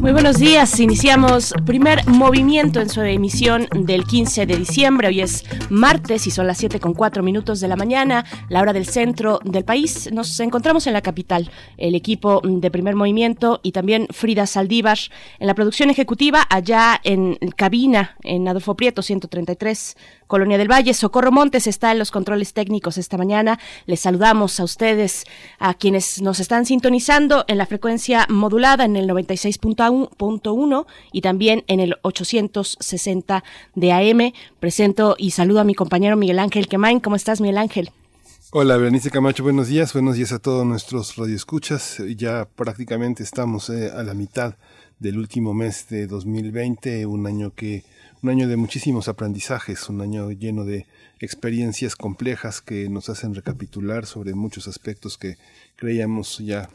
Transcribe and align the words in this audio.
Muy 0.00 0.12
buenos 0.12 0.38
días, 0.38 0.80
iniciamos 0.80 1.52
primer 1.66 2.06
movimiento 2.08 2.80
en 2.80 2.88
su 2.88 3.02
emisión 3.02 3.68
del 3.74 4.04
15 4.04 4.46
de 4.46 4.56
diciembre. 4.56 5.08
Hoy 5.08 5.20
es 5.20 5.44
martes 5.68 6.26
y 6.26 6.30
son 6.30 6.46
las 6.46 6.56
7 6.56 6.80
con 6.80 6.94
4 6.94 7.22
minutos 7.22 7.60
de 7.60 7.68
la 7.68 7.76
mañana, 7.76 8.24
la 8.48 8.62
hora 8.62 8.72
del 8.72 8.86
centro 8.86 9.40
del 9.44 9.66
país. 9.66 10.10
Nos 10.10 10.40
encontramos 10.40 10.86
en 10.86 10.94
la 10.94 11.02
capital, 11.02 11.50
el 11.76 11.94
equipo 11.94 12.40
de 12.42 12.70
primer 12.70 12.96
movimiento 12.96 13.60
y 13.62 13.72
también 13.72 14.06
Frida 14.10 14.46
Saldívar 14.46 14.98
en 15.38 15.46
la 15.46 15.54
producción 15.54 15.90
ejecutiva, 15.90 16.46
allá 16.48 16.98
en 17.04 17.36
cabina, 17.54 18.16
en 18.22 18.48
Adolfo 18.48 18.76
Prieto 18.76 19.02
133 19.02 19.98
Colonia 20.30 20.56
del 20.56 20.70
Valle. 20.70 20.94
Socorro 20.94 21.32
Montes 21.32 21.66
está 21.66 21.90
en 21.90 21.98
los 21.98 22.12
controles 22.12 22.54
técnicos 22.54 22.96
esta 22.96 23.18
mañana. 23.18 23.58
Les 23.86 23.98
saludamos 24.00 24.60
a 24.60 24.64
ustedes, 24.64 25.24
a 25.58 25.74
quienes 25.74 26.22
nos 26.22 26.38
están 26.38 26.64
sintonizando 26.64 27.44
en 27.48 27.58
la 27.58 27.66
frecuencia 27.66 28.26
modulada 28.30 28.84
en 28.84 28.94
el 28.94 29.08
96.1 29.10 30.86
y 31.12 31.20
también 31.20 31.64
en 31.66 31.80
el 31.80 31.96
860 32.02 33.44
de 33.74 33.92
AM. 33.92 34.32
Presento 34.60 35.16
y 35.18 35.32
saludo 35.32 35.60
a 35.60 35.64
mi 35.64 35.74
compañero 35.74 36.16
Miguel 36.16 36.38
Ángel 36.38 36.68
Quemain. 36.68 37.00
¿Cómo 37.00 37.16
estás, 37.16 37.40
Miguel 37.40 37.58
Ángel? 37.58 37.90
Hola, 38.52 38.76
Berenice 38.76 39.10
Camacho, 39.10 39.42
buenos 39.42 39.66
días. 39.66 39.92
Buenos 39.92 40.14
días 40.14 40.32
a 40.32 40.38
todos 40.38 40.64
nuestros 40.64 41.16
radioescuchas. 41.16 42.02
Ya 42.16 42.48
prácticamente 42.54 43.24
estamos 43.24 43.68
eh, 43.68 43.90
a 43.90 44.04
la 44.04 44.14
mitad 44.14 44.54
del 45.00 45.18
último 45.18 45.54
mes 45.54 45.88
de 45.88 46.06
2020, 46.06 47.06
un 47.06 47.26
año 47.26 47.52
que 47.52 47.82
un 48.22 48.28
año 48.28 48.48
de 48.48 48.56
muchísimos 48.56 49.08
aprendizajes, 49.08 49.88
un 49.88 50.00
año 50.02 50.30
lleno 50.30 50.64
de 50.64 50.86
experiencias 51.20 51.96
complejas 51.96 52.60
que 52.60 52.88
nos 52.88 53.08
hacen 53.08 53.34
recapitular 53.34 54.06
sobre 54.06 54.34
muchos 54.34 54.68
aspectos 54.68 55.16
que 55.16 55.36
creíamos 55.76 56.38
ya 56.38 56.68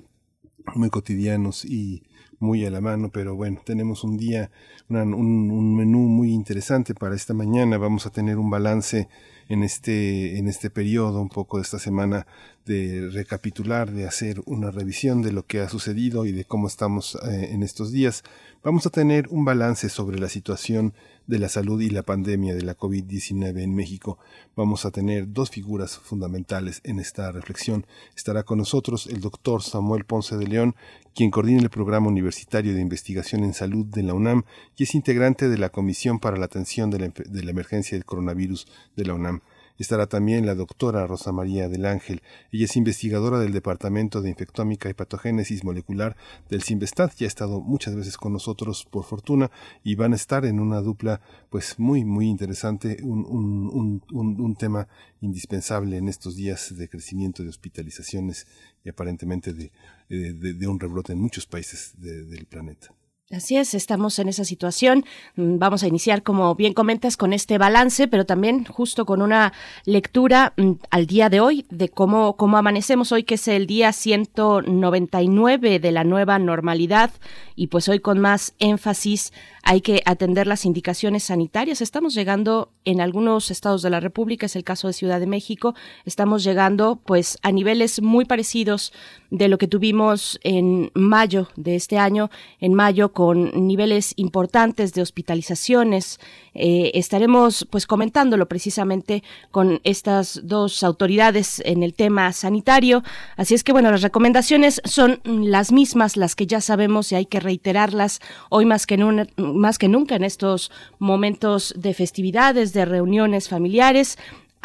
muy 0.73 0.89
cotidianos 0.89 1.63
y 1.63 2.03
muy 2.39 2.65
a 2.65 2.71
la 2.71 2.81
mano, 2.81 3.09
pero 3.11 3.35
bueno, 3.35 3.61
tenemos 3.63 4.03
un 4.03 4.17
día, 4.17 4.51
un, 4.89 5.75
menú 5.75 5.99
muy 5.99 6.33
interesante 6.33 6.93
para 6.93 7.15
esta 7.15 7.33
mañana. 7.33 7.77
Vamos 7.77 8.05
a 8.05 8.09
tener 8.09 8.37
un 8.37 8.49
balance 8.49 9.07
en 9.47 9.63
este, 9.63 10.37
en 10.37 10.47
este 10.47 10.69
periodo, 10.69 11.21
un 11.21 11.29
poco 11.29 11.57
de 11.57 11.63
esta 11.63 11.79
semana, 11.79 12.25
de 12.65 13.09
recapitular, 13.11 13.91
de 13.91 14.07
hacer 14.07 14.41
una 14.45 14.71
revisión 14.71 15.21
de 15.21 15.31
lo 15.31 15.45
que 15.45 15.59
ha 15.59 15.69
sucedido 15.69 16.25
y 16.25 16.31
de 16.31 16.45
cómo 16.45 16.67
estamos 16.67 17.15
eh, 17.15 17.49
en 17.51 17.61
estos 17.61 17.91
días. 17.91 18.23
Vamos 18.63 18.87
a 18.87 18.89
tener 18.89 19.27
un 19.29 19.45
balance 19.45 19.89
sobre 19.89 20.17
la 20.17 20.27
situación 20.27 20.93
de 21.27 21.37
la 21.37 21.49
salud 21.49 21.79
y 21.81 21.91
la 21.91 22.01
pandemia 22.01 22.55
de 22.55 22.63
la 22.63 22.75
COVID-19 22.75 23.61
en 23.61 23.75
México. 23.75 24.17
Vamos 24.55 24.85
a 24.85 24.91
tener 24.91 25.31
dos 25.31 25.51
figuras 25.51 25.97
fundamentales 25.97 26.81
en 26.83 26.99
esta 26.99 27.31
reflexión. 27.31 27.85
Estará 28.15 28.43
con 28.43 28.57
nosotros 28.57 29.05
el 29.07 29.21
doctor 29.21 29.61
Samuel 29.61 30.05
Ponce 30.05 30.35
de 30.35 30.47
León, 30.47 30.75
quien 31.13 31.29
coordina 31.29 31.61
el 31.61 31.69
programa 31.69 32.07
universitario 32.07 32.73
de 32.73 32.81
investigación 32.81 33.43
en 33.43 33.53
salud 33.53 33.85
de 33.85 34.01
la 34.01 34.15
UNAM 34.15 34.43
y 34.75 34.83
es 34.83 34.95
integrante 34.95 35.49
de 35.49 35.57
la 35.59 35.69
Comisión 35.69 36.19
para 36.19 36.37
la 36.37 36.45
Atención 36.45 36.89
de 36.89 36.99
la, 36.99 37.07
de 37.09 37.43
la 37.43 37.51
Emergencia 37.51 37.95
del 37.95 38.05
Coronavirus 38.05 38.67
de 38.95 39.05
la 39.05 39.13
UNAM. 39.13 39.41
Estará 39.77 40.07
también 40.07 40.45
la 40.45 40.55
doctora 40.55 41.05
Rosa 41.07 41.31
María 41.31 41.67
del 41.69 41.85
Ángel. 41.85 42.21
Ella 42.51 42.65
es 42.65 42.75
investigadora 42.77 43.39
del 43.39 43.51
Departamento 43.51 44.21
de 44.21 44.29
Infectómica 44.29 44.89
y 44.89 44.93
Patogénesis 44.93 45.63
Molecular 45.63 46.15
del 46.49 46.63
CIMBESTAT. 46.63 47.15
Ya 47.17 47.25
ha 47.25 47.27
estado 47.27 47.61
muchas 47.61 47.95
veces 47.95 48.17
con 48.17 48.33
nosotros 48.33 48.85
por 48.89 49.03
fortuna 49.03 49.51
y 49.83 49.95
van 49.95 50.13
a 50.13 50.15
estar 50.15 50.45
en 50.45 50.59
una 50.59 50.81
dupla 50.81 51.21
pues 51.49 51.79
muy 51.79 52.05
muy 52.05 52.27
interesante, 52.27 52.97
un, 53.03 53.25
un, 53.25 54.01
un, 54.11 54.41
un 54.41 54.55
tema 54.55 54.87
indispensable 55.21 55.97
en 55.97 56.07
estos 56.07 56.35
días 56.35 56.75
de 56.75 56.87
crecimiento 56.87 57.43
de 57.43 57.49
hospitalizaciones 57.49 58.47
y 58.83 58.89
aparentemente 58.89 59.53
de, 59.53 59.71
eh, 60.09 60.33
de, 60.33 60.67
un 60.67 60.79
rebrote 60.79 61.13
en 61.13 61.19
muchos 61.19 61.45
países 61.45 61.93
del 61.97 62.45
planeta. 62.45 62.93
Así 63.31 63.57
es, 63.57 63.73
estamos 63.73 64.19
en 64.19 64.29
esa 64.29 64.45
situación. 64.45 65.03
Mm, 65.35 65.57
vamos 65.57 65.81
a 65.81 65.87
iniciar, 65.87 66.21
como 66.21 66.53
bien 66.53 66.73
comentas, 66.73 67.17
con 67.17 67.33
este 67.33 67.57
balance, 67.57 68.07
pero 68.07 68.27
también 68.27 68.65
justo 68.65 69.07
con 69.07 69.23
una 69.23 69.51
lectura 69.83 70.53
mm, 70.57 70.73
al 70.91 71.07
día 71.07 71.29
de 71.29 71.39
hoy 71.39 71.65
de 71.71 71.89
cómo, 71.89 72.37
cómo 72.37 72.57
amanecemos 72.57 73.11
hoy, 73.11 73.23
que 73.23 73.33
es 73.33 73.47
el 73.47 73.65
día 73.65 73.93
199 73.93 75.79
de 75.79 75.91
la 75.91 76.03
nueva 76.03 76.37
normalidad, 76.37 77.09
y 77.55 77.65
pues 77.67 77.89
hoy 77.89 77.99
con 77.99 78.19
más 78.19 78.53
énfasis 78.59 79.33
hay 79.63 79.81
que 79.81 80.03
atender 80.05 80.45
las 80.45 80.63
indicaciones 80.63 81.23
sanitarias. 81.23 81.81
Estamos 81.81 82.13
llegando 82.13 82.71
en 82.85 83.01
algunos 83.01 83.49
estados 83.49 83.81
de 83.81 83.89
la 83.89 83.99
República, 83.99 84.45
es 84.45 84.55
el 84.55 84.63
caso 84.63 84.85
de 84.85 84.93
Ciudad 84.93 85.19
de 85.19 85.25
México, 85.25 85.73
estamos 86.05 86.43
llegando 86.43 87.01
pues 87.03 87.39
a 87.41 87.51
niveles 87.51 88.03
muy 88.03 88.25
parecidos 88.25 88.93
de 89.37 89.49
lo 89.49 89.57
que 89.57 89.67
tuvimos 89.67 90.39
en 90.43 90.91
mayo 90.93 91.49
de 91.57 91.75
este 91.75 91.97
año, 91.97 92.29
en 92.59 92.73
mayo 92.73 93.11
con 93.11 93.67
niveles 93.67 94.13
importantes 94.15 94.93
de 94.93 95.01
hospitalizaciones. 95.01 96.19
Eh, 96.53 96.91
estaremos 96.93 97.67
pues 97.69 97.85
comentándolo 97.85 98.47
precisamente 98.47 99.23
con 99.51 99.81
estas 99.83 100.39
dos 100.43 100.83
autoridades 100.83 101.61
en 101.65 101.83
el 101.83 101.93
tema 101.93 102.31
sanitario. 102.31 103.03
Así 103.35 103.55
es 103.55 103.63
que 103.63 103.73
bueno, 103.73 103.91
las 103.91 104.01
recomendaciones 104.01 104.81
son 104.85 105.19
las 105.25 105.73
mismas, 105.73 106.15
las 106.15 106.35
que 106.35 106.47
ya 106.47 106.61
sabemos 106.61 107.11
y 107.11 107.15
hay 107.15 107.25
que 107.25 107.41
reiterarlas 107.41 108.21
hoy 108.49 108.65
más 108.65 108.87
que, 108.87 108.97
más 109.37 109.77
que 109.77 109.89
nunca 109.89 110.15
en 110.15 110.23
estos 110.23 110.71
momentos 110.97 111.73
de 111.77 111.93
festividades, 111.93 112.71
de 112.71 112.85
reuniones 112.85 113.49
familiares 113.49 114.17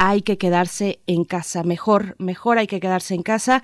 hay 0.03 0.23
que 0.23 0.39
quedarse 0.39 0.99
en 1.05 1.25
casa, 1.25 1.61
mejor, 1.61 2.15
mejor 2.17 2.57
hay 2.57 2.65
que 2.65 2.79
quedarse 2.79 3.13
en 3.13 3.21
casa 3.21 3.61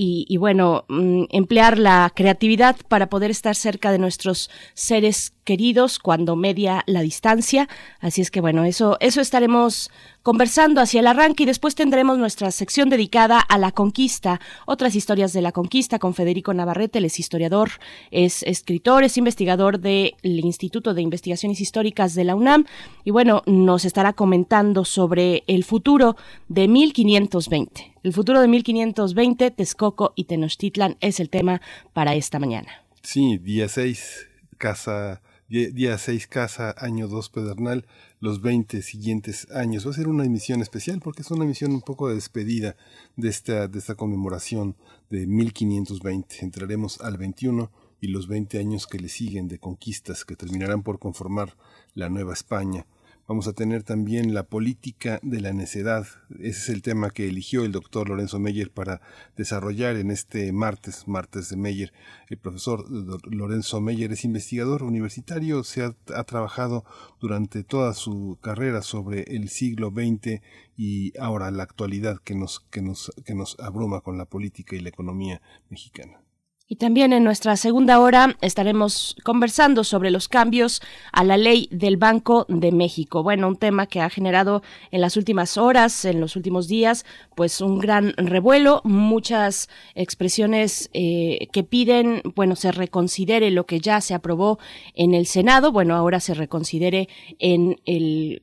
y, 0.00 0.36
bueno, 0.36 0.84
mm, 0.88 1.24
emplear 1.30 1.76
la 1.76 2.12
creatividad 2.14 2.76
para 2.86 3.08
poder 3.08 3.32
estar 3.32 3.56
cerca 3.56 3.90
de 3.90 3.98
nuestros 3.98 4.48
seres 4.74 5.32
queridos 5.42 5.98
cuando 5.98 6.36
media 6.36 6.84
la 6.86 7.00
distancia. 7.00 7.68
Así 8.00 8.20
es 8.20 8.30
que 8.30 8.40
bueno, 8.40 8.64
eso, 8.64 8.96
eso 9.00 9.20
estaremos 9.20 9.90
conversando 10.28 10.82
hacia 10.82 11.00
el 11.00 11.06
arranque 11.06 11.44
y 11.44 11.46
después 11.46 11.74
tendremos 11.74 12.18
nuestra 12.18 12.50
sección 12.50 12.90
dedicada 12.90 13.40
a 13.40 13.56
la 13.56 13.72
conquista, 13.72 14.42
otras 14.66 14.94
historias 14.94 15.32
de 15.32 15.40
la 15.40 15.52
conquista 15.52 15.98
con 15.98 16.12
Federico 16.12 16.52
Navarrete, 16.52 16.98
él 16.98 17.06
es 17.06 17.18
historiador, 17.18 17.70
es 18.10 18.42
escritor, 18.42 19.04
es 19.04 19.16
investigador 19.16 19.80
del 19.80 20.12
Instituto 20.22 20.92
de 20.92 21.00
Investigaciones 21.00 21.62
Históricas 21.62 22.14
de 22.14 22.24
la 22.24 22.34
UNAM 22.34 22.66
y 23.04 23.10
bueno, 23.10 23.42
nos 23.46 23.86
estará 23.86 24.12
comentando 24.12 24.84
sobre 24.84 25.44
el 25.46 25.64
futuro 25.64 26.14
de 26.48 26.68
1520. 26.68 27.94
El 28.02 28.12
futuro 28.12 28.42
de 28.42 28.48
1520, 28.48 29.50
Texcoco 29.52 30.12
y 30.14 30.24
Tenochtitlan 30.24 30.98
es 31.00 31.20
el 31.20 31.30
tema 31.30 31.62
para 31.94 32.14
esta 32.14 32.38
mañana. 32.38 32.68
Sí, 33.00 33.38
día 33.38 33.66
6, 33.66 34.28
casa, 34.58 35.22
día 35.48 35.96
6, 35.96 36.26
casa, 36.26 36.74
año 36.76 37.08
2, 37.08 37.30
pedernal 37.30 37.86
los 38.20 38.40
20 38.42 38.82
siguientes 38.82 39.48
años. 39.50 39.86
Va 39.86 39.90
a 39.90 39.94
ser 39.94 40.08
una 40.08 40.24
emisión 40.24 40.60
especial 40.60 41.00
porque 41.00 41.22
es 41.22 41.30
una 41.30 41.44
emisión 41.44 41.72
un 41.72 41.82
poco 41.82 42.08
de 42.08 42.14
despedida 42.14 42.76
de 43.16 43.28
esta, 43.28 43.68
de 43.68 43.78
esta 43.78 43.94
conmemoración 43.94 44.76
de 45.10 45.26
1520. 45.26 46.36
Entraremos 46.40 47.00
al 47.00 47.16
21 47.16 47.70
y 48.00 48.08
los 48.08 48.28
20 48.28 48.58
años 48.58 48.86
que 48.86 48.98
le 48.98 49.08
siguen 49.08 49.48
de 49.48 49.58
conquistas 49.58 50.24
que 50.24 50.36
terminarán 50.36 50.82
por 50.82 50.98
conformar 50.98 51.56
la 51.94 52.08
Nueva 52.08 52.32
España. 52.32 52.86
Vamos 53.28 53.46
a 53.46 53.52
tener 53.52 53.82
también 53.82 54.32
la 54.32 54.44
política 54.44 55.20
de 55.22 55.42
la 55.42 55.52
necedad. 55.52 56.06
Ese 56.38 56.48
es 56.48 56.68
el 56.70 56.80
tema 56.80 57.10
que 57.10 57.28
eligió 57.28 57.62
el 57.62 57.72
doctor 57.72 58.08
Lorenzo 58.08 58.38
Meyer 58.38 58.70
para 58.70 59.02
desarrollar 59.36 59.96
en 59.96 60.10
este 60.10 60.50
martes, 60.50 61.06
martes 61.06 61.50
de 61.50 61.58
Meyer. 61.58 61.92
El 62.30 62.38
profesor 62.38 62.86
Lorenzo 63.30 63.82
Meyer 63.82 64.12
es 64.12 64.24
investigador 64.24 64.82
universitario, 64.82 65.62
se 65.62 65.82
ha, 65.84 66.24
trabajado 66.24 66.86
durante 67.20 67.64
toda 67.64 67.92
su 67.92 68.38
carrera 68.40 68.80
sobre 68.80 69.24
el 69.24 69.50
siglo 69.50 69.90
XX 69.90 70.40
y 70.78 71.12
ahora 71.18 71.50
la 71.50 71.64
actualidad 71.64 72.16
que 72.24 72.34
nos, 72.34 72.60
que 72.70 72.80
nos, 72.80 73.12
que 73.26 73.34
nos 73.34 73.60
abruma 73.60 74.00
con 74.00 74.16
la 74.16 74.24
política 74.24 74.74
y 74.74 74.80
la 74.80 74.88
economía 74.88 75.42
mexicana. 75.68 76.22
Y 76.70 76.76
también 76.76 77.14
en 77.14 77.24
nuestra 77.24 77.56
segunda 77.56 77.98
hora 77.98 78.36
estaremos 78.42 79.16
conversando 79.24 79.84
sobre 79.84 80.10
los 80.10 80.28
cambios 80.28 80.82
a 81.12 81.24
la 81.24 81.38
ley 81.38 81.66
del 81.70 81.96
Banco 81.96 82.44
de 82.50 82.72
México. 82.72 83.22
Bueno, 83.22 83.48
un 83.48 83.56
tema 83.56 83.86
que 83.86 84.02
ha 84.02 84.10
generado 84.10 84.62
en 84.90 85.00
las 85.00 85.16
últimas 85.16 85.56
horas, 85.56 86.04
en 86.04 86.20
los 86.20 86.36
últimos 86.36 86.68
días, 86.68 87.06
pues 87.34 87.62
un 87.62 87.78
gran 87.78 88.12
revuelo, 88.18 88.82
muchas 88.84 89.70
expresiones 89.94 90.90
eh, 90.92 91.48
que 91.52 91.64
piden, 91.64 92.20
bueno, 92.34 92.54
se 92.54 92.70
reconsidere 92.70 93.50
lo 93.50 93.64
que 93.64 93.80
ya 93.80 94.02
se 94.02 94.12
aprobó 94.12 94.58
en 94.92 95.14
el 95.14 95.24
Senado, 95.24 95.72
bueno, 95.72 95.96
ahora 95.96 96.20
se 96.20 96.34
reconsidere 96.34 97.08
en 97.38 97.80
el 97.86 98.42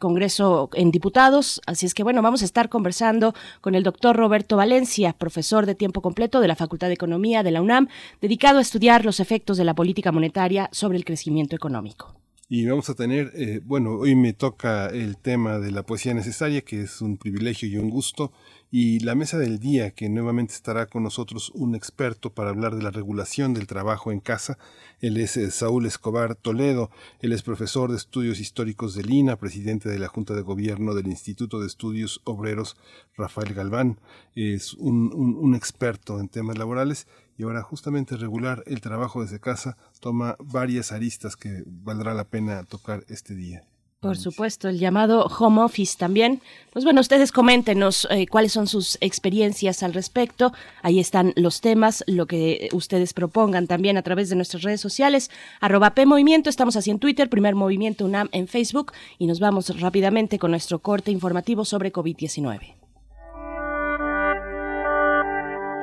Congreso, 0.00 0.70
en 0.74 0.90
diputados. 0.90 1.60
Así 1.66 1.86
es 1.86 1.94
que, 1.94 2.02
bueno, 2.02 2.20
vamos 2.20 2.42
a 2.42 2.46
estar 2.46 2.68
conversando 2.68 3.32
con 3.60 3.76
el 3.76 3.84
doctor 3.84 4.16
Roberto 4.16 4.56
Valencia, 4.56 5.12
profesor 5.12 5.66
de 5.66 5.76
tiempo 5.76 6.02
completo 6.02 6.40
de 6.40 6.48
la 6.48 6.56
Facultad 6.56 6.88
de 6.88 6.94
Economía 6.94 7.44
de 7.44 7.52
la 7.52 7.59
UNAM, 7.60 7.88
dedicado 8.20 8.58
a 8.58 8.62
estudiar 8.62 9.04
los 9.04 9.20
efectos 9.20 9.56
de 9.56 9.64
la 9.64 9.74
política 9.74 10.12
monetaria 10.12 10.68
sobre 10.72 10.98
el 10.98 11.04
crecimiento 11.04 11.56
económico. 11.56 12.14
Y 12.48 12.66
vamos 12.66 12.90
a 12.90 12.94
tener, 12.94 13.30
eh, 13.36 13.60
bueno, 13.64 13.92
hoy 13.92 14.16
me 14.16 14.32
toca 14.32 14.88
el 14.88 15.16
tema 15.16 15.60
de 15.60 15.70
la 15.70 15.84
poesía 15.84 16.14
necesaria, 16.14 16.62
que 16.62 16.82
es 16.82 17.00
un 17.00 17.16
privilegio 17.16 17.68
y 17.68 17.76
un 17.76 17.90
gusto, 17.90 18.32
y 18.70 19.00
la 19.00 19.14
mesa 19.14 19.36
del 19.36 19.58
día, 19.58 19.90
que 19.90 20.08
nuevamente 20.08 20.54
estará 20.54 20.86
con 20.86 21.02
nosotros 21.02 21.50
un 21.54 21.74
experto 21.74 22.32
para 22.32 22.50
hablar 22.50 22.76
de 22.76 22.82
la 22.82 22.90
regulación 22.90 23.52
del 23.52 23.66
trabajo 23.66 24.12
en 24.12 24.20
casa. 24.20 24.58
Él 25.00 25.16
es 25.16 25.36
eh, 25.36 25.50
Saúl 25.50 25.86
Escobar 25.86 26.36
Toledo, 26.36 26.90
él 27.20 27.32
es 27.32 27.42
profesor 27.42 27.90
de 27.90 27.96
estudios 27.96 28.38
históricos 28.38 28.94
de 28.94 29.02
Lina, 29.02 29.36
presidente 29.36 29.88
de 29.88 29.98
la 29.98 30.08
Junta 30.08 30.34
de 30.34 30.42
Gobierno 30.42 30.94
del 30.94 31.08
Instituto 31.08 31.58
de 31.58 31.66
Estudios 31.66 32.20
Obreros 32.24 32.76
Rafael 33.16 33.54
Galván, 33.54 33.98
es 34.34 34.74
un, 34.74 35.12
un 35.12 35.54
experto 35.54 36.20
en 36.20 36.28
temas 36.28 36.56
laborales 36.56 37.08
y 37.36 37.42
ahora 37.42 37.62
justamente 37.62 38.16
regular 38.16 38.62
el 38.66 38.80
trabajo 38.80 39.22
desde 39.22 39.40
casa 39.40 39.76
toma 39.98 40.36
varias 40.38 40.92
aristas 40.92 41.36
que 41.36 41.64
valdrá 41.66 42.14
la 42.14 42.24
pena 42.24 42.62
tocar 42.64 43.04
este 43.08 43.34
día. 43.34 43.69
Por 44.00 44.16
supuesto, 44.16 44.70
el 44.70 44.78
llamado 44.78 45.26
home 45.26 45.60
office 45.60 45.98
también. 45.98 46.40
Pues 46.72 46.86
bueno, 46.86 47.02
ustedes 47.02 47.32
coméntenos 47.32 48.08
eh, 48.10 48.26
cuáles 48.26 48.52
son 48.52 48.66
sus 48.66 48.96
experiencias 49.02 49.82
al 49.82 49.92
respecto. 49.92 50.54
Ahí 50.80 50.98
están 50.98 51.34
los 51.36 51.60
temas, 51.60 52.02
lo 52.06 52.24
que 52.24 52.70
ustedes 52.72 53.12
propongan 53.12 53.66
también 53.66 53.98
a 53.98 54.02
través 54.02 54.30
de 54.30 54.36
nuestras 54.36 54.62
redes 54.62 54.80
sociales. 54.80 55.30
Arroba 55.60 55.90
P 55.90 56.06
Movimiento, 56.06 56.48
estamos 56.48 56.76
así 56.76 56.90
en 56.90 56.98
Twitter, 56.98 57.28
Primer 57.28 57.54
Movimiento 57.54 58.06
UNAM 58.06 58.30
en 58.32 58.48
Facebook 58.48 58.92
y 59.18 59.26
nos 59.26 59.38
vamos 59.38 59.78
rápidamente 59.78 60.38
con 60.38 60.52
nuestro 60.52 60.78
corte 60.78 61.10
informativo 61.10 61.66
sobre 61.66 61.92
COVID-19. 61.92 62.76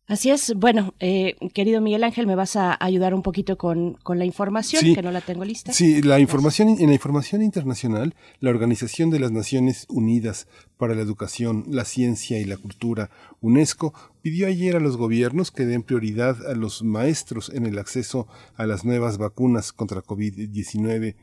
Así 0.08 0.30
es. 0.30 0.54
Bueno, 0.56 0.94
eh, 1.00 1.36
querido 1.54 1.82
Miguel 1.82 2.04
Ángel, 2.04 2.28
me 2.28 2.36
vas 2.36 2.56
a 2.56 2.78
ayudar 2.80 3.16
un 3.16 3.24
poquito 3.24 3.58
con, 3.58 3.96
con 4.04 4.20
la 4.20 4.26
información, 4.26 4.94
que 4.94 5.02
no 5.02 5.12
la 5.12 5.22
tengo 5.22 5.44
lista. 5.44 5.74
Sí, 5.74 6.04
la 6.04 6.20
información, 6.20 6.70
en 6.80 6.88
la 6.88 6.94
información 6.94 7.42
internacional, 7.42 8.14
la 8.40 8.52
Organización 8.52 9.10
de 9.10 9.20
las 9.20 9.32
Naciones 9.32 9.88
Unidas 9.90 10.48
para 10.78 10.94
la 10.94 11.02
Educación, 11.02 11.66
la 11.70 11.86
Ciencia 11.86 12.40
y 12.40 12.46
la 12.46 12.58
Cultura, 12.58 13.10
UNESCO, 13.42 13.96
pidió 14.22 14.46
ayer 14.46 14.76
a 14.76 14.80
los 14.80 14.96
gobiernos 14.96 15.50
que 15.50 15.66
den 15.66 15.82
prioridad 15.82 16.46
a 16.46 16.54
los 16.54 16.84
maestros 16.84 17.50
en 17.50 17.66
el 17.66 17.80
acceso 17.80 18.28
a 18.56 18.68
las 18.68 18.86
nuevas 18.86 19.18
vacunas 19.18 19.74
contra 19.74 20.04
COVID-19 20.04 21.16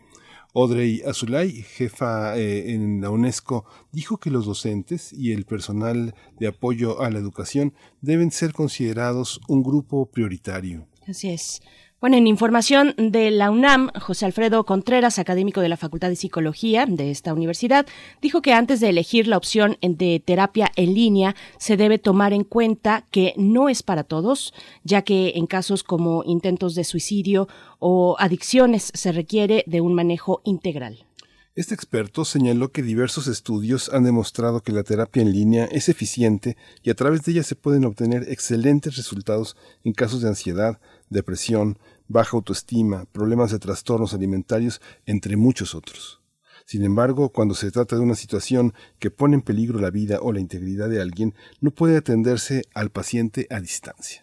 Audrey 0.54 1.02
Azulay, 1.06 1.62
jefa 1.62 2.36
eh, 2.36 2.72
en 2.74 3.00
la 3.00 3.10
UNESCO, 3.10 3.64
dijo 3.90 4.18
que 4.18 4.30
los 4.30 4.44
docentes 4.44 5.12
y 5.12 5.32
el 5.32 5.44
personal 5.44 6.14
de 6.38 6.48
apoyo 6.48 7.00
a 7.00 7.10
la 7.10 7.18
educación 7.18 7.72
deben 8.02 8.30
ser 8.30 8.52
considerados 8.52 9.40
un 9.48 9.62
grupo 9.62 10.06
prioritario. 10.06 10.86
Así 11.06 11.30
es. 11.30 11.62
Bueno, 12.02 12.16
en 12.16 12.26
información 12.26 12.96
de 12.98 13.30
la 13.30 13.52
UNAM, 13.52 13.92
José 14.00 14.26
Alfredo 14.26 14.64
Contreras, 14.64 15.20
académico 15.20 15.60
de 15.60 15.68
la 15.68 15.76
Facultad 15.76 16.08
de 16.08 16.16
Psicología 16.16 16.84
de 16.84 17.12
esta 17.12 17.32
universidad, 17.32 17.86
dijo 18.20 18.42
que 18.42 18.54
antes 18.54 18.80
de 18.80 18.88
elegir 18.88 19.28
la 19.28 19.36
opción 19.36 19.78
de 19.80 20.18
terapia 20.18 20.72
en 20.74 20.94
línea 20.94 21.36
se 21.58 21.76
debe 21.76 22.00
tomar 22.00 22.32
en 22.32 22.42
cuenta 22.42 23.06
que 23.12 23.34
no 23.36 23.68
es 23.68 23.84
para 23.84 24.02
todos, 24.02 24.52
ya 24.82 25.02
que 25.02 25.34
en 25.36 25.46
casos 25.46 25.84
como 25.84 26.24
intentos 26.26 26.74
de 26.74 26.82
suicidio 26.82 27.46
o 27.78 28.16
adicciones 28.18 28.90
se 28.92 29.12
requiere 29.12 29.62
de 29.68 29.80
un 29.80 29.94
manejo 29.94 30.40
integral. 30.42 31.06
Este 31.54 31.74
experto 31.74 32.24
señaló 32.24 32.72
que 32.72 32.82
diversos 32.82 33.28
estudios 33.28 33.90
han 33.92 34.04
demostrado 34.04 34.62
que 34.62 34.72
la 34.72 34.84
terapia 34.84 35.20
en 35.20 35.32
línea 35.32 35.66
es 35.66 35.90
eficiente 35.90 36.56
y 36.82 36.88
a 36.88 36.94
través 36.94 37.22
de 37.22 37.32
ella 37.32 37.42
se 37.42 37.56
pueden 37.56 37.84
obtener 37.84 38.24
excelentes 38.28 38.96
resultados 38.96 39.54
en 39.84 39.92
casos 39.92 40.22
de 40.22 40.28
ansiedad, 40.28 40.80
depresión, 41.12 41.78
baja 42.08 42.36
autoestima, 42.36 43.06
problemas 43.12 43.50
de 43.50 43.58
trastornos 43.58 44.14
alimentarios, 44.14 44.80
entre 45.06 45.36
muchos 45.36 45.74
otros. 45.74 46.20
Sin 46.64 46.84
embargo, 46.84 47.30
cuando 47.30 47.54
se 47.54 47.70
trata 47.70 47.96
de 47.96 48.02
una 48.02 48.14
situación 48.14 48.72
que 48.98 49.10
pone 49.10 49.34
en 49.34 49.42
peligro 49.42 49.80
la 49.80 49.90
vida 49.90 50.18
o 50.20 50.32
la 50.32 50.40
integridad 50.40 50.88
de 50.88 51.00
alguien, 51.00 51.34
no 51.60 51.70
puede 51.70 51.96
atenderse 51.96 52.62
al 52.74 52.90
paciente 52.90 53.46
a 53.50 53.60
distancia. 53.60 54.22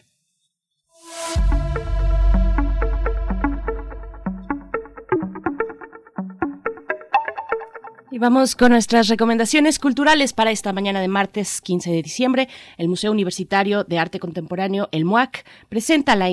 Y 8.11 8.17
vamos 8.17 8.55
con 8.55 8.71
nuestras 8.71 9.07
recomendaciones 9.07 9.77
culturales 9.77 10.33
para 10.33 10.49
esta 10.49 10.73
mañana 10.73 10.99
de 10.99 11.07
martes 11.07 11.61
15 11.61 11.91
de 11.91 12.01
diciembre. 12.01 12.49
El 12.79 12.89
Museo 12.89 13.11
Universitario 13.11 13.83
de 13.83 13.99
Arte 13.99 14.19
Contemporáneo, 14.19 14.89
el 14.91 15.05
MUAC, 15.05 15.45
presenta 15.69 16.15
la, 16.15 16.31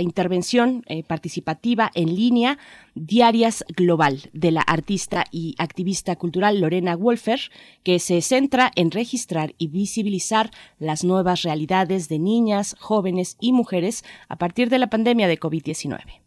intervención 0.00 0.84
eh, 0.86 1.02
participativa 1.02 1.90
en 1.94 2.14
línea 2.14 2.58
Diarias 2.94 3.64
Global 3.76 4.30
de 4.32 4.52
la 4.52 4.60
artista 4.60 5.24
y 5.32 5.56
activista 5.58 6.14
cultural 6.14 6.60
Lorena 6.60 6.94
Wolfer, 6.94 7.40
que 7.82 7.98
se 7.98 8.22
centra 8.22 8.70
en 8.76 8.92
registrar 8.92 9.56
y 9.58 9.66
visibilizar 9.66 10.52
las 10.78 11.02
nuevas 11.02 11.42
realidades 11.42 12.08
de 12.08 12.20
niñas, 12.20 12.76
jóvenes 12.78 13.36
y 13.40 13.52
mujeres 13.52 14.04
a 14.28 14.36
partir 14.36 14.70
de 14.70 14.78
la 14.78 14.90
pandemia 14.90 15.26
de 15.26 15.40
COVID-19. 15.40 16.20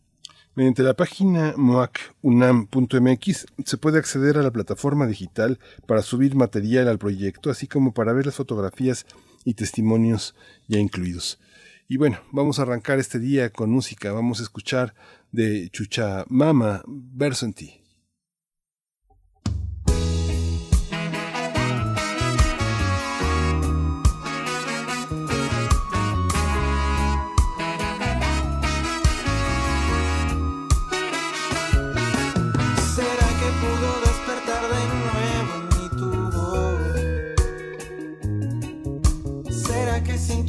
Mediante 0.56 0.84
la 0.84 0.94
página 0.94 1.56
moacunam.mx 1.58 3.46
se 3.66 3.78
puede 3.78 3.98
acceder 3.98 4.38
a 4.38 4.44
la 4.44 4.52
plataforma 4.52 5.08
digital 5.08 5.60
para 5.88 6.04
subir 6.04 6.36
material 6.36 6.88
al 6.88 7.00
proyecto, 7.00 7.50
así 7.50 7.68
como 7.68 7.92
para 7.92 8.14
ver 8.14 8.28
las 8.28 8.36
fotografías 8.36 9.08
y 9.46 9.56
testimonios 9.56 10.36
ya 10.68 10.78
incluidos. 10.78 11.40
Y 11.88 11.98
bueno, 11.98 12.20
vamos 12.32 12.60
a 12.60 12.62
arrancar 12.64 13.00
este 13.00 13.18
día 13.20 13.50
con 13.50 13.72
música. 13.72 14.12
Vamos 14.12 14.40
a 14.40 14.44
escuchar 14.44 14.94
de 15.32 15.70
Chucha 15.72 16.24
Mama 16.30 16.84
Verso 16.86 17.46
en 17.46 17.54
ti. 17.54 17.83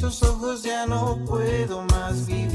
Ojos 0.05 0.61
ya 0.61 0.85
no 0.85 1.17
puedo 1.25 1.81
más 1.85 2.27
vivir. 2.27 2.54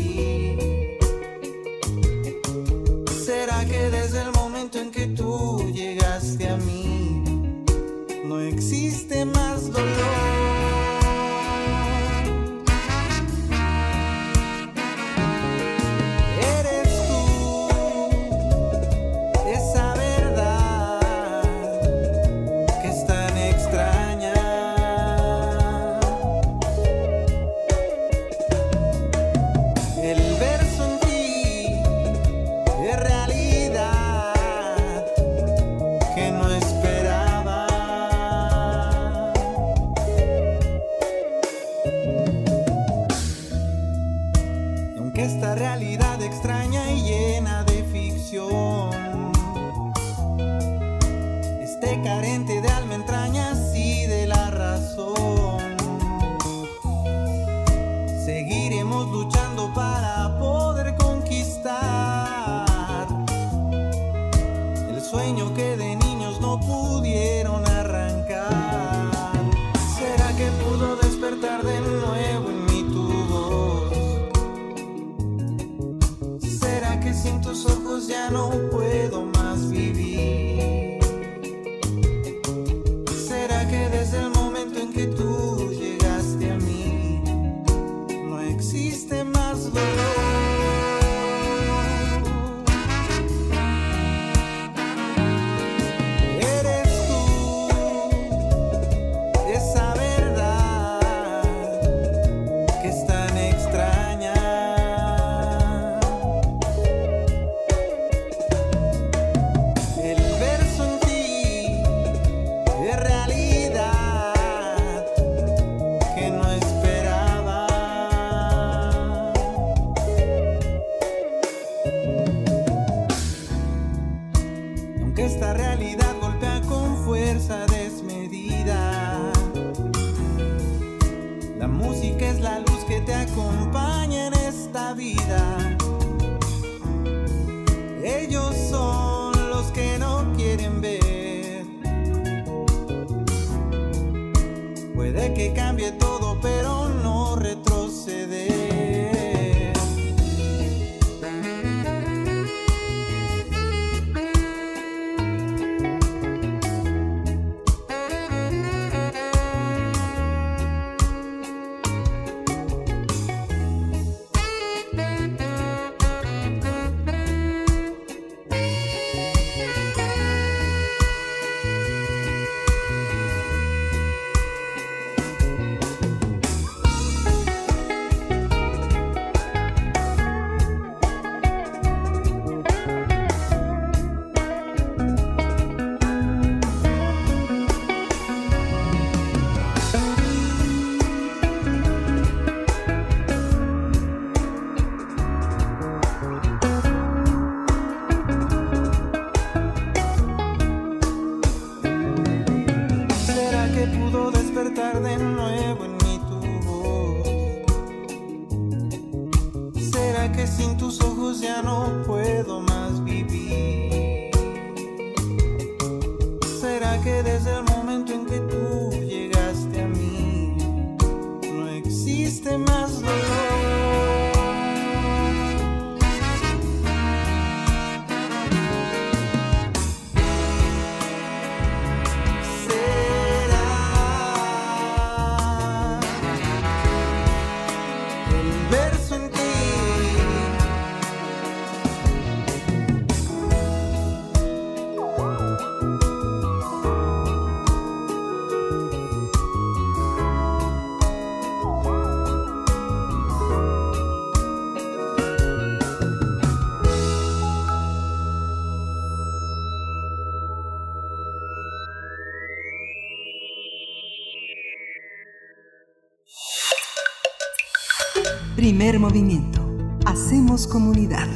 Primer 268.81 268.99
movimiento. 268.99 269.61
Hacemos 270.07 270.67
comunidad. 270.67 271.29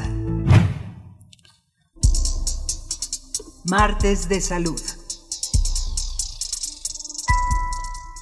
Martes 3.66 4.30
de 4.30 4.40
salud. 4.40 4.80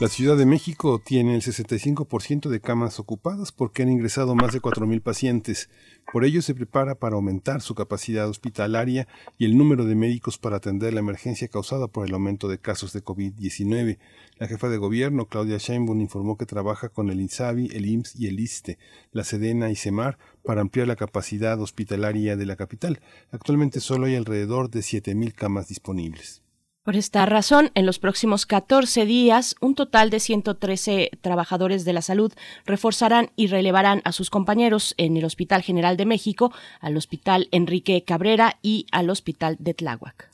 La 0.02 0.08
Ciudad 0.08 0.36
de 0.36 0.46
México 0.46 1.00
tiene 1.00 1.36
el 1.36 1.42
65% 1.42 2.48
de 2.48 2.60
camas 2.60 2.98
ocupadas 2.98 3.52
porque 3.52 3.84
han 3.84 3.88
ingresado 3.88 4.34
más 4.34 4.52
de 4.52 4.60
4.000 4.60 5.00
pacientes. 5.00 5.70
Por 6.12 6.24
ello 6.24 6.42
se 6.42 6.56
prepara 6.56 6.96
para 6.96 7.14
aumentar 7.14 7.60
su 7.60 7.76
capacidad 7.76 8.28
hospitalaria 8.28 9.06
y 9.38 9.44
el 9.44 9.56
número 9.56 9.84
de 9.84 9.94
médicos 9.94 10.38
para 10.38 10.56
atender 10.56 10.92
la 10.92 10.98
emergencia 10.98 11.46
causada 11.46 11.86
por 11.86 12.04
el 12.04 12.14
aumento 12.14 12.48
de 12.48 12.58
casos 12.58 12.92
de 12.92 13.04
COVID-19. 13.04 13.98
La 14.38 14.48
jefa 14.48 14.68
de 14.68 14.78
gobierno, 14.78 15.26
Claudia 15.26 15.58
Sheinbaum, 15.58 16.00
informó 16.00 16.36
que 16.36 16.46
trabaja 16.46 16.88
con 16.88 17.08
el 17.08 17.20
INSABI, 17.20 17.68
el 17.72 17.86
IMSS 17.86 18.16
y 18.18 18.26
el 18.26 18.40
ISTE, 18.40 18.78
la 19.12 19.22
SEDENA 19.22 19.70
y 19.70 19.76
CEMAR 19.76 20.18
para 20.42 20.62
ampliar 20.62 20.88
la 20.88 20.96
capacidad 20.96 21.60
hospitalaria 21.60 22.36
de 22.36 22.46
la 22.46 22.56
capital. 22.56 23.00
Actualmente 23.30 23.78
solo 23.78 24.06
hay 24.06 24.16
alrededor 24.16 24.68
de 24.68 24.80
7.000 24.80 25.32
camas 25.32 25.68
disponibles. 25.68 26.41
Por 26.84 26.96
esta 26.96 27.24
razón, 27.26 27.70
en 27.76 27.86
los 27.86 28.00
próximos 28.00 28.44
14 28.44 29.06
días, 29.06 29.54
un 29.60 29.76
total 29.76 30.10
de 30.10 30.18
113 30.18 31.12
trabajadores 31.20 31.84
de 31.84 31.92
la 31.92 32.02
salud 32.02 32.32
reforzarán 32.66 33.30
y 33.36 33.46
relevarán 33.46 34.02
a 34.04 34.10
sus 34.10 34.30
compañeros 34.30 34.94
en 34.96 35.16
el 35.16 35.24
Hospital 35.24 35.62
General 35.62 35.96
de 35.96 36.06
México, 36.06 36.52
al 36.80 36.96
Hospital 36.96 37.46
Enrique 37.52 38.02
Cabrera 38.02 38.58
y 38.62 38.86
al 38.90 39.10
Hospital 39.10 39.56
de 39.60 39.74
Tláhuac. 39.74 40.28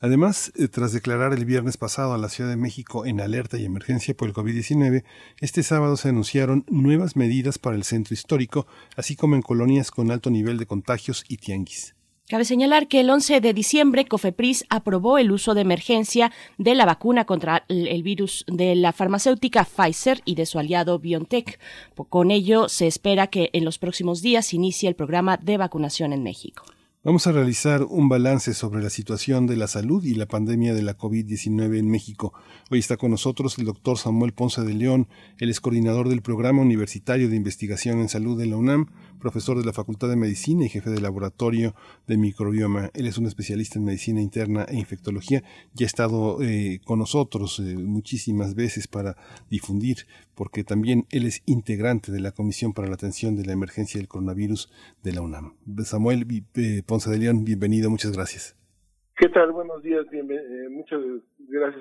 Además, 0.00 0.52
eh, 0.56 0.66
tras 0.66 0.92
declarar 0.92 1.34
el 1.34 1.44
viernes 1.44 1.76
pasado 1.76 2.14
a 2.14 2.18
la 2.18 2.28
Ciudad 2.28 2.50
de 2.50 2.56
México 2.56 3.06
en 3.06 3.20
alerta 3.20 3.56
y 3.56 3.64
emergencia 3.64 4.12
por 4.12 4.26
el 4.26 4.34
COVID-19, 4.34 5.04
este 5.38 5.62
sábado 5.62 5.96
se 5.96 6.08
anunciaron 6.08 6.64
nuevas 6.68 7.14
medidas 7.14 7.58
para 7.58 7.76
el 7.76 7.84
centro 7.84 8.12
histórico, 8.12 8.66
así 8.96 9.14
como 9.14 9.36
en 9.36 9.42
colonias 9.42 9.92
con 9.92 10.10
alto 10.10 10.30
nivel 10.30 10.58
de 10.58 10.66
contagios 10.66 11.24
y 11.28 11.36
tianguis. 11.36 11.94
Cabe 12.28 12.44
señalar 12.44 12.88
que 12.88 13.00
el 13.00 13.10
11 13.10 13.40
de 13.40 13.52
diciembre 13.52 14.06
Cofepris 14.06 14.64
aprobó 14.70 15.18
el 15.18 15.32
uso 15.32 15.54
de 15.54 15.60
emergencia 15.60 16.32
de 16.56 16.74
la 16.74 16.86
vacuna 16.86 17.26
contra 17.26 17.64
el 17.68 18.02
virus 18.02 18.44
de 18.46 18.74
la 18.74 18.92
farmacéutica 18.92 19.64
Pfizer 19.64 20.22
y 20.24 20.34
de 20.36 20.46
su 20.46 20.58
aliado 20.58 20.98
BioNTech. 20.98 21.58
Con 22.08 22.30
ello 22.30 22.68
se 22.68 22.86
espera 22.86 23.26
que 23.26 23.50
en 23.52 23.64
los 23.64 23.78
próximos 23.78 24.22
días 24.22 24.54
inicie 24.54 24.88
el 24.88 24.94
programa 24.94 25.36
de 25.36 25.58
vacunación 25.58 26.12
en 26.12 26.22
México. 26.22 26.64
Vamos 27.04 27.26
a 27.26 27.32
realizar 27.32 27.82
un 27.82 28.08
balance 28.08 28.54
sobre 28.54 28.80
la 28.80 28.88
situación 28.88 29.48
de 29.48 29.56
la 29.56 29.66
salud 29.66 30.04
y 30.04 30.14
la 30.14 30.26
pandemia 30.26 30.72
de 30.72 30.82
la 30.82 30.96
COVID-19 30.96 31.76
en 31.76 31.90
México. 31.90 32.32
Hoy 32.70 32.78
está 32.78 32.96
con 32.96 33.10
nosotros 33.10 33.58
el 33.58 33.64
doctor 33.64 33.98
Samuel 33.98 34.32
Ponce 34.32 34.62
de 34.62 34.72
León, 34.72 35.08
él 35.38 35.50
es 35.50 35.60
coordinador 35.60 36.08
del 36.08 36.22
Programa 36.22 36.62
Universitario 36.62 37.28
de 37.28 37.34
Investigación 37.34 37.98
en 37.98 38.08
Salud 38.08 38.38
de 38.38 38.46
la 38.46 38.56
UNAM, 38.56 38.86
profesor 39.22 39.56
de 39.56 39.64
la 39.64 39.72
Facultad 39.72 40.08
de 40.08 40.16
Medicina 40.16 40.66
y 40.66 40.68
jefe 40.68 40.90
de 40.90 41.00
laboratorio 41.00 41.74
de 42.08 42.16
microbioma. 42.16 42.90
Él 42.92 43.06
es 43.06 43.18
un 43.18 43.26
especialista 43.26 43.78
en 43.78 43.84
medicina 43.84 44.20
interna 44.20 44.66
e 44.68 44.76
infectología 44.76 45.42
y 45.78 45.84
ha 45.84 45.86
estado 45.86 46.42
eh, 46.42 46.80
con 46.84 46.98
nosotros 46.98 47.60
eh, 47.60 47.76
muchísimas 47.76 48.54
veces 48.56 48.88
para 48.88 49.16
difundir, 49.48 49.98
porque 50.34 50.64
también 50.64 51.06
él 51.10 51.24
es 51.24 51.42
integrante 51.46 52.10
de 52.10 52.20
la 52.20 52.32
Comisión 52.32 52.72
para 52.72 52.88
la 52.88 52.94
Atención 52.94 53.36
de 53.36 53.46
la 53.46 53.52
Emergencia 53.52 53.98
del 53.98 54.08
Coronavirus 54.08 54.70
de 55.04 55.12
la 55.12 55.22
UNAM. 55.22 55.54
Samuel 55.84 56.26
eh, 56.56 56.82
Ponce 56.84 57.08
de 57.08 57.18
León, 57.18 57.44
bienvenido, 57.44 57.88
muchas 57.90 58.12
gracias. 58.12 58.56
¿Qué 59.16 59.28
tal? 59.28 59.52
Buenos 59.52 59.82
días, 59.84 60.04
eh, 60.12 60.68
muchas 60.68 61.00
gracias, 61.00 61.31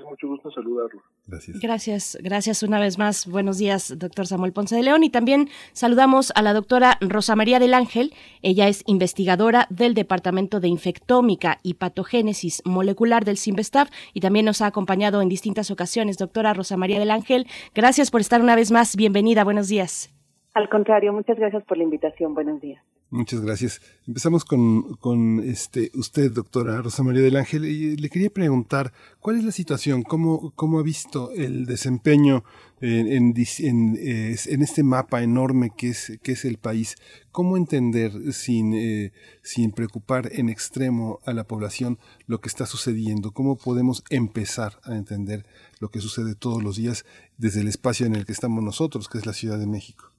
mucho 0.10 0.28
gusto 0.28 0.51
saludarlo. 0.51 1.01
Gracias. 1.28 1.60
Gracias, 1.60 2.18
gracias 2.22 2.63
una 2.63 2.80
vez 2.80 2.98
más. 2.98 3.28
Buenos 3.28 3.58
días, 3.58 3.98
doctor 3.98 4.28
Samuel 4.28 4.54
Ponce 4.54 4.75
de 4.75 4.84
León. 4.84 5.04
Y 5.04 5.10
también 5.10 5.50
saludamos 5.74 6.32
a 6.36 6.42
la 6.42 6.54
doctora 6.54 6.98
Rosa 7.01 7.36
María 7.36 7.60
del 7.60 7.74
Ángel. 7.74 8.13
Ella 8.42 8.68
es 8.68 8.84
investigadora 8.88 9.68
del 9.70 9.94
Departamento 9.94 10.60
de 10.60 10.68
Infectómica 10.68 11.60
y 11.63 11.75
Patogénesis 11.75 12.62
Molecular 12.66 13.25
del 13.25 13.38
CIMBESTAF 13.38 13.90
y 14.13 14.20
también 14.20 14.46
nos 14.46 14.62
ha 14.62 14.68
acompañado 14.68 15.22
en 15.22 15.30
distintas 15.30 15.72
ocasiones. 15.72 16.18
Doctora 16.18 16.54
Rosa 16.54 16.78
María 16.78 17.00
del 17.00 17.12
Ángel, 17.12 17.48
gracias 17.74 18.12
por 18.12 18.22
estar 18.22 18.42
una 18.42 18.56
vez 18.56 18.72
más. 18.72 18.96
Bienvenida, 18.96 19.44
buenos 19.44 19.68
días. 19.68 20.13
Al 20.54 20.70
contrario, 20.70 21.13
muchas 21.13 21.38
gracias 21.38 21.63
por 21.63 21.78
la 21.78 21.84
invitación. 21.84 22.34
Buenos 22.34 22.60
días. 22.60 22.84
Muchas 23.13 23.41
gracias. 23.41 23.82
Empezamos 24.08 24.46
con, 24.46 24.96
con 24.96 25.41
este, 25.41 25.91
usted, 25.96 26.32
doctora 26.32 26.82
Rosa 26.82 27.03
María 27.03 27.22
del 27.22 27.36
Ángel. 27.36 27.65
Y 27.65 27.98
le 27.98 28.10
quería 28.10 28.30
preguntar, 28.30 28.94
¿cuál 29.20 29.38
es 29.38 29.44
la 29.44 29.51
situación? 29.51 30.03
¿Cómo, 30.03 30.51
cómo 30.56 30.80
ha 30.80 30.82
visto 30.82 31.30
el 31.34 31.65
desempeño 31.65 32.46
en, 32.80 33.08
en, 33.08 33.98
en, 34.00 34.62
este 34.62 34.84
mapa 34.84 35.22
enorme 35.24 35.74
que 35.77 35.89
es, 35.89 36.13
que 36.24 36.32
es 36.32 36.46
el 36.46 36.58
país? 36.58 36.96
¿Cómo 37.34 37.58
entender 37.58 38.32
sin, 38.32 38.74
eh, 38.74 39.12
sin 39.44 39.74
preocupar 39.74 40.30
en 40.32 40.48
extremo 40.48 41.20
a 41.25 41.34
la 41.34 41.44
población 41.44 42.00
lo 42.27 42.39
que 42.39 42.48
está 42.48 42.65
sucediendo? 42.65 43.34
¿Cómo 43.34 43.58
podemos 43.58 44.06
empezar 44.10 44.80
a 44.84 44.96
entender 44.96 45.46
lo 45.82 45.91
que 45.91 46.00
sucede 46.00 46.34
todos 46.34 46.63
los 46.63 46.77
días 46.77 47.03
desde 47.38 47.60
el 47.60 47.68
espacio 47.68 48.06
en 48.06 48.15
el 48.15 48.25
que 48.25 48.32
estamos 48.32 48.63
nosotros, 48.63 49.10
que 49.10 49.18
es 49.18 49.25
la 49.25 49.34
Ciudad 49.34 49.60
de 49.60 49.68
México? 49.68 50.11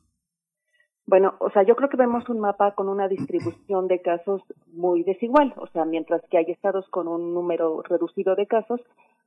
Bueno, 1.07 1.35
o 1.41 1.51
sea, 1.51 1.65
yo 1.65 1.75
creo 1.75 1.89
que 1.89 1.97
vemos 1.97 2.29
un 2.29 2.39
mapa 2.39 2.75
con 2.75 2.89
una 2.89 3.09
distribución 3.09 3.89
de 3.89 4.01
casos 4.01 4.43
muy 4.73 5.03
desigual. 5.03 5.53
O 5.57 5.67
sea, 5.69 5.85
mientras 5.85 6.23
que 6.31 6.39
hay 6.39 6.47
estados 6.49 6.89
con 6.89 7.09
un 7.09 7.35
número 7.35 7.83
reducido 7.83 8.37
de 8.37 8.47
casos, 8.47 8.81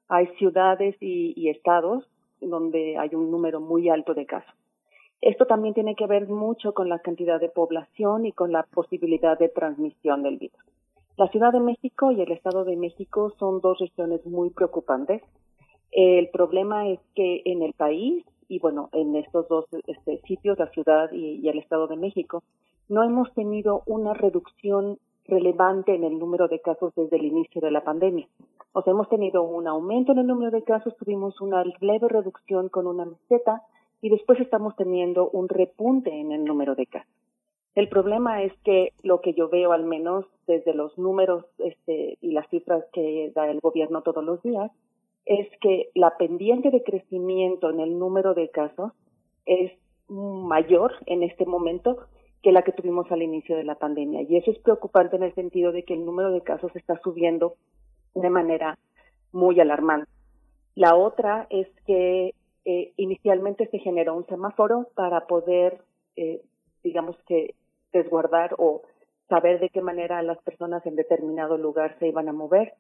hay 0.08 0.28
ciudades 0.38 0.96
y, 1.02 1.50
estados 1.50 2.06
donde 2.42 2.98
hay 2.98 3.16
un 3.16 3.32
número 3.32 3.60
muy 3.60 3.90
alto 3.90 4.14
de 4.14 4.26
casos. 4.26 4.54
Esto 5.22 5.46
también 5.48 5.74
tiene 5.74 5.96
que 5.96 6.06
ver 6.06 6.28
mucho 6.28 6.74
con 6.74 6.90
la 6.90 7.00
cantidad 7.00 7.40
de 7.40 7.50
población 7.50 8.26
y 8.26 8.32
con 8.32 8.52
la 8.52 8.64
posibilidad 8.64 9.40
de 9.40 9.50
transmisión 9.50 10.22
del 10.22 10.38
virus. 10.38 10.60
La 11.18 11.28
Ciudad 11.30 11.54
de 11.54 11.62
México 11.62 12.12
y 12.12 12.22
el 12.22 12.32
Estado 12.32 12.66
de 12.66 12.76
México 12.76 13.34
son 13.40 13.62
dos 13.62 13.80
regiones 13.80 14.26
muy 14.26 14.50
preocupantes. 14.50 15.22
El 15.92 16.30
problema 16.30 16.90
es 16.90 17.00
que 17.16 17.42
en 17.46 17.64
el 17.64 17.74
país 17.74 18.26
y 18.48 18.60
bueno, 18.60 18.90
en 18.94 19.16
estos 19.16 19.48
dos 19.48 19.66
este, 19.88 20.22
sitios, 20.28 20.60
la 20.60 20.70
ciudad 20.70 21.12
y, 21.12 21.48
el 21.48 21.58
Estado 21.58 21.88
de 21.88 21.98
México, 21.98 22.44
no 22.90 23.04
hemos 23.04 23.34
tenido 23.34 23.84
una 23.86 24.14
reducción 24.14 25.00
relevante 25.28 25.96
en 25.96 26.04
el 26.04 26.20
número 26.20 26.48
de 26.48 26.60
casos 26.62 26.94
desde 26.96 27.18
el 27.18 27.26
inicio 27.26 27.62
de 27.62 27.72
la 27.72 27.84
pandemia. 27.84 28.28
O 28.74 28.82
sea, 28.84 28.92
hemos 28.92 29.10
tenido 29.10 29.44
un 29.44 29.68
aumento 29.68 30.12
en 30.12 30.20
el 30.20 30.28
número 30.28 30.52
de 30.52 30.64
casos, 30.64 30.96
tuvimos 30.98 31.42
una 31.42 31.64
leve 31.80 32.08
reducción 32.08 32.70
con 32.70 32.86
una 32.86 33.06
meseta 33.06 33.64
y 34.02 34.10
después 34.10 34.40
estamos 34.40 34.76
teniendo 34.76 35.30
un 35.30 35.50
repunte 35.50 36.12
en 36.12 36.32
el 36.32 36.46
número 36.46 36.76
de 36.76 36.86
casos. 36.86 37.12
El 37.74 37.90
problema 37.90 38.42
es 38.44 38.54
que 38.64 38.94
lo 39.04 39.20
que 39.20 39.34
yo 39.34 39.50
veo, 39.50 39.74
al 39.74 39.84
menos 39.84 40.26
desde 40.48 40.74
los 40.74 40.98
números 40.98 41.46
este, 41.58 42.18
y 42.22 42.32
las 42.32 42.48
cifras 42.50 42.86
que 42.94 43.32
da 43.36 43.50
el 43.50 43.60
gobierno 43.60 44.02
todos 44.02 44.24
los 44.24 44.42
días, 44.44 44.72
es 45.26 45.48
que 45.60 45.90
la 45.96 46.18
pendiente 46.18 46.70
de 46.72 46.84
crecimiento 46.84 47.70
en 47.70 47.80
el 47.80 47.98
número 47.98 48.34
de 48.34 48.50
casos 48.50 48.92
es 49.46 49.72
mayor 50.08 50.94
en 51.08 51.24
este 51.24 51.46
momento 51.46 51.98
que 52.44 52.52
la 52.52 52.62
que 52.62 52.72
tuvimos 52.72 53.12
al 53.12 53.24
inicio 53.24 53.58
de 53.58 53.64
la 53.64 53.76
pandemia. 53.76 54.22
Y 54.22 54.38
eso 54.38 54.52
es 54.52 54.60
preocupante 54.60 55.16
en 55.16 55.24
el 55.24 55.34
sentido 55.34 55.72
de 55.72 55.84
que 55.84 55.96
el 55.96 56.06
número 56.06 56.32
de 56.32 56.42
casos 56.42 56.76
está 56.76 57.00
subiendo 57.02 57.56
de 58.14 58.30
manera 58.30 58.78
muy 59.32 59.60
alarmante. 59.60 60.10
La 60.76 60.96
otra 60.96 61.48
es 61.50 61.68
que 61.88 62.36
eh, 62.66 62.94
inicialmente 62.98 63.68
se 63.70 63.80
generó 63.80 64.16
un 64.16 64.28
semáforo 64.28 64.90
para 64.96 65.26
poder, 65.28 65.82
eh, 66.16 66.42
digamos 66.84 67.16
que, 67.28 67.56
desguardar 67.94 68.56
o 68.58 68.82
saber 69.30 69.60
de 69.60 69.70
qué 69.70 69.82
manera 69.82 70.22
las 70.22 70.38
personas 70.44 70.86
en 70.86 70.96
determinado 70.96 71.58
lugar 71.58 71.98
se 72.00 72.08
iban 72.08 72.28
a 72.28 72.34
mover. 72.34 72.74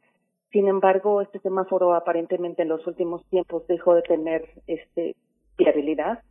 Sin 0.51 0.67
embargo, 0.67 1.21
este 1.21 1.39
semáforo 1.39 1.93
aparentemente 1.93 2.61
en 2.61 2.69
los 2.69 2.85
últimos 2.87 3.25
tiempos 3.25 3.67
dejó 3.67 3.95
de 3.95 4.01
tener 4.03 4.49
este 4.67 5.15
viabilidad 5.57 6.21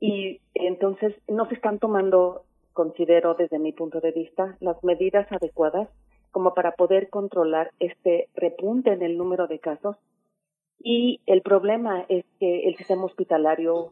y 0.00 0.40
entonces 0.54 1.14
no 1.28 1.48
se 1.48 1.54
están 1.54 1.78
tomando, 1.78 2.44
considero 2.72 3.34
desde 3.34 3.58
mi 3.58 3.72
punto 3.72 4.00
de 4.00 4.12
vista, 4.12 4.56
las 4.60 4.82
medidas 4.84 5.30
adecuadas 5.32 5.88
como 6.30 6.54
para 6.54 6.72
poder 6.72 7.08
controlar 7.08 7.72
este 7.80 8.28
repunte 8.34 8.92
en 8.92 9.02
el 9.02 9.16
número 9.16 9.46
de 9.46 9.58
casos. 9.58 9.96
Y 10.78 11.20
el 11.26 11.42
problema 11.42 12.04
es 12.08 12.24
que 12.38 12.68
el 12.68 12.76
sistema 12.76 13.04
hospitalario 13.04 13.90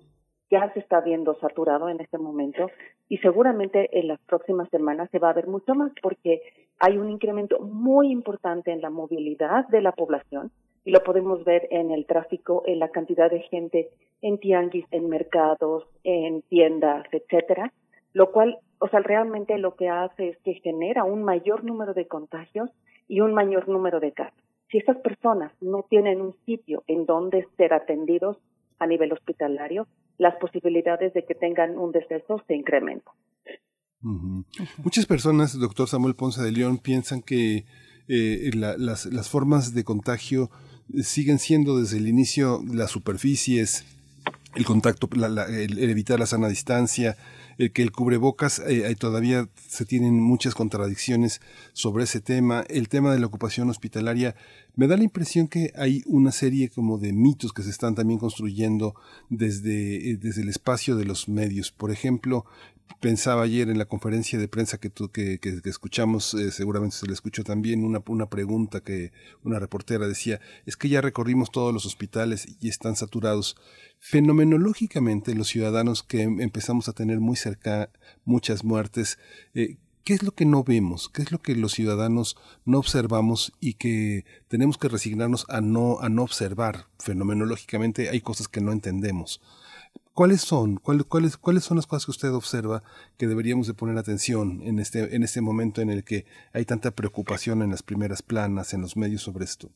ya 0.50 0.72
se 0.72 0.80
está 0.80 1.00
viendo 1.00 1.34
saturado 1.40 1.88
en 1.88 2.00
este 2.00 2.18
momento 2.18 2.70
y 3.08 3.18
seguramente 3.18 3.98
en 3.98 4.08
las 4.08 4.20
próximas 4.20 4.68
semanas 4.70 5.10
se 5.10 5.18
va 5.18 5.30
a 5.30 5.34
ver 5.34 5.48
mucho 5.48 5.74
más 5.74 5.90
porque 6.00 6.40
hay 6.78 6.98
un 6.98 7.10
incremento 7.10 7.58
muy 7.60 8.10
importante 8.10 8.72
en 8.72 8.80
la 8.80 8.90
movilidad 8.90 9.66
de 9.68 9.80
la 9.80 9.92
población 9.92 10.50
y 10.84 10.90
lo 10.90 11.02
podemos 11.02 11.44
ver 11.44 11.66
en 11.70 11.90
el 11.90 12.06
tráfico, 12.06 12.62
en 12.66 12.78
la 12.78 12.90
cantidad 12.90 13.30
de 13.30 13.40
gente 13.40 13.90
en 14.22 14.38
tianguis, 14.38 14.86
en 14.90 15.08
mercados, 15.08 15.84
en 16.04 16.42
tiendas, 16.42 17.06
etcétera, 17.12 17.72
lo 18.12 18.30
cual, 18.30 18.58
o 18.78 18.88
sea, 18.88 19.00
realmente 19.00 19.58
lo 19.58 19.74
que 19.74 19.88
hace 19.88 20.28
es 20.28 20.38
que 20.38 20.54
genera 20.54 21.04
un 21.04 21.22
mayor 21.22 21.64
número 21.64 21.92
de 21.92 22.06
contagios 22.06 22.70
y 23.08 23.20
un 23.20 23.34
mayor 23.34 23.68
número 23.68 24.00
de 24.00 24.12
casos. 24.12 24.42
Si 24.70 24.78
estas 24.78 24.96
personas 24.98 25.52
no 25.60 25.84
tienen 25.88 26.20
un 26.20 26.34
sitio 26.44 26.82
en 26.86 27.06
donde 27.06 27.46
ser 27.56 27.72
atendidos 27.72 28.36
a 28.78 28.86
nivel 28.86 29.12
hospitalario, 29.12 29.86
las 30.18 30.36
posibilidades 30.36 31.12
de 31.14 31.24
que 31.24 31.34
tengan 31.34 31.78
un 31.78 31.92
deceso 31.92 32.42
se 32.46 32.54
incrementan. 32.54 33.14
Muchas 34.02 35.06
personas, 35.06 35.58
doctor 35.58 35.88
Samuel 35.88 36.14
Ponce 36.14 36.42
de 36.42 36.52
León, 36.52 36.78
piensan 36.78 37.22
que 37.22 37.64
eh, 38.08 38.50
las, 38.54 39.06
las, 39.06 39.28
formas 39.28 39.74
de 39.74 39.84
contagio 39.84 40.50
siguen 41.02 41.38
siendo 41.38 41.80
desde 41.80 41.96
el 41.96 42.06
inicio 42.06 42.62
las 42.70 42.92
superficies, 42.92 43.84
el 44.54 44.64
contacto, 44.64 45.08
el, 45.48 45.78
evitar 45.78 46.18
la 46.18 46.26
sana 46.26 46.48
distancia, 46.48 47.16
el 47.58 47.72
que 47.72 47.82
el 47.82 47.92
cubrebocas, 47.92 48.60
eh, 48.66 48.94
todavía 48.98 49.48
se 49.68 49.84
tienen 49.84 50.20
muchas 50.20 50.54
contradicciones 50.54 51.40
sobre 51.72 52.04
ese 52.04 52.20
tema, 52.20 52.64
el 52.68 52.88
tema 52.88 53.12
de 53.12 53.18
la 53.18 53.26
ocupación 53.26 53.70
hospitalaria, 53.70 54.34
me 54.74 54.86
da 54.86 54.96
la 54.96 55.04
impresión 55.04 55.48
que 55.48 55.72
hay 55.76 56.02
una 56.06 56.32
serie 56.32 56.68
como 56.68 56.98
de 56.98 57.12
mitos 57.12 57.52
que 57.52 57.62
se 57.62 57.70
están 57.70 57.94
también 57.94 58.18
construyendo 58.18 58.94
desde, 59.30 60.10
eh, 60.10 60.16
desde 60.16 60.42
el 60.42 60.48
espacio 60.48 60.96
de 60.96 61.06
los 61.06 61.28
medios. 61.28 61.70
Por 61.70 61.90
ejemplo, 61.90 62.44
pensaba 63.00 63.42
ayer 63.42 63.68
en 63.68 63.78
la 63.78 63.84
conferencia 63.84 64.38
de 64.38 64.48
prensa 64.48 64.78
que, 64.78 64.90
que, 64.90 65.60
escuchamos, 65.64 66.34
eh, 66.34 66.50
seguramente 66.50 66.96
se 66.96 67.06
le 67.06 67.12
escuchó 67.12 67.44
también, 67.44 67.84
una, 67.84 68.02
una 68.06 68.28
pregunta 68.28 68.80
que 68.80 69.12
una 69.42 69.58
reportera 69.58 70.08
decía, 70.08 70.40
es 70.64 70.76
que 70.76 70.88
ya 70.88 71.00
recorrimos 71.00 71.50
todos 71.50 71.72
los 71.72 71.86
hospitales 71.86 72.46
y 72.60 72.68
están 72.68 72.96
saturados. 72.96 73.56
Fenomenológicamente, 73.98 75.34
los 75.34 75.48
ciudadanos 75.48 76.02
que 76.02 76.22
empezamos 76.22 76.88
a 76.88 76.92
tener 76.92 77.20
muy 77.20 77.36
cerca 77.36 77.90
muchas 78.24 78.64
muertes, 78.64 79.18
eh, 79.54 79.76
¿qué 80.04 80.14
es 80.14 80.22
lo 80.22 80.32
que 80.32 80.44
no 80.44 80.64
vemos? 80.64 81.08
¿Qué 81.08 81.22
es 81.22 81.32
lo 81.32 81.40
que 81.40 81.54
los 81.54 81.72
ciudadanos 81.72 82.36
no 82.64 82.78
observamos 82.78 83.52
y 83.60 83.74
que 83.74 84.24
tenemos 84.48 84.78
que 84.78 84.88
resignarnos 84.88 85.46
a 85.48 85.60
no, 85.60 86.00
a 86.00 86.08
no 86.08 86.22
observar? 86.22 86.86
Fenomenológicamente 86.98 88.08
hay 88.08 88.20
cosas 88.20 88.48
que 88.48 88.60
no 88.60 88.72
entendemos. 88.72 89.40
¿Cuáles 90.12 90.40
son? 90.40 90.76
¿Cuáles, 90.76 91.36
¿Cuáles 91.36 91.64
son 91.64 91.76
las 91.76 91.86
cosas 91.86 92.06
que 92.06 92.10
usted 92.10 92.32
observa 92.32 92.82
que 93.18 93.26
deberíamos 93.26 93.66
de 93.66 93.74
poner 93.74 93.98
atención 93.98 94.62
en 94.62 94.78
este, 94.78 95.14
en 95.14 95.22
este 95.22 95.40
momento 95.40 95.82
en 95.82 95.90
el 95.90 96.04
que 96.04 96.24
hay 96.52 96.64
tanta 96.64 96.90
preocupación 96.90 97.62
en 97.62 97.70
las 97.70 97.82
primeras 97.82 98.22
planas, 98.22 98.72
en 98.72 98.80
los 98.80 98.96
medios 98.96 99.22
sobre 99.22 99.44
esto? 99.44 99.68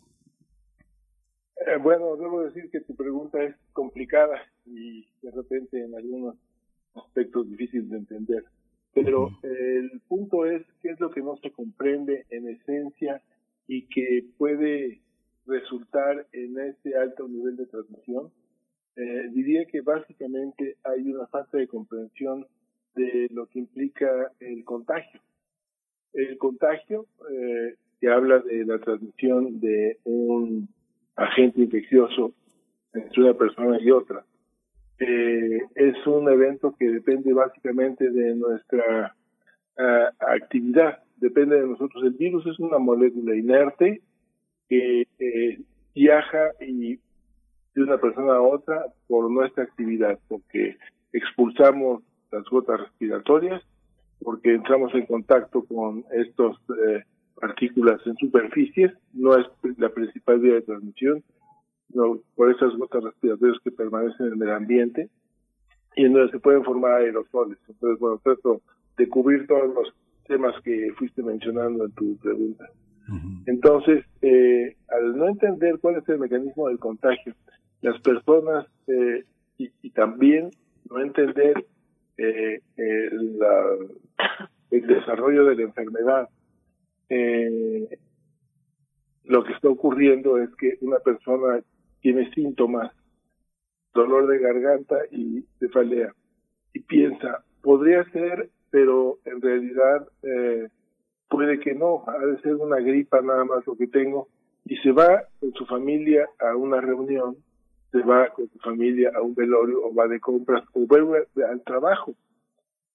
Eh, 1.57 1.77
bueno, 1.83 2.17
debo 2.17 2.43
decir 2.43 2.71
que 2.71 2.81
tu 2.81 2.95
pregunta 2.95 3.43
es 3.43 3.55
complicada 3.73 4.41
y 4.65 5.07
de 5.23 5.31
repente 5.31 5.85
en 5.85 5.95
algunos 5.95 6.37
aspectos 6.95 7.49
difíciles 7.49 7.91
de 7.91 7.99
entender. 7.99 8.45
Pero 8.93 9.31
el 9.43 10.01
punto 10.09 10.47
es 10.47 10.63
qué 10.83 10.91
es 10.91 11.01
lo 11.01 11.11
que 11.11 11.21
no 11.21 11.37
se 11.37 11.53
comprende 11.53 12.27
en 12.31 12.49
esencia 12.49 13.23
y 13.69 13.87
que 13.87 14.25
puede 14.37 15.01
resultar 15.47 16.27
en 16.33 16.59
este 16.59 16.97
alto 16.97 17.29
nivel 17.29 17.57
de 17.57 17.67
transmisión. 17.67 18.33
Eh, 18.97 19.29
diría 19.33 19.65
que 19.67 19.81
básicamente 19.81 20.77
hay 20.85 21.11
una 21.11 21.27
falta 21.27 21.59
de 21.59 21.69
comprensión 21.69 22.47
de 22.95 23.29
lo 23.31 23.47
que 23.47 23.61
implica 23.61 24.33
el 24.41 24.65
contagio. 24.65 25.21
El 26.13 26.37
contagio, 26.39 27.07
eh, 27.31 27.77
que 28.01 28.09
habla 28.09 28.41
de 28.41 28.65
la 28.65 28.79
transmisión 28.79 29.61
de 29.61 29.99
un 30.05 30.69
agente 31.17 31.61
infeccioso 31.61 32.33
entre 32.93 33.23
una 33.23 33.35
persona 33.35 33.79
y 33.81 33.91
otra, 33.91 34.25
eh, 34.99 35.61
es 35.77 36.07
un 36.07 36.29
evento 36.29 36.75
que 36.79 36.91
depende 36.91 37.33
básicamente 37.33 38.11
de 38.11 38.35
nuestra 38.35 39.15
ah, 39.79 40.11
actividad, 40.19 41.03
depende 41.17 41.61
de 41.61 41.69
nosotros. 41.69 42.03
El 42.05 42.13
virus 42.13 42.47
es 42.47 42.59
una 42.59 42.79
molécula 42.79 43.35
inerte 43.37 44.03
que 44.69 45.07
eh, 45.19 45.61
viaja 45.95 46.53
y 46.61 46.99
de 47.81 47.85
una 47.85 47.99
persona 47.99 48.35
a 48.35 48.41
otra 48.41 48.85
por 49.09 49.31
nuestra 49.31 49.65
actividad, 49.65 50.19
porque 50.29 50.77
expulsamos 51.13 52.03
las 52.31 52.45
gotas 52.45 52.81
respiratorias, 52.81 53.63
porque 54.23 54.55
entramos 54.55 54.95
en 54.95 55.07
contacto 55.07 55.65
con 55.65 56.05
estas 56.13 56.57
eh, 56.87 57.05
partículas 57.41 58.01
en 58.07 58.17
superficies, 58.17 58.93
no 59.15 59.37
es 59.37 59.47
la 59.79 59.89
principal 59.89 60.41
vía 60.41 60.55
de 60.55 60.63
transmisión, 60.63 61.23
por 62.37 62.51
esas 62.51 62.77
gotas 62.77 63.03
respiratorias 63.03 63.59
que 63.65 63.73
permanecen 63.73 64.35
en 64.35 64.43
el 64.43 64.51
ambiente 64.51 65.09
y 65.97 66.05
en 66.05 66.13
donde 66.13 66.31
se 66.31 66.39
pueden 66.39 66.63
formar 66.63 67.01
aerosoles. 67.01 67.59
Entonces, 67.67 67.99
bueno, 67.99 68.21
trato 68.23 68.61
de 68.97 69.09
cubrir 69.09 69.47
todos 69.47 69.75
los 69.75 69.93
temas 70.29 70.55
que 70.63 70.93
fuiste 70.97 71.23
mencionando 71.23 71.87
en 71.87 71.93
tu 71.93 72.17
pregunta. 72.19 72.67
Entonces, 73.47 74.05
eh, 74.23 74.77
al 74.89 75.17
no 75.17 75.27
entender 75.27 75.81
cuál 75.81 75.97
es 75.97 76.09
el 76.09 76.21
mecanismo 76.21 76.69
del 76.69 76.79
contagio, 76.79 77.35
las 77.83 78.01
personas 78.01 78.67
eh, 78.87 79.25
y, 79.59 79.91
también 79.91 80.51
no 80.89 81.01
entender 81.01 81.67
eh, 82.17 82.61
el, 82.77 83.39
el 84.71 84.87
desarrollo 84.87 85.45
de 85.45 85.57
la 85.57 85.63
enfermedad, 85.63 86.29
lo 89.25 89.45
que 89.45 89.53
está 89.53 89.69
ocurriendo 89.69 90.39
es 90.39 90.51
que 90.57 90.79
una 90.81 90.99
persona 90.99 91.61
tiene 92.01 92.33
síntomas, 92.33 92.93
dolor 93.95 94.27
de 94.27 94.39
garganta 94.39 94.97
y 95.11 95.45
cefalea, 95.59 96.13
y 96.73 96.81
piensa, 96.81 97.45
podría 97.63 98.05
ser, 98.11 98.51
pero 98.71 99.19
en 99.25 99.41
realidad 99.41 100.09
eh, 100.23 100.69
puede 101.29 101.61
que 101.61 101.75
no, 101.75 102.05
ha 102.07 102.19
de 102.19 102.41
ser 102.41 102.55
una 102.57 102.79
gripa 102.79 103.21
nada 103.21 103.45
más 103.45 103.67
lo 103.67 103.77
que 103.77 103.87
tengo, 103.87 104.29
y 104.65 104.77
se 104.79 104.93
va 104.93 105.25
con 105.39 105.53
su 105.55 105.67
familia 105.67 106.29
a 106.39 106.57
una 106.57 106.81
reunión, 106.81 107.37
se 107.91 107.99
va 108.01 108.29
con 108.31 108.49
su 108.49 108.59
familia 108.59 109.11
a 109.15 109.23
un 109.23 109.35
velorio 109.35 109.85
o 109.85 109.95
va 109.95 110.07
de 110.07 110.21
compras 110.21 110.65
o 110.73 110.87
vuelve 110.87 111.27
al 111.49 111.63
trabajo. 111.63 112.15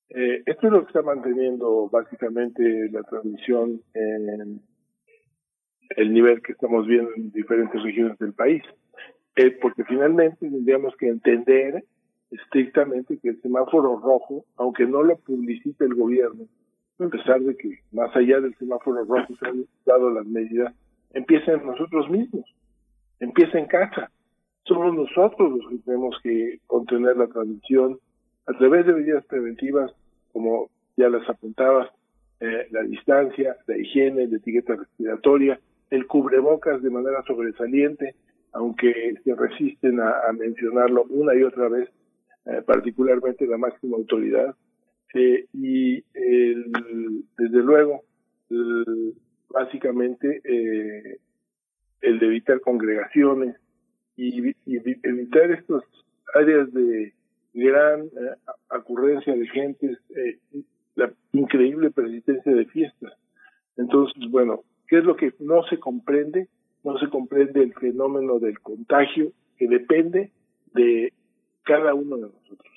Eh, 0.10 0.43
esto 0.45 0.67
es 0.67 0.73
lo 0.73 0.81
que 0.81 0.88
está 0.88 1.01
manteniendo 1.01 1.89
básicamente 1.89 2.89
la 2.91 3.03
transmisión 3.03 3.81
en 3.93 4.62
el 5.89 6.13
nivel 6.13 6.41
que 6.41 6.53
estamos 6.53 6.88
viendo 6.88 7.12
en 7.15 7.31
diferentes 7.31 7.81
regiones 7.81 8.17
del 8.19 8.34
país 8.34 8.63
porque 9.62 9.84
finalmente 9.84 10.49
tendríamos 10.49 10.95
que 10.95 11.10
entender 11.10 11.84
estrictamente 12.31 13.17
que 13.17 13.29
el 13.29 13.41
semáforo 13.41 13.99
rojo, 13.99 14.45
aunque 14.55 14.86
no 14.86 15.03
lo 15.03 15.17
publicite 15.17 15.86
el 15.86 15.93
gobierno, 15.93 16.45
a 16.99 17.08
pesar 17.08 17.41
de 17.41 17.55
que 17.55 17.79
más 17.91 18.15
allá 18.15 18.39
del 18.39 18.55
semáforo 18.55 19.03
rojo 19.03 19.36
se 19.36 19.47
han 19.47 19.65
dado 19.86 20.10
las 20.10 20.25
medidas, 20.25 20.73
empieza 21.13 21.51
en 21.51 21.65
nosotros 21.65 22.10
mismos, 22.10 22.45
empieza 23.19 23.60
en 23.60 23.67
casa. 23.67 24.10
Somos 24.65 24.95
nosotros 24.95 25.60
los 25.60 25.69
que 25.69 25.78
tenemos 25.86 26.15
que 26.23 26.60
contener 26.65 27.17
la 27.17 27.28
transmisión 27.28 27.99
a 28.47 28.54
través 28.54 28.86
de 28.86 28.93
medidas 28.93 29.23
preventivas, 29.25 29.91
como 30.34 30.69
ya 30.97 31.08
las 31.10 31.28
apuntabas, 31.30 31.89
eh, 32.39 32.67
la 32.71 32.82
distancia, 32.82 33.58
la 33.67 33.78
higiene, 33.78 34.28
la 34.28 34.38
etiqueta 34.38 34.75
respiratoria, 34.75 35.60
el 35.91 36.08
cubrebocas 36.08 36.82
de 36.82 36.89
manera 36.89 37.23
sobresaliente, 37.28 38.15
aunque 38.54 39.15
se 39.23 39.36
resisten 39.36 39.99
a, 39.99 40.32
mencionarlo 40.34 41.06
una 41.10 41.36
y 41.36 41.43
otra 41.43 41.69
vez, 41.69 41.89
eh, 42.45 42.62
particularmente 42.65 43.45
la 43.45 43.58
máxima 43.58 43.97
autoridad. 43.97 44.56
Eh, 45.13 45.45
y 45.54 46.04
desde 46.12 47.63
luego, 47.63 48.01
básicamente, 49.49 50.41
el 52.01 52.19
de 52.19 52.25
evitar 52.25 52.60
congregaciones 52.60 53.56
y, 54.17 54.56
evitar 54.65 55.51
estas 55.51 55.84
áreas 56.34 56.71
de 56.73 57.13
gran 57.54 58.10
ocurrencia 58.69 59.36
de 59.36 59.47
gentes, 59.47 59.97
la 60.95 61.12
increíble 61.34 61.91
persistencia 61.91 62.54
de 62.54 62.65
fiestas. 62.65 63.13
Entonces, 63.78 64.30
bueno, 64.30 64.63
¿qué 64.88 64.99
es 64.99 65.04
lo 65.04 65.15
que 65.15 65.34
no 65.39 65.63
se 65.63 65.80
comprende? 65.80 66.47
no 66.86 66.97
se 66.99 67.10
comprende 67.10 67.63
el 67.63 67.73
fenómeno 67.73 68.39
del 68.39 68.60
contagio 68.62 69.34
que 69.58 69.67
depende 69.67 70.32
de 70.73 71.12
cada 71.63 71.95
uno 71.95 72.15
de 72.15 72.30
nosotros. 72.30 72.73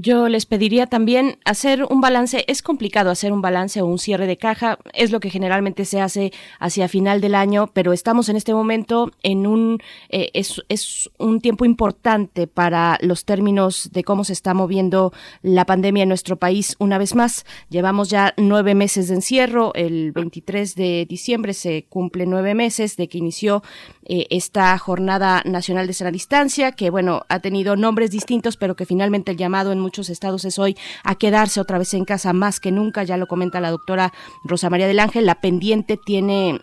Yo 0.00 0.28
les 0.28 0.46
pediría 0.46 0.86
también 0.86 1.40
hacer 1.44 1.82
un 1.82 2.00
balance. 2.00 2.44
Es 2.46 2.62
complicado 2.62 3.10
hacer 3.10 3.32
un 3.32 3.42
balance 3.42 3.82
o 3.82 3.86
un 3.86 3.98
cierre 3.98 4.28
de 4.28 4.36
caja. 4.36 4.78
Es 4.92 5.10
lo 5.10 5.18
que 5.18 5.28
generalmente 5.28 5.84
se 5.84 6.00
hace 6.00 6.32
hacia 6.60 6.86
final 6.86 7.20
del 7.20 7.34
año, 7.34 7.66
pero 7.72 7.92
estamos 7.92 8.28
en 8.28 8.36
este 8.36 8.54
momento 8.54 9.10
en 9.24 9.44
un 9.44 9.82
eh, 10.08 10.30
es, 10.34 10.62
es 10.68 11.10
un 11.18 11.40
tiempo 11.40 11.64
importante 11.64 12.46
para 12.46 12.96
los 13.00 13.24
términos 13.24 13.90
de 13.92 14.04
cómo 14.04 14.22
se 14.22 14.34
está 14.34 14.54
moviendo 14.54 15.12
la 15.42 15.66
pandemia 15.66 16.04
en 16.04 16.10
nuestro 16.10 16.36
país. 16.36 16.76
Una 16.78 16.96
vez 16.96 17.16
más, 17.16 17.44
llevamos 17.68 18.08
ya 18.08 18.34
nueve 18.36 18.76
meses 18.76 19.08
de 19.08 19.16
encierro. 19.16 19.74
El 19.74 20.12
23 20.12 20.76
de 20.76 21.06
diciembre 21.08 21.54
se 21.54 21.86
cumple 21.88 22.24
nueve 22.24 22.54
meses 22.54 22.96
de 22.96 23.08
que 23.08 23.18
inició 23.18 23.64
eh, 24.04 24.28
esta 24.30 24.78
jornada 24.78 25.42
nacional 25.44 25.88
de 25.88 25.92
sana 25.92 26.12
distancia, 26.12 26.70
que 26.70 26.90
bueno 26.90 27.22
ha 27.28 27.40
tenido 27.40 27.74
nombres 27.74 28.12
distintos, 28.12 28.56
pero 28.56 28.76
que 28.76 28.86
finalmente 28.86 29.32
el 29.32 29.36
llamado 29.36 29.72
en 29.72 29.87
muchos 29.88 30.10
estados 30.10 30.44
es 30.44 30.58
hoy 30.58 30.76
a 31.02 31.14
quedarse 31.14 31.62
otra 31.62 31.78
vez 31.78 31.94
en 31.94 32.04
casa 32.04 32.34
más 32.34 32.60
que 32.60 32.70
nunca, 32.70 33.04
ya 33.04 33.16
lo 33.16 33.26
comenta 33.26 33.58
la 33.58 33.70
doctora 33.70 34.12
Rosa 34.44 34.68
María 34.68 34.86
del 34.86 35.00
Ángel, 35.00 35.24
la 35.24 35.40
pendiente 35.40 35.96
tiene 35.96 36.60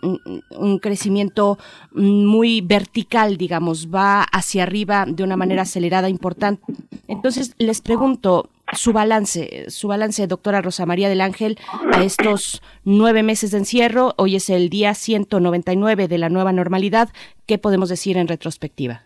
un 0.50 0.78
crecimiento 0.78 1.58
muy 1.90 2.60
vertical, 2.60 3.36
digamos, 3.36 3.88
va 3.92 4.22
hacia 4.22 4.62
arriba 4.62 5.06
de 5.08 5.24
una 5.24 5.36
manera 5.36 5.62
acelerada, 5.62 6.08
importante. 6.08 6.62
Entonces, 7.08 7.56
les 7.58 7.80
pregunto, 7.80 8.48
su 8.72 8.92
balance, 8.92 9.66
su 9.70 9.88
balance, 9.88 10.24
doctora 10.28 10.62
Rosa 10.62 10.86
María 10.86 11.08
del 11.08 11.20
Ángel, 11.20 11.58
a 11.92 12.04
estos 12.04 12.62
nueve 12.84 13.24
meses 13.24 13.50
de 13.50 13.58
encierro. 13.58 14.14
Hoy 14.18 14.36
es 14.36 14.50
el 14.50 14.70
día 14.70 14.94
199 14.94 16.06
de 16.06 16.18
la 16.18 16.28
nueva 16.28 16.52
normalidad. 16.52 17.08
¿Qué 17.46 17.58
podemos 17.58 17.88
decir 17.88 18.16
en 18.18 18.28
retrospectiva? 18.28 19.02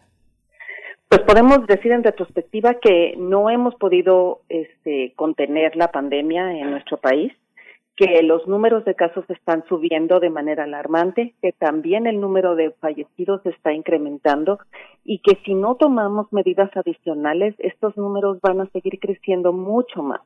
Pues 1.11 1.23
podemos 1.23 1.67
decir 1.67 1.91
en 1.91 2.05
retrospectiva 2.05 2.75
que 2.75 3.17
no 3.19 3.51
hemos 3.51 3.75
podido 3.75 4.43
este, 4.49 5.13
contener 5.17 5.75
la 5.75 5.91
pandemia 5.91 6.53
en 6.53 6.71
nuestro 6.71 6.99
país, 6.99 7.33
que 7.97 8.23
los 8.23 8.47
números 8.47 8.85
de 8.85 8.95
casos 8.95 9.25
están 9.29 9.65
subiendo 9.69 10.21
de 10.21 10.31
manera 10.31 10.63
alarmante, 10.63 11.35
que 11.43 11.51
también 11.51 12.07
el 12.07 12.21
número 12.21 12.55
de 12.55 12.71
fallecidos 12.79 13.45
está 13.45 13.73
incrementando 13.73 14.61
y 15.05 15.19
que 15.19 15.37
si 15.45 15.55
no 15.55 15.75
tomamos 15.75 16.33
medidas 16.33 16.71
adicionales, 16.77 17.57
estos 17.59 17.97
números 17.97 18.39
van 18.41 18.61
a 18.61 18.71
seguir 18.71 19.01
creciendo 19.01 19.53
mucho 19.53 20.05
más. 20.05 20.21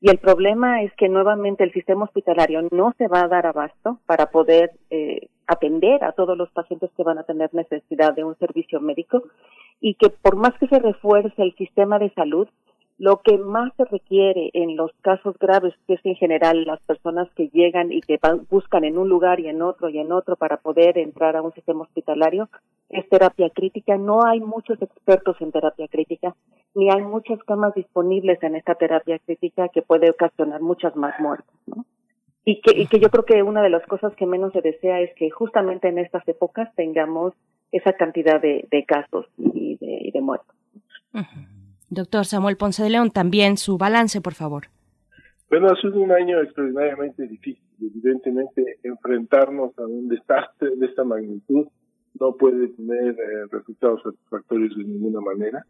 Y 0.00 0.10
el 0.10 0.18
problema 0.18 0.82
es 0.84 0.92
que 0.94 1.08
nuevamente 1.08 1.64
el 1.64 1.72
sistema 1.72 2.04
hospitalario 2.04 2.68
no 2.70 2.94
se 2.98 3.08
va 3.08 3.22
a 3.22 3.28
dar 3.28 3.46
abasto 3.46 3.98
para 4.06 4.26
poder 4.26 4.70
eh, 4.90 5.26
atender 5.48 6.04
a 6.04 6.12
todos 6.12 6.38
los 6.38 6.50
pacientes 6.52 6.92
que 6.96 7.02
van 7.02 7.18
a 7.18 7.24
tener 7.24 7.52
necesidad 7.52 8.14
de 8.14 8.22
un 8.22 8.38
servicio 8.38 8.80
médico 8.80 9.24
y 9.80 9.94
que 9.94 10.10
por 10.10 10.36
más 10.36 10.52
que 10.58 10.68
se 10.68 10.78
refuerce 10.78 11.42
el 11.42 11.54
sistema 11.56 11.98
de 11.98 12.10
salud, 12.10 12.48
lo 13.00 13.22
que 13.22 13.38
más 13.38 13.72
se 13.78 13.86
requiere 13.86 14.50
en 14.52 14.76
los 14.76 14.90
casos 15.00 15.34
graves, 15.38 15.72
que 15.86 15.94
es 15.94 16.00
en 16.04 16.16
general 16.16 16.64
las 16.64 16.80
personas 16.82 17.30
que 17.34 17.48
llegan 17.48 17.90
y 17.90 18.02
que 18.02 18.18
buscan 18.50 18.84
en 18.84 18.98
un 18.98 19.08
lugar 19.08 19.40
y 19.40 19.48
en 19.48 19.62
otro 19.62 19.88
y 19.88 19.98
en 19.98 20.12
otro 20.12 20.36
para 20.36 20.58
poder 20.58 20.98
entrar 20.98 21.34
a 21.34 21.40
un 21.40 21.54
sistema 21.54 21.84
hospitalario, 21.84 22.50
es 22.90 23.08
terapia 23.08 23.48
crítica. 23.48 23.96
No 23.96 24.26
hay 24.26 24.40
muchos 24.40 24.82
expertos 24.82 25.36
en 25.40 25.50
terapia 25.50 25.88
crítica, 25.88 26.36
ni 26.74 26.90
hay 26.90 27.00
muchas 27.00 27.42
camas 27.44 27.74
disponibles 27.74 28.38
en 28.42 28.54
esta 28.54 28.74
terapia 28.74 29.18
crítica 29.18 29.70
que 29.70 29.80
puede 29.80 30.10
ocasionar 30.10 30.60
muchas 30.60 30.94
más 30.94 31.18
muertes. 31.20 31.54
Y, 32.44 32.60
que, 32.60 32.78
y 32.78 32.86
que 32.86 33.00
yo 33.00 33.08
creo 33.08 33.24
que 33.24 33.42
una 33.42 33.62
de 33.62 33.70
las 33.70 33.86
cosas 33.86 34.14
que 34.14 34.26
menos 34.26 34.52
se 34.52 34.60
desea 34.60 35.00
es 35.00 35.14
que 35.14 35.30
justamente 35.30 35.88
en 35.88 35.96
estas 35.96 36.28
épocas 36.28 36.68
tengamos 36.74 37.32
esa 37.72 37.92
cantidad 37.94 38.40
de, 38.40 38.84
casos 38.86 39.26
y 39.38 39.76
de, 39.76 40.20
muertos. 40.20 40.54
Doctor 41.88 42.24
Samuel 42.24 42.56
Ponce 42.56 42.82
de 42.82 42.90
León, 42.90 43.10
también 43.10 43.56
su 43.56 43.78
balance, 43.78 44.20
por 44.20 44.34
favor. 44.34 44.64
Bueno, 45.48 45.68
ha 45.68 45.80
sido 45.80 46.00
un 46.00 46.12
año 46.12 46.40
extraordinariamente 46.40 47.26
difícil. 47.26 47.64
Evidentemente, 47.80 48.78
enfrentarnos 48.84 49.76
a 49.78 49.86
un 49.86 50.08
desastre 50.08 50.76
de 50.76 50.86
esta 50.86 51.02
magnitud 51.02 51.66
no 52.18 52.36
puede 52.36 52.68
tener 52.68 53.14
eh, 53.18 53.46
resultados 53.50 54.02
satisfactorios 54.02 54.76
de 54.76 54.84
ninguna 54.84 55.20
manera. 55.20 55.64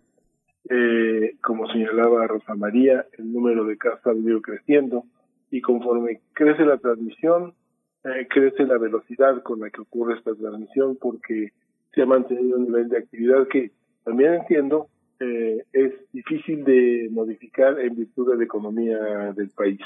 Eh, 0.69 1.37
como 1.43 1.67
señalaba 1.69 2.27
Rosa 2.27 2.55
María, 2.55 3.07
el 3.19 3.33
número 3.33 3.65
de 3.65 3.79
casos 3.79 4.07
ha 4.07 4.13
venido 4.13 4.43
creciendo 4.43 5.05
y 5.51 5.61
conforme 5.61 6.21
crece 6.33 6.65
la 6.65 6.79
transmisión, 6.79 7.55
eh, 8.05 8.27
crece 8.29 8.65
la 8.65 8.79
velocidad 8.79 9.43
con 9.43 9.61
la 9.61 9.71
que 9.71 9.81
ocurre 9.81 10.19
esta 10.19 10.35
transmisión 10.35 10.97
porque 11.01 11.53
se 11.95 12.03
ha 12.03 12.07
mantenido 12.07 12.59
un 12.59 12.65
nivel 12.65 12.89
de 12.89 12.99
actividad 12.99 13.49
que 13.49 13.71
también 14.05 14.35
entiendo 14.35 14.89
eh, 15.21 15.65
es 15.73 15.93
difícil 16.13 16.65
de 16.65 17.09
modificar 17.11 17.79
en 17.79 17.95
virtud 17.95 18.31
de 18.31 18.39
la 18.39 18.45
economía 18.45 18.99
del 19.35 19.51
país. 19.51 19.81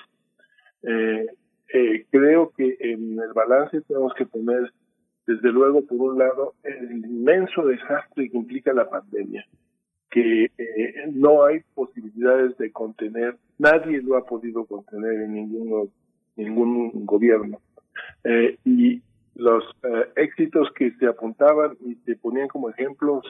Eh, 0.82 1.26
eh, 1.72 2.06
creo 2.10 2.52
que 2.56 2.76
en 2.78 3.18
el 3.18 3.32
balance 3.34 3.80
tenemos 3.82 4.14
que 4.14 4.26
poner, 4.26 4.72
desde 5.26 5.50
luego, 5.50 5.84
por 5.84 6.12
un 6.12 6.18
lado, 6.18 6.54
el 6.62 7.04
inmenso 7.04 7.66
desastre 7.66 8.30
que 8.30 8.36
implica 8.36 8.72
la 8.72 8.88
pandemia, 8.88 9.44
que 10.10 10.44
eh, 10.56 10.94
no 11.12 11.44
hay 11.44 11.62
posibilidades 11.74 12.56
de 12.58 12.70
contener, 12.70 13.36
nadie 13.58 14.02
lo 14.02 14.16
ha 14.16 14.24
podido 14.24 14.66
contener 14.66 15.22
en 15.22 15.34
ningún, 15.34 15.90
ningún 16.36 17.04
gobierno. 17.06 17.60
Y 18.64 19.02
los 19.34 19.64
eh, 19.82 20.08
éxitos 20.16 20.68
que 20.76 20.92
se 20.92 21.06
apuntaban 21.06 21.76
y 21.84 21.94
se 22.06 22.16
ponían 22.16 22.48
como 22.48 22.70
ejemplos 22.70 23.24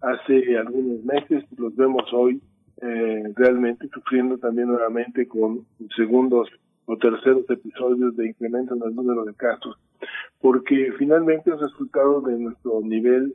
hace 0.00 0.56
algunos 0.58 1.02
meses, 1.04 1.44
los 1.56 1.74
vemos 1.74 2.04
hoy 2.12 2.40
eh, 2.82 3.32
realmente 3.34 3.88
sufriendo 3.88 4.36
también 4.38 4.68
nuevamente 4.68 5.26
con 5.26 5.66
segundos 5.96 6.48
o 6.84 6.96
terceros 6.98 7.48
episodios 7.48 8.14
de 8.16 8.28
incremento 8.28 8.74
en 8.74 8.82
el 8.82 8.94
número 8.94 9.24
de 9.24 9.34
casos, 9.34 9.76
porque 10.40 10.92
finalmente 10.98 11.50
es 11.50 11.58
resultado 11.58 12.20
de 12.20 12.38
nuestro 12.38 12.80
nivel 12.82 13.34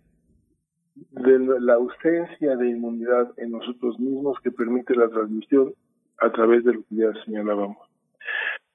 de 0.95 1.59
la 1.59 1.73
ausencia 1.73 2.55
de 2.55 2.69
inmunidad 2.69 3.31
en 3.37 3.51
nosotros 3.51 3.99
mismos 3.99 4.37
que 4.43 4.51
permite 4.51 4.95
la 4.95 5.09
transmisión 5.09 5.73
a 6.19 6.31
través 6.31 6.63
de 6.63 6.73
lo 6.73 6.81
que 6.83 6.95
ya 6.95 7.11
señalábamos. 7.25 7.90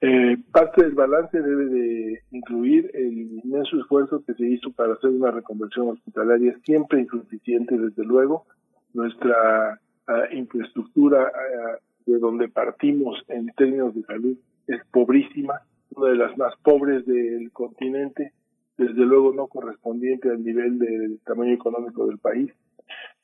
Eh, 0.03 0.37
parte 0.53 0.83
del 0.83 0.95
balance 0.95 1.41
debe 1.41 1.67
de 1.67 2.23
incluir 2.31 2.91
el 2.93 3.41
inmenso 3.43 3.81
esfuerzo 3.81 4.23
que 4.27 4.35
se 4.35 4.47
hizo 4.47 4.71
para 4.73 4.93
hacer 4.93 5.11
una 5.11 5.31
reconversión 5.31 5.89
hospitalaria, 5.89 6.59
siempre 6.65 7.01
insuficiente 7.01 7.79
desde 7.79 8.05
luego. 8.05 8.45
Nuestra 8.93 9.81
uh, 10.09 10.35
infraestructura 10.35 11.33
uh, 11.33 12.11
de 12.11 12.19
donde 12.19 12.49
partimos 12.49 13.23
en 13.29 13.47
términos 13.57 13.95
de 13.95 14.03
salud 14.03 14.37
es 14.67 14.81
pobrísima, 14.91 15.61
una 15.95 16.11
de 16.11 16.17
las 16.17 16.37
más 16.37 16.55
pobres 16.63 17.07
del 17.07 17.51
continente, 17.53 18.33
desde 18.77 19.05
luego 19.05 19.33
no 19.33 19.47
correspondiente 19.47 20.29
al 20.29 20.45
nivel 20.45 20.79
del 20.79 21.21
tamaño 21.25 21.55
económico 21.55 22.07
del 22.07 22.19
país. 22.19 22.53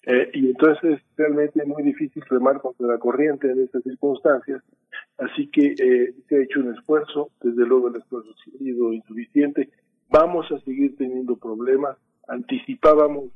Eh, 0.05 0.31
y 0.35 0.47
entonces 0.49 1.01
realmente 1.17 1.61
es 1.61 1.67
muy 1.67 1.83
difícil 1.83 2.23
remar 2.29 2.61
contra 2.61 2.87
la 2.87 2.99
corriente 2.99 3.51
en 3.51 3.61
estas 3.63 3.83
circunstancias. 3.85 4.63
Así 5.19 5.49
que 5.49 5.75
eh, 5.79 6.15
se 6.29 6.37
ha 6.37 6.43
hecho 6.43 6.61
un 6.61 6.75
esfuerzo, 6.75 7.31
desde 7.41 7.65
luego 7.67 7.89
el 7.89 7.97
esfuerzo 7.97 8.31
ha 8.31 8.59
sido 8.59 8.93
insuficiente. 8.93 9.71
Vamos 10.11 10.51
a 10.51 10.59
seguir 10.61 10.97
teniendo 10.97 11.37
problemas. 11.37 11.97
Anticipábamos, 12.27 13.27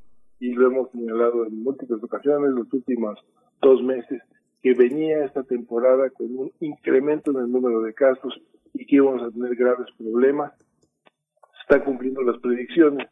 y 0.40 0.52
lo 0.52 0.66
hemos 0.66 0.90
señalado 0.90 1.46
en 1.46 1.62
múltiples 1.62 2.02
ocasiones 2.02 2.50
los 2.50 2.70
últimos 2.72 3.18
dos 3.62 3.82
meses, 3.82 4.22
que 4.62 4.74
venía 4.74 5.24
esta 5.24 5.44
temporada 5.44 6.10
con 6.10 6.36
un 6.36 6.52
incremento 6.60 7.30
en 7.30 7.38
el 7.38 7.52
número 7.52 7.80
de 7.82 7.94
casos 7.94 8.38
y 8.74 8.84
que 8.84 8.96
íbamos 8.96 9.22
a 9.22 9.30
tener 9.30 9.54
graves 9.54 9.86
problemas. 9.96 10.52
Se 10.58 11.62
están 11.62 11.84
cumpliendo 11.84 12.22
las 12.22 12.38
predicciones 12.38 13.08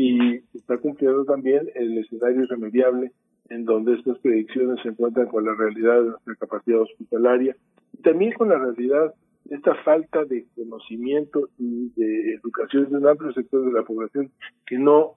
y 0.00 0.42
está 0.54 0.78
cumpliendo 0.78 1.26
también 1.26 1.68
el 1.74 1.98
escenario 1.98 2.44
irremediable 2.44 3.12
en 3.50 3.66
donde 3.66 3.96
estas 3.96 4.18
predicciones 4.20 4.80
se 4.82 4.88
encuentran 4.88 5.26
con 5.26 5.44
la 5.44 5.54
realidad 5.54 5.96
de 6.02 6.08
nuestra 6.10 6.36
capacidad 6.36 6.80
hospitalaria 6.80 7.54
y 7.92 8.00
también 8.00 8.32
con 8.32 8.48
la 8.48 8.58
realidad 8.58 9.12
de 9.44 9.56
esta 9.56 9.74
falta 9.84 10.24
de 10.24 10.46
conocimiento 10.56 11.50
y 11.58 11.90
de 11.96 12.34
educación 12.34 12.88
de 12.88 12.96
un 12.96 13.08
amplio 13.08 13.30
sector 13.34 13.62
de 13.66 13.72
la 13.72 13.82
población 13.82 14.30
que 14.66 14.78
no 14.78 15.16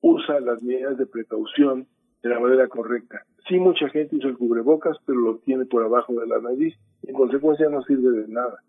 usa 0.00 0.38
las 0.38 0.62
medidas 0.62 0.96
de 0.96 1.06
precaución 1.06 1.88
de 2.22 2.28
la 2.28 2.38
manera 2.38 2.68
correcta. 2.68 3.24
Sí, 3.48 3.58
mucha 3.58 3.88
gente 3.88 4.14
usa 4.14 4.30
el 4.30 4.38
cubrebocas, 4.38 4.96
pero 5.06 5.18
lo 5.18 5.38
tiene 5.38 5.64
por 5.64 5.82
abajo 5.82 6.12
de 6.12 6.26
la 6.28 6.38
nariz 6.38 6.76
y 7.02 7.10
en 7.10 7.16
consecuencia 7.16 7.68
no 7.68 7.82
sirve 7.82 8.10
de 8.10 8.28
nada. 8.28 8.62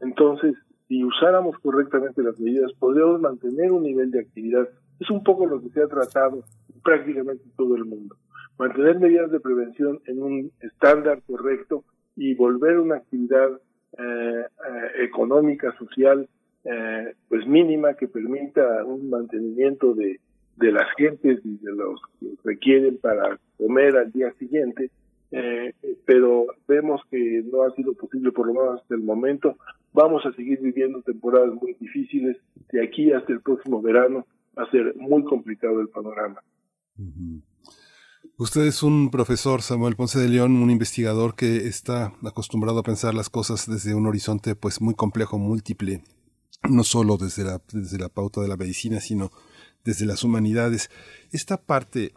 Entonces, 0.00 0.54
si 0.88 1.04
usáramos 1.04 1.58
correctamente 1.58 2.22
las 2.22 2.38
medidas, 2.38 2.72
podríamos 2.78 3.20
mantener 3.20 3.72
un 3.72 3.82
nivel 3.82 4.10
de 4.10 4.20
actividad. 4.20 4.68
Es 5.00 5.10
un 5.10 5.22
poco 5.24 5.46
lo 5.46 5.60
que 5.60 5.70
se 5.70 5.82
ha 5.82 5.88
tratado 5.88 6.44
prácticamente 6.82 7.44
en 7.44 7.50
todo 7.56 7.76
el 7.76 7.84
mundo. 7.84 8.16
Mantener 8.58 9.00
medidas 9.00 9.30
de 9.30 9.40
prevención 9.40 10.00
en 10.06 10.22
un 10.22 10.52
estándar 10.60 11.20
correcto 11.26 11.84
y 12.16 12.34
volver 12.34 12.78
una 12.78 12.96
actividad 12.96 13.50
eh, 13.98 14.44
eh, 14.44 15.04
económica, 15.04 15.74
social, 15.78 16.28
eh, 16.64 17.14
pues 17.28 17.46
mínima 17.46 17.94
que 17.94 18.08
permita 18.08 18.84
un 18.84 19.10
mantenimiento 19.10 19.94
de, 19.94 20.20
de 20.56 20.72
las 20.72 20.86
gentes 20.96 21.40
y 21.44 21.56
de 21.58 21.72
los 21.72 22.00
que 22.20 22.28
requieren 22.44 22.98
para 22.98 23.38
comer 23.58 23.96
al 23.96 24.12
día 24.12 24.32
siguiente, 24.38 24.90
eh, 25.30 25.74
pero 26.04 26.46
vemos 26.68 27.00
que 27.10 27.42
no 27.50 27.64
ha 27.64 27.74
sido 27.74 27.94
posible 27.94 28.30
por 28.30 28.46
lo 28.46 28.54
menos 28.54 28.80
hasta 28.80 28.94
el 28.94 29.02
momento. 29.02 29.56
Vamos 29.94 30.26
a 30.26 30.32
seguir 30.32 30.60
viviendo 30.60 31.00
temporadas 31.02 31.54
muy 31.54 31.74
difíciles. 31.74 32.36
De 32.72 32.84
aquí 32.84 33.12
hasta 33.12 33.32
el 33.32 33.40
próximo 33.40 33.80
verano 33.80 34.26
va 34.58 34.64
a 34.64 34.70
ser 34.70 34.94
muy 34.96 35.22
complicado 35.22 35.80
el 35.80 35.88
panorama. 35.88 36.42
Usted 38.36 38.62
es 38.62 38.82
un 38.82 39.10
profesor, 39.10 39.62
Samuel 39.62 39.94
Ponce 39.94 40.18
de 40.18 40.28
León, 40.28 40.56
un 40.56 40.70
investigador 40.70 41.36
que 41.36 41.68
está 41.68 42.12
acostumbrado 42.24 42.80
a 42.80 42.82
pensar 42.82 43.14
las 43.14 43.30
cosas 43.30 43.70
desde 43.70 43.94
un 43.94 44.08
horizonte 44.08 44.56
pues 44.56 44.80
muy 44.80 44.94
complejo, 44.94 45.38
múltiple, 45.38 46.02
no 46.68 46.82
solo 46.82 47.16
desde 47.16 47.44
la, 47.44 47.62
desde 47.72 47.96
la 47.98 48.08
pauta 48.08 48.40
de 48.40 48.48
la 48.48 48.56
medicina, 48.56 48.98
sino 48.98 49.30
desde 49.84 50.06
las 50.06 50.24
humanidades. 50.24 50.90
Esta 51.30 51.56
parte 51.56 52.14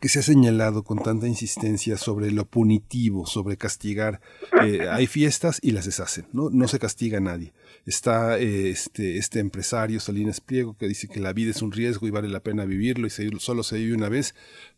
que 0.00 0.08
se 0.08 0.20
ha 0.20 0.22
señalado 0.22 0.82
con 0.82 1.02
tanta 1.02 1.28
insistencia 1.28 1.96
sobre 1.96 2.30
lo 2.30 2.46
punitivo, 2.46 3.26
sobre 3.26 3.56
castigar. 3.56 4.20
Eh, 4.62 4.88
hay 4.90 5.06
fiestas 5.06 5.58
y 5.62 5.72
las 5.72 5.84
deshacen, 5.84 6.26
¿no? 6.32 6.50
No 6.50 6.68
se 6.68 6.78
castiga 6.78 7.18
a 7.18 7.20
nadie. 7.20 7.52
Está 7.84 8.38
eh, 8.38 8.70
este, 8.70 9.18
este 9.18 9.40
empresario, 9.40 10.00
Salinas 10.00 10.40
Pliego, 10.40 10.76
que 10.76 10.88
dice 10.88 11.08
que 11.08 11.20
la 11.20 11.32
vida 11.32 11.50
es 11.50 11.60
un 11.60 11.72
riesgo 11.72 12.06
y 12.06 12.10
vale 12.10 12.28
la 12.28 12.40
pena 12.40 12.64
vivirlo 12.64 13.06
y 13.06 13.10
si 13.10 13.28
solo 13.38 13.62
se 13.62 13.76
vive 13.76 13.94
una 13.94 14.08
vez, 14.08 14.34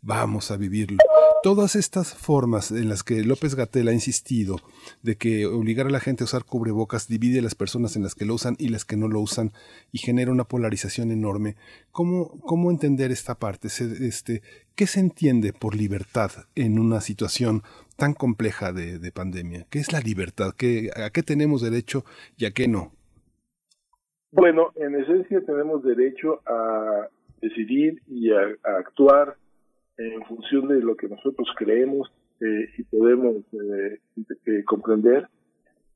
vamos 0.07 0.51
a 0.51 0.57
vivirlo. 0.57 0.99
Todas 1.43 1.77
estas 1.77 2.15
formas 2.15 2.71
en 2.71 2.89
las 2.89 3.03
que 3.03 3.23
López 3.23 3.55
Gatel 3.55 3.89
ha 3.89 3.93
insistido 3.93 4.57
de 5.03 5.17
que 5.17 5.47
obligar 5.47 5.87
a 5.87 5.91
la 5.91 6.01
gente 6.01 6.25
a 6.25 6.27
usar 6.27 6.45
cubrebocas 6.45 7.09
divide 7.09 7.41
a 7.41 7.43
las 7.43 7.55
personas 7.55 7.95
en 7.95 8.03
las 8.03 8.15
que 8.15 8.25
lo 8.25 8.35
usan 8.35 8.57
y 8.59 8.69
las 8.69 8.85
que 8.85 8.97
no 8.97 9.07
lo 9.07 9.21
usan 9.21 9.51
y 9.93 9.99
genera 9.99 10.33
una 10.33 10.45
polarización 10.45 11.13
enorme. 11.13 11.57
¿Cómo, 11.93 12.41
cómo 12.41 12.71
entender 12.71 13.11
esta 13.11 13.35
parte? 13.35 13.69
Este, 13.69 14.43
¿Qué 14.75 14.87
se 14.87 15.01
entiende 15.01 15.53
por 15.53 15.77
libertad 15.77 16.31
en 16.55 16.79
una 16.79 17.01
situación 17.01 17.63
tan 17.97 18.15
compleja 18.15 18.73
de, 18.73 18.99
de 18.99 19.13
pandemia? 19.13 19.67
¿Qué 19.71 19.79
es 19.79 19.93
la 19.93 20.01
libertad? 20.01 20.53
¿Qué, 20.57 20.91
¿A 20.97 21.11
qué 21.11 21.23
tenemos 21.23 21.63
derecho 21.63 22.05
y 22.37 22.47
a 22.47 22.51
qué 22.51 22.67
no? 22.67 22.93
Bueno, 24.33 24.73
en 24.77 24.97
esencia 24.97 25.41
tenemos 25.47 25.85
derecho 25.85 26.41
a 26.47 27.09
decidir 27.41 28.03
y 28.09 28.31
a 28.33 28.41
actuar 28.79 29.37
en 29.99 30.23
función 30.25 30.69
de 30.69 30.81
lo 30.81 30.97
que 30.97 31.09
nosotros 31.09 31.49
creemos 31.57 32.13
eh, 32.41 32.69
y 32.77 32.83
podemos 32.85 33.37
eh, 33.53 34.01
eh, 34.47 34.65
comprender, 34.65 35.29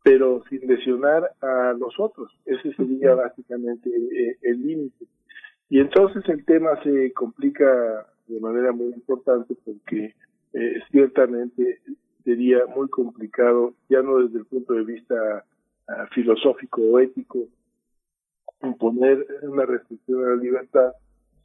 pero 0.02 0.42
sin 0.48 0.66
lesionar 0.66 1.30
a 1.42 1.74
los 1.78 1.98
otros. 1.98 2.32
Ese 2.46 2.72
sería 2.74 3.14
básicamente 3.14 3.90
eh, 3.90 4.36
el 4.42 4.66
límite. 4.66 5.06
Y 5.68 5.80
entonces 5.80 6.26
el 6.28 6.44
tema 6.44 6.82
se 6.82 7.12
complica 7.12 8.06
de 8.26 8.40
manera 8.40 8.72
muy 8.72 8.88
importante 8.92 9.54
porque 9.64 10.14
eh, 10.52 10.80
ciertamente 10.90 11.80
sería 12.24 12.66
muy 12.66 12.88
complicado, 12.88 13.74
ya 13.88 14.02
no 14.02 14.18
desde 14.18 14.38
el 14.38 14.46
punto 14.46 14.74
de 14.74 14.84
vista 14.84 15.44
uh, 15.88 16.06
filosófico 16.14 16.82
o 16.82 16.98
ético, 17.00 17.48
imponer 18.62 19.26
una 19.42 19.64
restricción 19.64 20.24
a 20.24 20.30
la 20.30 20.36
libertad, 20.36 20.92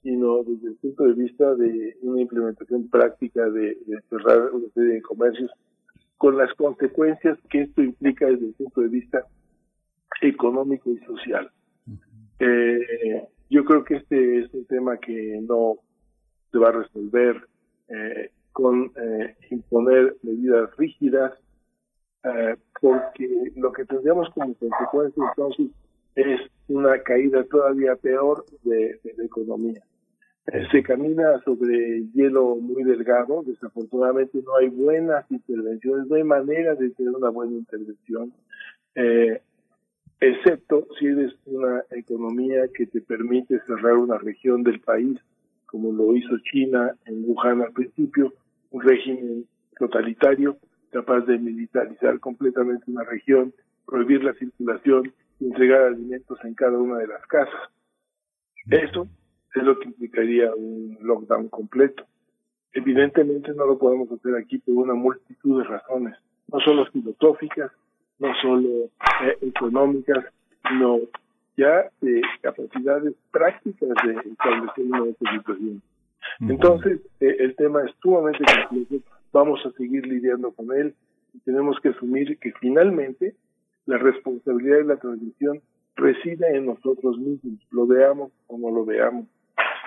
sino 0.06 0.44
desde 0.44 0.68
el 0.68 0.76
punto 0.76 1.04
de 1.06 1.14
vista 1.14 1.56
de 1.56 1.98
una 2.04 2.22
implementación 2.22 2.88
práctica 2.92 3.50
de, 3.50 3.76
de 3.88 4.02
cerrar 4.08 4.52
una 4.54 4.70
serie 4.76 4.94
de 4.94 5.02
comercios, 5.02 5.50
con 6.20 6.38
las 6.38 6.54
consecuencias 6.54 7.40
que 7.50 7.64
esto 7.64 7.82
implica 7.82 8.28
desde 8.28 8.46
el 8.46 8.54
punto 8.54 8.82
de 8.82 8.88
vista 8.90 9.26
económico 10.22 10.92
y 10.92 11.00
social. 11.00 11.50
Eh, 12.38 13.28
yo 13.50 13.66
creo 13.66 13.84
que 13.84 13.96
este 13.96 14.42
es 14.42 14.54
un 14.54 14.66
tema 14.66 14.98
que 14.98 15.40
no 15.42 15.78
se 16.52 16.60
va 16.60 16.70
a 16.70 16.84
resolver 16.84 17.42
eh, 17.88 18.30
con 18.52 18.92
eh, 18.96 19.36
imponer 19.50 20.18
medidas 20.22 20.70
rígidas, 20.78 21.34
porque 22.82 23.52
lo 23.56 23.72
que 23.72 23.86
tendríamos 23.86 24.28
como 24.34 24.56
consecuencia 24.56 25.24
entonces 25.30 25.68
es 26.16 26.42
una 26.68 26.98
caída 27.04 27.44
todavía 27.44 27.96
peor 27.96 28.46
de, 28.64 29.00
la 29.16 29.24
economía. 29.24 29.84
Eh, 30.48 30.68
se 30.72 30.84
camina 30.84 31.42
sobre 31.44 32.04
hielo 32.14 32.56
muy 32.58 32.84
delgado, 32.84 33.42
desafortunadamente 33.44 34.40
no 34.46 34.56
hay 34.58 34.70
buenas 34.70 35.26
intervenciones, 35.32 36.08
no 36.08 36.16
hay 36.16 36.24
manera 36.24 36.76
de 36.76 36.92
tener 36.92 37.16
una 37.16 37.30
buena 37.30 37.54
intervención, 37.54 38.32
eh, 38.94 39.42
excepto 40.20 40.88
si 41.00 41.08
eres 41.08 41.34
una 41.46 41.84
economía 41.90 42.68
que 42.74 42.86
te 42.86 43.02
permite 43.02 43.60
cerrar 43.66 43.94
una 43.94 44.20
región 44.20 44.62
del 44.62 44.80
país, 44.82 45.20
como 45.66 45.92
lo 45.92 46.16
hizo 46.16 46.38
China 46.52 46.96
en 47.06 47.24
Wuhan 47.26 47.64
al 47.64 47.74
principio, 47.74 48.32
un 48.70 48.82
régimen 48.84 49.46
totalitario 49.80 50.58
capaz 50.92 51.22
de 51.22 51.40
militarizar 51.40 52.20
completamente 52.20 52.90
una 52.92 53.04
región, 53.04 53.52
prohibir 53.88 54.24
la 54.24 54.34
circulación 54.36 55.12
y 55.40 55.46
entregar 55.48 55.82
alimentos 55.82 56.38
en 56.44 56.54
cada 56.54 56.78
una 56.78 57.00
de 57.00 57.08
las 57.08 57.26
casas. 57.26 57.72
Eso 58.70 59.08
es 59.56 59.64
lo 59.64 59.80
que 59.80 59.86
implicaría 59.86 60.54
un 60.54 60.98
lockdown 61.02 61.50
completo. 61.50 62.04
Evidentemente 62.74 63.54
no 63.54 63.66
lo 63.66 63.78
podemos 63.78 64.12
hacer 64.12 64.36
aquí 64.36 64.58
por 64.60 64.76
una 64.76 64.94
multitud 64.94 65.62
de 65.62 65.68
razones, 65.68 66.16
no 66.52 66.60
solo 66.60 66.86
filosóficas, 66.88 67.72
no 68.20 68.34
solo 68.42 68.70
eh, 69.24 69.38
económicas, 69.42 70.26
sino 70.68 71.00
ya 71.58 71.90
de 72.02 72.22
capacidades 72.42 73.14
prácticas 73.32 73.90
de 74.06 74.30
establecer 74.30 74.86
una 74.86 75.06
situación. 75.14 75.82
Entonces, 76.42 77.00
eh, 77.22 77.36
el 77.40 77.56
tema 77.56 77.84
es 77.86 77.96
sumamente 78.02 78.44
complejo, 78.68 79.06
vamos 79.32 79.66
a 79.66 79.72
seguir 79.72 80.06
lidiando 80.06 80.52
con 80.52 80.72
él 80.74 80.94
y 81.34 81.40
tenemos 81.40 81.80
que 81.82 81.90
asumir 81.90 82.38
que 82.40 82.52
finalmente 82.60 83.36
la 83.86 83.98
responsabilidad 83.98 84.78
de 84.78 84.84
la 84.86 84.98
transmisión 84.98 85.62
reside 85.96 86.58
en 86.58 86.66
nosotros 86.66 87.18
mismos, 87.18 87.60
lo 87.72 87.88
veamos 87.88 88.32
o 88.48 88.58
no 88.58 88.70
lo 88.72 88.86
veamos. 88.86 89.28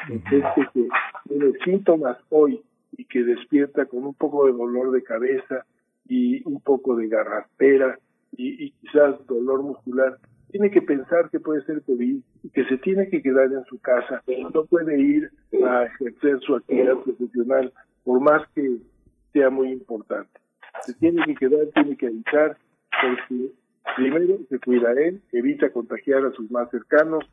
Gente 0.07 0.43
que 0.55 0.89
tiene 1.29 1.53
síntomas 1.65 2.17
hoy 2.31 2.63
y 2.97 3.05
que 3.05 3.23
despierta 3.23 3.87
con 3.87 4.05
un 4.05 4.15
poco 4.15 4.47
de 4.47 4.53
dolor 4.53 4.91
de 4.93 5.03
cabeza 5.03 5.65
y 6.09 6.43
un 6.49 6.61
poco 6.61 6.97
de 6.97 7.09
garraspera 7.09 7.99
y, 8.37 8.71
quizás 8.73 9.15
dolor 9.27 9.63
muscular, 9.63 10.19
tiene 10.51 10.71
que 10.71 10.83
pensar 10.83 11.29
que 11.31 11.41
puede 11.41 11.63
ser 11.65 11.83
COVID 11.83 12.21
y 12.43 12.51
que 12.51 12.65
se 12.65 12.79
tiene 12.79 13.09
que 13.09 13.23
quedar 13.23 13.53
en 13.53 13.65
su 13.65 13.79
casa, 13.81 14.23
no 14.55 14.65
puede 14.65 14.99
ir 14.99 15.31
a 15.65 15.85
ejercer 15.85 16.41
su 16.41 16.57
actividad 16.57 16.97
profesional, 16.99 17.73
por 18.05 18.21
más 18.21 18.43
que 18.55 18.79
sea 19.33 19.51
muy 19.51 19.71
importante. 19.71 20.41
Se 20.85 20.95
tiene 20.95 21.23
que 21.25 21.35
quedar, 21.35 21.67
tiene 21.75 21.97
que 21.97 22.07
avisar, 22.07 22.57
porque 22.91 23.53
primero 23.97 24.39
se 24.49 24.59
cuida 24.59 24.93
él, 24.93 25.21
evita 25.33 25.71
contagiar 25.71 26.25
a 26.25 26.33
sus 26.33 26.51
más 26.51 26.71
cercanos, 26.71 27.25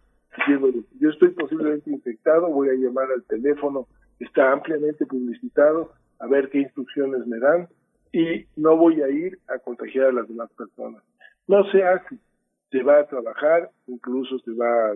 yo 1.00 1.10
estoy 1.10 1.30
posiblemente 1.30 1.90
infectado, 1.90 2.50
voy 2.50 2.70
a 2.70 2.74
llamar 2.74 3.12
al 3.12 3.24
teléfono, 3.24 3.88
está 4.20 4.52
ampliamente 4.52 5.06
publicitado, 5.06 5.94
a 6.20 6.28
ver 6.28 6.50
qué 6.50 6.60
instrucciones 6.60 7.26
me 7.28 7.40
dan, 7.40 7.68
y 8.12 8.46
no 8.56 8.78
voy 8.78 9.02
a 9.02 9.10
ir 9.10 9.40
a 9.48 9.60
contagiar 9.60 10.08
a 10.08 10.12
las 10.14 10.28
demás 10.28 10.50
personas. 10.54 11.04
No 11.48 11.70
se 11.72 11.84
hace, 11.84 12.18
se 12.72 12.82
va 12.82 13.00
a 13.00 13.08
trabajar, 13.08 13.72
incluso 13.88 14.40
se 14.40 14.52
va 14.52 14.92
a 14.92 14.96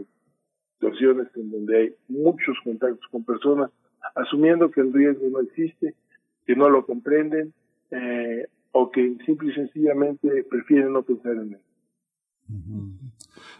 situaciones 0.79 1.27
en 1.35 1.51
donde 1.51 1.77
hay 1.77 1.95
muchos 2.07 2.57
contactos 2.63 3.05
con 3.11 3.23
personas, 3.25 3.69
asumiendo 4.15 4.71
que 4.71 4.81
el 4.81 4.93
riesgo 4.93 5.27
no 5.29 5.41
existe, 5.41 5.93
que 6.45 6.55
no 6.55 6.69
lo 6.69 6.85
comprenden 6.85 7.53
eh, 7.91 8.47
o 8.71 8.89
que 8.89 9.17
simple 9.25 9.51
y 9.51 9.55
sencillamente 9.55 10.45
prefieren 10.49 10.93
no 10.93 11.03
pensar 11.03 11.33
en 11.33 11.53
él. 11.53 11.59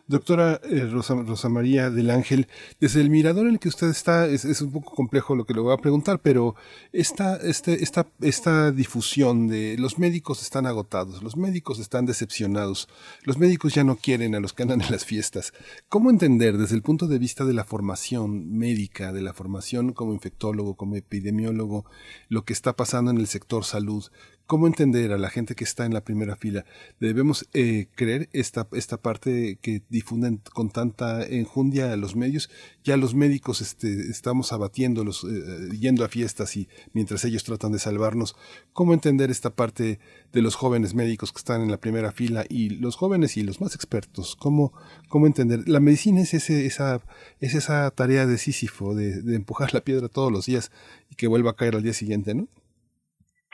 Doctora 0.10 0.60
eh, 0.64 0.90
Rosa, 0.92 1.50
María 1.50 1.92
del 1.92 2.10
Ángel, 2.10 2.48
desde 2.80 3.00
el 3.00 3.12
mirador 3.12 3.46
en 3.46 3.54
el 3.54 3.60
que 3.60 3.70
usted 3.70 3.90
está, 3.90 4.26
es, 4.26 4.44
un 4.60 4.72
poco 4.72 4.96
complejo 4.96 5.36
lo 5.36 5.46
que 5.46 5.54
le 5.54 5.60
voy 5.60 5.72
a 5.72 5.78
preguntar, 5.78 6.20
pero 6.20 6.56
esta, 6.92 7.36
este, 7.36 7.84
esta, 7.84 8.08
esta 8.20 8.72
difusión 8.72 9.48
de 9.48 9.78
los 9.78 10.00
médicos 10.00 10.42
están 10.42 10.66
agotados, 10.66 11.22
los 11.22 11.38
médicos 11.38 11.78
están 11.78 12.08
decepcionados, 12.08 12.90
los 13.22 13.38
médicos 13.38 13.76
ya 13.76 13.84
no 13.84 13.98
quieren 13.98 14.34
a 14.34 14.40
los 14.40 14.54
que 14.54 14.64
andan 14.64 14.82
en 14.82 14.90
las 14.90 15.06
fiestas. 15.06 15.54
¿Cómo 15.90 16.10
entender 16.10 16.58
desde 16.58 16.74
el 16.74 16.82
punto 16.82 17.06
de 17.06 17.20
vista 17.20 17.46
de 17.46 17.54
la 17.54 17.64
formación 17.64 18.58
médica, 18.58 19.14
de 19.14 19.22
la 19.22 19.34
formación 19.34 19.94
como 19.94 20.14
infectólogo, 20.14 20.76
como 20.76 20.96
epidemiólogo, 20.96 21.86
lo 22.30 22.46
que 22.46 22.54
está 22.54 22.76
pasando 22.76 23.12
en 23.12 23.20
el 23.20 23.28
sector 23.28 23.64
salud? 23.64 24.06
¿Cómo 24.50 24.66
entender 24.66 25.12
a 25.12 25.20
la 25.20 25.30
gente 25.30 25.54
que 25.54 25.64
está 25.64 25.86
en 25.86 25.94
la 25.94 26.04
primera 26.04 26.36
fila? 26.36 26.66
¿Debemos 27.00 27.48
eh, 27.54 27.86
creer 27.94 28.30
esta, 28.34 28.68
esta 28.72 28.98
parte 28.98 29.60
que 29.62 29.84
difunden 29.90 30.42
con 30.52 30.72
tanta 30.72 31.24
enjundia 31.24 31.94
a 31.94 31.98
los 31.98 32.16
medios? 32.16 32.50
Ya 32.84 32.98
los 32.98 33.14
médicos 33.14 33.62
este, 33.62 34.10
estamos 34.10 34.52
abatiéndolos, 34.52 35.24
eh, 35.24 35.70
yendo 35.80 36.04
a 36.04 36.10
fiestas 36.10 36.58
y 36.58 36.68
mientras 36.94 37.26
ellos 37.26 37.44
tratan 37.44 37.74
de 37.74 37.78
salvarnos. 37.78 38.36
¿Cómo 38.74 38.96
entender 38.96 39.30
esta 39.30 39.52
parte 39.52 40.00
de 40.34 40.42
los 40.42 40.56
jóvenes 40.56 40.96
médicos 40.96 41.32
que 41.32 41.38
están 41.38 41.62
en 41.62 41.70
la 41.70 41.80
primera 41.80 42.12
fila 42.12 42.44
y 42.50 42.72
los 42.72 42.96
jóvenes 42.96 43.38
y 43.38 43.44
los 43.44 43.62
más 43.62 43.76
expertos? 43.76 44.36
¿Cómo, 44.36 44.74
cómo 45.10 45.28
entender? 45.28 45.70
La 45.70 45.80
medicina 45.80 46.22
es, 46.22 46.34
ese, 46.34 46.66
esa, 46.66 47.04
es 47.40 47.54
esa 47.54 47.92
tarea 47.92 48.26
de 48.26 48.40
Sísifo, 48.40 48.96
de, 48.96 49.22
de 49.22 49.36
empujar 49.36 49.76
la 49.76 49.82
piedra 49.82 50.10
todos 50.10 50.32
los 50.32 50.48
días 50.48 50.72
y 51.12 51.14
que 51.18 51.28
vuelva 51.28 51.52
a 51.52 51.56
caer 51.56 51.76
al 51.76 51.84
día 51.84 51.94
siguiente, 51.94 52.34
¿no? 52.34 52.48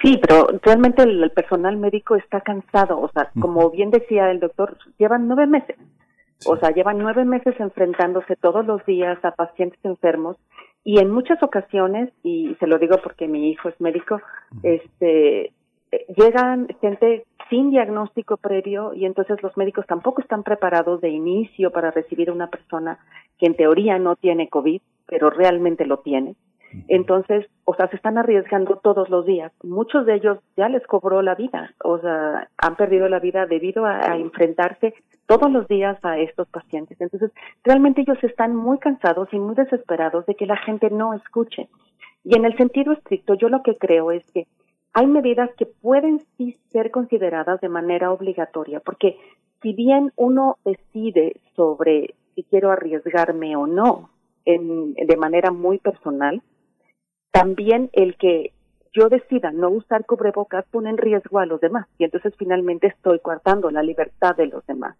Sí, 0.02 0.20
pero 0.22 0.48
realmente 0.62 1.04
el, 1.04 1.32
personal 1.32 1.78
médico 1.78 2.16
está 2.16 2.42
cansado, 2.42 3.00
o 3.00 3.10
sea, 3.10 3.32
como 3.40 3.70
bien 3.70 3.92
decía 3.92 4.30
el 4.30 4.40
doctor, 4.40 4.78
llevan 4.98 5.28
nueve 5.28 5.48
meses, 5.48 5.78
o 6.46 6.58
sea, 6.58 6.72
llevan 6.72 6.98
nueve 6.98 7.24
meses 7.24 7.56
enfrentándose 7.60 8.36
todos 8.36 8.66
los 8.66 8.86
días 8.86 9.24
a 9.24 9.32
pacientes 9.32 9.80
enfermos 9.84 10.38
y 10.84 11.00
en 11.00 11.10
muchas 11.10 11.42
ocasiones, 11.42 12.12
y 12.24 12.56
se 12.60 12.68
lo 12.68 12.78
digo 12.78 12.98
porque 13.02 13.28
mi 13.28 13.50
hijo 13.50 13.70
es 13.70 13.82
médico, 13.82 14.22
este, 14.64 15.54
eh, 15.92 16.06
llegan 16.16 16.68
gente 16.82 17.26
sin 17.50 17.72
diagnóstico 17.72 18.38
previo 18.38 18.94
y 18.94 19.06
entonces 19.06 19.42
los 19.42 19.56
médicos 19.56 19.86
tampoco 19.88 20.22
están 20.22 20.44
preparados 20.44 21.00
de 21.02 21.10
inicio 21.10 21.72
para 21.72 21.92
recibir 21.92 22.30
a 22.30 22.34
una 22.34 22.50
persona 22.50 23.00
que 23.38 23.46
en 23.46 23.56
teoría 23.56 23.98
no 23.98 24.16
tiene 24.16 24.50
COVID, 24.50 24.82
pero 25.08 25.30
realmente 25.30 25.86
lo 25.86 26.00
tiene. 26.00 26.36
Entonces, 26.88 27.46
o 27.64 27.74
sea, 27.76 27.88
se 27.90 27.96
están 27.96 28.18
arriesgando 28.18 28.78
todos 28.78 29.10
los 29.10 29.26
días. 29.26 29.52
Muchos 29.64 30.06
de 30.06 30.16
ellos 30.16 30.40
ya 30.56 30.70
les 30.70 30.86
cobró 30.88 31.22
la 31.22 31.36
vida, 31.36 31.74
o 31.84 32.00
sea, 32.00 32.50
han 32.58 32.76
perdido 32.76 33.10
la 33.10 33.20
vida 33.20 33.46
debido 33.46 33.86
a, 33.86 34.16
enfrentarse 34.18 34.94
todos 35.26 35.52
los 35.52 35.68
días 35.68 35.98
a 36.04 36.20
estos 36.20 36.48
pacientes. 36.50 37.00
Entonces, 37.02 37.32
realmente 37.64 38.02
ellos 38.02 38.24
están 38.24 38.56
muy 38.56 38.78
cansados 38.78 39.28
y 39.32 39.40
muy 39.40 39.56
desesperados 39.56 40.26
de 40.26 40.36
que 40.36 40.46
la 40.46 40.58
gente 40.58 40.90
no 40.90 41.14
escuche. 41.14 41.68
Y 42.24 42.38
en 42.38 42.46
el 42.46 42.56
sentido 42.58 42.94
estricto, 42.94 43.34
yo 43.36 43.50
lo 43.50 43.64
que 43.64 43.78
creo 43.78 44.12
es 44.12 44.24
que 44.32 44.48
hay 44.94 45.08
medidas 45.08 45.50
que 45.58 45.66
pueden 45.66 46.22
sí 46.38 46.58
ser 46.72 46.90
consideradas 46.90 47.60
de 47.62 47.70
manera 47.70 48.12
obligatoria, 48.12 48.80
porque 48.80 49.18
si 49.62 49.74
bien 49.74 50.12
uno 50.16 50.58
decide 50.64 51.42
sobre 51.56 52.16
si 52.34 52.44
quiero 52.44 52.72
arriesgarme 52.72 53.56
o 53.56 53.68
no 53.68 54.10
en, 54.46 54.94
de 54.94 55.18
manera 55.18 55.52
muy 55.52 55.80
personal, 55.80 56.42
también 57.36 57.90
el 57.92 58.16
que 58.16 58.54
yo 58.94 59.10
decida 59.10 59.52
no 59.52 59.70
usar 59.70 60.06
cubrebocas 60.06 60.64
pone 60.72 60.90
en 60.90 60.98
riesgo 60.98 61.40
a 61.40 61.46
los 61.46 61.60
demás 61.60 61.86
y 61.98 62.06
entonces 62.06 62.34
finalmente 62.38 62.88
estoy 62.88 63.20
coartando 63.20 63.70
la 63.72 63.84
libertad 63.84 64.38
de 64.38 64.48
los 64.48 64.66
demás 64.68 64.96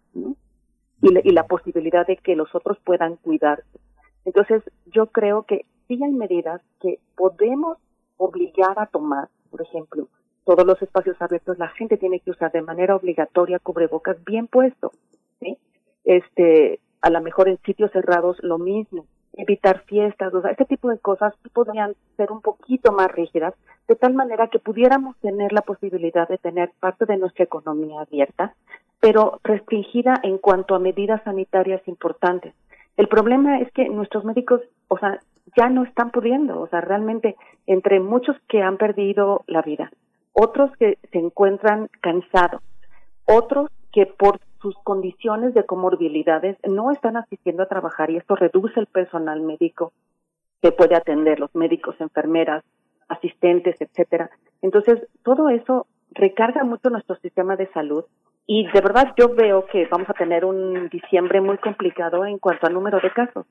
y, 1.00 1.32
la 1.32 1.46
posibilidad 1.46 2.06
de 2.06 2.18
que 2.18 2.36
los 2.36 2.54
otros 2.54 2.78
puedan 2.84 3.16
cuidarse. 3.16 3.78
Entonces 4.26 4.62
yo 4.84 5.06
creo 5.06 5.44
que 5.44 5.64
sí 5.88 5.98
hay 6.04 6.12
medidas 6.12 6.60
que 6.82 6.98
podemos 7.16 7.78
obligar 8.18 8.78
a 8.78 8.86
tomar, 8.86 9.28
por 9.50 9.62
ejemplo, 9.62 10.08
todos 10.44 10.66
los 10.66 10.80
espacios 10.82 11.16
abiertos 11.22 11.56
la 11.56 11.68
gente 11.68 11.96
tiene 11.96 12.20
que 12.20 12.32
usar 12.32 12.52
de 12.52 12.60
manera 12.60 12.96
obligatoria 12.96 13.60
cubrebocas 13.60 14.22
bien 14.26 14.46
puesto. 14.46 14.92
Este, 16.04 16.80
a 17.00 17.10
lo 17.10 17.20
mejor 17.22 17.48
en 17.48 17.58
sitios 17.62 17.90
cerrados 17.92 18.36
lo 18.42 18.58
mismo, 18.58 19.06
evitar 19.36 19.82
fiestas, 19.84 20.32
o 20.32 20.40
sea, 20.40 20.50
este 20.50 20.64
tipo 20.64 20.88
de 20.88 20.98
cosas 20.98 21.34
podrían 21.52 21.94
ser 22.16 22.32
un 22.32 22.40
poquito 22.40 22.92
más 22.92 23.10
rígidas, 23.12 23.54
de 23.86 23.94
tal 23.94 24.14
manera 24.14 24.48
que 24.48 24.58
pudiéramos 24.58 25.16
tener 25.18 25.52
la 25.52 25.60
posibilidad 25.60 26.26
de 26.28 26.38
tener 26.38 26.70
parte 26.80 27.04
de 27.04 27.18
nuestra 27.18 27.44
economía 27.44 28.00
abierta, 28.00 28.54
pero 29.00 29.40
restringida 29.44 30.14
en 30.22 30.38
cuanto 30.38 30.74
a 30.74 30.78
medidas 30.78 31.22
sanitarias 31.22 31.86
importantes. 31.86 32.54
El 32.96 33.08
problema 33.08 33.60
es 33.60 33.70
que 33.72 33.88
nuestros 33.88 34.24
médicos, 34.24 34.62
o 34.88 34.98
sea, 34.98 35.20
ya 35.56 35.68
no 35.68 35.84
están 35.84 36.10
pudiendo, 36.10 36.60
o 36.60 36.66
sea, 36.68 36.80
realmente 36.80 37.36
entre 37.66 38.00
muchos 38.00 38.36
que 38.48 38.62
han 38.62 38.78
perdido 38.78 39.44
la 39.46 39.62
vida, 39.62 39.90
otros 40.32 40.70
que 40.78 40.98
se 41.12 41.18
encuentran 41.18 41.88
cansados, 42.00 42.62
otros 43.26 43.70
que 43.96 44.04
por 44.04 44.40
sus 44.60 44.76
condiciones 44.84 45.54
de 45.54 45.64
comorbilidades 45.64 46.58
no 46.68 46.90
están 46.90 47.16
asistiendo 47.16 47.62
a 47.62 47.66
trabajar 47.66 48.10
y 48.10 48.18
esto 48.18 48.36
reduce 48.36 48.78
el 48.78 48.84
personal 48.84 49.40
médico 49.40 49.94
que 50.60 50.70
puede 50.70 50.94
atender, 50.94 51.40
los 51.40 51.54
médicos, 51.54 51.98
enfermeras, 51.98 52.62
asistentes, 53.08 53.80
etcétera. 53.80 54.28
Entonces, 54.60 55.08
todo 55.22 55.48
eso 55.48 55.86
recarga 56.10 56.62
mucho 56.62 56.90
nuestro 56.90 57.16
sistema 57.16 57.56
de 57.56 57.72
salud 57.72 58.04
y 58.46 58.66
de 58.70 58.82
verdad 58.82 59.14
yo 59.16 59.34
veo 59.34 59.64
que 59.64 59.86
vamos 59.86 60.10
a 60.10 60.12
tener 60.12 60.44
un 60.44 60.90
diciembre 60.90 61.40
muy 61.40 61.56
complicado 61.56 62.26
en 62.26 62.36
cuanto 62.36 62.66
al 62.66 62.74
número 62.74 63.00
de 63.00 63.10
casos. 63.14 63.46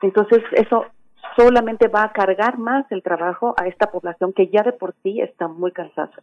Entonces, 0.00 0.42
eso 0.52 0.86
solamente 1.36 1.88
va 1.88 2.04
a 2.04 2.12
cargar 2.12 2.56
más 2.56 2.90
el 2.90 3.02
trabajo 3.02 3.54
a 3.58 3.66
esta 3.66 3.90
población 3.90 4.32
que 4.32 4.48
ya 4.48 4.62
de 4.62 4.72
por 4.72 4.94
sí 5.02 5.20
está 5.20 5.46
muy 5.46 5.72
cansada. 5.72 6.22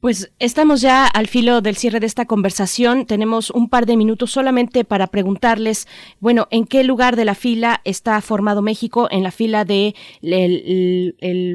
Pues 0.00 0.32
estamos 0.38 0.80
ya 0.80 1.06
al 1.06 1.26
filo 1.26 1.60
del 1.60 1.76
cierre 1.76 2.00
de 2.00 2.06
esta 2.06 2.24
conversación. 2.24 3.04
Tenemos 3.04 3.50
un 3.50 3.68
par 3.68 3.84
de 3.84 3.98
minutos 3.98 4.30
solamente 4.30 4.82
para 4.86 5.08
preguntarles, 5.08 5.86
bueno, 6.20 6.48
¿en 6.50 6.64
qué 6.64 6.84
lugar 6.84 7.16
de 7.16 7.26
la 7.26 7.34
fila 7.34 7.82
está 7.84 8.18
formado 8.22 8.62
México 8.62 9.08
en 9.10 9.22
la 9.22 9.30
fila 9.30 9.66
de 9.66 9.94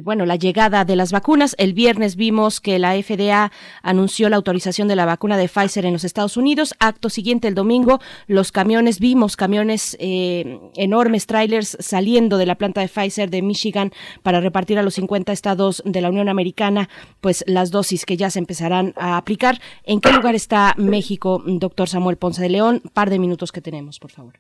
bueno, 0.04 0.28
la 0.28 0.36
llegada 0.36 0.86
de 0.86 0.96
las 0.96 1.12
vacunas? 1.12 1.56
El 1.58 1.74
viernes 1.74 2.16
vimos 2.18 2.62
que 2.62 2.78
la 2.78 2.94
FDA 2.94 3.52
anunció 3.82 4.30
la 4.30 4.36
autorización 4.36 4.88
de 4.88 4.96
la 4.96 5.06
vacuna 5.06 5.38
de 5.38 5.50
Pfizer 5.50 5.88
en 5.88 5.94
los 5.94 6.04
Estados 6.04 6.38
Unidos. 6.38 6.76
Acto 6.78 7.10
siguiente, 7.10 7.48
el 7.48 7.56
domingo, 7.56 8.00
los 8.28 8.52
camiones, 8.52 9.00
vimos 9.00 9.38
camiones 9.38 9.98
eh, 10.00 10.60
enormes, 10.76 11.26
trailers 11.26 11.78
saliendo 11.80 12.38
de 12.38 12.46
la 12.46 12.60
planta 12.60 12.82
de 12.82 12.90
Pfizer 12.90 13.32
de 13.32 13.42
Michigan 13.42 13.92
para 14.22 14.40
repartir 14.40 14.78
a 14.78 14.84
los 14.84 14.94
50 14.94 15.34
estados 15.34 15.82
de 15.84 16.02
la 16.02 16.10
Unión 16.10 16.30
Americana, 16.30 16.90
pues 17.22 17.44
las 17.48 17.72
dosis 17.72 18.06
que 18.06 18.18
ya 18.18 18.30
empezarán 18.38 18.94
a 18.96 19.18
aplicar. 19.18 19.56
¿En 19.84 20.02
qué 20.02 20.12
lugar 20.12 20.36
está 20.36 20.74
México, 20.78 21.42
doctor 21.46 21.88
Samuel 21.88 22.18
Ponce 22.18 22.42
de 22.42 22.50
León? 22.50 22.82
Par 22.94 23.10
de 23.10 23.20
minutos 23.20 23.52
que 23.52 23.62
tenemos, 23.62 24.00
por 24.00 24.12
favor. 24.12 24.34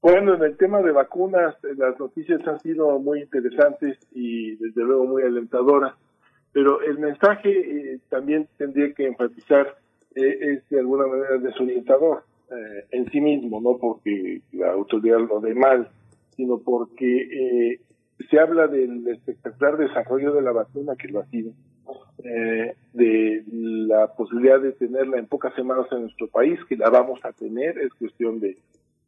Bueno, 0.00 0.34
en 0.34 0.42
el 0.42 0.56
tema 0.56 0.80
de 0.80 0.92
vacunas, 0.92 1.56
eh, 1.64 1.74
las 1.76 1.98
noticias 1.98 2.40
han 2.46 2.60
sido 2.60 2.98
muy 3.00 3.20
interesantes 3.20 3.98
y 4.12 4.54
desde 4.56 4.82
luego 4.84 5.04
muy 5.04 5.22
alentadoras, 5.22 5.94
pero 6.52 6.80
el 6.82 6.98
mensaje 6.98 7.50
eh, 7.50 7.98
también 8.08 8.48
tendría 8.58 8.92
que 8.94 9.06
enfatizar 9.06 9.76
eh, 10.14 10.38
es 10.40 10.68
de 10.70 10.78
alguna 10.78 11.06
manera 11.06 11.38
desorientador 11.38 12.22
en 12.90 13.10
sí 13.10 13.20
mismo, 13.20 13.60
no 13.60 13.76
porque 13.76 14.40
la 14.52 14.72
autoridad 14.72 15.18
lo 15.18 15.38
dé 15.38 15.54
mal, 15.54 15.90
sino 16.34 16.58
porque 16.58 17.78
se 18.30 18.38
habla 18.38 18.66
del 18.66 19.06
espectacular 19.08 19.76
desarrollo 19.76 20.32
de 20.32 20.42
la 20.42 20.52
vacuna 20.52 20.96
que 20.96 21.08
lo 21.08 21.20
ha 21.20 21.26
sido, 21.26 21.52
eh, 22.24 22.74
de 22.92 23.44
la 23.46 24.08
posibilidad 24.14 24.60
de 24.60 24.72
tenerla 24.72 25.18
en 25.18 25.26
pocas 25.26 25.54
semanas 25.54 25.86
en 25.92 26.02
nuestro 26.02 26.28
país, 26.28 26.58
que 26.68 26.76
la 26.76 26.90
vamos 26.90 27.24
a 27.24 27.32
tener, 27.32 27.78
es 27.78 27.92
cuestión 27.94 28.40
de 28.40 28.56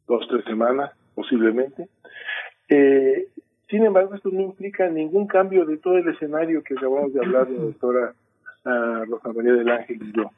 dos, 0.07 0.27
tres 0.29 0.45
semanas 0.45 0.91
posiblemente. 1.13 1.87
Eh, 2.69 3.27
sin 3.69 3.85
embargo, 3.85 4.15
esto 4.15 4.29
no 4.31 4.41
implica 4.41 4.89
ningún 4.89 5.27
cambio 5.27 5.65
de 5.65 5.77
todo 5.77 5.97
el 5.97 6.07
escenario 6.09 6.61
que 6.63 6.73
acabamos 6.73 7.13
de 7.13 7.19
hablar 7.21 7.47
de 7.47 7.57
la 7.57 7.63
doctora 7.63 8.13
uh, 8.65 9.05
Rosa 9.05 9.31
María 9.33 9.53
del 9.53 9.69
Ángel 9.69 9.99
y 10.01 10.11
yo. 10.11 10.29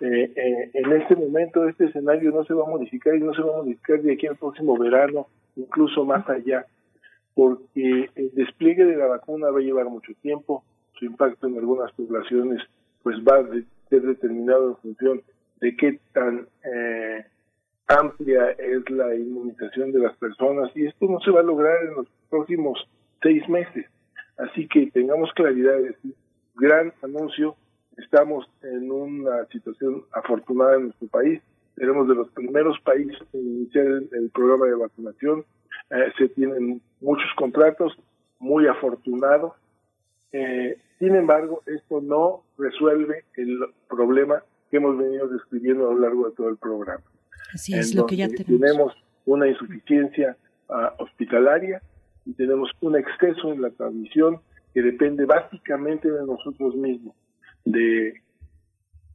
Eh, 0.00 0.32
eh, 0.34 0.70
en 0.74 0.92
este 0.92 1.14
momento 1.14 1.66
este 1.68 1.84
escenario 1.84 2.32
no 2.32 2.44
se 2.44 2.54
va 2.54 2.64
a 2.64 2.70
modificar 2.70 3.14
y 3.14 3.20
no 3.20 3.32
se 3.34 3.42
va 3.42 3.54
a 3.54 3.62
modificar 3.62 4.02
de 4.02 4.12
aquí 4.12 4.26
al 4.26 4.36
próximo 4.36 4.76
verano, 4.76 5.28
incluso 5.56 6.04
más 6.04 6.28
allá, 6.28 6.66
porque 7.34 8.10
el 8.14 8.30
despliegue 8.34 8.84
de 8.84 8.96
la 8.96 9.06
vacuna 9.06 9.50
va 9.50 9.58
a 9.58 9.62
llevar 9.62 9.86
mucho 9.86 10.12
tiempo, 10.20 10.64
su 10.94 11.04
impacto 11.04 11.46
en 11.46 11.58
algunas 11.58 11.92
poblaciones 11.92 12.62
pues 13.02 13.16
va 13.18 13.38
a 13.38 13.48
ser 13.88 14.02
determinado 14.02 14.70
en 14.70 14.76
función 14.76 15.22
de 15.60 15.76
qué 15.76 16.00
tan 16.12 16.46
eh, 16.64 17.24
amplia 17.88 18.50
es 18.50 18.88
la 18.90 19.14
inmunización 19.14 19.92
de 19.92 20.00
las 20.00 20.16
personas 20.16 20.70
y 20.74 20.86
esto 20.86 21.06
no 21.06 21.20
se 21.20 21.30
va 21.30 21.40
a 21.40 21.44
lograr 21.44 21.76
en 21.84 21.94
los 21.94 22.06
próximos 22.30 22.78
seis 23.22 23.48
meses. 23.48 23.86
Así 24.38 24.66
que 24.68 24.90
tengamos 24.90 25.32
claridad 25.34 25.74
de 25.74 25.88
decir, 25.88 26.14
gran 26.54 26.92
anuncio, 27.02 27.56
estamos 27.96 28.48
en 28.62 28.90
una 28.90 29.44
situación 29.46 30.04
afortunada 30.12 30.76
en 30.76 30.84
nuestro 30.84 31.08
país, 31.08 31.42
tenemos 31.76 32.08
de 32.08 32.14
los 32.14 32.30
primeros 32.30 32.78
países 32.80 33.18
en 33.32 33.40
iniciar 33.40 33.86
el, 33.86 34.30
programa 34.32 34.66
de 34.66 34.74
vacunación, 34.74 35.44
eh, 35.90 36.12
se 36.18 36.28
tienen 36.28 36.80
muchos 37.00 37.28
contratos, 37.36 37.92
muy 38.38 38.66
afortunados, 38.66 39.52
eh, 40.32 40.78
sin 40.98 41.14
embargo, 41.16 41.62
esto 41.66 42.00
no 42.00 42.44
resuelve 42.56 43.24
el 43.36 43.58
problema 43.88 44.42
que 44.70 44.76
hemos 44.76 44.96
venido 44.96 45.28
describiendo 45.28 45.90
a 45.90 45.94
lo 45.94 46.00
largo 46.00 46.28
de 46.28 46.36
todo 46.36 46.48
el 46.48 46.56
programa. 46.56 47.02
Así 47.52 47.74
es 47.74 47.94
lo 47.94 48.06
que 48.06 48.16
ya 48.16 48.28
tenemos. 48.28 48.60
tenemos 48.60 48.92
una 49.26 49.48
insuficiencia 49.48 50.36
ah, 50.68 50.94
hospitalaria 50.98 51.82
y 52.24 52.32
tenemos 52.34 52.70
un 52.80 52.96
exceso 52.96 53.52
en 53.52 53.62
la 53.62 53.70
transmisión 53.70 54.40
que 54.72 54.80
depende 54.80 55.26
básicamente 55.26 56.10
de 56.10 56.24
nosotros 56.24 56.74
mismos, 56.76 57.14
de 57.64 58.21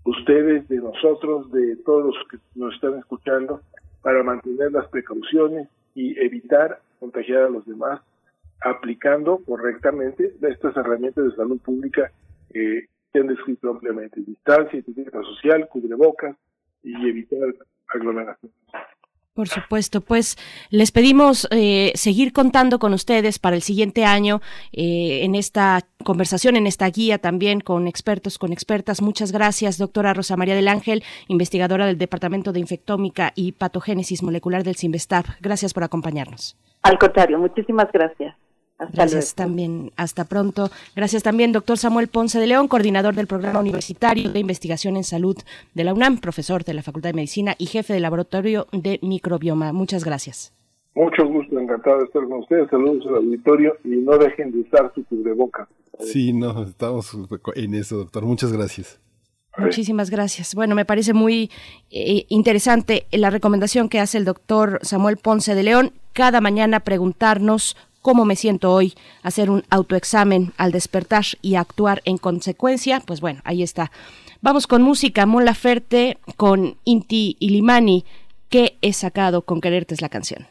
ustedes, 0.07 0.67
de 0.69 0.77
nosotros, 0.77 1.51
de 1.51 1.75
todos 1.77 2.05
los 2.05 2.27
que 2.29 2.37
nos 2.55 2.73
están 2.73 2.97
escuchando, 2.97 3.61
para 4.01 4.23
mantener 4.23 4.71
las 4.71 4.87
precauciones 4.87 5.67
y 5.93 6.17
evitar 6.19 6.79
contagiar 6.99 7.43
a 7.43 7.49
los 7.49 7.65
demás 7.65 8.01
aplicando 8.61 9.39
correctamente 9.45 10.33
estas 10.41 10.75
herramientas 10.77 11.25
de 11.25 11.35
salud 11.35 11.59
pública 11.59 12.11
que 12.51 12.85
se 13.11 13.19
han 13.19 13.27
descrito 13.27 13.69
ampliamente, 13.69 14.21
distancia, 14.21 14.79
etiqueta 14.79 15.21
social, 15.21 15.67
cubrebocas 15.69 16.35
y 16.83 16.93
evitar 17.07 17.53
aglomeraciones. 17.93 18.55
Por 19.37 19.49
supuesto, 19.49 20.01
pues 20.01 20.35
les 20.71 20.91
pedimos 20.91 21.47
eh, 21.51 21.91
seguir 21.93 22.33
contando 22.33 22.79
con 22.79 22.91
ustedes 22.95 23.37
para 23.37 23.55
el 23.55 23.61
siguiente 23.61 24.03
año 24.03 24.41
eh, 24.73 25.19
en 25.21 25.35
esta 25.35 25.81
conversación, 26.03 26.55
en 26.55 26.65
esta 26.65 26.89
guía 26.89 27.19
también 27.19 27.59
con 27.59 27.87
expertos, 27.87 28.39
con 28.39 28.51
expertas. 28.51 28.99
Muchas 28.99 29.31
gracias, 29.31 29.77
doctora 29.77 30.15
Rosa 30.15 30.37
María 30.37 30.55
del 30.55 30.67
Ángel, 30.67 31.03
investigadora 31.27 31.85
del 31.85 31.99
Departamento 31.99 32.51
de 32.51 32.61
Infectómica 32.61 33.31
y 33.35 33.51
Patogénesis 33.51 34.23
Molecular 34.23 34.63
del 34.63 34.75
CIMBESTAB. 34.75 35.25
Gracias 35.39 35.71
por 35.71 35.83
acompañarnos. 35.83 36.57
Al 36.81 36.97
contrario, 36.97 37.37
muchísimas 37.37 37.91
gracias. 37.91 38.35
Gracias 38.93 39.33
también. 39.33 39.91
Hasta 39.95 40.25
pronto. 40.25 40.69
Gracias 40.95 41.23
también, 41.23 41.51
doctor 41.51 41.77
Samuel 41.77 42.07
Ponce 42.07 42.39
de 42.39 42.47
León, 42.47 42.67
coordinador 42.67 43.15
del 43.15 43.27
Programa 43.27 43.59
Universitario 43.59 44.31
de 44.31 44.39
Investigación 44.39 44.97
en 44.97 45.03
Salud 45.03 45.35
de 45.73 45.83
la 45.83 45.93
UNAM, 45.93 46.19
profesor 46.19 46.63
de 46.63 46.73
la 46.73 46.83
Facultad 46.83 47.09
de 47.09 47.15
Medicina 47.15 47.55
y 47.57 47.65
jefe 47.65 47.93
del 47.93 48.03
Laboratorio 48.03 48.67
de 48.71 48.99
Microbioma. 49.01 49.73
Muchas 49.73 50.03
gracias. 50.03 50.53
Mucho 50.93 51.27
gusto, 51.27 51.59
encantado 51.59 51.99
de 51.99 52.05
estar 52.05 52.23
con 52.23 52.39
ustedes. 52.39 52.69
Saludos 52.69 53.05
al 53.07 53.15
auditorio 53.15 53.77
y 53.83 53.89
no 53.89 54.17
dejen 54.17 54.51
de 54.51 54.59
usar 54.59 54.91
su 54.93 55.03
cubreboca. 55.05 55.67
Sí, 55.99 56.33
no, 56.33 56.63
estamos 56.63 57.15
en 57.55 57.73
eso, 57.73 57.97
doctor. 57.97 58.25
Muchas 58.25 58.53
gracias. 58.53 58.99
Muchísimas 59.57 60.11
gracias. 60.11 60.53
Bueno, 60.53 60.75
me 60.75 60.85
parece 60.85 61.13
muy 61.13 61.49
eh, 61.89 62.25
interesante 62.29 63.07
la 63.11 63.31
recomendación 63.31 63.89
que 63.89 63.99
hace 63.99 64.19
el 64.19 64.25
doctor 64.25 64.79
Samuel 64.83 65.17
Ponce 65.17 65.55
de 65.55 65.63
León. 65.63 65.93
Cada 66.13 66.41
mañana 66.41 66.79
preguntarnos 66.81 67.75
cómo 68.07 68.23
me 68.23 68.37
siento 68.37 68.71
hoy, 68.71 68.93
hacer 69.21 69.49
un 69.49 69.65
autoexamen 69.69 70.53
al 70.55 70.71
despertar 70.71 71.25
y 71.41 71.55
actuar 71.55 72.01
en 72.05 72.17
consecuencia, 72.17 73.01
pues 73.01 73.19
bueno, 73.19 73.41
ahí 73.43 73.61
está. 73.63 73.91
Vamos 74.39 74.65
con 74.65 74.81
música, 74.81 75.25
Mon 75.25 75.43
Laferte 75.43 76.17
con 76.37 76.77
Inti 76.85 77.35
Ilimani, 77.41 78.05
que 78.47 78.77
he 78.81 78.93
sacado 78.93 79.41
con 79.41 79.59
quererte 79.59 79.93
es 79.93 80.01
la 80.01 80.07
canción. 80.07 80.47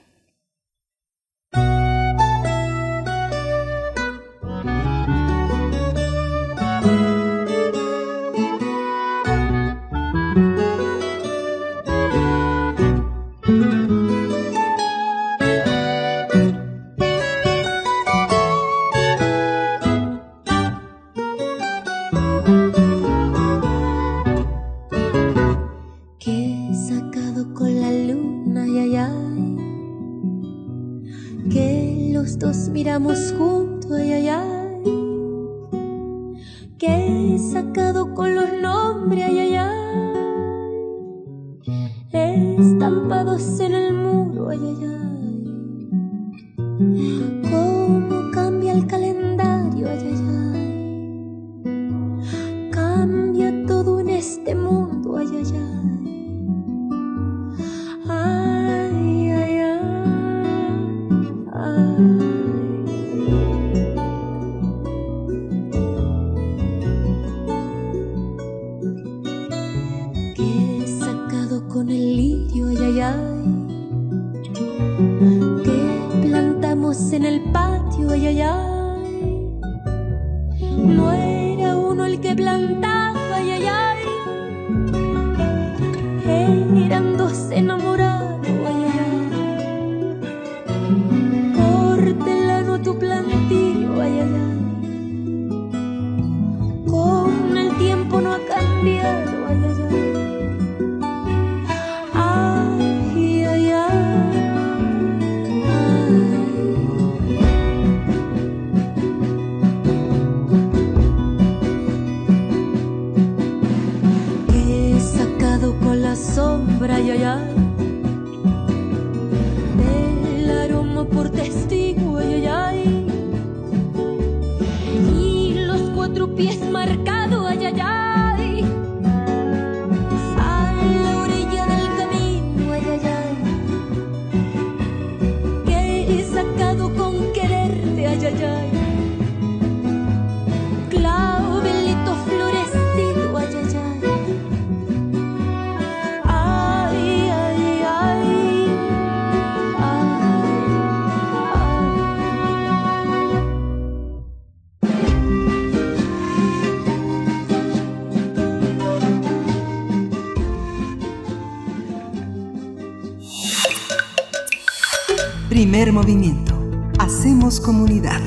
Movimiento. 165.93 166.55
Hacemos 166.99 167.61
comunidad. 167.61 168.21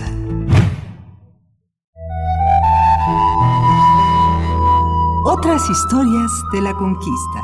Otras 5.26 5.70
historias 5.70 6.32
de 6.54 6.62
la 6.62 6.74
conquista. 6.74 7.44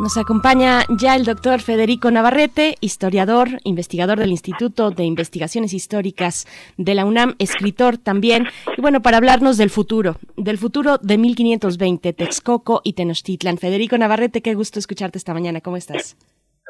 Nos 0.00 0.16
acompaña 0.16 0.84
ya 0.88 1.16
el 1.16 1.24
doctor 1.24 1.60
Federico 1.60 2.10
Navarrete, 2.10 2.76
historiador, 2.80 3.60
investigador 3.64 4.18
del 4.18 4.30
Instituto 4.30 4.90
de 4.90 5.04
Investigaciones 5.04 5.74
Históricas 5.74 6.46
de 6.76 6.94
la 6.94 7.04
UNAM, 7.04 7.34
escritor 7.38 7.98
también, 7.98 8.46
y 8.76 8.80
bueno, 8.80 9.02
para 9.02 9.16
hablarnos 9.16 9.56
del 9.56 9.70
futuro, 9.70 10.16
del 10.36 10.56
futuro 10.56 10.98
de 10.98 11.18
1520, 11.18 12.12
Texcoco 12.12 12.80
y 12.84 12.92
Tenochtitlan. 12.92 13.58
Federico 13.58 13.98
Navarrete, 13.98 14.40
qué 14.40 14.54
gusto 14.54 14.78
escucharte 14.78 15.18
esta 15.18 15.34
mañana, 15.34 15.60
¿cómo 15.60 15.76
estás? 15.76 16.16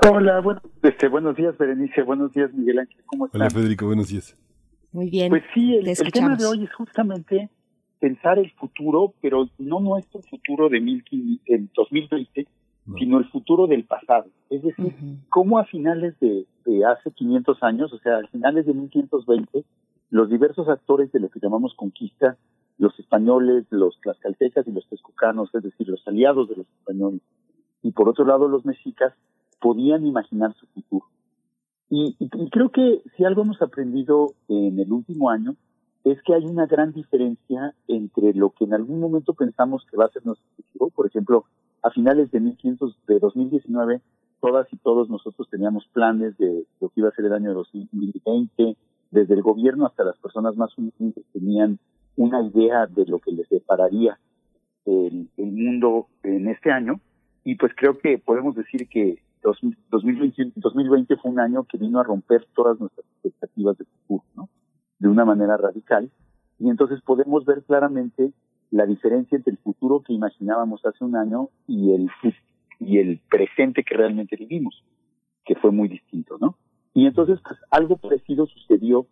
Hola, 0.00 0.40
bueno, 0.40 0.60
este, 0.82 1.08
buenos 1.08 1.34
días, 1.36 1.58
Berenice, 1.58 2.02
buenos 2.02 2.32
días, 2.32 2.52
Miguel 2.54 2.78
Ángel, 2.78 3.02
¿cómo 3.06 3.26
estás? 3.26 3.40
Hola 3.40 3.50
Federico, 3.50 3.86
buenos 3.86 4.08
días. 4.08 4.36
Muy 4.92 5.10
bien, 5.10 5.28
Pues 5.28 5.42
sí, 5.52 5.74
el, 5.74 5.84
te 5.84 6.02
el 6.02 6.12
tema 6.12 6.36
de 6.36 6.46
hoy 6.46 6.64
es 6.64 6.72
justamente 6.72 7.50
pensar 7.98 8.38
el 8.38 8.50
futuro, 8.52 9.12
pero 9.20 9.48
no 9.58 9.80
nuestro 9.80 10.20
futuro 10.22 10.68
de 10.68 10.80
1500 10.80 11.42
el 11.46 11.68
2020, 11.74 12.46
sino 12.96 13.18
el 13.18 13.28
futuro 13.28 13.66
del 13.66 13.84
pasado. 13.84 14.28
Es 14.50 14.62
decir, 14.62 14.94
cómo 15.28 15.58
a 15.58 15.64
finales 15.64 16.18
de, 16.20 16.46
de 16.64 16.86
hace 16.86 17.10
500 17.10 17.62
años, 17.62 17.92
o 17.92 17.98
sea, 17.98 18.18
a 18.18 18.26
finales 18.28 18.66
de 18.66 18.74
1520, 18.74 19.64
los 20.10 20.30
diversos 20.30 20.68
actores 20.68 21.10
de 21.10 21.20
lo 21.20 21.28
que 21.28 21.40
llamamos 21.40 21.74
conquista, 21.74 22.36
los 22.78 22.96
españoles, 23.00 23.66
los 23.70 24.00
tlaxcaltecas 24.00 24.66
y 24.68 24.72
los 24.72 24.88
texcocanos, 24.88 25.52
es 25.54 25.64
decir, 25.64 25.88
los 25.88 26.06
aliados 26.06 26.48
de 26.48 26.56
los 26.56 26.66
españoles, 26.78 27.20
y 27.82 27.90
por 27.90 28.08
otro 28.08 28.24
lado 28.24 28.48
los 28.48 28.64
mexicas, 28.64 29.12
podían 29.60 30.06
imaginar 30.06 30.54
su 30.54 30.66
futuro. 30.66 31.06
Y, 31.90 32.14
creo 32.50 32.70
que 32.70 33.02
si 33.16 33.24
algo 33.24 33.42
hemos 33.42 33.62
aprendido 33.62 34.34
en 34.48 34.78
el 34.78 34.92
último 34.92 35.30
año 35.30 35.56
es 36.04 36.20
que 36.22 36.34
hay 36.34 36.44
una 36.44 36.66
gran 36.66 36.92
diferencia 36.92 37.74
entre 37.86 38.34
lo 38.34 38.50
que 38.50 38.64
en 38.64 38.74
algún 38.74 39.00
momento 39.00 39.34
pensamos 39.34 39.84
que 39.90 39.96
va 39.96 40.04
a 40.04 40.10
ser 40.10 40.24
nuestro 40.24 40.46
futuro. 40.56 40.90
Por 40.90 41.06
ejemplo, 41.06 41.44
a 41.82 41.90
finales 41.90 42.30
de 42.30 42.40
1500, 42.40 42.96
de 43.06 43.18
2019, 43.18 44.00
todas 44.40 44.66
y 44.72 44.76
todos 44.76 45.08
nosotros 45.08 45.48
teníamos 45.50 45.86
planes 45.92 46.36
de 46.38 46.66
lo 46.80 46.88
que 46.90 47.00
iba 47.00 47.08
a 47.08 47.12
ser 47.12 47.26
el 47.26 47.32
año 47.32 47.54
2020. 47.54 48.76
Desde 49.10 49.34
el 49.34 49.42
gobierno 49.42 49.86
hasta 49.86 50.04
las 50.04 50.18
personas 50.18 50.56
más 50.56 50.76
humildes 50.76 51.24
tenían 51.32 51.78
una 52.16 52.42
idea 52.42 52.86
de 52.86 53.06
lo 53.06 53.18
que 53.18 53.32
les 53.32 53.48
depararía 53.48 54.18
el, 54.84 55.28
el 55.36 55.52
mundo 55.52 56.08
en 56.22 56.48
este 56.48 56.70
año. 56.70 57.00
Y 57.44 57.54
pues 57.54 57.72
creo 57.74 57.98
que 57.98 58.18
podemos 58.18 58.54
decir 58.54 58.88
que 58.88 59.22
2020, 59.42 60.52
2020 60.56 61.16
fue 61.16 61.30
un 61.30 61.40
año 61.40 61.64
que 61.64 61.78
vino 61.78 62.00
a 62.00 62.04
romper 62.04 62.46
todas 62.54 62.78
nuestras 62.78 63.06
expectativas 63.06 63.78
de 63.78 63.84
futuro, 63.84 64.24
¿no? 64.34 64.48
De 64.98 65.08
una 65.08 65.24
manera 65.24 65.56
radical. 65.56 66.10
Y 66.58 66.68
entonces 66.70 67.00
podemos 67.02 67.44
ver 67.44 67.62
claramente 67.64 68.32
la 68.70 68.86
diferencia 68.86 69.36
entre 69.36 69.52
el 69.52 69.58
futuro 69.58 70.02
que 70.02 70.12
imaginábamos 70.12 70.84
hace 70.84 71.04
un 71.04 71.16
año 71.16 71.48
y 71.66 71.92
el, 71.92 72.10
y 72.80 72.98
el 72.98 73.20
presente 73.30 73.84
que 73.84 73.96
realmente 73.96 74.36
vivimos, 74.36 74.84
que 75.44 75.54
fue 75.54 75.70
muy 75.70 75.88
distinto, 75.88 76.38
¿no? 76.40 76.56
Y 76.94 77.06
entonces, 77.06 77.38
pues 77.46 77.58
algo 77.70 77.96
parecido 77.96 78.46
sucedió 78.46 79.06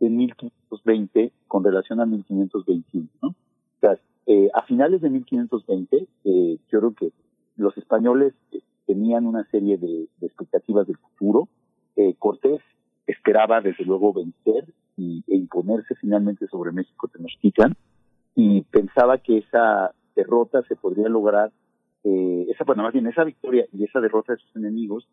en 0.00 0.16
1520 0.16 1.32
con 1.48 1.64
relación 1.64 2.00
a 2.00 2.06
1521, 2.06 3.08
¿no? 3.20 3.28
O 3.28 3.34
sea, 3.80 3.98
eh, 4.26 4.48
a 4.54 4.62
finales 4.62 5.00
de 5.00 5.10
1520, 5.10 6.06
eh, 6.24 6.58
yo 6.70 6.78
creo 6.78 6.94
que 6.94 7.12
los 7.56 7.76
españoles 7.76 8.34
eh, 8.52 8.60
tenían 8.92 9.26
una 9.26 9.44
serie 9.44 9.78
de, 9.78 10.06
expectativas 10.20 10.86
del 10.86 10.98
futuro. 10.98 11.48
Eh, 11.96 12.14
Cortés 12.18 12.60
esperaba, 13.06 13.62
desde 13.62 13.84
luego, 13.86 14.12
vencer 14.12 14.66
y, 14.98 15.24
e 15.28 15.36
imponerse 15.36 15.94
finalmente 15.94 16.46
sobre 16.48 16.72
México 16.72 17.08
Tenochtitlan 17.08 17.74
y 18.34 18.60
pensaba 18.62 19.16
que 19.16 19.38
esa 19.38 19.94
derrota 20.14 20.62
se 20.68 20.76
podría 20.76 21.08
lograr, 21.08 21.52
eh, 22.04 22.46
esa, 22.50 22.64
bueno, 22.64 22.82
más 22.82 22.92
bien 22.92 23.06
esa 23.06 23.24
victoria 23.24 23.64
y 23.72 23.84
esa 23.84 24.00
derrota 24.00 24.34
de 24.34 24.40
sus 24.40 24.56
enemigos 24.56 25.08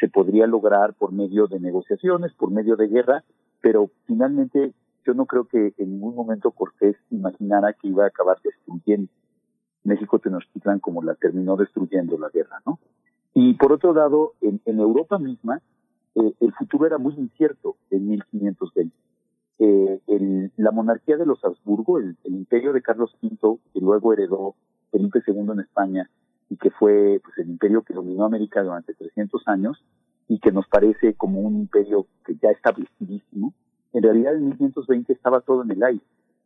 se 0.00 0.08
podría 0.08 0.46
lograr 0.46 0.94
por 0.94 1.12
medio 1.12 1.48
de 1.48 1.60
negociaciones, 1.60 2.32
por 2.32 2.50
medio 2.50 2.76
de 2.76 2.88
guerra, 2.88 3.24
pero 3.60 3.90
finalmente 4.06 4.72
yo 5.04 5.12
no 5.12 5.26
creo 5.26 5.44
que 5.44 5.74
en 5.76 5.90
ningún 5.90 6.14
momento 6.14 6.50
Cortés 6.52 6.96
imaginara 7.10 7.74
que 7.74 7.88
iba 7.88 8.04
a 8.04 8.08
acabar 8.08 8.38
destruyendo 8.42 9.10
México 9.84 10.18
Tenochtitlan 10.18 10.80
como 10.80 11.02
la 11.02 11.14
terminó 11.14 11.56
destruyendo 11.56 12.18
la 12.18 12.30
guerra, 12.30 12.62
¿no? 12.66 12.78
Y 13.34 13.54
por 13.54 13.72
otro 13.72 13.94
lado, 13.94 14.34
en, 14.40 14.60
Europa 14.78 15.18
misma, 15.18 15.60
eh, 16.14 16.34
el 16.40 16.52
futuro 16.54 16.86
era 16.86 16.98
muy 16.98 17.14
incierto 17.14 17.76
en 17.90 18.08
1520. 18.08 18.94
Eh, 19.60 20.00
la 20.56 20.70
monarquía 20.70 21.16
de 21.16 21.26
los 21.26 21.44
Habsburgo, 21.44 21.98
el, 21.98 22.16
el 22.24 22.34
imperio 22.34 22.72
de 22.72 22.82
Carlos 22.82 23.16
V, 23.22 23.58
que 23.72 23.80
luego 23.80 24.12
heredó 24.12 24.54
Felipe 24.90 25.22
II 25.26 25.50
en 25.52 25.60
España 25.60 26.10
y 26.50 26.56
que 26.56 26.70
fue 26.70 27.20
pues, 27.22 27.38
el 27.38 27.50
imperio 27.50 27.82
que 27.82 27.94
dominó 27.94 28.24
América 28.24 28.62
durante 28.62 28.94
300 28.94 29.46
años 29.46 29.82
y 30.28 30.38
que 30.38 30.52
nos 30.52 30.66
parece 30.68 31.14
como 31.14 31.40
un 31.40 31.56
imperio 31.56 32.06
que 32.24 32.36
ya 32.36 32.50
establecidísimo, 32.50 33.54
en 33.92 34.02
realidad 34.02 34.34
en 34.34 34.50
1520 34.50 35.12
estaba 35.12 35.40
todo 35.40 35.62
en 35.62 35.70
el 35.70 35.82
aire. 35.82 36.04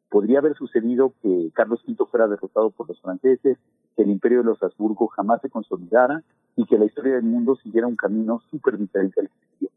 Podría 0.08 0.38
haber 0.38 0.54
sucedido 0.54 1.14
que 1.22 1.50
Carlos 1.54 1.82
V 1.86 2.06
fuera 2.10 2.28
derrotado 2.28 2.70
por 2.70 2.88
los 2.88 3.00
franceses, 3.00 3.58
que 3.96 4.02
el 4.02 4.10
imperio 4.10 4.38
de 4.38 4.44
los 4.44 4.62
Habsburgo 4.62 5.06
jamás 5.08 5.40
se 5.40 5.50
consolidara 5.50 6.22
y 6.56 6.66
que 6.66 6.78
la 6.78 6.84
historia 6.84 7.14
del 7.14 7.24
mundo 7.24 7.56
siguiera 7.56 7.86
un 7.86 7.96
camino 7.96 8.40
súper 8.50 8.78
diferente 8.78 9.20
al 9.20 9.28
que 9.28 9.46
siguió. 9.52 9.70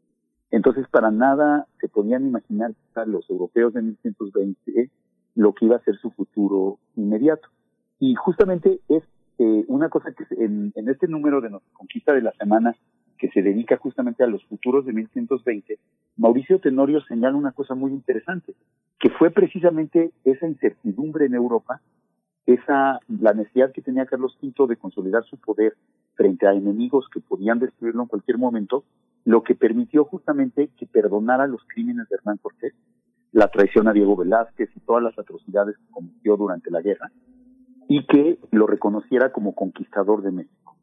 Entonces, 0.50 0.86
para 0.88 1.10
nada 1.10 1.66
se 1.80 1.88
podían 1.88 2.26
imaginar 2.26 2.72
quizá 2.74 3.04
los 3.04 3.28
europeos 3.30 3.74
de 3.74 3.82
1520 3.82 4.90
lo 5.36 5.52
que 5.52 5.66
iba 5.66 5.76
a 5.76 5.84
ser 5.84 5.96
su 5.98 6.10
futuro 6.10 6.78
inmediato. 6.96 7.48
Y 8.00 8.14
justamente 8.14 8.80
es 8.88 9.02
eh, 9.38 9.64
una 9.68 9.88
cosa 9.88 10.12
que 10.12 10.24
en, 10.42 10.72
este 10.74 11.06
número 11.08 11.40
de 11.40 11.50
nuestra 11.50 11.72
conquista 11.74 12.12
de 12.12 12.22
la 12.22 12.32
semana, 12.32 12.74
que 13.18 13.28
se 13.30 13.42
dedica 13.42 13.76
justamente 13.76 14.24
a 14.24 14.26
los 14.26 14.44
futuros 14.46 14.84
de 14.86 14.92
1520, 14.92 15.78
Mauricio 16.16 16.58
Tenorio 16.58 17.00
señala 17.02 17.36
una 17.36 17.52
cosa 17.52 17.74
muy 17.74 17.92
interesante, 17.92 18.54
que 18.98 19.10
fue 19.10 19.30
precisamente 19.30 20.10
esa 20.24 20.46
incertidumbre 20.46 21.26
en 21.26 21.34
Europa, 21.34 21.80
esa 22.46 23.00
la 23.08 23.34
necesidad 23.34 23.72
que 23.72 23.82
tenía 23.82 24.06
Carlos 24.06 24.38
V 24.40 24.68
de 24.68 24.76
consolidar 24.76 25.24
su 25.24 25.36
poder 25.36 25.76
frente 26.14 26.46
a 26.46 26.54
enemigos 26.54 27.06
que 27.12 27.20
podían 27.20 27.58
destruirlo 27.58 28.02
en 28.02 28.08
cualquier 28.08 28.38
momento, 28.38 28.84
lo 29.24 29.42
que 29.42 29.54
permitió 29.54 30.04
justamente 30.04 30.70
que 30.78 30.86
perdonara 30.86 31.46
los 31.46 31.62
crímenes 31.66 32.08
de 32.08 32.16
Hernán 32.16 32.38
Cortés, 32.38 32.74
la 33.32 33.48
traición 33.48 33.88
a 33.88 33.92
Diego 33.92 34.16
Velázquez 34.16 34.70
y 34.74 34.80
todas 34.80 35.02
las 35.02 35.18
atrocidades 35.18 35.76
que 35.76 35.90
cometió 35.90 36.36
durante 36.36 36.70
la 36.70 36.80
guerra, 36.80 37.10
y 37.88 38.06
que 38.06 38.38
lo 38.52 38.66
reconociera 38.66 39.32
como 39.32 39.54
conquistador 39.54 40.22
de 40.22 40.30
México. 40.30 40.76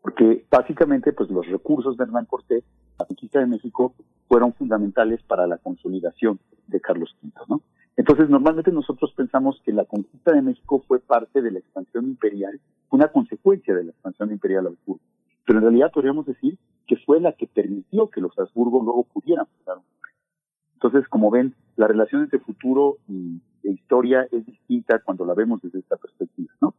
Porque 0.00 0.46
básicamente 0.50 1.12
pues 1.12 1.30
los 1.30 1.46
recursos 1.46 1.96
de 1.96 2.04
Hernán 2.04 2.26
Cortés, 2.26 2.64
la 2.98 3.06
conquista 3.06 3.40
de 3.40 3.46
México, 3.46 3.94
fueron 4.28 4.52
fundamentales 4.52 5.22
para 5.22 5.46
la 5.46 5.58
consolidación 5.58 6.38
de 6.66 6.80
Carlos 6.80 7.16
V, 7.22 7.32
¿no? 7.48 7.62
Entonces, 7.98 8.30
normalmente 8.30 8.70
nosotros 8.70 9.12
pensamos 9.16 9.60
que 9.64 9.72
la 9.72 9.84
conquista 9.84 10.32
de 10.32 10.40
México 10.40 10.84
fue 10.86 11.00
parte 11.00 11.42
de 11.42 11.50
la 11.50 11.58
expansión 11.58 12.04
imperial, 12.04 12.60
una 12.90 13.08
consecuencia 13.08 13.74
de 13.74 13.82
la 13.82 13.90
expansión 13.90 14.30
imperial 14.30 14.68
Habsburgo. 14.68 15.02
Pero 15.44 15.58
en 15.58 15.64
realidad 15.64 15.90
podríamos 15.92 16.24
decir 16.24 16.56
que 16.86 16.96
fue 16.98 17.20
la 17.20 17.32
que 17.32 17.48
permitió 17.48 18.08
que 18.08 18.20
los 18.20 18.38
Habsburgo 18.38 18.80
luego 18.84 19.02
pudieran 19.02 19.46
fundar 19.46 19.78
un 19.78 19.84
Entonces, 20.74 21.08
como 21.08 21.28
ven, 21.32 21.56
la 21.74 21.88
relación 21.88 22.22
entre 22.22 22.38
futuro 22.38 22.98
y 23.08 23.40
e 23.64 23.72
historia 23.72 24.28
es 24.30 24.46
distinta 24.46 25.00
cuando 25.00 25.24
la 25.24 25.34
vemos 25.34 25.60
desde 25.60 25.80
esta 25.80 25.96
perspectiva, 25.96 26.54
¿no? 26.60 26.74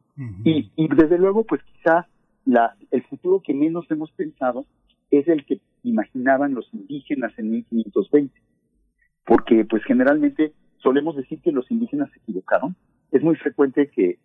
y, 0.46 0.72
y 0.78 0.88
desde 0.88 1.18
luego, 1.18 1.44
pues 1.44 1.62
quizá 1.64 2.08
la, 2.46 2.78
el 2.92 3.04
futuro 3.04 3.42
que 3.46 3.54
menos 3.54 3.92
hemos 3.92 4.10
pensado 4.12 4.66
es 5.12 5.28
el 5.28 5.46
que 5.46 5.60
imaginaban 5.84 6.54
los 6.54 6.74
indígenas 6.74 7.38
en 7.38 7.52
1520. 7.52 8.34
Porque, 9.26 9.66
pues 9.66 9.84
generalmente 9.84 10.54
solemos 10.82 11.16
decir 11.16 11.40
que 11.42 11.52
los 11.52 11.70
indígenas 11.72 12.10
se 12.12 12.20
equivocaron. 12.20 12.76
Es 13.12 13.24
muy 13.24 13.36
frecuente 13.36 13.90
que, 13.90 14.18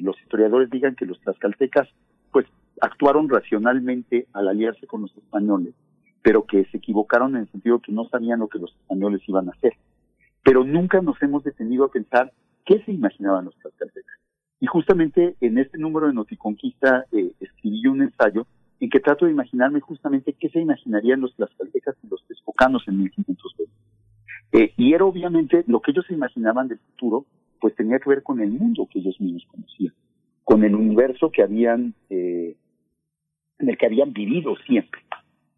los 0.00 0.20
historiadores 0.20 0.70
digan 0.70 0.94
que 0.94 1.06
los 1.06 1.20
tlaxcaltecas 1.20 1.88
pues 2.30 2.46
actuaron 2.80 3.28
racionalmente 3.28 4.26
al 4.32 4.46
aliarse 4.46 4.86
con 4.86 5.02
los 5.02 5.16
españoles, 5.16 5.74
pero 6.22 6.44
que 6.44 6.64
se 6.66 6.76
equivocaron 6.76 7.34
en 7.34 7.42
el 7.42 7.50
sentido 7.50 7.80
que 7.80 7.92
no 7.92 8.08
sabían 8.08 8.40
lo 8.40 8.48
que 8.48 8.58
los 8.60 8.72
españoles 8.72 9.22
iban 9.26 9.48
a 9.48 9.52
hacer. 9.52 9.72
Pero 10.44 10.62
nunca 10.62 11.00
nos 11.00 11.20
hemos 11.22 11.42
detenido 11.42 11.84
a 11.84 11.90
pensar 11.90 12.32
qué 12.64 12.80
se 12.84 12.92
imaginaban 12.92 13.46
los 13.46 13.56
tlaxcaltecas. 13.56 14.16
Y 14.60 14.66
justamente 14.66 15.36
en 15.40 15.58
este 15.58 15.78
número 15.78 16.06
de 16.06 16.14
Noticonquista 16.14 17.06
eh, 17.12 17.32
escribí 17.40 17.86
un 17.88 18.02
ensayo 18.02 18.46
en 18.80 18.90
que 18.90 19.00
trato 19.00 19.24
de 19.24 19.32
imaginarme 19.32 19.80
justamente 19.80 20.34
qué 20.38 20.48
se 20.50 20.60
imaginarían 20.60 21.20
los 21.20 21.34
tlaxcaltecas 21.34 21.96
y 22.02 22.08
los 22.08 22.24
texcocanos 22.26 22.86
en 22.88 22.98
1520. 22.98 23.72
Eh, 24.52 24.72
y 24.76 24.94
era 24.94 25.04
obviamente 25.04 25.64
lo 25.66 25.80
que 25.80 25.90
ellos 25.90 26.06
se 26.06 26.14
imaginaban 26.14 26.68
del 26.68 26.78
futuro, 26.78 27.26
pues 27.60 27.74
tenía 27.74 27.98
que 27.98 28.10
ver 28.10 28.22
con 28.22 28.40
el 28.40 28.50
mundo 28.50 28.88
que 28.90 29.00
ellos 29.00 29.20
mismos 29.20 29.46
conocían, 29.46 29.94
con 30.44 30.64
el 30.64 30.74
universo 30.74 31.30
que 31.30 31.42
habían, 31.42 31.94
eh, 32.10 32.56
en 33.58 33.68
el 33.68 33.78
que 33.78 33.86
habían 33.86 34.12
vivido 34.12 34.54
siempre. 34.66 35.00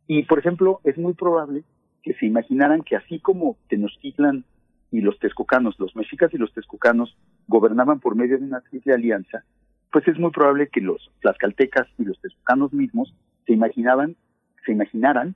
Y, 0.07 0.23
por 0.23 0.39
ejemplo, 0.39 0.81
es 0.85 0.97
muy 0.97 1.15
probable 1.15 1.65
que 2.03 2.15
se 2.15 2.27
imaginaran 2.27 2.83
que 2.83 2.97
así 2.97 3.19
como 3.19 3.57
Tenochtitlan 3.69 4.45
y 4.91 5.01
los 5.01 5.19
texcocanos, 5.19 5.79
los 5.79 5.95
mexicas 5.95 6.33
y 6.33 6.39
los 6.39 6.53
texcocanos 6.55 7.15
gobernaban 7.47 8.01
por 8.01 8.15
medio 8.15 8.39
de 8.39 8.45
una 8.45 8.63
triple 8.63 8.95
alianza, 8.95 9.45
pues 9.91 10.07
es 10.09 10.19
muy 10.19 10.31
probable 10.31 10.69
que 10.69 10.81
los 10.81 11.11
tlaxcaltecas 11.21 11.89
y 11.99 12.05
los 12.05 12.21
texcocanos 12.21 12.73
mismos 12.73 13.15
se 13.47 13.53
imaginaban, 13.53 14.17
se 14.65 14.73
imaginaran 14.73 15.35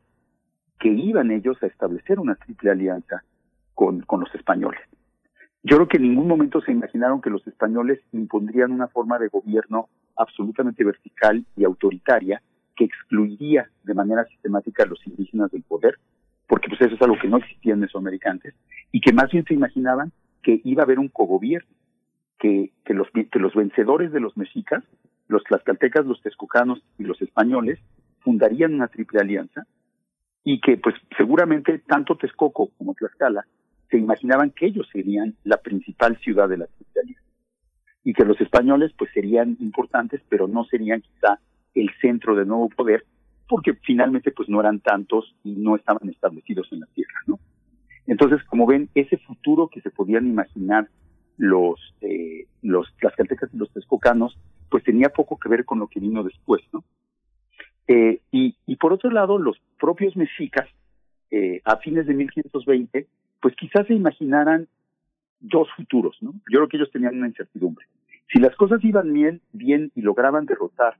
que 0.78 0.88
iban 0.88 1.30
ellos 1.30 1.62
a 1.62 1.66
establecer 1.66 2.18
una 2.18 2.34
triple 2.34 2.70
alianza 2.70 3.22
con, 3.74 4.00
con 4.02 4.20
los 4.20 4.34
españoles. 4.34 4.80
Yo 5.62 5.76
creo 5.76 5.88
que 5.88 5.96
en 5.98 6.02
ningún 6.02 6.26
momento 6.26 6.60
se 6.60 6.72
imaginaron 6.72 7.20
que 7.20 7.30
los 7.30 7.46
españoles 7.46 8.00
impondrían 8.12 8.72
una 8.72 8.88
forma 8.88 9.18
de 9.18 9.28
gobierno 9.28 9.88
absolutamente 10.16 10.82
vertical 10.82 11.44
y 11.56 11.64
autoritaria 11.64 12.42
que 12.74 12.84
excluiría 12.84 13.68
de 13.84 13.94
manera 13.94 14.24
sistemática 14.24 14.82
a 14.82 14.86
los 14.86 15.06
indígenas 15.06 15.50
del 15.52 15.62
poder, 15.62 15.98
porque 16.48 16.68
pues 16.68 16.80
eso 16.80 16.94
es 16.96 17.02
algo 17.02 17.18
que 17.20 17.28
no 17.28 17.36
existía 17.36 17.74
en 17.74 17.80
Mesoamericanos, 17.80 18.42
y 18.90 19.00
que 19.00 19.12
más 19.12 19.30
bien 19.30 19.44
se 19.44 19.54
imaginaban 19.54 20.12
que 20.42 20.60
iba 20.64 20.82
a 20.82 20.84
haber 20.84 20.98
un 20.98 21.08
cogobierno, 21.08 21.68
que, 22.42 22.94
los, 22.94 23.08
que 23.10 23.38
los 23.38 23.54
vencedores 23.54 24.10
de 24.12 24.20
los 24.20 24.36
mexicas, 24.36 24.82
los 25.28 25.44
tlaxcaltecas, 25.44 26.04
los 26.04 26.20
texcocanos 26.22 26.82
y 26.98 27.04
los 27.04 27.22
españoles, 27.22 27.78
fundarían 28.20 28.74
una 28.74 28.88
triple 28.88 29.20
alianza 29.20 29.64
y 30.44 30.60
que 30.60 30.76
pues 30.76 30.96
seguramente 31.16 31.78
tanto 31.78 32.16
Texcoco 32.16 32.70
como 32.76 32.94
Tlaxcala 32.94 33.46
se 33.90 33.98
imaginaban 33.98 34.50
que 34.50 34.66
ellos 34.66 34.88
serían 34.92 35.36
la 35.44 35.58
principal 35.58 36.18
ciudad 36.18 36.48
de 36.48 36.58
la 36.58 36.66
cristianidad 36.66 37.22
y 38.02 38.12
que 38.12 38.24
los 38.24 38.40
españoles 38.40 38.92
pues 38.98 39.12
serían 39.12 39.56
importantes, 39.60 40.20
pero 40.28 40.48
no 40.48 40.64
serían 40.64 41.02
quizá 41.02 41.38
el 41.74 41.90
centro 42.00 42.34
del 42.34 42.48
nuevo 42.48 42.68
poder, 42.70 43.04
porque 43.48 43.74
finalmente 43.74 44.32
pues 44.32 44.48
no 44.48 44.58
eran 44.58 44.80
tantos 44.80 45.36
y 45.44 45.52
no 45.52 45.76
estaban 45.76 46.08
establecidos 46.08 46.66
en 46.72 46.80
la 46.80 46.86
tierra, 46.86 47.20
¿no? 47.26 47.38
Entonces, 48.08 48.42
como 48.44 48.66
ven, 48.66 48.88
ese 48.96 49.16
futuro 49.18 49.68
que 49.68 49.80
se 49.80 49.90
podían 49.90 50.26
imaginar 50.26 50.88
los 51.42 51.80
eh, 52.02 52.46
los 52.62 52.86
tlaxcaltecas 52.98 53.52
y 53.52 53.56
los 53.56 53.72
texcocanos, 53.72 54.38
pues 54.70 54.84
tenía 54.84 55.08
poco 55.08 55.40
que 55.40 55.48
ver 55.48 55.64
con 55.64 55.80
lo 55.80 55.88
que 55.88 55.98
vino 55.98 56.22
después, 56.22 56.62
¿no? 56.72 56.84
Eh, 57.88 58.20
y, 58.30 58.54
y 58.64 58.76
por 58.76 58.92
otro 58.92 59.10
lado, 59.10 59.38
los 59.38 59.56
propios 59.80 60.16
mexicas, 60.16 60.68
eh, 61.32 61.60
a 61.64 61.78
fines 61.78 62.06
de 62.06 62.14
1520, 62.14 63.08
pues 63.40 63.56
quizás 63.56 63.88
se 63.88 63.94
imaginaran 63.94 64.68
dos 65.40 65.66
futuros, 65.74 66.16
¿no? 66.20 66.32
Yo 66.48 66.60
creo 66.60 66.68
que 66.68 66.76
ellos 66.76 66.92
tenían 66.92 67.16
una 67.16 67.26
incertidumbre. 67.26 67.86
Si 68.32 68.38
las 68.38 68.54
cosas 68.54 68.78
iban 68.84 69.12
bien, 69.12 69.40
bien 69.52 69.90
y 69.96 70.02
lograban 70.02 70.46
derrotar 70.46 70.94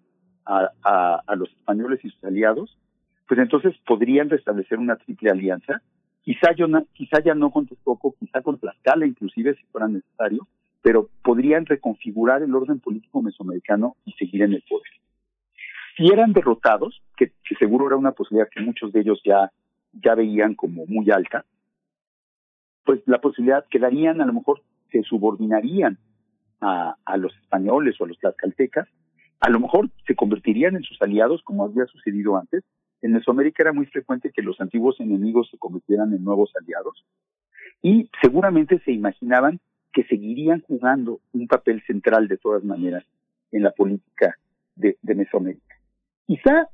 a, 0.45 0.70
a, 0.82 1.22
a 1.24 1.36
los 1.36 1.51
españoles 1.51 2.01
y 2.03 2.11
sus 2.11 2.24
aliados, 2.24 2.76
pues 3.28 3.38
entonces 3.38 3.74
podrían 3.86 4.28
restablecer 4.28 4.80
una 4.80 4.97
triple 4.97 5.30
alianza. 5.30 5.80
Quizá, 6.22 6.52
yo 6.54 6.66
quizá 6.92 7.20
ya 7.22 7.34
no 7.34 7.50
con 7.50 7.66
Texcoco, 7.66 8.14
quizá 8.18 8.42
con 8.42 8.58
Tlaxcala 8.58 9.06
inclusive 9.06 9.54
si 9.56 9.64
fuera 9.64 9.88
necesario, 9.88 10.46
pero 10.80 11.08
podrían 11.22 11.66
reconfigurar 11.66 12.42
el 12.42 12.54
orden 12.54 12.80
político 12.80 13.22
mesoamericano 13.22 13.96
y 14.04 14.12
seguir 14.12 14.42
en 14.42 14.54
el 14.54 14.64
poder. 14.68 14.92
Si 15.96 16.06
eran 16.06 16.32
derrotados, 16.32 17.02
que, 17.16 17.32
seguro 17.58 17.86
era 17.86 17.96
una 17.96 18.12
posibilidad 18.12 18.48
que 18.48 18.60
muchos 18.60 18.92
de 18.92 19.00
ellos 19.00 19.20
ya, 19.24 19.50
ya 19.92 20.14
veían 20.14 20.54
como 20.54 20.86
muy 20.86 21.10
alta, 21.10 21.44
pues 22.84 23.00
la 23.06 23.20
posibilidad 23.20 23.64
quedarían, 23.70 24.20
a 24.20 24.26
lo 24.26 24.32
mejor 24.32 24.62
se 24.90 25.02
subordinarían 25.02 25.98
a, 26.60 26.96
a 27.04 27.16
los 27.16 27.36
españoles 27.36 28.00
o 28.00 28.04
a 28.04 28.08
los 28.08 28.18
tlaxcaltecas, 28.18 28.88
a 29.40 29.50
lo 29.50 29.58
mejor 29.58 29.90
se 30.06 30.14
convertirían 30.14 30.76
en 30.76 30.84
sus 30.84 31.00
aliados 31.02 31.42
como 31.42 31.64
había 31.64 31.86
sucedido 31.86 32.36
antes. 32.36 32.62
En 33.03 33.12
Mesoamérica 33.12 33.64
era 33.64 33.72
muy 33.72 33.86
frecuente 33.86 34.30
que 34.30 34.42
los 34.42 34.61
antiguos 34.61 34.98
enemigos 35.00 35.48
se 35.50 35.59
convirtieran 35.59 36.12
en 36.14 36.24
nuevos 36.24 36.53
aliados 36.61 37.05
y 37.82 38.09
seguramente 38.22 38.80
se 38.84 38.92
imaginaban 38.92 39.61
que 39.92 40.05
seguirían 40.05 40.61
jugando 40.61 41.20
un 41.32 41.48
papel 41.48 41.82
central 41.86 42.28
de 42.28 42.38
todas 42.38 42.64
maneras 42.64 43.05
en 43.50 43.64
la 43.64 43.72
política 43.72 44.38
de, 44.76 44.96
Mesoamérica. 45.03 45.76
Quizá 46.26 46.68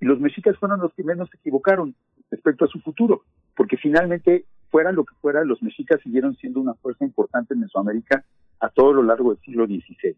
los 0.00 0.20
mexicas 0.20 0.56
fueron 0.58 0.80
los 0.80 0.92
que 0.94 1.02
menos 1.02 1.28
se 1.30 1.38
equivocaron 1.38 1.94
respecto 2.30 2.66
a 2.66 2.68
su 2.68 2.80
futuro, 2.80 3.24
porque 3.56 3.76
finalmente 3.76 4.44
fuera 4.70 4.92
lo 4.92 5.04
que 5.04 5.14
fuera, 5.20 5.44
los 5.44 5.62
mexicas 5.62 6.00
siguieron 6.02 6.36
siendo 6.36 6.60
una 6.60 6.74
fuerza 6.74 7.04
importante 7.04 7.54
en 7.54 7.60
Mesoamérica 7.60 8.24
a 8.60 8.68
todo 8.68 8.92
lo 8.92 9.02
largo 9.02 9.30
del 9.34 9.42
siglo 9.42 9.66
XVI. 9.66 10.16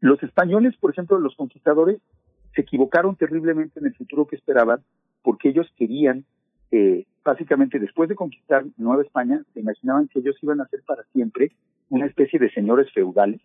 Los 0.00 0.22
españoles, 0.22 0.76
por 0.76 0.90
ejemplo, 0.90 1.18
los 1.18 1.34
conquistadores, 1.34 1.98
se 2.58 2.62
equivocaron 2.62 3.14
terriblemente 3.14 3.78
en 3.78 3.86
el 3.86 3.94
futuro 3.94 4.26
que 4.26 4.34
esperaban, 4.34 4.80
porque 5.22 5.50
ellos 5.50 5.72
querían, 5.76 6.24
eh, 6.72 7.06
básicamente 7.24 7.78
después 7.78 8.08
de 8.08 8.16
conquistar 8.16 8.64
Nueva 8.76 9.02
España, 9.04 9.44
se 9.54 9.60
imaginaban 9.60 10.08
que 10.08 10.18
ellos 10.18 10.34
iban 10.42 10.60
a 10.60 10.66
ser 10.66 10.82
para 10.84 11.04
siempre 11.12 11.52
una 11.88 12.06
especie 12.06 12.40
de 12.40 12.50
señores 12.50 12.92
feudales, 12.92 13.40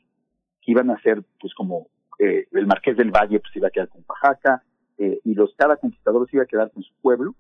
que 0.63 0.71
iban 0.71 0.89
a 0.89 0.99
ser, 1.01 1.21
pues 1.39 1.53
como 1.53 1.89
eh, 2.17 2.47
el 2.53 2.65
Marqués 2.65 2.97
del 2.97 3.11
Valle, 3.11 3.39
pues 3.39 3.55
iba 3.55 3.67
a 3.67 3.71
quedar 3.71 3.89
con 3.89 4.03
Oaxaca, 4.09 4.63
eh, 4.97 5.19
y 5.23 5.35
los 5.35 5.53
cada 5.55 5.77
conquistador 5.77 6.27
se 6.27 6.37
iba 6.37 6.43
a 6.45 6.47
quedar 6.47 6.71
con 6.71 6.81
su 6.81 6.93
pueblo, 6.99 7.35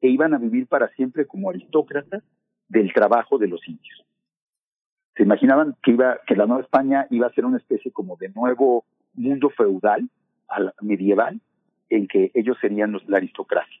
e 0.00 0.08
iban 0.08 0.32
a 0.32 0.38
vivir 0.38 0.68
para 0.68 0.88
siempre 0.94 1.26
como 1.26 1.50
aristócratas 1.50 2.22
del 2.66 2.94
trabajo 2.94 3.36
de 3.36 3.48
los 3.48 3.60
indios. 3.68 4.06
Se 5.16 5.24
imaginaban 5.24 5.76
que 5.82 5.90
iba, 5.90 6.18
que 6.26 6.34
la 6.34 6.46
Nueva 6.46 6.62
España 6.62 7.06
iba 7.10 7.26
a 7.26 7.32
ser 7.34 7.44
una 7.44 7.58
especie 7.58 7.92
como 7.92 8.16
de 8.16 8.30
nuevo 8.30 8.86
mundo 9.12 9.50
feudal, 9.50 10.08
medieval, 10.80 11.40
en 11.88 12.06
que 12.06 12.30
ellos 12.34 12.56
serían 12.60 12.96
la 13.06 13.16
aristocracia. 13.16 13.80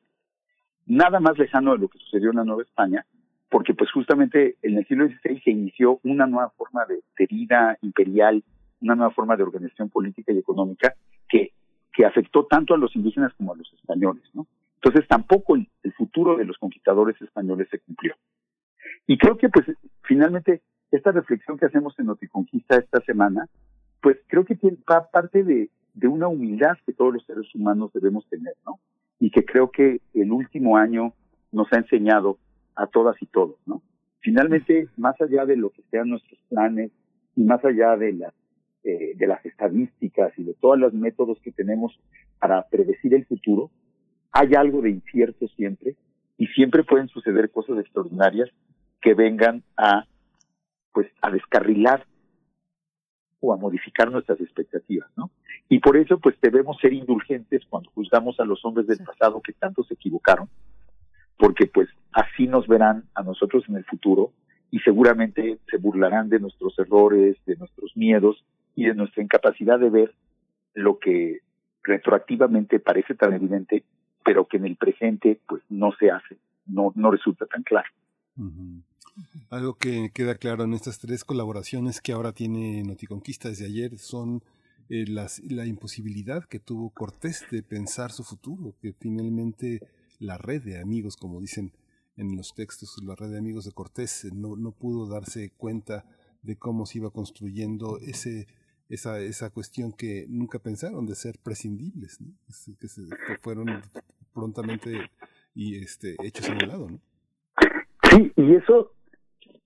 Nada 0.86 1.20
más 1.20 1.38
lejano 1.38 1.72
de 1.72 1.78
lo 1.78 1.88
que 1.88 1.98
sucedió 1.98 2.30
en 2.30 2.36
la 2.36 2.44
Nueva 2.44 2.62
España, 2.62 3.06
porque 3.48 3.74
pues 3.74 3.90
justamente 3.92 4.56
en 4.62 4.78
el 4.78 4.86
siglo 4.86 5.06
XVI 5.08 5.40
se 5.40 5.50
inició 5.50 6.00
una 6.04 6.26
nueva 6.26 6.50
forma 6.50 6.84
de, 6.86 7.02
de 7.18 7.26
vida 7.26 7.78
imperial, 7.82 8.42
una 8.80 8.94
nueva 8.94 9.12
forma 9.12 9.36
de 9.36 9.42
organización 9.42 9.90
política 9.90 10.32
y 10.32 10.38
económica 10.38 10.94
que, 11.28 11.52
que 11.92 12.06
afectó 12.06 12.46
tanto 12.46 12.74
a 12.74 12.78
los 12.78 12.94
indígenas 12.96 13.32
como 13.34 13.52
a 13.52 13.56
los 13.56 13.72
españoles, 13.72 14.22
¿no? 14.34 14.46
Entonces 14.82 15.06
tampoco 15.08 15.56
el, 15.56 15.68
futuro 15.92 16.38
de 16.38 16.46
los 16.46 16.56
conquistadores 16.56 17.20
españoles 17.20 17.68
se 17.70 17.78
cumplió. 17.80 18.14
Y 19.06 19.18
creo 19.18 19.36
que 19.36 19.50
pues 19.50 19.66
finalmente 20.02 20.62
esta 20.90 21.12
reflexión 21.12 21.58
que 21.58 21.66
hacemos 21.66 21.94
en 21.98 22.06
Noticonquista 22.06 22.76
esta 22.76 23.00
semana, 23.02 23.46
pues 24.00 24.16
creo 24.28 24.46
que 24.46 24.56
tiene 24.56 24.78
parte 25.12 25.44
de, 25.44 25.68
de 26.00 26.08
una 26.08 26.28
humildad 26.28 26.78
que 26.86 26.94
todos 26.94 27.12
los 27.12 27.24
seres 27.26 27.54
humanos 27.54 27.92
debemos 27.92 28.26
tener, 28.28 28.54
¿no? 28.64 28.80
Y 29.18 29.30
que 29.30 29.44
creo 29.44 29.70
que 29.70 30.00
el 30.14 30.32
último 30.32 30.78
año 30.78 31.12
nos 31.52 31.70
ha 31.72 31.76
enseñado 31.76 32.38
a 32.74 32.86
todas 32.86 33.20
y 33.20 33.26
todos, 33.26 33.56
¿no? 33.66 33.82
Finalmente, 34.20 34.88
más 34.96 35.20
allá 35.20 35.44
de 35.44 35.56
lo 35.56 35.68
que 35.70 35.82
sean 35.90 36.08
nuestros 36.08 36.40
planes 36.48 36.90
y 37.36 37.44
más 37.44 37.62
allá 37.64 37.96
de 37.96 38.14
las 38.14 38.34
eh, 38.82 39.12
de 39.14 39.26
las 39.26 39.44
estadísticas 39.44 40.32
y 40.38 40.42
de 40.42 40.54
todos 40.54 40.78
los 40.78 40.94
métodos 40.94 41.38
que 41.40 41.52
tenemos 41.52 42.00
para 42.38 42.66
predecir 42.68 43.12
el 43.12 43.26
futuro, 43.26 43.70
hay 44.32 44.54
algo 44.54 44.80
de 44.80 44.88
incierto 44.88 45.48
siempre 45.48 45.96
y 46.38 46.46
siempre 46.46 46.82
pueden 46.82 47.08
suceder 47.08 47.50
cosas 47.50 47.78
extraordinarias 47.78 48.48
que 49.02 49.12
vengan 49.12 49.62
a 49.76 50.06
pues 50.92 51.08
a 51.20 51.30
descarrilar 51.30 52.06
o 53.40 53.52
a 53.52 53.56
modificar 53.56 54.10
nuestras 54.10 54.40
expectativas, 54.40 55.10
¿no? 55.16 55.30
Y 55.68 55.78
por 55.78 55.96
eso 55.96 56.18
pues 56.18 56.36
debemos 56.40 56.76
ser 56.78 56.92
indulgentes 56.92 57.62
cuando 57.68 57.90
juzgamos 57.90 58.38
a 58.40 58.44
los 58.44 58.64
hombres 58.64 58.86
del 58.86 58.98
pasado 58.98 59.40
que 59.40 59.52
tanto 59.52 59.82
se 59.84 59.94
equivocaron, 59.94 60.48
porque 61.38 61.66
pues 61.66 61.88
así 62.12 62.46
nos 62.46 62.66
verán 62.66 63.04
a 63.14 63.22
nosotros 63.22 63.64
en 63.68 63.76
el 63.76 63.84
futuro 63.84 64.32
y 64.70 64.78
seguramente 64.80 65.58
se 65.70 65.78
burlarán 65.78 66.28
de 66.28 66.38
nuestros 66.38 66.78
errores, 66.78 67.36
de 67.46 67.56
nuestros 67.56 67.96
miedos 67.96 68.44
y 68.76 68.84
de 68.84 68.94
nuestra 68.94 69.22
incapacidad 69.22 69.78
de 69.78 69.90
ver 69.90 70.14
lo 70.74 70.98
que 70.98 71.40
retroactivamente 71.82 72.78
parece 72.78 73.14
tan 73.14 73.32
evidente, 73.32 73.84
pero 74.24 74.46
que 74.46 74.58
en 74.58 74.66
el 74.66 74.76
presente 74.76 75.40
pues 75.48 75.62
no 75.68 75.92
se 75.98 76.10
hace, 76.10 76.36
no, 76.66 76.92
no 76.94 77.10
resulta 77.10 77.46
tan 77.46 77.62
claro. 77.62 77.88
Algo 79.50 79.74
que 79.74 80.10
queda 80.12 80.34
claro 80.36 80.64
en 80.64 80.74
estas 80.74 80.98
tres 80.98 81.24
colaboraciones 81.24 82.00
que 82.00 82.12
ahora 82.12 82.32
tiene 82.32 82.82
Noticonquista 82.82 83.48
desde 83.48 83.66
ayer 83.66 83.98
son 83.98 84.42
eh, 84.88 85.04
las, 85.06 85.40
la 85.40 85.66
imposibilidad 85.66 86.44
que 86.44 86.60
tuvo 86.60 86.90
Cortés 86.90 87.44
de 87.50 87.62
pensar 87.62 88.12
su 88.12 88.24
futuro, 88.24 88.74
que 88.80 88.92
finalmente 88.92 89.80
la 90.18 90.38
red 90.38 90.62
de 90.62 90.80
amigos, 90.80 91.16
como 91.16 91.40
dicen 91.40 91.72
en 92.16 92.36
los 92.36 92.54
textos, 92.54 92.96
la 93.02 93.14
red 93.14 93.30
de 93.30 93.38
amigos 93.38 93.64
de 93.64 93.72
Cortés 93.72 94.26
no, 94.32 94.56
no 94.56 94.72
pudo 94.72 95.08
darse 95.08 95.50
cuenta 95.56 96.04
de 96.42 96.56
cómo 96.56 96.86
se 96.86 96.98
iba 96.98 97.10
construyendo 97.10 97.98
ese 97.98 98.46
esa, 98.90 99.20
esa 99.20 99.50
cuestión 99.50 99.92
que 99.92 100.26
nunca 100.28 100.58
pensaron 100.58 101.06
de 101.06 101.14
ser 101.14 101.38
prescindibles, 101.38 102.18
que, 102.80 102.88
se, 102.88 103.02
fueron 103.40 103.82
prontamente 104.34 105.10
y 105.54 105.76
este, 105.76 106.16
hechos 106.24 106.48
a 106.48 106.52
un 106.52 106.68
lado. 106.68 106.90
¿no? 106.90 107.00
Sí, 108.10 108.32
y 108.36 108.56
eso, 108.56 108.92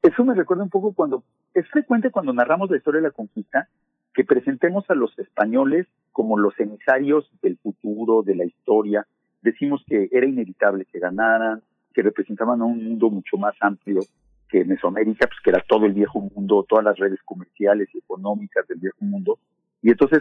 eso 0.04 0.22
me 0.22 0.34
recuerda 0.34 0.64
un 0.64 0.70
poco 0.70 0.92
cuando, 0.92 1.24
es 1.54 1.66
frecuente 1.70 2.10
cuando 2.10 2.34
narramos 2.34 2.70
la 2.70 2.76
historia 2.76 3.00
de 3.00 3.08
la 3.08 3.12
conquista, 3.12 3.68
que 4.12 4.22
presentemos 4.22 4.84
a 4.90 4.94
los 4.94 5.18
españoles 5.18 5.86
como 6.12 6.38
los 6.38 6.58
emisarios 6.60 7.28
del 7.42 7.56
futuro, 7.56 8.22
de 8.22 8.36
la 8.36 8.44
historia. 8.44 9.06
Decimos 9.40 9.82
que 9.86 10.08
era 10.12 10.26
inevitable 10.26 10.84
que 10.84 10.98
ganaran, 10.98 11.62
que 11.94 12.02
representaban 12.02 12.60
a 12.60 12.64
un 12.64 12.84
mundo 12.84 13.08
mucho 13.08 13.38
más 13.38 13.54
amplio 13.60 14.00
que 14.48 14.64
Mesoamérica, 14.64 15.26
pues 15.26 15.40
que 15.42 15.50
era 15.50 15.64
todo 15.66 15.86
el 15.86 15.94
viejo 15.94 16.20
mundo, 16.20 16.66
todas 16.68 16.84
las 16.84 16.98
redes 16.98 17.20
comerciales 17.24 17.88
y 17.94 17.98
económicas 17.98 18.68
del 18.68 18.80
viejo 18.80 18.98
mundo, 19.00 19.38
y 19.80 19.90
entonces 19.90 20.20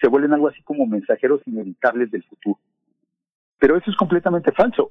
se 0.00 0.08
vuelven 0.08 0.32
algo 0.32 0.48
así 0.48 0.60
como 0.62 0.86
mensajeros 0.86 1.40
inevitables 1.46 2.10
del 2.10 2.24
futuro. 2.24 2.58
Pero 3.58 3.76
eso 3.76 3.90
es 3.90 3.96
completamente 3.96 4.50
falso. 4.52 4.90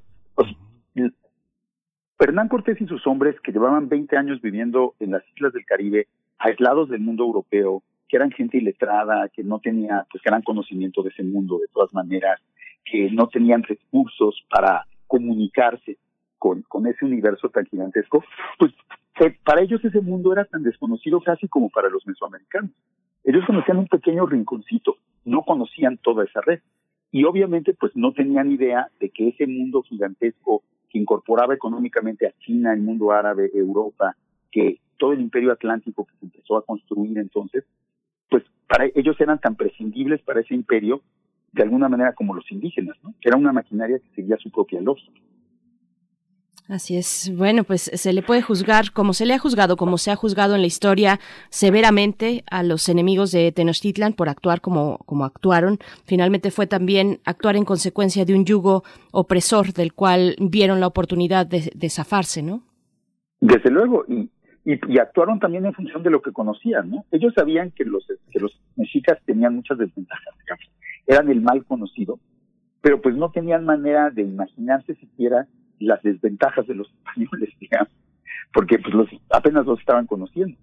Hernán 2.20 2.50
Cortés 2.50 2.80
y 2.82 2.86
sus 2.86 3.08
hombres, 3.08 3.40
que 3.40 3.54
llevaban 3.54 3.88
20 3.88 4.18
años 4.18 4.42
viviendo 4.42 4.94
en 5.00 5.12
las 5.12 5.24
islas 5.36 5.54
del 5.54 5.66
Caribe, 5.66 6.08
aislados 6.38 6.90
del 6.90 7.00
mundo 7.00 7.24
europeo, 7.24 7.82
que 8.10 8.18
eran 8.18 8.32
gente 8.32 8.58
iletrada, 8.58 9.30
que 9.30 9.44
no 9.44 9.60
tenía 9.60 10.06
pues 10.12 10.22
gran 10.22 10.42
conocimiento 10.42 11.02
de 11.02 11.10
ese 11.10 11.24
mundo 11.24 11.60
de 11.60 11.68
todas 11.74 11.94
maneras, 11.94 12.42
que 12.84 13.10
no 13.12 13.28
tenían 13.28 13.64
recursos 13.64 14.44
para 14.50 14.86
comunicarse 15.08 15.98
con, 16.38 16.62
con 16.64 16.88
ese 16.88 17.06
universo 17.06 17.50
tan 17.50 17.66
gigantesco, 17.66 18.24
pues 18.58 18.74
eh, 19.22 19.38
para 19.44 19.62
ellos 19.62 19.84
ese 19.84 20.02
mundo 20.02 20.34
era 20.34 20.46
tan 20.46 20.64
desconocido 20.64 21.22
casi 21.22 21.48
como 21.48 21.70
para 21.70 21.90
los 21.90 22.06
mesoamericanos. 22.06 22.72
Ellos 23.24 23.46
conocían 23.46 23.78
un 23.78 23.88
pequeño 23.88 24.26
rinconcito, 24.26 24.98
no 25.24 25.44
conocían 25.44 25.98
toda 25.98 26.26
esa 26.26 26.42
red. 26.42 26.60
Y 27.12 27.24
obviamente 27.24 27.74
pues 27.74 27.92
no 27.96 28.14
tenían 28.14 28.52
idea 28.52 28.88
de 29.00 29.10
que 29.10 29.30
ese 29.30 29.48
mundo 29.48 29.82
gigantesco 29.82 30.64
que 30.90 31.00
incorporaba 31.00 31.54
económicamente 31.54 32.28
a 32.28 32.34
China, 32.40 32.74
el 32.74 32.82
mundo 32.82 33.12
árabe, 33.12 33.50
Europa, 33.54 34.16
que 34.52 34.80
todo 34.98 35.14
el 35.14 35.22
imperio 35.22 35.52
atlántico 35.52 36.06
que 36.06 36.16
se 36.20 36.26
empezó 36.26 36.58
a 36.58 36.66
construir 36.66 37.18
entonces, 37.18 37.64
pues 38.30 38.44
para 38.68 38.86
ellos 38.94 39.16
eran 39.20 39.40
tan 39.40 39.56
prescindibles 39.56 40.22
para 40.22 40.42
ese 40.42 40.54
imperio 40.54 41.02
de 41.52 41.64
alguna 41.64 41.90
manera 41.90 42.14
como 42.14 42.34
los 42.34 42.52
indígenas, 42.52 42.98
¿no? 43.04 43.14
Era 43.22 43.38
una 43.38 43.52
maquinaria 43.52 44.00
que 44.00 44.16
seguía 44.16 44.38
su 44.38 44.52
propia 44.52 44.82
lógica. 44.82 45.20
Así 46.70 46.98
es. 46.98 47.32
Bueno, 47.36 47.64
pues 47.64 47.82
se 47.82 48.14
le 48.14 48.22
puede 48.22 48.44
juzgar 48.44 48.92
como 48.94 49.14
se 49.14 49.26
le 49.26 49.34
ha 49.34 49.40
juzgado, 49.40 49.76
como 49.76 49.98
se 49.98 50.12
ha 50.12 50.16
juzgado 50.16 50.54
en 50.54 50.62
la 50.62 50.68
historia 50.68 51.20
severamente 51.50 52.44
a 52.52 52.62
los 52.62 52.88
enemigos 52.90 53.32
de 53.32 53.52
Tenochtitlan 53.52 54.14
por 54.14 54.30
actuar 54.30 54.62
como, 54.62 55.00
como 55.08 55.26
actuaron. 55.26 55.80
Finalmente 56.06 56.52
fue 56.52 56.68
también 56.68 57.22
actuar 57.26 57.56
en 57.56 57.66
consecuencia 57.66 58.24
de 58.24 58.36
un 58.36 58.46
yugo 58.46 58.84
opresor 59.12 59.74
del 59.74 59.94
cual 59.94 60.36
vieron 60.40 60.80
la 60.80 60.86
oportunidad 60.86 61.48
de, 61.48 61.72
de 61.74 61.90
zafarse, 61.90 62.44
¿no? 62.44 62.62
Desde 63.42 63.72
luego, 63.72 64.06
y, 64.08 64.30
y, 64.64 65.00
actuaron 65.00 65.40
también 65.40 65.66
en 65.66 65.74
función 65.74 66.04
de 66.04 66.12
lo 66.12 66.22
que 66.22 66.32
conocían, 66.32 66.92
¿no? 66.92 67.04
Ellos 67.10 67.34
sabían 67.34 67.72
que 67.72 67.84
los, 67.84 68.06
que 68.30 68.40
los 68.40 68.52
mexicas 68.76 69.18
tenían 69.26 69.56
muchas 69.56 69.80
desventajas, 69.80 70.36
digamos. 70.38 70.72
Eran 71.08 71.32
el 71.32 71.42
mal 71.42 71.66
conocido, 71.66 72.20
pero 72.82 73.02
pues 73.02 73.16
no 73.16 73.32
tenían 73.32 73.66
manera 73.66 74.12
de 74.12 74.22
imaginarse 74.22 74.94
siquiera 74.96 75.48
las 75.80 76.02
desventajas 76.04 76.68
de 76.68 76.76
los 76.76 76.88
españoles, 76.90 77.50
digamos, 77.60 77.94
porque 78.54 78.80
pues 78.80 78.94
los 78.94 79.08
apenas 79.30 79.66
los 79.66 79.80
estaban 79.80 80.08
conociendo. 80.08 80.58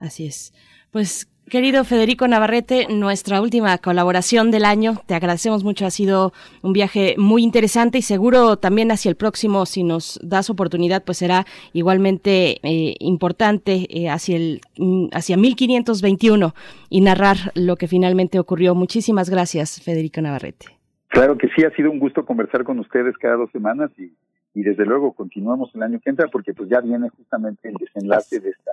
Así 0.00 0.26
es. 0.26 0.52
Pues 0.90 1.28
querido 1.48 1.82
Federico 1.84 2.28
Navarrete, 2.28 2.86
nuestra 2.88 3.40
última 3.40 3.76
colaboración 3.78 4.50
del 4.50 4.64
año, 4.64 5.02
te 5.06 5.14
agradecemos 5.14 5.64
mucho, 5.64 5.86
ha 5.86 5.90
sido 5.90 6.32
un 6.62 6.72
viaje 6.72 7.14
muy 7.18 7.42
interesante 7.42 7.98
y 7.98 8.02
seguro 8.02 8.58
también 8.58 8.90
hacia 8.90 9.08
el 9.08 9.16
próximo, 9.16 9.66
si 9.66 9.82
nos 9.82 10.20
das 10.22 10.50
oportunidad, 10.50 11.04
pues 11.04 11.18
será 11.18 11.46
igualmente 11.72 12.60
eh, 12.62 12.96
importante 13.00 13.86
eh, 13.90 14.08
hacia 14.08 14.36
el 14.36 14.60
mm, 14.76 15.08
hacia 15.12 15.36
1521 15.36 16.54
y 16.90 17.00
narrar 17.00 17.52
lo 17.54 17.76
que 17.76 17.88
finalmente 17.88 18.38
ocurrió. 18.38 18.74
Muchísimas 18.74 19.30
gracias, 19.30 19.80
Federico 19.82 20.20
Navarrete. 20.20 20.77
Claro 21.08 21.38
que 21.38 21.48
sí, 21.56 21.64
ha 21.64 21.74
sido 21.74 21.90
un 21.90 21.98
gusto 21.98 22.24
conversar 22.24 22.64
con 22.64 22.78
ustedes 22.78 23.16
cada 23.18 23.36
dos 23.36 23.50
semanas 23.50 23.90
y, 23.98 24.12
y 24.54 24.62
desde 24.62 24.84
luego 24.84 25.12
continuamos 25.12 25.70
el 25.74 25.82
año 25.82 26.00
que 26.00 26.10
entra 26.10 26.28
porque 26.28 26.52
pues 26.54 26.68
ya 26.68 26.80
viene 26.80 27.08
justamente 27.10 27.68
el 27.68 27.74
desenlace 27.74 28.40
de 28.40 28.50
esta, 28.50 28.72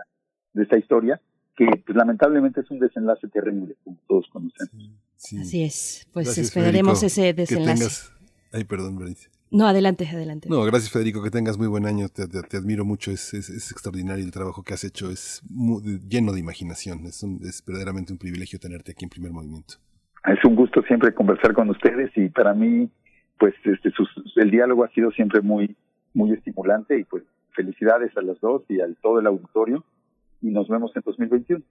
de 0.54 0.64
esta 0.64 0.78
historia 0.78 1.20
que 1.56 1.66
pues 1.86 1.96
lamentablemente 1.96 2.62
es 2.62 2.70
un 2.70 2.80
desenlace 2.80 3.28
terrible, 3.30 3.76
como 3.84 3.98
todos 4.08 4.28
conocemos. 4.32 4.92
Así 5.16 5.64
es, 5.64 6.08
pues 6.12 6.38
esperaremos 6.38 7.02
ese 7.02 7.34
desenlace. 7.34 8.12
Ay, 8.52 8.64
perdón, 8.66 9.00
No, 9.52 9.68
adelante, 9.68 10.08
adelante. 10.08 10.50
No, 10.50 10.64
gracias 10.64 10.92
Federico, 10.92 11.24
que 11.24 11.32
tengas 11.32 11.58
muy 11.58 11.68
buen 11.68 11.86
año, 11.86 12.10
te, 12.10 12.24
admiro 12.58 12.84
mucho, 12.84 13.12
es, 13.12 13.34
es, 13.34 13.72
extraordinario 13.72 14.24
el 14.24 14.32
trabajo 14.32 14.64
que 14.64 14.74
has 14.74 14.84
hecho, 14.84 15.10
es 15.10 15.42
lleno 16.10 16.34
de 16.34 16.40
imaginación, 16.40 17.06
es, 17.06 17.24
es 17.24 17.64
verdaderamente 17.66 18.12
un 18.12 18.20
privilegio 18.20 18.60
tenerte 18.60 18.92
aquí 18.92 19.06
en 19.06 19.10
primer 19.10 19.32
movimiento. 19.32 19.76
Es 20.28 20.44
un 20.44 20.56
gusto 20.56 20.82
siempre 20.84 21.14
conversar 21.14 21.54
con 21.54 21.70
ustedes 21.70 22.12
y 22.16 22.30
para 22.30 22.54
mí, 22.54 22.90
pues, 23.38 23.54
este, 23.64 23.92
el 24.38 24.52
diálogo 24.52 24.84
ha 24.84 24.90
sido 24.90 25.12
siempre 25.12 25.42
muy, 25.42 25.76
muy 26.14 26.32
estimulante 26.32 27.00
y 27.00 27.04
pues 27.04 27.24
felicidades 27.52 28.16
a 28.18 28.22
las 28.22 28.40
dos 28.40 28.64
y 28.70 28.82
a 28.82 28.88
todo 29.02 29.20
el 29.20 29.28
auditorio 29.28 29.84
y 30.46 30.52
nos 30.52 30.68
vemos 30.68 30.92
en 30.96 31.02
2021. 31.04 31.64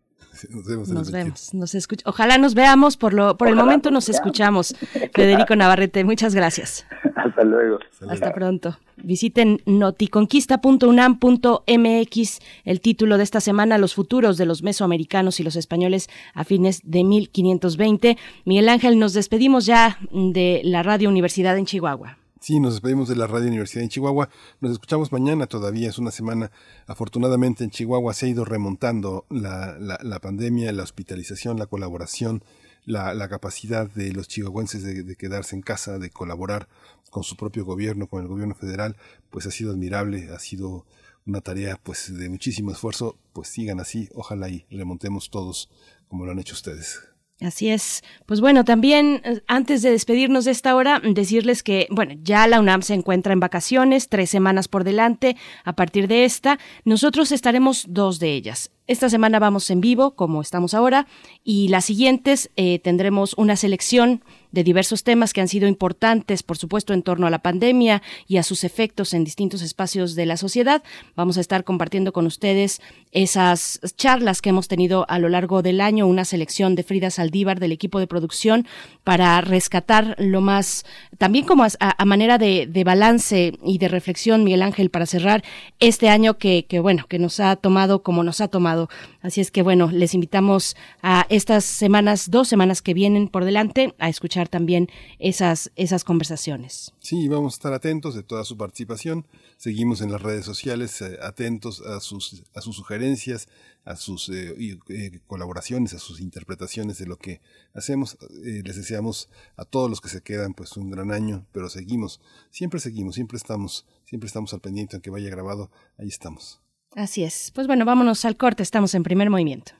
nos 0.51 0.66
vemos. 0.66 0.89
nos 0.91 1.12
vemos. 1.12 1.55
Nos 1.55 1.77
Ojalá 2.05 2.39
nos 2.39 2.55
veamos. 2.55 2.97
Por 2.97 3.14
lo, 3.14 3.37
por 3.37 3.47
el 3.47 3.55
momento 3.55 3.93
nos, 3.93 4.09
escuchamos. 4.09 4.75
Federico 5.14 5.55
Navarrete, 5.55 6.03
muchas 6.03 6.35
gracias. 6.35 6.85
Hasta 7.14 7.45
luego. 7.45 7.79
Hasta 8.09 8.35
pronto. 8.35 8.77
Visiten 8.97 9.62
noticonquista.unam.mx. 9.64 12.39
El 12.64 12.81
título 12.81 13.16
de 13.16 13.22
esta 13.22 13.39
semana: 13.41 13.79
Los 13.79 13.95
futuros 13.95 14.39
de 14.39 14.47
los 14.47 14.64
mesoamericanos 14.64 15.39
y 15.39 15.45
los 15.45 15.55
españoles 15.55 16.09
a 16.35 16.43
fines 16.43 16.81
de 16.85 17.05
1520. 17.05 18.18
Miguel 18.45 18.68
Ángel, 18.68 18.99
nos 18.99 19.12
despedimos 19.12 19.66
ya 19.66 20.01
de 20.11 20.62
la 20.64 20.83
Radio 20.83 21.09
Universidad 21.09 21.57
en 21.57 21.66
Chihuahua. 21.66 22.18
Sí, 22.45 22.61
nos 22.61 22.75
despedimos 22.75 23.09
de 23.09 23.17
la 23.17 23.27
Radio 23.27 23.49
Universidad 23.49 23.85
en 23.85 23.89
Chihuahua. 23.89 24.29
Nos 24.61 24.73
escuchamos 24.73 25.11
mañana 25.13 25.47
todavía, 25.47 25.89
es 25.89 25.97
una 25.97 26.11
semana. 26.11 26.51
Afortunadamente 26.87 27.65
en 27.65 27.71
Chihuahua 27.71 28.13
se 28.13 28.27
ha 28.27 28.29
ido 28.29 28.45
remontando 28.45 29.25
la, 29.31 29.79
la, 29.79 30.19
pandemia, 30.21 30.71
la 30.73 30.83
hospitalización, 30.83 31.59
la 31.59 31.65
colaboración, 31.69 32.45
la, 32.85 33.15
la 33.15 33.31
capacidad 33.31 33.91
de 33.91 34.13
los 34.13 34.29
chihuahuenses 34.29 34.83
de, 34.83 35.05
de, 35.05 35.17
quedarse 35.17 35.57
en 35.57 35.63
casa, 35.63 35.99
de 35.99 36.11
colaborar 36.11 36.69
con 37.09 37.25
su 37.25 37.35
propio 37.39 37.65
gobierno, 37.65 38.09
con 38.09 38.21
el 38.21 38.29
gobierno 38.29 38.55
federal, 38.55 38.99
pues 39.31 39.47
ha 39.47 39.51
sido 39.51 39.71
admirable, 39.71 40.29
ha 40.31 40.39
sido 40.39 40.85
una 41.25 41.41
tarea 41.41 41.81
pues 41.83 42.15
de 42.15 42.29
muchísimo 42.29 42.73
esfuerzo. 42.73 43.17
Pues 43.33 43.49
sigan 43.49 43.81
así, 43.81 44.11
ojalá 44.15 44.51
y 44.51 44.67
remontemos 44.71 45.31
todos 45.31 45.71
como 46.09 46.27
lo 46.27 46.33
han 46.33 46.41
hecho 46.41 46.53
ustedes. 46.53 47.14
Así 47.41 47.68
es. 47.68 48.03
Pues 48.26 48.41
bueno, 48.41 48.64
también 48.64 49.20
eh, 49.24 49.43
antes 49.49 49.82
de 49.82 49.91
despedirnos 49.91 50.45
de 50.45 50.53
esta 50.53 50.76
hora, 50.76 51.01
decirles 51.01 51.62
que, 51.62 51.89
bueno, 51.91 52.14
ya 52.22 52.47
la 52.47 52.61
UNAM 52.61 52.82
se 52.82 52.95
encuentra 52.95 53.32
en 53.32 53.41
vacaciones, 53.41 54.09
tres 54.09 54.30
semanas 54.30 54.68
por 54.68 54.85
delante. 54.85 55.37
A 55.64 55.74
partir 55.74 56.07
de 56.07 56.24
esta, 56.24 56.59
nosotros 56.85 57.32
estaremos 57.32 57.87
dos 57.89 58.18
de 58.18 58.32
ellas 58.32 58.70
Esta 58.87 59.09
semana 59.09 59.39
vamos 59.39 59.70
en 59.70 59.80
vivo, 59.80 60.11
como 60.11 60.43
estamos 60.43 60.74
ahora, 60.74 61.07
y 61.43 61.68
las 61.68 61.87
siguientes 61.87 62.51
eh, 62.57 62.80
tendremos 62.80 63.32
una 63.39 63.57
selección 63.57 64.22
de 64.53 64.62
diversos 64.62 65.05
temas 65.05 65.32
que 65.32 65.41
han 65.41 65.49
sido 65.49 65.66
importantes, 65.66 66.43
por 66.43 66.59
supuesto, 66.59 66.93
en 66.93 67.03
torno 67.03 67.26
a 67.26 67.30
la 67.30 67.41
pandemia 67.41 68.03
y 68.28 68.37
a 68.37 68.43
sus 68.43 68.62
efectos 68.62 69.12
en 69.14 69.24
distintos 69.24 69.62
espacios 69.62 70.14
de 70.14 70.26
la 70.26 70.37
sociedad. 70.37 70.82
Vamos 71.16 71.39
a 71.39 71.41
estar 71.41 71.64
compartiendo 71.64 72.12
con 72.12 72.26
ustedes 72.26 72.80
esas 73.11 73.80
charlas 73.97 74.43
que 74.43 74.51
hemos 74.51 74.68
tenido 74.68 75.07
a 75.09 75.18
lo 75.18 75.28
largo 75.28 75.62
del 75.62 75.80
año, 75.80 76.07
una 76.07 76.24
selección 76.24 76.76
de 76.76 76.85
Frida 76.85 77.11
Saldívar 77.11 77.59
del 77.61 77.72
equipo 77.72 77.99
de 77.99 78.07
producción 78.07 78.66
para 79.03 79.41
rescatar 79.41 80.14
lo 80.18 80.41
más, 80.41 80.85
también 81.18 81.47
como 81.47 81.64
a, 81.64 82.05
manera 82.05 82.39
de, 82.39 82.82
balance 82.85 83.59
y 83.64 83.78
de 83.78 83.89
reflexión, 83.89 84.45
Miguel 84.45 84.62
Ángel, 84.62 84.91
para 84.91 85.07
cerrar 85.07 85.43
este 85.80 86.11
año 86.11 86.39
que, 86.39 86.66
que, 86.66 86.78
bueno, 86.80 87.07
que 87.09 87.18
nos 87.18 87.41
ha 87.41 87.57
tomado 87.57 88.03
como 88.03 88.22
nos 88.22 88.41
ha 88.41 88.49
tomado. 88.49 88.74
Así 89.20 89.41
es 89.41 89.51
que, 89.51 89.62
bueno, 89.62 89.91
les 89.91 90.14
invitamos 90.14 90.77
a 91.03 91.27
estas 91.29 91.64
semanas, 91.64 92.31
dos 92.31 92.49
semanas 92.49 92.83
que 92.83 92.95
vienen 92.95 93.29
por 93.29 93.45
delante, 93.45 93.95
a 93.99 94.09
escuchar 94.09 94.49
también 94.49 94.89
esas, 95.18 95.72
esas 95.77 96.05
conversaciones. 96.05 96.93
Sí, 97.01 97.29
vamos 97.29 97.55
a 97.55 97.57
estar 97.57 97.72
atentos 97.72 98.14
de 98.14 98.22
toda 98.22 98.45
su 98.45 98.57
participación. 98.57 99.27
Seguimos 99.57 100.01
en 100.01 100.11
las 100.12 100.22
redes 100.22 100.45
sociales 100.45 101.01
eh, 101.01 101.18
atentos 101.22 101.81
a 101.81 102.01
sus, 102.01 102.43
a 102.55 102.61
sus 102.61 102.77
sugerencias, 102.77 103.49
a 103.85 103.97
sus 103.97 104.29
eh, 104.31 104.55
eh, 104.89 105.20
colaboraciones, 105.27 105.95
a 105.95 105.99
sus 105.99 106.20
interpretaciones 106.20 106.99
de 106.99 107.07
lo 107.07 107.18
que 107.18 107.41
hacemos. 107.75 108.16
les 108.43 108.77
deseamos 108.77 109.29
a 109.57 109.64
todos 109.64 109.91
los 109.91 110.01
que 110.01 110.09
se 110.09 110.22
quedan 110.22 110.55
pues 110.55 110.77
un 110.77 110.91
gran 110.91 111.12
año, 111.12 111.47
pero 111.53 111.68
seguimos, 111.68 112.20
siempre 112.51 112.81
seguimos, 112.81 113.14
siempre 113.14 113.37
estamos, 113.37 113.87
siempre 114.05 114.27
estamos 114.27 114.53
al 114.55 114.61
pendiente, 114.61 114.97
aunque 114.97 115.11
vaya 115.11 115.31
grabado, 115.31 115.70
ahí 115.99 116.09
estamos. 116.09 116.64
Así 116.95 117.25
es. 117.25 117.51
Pues 117.55 117.67
bueno, 117.67 117.85
vámonos 117.85 118.25
al 118.25 118.37
corte, 118.37 118.63
estamos 118.63 118.95
en 118.95 119.03
primer 119.03 119.31
movimiento. 119.31 119.73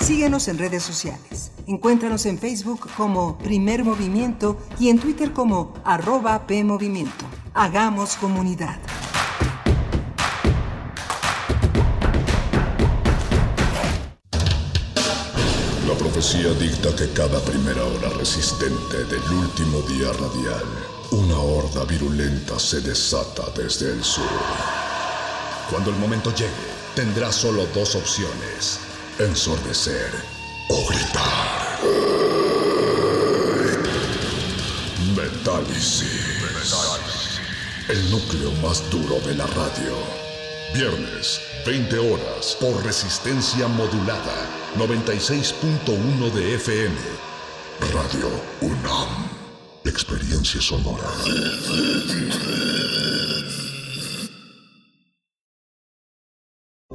Síguenos 0.00 0.48
en 0.48 0.58
redes 0.58 0.82
sociales. 0.82 1.52
Encuéntranos 1.68 2.26
en 2.26 2.36
Facebook 2.36 2.88
como 2.96 3.38
Primer 3.38 3.84
Movimiento 3.84 4.58
y 4.80 4.88
en 4.88 4.98
Twitter 4.98 5.32
como 5.32 5.74
arroba 5.84 6.48
PMovimiento. 6.48 7.26
Hagamos 7.54 8.16
comunidad. 8.16 8.80
La 15.86 15.94
profecía 15.96 16.52
dicta 16.54 16.88
que 16.96 17.12
cada 17.12 17.40
primera 17.44 17.84
hora 17.84 18.08
resistente 18.18 19.04
del 19.04 19.22
último 19.30 19.80
día 19.82 20.12
radial, 20.12 20.64
una 21.12 21.38
horda 21.38 21.84
virulenta 21.84 22.58
se 22.58 22.80
desata 22.80 23.44
desde 23.56 23.90
el 23.90 24.04
sur. 24.04 24.24
Cuando 25.68 25.90
el 25.90 25.96
momento 25.96 26.32
llegue, 26.34 26.50
tendrá 26.94 27.32
solo 27.32 27.66
dos 27.74 27.94
opciones 27.94 28.80
ensordecer 29.18 30.10
o 30.68 30.86
gritar. 30.88 31.80
Metálisis. 35.16 36.30
El 37.88 38.10
núcleo 38.10 38.52
más 38.62 38.88
duro 38.90 39.20
de 39.26 39.34
la 39.34 39.46
radio. 39.48 39.96
Viernes, 40.74 41.40
20 41.66 41.98
horas, 41.98 42.56
por 42.60 42.84
resistencia 42.84 43.66
modulada. 43.66 44.46
96.1 44.78 46.32
de 46.32 46.54
FM. 46.54 46.96
Radio 47.92 48.30
UNAM. 48.60 49.39
Experiencia 49.84 50.60
sonora. 50.60 51.04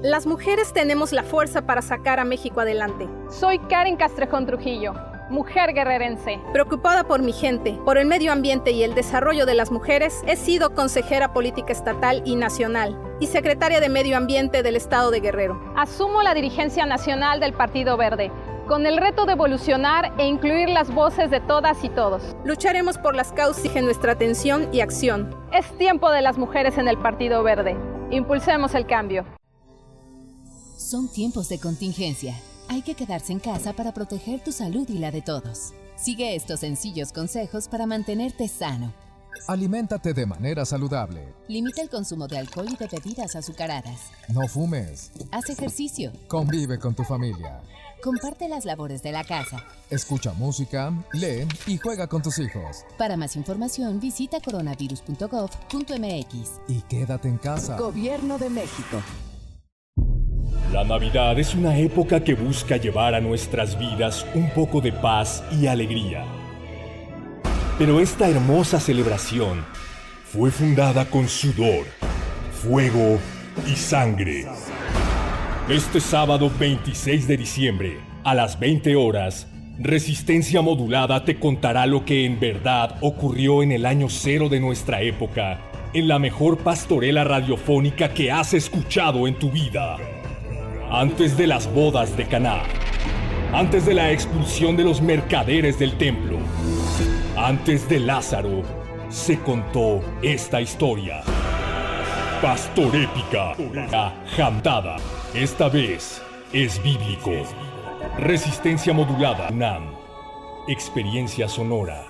Las 0.03 0.27
mujeres 0.27 0.71
tenemos 0.71 1.11
la 1.11 1.23
fuerza 1.23 1.65
para 1.65 1.81
sacar 1.81 2.19
a 2.19 2.25
México 2.25 2.61
adelante. 2.61 3.09
Soy 3.31 3.57
Karen 3.57 3.97
Castrejón 3.97 4.45
Trujillo, 4.45 4.93
mujer 5.31 5.73
guerrerense. 5.73 6.39
Preocupada 6.53 7.07
por 7.07 7.23
mi 7.23 7.33
gente, 7.33 7.73
por 7.86 7.97
el 7.97 8.05
medio 8.05 8.31
ambiente 8.31 8.69
y 8.69 8.83
el 8.83 8.93
desarrollo 8.93 9.47
de 9.47 9.55
las 9.55 9.71
mujeres, 9.71 10.21
he 10.27 10.36
sido 10.36 10.75
consejera 10.75 11.33
política 11.33 11.73
estatal 11.73 12.21
y 12.23 12.36
nacional 12.36 12.95
y 13.19 13.27
secretaria 13.27 13.79
de 13.79 13.89
Medio 13.89 14.17
Ambiente 14.17 14.61
del 14.61 14.75
Estado 14.75 15.09
de 15.09 15.21
Guerrero. 15.21 15.59
Asumo 15.75 16.21
la 16.21 16.36
dirigencia 16.36 16.86
nacional 16.86 17.39
del 17.39 17.53
Partido 17.53 17.97
Verde 17.97 18.31
con 18.68 18.86
el 18.86 18.97
reto 18.97 19.26
de 19.26 19.34
evolucionar 19.34 20.13
e 20.18 20.26
incluir 20.26 20.70
las 20.70 20.93
voces 20.93 21.30
de 21.30 21.39
todas 21.39 21.84
y 21.84 21.89
todos. 21.89 22.36
Lucharemos 22.43 22.97
por 22.97 23.16
las 23.16 23.32
causas 23.32 23.76
en 23.76 23.86
nuestra 23.86 24.13
atención 24.13 24.70
y 24.74 24.82
acción. 24.82 25.36
Es 25.53 25.66
tiempo 25.78 26.11
de 26.11 26.22
las 26.22 26.38
mujeres 26.38 26.78
en 26.78 26.88
el 26.88 26.97
Partido 26.97 27.43
Verde. 27.43 27.78
Impulsemos 28.11 28.74
el 28.76 28.86
cambio. 28.86 29.26
Son 30.78 31.11
tiempos 31.11 31.49
de 31.49 31.59
contingencia. 31.59 32.36
Hay 32.68 32.82
que 32.82 32.95
quedarse 32.95 33.32
en 33.32 33.39
casa 33.39 33.74
para 33.74 33.93
proteger 33.93 34.43
tu 34.43 34.51
salud 34.51 34.88
y 34.89 34.97
la 34.97 35.11
de 35.11 35.22
todos. 35.22 35.74
Sigue 35.95 36.36
estos 36.36 36.59
sencillos 36.59 37.11
consejos 37.11 37.68
para 37.68 37.86
mantenerte 37.86 38.47
sano. 38.47 38.93
Aliméntate 39.47 40.13
de 40.13 40.26
manera 40.26 40.66
saludable. 40.66 41.34
Limita 41.47 41.82
el 41.82 41.89
consumo 41.89 42.28
de 42.28 42.39
alcohol 42.39 42.68
y 42.70 42.76
de 42.76 42.88
bebidas 42.88 43.36
azucaradas. 43.36 44.09
No 44.28 44.47
fumes. 44.47 45.11
Haz 45.32 45.49
ejercicio. 45.49 46.11
Convive 46.28 46.80
con 46.80 46.95
tu 46.95 47.03
familia. 47.03 47.61
Comparte 48.06 48.47
las 48.47 48.64
labores 48.66 49.01
de 49.01 49.12
la 49.12 49.24
casa. 49.24 49.66
Escucha 49.89 50.32
música, 50.34 50.93
lee 51.14 51.47
y 51.66 51.78
juega 51.78 52.06
con 52.06 52.22
tus 52.22 52.38
hijos. 52.38 52.86
Para 52.99 53.18
más 53.18 53.36
información 53.36 53.99
visita 53.99 54.39
coronavirus.gov.mx. 54.39 56.62
Y 56.68 56.82
quédate 56.82 57.30
en 57.30 57.39
casa. 57.39 57.78
Gobierno 57.78 58.38
de 58.38 58.51
México. 58.51 59.01
La 60.72 60.84
Navidad 60.84 61.39
es 61.39 61.56
una 61.56 61.76
época 61.80 62.24
que 62.24 62.36
busca 62.36 62.78
llevar 62.78 63.16
a 63.16 63.22
nuestras 63.22 63.80
vidas 63.80 64.24
un 64.36 64.51
poco 64.51 64.82
de 64.82 64.93
paz 64.93 65.43
y 65.51 65.66
alegría. 65.66 66.24
Pero 67.80 67.99
esta 67.99 68.30
hermosa 68.30 68.80
celebración 68.80 69.66
fue 70.32 70.51
fundada 70.51 71.10
con 71.10 71.28
sudor, 71.28 71.88
fuego 72.51 73.18
y 73.66 73.76
sangre. 73.76 74.45
Este 75.70 75.99
sábado 75.99 76.51
26 76.59 77.28
de 77.28 77.38
diciembre, 77.38 77.97
a 78.24 78.36
las 78.36 78.59
20 78.59 78.95
horas, 78.95 79.47
Resistencia 79.80 80.61
Modulada 80.61 81.26
te 81.26 81.39
contará 81.39 81.88
lo 81.88 82.05
que 82.05 82.24
en 82.24 82.39
verdad 82.39 82.97
ocurrió 83.01 83.63
en 83.63 83.72
el 83.72 83.88
año 83.88 84.07
cero 84.07 84.47
de 84.47 84.59
nuestra 84.59 85.01
época, 85.01 85.59
en 85.95 86.07
la 86.07 86.20
mejor 86.20 86.59
pastorela 86.59 87.24
radiofónica 87.24 88.13
que 88.13 88.32
has 88.32 88.53
escuchado 88.53 89.28
en 89.28 89.39
tu 89.39 89.49
vida 89.49 89.97
antes 90.91 91.36
de 91.36 91.47
las 91.47 91.66
bodas 91.74 92.16
de 92.16 92.28
Caná, 92.28 92.61
antes 93.51 93.88
de 93.88 93.95
la 93.95 94.11
expulsión 94.11 94.78
de 94.78 94.84
los 94.84 95.01
mercaderes 95.01 95.80
del 95.80 95.97
templo, 95.97 96.38
antes 97.36 97.89
de 97.89 98.01
Lázaro, 98.01 98.61
se 99.09 99.39
contó 99.39 99.99
esta 100.22 100.61
historia. 100.61 101.24
Pastorépica, 102.39 103.55
jantada. 104.38 104.97
Esta 105.36 105.67
vez 105.67 106.21
es 106.53 106.81
bíblico. 106.81 107.29
Resistencia 108.17 108.93
modulada, 108.93 109.51
NAM. 109.51 109.93
Experiencia 110.69 111.49
sonora. 111.49 112.07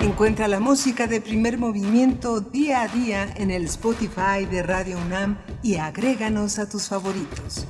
Encuentra 0.00 0.46
la 0.46 0.60
música 0.60 1.06
de 1.06 1.22
primer 1.22 1.56
movimiento 1.56 2.42
día 2.42 2.82
a 2.82 2.88
día 2.88 3.32
en 3.34 3.50
el 3.50 3.64
Spotify 3.64 4.44
de 4.44 4.62
Radio 4.62 4.98
UNAM 4.98 5.38
y 5.62 5.76
agréganos 5.76 6.58
a 6.58 6.68
tus 6.68 6.86
favoritos. 6.86 7.66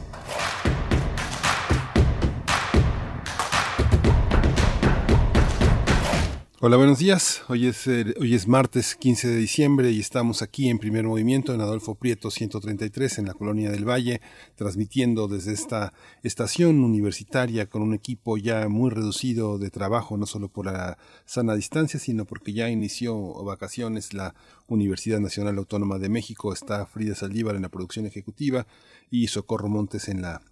Hola, 6.61 6.77
buenos 6.77 6.99
días. 6.99 7.43
Hoy 7.47 7.69
es, 7.69 7.87
eh, 7.87 8.17
hoy 8.21 8.35
es 8.35 8.49
martes 8.49 8.97
15 8.97 9.29
de 9.29 9.37
diciembre 9.37 9.93
y 9.93 10.01
estamos 10.01 10.43
aquí 10.43 10.69
en 10.69 10.81
primer 10.81 11.05
movimiento 11.05 11.55
en 11.55 11.61
Adolfo 11.61 11.95
Prieto 11.95 12.33
133 12.33 13.19
en 13.19 13.27
la 13.27 13.35
Colonia 13.35 13.71
del 13.71 13.89
Valle, 13.89 14.21
transmitiendo 14.57 15.29
desde 15.29 15.53
esta 15.53 15.93
estación 16.25 16.83
universitaria 16.83 17.67
con 17.67 17.83
un 17.83 17.95
equipo 17.95 18.39
ya 18.39 18.69
muy 18.69 18.91
reducido 18.91 19.59
de 19.59 19.71
trabajo, 19.71 20.17
no 20.17 20.27
solo 20.27 20.49
por 20.49 20.67
la 20.67 20.99
sana 21.27 21.55
distancia, 21.55 22.01
sino 22.01 22.25
porque 22.25 22.53
ya 22.53 22.69
inició 22.69 23.17
vacaciones 23.45 24.13
la 24.13 24.35
Universidad 24.67 25.21
Nacional 25.21 25.59
Autónoma 25.59 25.99
de 25.99 26.09
México. 26.09 26.53
Está 26.53 26.87
Frida 26.87 27.15
Saldívar 27.15 27.55
en 27.55 27.63
la 27.63 27.69
producción 27.69 28.05
ejecutiva 28.05 28.67
y 29.13 29.29
Socorro 29.29 29.69
Montes 29.69 30.09
en 30.09 30.23
la 30.23 30.43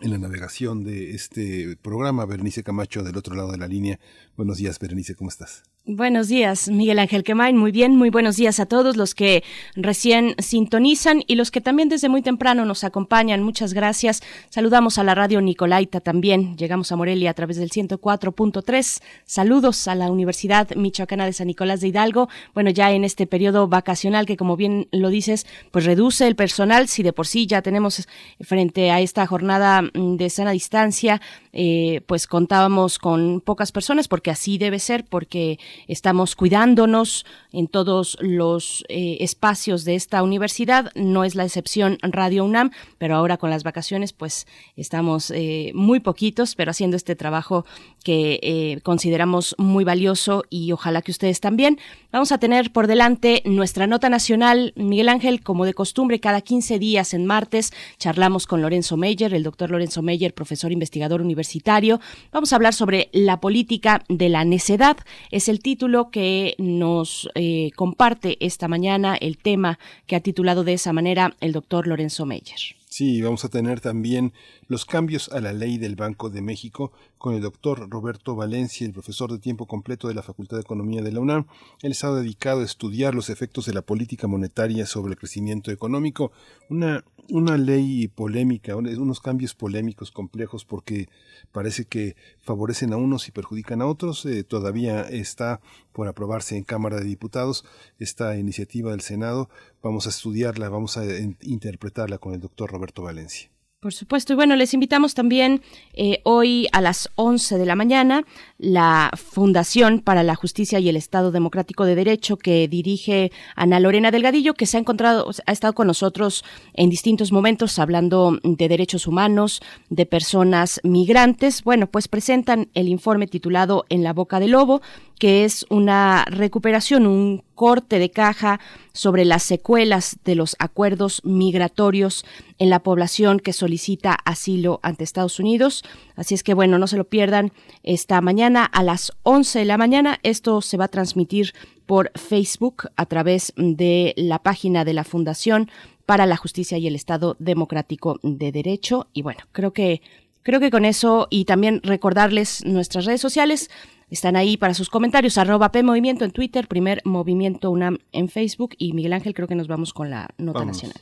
en 0.00 0.10
la 0.10 0.18
navegación 0.18 0.84
de 0.84 1.12
este 1.12 1.76
programa. 1.76 2.26
Berenice 2.26 2.62
Camacho 2.62 3.02
del 3.02 3.16
otro 3.16 3.34
lado 3.34 3.52
de 3.52 3.58
la 3.58 3.68
línea. 3.68 3.98
Buenos 4.36 4.58
días, 4.58 4.78
Berenice, 4.78 5.14
¿cómo 5.14 5.30
estás? 5.30 5.64
Buenos 5.88 6.26
días, 6.26 6.68
Miguel 6.68 6.98
Ángel 6.98 7.22
Quemain. 7.22 7.56
Muy 7.56 7.70
bien, 7.70 7.94
muy 7.94 8.10
buenos 8.10 8.34
días 8.34 8.58
a 8.58 8.66
todos 8.66 8.96
los 8.96 9.14
que 9.14 9.44
recién 9.76 10.34
sintonizan 10.38 11.22
y 11.28 11.36
los 11.36 11.52
que 11.52 11.60
también 11.60 11.88
desde 11.88 12.08
muy 12.08 12.22
temprano 12.22 12.64
nos 12.64 12.82
acompañan. 12.82 13.44
Muchas 13.44 13.72
gracias. 13.72 14.20
Saludamos 14.48 14.98
a 14.98 15.04
la 15.04 15.14
radio 15.14 15.40
Nicolaita 15.40 16.00
también. 16.00 16.56
Llegamos 16.56 16.90
a 16.90 16.96
Morelia 16.96 17.30
a 17.30 17.34
través 17.34 17.56
del 17.56 17.70
104.3. 17.70 19.00
Saludos 19.26 19.86
a 19.86 19.94
la 19.94 20.10
Universidad 20.10 20.74
Michoacana 20.74 21.24
de 21.24 21.32
San 21.32 21.46
Nicolás 21.46 21.80
de 21.80 21.86
Hidalgo. 21.86 22.28
Bueno, 22.52 22.70
ya 22.70 22.90
en 22.90 23.04
este 23.04 23.28
periodo 23.28 23.68
vacacional 23.68 24.26
que, 24.26 24.36
como 24.36 24.56
bien 24.56 24.88
lo 24.90 25.08
dices, 25.08 25.46
pues 25.70 25.84
reduce 25.84 26.26
el 26.26 26.34
personal. 26.34 26.88
Si 26.88 27.04
de 27.04 27.12
por 27.12 27.28
sí 27.28 27.46
ya 27.46 27.62
tenemos 27.62 28.08
frente 28.40 28.90
a 28.90 29.00
esta 29.00 29.24
jornada 29.28 29.82
mm, 29.82 30.16
de 30.16 30.30
sana 30.30 30.50
distancia, 30.50 31.20
eh, 31.52 32.00
pues 32.06 32.26
contábamos 32.26 32.98
con 32.98 33.40
pocas 33.40 33.70
personas 33.70 34.08
porque 34.08 34.32
así 34.32 34.58
debe 34.58 34.80
ser, 34.80 35.04
porque 35.04 35.60
estamos 35.88 36.36
cuidándonos 36.36 37.26
en 37.52 37.68
todos 37.68 38.16
los 38.20 38.84
eh, 38.88 39.18
espacios 39.20 39.84
de 39.84 39.94
esta 39.94 40.22
universidad. 40.22 40.90
No 40.94 41.24
es 41.24 41.34
la 41.34 41.44
excepción 41.44 41.98
Radio 42.02 42.44
UNAM, 42.44 42.70
pero 42.98 43.16
ahora 43.16 43.36
con 43.36 43.50
las 43.50 43.62
vacaciones 43.62 44.12
pues 44.12 44.46
estamos 44.76 45.30
eh, 45.30 45.72
muy 45.74 46.00
poquitos, 46.00 46.54
pero 46.54 46.70
haciendo 46.70 46.96
este 46.96 47.16
trabajo 47.16 47.64
que 48.06 48.38
eh, 48.40 48.78
consideramos 48.84 49.56
muy 49.58 49.82
valioso 49.82 50.44
y 50.48 50.70
ojalá 50.70 51.02
que 51.02 51.10
ustedes 51.10 51.40
también. 51.40 51.80
Vamos 52.12 52.30
a 52.30 52.38
tener 52.38 52.72
por 52.72 52.86
delante 52.86 53.42
nuestra 53.44 53.88
nota 53.88 54.08
nacional. 54.08 54.72
Miguel 54.76 55.08
Ángel, 55.08 55.42
como 55.42 55.64
de 55.64 55.74
costumbre, 55.74 56.20
cada 56.20 56.40
15 56.40 56.78
días 56.78 57.14
en 57.14 57.26
martes 57.26 57.72
charlamos 57.98 58.46
con 58.46 58.62
Lorenzo 58.62 58.96
Meyer, 58.96 59.34
el 59.34 59.42
doctor 59.42 59.72
Lorenzo 59.72 60.02
Meyer, 60.02 60.34
profesor 60.34 60.70
investigador 60.70 61.20
universitario. 61.20 61.98
Vamos 62.30 62.52
a 62.52 62.56
hablar 62.56 62.74
sobre 62.74 63.08
la 63.10 63.40
política 63.40 64.04
de 64.08 64.28
la 64.28 64.44
necedad. 64.44 64.98
Es 65.32 65.48
el 65.48 65.58
título 65.58 66.12
que 66.12 66.54
nos 66.58 67.28
eh, 67.34 67.72
comparte 67.74 68.36
esta 68.38 68.68
mañana, 68.68 69.16
el 69.16 69.36
tema 69.36 69.80
que 70.06 70.14
ha 70.14 70.20
titulado 70.20 70.62
de 70.62 70.74
esa 70.74 70.92
manera 70.92 71.34
el 71.40 71.50
doctor 71.50 71.88
Lorenzo 71.88 72.24
Meyer. 72.24 72.76
Sí, 72.96 73.20
vamos 73.20 73.44
a 73.44 73.50
tener 73.50 73.82
también 73.82 74.32
los 74.68 74.86
cambios 74.86 75.28
a 75.28 75.42
la 75.42 75.52
ley 75.52 75.76
del 75.76 75.96
Banco 75.96 76.30
de 76.30 76.40
México 76.40 76.92
con 77.26 77.34
el 77.34 77.42
doctor 77.42 77.90
Roberto 77.90 78.36
Valencia, 78.36 78.86
el 78.86 78.92
profesor 78.92 79.32
de 79.32 79.40
tiempo 79.40 79.66
completo 79.66 80.06
de 80.06 80.14
la 80.14 80.22
Facultad 80.22 80.58
de 80.58 80.60
Economía 80.60 81.02
de 81.02 81.10
la 81.10 81.18
UNAM. 81.18 81.48
Él 81.82 81.90
está 81.90 82.14
dedicado 82.14 82.60
a 82.60 82.64
estudiar 82.64 83.16
los 83.16 83.30
efectos 83.30 83.66
de 83.66 83.74
la 83.74 83.82
política 83.82 84.28
monetaria 84.28 84.86
sobre 84.86 85.10
el 85.10 85.18
crecimiento 85.18 85.72
económico. 85.72 86.30
Una, 86.70 87.04
una 87.28 87.56
ley 87.56 88.06
polémica, 88.06 88.76
unos 88.76 89.18
cambios 89.18 89.56
polémicos, 89.56 90.12
complejos, 90.12 90.64
porque 90.64 91.08
parece 91.50 91.86
que 91.86 92.14
favorecen 92.42 92.92
a 92.92 92.96
unos 92.96 93.26
y 93.26 93.32
perjudican 93.32 93.82
a 93.82 93.86
otros. 93.86 94.24
Eh, 94.24 94.44
todavía 94.44 95.00
está 95.00 95.60
por 95.92 96.06
aprobarse 96.06 96.56
en 96.56 96.62
Cámara 96.62 96.98
de 96.98 97.06
Diputados 97.06 97.64
esta 97.98 98.38
iniciativa 98.38 98.92
del 98.92 99.00
Senado. 99.00 99.50
Vamos 99.82 100.06
a 100.06 100.10
estudiarla, 100.10 100.68
vamos 100.68 100.96
a 100.96 101.04
interpretarla 101.40 102.18
con 102.18 102.34
el 102.34 102.40
doctor 102.40 102.70
Roberto 102.70 103.02
Valencia. 103.02 103.50
Por 103.80 103.92
supuesto. 103.92 104.32
Y 104.32 104.36
bueno, 104.36 104.56
les 104.56 104.72
invitamos 104.72 105.12
también 105.12 105.60
eh, 105.92 106.20
hoy 106.24 106.66
a 106.72 106.80
las 106.80 107.10
11 107.16 107.58
de 107.58 107.66
la 107.66 107.76
mañana 107.76 108.24
la 108.56 109.10
Fundación 109.14 110.00
para 110.00 110.22
la 110.22 110.34
Justicia 110.34 110.78
y 110.78 110.88
el 110.88 110.96
Estado 110.96 111.30
Democrático 111.30 111.84
de 111.84 111.94
Derecho 111.94 112.38
que 112.38 112.68
dirige 112.68 113.32
Ana 113.54 113.78
Lorena 113.78 114.10
Delgadillo, 114.10 114.54
que 114.54 114.64
se 114.64 114.78
ha 114.78 114.80
encontrado, 114.80 115.30
ha 115.44 115.52
estado 115.52 115.74
con 115.74 115.88
nosotros 115.88 116.42
en 116.72 116.88
distintos 116.88 117.32
momentos 117.32 117.78
hablando 117.78 118.38
de 118.42 118.66
derechos 118.66 119.06
humanos, 119.06 119.60
de 119.90 120.06
personas 120.06 120.80
migrantes. 120.82 121.62
Bueno, 121.62 121.86
pues 121.86 122.08
presentan 122.08 122.70
el 122.72 122.88
informe 122.88 123.26
titulado 123.26 123.84
En 123.90 124.02
la 124.02 124.14
boca 124.14 124.40
del 124.40 124.52
lobo, 124.52 124.80
que 125.18 125.44
es 125.44 125.66
una 125.70 126.24
recuperación, 126.26 127.06
un 127.06 127.42
corte 127.54 127.98
de 127.98 128.10
caja 128.10 128.60
sobre 128.92 129.24
las 129.24 129.42
secuelas 129.42 130.18
de 130.24 130.34
los 130.34 130.56
acuerdos 130.58 131.22
migratorios 131.24 132.24
en 132.58 132.70
la 132.70 132.82
población 132.82 133.40
que 133.40 133.52
solicita 133.52 134.16
asilo 134.24 134.80
ante 134.82 135.04
Estados 135.04 135.40
Unidos. 135.40 135.84
Así 136.16 136.34
es 136.34 136.42
que 136.42 136.54
bueno, 136.54 136.78
no 136.78 136.86
se 136.86 136.98
lo 136.98 137.04
pierdan 137.04 137.52
esta 137.82 138.20
mañana 138.20 138.64
a 138.64 138.82
las 138.82 139.12
11 139.22 139.60
de 139.60 139.64
la 139.64 139.78
mañana. 139.78 140.18
Esto 140.22 140.60
se 140.60 140.76
va 140.76 140.86
a 140.86 140.88
transmitir 140.88 141.54
por 141.86 142.10
Facebook 142.14 142.88
a 142.96 143.06
través 143.06 143.52
de 143.56 144.12
la 144.16 144.40
página 144.40 144.84
de 144.84 144.94
la 144.94 145.04
Fundación 145.04 145.70
para 146.04 146.26
la 146.26 146.36
Justicia 146.36 146.78
y 146.78 146.86
el 146.86 146.94
Estado 146.94 147.36
Democrático 147.38 148.18
de 148.22 148.52
Derecho. 148.52 149.08
Y 149.12 149.22
bueno, 149.22 149.40
creo 149.52 149.72
que 149.72 150.02
creo 150.42 150.60
que 150.60 150.70
con 150.70 150.84
eso 150.84 151.26
y 151.28 151.44
también 151.44 151.80
recordarles 151.82 152.64
nuestras 152.64 153.04
redes 153.04 153.20
sociales 153.20 153.68
están 154.08 154.36
ahí 154.36 154.56
para 154.56 154.74
sus 154.74 154.90
comentarios, 154.90 155.38
arroba 155.38 155.72
P 155.72 155.82
Movimiento 155.82 156.24
en 156.24 156.30
Twitter, 156.30 156.68
primer 156.68 157.00
Movimiento 157.04 157.70
UNAM 157.70 157.98
en 158.12 158.28
Facebook 158.28 158.74
y 158.78 158.92
Miguel 158.92 159.12
Ángel, 159.12 159.34
creo 159.34 159.48
que 159.48 159.54
nos 159.54 159.68
vamos 159.68 159.92
con 159.92 160.10
la 160.10 160.28
nota 160.38 160.64
nacional. 160.64 161.00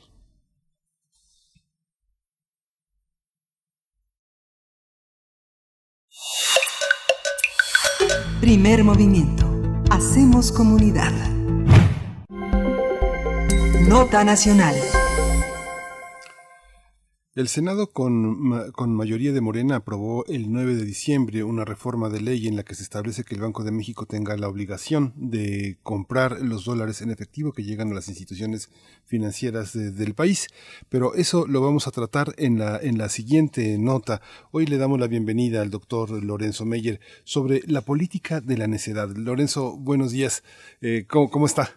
Primer 8.41 8.83
movimiento. 8.83 9.43
Hacemos 9.89 10.51
comunidad. 10.51 11.11
Nota 13.87 14.23
nacional. 14.23 14.75
El 17.35 17.49
Senado 17.49 17.87
con, 17.87 18.95
mayoría 18.95 19.33
de 19.33 19.41
Morena 19.41 19.75
aprobó 19.75 20.25
el 20.27 20.53
9 20.53 20.75
de 20.75 20.85
diciembre 20.85 21.43
una 21.43 21.65
reforma 21.65 22.07
de 22.07 22.21
ley 22.21 22.47
en 22.47 22.55
la 22.55 22.63
que 22.63 22.75
se 22.75 22.83
establece 22.83 23.25
que 23.25 23.35
el 23.35 23.41
Banco 23.41 23.65
de 23.65 23.73
México 23.73 24.05
tenga 24.05 24.37
la 24.37 24.47
obligación 24.47 25.11
de 25.17 25.77
comprar 25.83 26.39
los 26.39 26.63
dólares 26.63 27.01
en 27.01 27.11
efectivo 27.11 27.51
que 27.51 27.65
llegan 27.65 27.91
a 27.91 27.95
las 27.95 28.07
instituciones 28.07 28.69
financieras 29.03 29.73
del 29.73 30.15
país. 30.15 30.47
Pero 30.87 31.13
eso 31.13 31.45
lo 31.45 31.59
vamos 31.59 31.89
a 31.89 31.91
tratar 31.91 32.33
en 32.37 32.57
la, 32.57 32.79
en 32.81 32.97
la 32.97 33.09
siguiente 33.09 33.77
nota. 33.79 34.21
Hoy 34.51 34.65
le 34.65 34.77
damos 34.77 34.97
la 34.97 35.07
bienvenida 35.07 35.61
al 35.61 35.71
doctor 35.71 36.23
Lorenzo 36.23 36.63
Meyer 36.63 37.01
sobre 37.25 37.63
la 37.67 37.81
política 37.81 38.39
de 38.39 38.57
la 38.57 38.67
necedad. 38.67 39.09
Lorenzo, 39.09 39.75
buenos 39.75 40.13
días. 40.13 40.41
Eh, 40.79 41.03
¿cómo, 41.05 41.29
¿Cómo 41.29 41.47
está? 41.47 41.75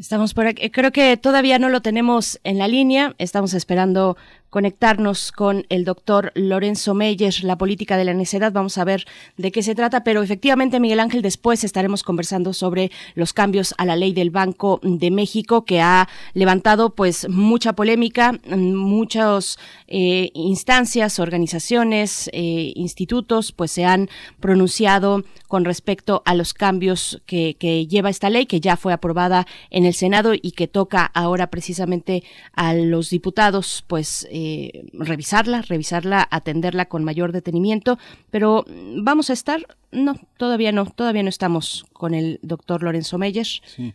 Estamos 0.00 0.32
por 0.32 0.46
aquí. 0.46 0.70
Creo 0.70 0.92
que 0.92 1.18
todavía 1.18 1.58
no 1.58 1.68
lo 1.68 1.82
tenemos 1.82 2.40
en 2.42 2.56
la 2.56 2.68
línea. 2.68 3.14
Estamos 3.18 3.52
esperando 3.52 4.16
conectarnos 4.50 5.32
con 5.32 5.64
el 5.68 5.84
doctor 5.84 6.32
Lorenzo 6.34 6.94
Meyer, 6.94 7.44
la 7.44 7.56
política 7.56 7.96
de 7.96 8.04
la 8.04 8.14
necedad. 8.14 8.52
Vamos 8.52 8.78
a 8.78 8.84
ver 8.84 9.06
de 9.36 9.52
qué 9.52 9.62
se 9.62 9.74
trata, 9.74 10.04
pero 10.04 10.22
efectivamente, 10.22 10.80
Miguel 10.80 11.00
Ángel, 11.00 11.22
después 11.22 11.64
estaremos 11.64 12.02
conversando 12.02 12.52
sobre 12.52 12.90
los 13.14 13.32
cambios 13.32 13.74
a 13.78 13.84
la 13.84 13.96
ley 13.96 14.12
del 14.12 14.30
Banco 14.30 14.80
de 14.82 15.10
México, 15.10 15.64
que 15.64 15.80
ha 15.80 16.08
levantado 16.34 16.90
pues 16.90 17.28
mucha 17.28 17.72
polémica, 17.74 18.38
muchas 18.48 19.58
eh, 19.86 20.30
instancias, 20.34 21.18
organizaciones, 21.18 22.28
eh, 22.32 22.72
institutos, 22.74 23.52
pues 23.52 23.70
se 23.70 23.84
han 23.84 24.08
pronunciado 24.40 25.24
con 25.48 25.64
respecto 25.64 26.22
a 26.26 26.34
los 26.34 26.54
cambios 26.54 27.20
que, 27.26 27.56
lleva 27.88 28.10
esta 28.10 28.30
ley, 28.30 28.46
que 28.46 28.60
ya 28.60 28.76
fue 28.76 28.92
aprobada 28.92 29.46
en 29.70 29.84
el 29.84 29.94
Senado 29.94 30.32
y 30.34 30.52
que 30.52 30.68
toca 30.68 31.04
ahora 31.04 31.48
precisamente 31.48 32.22
a 32.52 32.74
los 32.74 33.10
diputados, 33.10 33.84
pues 33.86 34.28
revisarla, 34.92 35.62
revisarla, 35.62 36.26
atenderla 36.30 36.86
con 36.86 37.04
mayor 37.04 37.32
detenimiento, 37.32 37.98
pero 38.30 38.64
mm, 38.66 39.04
vamos 39.04 39.30
a 39.30 39.32
estar, 39.32 39.66
no, 39.92 40.14
todavía 40.36 40.72
no, 40.72 40.86
todavía 40.86 41.22
no 41.22 41.28
estamos 41.28 41.86
con 41.92 42.14
el 42.14 42.38
doctor 42.42 42.82
Lorenzo 42.82 43.18
Meyer. 43.18 43.46
Sí. 43.46 43.94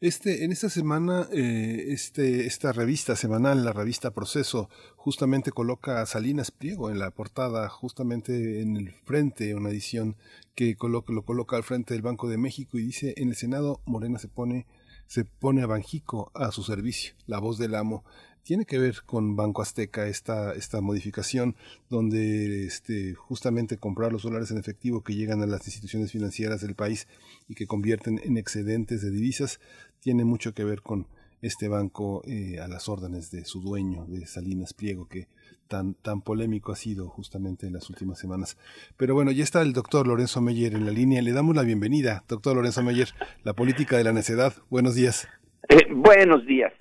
Este, 0.00 0.44
en 0.44 0.52
esta 0.52 0.68
semana, 0.68 1.28
eh, 1.32 1.86
este, 1.88 2.46
esta 2.46 2.72
revista 2.72 3.16
semanal, 3.16 3.64
la 3.64 3.72
revista 3.72 4.10
Proceso, 4.10 4.68
justamente 4.96 5.50
coloca 5.50 6.02
a 6.02 6.06
Salinas 6.06 6.50
Pliego 6.50 6.90
en 6.90 6.98
la 6.98 7.10
portada, 7.10 7.70
justamente 7.70 8.60
en 8.60 8.76
el 8.76 8.92
frente, 9.04 9.54
una 9.54 9.70
edición 9.70 10.16
que 10.54 10.76
coloca, 10.76 11.12
lo 11.12 11.24
coloca 11.24 11.56
al 11.56 11.62
frente 11.62 11.94
del 11.94 12.02
Banco 12.02 12.28
de 12.28 12.36
México 12.36 12.78
y 12.78 12.82
dice, 12.82 13.14
en 13.16 13.28
el 13.28 13.34
Senado 13.34 13.80
Morena 13.86 14.18
se 14.18 14.28
pone, 14.28 14.66
se 15.06 15.24
pone 15.24 15.62
a 15.62 15.66
Banjico 15.66 16.30
a 16.34 16.52
su 16.52 16.64
servicio, 16.64 17.14
la 17.26 17.38
voz 17.38 17.56
del 17.56 17.74
amo 17.74 18.04
tiene 18.44 18.66
que 18.66 18.78
ver 18.78 19.02
con 19.04 19.36
Banco 19.36 19.62
Azteca 19.62 20.06
esta, 20.06 20.52
esta 20.52 20.80
modificación 20.80 21.56
donde 21.88 22.66
este, 22.66 23.14
justamente 23.14 23.78
comprar 23.78 24.12
los 24.12 24.22
dólares 24.22 24.50
en 24.50 24.58
efectivo 24.58 25.02
que 25.02 25.14
llegan 25.14 25.42
a 25.42 25.46
las 25.46 25.66
instituciones 25.66 26.12
financieras 26.12 26.60
del 26.60 26.74
país 26.74 27.08
y 27.48 27.54
que 27.54 27.66
convierten 27.66 28.20
en 28.22 28.36
excedentes 28.36 29.02
de 29.02 29.10
divisas 29.10 29.60
tiene 30.00 30.24
mucho 30.24 30.52
que 30.54 30.64
ver 30.64 30.82
con 30.82 31.08
este 31.40 31.68
banco 31.68 32.22
eh, 32.26 32.58
a 32.60 32.68
las 32.68 32.88
órdenes 32.88 33.30
de 33.30 33.44
su 33.44 33.60
dueño, 33.60 34.06
de 34.06 34.26
Salinas 34.26 34.72
Pliego, 34.72 35.08
que 35.08 35.28
tan, 35.68 35.94
tan 35.94 36.22
polémico 36.22 36.72
ha 36.72 36.76
sido 36.76 37.08
justamente 37.08 37.66
en 37.66 37.72
las 37.72 37.90
últimas 37.90 38.18
semanas. 38.18 38.56
Pero 38.96 39.14
bueno, 39.14 39.30
ya 39.30 39.42
está 39.42 39.60
el 39.62 39.72
doctor 39.72 40.06
Lorenzo 40.06 40.40
Meyer 40.40 40.74
en 40.74 40.86
la 40.86 40.90
línea. 40.90 41.20
Le 41.20 41.32
damos 41.32 41.54
la 41.56 41.62
bienvenida, 41.62 42.24
doctor 42.28 42.56
Lorenzo 42.56 42.82
Meyer, 42.82 43.08
la 43.42 43.52
política 43.54 43.98
de 43.98 44.04
la 44.04 44.12
necedad. 44.12 44.54
Buenos 44.70 44.94
días. 44.94 45.28
Eh, 45.68 45.86
buenos 45.90 46.46
días. 46.46 46.72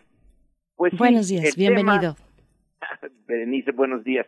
Pues 0.84 0.98
buenos 0.98 1.30
días, 1.30 1.56
bienvenido. 1.56 2.18
Berenice, 3.26 3.72
buenos 3.72 4.04
días. 4.04 4.28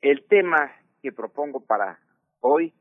El 0.00 0.24
tema 0.24 0.72
que 1.02 1.12
propongo 1.12 1.60
para 1.60 1.98
hoy 2.40 2.72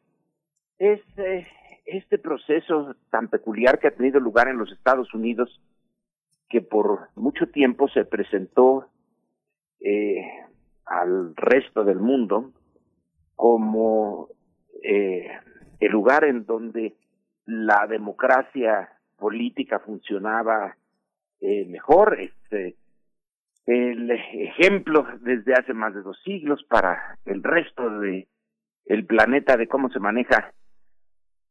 es 0.79 1.01
eh, 1.17 1.45
este 1.85 2.17
proceso 2.17 2.95
tan 3.09 3.27
peculiar 3.27 3.79
que 3.79 3.89
ha 3.89 3.91
tenido 3.91 4.21
lugar 4.21 4.47
en 4.47 4.57
los 4.57 4.71
Estados 4.71 5.13
Unidos, 5.13 5.59
que 6.47 6.61
por 6.61 7.09
mucho 7.15 7.47
tiempo 7.47 7.89
se 7.89 8.05
presentó 8.05 8.87
eh, 9.81 10.23
al 10.85 11.35
resto 11.35 11.83
del 11.83 11.99
mundo 11.99 12.53
como 13.35 14.29
eh, 14.81 15.27
el 15.81 15.91
lugar 15.91 16.23
en 16.23 16.45
donde 16.45 16.95
la 17.47 17.85
democracia 17.85 18.93
política 19.17 19.79
funcionaba 19.79 20.77
eh, 21.41 21.65
mejor. 21.65 22.17
Este, 22.21 22.77
el 23.65 24.11
ejemplo 24.11 25.07
desde 25.21 25.53
hace 25.53 25.73
más 25.73 25.93
de 25.93 26.01
dos 26.01 26.21
siglos 26.23 26.63
para 26.69 27.17
el 27.25 27.41
resto 27.43 27.99
de 27.99 28.27
el 28.85 29.05
planeta 29.05 29.55
de 29.55 29.67
cómo 29.67 29.89
se 29.89 29.99
maneja 29.99 30.53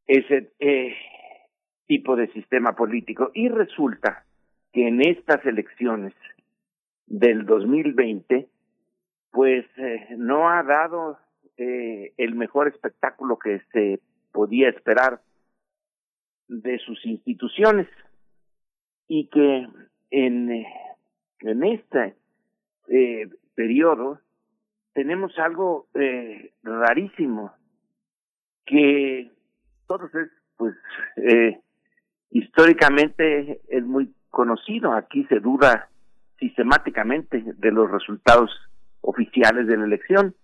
ese 0.06 0.52
eh, 0.58 0.94
tipo 1.86 2.16
de 2.16 2.30
sistema 2.32 2.74
político. 2.74 3.30
Y 3.34 3.48
resulta 3.48 4.24
que 4.72 4.88
en 4.88 5.00
estas 5.00 5.44
elecciones 5.46 6.12
del 7.06 7.46
2020, 7.46 8.48
pues 9.30 9.64
eh, 9.78 10.08
no 10.16 10.50
ha 10.50 10.62
dado 10.62 11.18
eh, 11.56 12.12
el 12.16 12.34
mejor 12.34 12.68
espectáculo 12.68 13.38
que 13.38 13.60
se 13.72 14.00
podía 14.32 14.68
esperar 14.68 15.20
de 16.48 16.78
sus 16.78 17.04
instituciones 17.06 17.88
y 19.08 19.28
que 19.28 19.68
en, 20.10 20.64
en 21.42 21.64
este 21.64 22.14
eh, 22.88 23.28
periodo 23.54 24.20
tenemos 24.94 25.38
algo 25.38 25.86
eh, 25.94 26.52
rarísimo 26.62 27.52
que 28.66 29.30
todos 29.86 30.14
es 30.14 30.30
pues 30.56 30.74
eh, 31.16 31.60
históricamente 32.30 33.60
es 33.68 33.84
muy 33.84 34.14
conocido. 34.30 34.92
Aquí 34.92 35.24
se 35.24 35.40
duda 35.40 35.88
sistemáticamente 36.38 37.42
de 37.42 37.70
los 37.70 37.90
resultados 37.90 38.50
oficiales 39.00 39.66
de 39.66 39.76
la 39.76 39.84
elección 39.84 40.34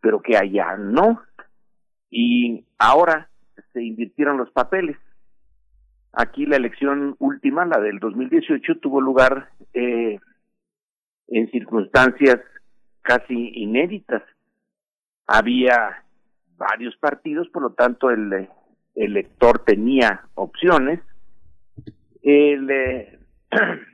pero 0.00 0.20
que 0.22 0.36
allá 0.36 0.76
no. 0.76 1.22
Y 2.10 2.64
ahora 2.78 3.28
se 3.72 3.82
invirtieron 3.82 4.38
los 4.38 4.50
papeles. 4.50 4.96
Aquí 6.12 6.44
la 6.46 6.56
elección 6.56 7.14
última 7.18 7.64
la 7.64 7.78
del 7.78 8.00
2018 8.00 8.78
tuvo 8.80 9.00
lugar 9.00 9.50
eh, 9.74 10.18
en 11.30 11.50
circunstancias 11.50 12.38
casi 13.02 13.52
inéditas 13.54 14.22
había 15.26 16.04
varios 16.56 16.96
partidos 16.96 17.48
por 17.48 17.62
lo 17.62 17.72
tanto 17.72 18.10
el 18.10 18.48
elector 18.94 19.60
tenía 19.64 20.22
opciones. 20.34 21.00
El 22.22 22.70
eh, 22.70 23.18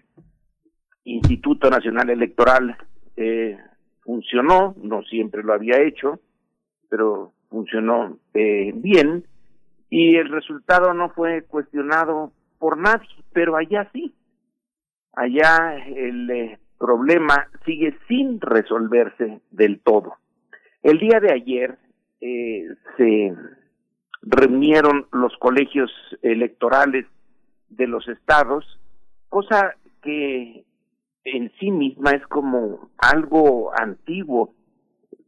Instituto 1.04 1.70
Nacional 1.70 2.10
Electoral 2.10 2.76
eh, 3.16 3.56
funcionó, 4.02 4.74
no 4.82 5.02
siempre 5.02 5.42
lo 5.42 5.52
había 5.52 5.80
hecho, 5.80 6.20
pero 6.88 7.32
funcionó 7.48 8.18
eh, 8.34 8.72
bien 8.74 9.24
y 9.88 10.16
el 10.16 10.28
resultado 10.28 10.92
no 10.94 11.10
fue 11.10 11.42
cuestionado 11.42 12.32
por 12.58 12.76
nadie, 12.78 13.08
pero 13.32 13.56
allá 13.56 13.88
sí. 13.92 14.14
Allá 15.12 15.76
el 15.86 16.30
eh, 16.30 16.58
problema 16.78 17.48
sigue 17.64 17.96
sin 18.08 18.40
resolverse 18.40 19.40
del 19.50 19.80
todo. 19.80 20.14
El 20.82 20.98
día 20.98 21.20
de 21.20 21.32
ayer 21.32 21.78
eh, 22.20 22.66
se 22.96 23.34
reunieron 24.22 25.06
los 25.12 25.36
colegios 25.38 25.90
electorales 26.22 27.06
de 27.68 27.86
los 27.86 28.06
estados, 28.08 28.64
cosa 29.28 29.74
que 30.02 30.64
en 31.24 31.52
sí 31.58 31.70
misma 31.70 32.12
es 32.12 32.26
como 32.28 32.90
algo 32.98 33.72
antiguo. 33.78 34.54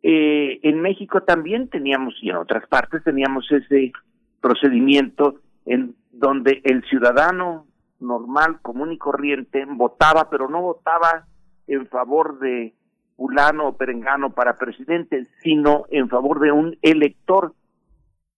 Eh, 0.03 0.61
en 0.62 0.80
México 0.80 1.22
también 1.22 1.68
teníamos, 1.68 2.14
y 2.22 2.30
en 2.30 2.36
otras 2.36 2.66
partes 2.68 3.03
teníamos 3.03 3.51
ese 3.51 3.92
procedimiento 4.40 5.40
en 5.66 5.96
donde 6.12 6.61
el 6.64 6.84
ciudadano 6.84 7.66
normal, 8.01 8.61
común 8.62 8.92
y 8.92 8.99
corriente 8.99 9.64
votaba, 9.66 10.30
pero 10.30 10.49
no 10.49 10.62
votaba 10.62 11.26
en 11.68 11.86
favor 11.86 12.38
de 12.40 12.74
fulano 13.16 13.68
o 13.68 13.76
perengano 13.76 14.30
para 14.30 14.58
presidente, 14.58 15.26
sino 15.42 15.84
en 15.90 16.08
favor 16.08 16.40
de 16.40 16.52
un 16.52 16.76
elector 16.82 17.54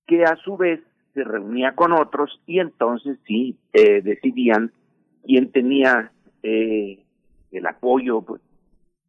que 0.07 0.25
a 0.25 0.37
su 0.37 0.57
vez 0.57 0.81
se 1.15 1.25
reunía 1.25 1.75
con 1.75 1.93
otros 1.93 2.41
y 2.47 2.61
entonces 2.61 3.19
sí 3.27 3.57
eh, 3.73 4.01
decidían 4.03 4.73
quién 5.25 5.51
tenía 5.53 6.13
eh, 6.43 6.99
el 7.53 7.67
apoyo 7.67 8.23
pues, 8.23 8.41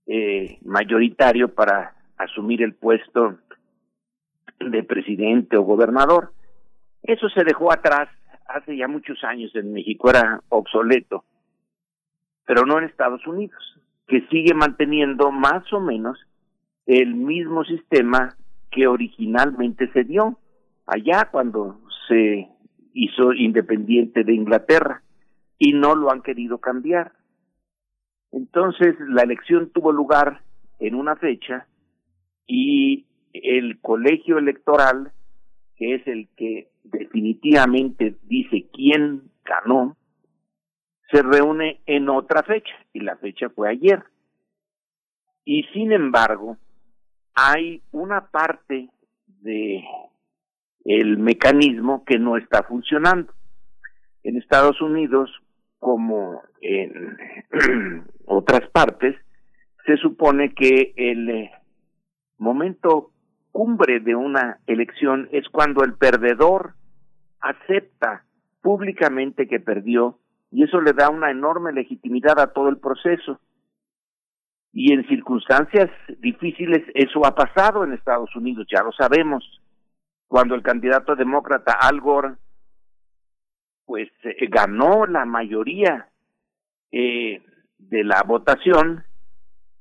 eh, 0.07 0.59
mayoritario 0.63 1.53
para 1.53 1.95
asumir 2.17 2.61
el 2.61 2.73
puesto 2.73 3.37
de 4.59 4.83
presidente 4.83 5.57
o 5.57 5.63
gobernador. 5.63 6.33
Eso 7.03 7.29
se 7.29 7.43
dejó 7.43 7.71
atrás 7.71 8.09
hace 8.47 8.75
ya 8.75 8.87
muchos 8.87 9.23
años 9.23 9.55
en 9.55 9.73
México, 9.73 10.09
era 10.09 10.41
obsoleto, 10.49 11.23
pero 12.45 12.65
no 12.65 12.77
en 12.77 12.85
Estados 12.85 13.25
Unidos, 13.25 13.79
que 14.11 14.27
sigue 14.27 14.53
manteniendo 14.53 15.31
más 15.31 15.71
o 15.71 15.79
menos 15.79 16.19
el 16.85 17.15
mismo 17.15 17.63
sistema 17.63 18.35
que 18.69 18.85
originalmente 18.85 19.89
se 19.93 20.03
dio 20.03 20.37
allá 20.85 21.29
cuando 21.31 21.79
se 22.09 22.49
hizo 22.93 23.31
independiente 23.31 24.25
de 24.25 24.33
Inglaterra 24.33 25.01
y 25.57 25.71
no 25.71 25.95
lo 25.95 26.11
han 26.11 26.21
querido 26.23 26.57
cambiar. 26.57 27.13
Entonces 28.33 28.95
la 28.99 29.23
elección 29.23 29.71
tuvo 29.73 29.93
lugar 29.93 30.41
en 30.79 30.95
una 30.95 31.15
fecha 31.15 31.67
y 32.45 33.05
el 33.31 33.79
colegio 33.79 34.39
electoral, 34.39 35.13
que 35.77 35.95
es 35.95 36.05
el 36.05 36.27
que 36.35 36.67
definitivamente 36.83 38.17
dice 38.23 38.67
quién 38.73 39.31
ganó, 39.45 39.95
se 41.11 41.21
reúne 41.21 41.81
en 41.85 42.09
otra 42.09 42.43
fecha 42.43 42.73
y 42.93 43.01
la 43.01 43.17
fecha 43.17 43.49
fue 43.49 43.69
ayer. 43.69 44.03
Y 45.45 45.63
sin 45.73 45.91
embargo, 45.91 46.57
hay 47.35 47.81
una 47.91 48.27
parte 48.27 48.89
de 49.41 49.83
el 50.85 51.17
mecanismo 51.17 52.03
que 52.05 52.17
no 52.17 52.37
está 52.37 52.63
funcionando. 52.63 53.33
En 54.23 54.37
Estados 54.37 54.81
Unidos, 54.81 55.29
como 55.79 56.41
en 56.61 57.17
otras 58.25 58.69
partes, 58.69 59.15
se 59.85 59.97
supone 59.97 60.53
que 60.53 60.93
el 60.95 61.29
eh, 61.29 61.51
momento 62.37 63.11
cumbre 63.51 63.99
de 63.99 64.15
una 64.15 64.59
elección 64.67 65.27
es 65.31 65.47
cuando 65.49 65.83
el 65.83 65.93
perdedor 65.95 66.75
acepta 67.39 68.23
públicamente 68.61 69.47
que 69.47 69.59
perdió 69.59 70.19
y 70.51 70.63
eso 70.63 70.81
le 70.81 70.93
da 70.93 71.09
una 71.09 71.31
enorme 71.31 71.71
legitimidad 71.71 72.39
a 72.39 72.53
todo 72.53 72.69
el 72.69 72.77
proceso. 72.77 73.39
Y 74.73 74.93
en 74.93 75.07
circunstancias 75.07 75.89
difíciles 76.19 76.83
eso 76.93 77.25
ha 77.25 77.33
pasado 77.35 77.83
en 77.83 77.93
Estados 77.93 78.35
Unidos, 78.35 78.67
ya 78.71 78.83
lo 78.83 78.91
sabemos 78.91 79.43
cuando 80.27 80.55
el 80.55 80.61
candidato 80.61 81.15
demócrata 81.15 81.73
Al 81.73 81.99
Gore 81.99 82.35
pues 83.85 84.09
eh, 84.23 84.47
ganó 84.47 85.05
la 85.05 85.25
mayoría 85.25 86.07
eh, 86.91 87.43
de 87.77 88.03
la 88.03 88.23
votación, 88.23 89.03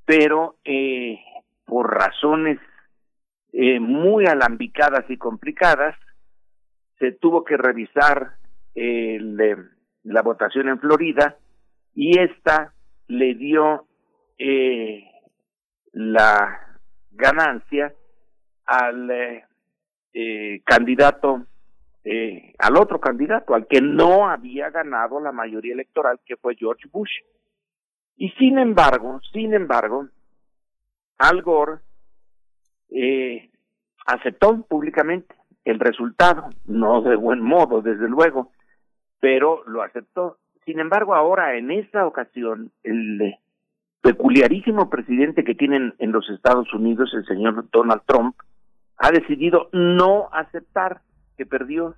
pero 0.05 0.57
eh, 0.65 1.19
por 1.65 1.93
razones 1.93 2.59
eh, 3.53 3.79
muy 3.79 4.25
alambicadas 4.25 5.09
y 5.09 5.17
complicadas, 5.17 5.95
se 6.99 7.11
tuvo 7.13 7.43
que 7.43 7.57
revisar 7.57 8.35
el, 8.75 9.39
eh, 9.39 9.57
la 10.03 10.21
votación 10.21 10.69
en 10.69 10.79
Florida 10.79 11.37
y 11.95 12.19
esta 12.19 12.73
le 13.07 13.35
dio 13.35 13.87
eh, 14.37 15.03
la 15.93 16.79
ganancia 17.11 17.93
al 18.65 19.11
eh, 19.11 19.45
eh, 20.13 20.61
candidato, 20.65 21.45
eh, 22.03 22.53
al 22.59 22.77
otro 22.77 22.99
candidato, 22.99 23.53
al 23.53 23.67
que 23.67 23.81
no 23.81 24.29
había 24.29 24.69
ganado 24.69 25.19
la 25.19 25.31
mayoría 25.31 25.73
electoral, 25.73 26.19
que 26.25 26.37
fue 26.37 26.55
George 26.55 26.89
Bush. 26.91 27.11
Y 28.17 28.29
sin 28.31 28.59
embargo, 28.59 29.19
sin 29.31 29.53
embargo, 29.53 30.07
Al 31.17 31.41
Gore 31.41 31.79
eh, 32.89 33.49
aceptó 34.05 34.61
públicamente 34.63 35.33
el 35.63 35.79
resultado, 35.79 36.49
no 36.65 37.01
de 37.01 37.15
buen 37.15 37.41
modo, 37.41 37.81
desde 37.81 38.09
luego, 38.09 38.51
pero 39.21 39.63
lo 39.67 39.81
aceptó. 39.83 40.37
Sin 40.65 40.79
embargo, 40.79 41.15
ahora 41.15 41.55
en 41.55 41.71
esta 41.71 42.05
ocasión, 42.05 42.71
el 42.83 43.35
peculiarísimo 44.01 44.89
presidente 44.89 45.45
que 45.45 45.55
tienen 45.55 45.93
en 45.99 46.11
los 46.11 46.29
Estados 46.29 46.73
Unidos, 46.73 47.13
el 47.13 47.25
señor 47.25 47.69
Donald 47.71 48.01
Trump, 48.05 48.35
ha 48.97 49.11
decidido 49.11 49.69
no 49.71 50.27
aceptar 50.33 51.01
que 51.37 51.45
perdió. 51.45 51.95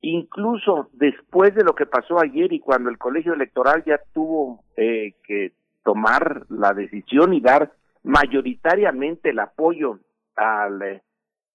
Incluso 0.00 0.88
después 0.94 1.54
de 1.54 1.62
lo 1.62 1.74
que 1.74 1.86
pasó 1.86 2.18
ayer 2.20 2.52
y 2.52 2.60
cuando 2.60 2.90
el 2.90 2.98
colegio 2.98 3.34
electoral 3.34 3.84
ya 3.84 4.00
tuvo 4.12 4.64
eh, 4.76 5.14
que 5.24 5.52
tomar 5.84 6.44
la 6.48 6.72
decisión 6.72 7.32
y 7.34 7.40
dar 7.40 7.72
mayoritariamente 8.02 9.30
el 9.30 9.38
apoyo 9.38 10.00
al 10.34 10.82
eh, 10.82 11.02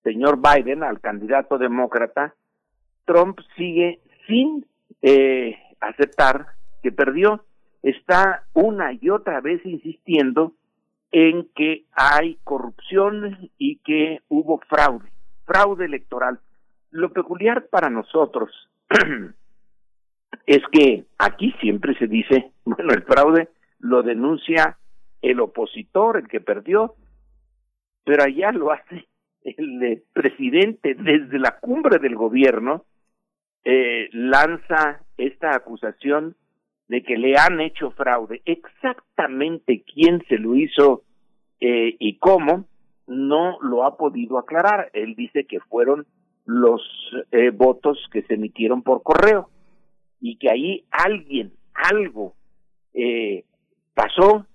señor 0.04 0.40
Biden, 0.40 0.84
al 0.84 1.02
candidato 1.02 1.58
demócrata, 1.58 2.36
Trump 3.06 3.40
sigue 3.58 4.00
sin 4.28 4.66
eh, 5.02 5.58
aceptar 5.80 6.48
que 6.84 6.92
perdió. 6.92 7.44
Está 7.84 8.44
una 8.54 8.92
y 8.94 9.10
otra 9.10 9.40
vez 9.42 9.66
insistiendo 9.66 10.54
en 11.12 11.48
que 11.56 11.86
hay 11.94 12.38
corrupción 12.44 13.50
y 13.58 13.78
que 13.78 14.22
hubo 14.30 14.60
fraude, 14.68 15.10
fraude 15.46 15.86
electoral. 15.86 16.40
Lo 16.92 17.12
peculiar 17.12 17.68
para 17.68 17.90
nosotros 17.90 18.52
es 20.46 20.62
que 20.72 21.06
aquí 21.18 21.54
siempre 21.62 21.96
se 21.98 22.08
dice, 22.08 22.52
bueno, 22.66 22.94
el 22.94 23.04
fraude 23.04 23.50
lo 23.80 24.04
denuncia 24.04 24.78
el 25.22 25.40
opositor, 25.40 26.18
el 26.18 26.28
que 26.28 26.42
perdió, 26.42 26.96
pero 28.04 28.24
allá 28.24 28.52
lo 28.52 28.72
hace 28.72 29.08
el 29.44 30.04
presidente 30.14 30.94
desde 30.94 31.40
la 31.40 31.58
cumbre 31.60 32.00
del 32.00 32.16
gobierno, 32.16 32.86
eh, 33.64 34.10
lanza 34.12 35.02
esta 35.18 35.56
acusación 35.56 36.36
de 36.88 37.04
que 37.04 37.18
le 37.18 37.38
han 37.38 37.60
hecho 37.60 37.92
fraude. 37.92 38.42
Exactamente 38.46 39.84
quién 39.94 40.24
se 40.28 40.38
lo 40.38 40.56
hizo 40.56 41.04
eh, 41.60 41.96
y 42.00 42.18
cómo, 42.18 42.66
no 43.08 43.58
lo 43.62 43.86
ha 43.86 43.98
podido 43.98 44.38
aclarar. 44.38 44.90
Él 44.94 45.16
dice 45.16 45.46
que 45.46 45.60
fueron 45.60 46.06
los 46.46 46.82
eh, 47.32 47.50
votos 47.52 47.98
que 48.12 48.22
se 48.24 48.36
emitieron 48.36 48.82
por 48.82 49.04
correo 49.04 49.50
y 50.20 50.38
que 50.38 50.50
ahí 50.50 50.86
alguien, 50.92 51.54
algo 51.74 52.34
eh, 52.94 53.44
pasó 53.94 54.46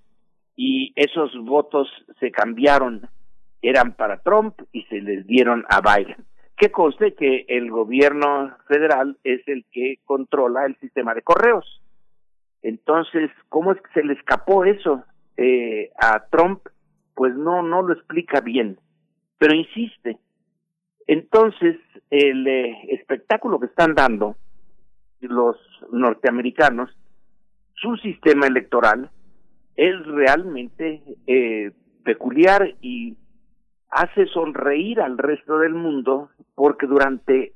y 0.57 0.93
esos 0.97 1.33
votos 1.45 1.89
se 2.19 2.31
cambiaron, 2.31 3.09
eran 3.61 3.95
para 3.95 4.19
Trump 4.23 4.55
y 4.73 4.83
se 4.85 5.01
les 5.01 5.27
dieron 5.27 5.65
a 5.69 5.81
Biden. 5.81 6.24
Que 6.62 6.70
conste 6.70 7.14
que 7.14 7.44
el 7.48 7.72
gobierno 7.72 8.56
federal 8.68 9.18
es 9.24 9.40
el 9.48 9.64
que 9.72 9.97
controla 10.05 10.64
el 10.64 10.76
sistema 10.78 11.12
de 11.12 11.22
correos. 11.22 11.82
Entonces, 12.62 13.32
¿cómo 13.48 13.72
es 13.72 13.82
que 13.82 13.93
se 13.94 14.05
le 14.06 14.12
escapó 14.12 14.64
eso 14.64 15.02
eh, 15.36 15.90
a 16.01 16.24
Trump? 16.30 16.60
Pues 17.16 17.34
no, 17.34 17.64
no 17.64 17.82
lo 17.82 17.93
explica 17.93 18.40
bien, 18.43 18.78
pero 19.39 19.56
insiste. 19.56 20.18
Entonces, 21.09 21.78
el 22.10 22.47
eh, 22.47 22.78
espectáculo 22.90 23.59
que 23.59 23.66
están 23.66 23.97
dando 23.97 24.36
los 25.18 25.56
norteamericanos, 25.90 26.97
su 27.74 27.97
sistema 27.97 28.47
electoral, 28.47 29.10
es 29.74 30.06
realmente 30.06 31.02
eh, 31.26 31.72
peculiar 32.05 32.76
y 32.80 33.16
hace 33.93 34.27
sonreír 34.27 35.01
al 35.01 35.19
resto 35.19 35.59
del 35.59 35.74
mundo 35.74 36.31
porque 36.55 36.86
durante 36.86 37.52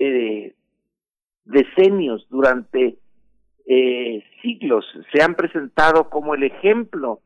eh, 0.00 0.54
decenios, 1.44 2.26
durante 2.28 2.98
eh, 3.66 4.24
siglos 4.42 4.84
se 5.12 5.22
han 5.22 5.36
presentado 5.36 6.10
como 6.10 6.34
el 6.34 6.42
ejemplo 6.42 7.20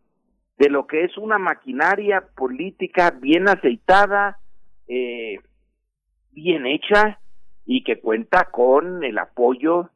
de 0.59 0.69
lo 0.69 0.87
que 0.87 1.05
es 1.05 1.17
una 1.17 1.39
maquinaria 1.39 2.23
política 2.37 3.13
bien 3.19 3.49
aceitada, 3.49 4.39
eh, 4.87 5.39
bien 6.33 6.67
hecha 6.67 7.19
y 7.65 7.83
que 7.83 7.99
cuenta 7.99 8.51
con 8.51 9.03
el 9.05 9.17
apoyo 9.19 9.89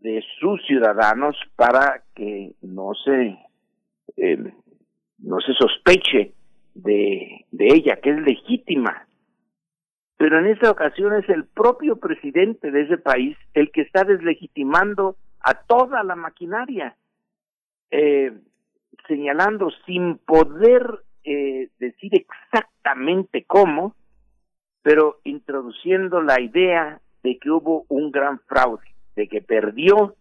de 0.00 0.22
sus 0.38 0.62
ciudadanos 0.66 1.36
para 1.56 2.02
que 2.14 2.52
no 2.60 2.92
se 3.02 3.38
no 5.18 5.40
se 5.40 5.54
sospeche 5.54 6.33
de, 6.74 7.44
ella, 7.52 7.96
que 7.96 8.10
es 8.10 8.20
legítima. 8.20 9.06
Pero 10.16 10.38
en 10.38 10.46
esta 10.46 10.70
ocasión 10.70 11.14
es 11.14 11.28
el 11.28 11.44
propio 11.44 11.96
presidente 11.96 12.70
de 12.70 12.82
ese 12.82 12.98
país 12.98 13.36
el 13.52 13.70
que 13.72 13.82
está 13.82 14.04
deslegitimando 14.04 15.16
a 15.40 15.54
toda 15.54 16.02
la 16.04 16.14
maquinaria, 16.14 16.96
eh, 17.90 18.32
señalando 19.06 19.70
sin 19.86 20.18
poder 20.18 21.00
eh, 21.24 21.68
decir 21.78 22.12
exactamente 22.14 23.44
cómo, 23.44 23.94
pero 24.82 25.20
introduciendo 25.24 26.22
la 26.22 26.40
idea 26.40 27.00
de 27.22 27.38
que 27.38 27.50
hubo 27.50 27.86
un 27.88 28.10
gran 28.10 28.38
fraude, 28.40 28.84
de 29.16 29.28
que 29.28 29.40
perdió 29.40 30.14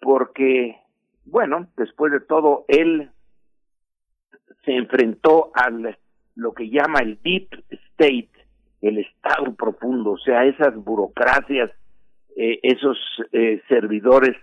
porque, 0.00 0.76
bueno, 1.24 1.68
después 1.76 2.12
de 2.12 2.20
todo, 2.20 2.64
él 2.68 3.10
se 4.64 4.72
enfrentó 4.72 5.50
al 5.54 5.96
lo 6.34 6.52
que 6.52 6.70
llama 6.70 7.00
el 7.00 7.18
deep 7.22 7.48
state, 7.68 8.30
el 8.80 8.98
estado 8.98 9.54
profundo, 9.54 10.12
o 10.12 10.18
sea, 10.18 10.44
esas 10.44 10.74
burocracias, 10.76 11.70
eh, 12.36 12.60
esos 12.62 12.96
eh, 13.32 13.60
servidores 13.68 14.36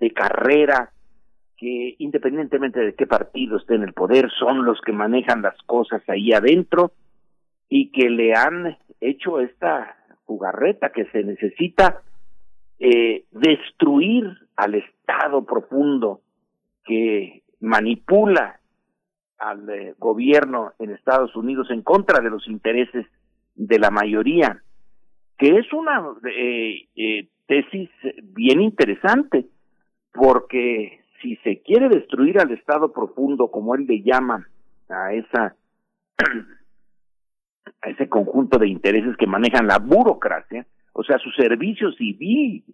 de 0.00 0.10
carrera 0.10 0.90
que 1.56 1.94
independientemente 1.98 2.80
de 2.80 2.94
qué 2.94 3.06
partido 3.06 3.58
esté 3.58 3.74
en 3.74 3.82
el 3.82 3.92
poder, 3.92 4.30
son 4.38 4.64
los 4.64 4.80
que 4.80 4.92
manejan 4.92 5.42
las 5.42 5.56
cosas 5.66 6.02
ahí 6.08 6.32
adentro 6.32 6.92
y 7.68 7.90
que 7.90 8.08
le 8.08 8.32
han 8.34 8.78
hecho 9.00 9.40
esta 9.40 9.96
jugarreta 10.24 10.90
que 10.90 11.04
se 11.06 11.22
necesita 11.22 12.02
eh, 12.78 13.24
destruir 13.30 14.24
al 14.56 14.74
Estado 14.74 15.44
profundo 15.44 16.22
que 16.84 17.42
manipula 17.60 18.60
al 19.44 19.68
eh, 19.68 19.94
gobierno 19.98 20.72
en 20.78 20.90
Estados 20.90 21.36
Unidos 21.36 21.68
en 21.70 21.82
contra 21.82 22.22
de 22.22 22.30
los 22.30 22.48
intereses 22.48 23.06
de 23.54 23.78
la 23.78 23.90
mayoría, 23.90 24.62
que 25.38 25.58
es 25.58 25.70
una 25.72 26.02
eh, 26.26 26.88
eh, 26.96 27.28
tesis 27.46 27.90
bien 28.22 28.62
interesante, 28.62 29.46
porque 30.12 31.00
si 31.20 31.36
se 31.36 31.60
quiere 31.60 31.88
destruir 31.88 32.40
al 32.40 32.50
Estado 32.52 32.92
profundo, 32.92 33.48
como 33.50 33.74
él 33.74 33.86
le 33.86 34.02
llama 34.02 34.46
a 34.88 35.12
esa 35.12 35.54
a 37.82 37.90
ese 37.90 38.08
conjunto 38.08 38.58
de 38.58 38.68
intereses 38.68 39.16
que 39.18 39.26
manejan 39.26 39.66
la 39.66 39.78
burocracia, 39.78 40.66
o 40.92 41.02
sea, 41.02 41.18
su 41.18 41.30
servicio 41.32 41.92
civil, 41.92 42.64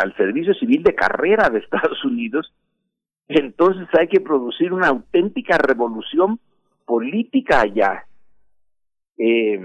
al 0.00 0.14
servicio 0.16 0.54
civil 0.54 0.84
de 0.84 0.94
carrera 0.94 1.48
de 1.48 1.58
Estados 1.64 2.04
Unidos, 2.04 2.52
entonces 3.38 3.88
hay 3.98 4.08
que 4.08 4.20
producir 4.20 4.72
una 4.72 4.88
auténtica 4.88 5.56
revolución 5.56 6.40
política 6.84 7.60
allá. 7.60 8.06
Eh, 9.16 9.60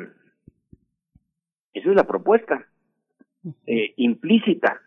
esa 1.73 1.89
es 1.89 1.95
la 1.95 2.05
propuesta 2.05 2.65
eh, 3.65 3.93
implícita 3.97 4.79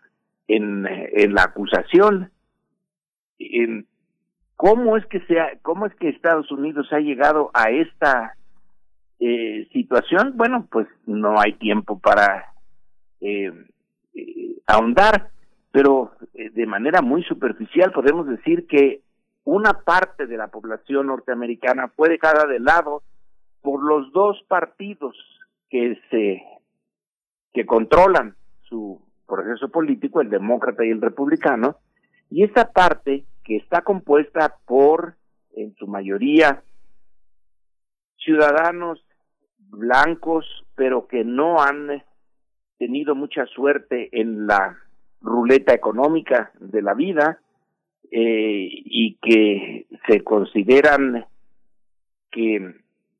en, 0.47 0.85
en, 0.87 1.33
la 1.33 1.43
acusación. 1.43 2.31
En 3.37 3.85
¿Cómo 4.55 4.97
es 4.97 5.05
que 5.05 5.21
cómo 5.61 5.85
es 5.85 5.95
que 5.95 6.09
Estados 6.09 6.51
Unidos 6.51 6.91
ha 6.91 6.99
llegado 6.99 7.49
a 7.53 7.69
esta 7.69 8.35
eh, 9.19 9.69
situación? 9.71 10.33
Bueno, 10.35 10.67
pues 10.69 10.85
no 11.05 11.39
hay 11.39 11.53
tiempo 11.53 11.97
para 11.97 12.51
eh, 13.21 13.53
eh 14.13 14.55
ahondar 14.67 15.29
pero 15.79 16.11
eh, 16.33 16.49
de 16.49 16.65
manera 16.65 17.01
muy 17.01 17.23
superficial 17.23 17.93
podemos 17.93 18.27
decir 18.27 18.67
que 18.67 18.99
una 19.45 19.71
parte 19.71 20.27
de 20.27 20.35
la 20.35 20.49
población 20.49 21.07
norteamericana 21.07 21.87
fue 21.95 22.09
dejada 22.09 22.45
de 22.47 22.59
lado 22.59 23.01
por 23.61 23.81
los 23.81 24.11
dos 24.11 24.43
partidos 24.49 25.15
que 25.69 25.97
se 26.09 26.43
que 27.53 27.65
controlan 27.65 28.35
su 28.63 29.01
proceso 29.25 29.69
político, 29.69 30.19
el 30.19 30.29
demócrata 30.29 30.83
y 30.83 30.89
el 30.89 30.99
republicano, 30.99 31.77
y 32.29 32.43
esa 32.43 32.73
parte 32.73 33.23
que 33.45 33.55
está 33.55 33.81
compuesta 33.81 34.57
por 34.65 35.15
en 35.53 35.73
su 35.75 35.87
mayoría 35.87 36.61
ciudadanos 38.17 39.01
blancos, 39.59 40.45
pero 40.75 41.07
que 41.07 41.23
no 41.23 41.61
han 41.61 42.03
tenido 42.77 43.15
mucha 43.15 43.45
suerte 43.45 44.09
en 44.11 44.45
la 44.45 44.77
ruleta 45.21 45.73
económica 45.73 46.51
de 46.59 46.81
la 46.81 46.93
vida 46.93 47.39
eh, 48.11 48.69
y 48.71 49.15
que 49.21 49.87
se 50.07 50.23
consideran 50.23 51.25
que, 52.31 52.75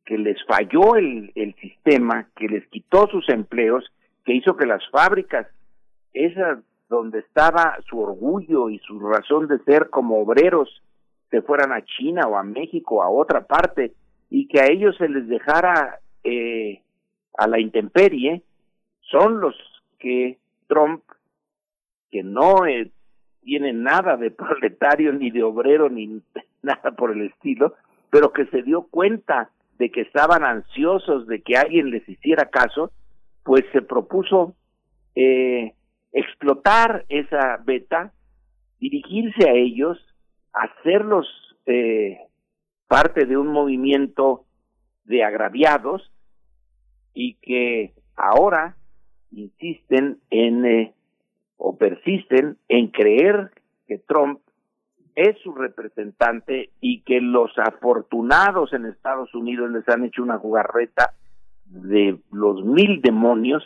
les 0.07 0.43
falló 0.45 0.95
el, 0.95 1.31
el 1.35 1.53
sistema, 1.55 2.27
que 2.35 2.47
les 2.47 2.65
quitó 2.69 3.07
sus 3.07 3.29
empleos, 3.29 3.85
que 4.25 4.33
hizo 4.33 4.57
que 4.57 4.65
las 4.65 4.81
fábricas, 4.89 5.45
esas 6.13 6.59
donde 6.89 7.19
estaba 7.19 7.77
su 7.87 7.99
orgullo 7.99 8.71
y 8.71 8.79
su 8.79 8.99
razón 8.99 9.47
de 9.47 9.59
ser 9.59 9.91
como 9.91 10.19
obreros, 10.19 10.81
se 11.29 11.41
fueran 11.43 11.71
a 11.71 11.85
China 11.85 12.23
o 12.27 12.35
a 12.37 12.43
México 12.43 12.95
o 12.95 13.01
a 13.03 13.09
otra 13.09 13.45
parte 13.45 13.93
y 14.29 14.47
que 14.47 14.61
a 14.61 14.65
ellos 14.65 14.95
se 14.97 15.07
les 15.07 15.27
dejara 15.27 15.99
eh, 16.23 16.81
a 17.37 17.47
la 17.47 17.59
intemperie 17.59 18.43
son 19.01 19.39
los 19.39 19.55
que 19.99 20.37
Trump, 20.67 21.03
que 22.11 22.23
no 22.23 22.63
tiene 23.41 23.73
nada 23.73 24.17
de 24.17 24.31
proletario 24.31 25.13
ni 25.13 25.31
de 25.31 25.43
obrero 25.43 25.89
ni 25.89 26.21
nada 26.61 26.91
por 26.91 27.11
el 27.11 27.23
estilo, 27.23 27.75
pero 28.09 28.31
que 28.31 28.45
se 28.47 28.63
dio 28.63 28.83
cuenta 28.83 29.49
de 29.77 29.89
que 29.91 30.01
estaban 30.01 30.43
ansiosos 30.43 31.25
de 31.27 31.41
que 31.41 31.55
alguien 31.55 31.89
les 31.89 32.07
hiciera 32.07 32.49
caso, 32.49 32.91
pues 33.43 33.63
se 33.71 33.81
propuso 33.81 34.55
eh, 35.15 35.73
explotar 36.11 37.05
esa 37.07 37.57
beta, 37.63 38.11
dirigirse 38.79 39.49
a 39.49 39.53
ellos, 39.53 39.97
hacerlos 40.53 41.27
eh, 41.65 42.17
parte 42.87 43.25
de 43.25 43.37
un 43.37 43.47
movimiento 43.47 44.45
de 45.05 45.23
agraviados 45.23 46.11
y 47.13 47.35
que 47.35 47.93
ahora 48.15 48.75
insisten 49.31 50.19
en 50.29 50.65
eh, 50.65 50.93
o 51.59 51.77
persisten 51.77 52.57
en 52.69 52.87
creer 52.87 53.51
que 53.85 53.99
Trump 53.99 54.39
es 55.13 55.37
su 55.43 55.53
representante 55.53 56.69
y 56.79 57.01
que 57.01 57.19
los 57.19 57.51
afortunados 57.57 58.71
en 58.71 58.85
Estados 58.85 59.35
Unidos 59.35 59.69
les 59.69 59.87
han 59.89 60.05
hecho 60.05 60.23
una 60.23 60.39
jugarreta 60.39 61.13
de 61.65 62.17
los 62.31 62.63
mil 62.63 63.01
demonios, 63.01 63.63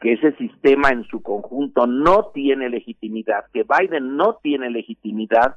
que 0.00 0.14
ese 0.14 0.32
sistema 0.32 0.90
en 0.90 1.04
su 1.04 1.22
conjunto 1.22 1.86
no 1.86 2.32
tiene 2.34 2.68
legitimidad, 2.68 3.44
que 3.52 3.62
Biden 3.62 4.16
no 4.16 4.38
tiene 4.42 4.68
legitimidad 4.68 5.56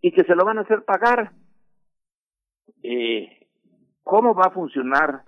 y 0.00 0.12
que 0.12 0.22
se 0.22 0.36
lo 0.36 0.44
van 0.44 0.58
a 0.58 0.62
hacer 0.62 0.84
pagar. 0.84 1.32
Eh, 2.84 3.48
¿Cómo 4.04 4.32
va 4.34 4.44
a 4.44 4.52
funcionar 4.52 5.24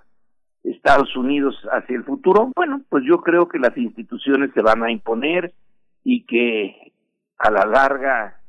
Estados 0.62 1.16
Unidos 1.16 1.56
hacia 1.72 1.96
el 1.96 2.04
futuro? 2.04 2.52
Bueno, 2.54 2.82
pues 2.88 3.04
yo 3.06 3.20
creo 3.20 3.48
que 3.48 3.58
las 3.58 3.76
instituciones 3.76 4.50
se 4.54 4.62
van 4.62 4.82
a 4.82 4.90
imponer 4.90 5.52
y 6.04 6.24
que 6.24 6.92
a 7.38 7.50
la 7.50 7.64
larga 7.64 8.40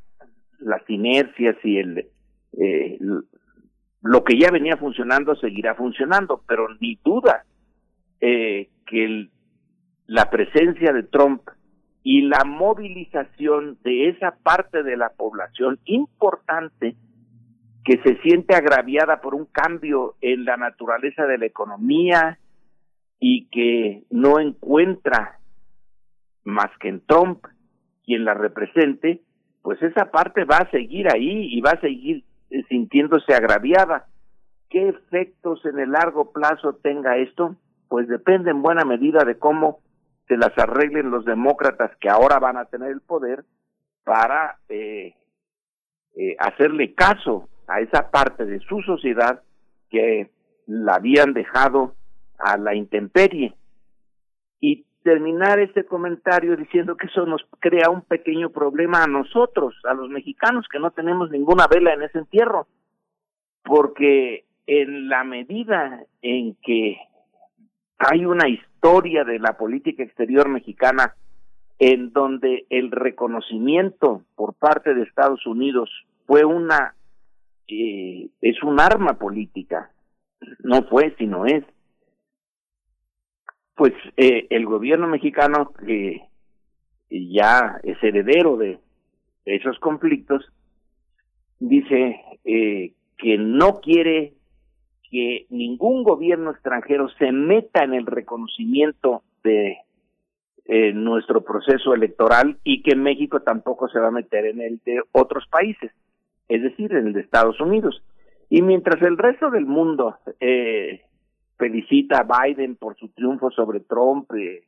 las 0.59 0.87
inercias 0.89 1.55
y 1.63 1.77
el 1.77 2.07
eh, 2.53 2.99
lo 4.01 4.23
que 4.23 4.37
ya 4.37 4.49
venía 4.51 4.77
funcionando 4.77 5.35
seguirá 5.35 5.75
funcionando, 5.75 6.43
pero 6.47 6.67
ni 6.79 6.99
duda 7.03 7.45
eh, 8.19 8.69
que 8.85 9.29
la 10.07 10.29
presencia 10.29 10.91
de 10.91 11.03
Trump 11.03 11.41
y 12.03 12.23
la 12.23 12.43
movilización 12.45 13.77
de 13.83 14.09
esa 14.09 14.35
parte 14.43 14.83
de 14.83 14.97
la 14.97 15.09
población 15.09 15.79
importante 15.85 16.95
que 17.83 18.01
se 18.03 18.17
siente 18.21 18.55
agraviada 18.55 19.21
por 19.21 19.33
un 19.33 19.45
cambio 19.45 20.15
en 20.21 20.45
la 20.45 20.57
naturaleza 20.57 21.25
de 21.25 21.37
la 21.37 21.45
economía 21.45 22.37
y 23.19 23.47
que 23.47 24.03
no 24.09 24.39
encuentra 24.39 25.39
más 26.43 26.69
que 26.79 26.89
en 26.89 27.01
Trump 27.05 27.45
quien 28.03 28.25
la 28.25 28.33
represente, 28.33 29.21
pues 29.61 29.81
esa 29.81 30.11
parte 30.11 30.43
va 30.43 30.57
a 30.57 30.71
seguir 30.71 31.07
ahí 31.11 31.55
y 31.55 31.61
va 31.61 31.71
a 31.71 31.81
seguir 31.81 32.23
eh, 32.49 32.63
sintiéndose 32.67 33.33
agraviada. 33.33 34.07
¿Qué 34.69 34.89
efectos 34.89 35.63
en 35.65 35.79
el 35.79 35.91
largo 35.91 36.31
plazo 36.31 36.73
tenga 36.81 37.17
esto? 37.17 37.55
Pues 37.87 38.07
depende 38.07 38.51
en 38.51 38.61
buena 38.61 38.85
medida 38.85 39.23
de 39.23 39.37
cómo 39.37 39.79
se 40.27 40.37
las 40.37 40.57
arreglen 40.57 41.11
los 41.11 41.25
demócratas 41.25 41.91
que 41.99 42.09
ahora 42.09 42.39
van 42.39 42.57
a 42.57 42.65
tener 42.65 42.89
el 42.89 43.01
poder 43.01 43.43
para 44.03 44.57
eh, 44.69 45.13
eh, 46.15 46.35
hacerle 46.39 46.93
caso 46.93 47.49
a 47.67 47.79
esa 47.79 48.11
parte 48.11 48.45
de 48.45 48.59
su 48.59 48.81
sociedad 48.81 49.41
que 49.89 50.29
la 50.67 50.95
habían 50.95 51.33
dejado 51.33 51.95
a 52.37 52.57
la 52.57 52.75
intemperie. 52.75 53.53
Y 54.59 54.85
terminar 55.03 55.59
este 55.59 55.85
comentario 55.85 56.55
diciendo 56.55 56.95
que 56.95 57.07
eso 57.07 57.25
nos 57.25 57.41
crea 57.59 57.89
un 57.89 58.01
pequeño 58.01 58.49
problema 58.49 59.03
a 59.03 59.07
nosotros, 59.07 59.75
a 59.83 59.93
los 59.93 60.09
mexicanos, 60.09 60.67
que 60.71 60.79
no 60.79 60.91
tenemos 60.91 61.31
ninguna 61.31 61.67
vela 61.67 61.93
en 61.93 62.03
ese 62.03 62.19
entierro, 62.19 62.67
porque 63.63 64.45
en 64.67 65.09
la 65.09 65.23
medida 65.23 66.03
en 66.21 66.55
que 66.63 66.97
hay 67.97 68.25
una 68.25 68.47
historia 68.47 69.23
de 69.23 69.39
la 69.39 69.57
política 69.57 70.03
exterior 70.03 70.49
mexicana 70.49 71.15
en 71.79 72.13
donde 72.13 72.65
el 72.69 72.91
reconocimiento 72.91 74.21
por 74.35 74.53
parte 74.53 74.93
de 74.93 75.03
Estados 75.03 75.45
Unidos 75.47 75.89
fue 76.27 76.45
una 76.45 76.95
eh, 77.71 78.29
es 78.41 78.61
un 78.63 78.79
arma 78.79 79.13
política, 79.13 79.91
no 80.59 80.83
fue, 80.83 81.15
sino 81.17 81.45
es. 81.45 81.63
Pues 83.75 83.93
eh, 84.17 84.47
el 84.49 84.65
gobierno 84.65 85.07
mexicano, 85.07 85.71
que 85.85 86.21
ya 87.09 87.79
es 87.83 88.01
heredero 88.03 88.57
de 88.57 88.79
esos 89.45 89.79
conflictos, 89.79 90.45
dice 91.59 92.19
eh, 92.43 92.93
que 93.17 93.37
no 93.37 93.79
quiere 93.79 94.33
que 95.09 95.45
ningún 95.49 96.03
gobierno 96.03 96.51
extranjero 96.51 97.09
se 97.17 97.31
meta 97.31 97.83
en 97.83 97.93
el 97.93 98.05
reconocimiento 98.05 99.23
de 99.43 99.77
nuestro 100.93 101.43
proceso 101.43 101.93
electoral 101.93 102.57
y 102.63 102.81
que 102.81 102.95
México 102.95 103.41
tampoco 103.41 103.89
se 103.89 103.99
va 103.99 104.07
a 104.07 104.11
meter 104.11 104.45
en 104.45 104.61
el 104.61 104.79
de 104.85 105.01
otros 105.11 105.45
países 105.47 105.91
es 106.51 106.61
decir, 106.61 106.91
en 106.91 107.07
el 107.07 107.13
de 107.13 107.21
Estados 107.21 107.61
Unidos. 107.61 108.03
Y 108.49 108.61
mientras 108.61 109.01
el 109.01 109.17
resto 109.17 109.49
del 109.49 109.65
mundo 109.65 110.17
eh, 110.41 111.01
felicita 111.57 112.19
a 112.19 112.43
Biden 112.43 112.75
por 112.75 112.97
su 112.97 113.07
triunfo 113.07 113.51
sobre 113.51 113.79
Trump, 113.79 114.29
eh, 114.33 114.65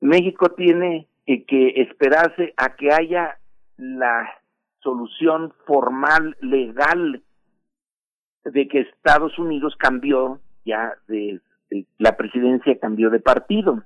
México 0.00 0.52
tiene 0.52 1.06
eh, 1.26 1.44
que 1.44 1.82
esperarse 1.82 2.54
a 2.56 2.76
que 2.76 2.90
haya 2.94 3.36
la 3.76 4.26
solución 4.80 5.52
formal, 5.66 6.34
legal, 6.40 7.22
de 8.46 8.66
que 8.66 8.80
Estados 8.80 9.38
Unidos 9.38 9.74
cambió 9.78 10.40
ya 10.64 10.94
de, 11.08 11.40
de 11.68 11.84
la 11.98 12.16
presidencia 12.16 12.78
cambió 12.78 13.10
de 13.10 13.20
partido. 13.20 13.82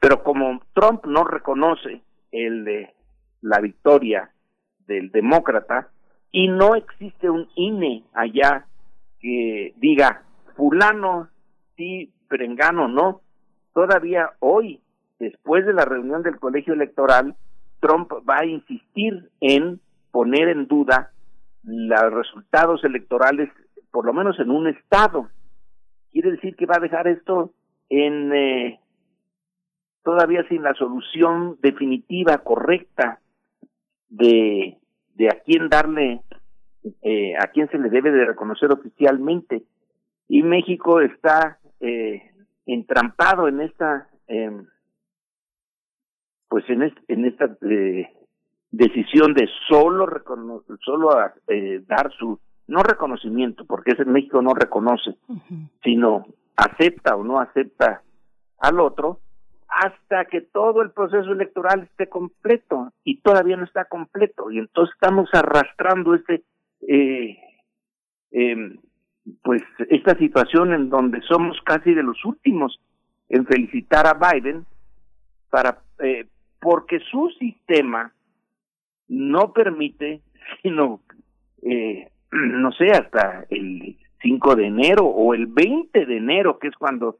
Pero 0.00 0.22
como 0.22 0.62
Trump 0.72 1.04
no 1.04 1.24
reconoce 1.24 2.00
el 2.32 2.64
de 2.64 2.94
la 3.42 3.60
victoria 3.60 4.30
del 4.86 5.10
demócrata, 5.10 5.90
y 6.30 6.48
no 6.48 6.74
existe 6.74 7.30
un 7.30 7.48
INE 7.54 8.04
allá 8.12 8.66
que 9.20 9.74
diga 9.76 10.22
fulano 10.56 11.28
sí, 11.76 12.12
perengano 12.28 12.88
no. 12.88 13.22
Todavía 13.72 14.32
hoy, 14.40 14.80
después 15.18 15.64
de 15.64 15.72
la 15.72 15.84
reunión 15.84 16.22
del 16.22 16.38
colegio 16.38 16.74
electoral, 16.74 17.36
Trump 17.80 18.12
va 18.28 18.38
a 18.38 18.46
insistir 18.46 19.30
en 19.40 19.80
poner 20.10 20.48
en 20.48 20.66
duda 20.66 21.12
los 21.62 22.12
resultados 22.12 22.82
electorales, 22.84 23.48
por 23.90 24.04
lo 24.04 24.12
menos 24.12 24.38
en 24.40 24.50
un 24.50 24.66
estado. 24.66 25.28
Quiere 26.10 26.32
decir 26.32 26.56
que 26.56 26.66
va 26.66 26.76
a 26.76 26.80
dejar 26.82 27.06
esto 27.06 27.52
en 27.88 28.32
eh, 28.34 28.80
todavía 30.02 30.46
sin 30.48 30.62
la 30.62 30.74
solución 30.74 31.56
definitiva, 31.62 32.38
correcta 32.38 33.20
de 34.08 34.78
de 35.18 35.28
a 35.28 35.40
quién 35.44 35.68
darle, 35.68 36.22
eh, 37.02 37.34
a 37.36 37.48
quién 37.48 37.68
se 37.68 37.78
le 37.78 37.90
debe 37.90 38.10
de 38.12 38.24
reconocer 38.24 38.72
oficialmente. 38.72 39.64
Y 40.28 40.42
México 40.42 41.00
está 41.00 41.58
eh, 41.80 42.22
entrampado 42.66 43.48
en 43.48 43.60
esta, 43.60 44.08
eh, 44.28 44.50
pues 46.48 46.64
en, 46.70 46.94
en 47.08 47.24
esta 47.24 47.56
eh, 47.62 48.08
decisión 48.70 49.34
de 49.34 49.48
solo 49.68 50.06
solo 50.84 51.10
eh, 51.48 51.82
dar 51.86 52.12
su 52.12 52.38
no 52.68 52.82
reconocimiento, 52.82 53.64
porque 53.64 53.92
ese 53.92 54.04
México 54.04 54.42
no 54.42 54.52
reconoce, 54.52 55.16
sino 55.82 56.26
acepta 56.54 57.16
o 57.16 57.24
no 57.24 57.40
acepta 57.40 58.02
al 58.60 58.78
otro, 58.78 59.20
hasta 59.68 60.24
que 60.24 60.40
todo 60.40 60.82
el 60.82 60.90
proceso 60.90 61.30
electoral 61.32 61.82
esté 61.82 62.08
completo 62.08 62.92
y 63.04 63.20
todavía 63.20 63.56
no 63.56 63.64
está 63.64 63.84
completo 63.84 64.50
y 64.50 64.58
entonces 64.58 64.94
estamos 64.94 65.28
arrastrando 65.32 66.14
este 66.14 66.42
eh, 66.88 67.36
eh, 68.32 68.76
pues 69.42 69.62
esta 69.90 70.16
situación 70.16 70.72
en 70.72 70.88
donde 70.88 71.20
somos 71.22 71.58
casi 71.64 71.92
de 71.92 72.02
los 72.02 72.24
últimos 72.24 72.80
en 73.28 73.46
felicitar 73.46 74.06
a 74.06 74.14
Biden 74.14 74.64
para 75.50 75.82
eh, 75.98 76.26
porque 76.60 77.00
su 77.10 77.28
sistema 77.38 78.12
no 79.08 79.52
permite 79.52 80.22
sino 80.62 81.00
eh, 81.62 82.10
no 82.32 82.72
sé 82.72 82.90
hasta 82.90 83.44
el 83.50 83.98
5 84.22 84.56
de 84.56 84.66
enero 84.66 85.04
o 85.06 85.34
el 85.34 85.46
20 85.46 86.06
de 86.06 86.16
enero 86.16 86.58
que 86.58 86.68
es 86.68 86.76
cuando 86.76 87.18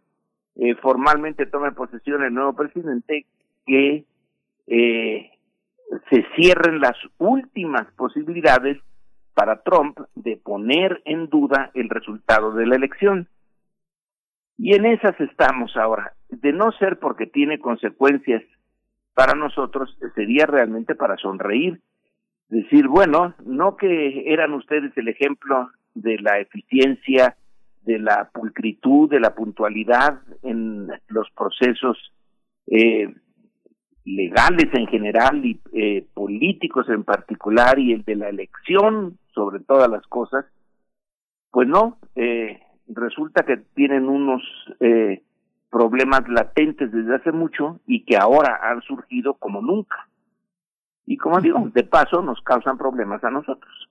eh, 0.59 0.75
formalmente 0.77 1.47
tome 1.47 1.73
posesión 1.73 2.23
el 2.25 2.35
nuevo 2.35 2.53
presidente, 2.53 3.27
que 3.65 4.05
eh, 4.67 5.31
se 6.11 6.27
cierren 6.37 6.81
las 6.81 6.97
últimas 7.19 7.87
posibilidades 7.93 8.79
para 9.35 9.63
Trump 9.63 9.99
de 10.17 10.37
poner 10.37 11.01
en 11.05 11.29
duda 11.29 11.71
el 11.75 11.89
resultado 11.89 12.53
de 12.53 12.67
la 12.67 12.75
elección. 12.75 13.29
Y 14.59 14.75
en 14.75 14.87
esas 14.87 15.19
estamos 15.21 15.77
ahora. 15.77 16.15
De 16.29 16.53
no 16.53 16.73
ser 16.73 16.99
porque 16.99 17.27
tiene 17.27 17.61
consecuencias 17.61 18.43
para 19.15 19.35
nosotros, 19.35 19.97
sería 20.17 20.47
realmente 20.47 20.97
para 20.97 21.17
sonreír. 21.17 21.81
Decir, 22.49 22.89
bueno, 22.89 23.35
no 23.45 23.77
que 23.77 24.33
eran 24.33 24.55
ustedes 24.55 24.97
el 24.97 25.07
ejemplo 25.07 25.71
de 25.95 26.19
la 26.19 26.41
eficiencia, 26.41 27.37
de 27.89 27.99
la 27.99 28.29
pulcritud, 28.31 29.09
de 29.09 29.19
la 29.19 29.35
puntualidad 29.35 30.21
en 30.43 30.89
los 31.09 31.31
procesos 31.31 31.97
eh, 32.67 33.15
legales 34.05 34.69
en 34.75 34.87
general 34.89 35.43
y 35.43 35.59
eh, 35.73 36.07
políticos 36.13 36.87
en 36.91 37.03
particular 37.03 37.79
y 37.79 37.95
el 37.95 38.05
de 38.05 38.17
la 38.17 38.29
elección 38.29 39.19
sobre 39.33 39.61
todas 39.61 39.91
las 39.91 40.07
cosas, 40.07 40.45
pues 41.51 41.67
no, 41.67 41.97
eh, 42.15 42.61
resulta 42.89 43.45
que 43.45 43.57
tienen 43.75 44.07
unos 44.07 44.43
eh, 44.81 45.23
problemas 45.71 46.29
latentes 46.29 46.93
desde 46.93 47.17
hace 47.17 47.33
mucho 47.33 47.81
y 47.87 48.05
que 48.05 48.19
ahora 48.19 48.61
han 48.71 48.83
surgido 48.83 49.33
como 49.33 49.63
nunca. 49.63 50.09
Y 51.07 51.17
como 51.17 51.41
digo, 51.41 51.71
de 51.73 51.85
paso 51.85 52.21
nos 52.21 52.43
causan 52.43 52.77
problemas 52.77 53.25
a 53.25 53.31
nosotros. 53.31 53.89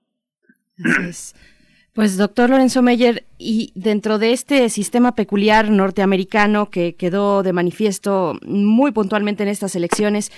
Pues 1.98 2.16
doctor 2.16 2.52
Lorenzo 2.52 2.84
Meyer, 2.84 3.26
y 3.40 3.72
dentro 3.74 4.20
de 4.20 4.32
este 4.32 4.70
sistema 4.70 5.16
peculiar 5.16 5.72
norteamericano 5.72 6.70
que 6.70 6.94
quedó 6.94 7.42
de 7.42 7.54
manifiesto 7.54 8.38
muy 8.46 8.92
puntualmente 8.92 9.42
en 9.42 9.50
estas 9.50 9.76
elecciones, 9.76 10.32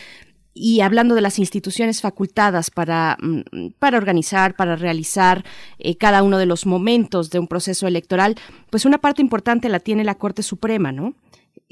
y 0.53 0.79
hablando 0.79 1.15
de 1.15 1.21
las 1.21 1.37
instituciones 1.37 1.99
facultadas 1.99 2.71
para, 2.71 3.17
mm, 3.21 3.71
para 3.77 3.97
organizar, 3.97 4.55
para 4.55 4.77
realizar 4.77 5.43
eh, 5.79 5.97
cada 5.97 6.23
uno 6.23 6.37
de 6.37 6.45
los 6.45 6.65
momentos 6.65 7.29
de 7.29 7.39
un 7.39 7.47
proceso 7.49 7.87
electoral, 7.87 8.37
pues 8.69 8.85
una 8.85 8.99
parte 8.99 9.21
importante 9.21 9.67
la 9.67 9.81
tiene 9.81 10.05
la 10.05 10.15
Corte 10.15 10.43
Suprema, 10.43 10.93
¿no? 10.93 11.13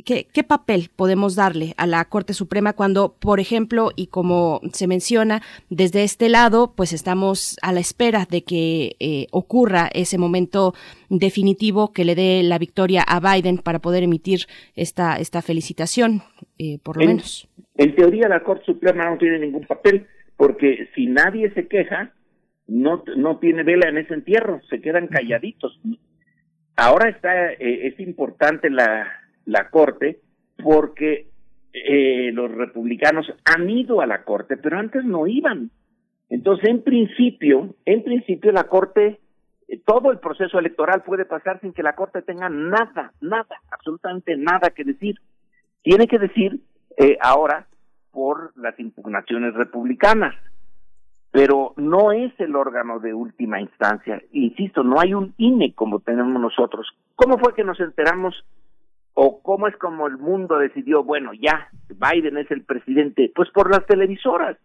¿Qué, 0.06 0.44
papel 0.48 0.90
podemos 0.96 1.36
darle 1.36 1.74
a 1.76 1.88
la 1.88 2.06
Corte 2.06 2.34
Suprema 2.34 2.74
cuando, 2.74 3.16
por 3.20 3.40
ejemplo, 3.40 3.90
y 3.96 4.08
como 4.08 4.62
se 4.72 4.86
menciona, 4.86 5.42
desde 5.72 6.04
este 6.04 6.30
lado, 6.30 6.74
pues 6.76 6.94
estamos 6.94 7.58
a 7.64 7.74
la 7.74 7.80
espera 7.80 8.28
de 8.30 8.44
que 8.44 8.96
eh, 9.00 9.26
ocurra 9.32 9.90
ese 9.92 10.20
momento 10.20 10.76
definitivo 11.10 11.94
que 11.94 12.06
le 12.06 12.14
dé 12.14 12.44
la 12.44 12.60
victoria 12.60 13.02
a 13.02 13.20
Biden 13.20 13.58
para 13.58 13.80
poder 13.80 14.04
emitir 14.04 14.42
esta, 14.76 15.18
esta 15.18 15.42
felicitación, 15.42 16.22
eh, 16.60 16.78
por 16.84 16.98
lo 16.98 17.08
menos? 17.08 17.50
En 17.76 17.96
teoría, 17.96 18.30
la 18.30 18.44
Corte 18.44 18.66
Suprema 18.66 19.10
no 19.10 19.18
tiene 19.18 19.40
ningún 19.40 19.66
papel, 19.66 20.06
porque 20.38 20.90
si 20.94 21.08
nadie 21.08 21.52
se 21.56 21.68
queja, 21.68 22.14
no, 22.68 23.04
no 23.16 23.40
tiene 23.40 23.64
vela 23.64 23.90
en 23.90 23.98
ese 23.98 24.14
entierro, 24.14 24.62
se 24.70 24.80
quedan 24.80 25.08
calladitos. 25.08 25.80
Ahora 26.76 27.10
está, 27.10 27.52
eh, 27.54 27.88
es 27.88 28.00
importante 28.00 28.70
la 28.70 29.08
la 29.48 29.70
Corte 29.70 30.20
porque 30.64 31.28
eh, 31.74 32.32
los 32.34 32.52
republicanos 32.52 33.26
han 33.46 33.70
ido 33.70 34.02
a 34.02 34.06
la 34.06 34.24
Corte, 34.24 34.58
pero 34.58 34.78
antes 34.78 35.04
no 35.04 35.26
iban. 35.26 35.72
Entonces, 36.30 36.70
en 36.70 36.84
principio, 36.84 37.76
en 37.86 38.04
principio 38.04 38.52
la 38.52 38.66
Corte, 38.66 39.20
eh, 39.68 39.82
todo 39.86 40.12
el 40.12 40.20
proceso 40.20 40.60
electoral 40.60 41.04
puede 41.04 41.26
pasar 41.26 41.60
sin 41.62 41.74
que 41.74 41.84
la 41.84 41.96
Corte 41.96 42.22
tenga 42.22 42.50
nada, 42.50 43.14
nada, 43.22 43.62
absolutamente 43.72 44.36
nada 44.36 44.72
que 44.72 44.84
decir. 44.84 45.16
Tiene 45.82 46.08
que 46.08 46.20
decir 46.20 46.60
eh, 46.98 47.18
ahora 47.22 47.68
por 48.12 48.52
las 48.58 48.78
impugnaciones 48.80 49.54
republicanas, 49.54 50.36
pero 51.32 51.74
no 51.78 52.12
es 52.12 52.38
el 52.40 52.56
órgano 52.56 53.00
de 53.00 53.14
última 53.14 53.62
instancia. 53.62 54.22
Insisto, 54.32 54.84
no 54.84 55.00
hay 55.00 55.14
un 55.14 55.34
INE 55.38 55.74
como 55.74 56.00
tenemos 56.00 56.42
nosotros. 56.42 56.88
¿Cómo 57.16 57.38
fue 57.38 57.54
que 57.54 57.64
nos 57.64 57.80
enteramos 57.80 58.44
o 59.20 59.42
cómo 59.42 59.68
es 59.68 59.76
como 59.78 60.06
el 60.06 60.20
mundo 60.20 60.60
decidió, 60.60 61.04
bueno, 61.04 61.32
ya, 61.34 61.70
Biden 61.90 62.38
es 62.38 62.52
el 62.52 62.64
presidente, 62.64 63.32
pues 63.36 63.50
por 63.50 63.72
las 63.72 63.84
televisoras, 63.88 64.58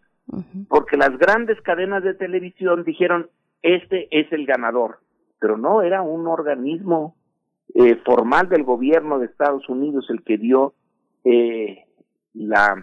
porque 0.68 0.98
las 0.98 1.16
grandes 1.16 1.58
cadenas 1.62 2.04
de 2.04 2.12
televisión 2.12 2.84
dijeron, 2.84 3.30
este 3.62 4.08
es 4.10 4.30
el 4.30 4.44
ganador, 4.44 4.98
pero 5.40 5.56
no 5.56 5.80
era 5.80 6.02
un 6.02 6.26
organismo 6.26 7.16
eh, 7.74 7.96
formal 8.04 8.50
del 8.50 8.64
gobierno 8.64 9.18
de 9.18 9.24
Estados 9.24 9.66
Unidos 9.70 10.04
el 10.10 10.22
que 10.22 10.36
dio 10.36 10.74
eh, 11.24 11.86
la, 12.34 12.76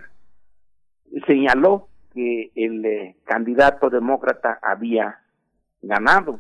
señaló 1.28 1.88
que 2.16 2.50
el 2.56 2.84
eh, 2.84 3.16
candidato 3.26 3.92
demócrata 3.92 4.58
había 4.64 5.20
ganado. 5.84 6.40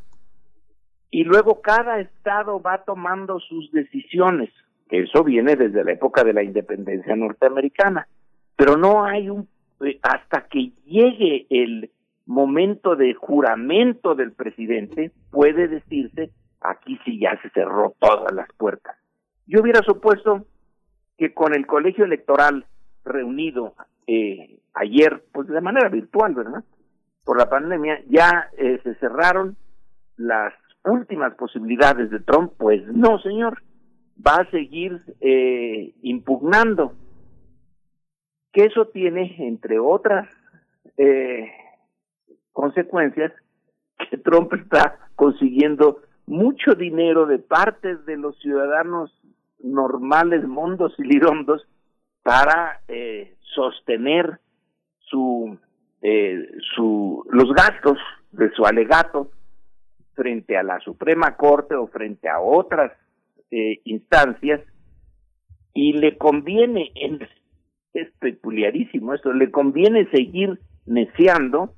Y 1.12 1.24
luego 1.24 1.62
cada 1.62 2.00
estado 2.00 2.60
va 2.60 2.84
tomando 2.84 3.40
sus 3.40 3.72
decisiones 3.72 4.50
eso 4.90 5.24
viene 5.24 5.56
desde 5.56 5.84
la 5.84 5.92
época 5.92 6.24
de 6.24 6.34
la 6.34 6.44
independencia 6.44 7.16
norteamericana. 7.16 8.08
Pero 8.56 8.76
no 8.76 9.06
hay 9.06 9.30
un, 9.30 9.48
eh, 9.82 10.00
hasta 10.02 10.48
que 10.48 10.72
llegue 10.86 11.46
el 11.50 11.92
momento 12.26 12.96
de 12.96 13.14
juramento 13.14 14.16
del 14.16 14.32
presidente, 14.32 15.12
puede 15.32 15.68
decirse, 15.68 16.32
aquí 16.62 17.00
sí 17.06 17.20
ya 17.20 17.40
se 17.42 17.50
cerró 17.50 17.96
todas 18.00 18.34
las 18.34 18.48
puertas. 18.58 18.96
Yo 19.48 19.62
hubiera 19.62 19.82
supuesto 19.82 20.46
que 21.18 21.34
con 21.34 21.56
el 21.56 21.66
colegio 21.66 22.06
electoral 22.06 22.66
reunido 23.04 23.74
eh, 24.08 24.60
ayer, 24.74 25.24
pues 25.32 25.48
de 25.48 25.62
manera 25.62 25.90
virtual, 25.90 26.36
¿verdad? 26.36 26.64
Por 27.24 27.38
la 27.38 27.50
pandemia, 27.50 28.02
ya 28.08 28.50
eh, 28.58 28.80
se 28.84 28.96
cerraron 28.96 29.56
las 30.18 30.54
últimas 30.84 31.34
posibilidades 31.36 32.10
de 32.10 32.20
Trump, 32.20 32.54
pues 32.58 32.86
no, 32.88 33.20
señor 33.20 33.62
va 34.26 34.36
a 34.42 34.52
seguir 34.52 35.02
eh, 35.22 35.94
impugnando. 36.02 36.94
Que 38.52 38.66
eso 38.66 38.88
tiene, 38.88 39.36
entre 39.40 39.80
otras 39.80 40.28
eh, 40.98 41.52
consecuencias, 42.52 43.32
que 44.10 44.18
Trump 44.18 44.54
está 44.54 44.98
consiguiendo 45.16 46.02
mucho 46.26 46.76
dinero 46.76 47.26
de 47.26 47.40
parte 47.40 47.96
de 47.96 48.18
los 48.18 48.38
ciudadanos 48.40 49.12
normales, 49.60 50.48
mondos 50.48 50.94
y 50.98 51.04
lirondos, 51.04 51.68
para 52.24 52.82
eh, 52.88 53.36
sostener 53.56 54.40
su, 55.00 55.58
eh, 56.02 56.48
su, 56.76 57.26
los 57.30 57.52
gastos 57.54 57.98
de 58.32 58.52
su 58.52 58.66
alegato 58.66 59.32
frente 60.14 60.58
a 60.58 60.64
la 60.64 60.80
Suprema 60.80 61.36
Corte 61.36 61.76
o 61.76 61.88
frente 61.88 62.30
a 62.30 62.40
otras 62.40 62.92
eh, 63.52 63.82
instancias 63.84 64.62
y 65.74 65.94
le 65.94 66.18
conviene, 66.18 66.92
es 67.94 68.12
peculiarísimo 68.20 69.14
esto, 69.14 69.34
le 69.34 69.50
conviene 69.52 70.10
seguir 70.12 70.60
neceando 70.86 71.74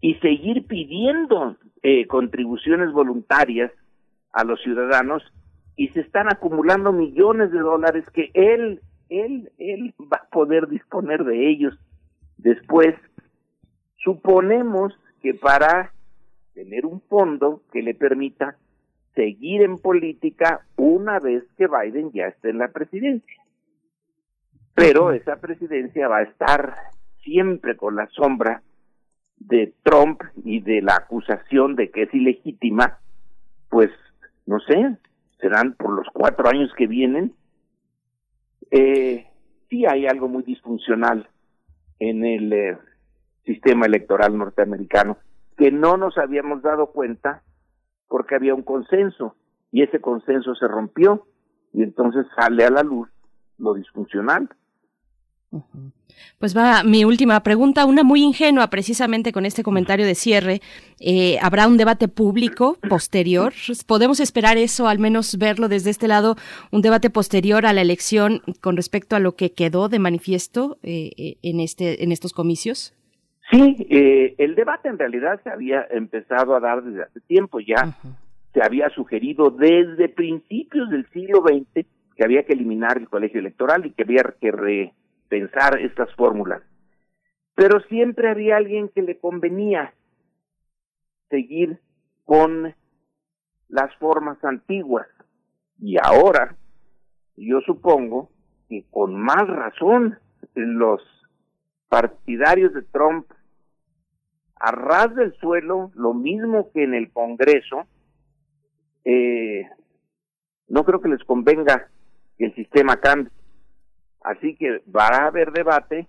y 0.00 0.14
seguir 0.16 0.66
pidiendo 0.66 1.56
eh, 1.82 2.06
contribuciones 2.06 2.92
voluntarias 2.92 3.70
a 4.32 4.44
los 4.44 4.60
ciudadanos 4.62 5.22
y 5.76 5.88
se 5.88 6.00
están 6.00 6.28
acumulando 6.28 6.92
millones 6.92 7.50
de 7.52 7.58
dólares 7.58 8.04
que 8.12 8.30
él, 8.34 8.80
él, 9.08 9.50
él 9.58 9.94
va 10.00 10.18
a 10.18 10.28
poder 10.30 10.68
disponer 10.68 11.24
de 11.24 11.50
ellos 11.50 11.78
después. 12.36 12.94
Suponemos 13.96 14.92
que 15.22 15.34
para 15.34 15.92
tener 16.54 16.86
un 16.86 17.00
fondo 17.02 17.62
que 17.72 17.82
le 17.82 17.94
permita 17.94 18.56
seguir 19.14 19.62
en 19.62 19.78
política 19.78 20.66
una 20.76 21.18
vez 21.18 21.44
que 21.56 21.66
Biden 21.66 22.12
ya 22.12 22.26
esté 22.26 22.50
en 22.50 22.58
la 22.58 22.68
presidencia. 22.68 23.42
Pero 24.74 25.12
esa 25.12 25.36
presidencia 25.36 26.08
va 26.08 26.18
a 26.18 26.22
estar 26.22 26.74
siempre 27.22 27.76
con 27.76 27.96
la 27.96 28.06
sombra 28.08 28.62
de 29.38 29.74
Trump 29.82 30.22
y 30.44 30.60
de 30.60 30.82
la 30.82 30.96
acusación 30.96 31.76
de 31.76 31.90
que 31.90 32.02
es 32.02 32.14
ilegítima, 32.14 32.98
pues 33.68 33.90
no 34.46 34.60
sé, 34.60 34.96
serán 35.40 35.74
por 35.74 35.92
los 35.92 36.06
cuatro 36.12 36.48
años 36.48 36.70
que 36.76 36.86
vienen. 36.86 37.34
Eh, 38.70 39.26
sí 39.68 39.86
hay 39.86 40.06
algo 40.06 40.28
muy 40.28 40.42
disfuncional 40.42 41.28
en 41.98 42.24
el 42.24 42.52
eh, 42.52 42.78
sistema 43.44 43.86
electoral 43.86 44.36
norteamericano 44.36 45.18
que 45.56 45.70
no 45.70 45.96
nos 45.96 46.16
habíamos 46.16 46.62
dado 46.62 46.86
cuenta 46.86 47.42
porque 48.10 48.34
había 48.34 48.54
un 48.54 48.62
consenso 48.62 49.36
y 49.70 49.82
ese 49.82 50.00
consenso 50.00 50.54
se 50.56 50.66
rompió 50.66 51.26
y 51.72 51.82
entonces 51.84 52.26
sale 52.36 52.64
a 52.64 52.70
la 52.70 52.82
luz 52.82 53.08
lo 53.56 53.72
disfuncional. 53.74 54.50
Pues 56.38 56.56
va 56.56 56.82
mi 56.82 57.04
última 57.04 57.40
pregunta, 57.42 57.86
una 57.86 58.02
muy 58.02 58.22
ingenua 58.22 58.68
precisamente 58.68 59.32
con 59.32 59.46
este 59.46 59.62
comentario 59.62 60.06
de 60.06 60.16
cierre. 60.16 60.60
Eh, 60.98 61.38
¿Habrá 61.40 61.68
un 61.68 61.76
debate 61.76 62.08
público 62.08 62.76
posterior? 62.88 63.52
¿Podemos 63.86 64.18
esperar 64.18 64.58
eso, 64.58 64.88
al 64.88 64.98
menos 64.98 65.38
verlo 65.38 65.68
desde 65.68 65.90
este 65.90 66.08
lado, 66.08 66.36
un 66.72 66.82
debate 66.82 67.10
posterior 67.10 67.64
a 67.64 67.72
la 67.72 67.82
elección 67.82 68.42
con 68.60 68.76
respecto 68.76 69.14
a 69.14 69.20
lo 69.20 69.36
que 69.36 69.52
quedó 69.52 69.88
de 69.88 70.00
manifiesto 70.00 70.78
eh, 70.82 71.12
eh, 71.16 71.38
en, 71.42 71.60
este, 71.60 72.02
en 72.02 72.10
estos 72.10 72.32
comicios? 72.32 72.92
Sí, 73.50 73.86
eh, 73.90 74.34
el 74.38 74.54
debate 74.54 74.88
en 74.88 74.98
realidad 74.98 75.40
se 75.42 75.50
había 75.50 75.86
empezado 75.90 76.54
a 76.54 76.60
dar 76.60 76.82
desde 76.82 77.02
hace 77.02 77.20
tiempo 77.20 77.58
ya. 77.60 77.96
Se 78.52 78.62
había 78.62 78.88
sugerido 78.90 79.50
desde 79.50 80.08
principios 80.08 80.88
del 80.90 81.08
siglo 81.10 81.42
XX 81.42 81.86
que 82.16 82.24
había 82.24 82.44
que 82.44 82.52
eliminar 82.52 82.98
el 82.98 83.08
colegio 83.08 83.40
electoral 83.40 83.86
y 83.86 83.90
que 83.92 84.02
había 84.02 84.22
que 84.40 84.52
repensar 84.52 85.80
estas 85.80 86.14
fórmulas. 86.14 86.62
Pero 87.54 87.80
siempre 87.88 88.28
había 88.28 88.56
alguien 88.56 88.88
que 88.88 89.02
le 89.02 89.18
convenía 89.18 89.94
seguir 91.28 91.80
con 92.24 92.74
las 93.68 93.94
formas 93.96 94.42
antiguas. 94.44 95.06
Y 95.80 95.96
ahora, 96.00 96.56
yo 97.36 97.60
supongo 97.62 98.30
que 98.68 98.84
con 98.90 99.14
más 99.14 99.46
razón 99.48 100.18
los 100.54 101.02
partidarios 101.88 102.72
de 102.74 102.82
Trump 102.82 103.26
a 104.60 104.72
ras 104.72 105.14
del 105.14 105.34
suelo, 105.38 105.90
lo 105.94 106.12
mismo 106.12 106.70
que 106.72 106.84
en 106.84 106.94
el 106.94 107.10
Congreso, 107.10 107.86
eh, 109.04 109.66
no 110.68 110.84
creo 110.84 111.00
que 111.00 111.08
les 111.08 111.24
convenga 111.24 111.88
que 112.36 112.46
el 112.46 112.54
sistema 112.54 112.96
cambie. 112.96 113.32
Así 114.22 114.54
que 114.56 114.82
va 114.94 115.08
a 115.08 115.26
haber 115.28 115.52
debate, 115.52 116.06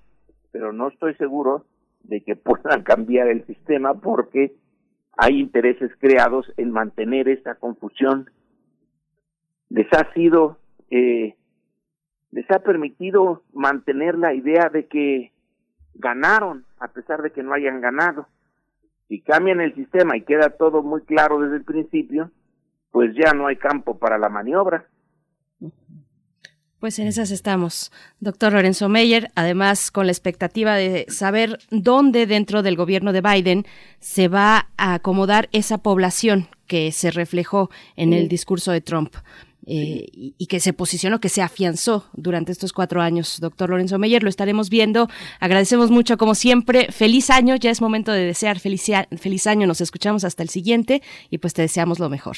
pero 0.52 0.74
no 0.74 0.90
estoy 0.90 1.16
seguro 1.16 1.66
de 2.04 2.22
que 2.22 2.36
puedan 2.36 2.84
cambiar 2.84 3.30
el 3.30 3.46
sistema 3.46 3.94
porque 3.94 4.54
hay 5.18 5.40
intereses 5.40 5.92
creados 6.00 6.52
en 6.58 6.72
mantener 6.72 7.30
esta 7.30 7.56
confusión. 7.56 8.30
Les 9.70 9.88
ha 9.94 10.12
sido, 10.14 10.58
eh, 10.90 11.36
les 12.32 12.52
ha 12.52 12.60
permitido 12.60 13.44
mantener 13.54 14.18
la 14.18 14.34
idea 14.34 14.70
de 14.70 14.88
que 14.88 15.32
ganaron 15.94 16.66
a 16.80 16.90
pesar 16.90 17.22
de 17.22 17.32
que 17.32 17.44
no 17.44 17.54
hayan 17.54 17.80
ganado. 17.80 18.28
Si 19.12 19.20
cambian 19.20 19.60
el 19.60 19.76
sistema 19.76 20.16
y 20.16 20.22
queda 20.22 20.52
todo 20.52 20.84
muy 20.84 21.02
claro 21.02 21.42
desde 21.42 21.58
el 21.58 21.66
principio, 21.66 22.32
pues 22.92 23.14
ya 23.14 23.34
no 23.34 23.48
hay 23.48 23.58
campo 23.58 24.00
para 24.00 24.18
la 24.18 24.30
maniobra. 24.30 24.88
Pues 26.80 26.98
en 26.98 27.08
esas 27.08 27.30
estamos, 27.30 27.92
doctor 28.22 28.54
Lorenzo 28.54 28.88
Meyer, 28.88 29.30
además 29.36 29.92
con 29.92 30.06
la 30.06 30.14
expectativa 30.14 30.76
de 30.76 31.08
saber 31.10 31.60
dónde 31.72 32.26
dentro 32.26 32.64
del 32.64 32.78
gobierno 32.78 33.12
de 33.12 33.20
Biden 33.20 33.66
se 34.00 34.30
va 34.30 34.70
a 34.78 34.94
acomodar 34.94 35.50
esa 35.52 35.80
población 35.80 36.48
que 36.66 36.94
se 36.94 37.12
reflejó 37.12 37.70
en 37.98 38.14
el 38.14 38.30
discurso 38.30 38.72
de 38.72 38.80
Trump. 38.80 39.14
Eh, 39.74 40.34
y, 40.38 40.48
que 40.48 40.60
se 40.60 40.74
posicionó, 40.74 41.22
que 41.22 41.30
se 41.30 41.42
afianzó 41.42 42.04
durante 42.12 42.52
estos 42.52 42.74
cuatro 42.74 43.02
años. 43.02 43.40
Doctor 43.40 43.70
Lorenzo 43.70 43.98
Meyer, 43.98 44.22
lo 44.22 44.28
estaremos 44.28 44.70
viendo. 44.70 45.08
Agradecemos 45.40 45.92
mucho, 45.92 46.18
como 46.18 46.36
siempre. 46.36 46.92
Feliz 46.92 47.30
año, 47.30 47.56
ya 47.56 47.72
es 47.72 47.80
momento 47.80 48.12
de 48.12 48.26
desear 48.26 48.60
feliz, 48.60 48.92
feliz 49.18 49.48
año. 49.48 49.68
Nos 49.68 49.80
escuchamos 49.80 50.26
hasta 50.26 50.44
el 50.44 50.50
siguiente 50.50 51.02
y 51.30 51.38
pues 51.38 51.54
te 51.54 51.62
deseamos 51.62 52.00
lo 52.00 52.10
mejor. 52.10 52.36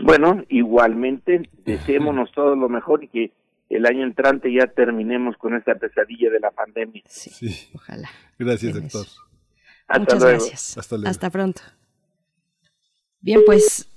Bueno, 0.00 0.44
igualmente, 0.48 1.50
deseémonos 1.64 2.30
todo 2.30 2.54
lo 2.54 2.68
mejor 2.68 3.02
y 3.02 3.08
que 3.08 3.32
el 3.68 3.84
año 3.84 4.04
entrante 4.04 4.52
ya 4.52 4.68
terminemos 4.68 5.36
con 5.38 5.56
esta 5.56 5.74
pesadilla 5.74 6.30
de 6.30 6.38
la 6.38 6.52
pandemia. 6.52 7.02
Sí, 7.08 7.68
ojalá. 7.74 8.08
Gracias, 8.38 8.74
doctor. 8.74 9.06
Hasta 9.88 9.98
Muchas 9.98 10.22
luego. 10.22 10.38
gracias. 10.38 10.78
Hasta, 11.04 11.30
pronto. 11.30 11.62
Bien, 13.20 13.40
pues, 13.44 13.90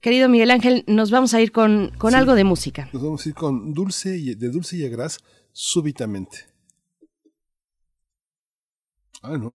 querido 0.00 0.28
Miguel 0.28 0.50
Ángel, 0.50 0.84
nos 0.86 1.10
vamos 1.10 1.34
a 1.34 1.40
ir 1.40 1.52
con, 1.52 1.92
con 1.98 2.14
algo 2.14 2.34
de 2.34 2.44
música. 2.44 2.88
Nos 2.92 3.02
vamos 3.02 3.26
a 3.26 3.28
ir 3.28 3.34
con 3.34 3.74
Dulce 3.74 4.16
y, 4.16 4.34
de 4.34 4.50
Dulce 4.50 4.76
y 4.76 4.84
Agras, 4.84 5.18
súbitamente. 5.52 6.46
Ah, 9.22 9.36
no. 9.36 9.52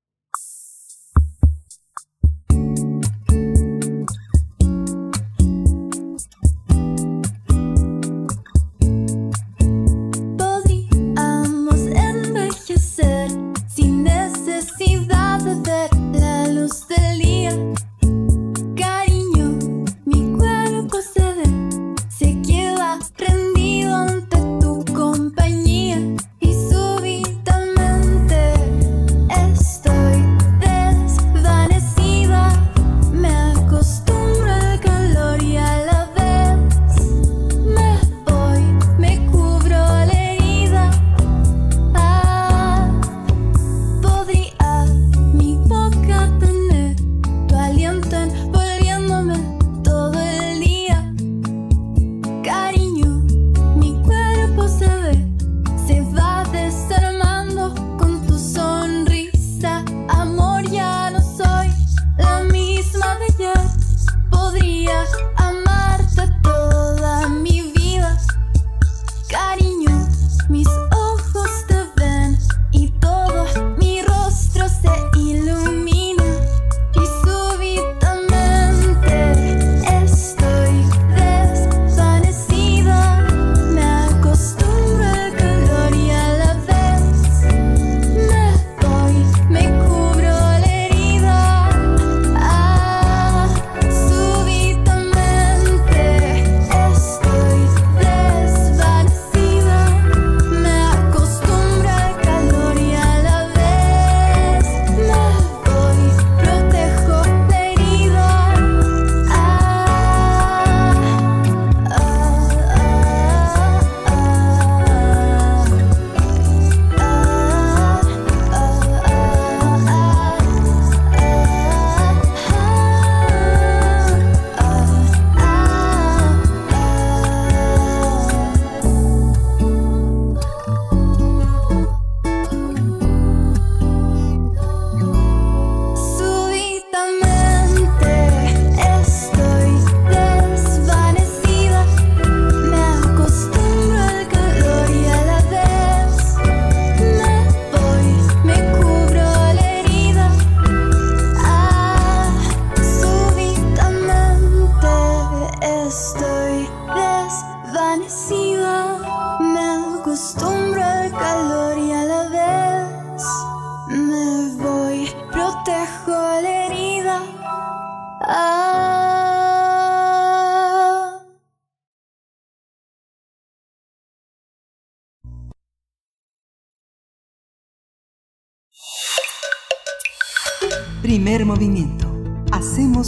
Podríamos 10.38 11.80
envejecer 11.88 13.32
sin 13.74 14.04
necesidad 14.04 15.42
de 15.42 15.56
ver 15.62 15.90
la 16.14 16.48
luz 16.50 16.88
del 16.90 17.03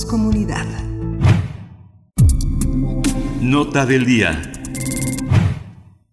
Comunidad. 0.09 0.65
Nota 3.41 3.85
del 3.85 4.05
día. 4.05 4.51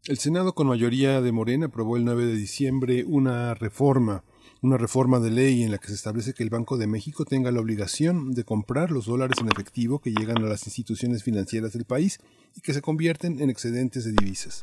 El 0.06 0.18
Senado 0.18 0.54
con 0.54 0.66
mayoría 0.66 1.20
de 1.20 1.32
Morena 1.32 1.66
aprobó 1.66 1.96
el 1.96 2.04
9 2.04 2.24
de 2.24 2.34
diciembre 2.34 3.04
una 3.06 3.54
reforma, 3.54 4.24
una 4.62 4.78
reforma 4.78 5.18
de 5.18 5.30
ley 5.30 5.64
en 5.64 5.72
la 5.72 5.78
que 5.78 5.88
se 5.88 5.94
establece 5.94 6.34
que 6.34 6.44
el 6.44 6.50
Banco 6.50 6.78
de 6.78 6.86
México 6.86 7.24
tenga 7.24 7.50
la 7.50 7.60
obligación 7.60 8.32
de 8.32 8.44
comprar 8.44 8.92
los 8.92 9.06
dólares 9.06 9.36
en 9.40 9.48
efectivo 9.48 9.98
que 9.98 10.12
llegan 10.12 10.38
a 10.38 10.48
las 10.48 10.66
instituciones 10.66 11.24
financieras 11.24 11.72
del 11.72 11.84
país 11.84 12.20
y 12.56 12.60
que 12.60 12.72
se 12.72 12.80
convierten 12.80 13.40
en 13.40 13.50
excedentes 13.50 14.04
de 14.04 14.12
divisas. 14.12 14.60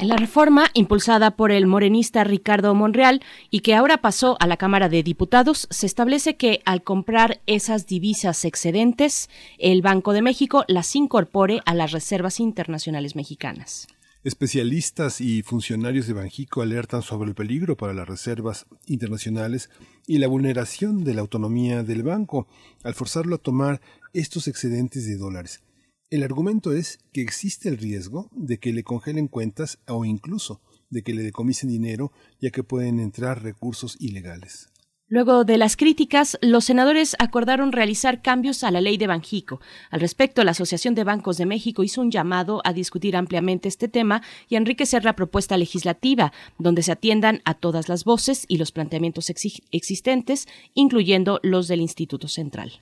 En 0.00 0.08
la 0.08 0.16
reforma, 0.16 0.70
impulsada 0.72 1.32
por 1.32 1.52
el 1.52 1.66
morenista 1.66 2.24
Ricardo 2.24 2.74
Monreal 2.74 3.22
y 3.50 3.60
que 3.60 3.74
ahora 3.74 3.98
pasó 3.98 4.36
a 4.40 4.46
la 4.46 4.56
Cámara 4.56 4.88
de 4.88 5.02
Diputados, 5.02 5.68
se 5.70 5.86
establece 5.86 6.36
que 6.36 6.62
al 6.64 6.82
comprar 6.82 7.42
esas 7.46 7.86
divisas 7.86 8.46
excedentes, 8.46 9.28
el 9.58 9.82
Banco 9.82 10.14
de 10.14 10.22
México 10.22 10.64
las 10.66 10.96
incorpore 10.96 11.60
a 11.66 11.74
las 11.74 11.92
reservas 11.92 12.40
internacionales 12.40 13.14
mexicanas. 13.16 13.86
Especialistas 14.24 15.20
y 15.20 15.42
funcionarios 15.42 16.06
de 16.06 16.12
Banjico 16.12 16.62
alertan 16.62 17.02
sobre 17.02 17.30
el 17.30 17.34
peligro 17.34 17.76
para 17.76 17.92
las 17.92 18.06
reservas 18.06 18.66
internacionales 18.86 19.68
y 20.06 20.18
la 20.18 20.28
vulneración 20.28 21.02
de 21.02 21.14
la 21.14 21.22
autonomía 21.22 21.82
del 21.82 22.04
banco 22.04 22.46
al 22.84 22.94
forzarlo 22.94 23.34
a 23.34 23.42
tomar 23.42 23.80
estos 24.12 24.46
excedentes 24.46 25.06
de 25.06 25.16
dólares. 25.16 25.64
El 26.08 26.22
argumento 26.22 26.72
es 26.72 27.00
que 27.12 27.20
existe 27.20 27.68
el 27.68 27.78
riesgo 27.78 28.30
de 28.30 28.60
que 28.60 28.72
le 28.72 28.84
congelen 28.84 29.26
cuentas 29.26 29.80
o 29.88 30.04
incluso 30.04 30.60
de 30.88 31.02
que 31.02 31.14
le 31.14 31.24
decomisen 31.24 31.68
dinero 31.68 32.12
ya 32.40 32.50
que 32.50 32.62
pueden 32.62 33.00
entrar 33.00 33.42
recursos 33.42 33.96
ilegales. 33.98 34.71
Luego 35.12 35.44
de 35.44 35.58
las 35.58 35.76
críticas, 35.76 36.38
los 36.40 36.64
senadores 36.64 37.16
acordaron 37.18 37.72
realizar 37.72 38.22
cambios 38.22 38.64
a 38.64 38.70
la 38.70 38.80
ley 38.80 38.96
de 38.96 39.06
Banjico. 39.06 39.60
Al 39.90 40.00
respecto, 40.00 40.42
la 40.42 40.52
Asociación 40.52 40.94
de 40.94 41.04
Bancos 41.04 41.36
de 41.36 41.44
México 41.44 41.84
hizo 41.84 42.00
un 42.00 42.10
llamado 42.10 42.62
a 42.64 42.72
discutir 42.72 43.14
ampliamente 43.14 43.68
este 43.68 43.88
tema 43.88 44.22
y 44.48 44.54
a 44.54 44.58
enriquecer 44.58 45.04
la 45.04 45.14
propuesta 45.14 45.58
legislativa, 45.58 46.32
donde 46.58 46.82
se 46.82 46.92
atiendan 46.92 47.42
a 47.44 47.52
todas 47.52 47.90
las 47.90 48.04
voces 48.04 48.46
y 48.48 48.56
los 48.56 48.72
planteamientos 48.72 49.28
existentes, 49.28 50.48
incluyendo 50.72 51.40
los 51.42 51.68
del 51.68 51.82
Instituto 51.82 52.26
Central. 52.26 52.80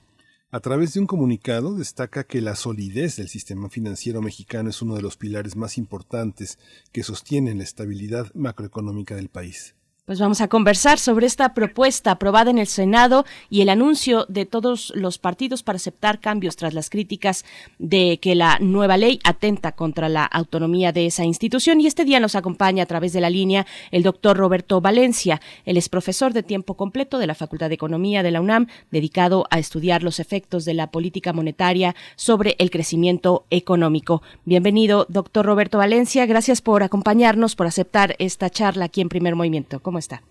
A 0.51 0.61
través 0.61 0.93
de 0.93 1.01
un 1.01 1.07
comunicado 1.07 1.75
destaca 1.75 2.23
que 2.23 2.39
la 2.39 2.55
solidez 2.55 3.17
del 3.17 3.27
sistema 3.27 3.69
financiero 3.69 4.21
mexicano 4.21 4.69
es 4.69 4.81
uno 4.81 4.95
de 4.95 5.01
los 5.01 5.17
pilares 5.17 5.57
más 5.57 5.77
importantes 5.77 6.59
que 6.93 7.03
sostienen 7.03 7.57
la 7.57 7.65
estabilidad 7.65 8.33
macroeconómica 8.33 9.17
del 9.17 9.27
país. 9.27 9.75
Pues 10.03 10.19
vamos 10.19 10.41
a 10.41 10.47
conversar 10.47 10.97
sobre 10.97 11.27
esta 11.27 11.53
propuesta 11.53 12.09
aprobada 12.09 12.49
en 12.49 12.57
el 12.57 12.65
Senado 12.65 13.23
y 13.51 13.61
el 13.61 13.69
anuncio 13.69 14.25
de 14.29 14.47
todos 14.47 14.91
los 14.95 15.19
partidos 15.19 15.61
para 15.61 15.75
aceptar 15.75 16.19
cambios 16.19 16.55
tras 16.55 16.73
las 16.73 16.89
críticas 16.89 17.45
de 17.77 18.17
que 18.19 18.33
la 18.33 18.57
nueva 18.59 18.97
ley 18.97 19.19
atenta 19.23 19.73
contra 19.73 20.09
la 20.09 20.25
autonomía 20.25 20.91
de 20.91 21.05
esa 21.05 21.23
institución. 21.23 21.79
Y 21.79 21.85
este 21.85 22.03
día 22.03 22.19
nos 22.19 22.33
acompaña 22.33 22.81
a 22.81 22.87
través 22.87 23.13
de 23.13 23.21
la 23.21 23.29
línea 23.29 23.67
el 23.91 24.01
doctor 24.01 24.37
Roberto 24.37 24.81
Valencia. 24.81 25.39
Él 25.65 25.77
es 25.77 25.87
profesor 25.87 26.33
de 26.33 26.41
tiempo 26.41 26.73
completo 26.73 27.19
de 27.19 27.27
la 27.27 27.35
Facultad 27.35 27.69
de 27.69 27.75
Economía 27.75 28.23
de 28.23 28.31
la 28.31 28.41
UNAM, 28.41 28.65
dedicado 28.89 29.45
a 29.51 29.59
estudiar 29.59 30.01
los 30.01 30.19
efectos 30.19 30.65
de 30.65 30.73
la 30.73 30.89
política 30.89 31.31
monetaria 31.31 31.95
sobre 32.15 32.55
el 32.57 32.71
crecimiento 32.71 33.45
económico. 33.51 34.23
Bienvenido, 34.45 35.05
doctor 35.09 35.45
Roberto 35.45 35.77
Valencia. 35.77 36.25
Gracias 36.25 36.63
por 36.63 36.81
acompañarnos, 36.81 37.55
por 37.55 37.67
aceptar 37.67 38.15
esta 38.17 38.49
charla 38.49 38.85
aquí 38.85 39.01
en 39.01 39.09
Primer 39.09 39.35
Movimiento. 39.35 39.79
¿Cómo 39.91 39.99
está? 39.99 40.21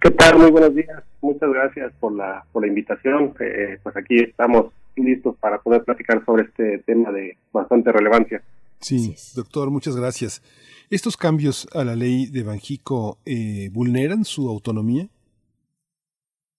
¿Qué 0.00 0.10
tal? 0.12 0.38
Muy 0.38 0.50
buenos 0.50 0.74
días. 0.74 1.02
Muchas 1.20 1.50
gracias 1.50 1.92
por 2.00 2.12
la, 2.12 2.46
por 2.50 2.62
la 2.62 2.68
invitación. 2.68 3.34
Eh, 3.38 3.78
pues 3.82 3.94
aquí 3.94 4.20
estamos 4.20 4.72
listos 4.96 5.36
para 5.36 5.58
poder 5.58 5.84
platicar 5.84 6.24
sobre 6.24 6.44
este 6.44 6.78
tema 6.78 7.12
de 7.12 7.36
bastante 7.52 7.92
relevancia. 7.92 8.42
Sí, 8.78 9.14
doctor, 9.36 9.70
muchas 9.70 9.96
gracias. 9.96 10.42
¿Estos 10.88 11.18
cambios 11.18 11.68
a 11.74 11.84
la 11.84 11.94
ley 11.94 12.24
de 12.24 12.42
Banjico 12.42 13.18
eh, 13.26 13.68
vulneran 13.70 14.24
su 14.24 14.48
autonomía? 14.48 15.08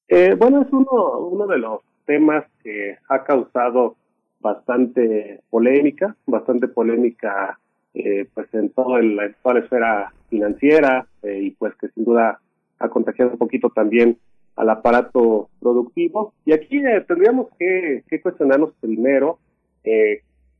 Eh, 0.07 0.35
bueno, 0.37 0.61
es 0.61 0.71
uno, 0.71 1.27
uno 1.27 1.47
de 1.47 1.57
los 1.57 1.81
temas 2.05 2.45
que 2.61 2.99
ha 3.09 3.23
causado 3.23 3.95
bastante 4.41 5.41
polémica, 5.49 6.15
bastante 6.27 6.67
polémica 6.67 7.57
eh, 7.95 8.27
pues 8.31 8.47
en, 8.53 8.69
todo 8.69 8.97
el, 8.97 9.35
toda 9.41 9.55
la 9.55 9.61
esfera 9.61 10.13
financiera 10.31 11.05
eh, 11.21 11.39
y 11.43 11.51
pues 11.51 11.75
que 11.75 11.89
sin 11.89 12.05
duda 12.05 12.39
ha 12.79 12.89
contagiado 12.89 13.33
un 13.33 13.37
poquito 13.37 13.69
también 13.69 14.17
al 14.55 14.69
aparato 14.71 15.49
productivo. 15.59 16.33
Y 16.45 16.53
aquí 16.53 16.79
eh, 16.79 17.05
tendríamos 17.07 17.49
que, 17.59 18.03
cuestionarnos 18.23 18.73
primero 18.81 19.37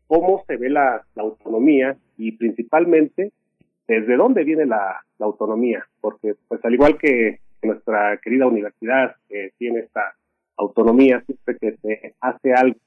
cómo 0.07 0.43
se 0.45 0.57
ve 0.57 0.69
la, 0.69 1.03
autonomía 1.15 1.95
y 2.17 2.33
principalmente 2.33 3.31
desde 3.87 4.17
dónde 4.17 4.43
viene 4.43 4.65
la, 4.65 5.01
autonomía, 5.19 5.85
porque 6.01 6.33
pues 6.47 6.65
al 6.65 6.73
igual 6.73 6.97
que 6.97 7.39
nuestra 7.61 8.17
querida 8.17 8.47
universidad 8.47 9.15
que 9.29 9.51
tiene 9.59 9.81
esta 9.81 10.15
autonomía, 10.57 11.21
siempre 11.27 11.57
que 11.59 11.77
se 11.77 12.15
hace 12.19 12.53
algo 12.53 12.79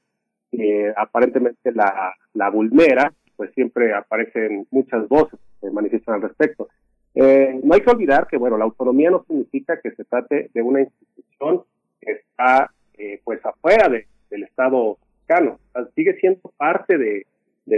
que 0.51 0.93
aparentemente 0.97 1.71
la, 1.71 2.13
la 2.33 2.49
vulnera, 2.49 3.13
pues 3.35 3.51
siempre 3.53 3.93
aparecen 3.93 4.67
muchas 4.71 5.07
voces 5.07 5.39
que 5.61 5.69
manifiestan 5.69 6.15
al 6.15 6.21
respecto. 6.23 6.67
Eh, 7.15 7.59
no 7.63 7.73
hay 7.73 7.81
que 7.81 7.89
olvidar 7.89 8.27
que, 8.27 8.37
bueno, 8.37 8.57
la 8.57 8.65
autonomía 8.65 9.09
no 9.09 9.23
significa 9.23 9.79
que 9.79 9.91
se 9.91 10.03
trate 10.03 10.49
de 10.53 10.61
una 10.61 10.81
institución 10.81 11.63
que 12.01 12.11
está, 12.11 12.71
eh, 12.97 13.21
pues, 13.23 13.43
afuera 13.45 13.89
del 13.89 14.43
Estado 14.43 14.97
mexicano. 15.13 15.59
sigue 15.95 16.19
siendo 16.19 16.51
parte 16.57 16.97
de, 16.97 17.25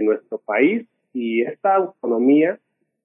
nuestro 0.01 0.37
país 0.39 0.85
y 1.13 1.41
esta 1.43 1.75
autonomía 1.75 2.59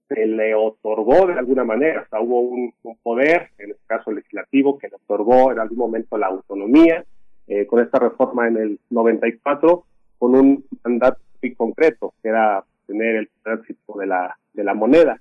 se 0.09 0.27
le 0.27 0.55
otorgó 0.55 1.27
de 1.27 1.35
alguna 1.35 1.65
manera. 1.65 2.03
O 2.03 2.09
sea, 2.09 2.21
hubo 2.21 2.41
un, 2.41 2.75
poder, 3.03 3.51
en 3.59 3.71
este 3.71 3.83
caso 3.87 4.11
legislativo, 4.11 4.79
que 4.79 4.89
le 4.89 4.97
otorgó 4.97 5.53
en 5.53 5.59
algún 5.59 5.79
momento 5.79 6.19
la 6.19 6.27
autonomía. 6.27 7.05
Eh, 7.49 7.67
con 7.67 7.81
esta 7.81 7.99
reforma 7.99 8.47
en 8.47 8.57
el 8.57 8.81
94, 8.91 9.85
con 10.19 10.35
un 10.35 10.65
mandato 10.85 11.21
muy 11.43 11.55
concreto, 11.55 12.15
que 12.23 12.29
era 12.29 12.65
tener 12.87 13.17
el 13.17 13.29
tránsito 13.43 13.99
de 13.99 14.07
la, 14.07 14.37
de 14.53 14.65
la 14.65 14.75
moneda. 14.75 15.21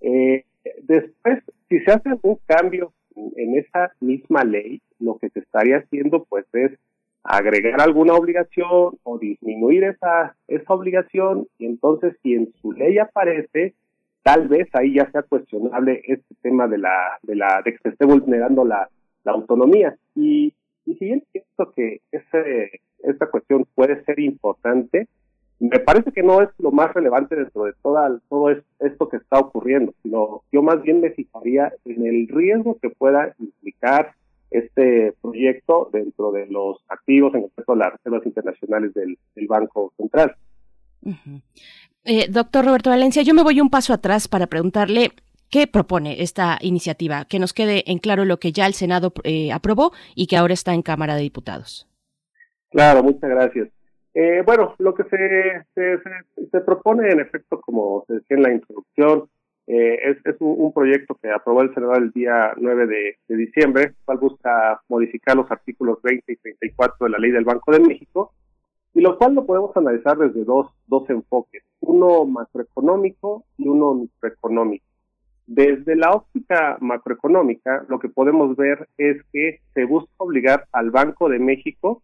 Eh, 0.00 0.44
después, 0.82 1.42
si 1.68 1.78
se 1.80 1.92
hace 1.92 2.10
un 2.22 2.38
cambio 2.46 2.92
en 3.14 3.58
esa 3.58 3.92
misma 4.00 4.44
ley, 4.44 4.80
lo 4.98 5.18
que 5.18 5.30
se 5.30 5.40
estaría 5.40 5.78
haciendo 5.78 6.24
pues 6.24 6.46
es 6.52 6.72
agregar 7.22 7.80
alguna 7.80 8.14
obligación 8.14 8.98
o 9.02 9.18
disminuir 9.18 9.84
esa, 9.84 10.34
esa 10.48 10.72
obligación 10.72 11.46
y 11.58 11.66
entonces 11.66 12.16
si 12.22 12.34
en 12.34 12.52
su 12.62 12.72
ley 12.72 12.98
aparece, 12.98 13.74
tal 14.22 14.48
vez 14.48 14.68
ahí 14.72 14.94
ya 14.94 15.10
sea 15.10 15.22
cuestionable 15.22 16.02
este 16.06 16.34
tema 16.40 16.66
de 16.66 16.78
la, 16.78 17.18
de 17.22 17.36
la, 17.36 17.62
de 17.64 17.72
que 17.72 17.78
se 17.82 17.88
esté 17.90 18.04
vulnerando 18.06 18.64
la, 18.64 18.88
la 19.24 19.32
autonomía. 19.32 19.96
Y, 20.14 20.54
y 20.86 20.94
si 20.94 21.04
bien 21.04 21.24
pienso 21.30 21.72
que 21.74 22.00
ese, 22.10 22.80
esta 23.02 23.26
cuestión 23.26 23.66
puede 23.74 24.02
ser 24.04 24.18
importante, 24.20 25.08
me 25.60 25.78
parece 25.78 26.10
que 26.10 26.22
no 26.22 26.40
es 26.40 26.48
lo 26.58 26.72
más 26.72 26.92
relevante 26.94 27.36
dentro 27.36 27.64
de 27.64 27.74
toda, 27.82 28.18
todo 28.30 28.50
esto 28.50 29.08
que 29.10 29.18
está 29.18 29.38
ocurriendo, 29.38 29.92
sino 30.02 30.42
yo 30.50 30.62
más 30.62 30.82
bien 30.82 31.02
me 31.02 31.10
fijaría 31.10 31.72
en 31.84 32.06
el 32.06 32.28
riesgo 32.28 32.78
que 32.80 32.88
pueda 32.88 33.34
implicar 33.38 34.14
este 34.50 35.14
proyecto 35.20 35.90
dentro 35.92 36.32
de 36.32 36.46
los 36.46 36.78
activos, 36.88 37.34
en 37.34 37.48
caso 37.48 37.72
de 37.72 37.78
las 37.78 37.92
reservas 37.92 38.24
internacionales 38.24 38.94
del, 38.94 39.18
Banco 39.46 39.92
Central. 39.96 40.34
Eh, 42.04 42.28
doctor 42.30 42.64
Roberto 42.64 42.90
Valencia, 42.90 43.22
yo 43.22 43.34
me 43.34 43.42
voy 43.42 43.60
un 43.60 43.70
paso 43.70 43.92
atrás 43.92 44.28
para 44.28 44.46
preguntarle 44.46 45.10
qué 45.50 45.66
propone 45.66 46.22
esta 46.22 46.58
iniciativa, 46.62 47.26
que 47.26 47.38
nos 47.38 47.52
quede 47.52 47.84
en 47.90 47.98
claro 47.98 48.24
lo 48.24 48.38
que 48.38 48.52
ya 48.52 48.66
el 48.66 48.74
Senado 48.74 49.12
eh, 49.24 49.52
aprobó 49.52 49.92
y 50.14 50.26
que 50.26 50.36
ahora 50.36 50.54
está 50.54 50.72
en 50.72 50.82
Cámara 50.82 51.16
de 51.16 51.22
Diputados. 51.22 51.86
Claro, 52.70 53.02
muchas 53.02 53.28
gracias. 53.28 53.68
Eh, 54.14 54.42
bueno, 54.44 54.74
lo 54.78 54.94
que 54.94 55.04
se, 55.04 55.64
se, 55.74 56.60
propone, 56.62 57.10
en 57.10 57.20
efecto, 57.20 57.60
como 57.60 58.04
se 58.06 58.14
decía 58.14 58.36
en 58.36 58.42
la 58.42 58.52
introducción, 58.52 59.28
eh, 59.66 59.98
es, 60.02 60.16
es 60.26 60.36
un, 60.40 60.72
proyecto 60.72 61.16
que 61.22 61.30
aprobó 61.30 61.62
el 61.62 61.72
Senado 61.74 61.94
el 61.94 62.10
día 62.10 62.52
9 62.56 62.86
de, 62.86 63.18
de 63.28 63.36
diciembre, 63.36 63.94
cual 64.04 64.18
busca 64.18 64.80
modificar 64.88 65.36
los 65.36 65.48
artículos 65.50 66.02
20 66.02 66.32
y 66.32 66.36
34 66.36 67.06
de 67.06 67.10
la 67.10 67.18
Ley 67.18 67.30
del 67.30 67.44
Banco 67.44 67.70
de 67.70 67.78
México, 67.78 68.32
y 68.94 69.00
lo 69.00 69.16
cual 69.16 69.34
lo 69.34 69.46
podemos 69.46 69.76
analizar 69.76 70.18
desde 70.18 70.44
dos, 70.44 70.68
dos 70.88 71.08
enfoques, 71.08 71.62
uno 71.80 72.24
macroeconómico 72.24 73.44
y 73.56 73.68
uno 73.68 73.94
microeconómico. 73.94 74.84
Desde 75.46 75.96
la 75.96 76.12
óptica 76.12 76.76
macroeconómica, 76.80 77.84
lo 77.88 77.98
que 77.98 78.08
podemos 78.08 78.56
ver 78.56 78.88
es 78.98 79.22
que 79.32 79.60
se 79.74 79.84
busca 79.84 80.12
obligar 80.18 80.66
al 80.72 80.90
Banco 80.90 81.28
de 81.28 81.38
México 81.38 82.02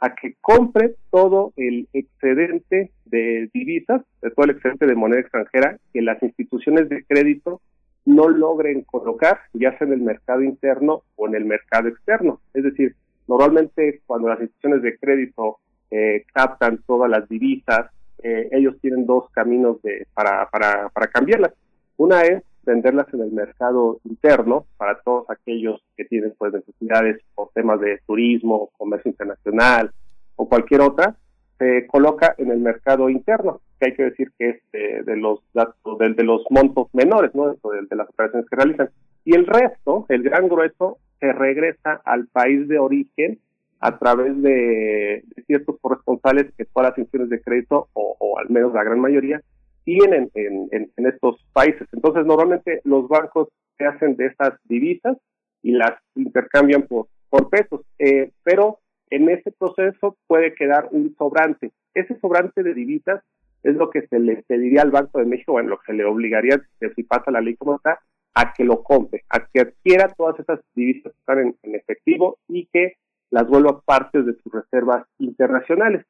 a 0.00 0.14
que 0.14 0.36
compre 0.40 0.94
todo 1.10 1.52
el 1.56 1.88
excedente 1.92 2.92
de 3.04 3.50
divisas, 3.52 4.02
de 4.22 4.30
todo 4.30 4.44
el 4.44 4.52
excedente 4.52 4.86
de 4.86 4.94
moneda 4.94 5.20
extranjera 5.20 5.78
que 5.92 6.02
las 6.02 6.22
instituciones 6.22 6.88
de 6.88 7.04
crédito 7.04 7.60
no 8.04 8.28
logren 8.28 8.82
colocar, 8.82 9.40
ya 9.52 9.76
sea 9.76 9.86
en 9.86 9.92
el 9.92 10.00
mercado 10.00 10.42
interno 10.42 11.02
o 11.16 11.28
en 11.28 11.34
el 11.34 11.44
mercado 11.44 11.88
externo. 11.88 12.40
Es 12.54 12.64
decir, 12.64 12.94
normalmente 13.26 14.00
cuando 14.06 14.28
las 14.28 14.40
instituciones 14.40 14.82
de 14.82 14.96
crédito 14.98 15.58
eh, 15.90 16.24
captan 16.32 16.80
todas 16.86 17.10
las 17.10 17.28
divisas, 17.28 17.90
eh, 18.22 18.48
ellos 18.52 18.76
tienen 18.80 19.06
dos 19.06 19.30
caminos 19.30 19.80
de, 19.82 20.06
para, 20.14 20.48
para, 20.50 20.88
para 20.88 21.08
cambiarlas. 21.08 21.52
Una 21.96 22.22
es 22.22 22.42
venderlas 22.68 23.12
en 23.12 23.22
el 23.22 23.32
mercado 23.32 24.00
interno 24.04 24.66
para 24.76 25.00
todos 25.00 25.28
aquellos 25.28 25.82
que 25.96 26.04
tienen 26.04 26.34
pues 26.38 26.52
necesidades 26.52 27.20
por 27.34 27.50
temas 27.54 27.80
de 27.80 28.00
turismo, 28.06 28.70
comercio 28.76 29.10
internacional 29.10 29.90
o 30.36 30.48
cualquier 30.48 30.82
otra, 30.82 31.16
se 31.58 31.86
coloca 31.88 32.34
en 32.38 32.52
el 32.52 32.60
mercado 32.60 33.10
interno, 33.10 33.60
que 33.80 33.86
hay 33.86 33.94
que 33.94 34.04
decir 34.04 34.30
que 34.38 34.50
es 34.50 35.06
de, 35.06 35.16
los 35.16 35.40
datos, 35.52 35.98
de, 35.98 36.14
de, 36.14 36.22
los 36.22 36.42
montos 36.50 36.86
menores, 36.92 37.34
¿no? 37.34 37.48
De, 37.48 37.56
de 37.90 37.96
las 37.96 38.08
operaciones 38.08 38.48
que 38.48 38.56
realizan. 38.56 38.90
Y 39.24 39.34
el 39.34 39.46
resto, 39.46 40.06
el 40.08 40.22
gran 40.22 40.48
grueso, 40.48 40.98
se 41.18 41.32
regresa 41.32 42.00
al 42.04 42.28
país 42.28 42.68
de 42.68 42.78
origen 42.78 43.40
a 43.80 43.98
través 43.98 44.40
de, 44.42 45.24
ciertos 45.46 45.76
corresponsales 45.80 46.52
que 46.56 46.64
todas 46.64 46.90
las 46.90 46.98
instituciones 46.98 47.30
de 47.30 47.40
crédito, 47.40 47.88
o, 47.92 48.38
al 48.38 48.50
menos 48.50 48.72
la 48.72 48.84
gran 48.84 49.00
mayoría, 49.00 49.40
tienen 49.88 50.30
en, 50.34 50.90
estos 50.96 51.42
países. 51.54 51.88
Entonces, 51.92 52.26
normalmente 52.26 52.82
los 52.84 53.08
bancos 53.08 53.48
se 53.78 53.86
hacen 53.86 54.16
de 54.16 54.26
estas 54.26 54.58
divisas 54.64 55.16
y 55.62 55.70
las 55.70 55.94
intercambian 56.14 56.82
por, 56.82 57.06
por 57.30 57.48
pesos, 57.48 57.80
eh, 57.98 58.30
pero 58.42 58.80
en 59.08 59.30
ese 59.30 59.50
proceso 59.50 60.18
puede 60.26 60.54
quedar 60.54 60.88
un 60.90 61.14
sobrante. 61.16 61.70
Ese 61.94 62.20
sobrante 62.20 62.62
de 62.62 62.74
divisas 62.74 63.22
es 63.62 63.76
lo 63.76 63.88
que 63.88 64.06
se 64.08 64.18
le 64.18 64.42
pediría 64.46 64.82
al 64.82 64.90
Banco 64.90 65.20
de 65.20 65.24
México, 65.24 65.52
bueno, 65.52 65.70
lo 65.70 65.78
que 65.78 65.86
se 65.86 65.94
le 65.94 66.04
obligaría, 66.04 66.60
si 66.94 67.02
pasa 67.04 67.30
la 67.30 67.40
ley 67.40 67.56
como 67.56 67.76
está, 67.76 67.98
a 68.34 68.52
que 68.52 68.64
lo 68.64 68.82
compre, 68.82 69.24
a 69.30 69.46
que 69.46 69.60
adquiera 69.60 70.12
todas 70.14 70.38
esas 70.38 70.60
divisas 70.74 71.14
que 71.14 71.18
están 71.18 71.38
en, 71.62 71.74
efectivo 71.74 72.36
y 72.46 72.66
que 72.66 72.96
las 73.30 73.48
vuelva 73.48 73.80
parte 73.80 74.22
de 74.22 74.34
sus 74.34 74.52
reservas 74.52 75.06
internacionales. 75.18 76.04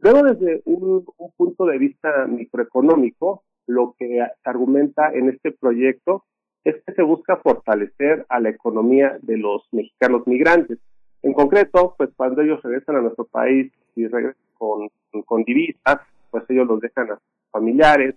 Luego, 0.00 0.22
desde 0.22 0.62
un, 0.64 1.04
punto 1.36 1.66
de 1.66 1.78
vista 1.78 2.26
microeconómico, 2.26 3.44
lo 3.66 3.94
que 3.98 4.06
se 4.08 4.48
argumenta 4.48 5.12
en 5.12 5.28
este 5.28 5.52
proyecto 5.52 6.24
es 6.64 6.76
que 6.84 6.92
se 6.92 7.02
busca 7.02 7.36
fortalecer 7.36 8.26
a 8.28 8.40
la 8.40 8.50
economía 8.50 9.18
de 9.22 9.36
los 9.36 9.66
mexicanos 9.72 10.26
migrantes. 10.26 10.78
En 11.22 11.32
concreto, 11.32 11.94
pues 11.96 12.10
cuando 12.16 12.42
ellos 12.42 12.62
regresan 12.62 12.96
a 12.96 13.00
nuestro 13.00 13.24
país 13.26 13.72
y 13.94 14.06
regresan 14.06 14.42
con, 14.58 14.88
con 15.24 15.44
divisas, 15.44 16.00
pues 16.30 16.44
ellos 16.48 16.66
los 16.66 16.80
dejan 16.80 17.12
a 17.12 17.16
sus 17.16 17.50
familiares, 17.50 18.16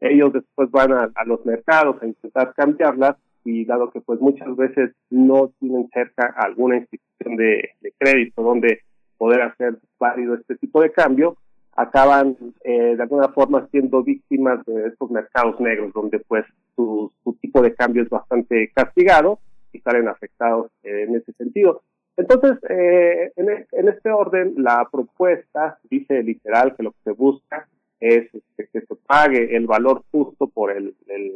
ellos 0.00 0.32
después 0.32 0.70
van 0.70 0.92
a, 0.92 1.24
los 1.24 1.44
mercados 1.46 2.02
a 2.02 2.06
intentar 2.06 2.52
cambiarlas 2.54 3.16
y 3.44 3.64
dado 3.64 3.90
que 3.90 4.00
pues 4.00 4.20
muchas 4.20 4.54
veces 4.56 4.92
no 5.10 5.52
tienen 5.60 5.88
cerca 5.92 6.34
alguna 6.36 6.76
institución 6.76 7.36
de, 7.36 7.70
crédito 7.98 8.42
donde 8.42 8.80
poder 9.18 9.42
hacer 9.42 9.78
válido 9.98 10.34
este 10.34 10.56
tipo 10.56 10.80
de 10.82 10.92
cambio, 10.92 11.36
acaban 11.76 12.36
eh, 12.62 12.94
de 12.96 13.02
alguna 13.02 13.28
forma 13.28 13.66
siendo 13.70 14.02
víctimas 14.02 14.64
de 14.66 14.88
estos 14.88 15.10
mercados 15.10 15.58
negros 15.60 15.92
donde 15.92 16.20
pues 16.20 16.44
su, 16.76 17.12
tipo 17.40 17.60
de 17.62 17.74
cambio 17.74 18.02
es 18.02 18.08
bastante 18.08 18.70
castigado 18.74 19.38
y 19.72 19.80
salen 19.80 20.08
afectados 20.08 20.70
eh, 20.82 21.04
en 21.08 21.16
ese 21.16 21.32
sentido. 21.32 21.82
Entonces, 22.16 22.58
eh, 22.70 23.32
en, 23.36 23.66
en, 23.72 23.88
este 23.88 24.10
orden, 24.10 24.54
la 24.56 24.88
propuesta 24.90 25.78
dice 25.90 26.22
literal 26.22 26.74
que 26.76 26.84
lo 26.84 26.92
que 26.92 26.98
se 27.04 27.10
busca 27.10 27.66
es 28.00 28.26
este, 28.34 28.68
que 28.72 28.80
se 28.80 28.94
pague 29.06 29.56
el 29.56 29.66
valor 29.66 30.02
justo 30.10 30.46
por 30.46 30.70
el, 30.72 30.94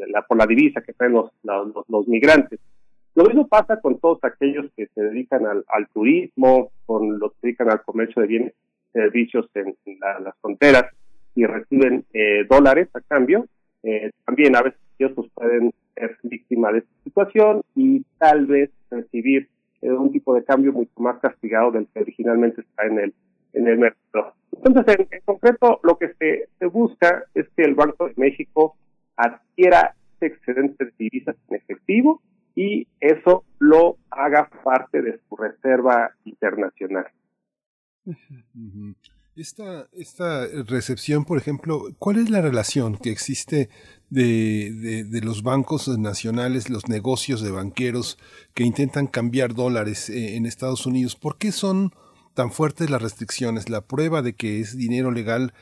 la, 0.09 0.23
por 0.23 0.37
la 0.37 0.47
divisa 0.47 0.83
que 0.83 0.93
traen 0.93 1.15
los, 1.15 1.31
los, 1.89 2.09
migrantes. 2.09 2.61
Lo 3.19 3.25
mismo 3.25 3.49
pasa 3.49 3.81
con 3.81 3.99
todos 3.99 4.21
aquellos 4.23 4.67
que 4.77 4.87
se 4.95 5.03
dedican 5.03 5.45
al, 5.45 5.89
turismo, 5.93 6.71
con 6.87 7.19
los 7.19 7.33
que 7.33 7.39
se 7.41 7.47
dedican 7.49 7.69
al 7.69 7.83
comercio 7.83 8.23
de 8.23 8.29
bienes 8.29 8.53
y 8.53 8.93
servicios 8.93 9.51
en, 9.55 9.75
las 9.99 10.39
fronteras 10.41 10.85
y 11.35 11.45
reciben 11.45 12.05
eh, 12.13 12.45
dólares 12.49 12.89
a 12.95 13.01
cambio. 13.01 13.47
Eh, 13.83 14.13
también 14.25 14.55
a 14.55 14.63
veces 14.63 14.79
ellos 15.01 15.15
pues, 15.17 15.29
pueden 15.35 15.75
ser 15.97 16.17
víctimas 16.23 16.75
de 16.75 16.79
esta 16.79 16.95
situación 17.03 17.63
y 17.75 18.05
tal 18.19 18.47
vez 18.47 18.71
recibir 18.89 19.49
eh, 19.83 19.91
un 19.91 20.13
tipo 20.13 20.33
de 20.33 20.45
cambio 20.45 20.73
mucho 20.73 21.01
más 21.01 21.19
castigado 21.19 21.73
del 21.73 21.89
que 21.93 21.99
originalmente 21.99 22.61
está 22.61 22.87
en 22.87 23.01
el, 23.01 23.15
en 23.53 23.67
el 23.67 23.79
mercado. 23.79 24.35
Entonces, 24.63 24.97
en, 25.11 25.21
concreto, 25.25 25.81
lo 25.83 25.99
que 25.99 26.15
se, 26.21 26.67
busca 26.67 27.25
es 27.35 27.49
que 27.57 27.65
el 27.65 27.75
Banco 27.75 28.07
de 28.07 28.15
México 28.17 28.77
adquiera 29.17 29.97
excedente 30.21 30.85
de 30.85 30.93
divisas 30.97 31.35
en 31.49 31.57
efectivo 31.57 32.23
y 32.59 32.89
eso 32.99 33.45
lo 33.61 33.99
haga 34.11 34.51
parte 34.65 35.01
de 35.01 35.21
su 35.29 35.37
reserva 35.37 36.11
internacional. 36.25 37.07
Esta, 39.37 39.87
esta 39.93 40.45
recepción, 40.67 41.25
por 41.25 41.39
ejemplo, 41.39 41.83
¿cuál 42.01 42.17
es 42.17 42.31
la 42.31 42.41
relación 42.41 42.99
que 42.99 43.13
existe 43.13 43.69
de, 44.11 45.05
de, 45.09 45.21
los 45.21 45.45
bancos 45.45 45.87
nacionales, 45.99 46.69
los 46.69 46.89
negocios 46.89 47.43
de 47.43 47.53
banqueros 47.53 48.19
que 48.55 48.65
intentan 48.65 49.07
cambiar 49.07 49.55
dólares 49.55 50.11
eh, 50.11 50.35
en 50.35 50.45
Estados 50.45 50.85
Unidos? 50.85 51.15
¿Por 51.15 51.39
qué 51.39 51.53
son 51.53 51.93
tan 52.35 52.51
fuertes 52.51 52.91
las 52.91 53.03
restricciones, 53.03 53.69
la 53.69 53.83
prueba 53.83 54.21
de 54.21 54.33
que 54.33 54.59
es 54.59 54.77
dinero 54.77 55.13
legal, 55.13 55.55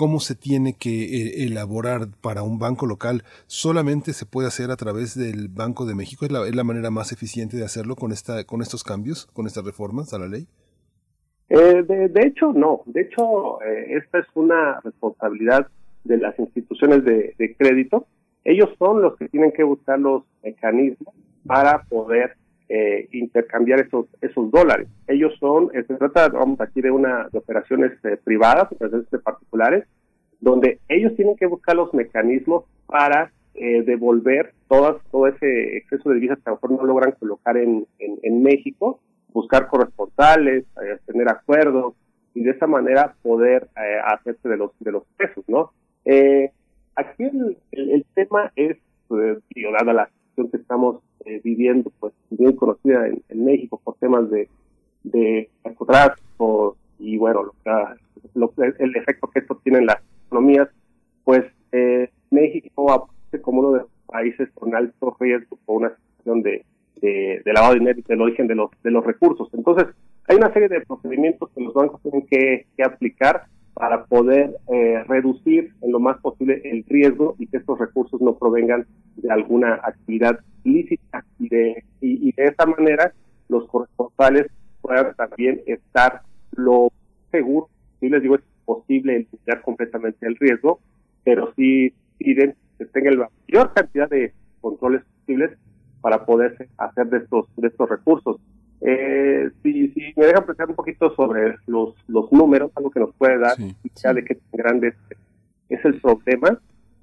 cómo 0.00 0.18
se 0.18 0.34
tiene 0.34 0.72
que 0.72 1.04
eh, 1.04 1.44
elaborar 1.44 2.06
para 2.22 2.42
un 2.42 2.58
banco 2.58 2.86
local, 2.86 3.22
solamente 3.46 4.14
se 4.14 4.24
puede 4.24 4.48
hacer 4.48 4.70
a 4.70 4.76
través 4.76 5.14
del 5.14 5.48
Banco 5.48 5.84
de 5.84 5.94
México. 5.94 6.24
¿Es 6.24 6.32
la, 6.32 6.48
es 6.48 6.56
la 6.56 6.64
manera 6.64 6.90
más 6.90 7.12
eficiente 7.12 7.58
de 7.58 7.66
hacerlo 7.66 7.96
con, 7.96 8.10
esta, 8.10 8.44
con 8.44 8.62
estos 8.62 8.82
cambios, 8.82 9.26
con 9.34 9.46
estas 9.46 9.62
reformas 9.62 10.14
a 10.14 10.18
la 10.18 10.26
ley? 10.26 10.46
Eh, 11.50 11.82
de, 11.86 12.22
hecho, 12.26 12.54
no. 12.54 12.80
De 12.86 13.02
hecho, 13.02 13.60
eh, 13.60 13.98
esta 14.02 14.20
es 14.20 14.26
una 14.32 14.80
responsabilidad 14.80 15.66
de 16.04 16.16
las 16.16 16.38
instituciones 16.38 17.04
de, 17.04 17.34
de 17.36 17.54
crédito. 17.54 18.06
Ellos 18.42 18.70
son 18.78 19.02
los 19.02 19.18
que 19.18 19.28
tienen 19.28 19.52
que 19.52 19.64
buscar 19.64 19.98
los 19.98 20.22
mecanismos 20.42 21.14
para 21.44 21.82
poder 21.90 22.38
eh, 22.72 23.08
intercambiar 23.10 23.80
esos 23.80 24.06
esos 24.20 24.48
dólares. 24.48 24.86
Ellos 25.08 25.34
son, 25.40 25.72
eh, 25.74 25.82
se 25.82 25.96
trata, 25.96 26.28
vamos 26.28 26.60
aquí 26.60 26.80
de 26.80 26.92
una 26.92 27.28
de 27.32 27.38
operaciones 27.38 27.90
eh, 28.04 28.16
privadas, 28.22 28.70
operaciones 28.70 29.08
particulares, 29.24 29.88
donde 30.38 30.78
ellos 30.88 31.16
tienen 31.16 31.34
que 31.34 31.46
buscar 31.46 31.74
los 31.74 31.92
mecanismos 31.92 32.62
para 32.86 33.32
devolver 33.52 34.54
todas, 34.68 35.02
todo 35.10 35.26
ese 35.26 35.76
exceso 35.76 36.08
de 36.08 36.14
divisas 36.14 36.38
que 36.38 36.48
a 36.48 36.52
lo 36.52 36.56
mejor 36.56 36.70
no 36.70 36.84
logran 36.86 37.12
colocar 37.18 37.58
en, 37.58 37.86
en, 37.98 38.42
México, 38.42 39.00
buscar 39.34 39.66
corresponsales, 39.66 40.64
tener 41.04 41.28
acuerdos 41.28 41.94
y 42.32 42.42
de 42.44 42.52
esa 42.52 42.66
manera 42.66 43.14
poder 43.20 43.68
hacerse 44.04 44.48
de 44.48 44.56
los 44.56 44.70
de 44.78 44.92
los 44.92 45.02
pesos, 45.18 45.44
¿no? 45.46 45.72
aquí 46.94 47.24
el, 47.24 47.58
el, 47.72 48.06
tema 48.14 48.50
es, 48.56 48.78
digo, 49.54 49.72
dada 49.72 49.92
la 49.92 50.10
que 50.36 50.56
estamos 50.56 51.00
eh, 51.24 51.40
viviendo, 51.44 51.92
pues 52.00 52.12
bien 52.30 52.56
conocida 52.56 53.06
en, 53.06 53.44
México 53.44 53.80
por 53.82 53.96
temas 53.96 54.30
de, 54.30 54.48
de 55.04 55.50
narcotráfico 55.64 56.76
y 56.98 57.16
bueno, 57.16 57.52
lo, 58.34 58.52
el 58.56 58.96
efecto 58.96 59.28
que 59.28 59.40
esto 59.40 59.60
tiene 59.62 59.78
en 59.78 59.86
las 59.86 59.98
economías, 60.26 60.68
pues 61.24 61.44
eh, 61.72 62.10
México 62.30 62.90
aparece 62.92 63.42
como 63.42 63.60
uno 63.60 63.72
de 63.72 63.78
los 63.80 63.90
países 64.06 64.48
con 64.54 64.74
alto 64.74 65.16
riesgo 65.18 65.58
por 65.64 65.76
una 65.82 65.90
situación 65.90 66.42
de, 66.42 66.64
de, 67.00 67.42
lavado 67.52 67.74
de 67.74 67.80
dinero 67.80 67.98
y 67.98 68.02
del 68.02 68.20
origen 68.20 68.46
de 68.46 68.54
los, 68.54 68.70
de 68.82 68.90
los 68.90 69.04
recursos. 69.04 69.48
Entonces, 69.52 69.86
hay 70.28 70.36
una 70.36 70.52
serie 70.52 70.68
de 70.68 70.80
procedimientos 70.82 71.50
que 71.54 71.62
los 71.62 71.74
bancos 71.74 72.00
tienen 72.02 72.26
que, 72.26 72.66
que 72.76 72.82
aplicar 72.82 73.46
para 73.80 74.04
poder 74.04 74.58
eh, 74.70 75.02
reducir 75.08 75.72
en 75.80 75.90
lo 75.90 76.00
más 76.00 76.18
posible 76.18 76.60
el 76.64 76.84
riesgo 76.86 77.34
y 77.38 77.46
que 77.46 77.56
estos 77.56 77.78
recursos 77.78 78.20
no 78.20 78.36
provengan 78.36 78.86
de 79.16 79.30
alguna 79.30 79.80
actividad 79.82 80.38
lícita 80.64 81.24
y 81.38 81.48
de, 81.48 81.84
y, 82.02 82.30
de 82.32 82.44
esta 82.44 82.66
manera 82.66 83.14
los 83.48 83.66
corresponsales 83.68 84.48
puedan 84.82 85.14
también 85.14 85.62
estar 85.64 86.20
lo 86.56 86.92
seguro, 87.30 87.70
si 88.00 88.10
les 88.10 88.20
digo 88.20 88.34
es 88.34 88.42
posible 88.66 89.16
eliminar 89.16 89.62
completamente 89.62 90.26
el 90.26 90.36
riesgo, 90.36 90.80
pero 91.24 91.54
sí 91.56 91.94
piden 92.18 92.54
que 92.76 92.84
tenga 92.84 93.12
la 93.12 93.30
mayor 93.48 93.72
cantidad 93.72 94.10
de 94.10 94.34
controles 94.60 95.02
posibles 95.20 95.56
para 96.02 96.26
poder 96.26 96.68
hacer 96.76 97.06
de 97.06 97.16
estos, 97.16 97.46
de 97.56 97.68
estos 97.68 97.88
recursos. 97.88 98.36
Eh, 98.80 99.50
si, 99.62 99.88
si 99.88 100.14
me 100.16 100.24
dejan 100.26 100.46
pensar 100.46 100.70
un 100.70 100.74
poquito 100.74 101.14
sobre 101.14 101.56
los, 101.66 101.94
los 102.08 102.32
números, 102.32 102.72
algo 102.74 102.90
que 102.90 102.98
nos 103.00 103.14
puede 103.14 103.38
dar 103.38 103.58
ya 103.94 104.14
de 104.14 104.24
qué 104.24 104.36
tan 104.36 104.50
grande 104.52 104.94
es, 105.68 105.84
el 105.84 106.00
problema, 106.00 106.58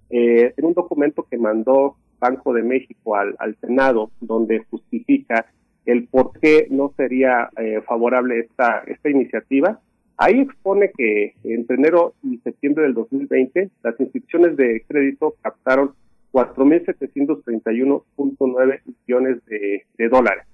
eh, 0.10 0.56
en 0.58 0.66
un 0.66 0.74
documento 0.74 1.28
que 1.30 1.38
mandó 1.38 1.96
Banco 2.20 2.52
de 2.54 2.64
México 2.64 3.16
al, 3.16 3.36
al 3.38 3.56
Senado, 3.58 4.10
donde 4.20 4.66
justifica 4.72 5.46
el 5.86 6.08
por 6.08 6.32
qué 6.40 6.66
no 6.70 6.92
sería 6.98 7.52
eh, 7.58 7.82
favorable 7.86 8.40
esta, 8.40 8.80
esta 8.88 9.10
iniciativa, 9.10 9.80
ahí 10.18 10.40
expone 10.42 10.92
que 10.98 11.36
entre 11.44 11.76
enero 11.78 12.16
y 12.24 12.40
septiembre 12.40 12.86
del 12.86 12.96
2020 12.96 13.70
las 13.84 14.00
instituciones 14.00 14.58
de 14.58 14.84
crédito 14.88 15.36
captaron 15.42 15.92
4.731.9 16.34 18.82
millones 18.86 19.46
de, 19.46 19.86
de 19.98 20.10
dólares 20.10 20.46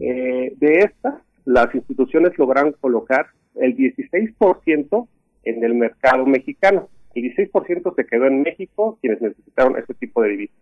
eh, 0.00 0.54
de 0.56 0.78
estas, 0.78 1.14
las 1.44 1.74
instituciones 1.74 2.36
lograron 2.38 2.72
colocar 2.80 3.26
el 3.54 3.76
16% 3.76 5.08
en 5.44 5.64
el 5.64 5.74
mercado 5.74 6.26
mexicano. 6.26 6.88
El 7.14 7.24
16% 7.34 7.94
se 7.94 8.06
quedó 8.06 8.26
en 8.26 8.42
México, 8.42 8.98
quienes 9.00 9.20
necesitaron 9.20 9.76
este 9.78 9.94
tipo 9.94 10.22
de 10.22 10.30
divisas. 10.30 10.56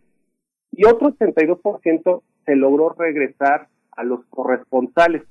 y 0.72 0.84
otro 0.84 1.16
82% 1.16 2.22
se 2.46 2.56
logró 2.56 2.90
regresar 2.90 3.68
a 3.92 4.04
los 4.04 4.24
corresponsales. 4.26 5.22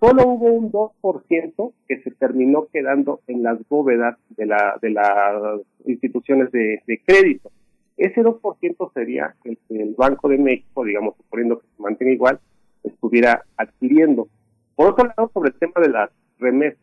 Solo 0.00 0.26
hubo 0.26 0.52
un 0.52 0.72
2% 0.72 1.72
que 1.86 2.00
se 2.02 2.10
terminó 2.12 2.66
quedando 2.72 3.20
en 3.26 3.42
las 3.42 3.58
bóvedas 3.68 4.16
de, 4.30 4.46
la, 4.46 4.78
de 4.80 4.90
las 4.90 5.60
instituciones 5.84 6.50
de, 6.52 7.02
crédito. 7.04 7.50
Ese 7.98 8.22
2% 8.22 8.92
sería 8.94 9.34
el 9.44 9.58
el 9.68 9.94
Banco 9.94 10.30
de 10.30 10.38
México, 10.38 10.84
digamos, 10.84 11.16
suponiendo 11.18 11.60
que 11.60 11.66
se 11.76 11.82
mantenga 11.82 12.12
igual, 12.12 12.40
estuviera 12.84 13.44
adquiriendo. 13.56 14.28
Por 14.74 14.88
otro 14.88 15.06
lado, 15.06 15.30
sobre 15.32 15.50
el 15.50 15.58
tema 15.58 15.80
de 15.80 15.88
las 15.88 16.10
remesas, 16.38 16.78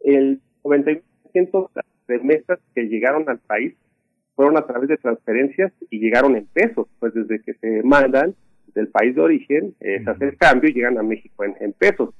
el 0.00 0.40
91% 0.62 1.02
de 1.32 1.68
las 1.74 1.84
remesas 2.06 2.58
que 2.74 2.82
llegaron 2.84 3.28
al 3.28 3.38
país 3.38 3.74
fueron 4.34 4.56
a 4.56 4.66
través 4.66 4.88
de 4.88 4.96
transferencias 4.96 5.72
y 5.90 5.98
llegaron 5.98 6.36
en 6.36 6.46
pesos, 6.46 6.88
pues 6.98 7.14
desde 7.14 7.40
que 7.40 7.54
se 7.54 7.82
mandan 7.82 8.34
del 8.74 8.88
país 8.88 9.14
de 9.14 9.20
origen, 9.20 9.74
eh, 9.80 10.02
se 10.02 10.10
hace 10.10 10.24
el 10.24 10.36
cambio 10.36 10.70
y 10.70 10.74
llegan 10.74 10.98
a 10.98 11.02
México 11.02 11.44
en, 11.44 11.72
pesos. 11.74 12.10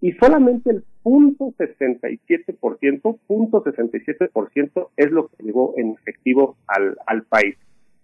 Y 0.00 0.12
solamente 0.12 0.70
el 0.70 0.84
punto 1.02 1.52
67%, 1.58 3.18
punto 3.26 3.64
67% 3.64 4.88
es 4.96 5.10
lo 5.10 5.26
que 5.28 5.42
llegó 5.42 5.74
en 5.76 5.96
efectivo 6.00 6.56
al, 6.68 6.96
al 7.06 7.24
país. 7.24 7.56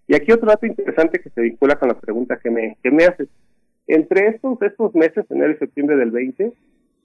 Y 0.09 0.17
aquí 0.17 0.33
otro 0.33 0.49
dato 0.49 0.67
interesante 0.67 1.21
que 1.21 1.31
se 1.31 1.41
vincula 1.41 1.77
con 1.77 1.89
la 1.89 1.99
pregunta 1.99 2.39
que 2.43 2.51
me, 2.51 2.77
que 2.83 2.91
me 2.91 3.05
haces. 3.05 3.29
Entre 3.87 4.29
estos, 4.29 4.61
estos 4.63 4.95
meses, 4.95 5.25
enero 5.31 5.53
y 5.53 5.57
septiembre 5.57 5.97
del 5.97 6.11
20, 6.11 6.53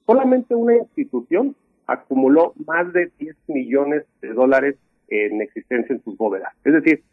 solamente 0.06 0.56
una 0.56 0.78
institución 0.78 1.56
acumuló 1.88 2.54
más 2.66 2.92
de 2.94 3.12
10 3.20 3.36
millones 3.48 4.06
de 4.22 4.30
dólares 4.30 4.76
en 5.10 5.42
existencia 5.42 5.94
en 5.94 6.04
sus 6.04 6.16
bóvedas. 6.18 6.54
Es 6.64 6.74
decir, 6.74 7.04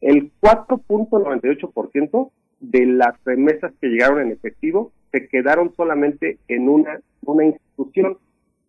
el 0.00 0.30
4.98% 0.40 2.30
de 2.60 2.86
las 2.86 3.22
remesas 3.24 3.72
que 3.80 3.88
llegaron 3.88 4.20
en 4.20 4.32
efectivo 4.32 4.92
se 5.12 5.28
quedaron 5.28 5.74
solamente 5.74 6.38
en 6.48 6.68
una, 6.68 7.00
una 7.24 7.44
institución, 7.44 8.18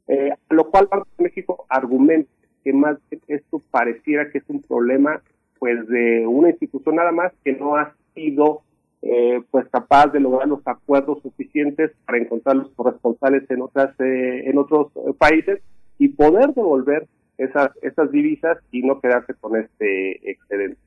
eh, 0.08 0.34
lo 0.50 0.70
cual 0.70 0.88
Banco 0.90 1.08
de 1.18 1.26
México 1.26 1.66
argumenta 1.70 2.30
que 2.64 2.74
más 2.74 2.98
esto 3.28 3.62
pareciera 3.72 4.30
que 4.30 4.40
es 4.40 4.44
un 4.48 4.62
problema 4.62 5.22
pues 5.60 5.88
de 5.88 6.26
una 6.28 6.50
institución 6.50 6.96
nada 6.96 7.12
más 7.12 7.34
que 7.44 7.54
no 7.54 7.76
ha 7.76 7.94
sido 8.14 8.62
eh, 9.02 9.42
pues 9.52 9.68
capaz 9.70 10.08
de 10.08 10.20
lograr 10.20 10.48
los 10.48 10.66
acuerdos 10.66 11.22
suficientes 11.22 11.92
para 12.06 12.18
encontrar 12.18 12.56
los 12.56 12.72
corresponsales 12.72 13.50
en 13.50 13.62
otras 13.62 13.98
eh, 14.00 14.50
en 14.50 14.58
otros 14.58 14.92
países 15.18 15.62
y 16.00 16.10
poder 16.10 16.54
devolver 16.54 17.08
esas, 17.38 17.70
esas 17.82 18.12
divisas 18.12 18.58
y 18.72 18.82
no 18.82 19.00
quedarse 19.00 19.34
con 19.36 19.56
este 19.56 20.32
excedente. 20.32 20.80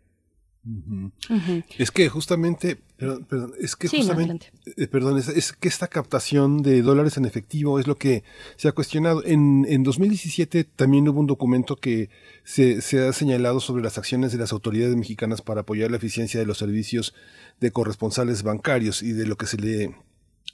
Es 1.78 1.90
que 1.90 2.08
justamente, 2.10 2.78
perdón, 2.98 3.54
es 3.60 3.76
que 3.76 3.88
justamente, 3.88 4.52
eh, 4.76 4.86
perdón, 4.88 5.18
es, 5.18 5.52
que 5.52 5.68
esta 5.68 5.88
captación 5.88 6.62
de 6.62 6.82
dólares 6.82 7.16
en 7.16 7.24
efectivo 7.24 7.78
es 7.78 7.86
lo 7.86 7.96
que 7.96 8.24
se 8.56 8.68
ha 8.68 8.72
cuestionado. 8.72 9.24
En, 9.24 9.64
en 9.68 9.82
2017 9.82 10.64
también 10.64 11.08
hubo 11.08 11.20
un 11.20 11.26
documento 11.26 11.76
que 11.76 12.10
se, 12.44 12.82
se 12.82 13.08
ha 13.08 13.12
señalado 13.12 13.60
sobre 13.60 13.82
las 13.82 13.96
acciones 13.96 14.32
de 14.32 14.38
las 14.38 14.52
autoridades 14.52 14.96
mexicanas 14.96 15.40
para 15.40 15.62
apoyar 15.62 15.90
la 15.90 15.96
eficiencia 15.96 16.38
de 16.38 16.46
los 16.46 16.58
servicios 16.58 17.14
de 17.60 17.70
corresponsales 17.70 18.42
bancarios 18.42 19.02
y 19.02 19.12
de 19.12 19.26
lo 19.26 19.36
que 19.36 19.46
se 19.46 19.56
le 19.56 19.94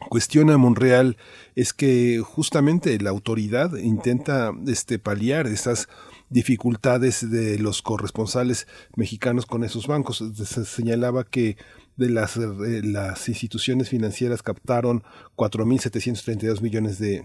cuestiona 0.08 0.56
Monreal 0.56 1.16
es 1.54 1.72
que 1.72 2.20
justamente 2.24 2.98
la 3.00 3.10
autoridad 3.10 3.76
intenta 3.76 4.52
este, 4.66 4.98
paliar 4.98 5.46
esas 5.46 5.88
dificultades 6.30 7.30
de 7.30 7.58
los 7.58 7.82
corresponsales 7.82 8.66
mexicanos 8.96 9.46
con 9.46 9.64
esos 9.64 9.86
bancos. 9.86 10.24
Se 10.34 10.64
señalaba 10.64 11.24
que 11.24 11.56
de 11.96 12.10
las, 12.10 12.36
eh, 12.36 12.82
las 12.82 13.28
instituciones 13.28 13.88
financieras 13.88 14.42
captaron 14.42 15.02
4.732 15.36 16.60
millones 16.60 16.98
de, 16.98 17.24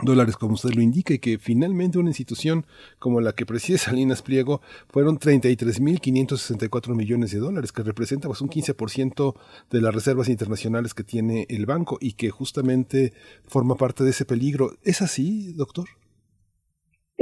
dólares, 0.00 0.36
como 0.36 0.54
usted 0.54 0.70
lo 0.70 0.82
indica, 0.82 1.14
y 1.14 1.18
que 1.18 1.38
finalmente 1.38 1.98
una 1.98 2.10
institución 2.10 2.66
como 2.98 3.20
la 3.20 3.32
que 3.34 3.46
preside 3.46 3.78
Salinas 3.78 4.22
Pliego 4.22 4.60
fueron 4.88 5.18
33.564 5.18 6.94
millones 6.94 7.32
de 7.32 7.38
dólares, 7.38 7.72
que 7.72 7.82
representa 7.82 8.28
pues 8.28 8.40
un 8.40 8.48
15% 8.48 9.34
de 9.70 9.80
las 9.80 9.94
reservas 9.94 10.28
internacionales 10.28 10.94
que 10.94 11.04
tiene 11.04 11.46
el 11.48 11.66
banco 11.66 11.98
y 12.00 12.12
que 12.12 12.30
justamente 12.30 13.12
forma 13.46 13.76
parte 13.76 14.04
de 14.04 14.10
ese 14.10 14.24
peligro. 14.24 14.78
¿Es 14.82 15.02
así, 15.02 15.52
doctor? 15.52 15.88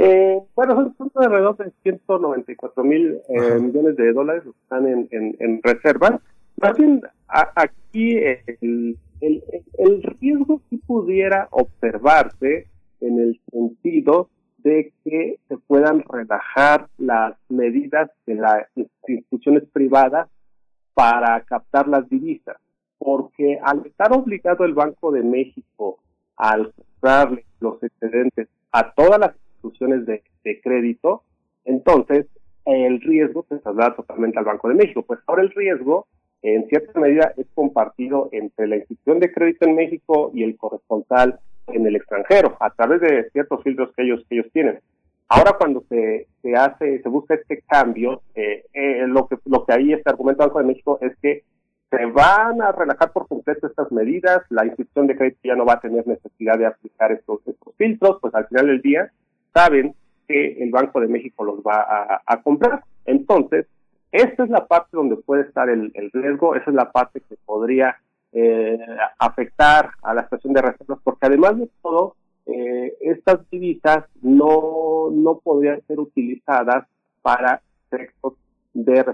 Eh, 0.03 0.39
bueno, 0.55 0.93
son, 0.97 1.11
alrededor 1.15 1.57
de 1.57 1.71
194 1.83 2.83
mil 2.83 3.19
eh, 3.29 3.59
millones 3.59 3.95
de 3.97 4.13
dólares 4.13 4.43
que 4.43 4.49
están 4.49 4.87
en, 4.87 5.07
en, 5.11 5.61
reservas. 5.61 6.19
Más 6.57 6.75
bien, 6.77 7.01
aquí 7.27 8.17
el 8.17 8.97
el, 9.21 9.43
el 9.77 10.03
riesgo 10.19 10.61
sí 10.69 10.77
pudiera 10.77 11.47
observarse 11.51 12.67
en 12.99 13.19
el 13.19 13.39
sentido 13.51 14.29
de 14.57 14.91
que 15.03 15.39
se 15.47 15.57
puedan 15.57 16.03
relajar 16.07 16.87
las 16.97 17.35
medidas 17.49 18.11
de 18.25 18.35
las 18.35 18.67
instituciones 18.75 19.63
privadas 19.71 20.29
para 20.93 21.41
captar 21.41 21.87
las 21.87 22.07
divisas, 22.09 22.57
porque 22.97 23.59
al 23.63 23.85
estar 23.85 24.11
obligado 24.13 24.65
el 24.65 24.73
Banco 24.73 25.11
de 25.11 25.23
México 25.23 25.99
a 26.37 26.57
comprarle 26.57 27.45
los 27.59 27.81
excedentes 27.81 28.49
a 28.71 28.91
todas 28.93 29.19
las 29.19 29.35
instituciones 29.63 30.05
de, 30.05 30.23
crédito, 30.63 31.23
entonces 31.65 32.25
el 32.65 32.99
riesgo 33.01 33.45
se 33.47 33.57
traslada 33.59 33.95
totalmente 33.95 34.39
al 34.39 34.45
Banco 34.45 34.69
de 34.69 34.75
México. 34.75 35.03
Pues 35.03 35.19
ahora 35.27 35.43
el 35.43 35.51
riesgo 35.51 36.07
en 36.41 36.67
cierta 36.67 36.99
medida 36.99 37.33
es 37.37 37.47
compartido 37.53 38.29
entre 38.31 38.67
la 38.67 38.77
institución 38.77 39.19
de 39.19 39.31
crédito 39.31 39.65
en 39.65 39.75
México 39.75 40.31
y 40.33 40.43
el 40.43 40.57
corresponsal 40.57 41.39
en 41.67 41.85
el 41.85 41.95
extranjero, 41.95 42.57
a 42.59 42.71
través 42.71 43.01
de 43.01 43.29
ciertos 43.31 43.63
filtros 43.63 43.91
que 43.95 44.03
ellos, 44.03 44.25
que 44.27 44.35
ellos 44.35 44.51
tienen. 44.51 44.79
Ahora 45.29 45.53
cuando 45.57 45.83
se, 45.87 46.27
se 46.41 46.55
hace, 46.55 47.01
se 47.01 47.09
busca 47.09 47.35
este 47.35 47.61
cambio, 47.61 48.21
eh, 48.35 48.65
eh, 48.73 49.05
lo 49.07 49.27
que 49.27 49.37
lo 49.45 49.65
que 49.65 49.73
ahí 49.73 49.93
este 49.93 50.09
argumento 50.09 50.43
Banco 50.43 50.59
de 50.59 50.65
México 50.65 50.97
es 51.01 51.15
que 51.21 51.43
se 51.91 52.05
van 52.05 52.61
a 52.61 52.71
relajar 52.71 53.11
por 53.11 53.27
completo 53.27 53.67
estas 53.67 53.91
medidas, 53.91 54.43
la 54.49 54.65
institución 54.65 55.07
de 55.07 55.17
crédito 55.17 55.39
ya 55.43 55.55
no 55.55 55.65
va 55.65 55.73
a 55.73 55.79
tener 55.81 56.07
necesidad 56.07 56.57
de 56.57 56.65
aplicar 56.65 57.11
estos, 57.11 57.45
estos 57.45 57.75
filtros, 57.75 58.17
pues 58.21 58.33
al 58.33 58.47
final 58.47 58.67
del 58.67 58.81
día 58.81 59.11
saben 59.53 59.95
que 60.27 60.63
el 60.63 60.71
Banco 60.71 60.99
de 60.99 61.07
México 61.07 61.43
los 61.43 61.59
va 61.59 62.21
a, 62.25 62.41
comprar. 62.41 62.83
Entonces, 63.05 63.67
esta 64.11 64.43
es 64.43 64.49
la 64.49 64.67
parte 64.67 64.89
donde 64.93 65.17
puede 65.17 65.43
estar 65.43 65.69
el, 65.69 65.91
riesgo, 66.13 66.55
esa 66.55 66.69
es 66.69 66.75
la 66.75 66.91
parte 66.91 67.21
que 67.27 67.35
podría 67.45 67.97
eh, 68.33 68.79
afectar 69.19 69.91
a 70.01 70.13
la 70.13 70.21
estación 70.21 70.53
de 70.53 70.61
reservas, 70.61 70.99
porque 71.03 71.25
además 71.25 71.57
de 71.57 71.69
todo, 71.81 72.15
eh, 72.45 72.93
estas 73.01 73.49
divisas 73.49 74.05
no, 74.21 75.09
no 75.11 75.39
podrían 75.39 75.81
ser 75.87 75.99
utilizadas 75.99 76.85
para 77.21 77.61
efectos 77.91 78.33
de 78.73 79.05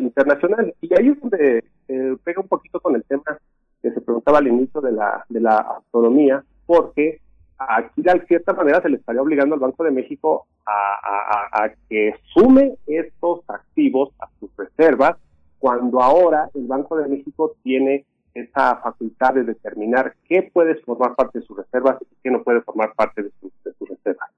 internacionales. 0.00 0.74
Y 0.80 0.92
ahí 0.98 1.08
es 1.08 1.20
donde 1.20 1.64
eh, 1.88 2.16
pega 2.24 2.40
un 2.40 2.48
poquito 2.48 2.80
con 2.80 2.94
el 2.96 3.04
tema 3.04 3.38
que 3.82 3.92
se 3.92 4.00
preguntaba 4.00 4.38
al 4.38 4.48
inicio 4.48 4.80
de 4.80 4.92
la, 4.92 5.24
de 5.28 5.40
la 5.40 5.56
autonomía, 5.56 6.42
porque 6.66 7.20
aquí 7.58 8.02
de 8.02 8.24
cierta 8.26 8.52
manera 8.52 8.82
se 8.82 8.88
le 8.88 8.96
estaría 8.96 9.22
obligando 9.22 9.54
al 9.54 9.60
Banco 9.60 9.84
de 9.84 9.90
México 9.90 10.46
a, 10.66 11.70
que 11.88 12.14
sume 12.32 12.74
estos 12.86 13.40
activos 13.48 14.10
a 14.18 14.28
sus 14.40 14.50
reservas, 14.56 15.16
cuando 15.58 16.02
ahora 16.02 16.50
el 16.54 16.66
Banco 16.66 16.96
de 16.96 17.08
México 17.08 17.54
tiene 17.62 18.04
esa 18.34 18.76
facultad 18.76 19.34
de 19.34 19.44
determinar 19.44 20.14
qué 20.28 20.50
puede 20.52 20.74
formar 20.76 21.14
parte 21.14 21.38
de 21.38 21.46
sus 21.46 21.56
reservas 21.56 21.98
y 22.02 22.16
qué 22.22 22.30
no 22.30 22.42
puede 22.42 22.62
formar 22.62 22.92
parte 22.94 23.22
de, 23.22 23.30
sus 23.40 23.88
reservas. 23.88 24.30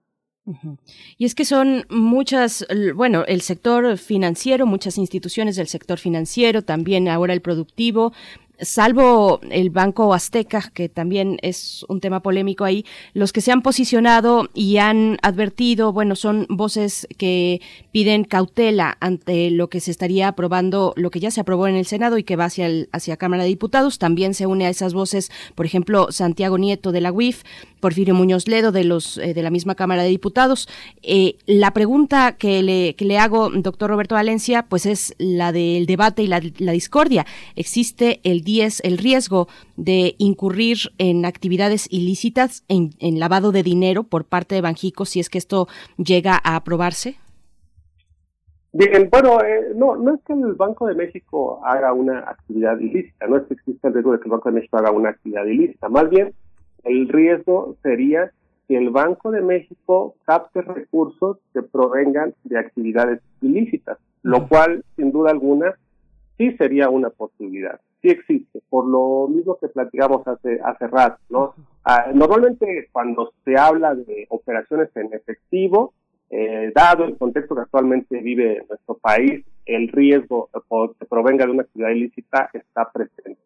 Y 1.19 1.25
es 1.25 1.35
que 1.35 1.45
son 1.45 1.85
muchas, 1.91 2.65
bueno, 2.95 3.25
el 3.27 3.41
sector 3.41 3.97
financiero, 3.97 4.65
muchas 4.65 4.97
instituciones 4.97 5.57
del 5.57 5.67
sector 5.67 5.99
financiero, 5.99 6.63
también 6.63 7.09
ahora 7.09 7.33
el 7.33 7.41
productivo, 7.41 8.13
salvo 8.61 9.41
el 9.51 9.71
Banco 9.71 10.15
Azteca, 10.15 10.71
que 10.73 10.89
también 10.89 11.39
es 11.43 11.85
un 11.89 12.01
tema 12.01 12.21
polémico 12.21 12.65
ahí, 12.65 12.85
los 13.15 13.33
que 13.33 13.41
se 13.41 13.53
han 13.53 13.63
posicionado 13.63 14.49
y 14.55 14.79
han 14.79 15.19
advertido, 15.23 15.93
bueno, 15.93 16.17
son 16.17 16.47
voces 16.49 17.07
que 17.19 17.61
piden 17.93 18.25
cautela 18.25 18.97
ante 19.01 19.51
lo 19.51 19.69
que 19.69 19.81
se 19.81 19.91
estaría 19.91 20.29
aprobando, 20.29 20.93
lo 20.97 21.11
que 21.11 21.21
ya 21.21 21.31
se 21.31 21.41
aprobó 21.41 21.67
en 21.69 21.77
el 21.77 21.87
Senado 21.87 22.19
y 22.19 22.25
que 22.25 22.37
va 22.37 22.47
hacia, 22.47 22.67
el, 22.67 22.89
hacia 22.93 23.17
Cámara 23.17 23.43
de 23.43 23.49
Diputados. 23.49 23.99
También 23.99 24.35
se 24.35 24.47
une 24.47 24.67
a 24.67 24.71
esas 24.71 24.95
voces, 24.95 25.31
por 25.55 25.67
ejemplo, 25.67 26.11
Santiago 26.11 26.59
Nieto 26.59 26.93
de 26.93 27.01
la 27.01 27.13
UIF, 27.13 27.43
Porfirio 27.81 28.15
Muñoz 28.15 28.49
Ledo 28.49 28.73
de 28.73 28.85
los 28.85 29.19
eh, 29.19 29.35
de 29.35 29.43
la 29.43 29.51
misma 29.51 29.75
Cámara 29.75 30.03
de 30.03 30.09
Diputados. 30.09 30.69
Eh, 31.03 31.37
la 31.47 31.73
pregunta 31.73 32.37
que 32.37 32.63
le, 32.63 32.95
que 32.97 33.05
le 33.05 33.19
hago, 33.19 33.51
doctor 33.51 33.91
Roberto 33.91 34.15
Valencia, 34.15 34.67
pues 34.69 34.87
es 34.87 35.15
la 35.19 35.53
del 35.53 35.87
debate 35.87 36.23
y 36.23 36.27
la, 36.27 36.41
discordia. 36.41 37.27
¿Existe 37.55 38.21
el 38.25 38.43
10 38.43 38.81
el 38.85 38.99
riesgo 38.99 39.49
de 39.77 40.15
incurrir 40.19 40.79
en 40.99 41.25
actividades 41.25 41.87
ilícitas, 41.91 42.65
en, 42.69 42.91
en 42.99 43.19
lavado 43.19 43.53
de 43.53 43.63
dinero 43.63 44.05
por 44.05 44.25
parte 44.25 44.55
de 44.55 44.61
Banjico 44.61 45.05
si 45.05 45.21
es 45.21 45.29
que 45.29 45.39
esto 45.39 45.69
llega 45.97 46.41
a 46.43 46.57
aprobarse? 46.57 47.17
Bien, 48.79 49.09
bueno, 49.11 49.41
eh, 49.41 49.73
no, 49.75 49.97
no 49.97 50.15
es 50.15 50.21
que 50.27 50.35
el 50.35 50.53
Banco 50.53 50.87
de 50.87 50.95
México 50.95 51.65
haga 51.65 51.95
una 51.95 52.19
actividad 52.19 52.79
ilícita, 52.79 53.27
no 53.27 53.39
es 53.39 53.45
que 53.45 53.55
exista 53.55 53.89
el 53.89 53.95
riesgo 53.95 54.13
de 54.13 54.19
que 54.19 54.25
el 54.25 54.33
Banco 54.33 54.51
de 54.51 54.57
México 54.57 54.77
haga 54.77 54.91
una 54.91 55.09
actividad 55.11 55.47
ilícita, 55.47 55.89
más 55.89 56.11
bien 56.11 56.35
el 56.87 57.09
riesgo 57.09 57.77
sería 57.83 58.31
que 58.69 58.77
el 58.77 58.91
Banco 58.91 59.31
de 59.31 59.43
México 59.43 60.15
capte 60.25 60.63
recursos 60.63 61.39
que 61.53 61.63
provengan 61.63 62.35
de 62.45 62.59
actividades 62.59 63.21
ilícitas, 63.41 63.99
lo 64.23 64.49
cual, 64.49 64.85
sin 64.97 65.13
duda 65.13 65.31
alguna, 65.31 65.75
sí 66.37 66.57
sería 66.57 66.89
una 66.89 67.11
posibilidad, 67.11 67.81
sí 68.03 68.09
existe, 68.09 68.61
por 68.69 68.87
lo 68.87 69.29
mismo 69.29 69.57
que 69.57 69.69
platicamos 69.69 70.27
hace, 70.27 70.61
hace 70.63 70.87
rato, 70.89 71.19
¿no? 71.29 71.55
Ah, 71.85 72.11
normalmente 72.13 72.89
cuando 72.93 73.33
se 73.45 73.57
habla 73.57 73.95
de 73.95 74.27
operaciones 74.29 74.89
en 74.97 75.13
efectivo, 75.15 75.93
eh, 76.29 76.73
dado 76.75 77.05
el 77.05 77.17
contexto 77.17 77.55
que 77.55 77.63
actualmente 77.63 78.21
vive 78.21 78.65
nuestro 78.69 78.97
país, 78.99 79.45
el 79.65 79.89
riesgo 79.89 80.49
que 80.99 81.07
provenga 81.07 81.47
de 81.47 81.53
una 81.53 81.63
actividad 81.63 81.91
ilícita 81.91 82.51
está 82.53 82.91
presente. 82.91 83.39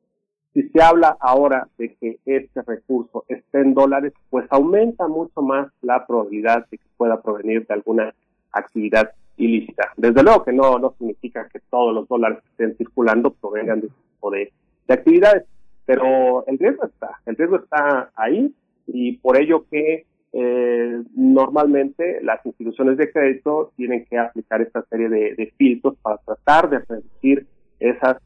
Si 0.52 0.68
se 0.70 0.82
habla 0.82 1.16
ahora 1.20 1.68
de 1.78 1.94
que 1.94 2.18
este 2.24 2.62
recurso 2.62 3.24
esté 3.28 3.60
en 3.60 3.74
dólares, 3.74 4.12
pues 4.31 4.47
aumenta 4.51 5.06
mucho 5.06 5.43
más 5.43 5.70
la 5.81 6.06
probabilidad 6.06 6.66
de 6.70 6.78
que 6.78 6.85
pueda 6.97 7.22
provenir 7.22 7.66
de 7.66 7.74
alguna 7.74 8.14
actividad 8.52 9.12
ilícita. 9.36 9.93
Desde 9.97 10.22
luego 10.22 10.44
que 10.44 10.52
no, 10.52 10.78
no 10.78 10.94
significa 10.98 11.48
que 11.48 11.60
todos 11.70 11.94
los 11.94 12.09
dólares 12.09 12.39
que 12.43 12.51
estén 12.51 12.77
circulando 12.77 13.31
provengan 13.31 13.81
de 13.81 13.86
este 13.86 14.01
tipo 14.14 14.31
de, 14.31 14.52
de 14.89 14.94
actividades, 14.94 15.44
pero 15.86 16.44
el 16.47 16.59
riesgo 16.59 16.85
está, 16.85 17.20
el 17.27 17.36
riesgo 17.36 17.56
está 17.56 18.10
ahí 18.16 18.52
y 18.86 19.18
por 19.18 19.36
ello 19.40 19.64
que 19.70 20.05
eh, 20.32 21.02
normalmente 21.16 22.20
las 22.22 22.44
instituciones 22.47 22.97
de 22.97 23.10
crédito 23.10 23.72
tienen 23.77 24.05
que 24.05 24.16
aplicar 24.16 24.60
esta 24.60 24.82
serie 24.82 25.09
de, 25.09 25.52
filtros 25.56 25.97
para 26.02 26.18
tratar 26.18 26.70
de 26.70 26.78
reducir 26.89 27.47
esas 27.81 28.18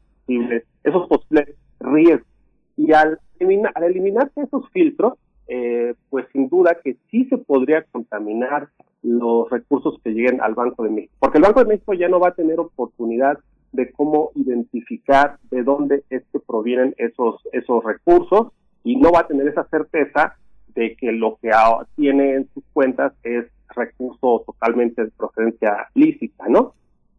esos 0.83 1.07
posibles 1.07 1.55
riesgos. 1.85 2.27
Y 2.77 2.91
al, 2.93 3.19
eliminar, 3.39 3.71
al 3.75 3.83
eliminarse 3.83 4.41
esos 4.41 4.69
filtros, 4.71 5.13
eh, 5.47 5.93
pues 6.09 6.25
sin 6.33 6.49
duda 6.49 6.77
que 6.83 6.97
sí 7.11 7.25
se 7.25 7.37
podría 7.37 7.83
contaminar 7.91 8.69
los 9.03 9.49
recursos 9.49 9.99
que 10.03 10.11
lleguen 10.11 10.41
al 10.41 10.55
Banco 10.55 10.83
de 10.83 10.89
México. 10.89 11.13
Porque 11.19 11.37
el 11.37 11.43
Banco 11.43 11.59
de 11.59 11.67
México 11.67 11.93
ya 11.93 12.09
no 12.09 12.19
va 12.19 12.29
a 12.29 12.35
tener 12.35 12.59
oportunidad 12.59 13.37
de 13.71 13.91
cómo 13.91 14.31
identificar 14.35 15.37
de 15.51 15.63
dónde 15.63 16.03
es 16.09 16.23
que 16.31 16.39
provienen 16.39 16.95
esos, 16.97 17.41
esos 17.51 17.83
recursos 17.83 18.53
y 18.83 18.95
no 18.95 19.11
va 19.11 19.21
a 19.21 19.27
tener 19.27 19.47
esa 19.47 19.67
certeza 19.67 20.35
de 20.73 20.95
que 20.95 21.11
lo 21.11 21.37
que 21.41 21.51
tiene 21.95 22.35
en 22.35 22.49
sus 22.53 22.63
cuentas 22.73 23.13
es 23.23 23.45
recurso 23.75 24.43
totalmente 24.45 25.03
de 25.03 25.11
procedencia 25.11 25.89
lícita, 25.93 26.45
¿no? 26.47 26.73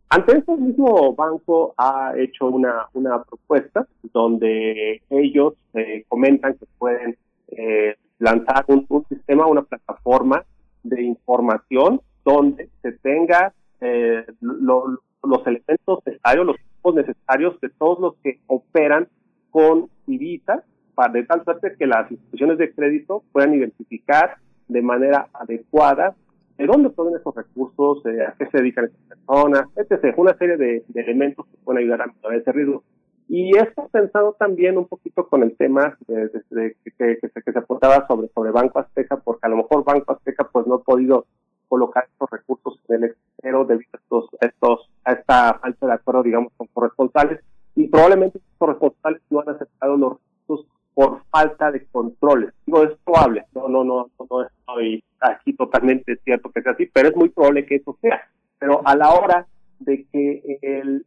Ante 0.09 0.39
eso, 0.39 0.55
el 0.55 0.61
mismo 0.61 1.15
banco 1.15 1.75
ha 1.77 2.13
hecho 2.17 2.47
una, 2.47 2.87
una 2.95 3.23
propuesta 3.25 3.87
donde 4.13 5.03
ellos 5.11 5.55
eh, 5.75 6.05
comentan 6.09 6.55
que 6.55 6.67
pueden 6.79 7.17
eh, 7.49 7.97
lanzar 8.19 8.65
un, 8.69 8.87
sistema, 9.09 9.47
una 9.47 9.63
plataforma 9.63 10.45
de 10.85 11.03
información 11.03 12.01
donde 12.25 12.69
se 12.83 12.93
tenga 12.93 13.53
eh, 13.81 14.25
los 14.41 15.47
elementos 15.47 16.01
necesarios, 16.07 16.47
los 16.47 16.57
tipos 16.57 16.95
necesarios 16.95 17.61
de 17.61 17.69
todos 17.71 17.99
los 17.99 18.15
que 18.23 18.41
operan 18.47 19.09
con 19.51 19.91
divisas 20.07 20.63
para 20.95 21.13
de 21.13 21.25
tal 21.25 21.45
suerte 21.45 21.75
que 21.77 21.87
las 21.87 22.11
instituciones 22.11 22.59
de 22.59 22.73
crédito 22.73 23.25
puedan 23.33 23.55
identificar 23.55 24.37
de 24.69 24.83
manera 24.83 25.29
adecuada 25.33 26.15
de 26.59 26.67
dónde 26.67 26.91
provienen 26.91 27.21
esos 27.21 27.35
recursos, 27.35 28.05
eh, 28.07 28.25
a 28.25 28.35
qué 28.39 28.47
se 28.47 28.59
dedican 28.59 28.87
esas 28.87 29.01
personas, 29.09 29.65
etc. 29.77 30.15
Una 30.17 30.37
serie 30.37 30.57
de, 30.57 30.85
elementos 30.95 31.47
que 31.47 31.57
pueden 31.65 31.83
ayudar 31.83 32.03
a 32.03 32.07
mitigar 32.07 32.35
ese 32.35 32.53
riesgo. 32.53 32.83
Y 33.29 33.57
esto 33.57 33.89
pensado 33.91 34.37
también 34.39 34.79
un 34.79 34.87
poquito 34.87 35.27
con 35.29 35.43
el 35.43 35.57
tema 35.57 35.99
de, 36.07 36.31
que, 36.51 37.19
que, 37.21 37.29
se, 37.29 37.43
que 37.43 37.53
se 37.53 37.59
apuntaba 37.59 38.07
sobre, 38.07 38.29
sobre 38.29 38.53
Banco 38.53 38.79
Azteca, 38.79 39.17
porque 39.17 39.47
a 39.47 39.49
lo 39.49 39.57
mejor 39.57 39.85
Banco 39.85 40.13
Azteca 40.13 40.49
pues 40.51 40.67
no 40.67 40.77
ha 40.77 40.83
podido 40.83 41.27
colocar 41.69 42.05
estos 42.11 42.31
recursos 42.31 42.81
en 42.89 42.97
el 42.97 43.11
extranjero 43.11 43.65
debido 43.65 43.91
a, 43.93 43.97
estos, 43.97 44.29
estos, 44.41 44.91
a 45.05 45.13
esta 45.13 45.59
falta 45.59 45.87
de 45.87 45.93
acuerdo, 45.93 46.23
digamos, 46.23 46.53
con 46.57 46.69
corresponsales, 46.69 47.41
y 47.75 47.89
probablemente 47.89 48.39
estos 48.39 48.55
corresponsales 48.59 49.21
no 49.31 49.41
han 49.41 49.49
aceptado 49.51 49.97
los 49.97 50.19
recursos 50.41 50.67
por 50.95 51.23
falta 51.31 51.73
de 51.73 51.85
controles. 51.87 52.55
Digo, 52.65 52.85
es 52.85 52.97
probable, 53.05 53.45
no, 53.55 53.69
no, 53.69 53.85
no, 53.85 54.11
no 54.31 54.43
estoy 54.43 55.05
aquí 55.21 55.53
totalmente 55.55 56.17
cierto 56.25 56.51
que 56.51 56.63
sea 56.63 56.73
así, 56.73 56.87
pero 56.87 57.09
es 57.09 57.17
muy 57.17 57.29
probable 57.29 57.67
que 57.67 57.77
eso 57.77 57.97
sea. 58.01 58.21
Pero 58.59 58.81
a 58.85 58.97
la 58.97 59.13
hora 59.13 59.47
de 59.79 60.07
que 60.11 60.59
el, 60.63 61.05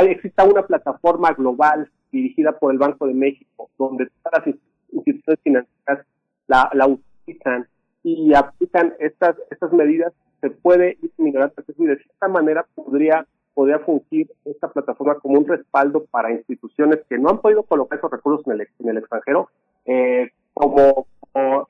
exista 0.00 0.44
una 0.44 0.66
plataforma 0.66 1.32
global 1.32 1.90
dirigida 2.10 2.58
por 2.58 2.72
el 2.72 2.78
Banco 2.78 3.06
de 3.06 3.14
México, 3.14 3.70
donde 3.78 4.08
todas 4.22 4.46
las 4.46 4.56
instituciones 4.92 5.40
financieras 5.42 6.06
la, 6.46 6.70
la 6.74 6.86
utilizan 6.86 7.66
y 8.02 8.34
aplican 8.34 8.94
estas, 8.98 9.36
estas 9.50 9.72
medidas, 9.72 10.12
se 10.40 10.50
puede 10.50 10.98
ir 11.00 11.10
minorando 11.18 11.54
y 11.78 11.86
de 11.86 11.96
cierta 11.96 12.28
manera 12.28 12.66
podría 12.74 13.26
podría 13.54 13.78
fungir 13.80 14.30
esta 14.44 14.68
plataforma 14.68 15.16
como 15.16 15.38
un 15.38 15.46
respaldo 15.46 16.04
para 16.06 16.32
instituciones 16.32 17.00
que 17.08 17.18
no 17.18 17.28
han 17.28 17.40
podido 17.40 17.62
colocar 17.64 17.98
esos 17.98 18.10
recursos 18.10 18.46
en 18.46 18.60
el, 18.60 18.68
en 18.78 18.88
el 18.88 18.98
extranjero, 18.98 19.50
eh, 19.84 20.30
como, 20.54 21.06
como 21.32 21.68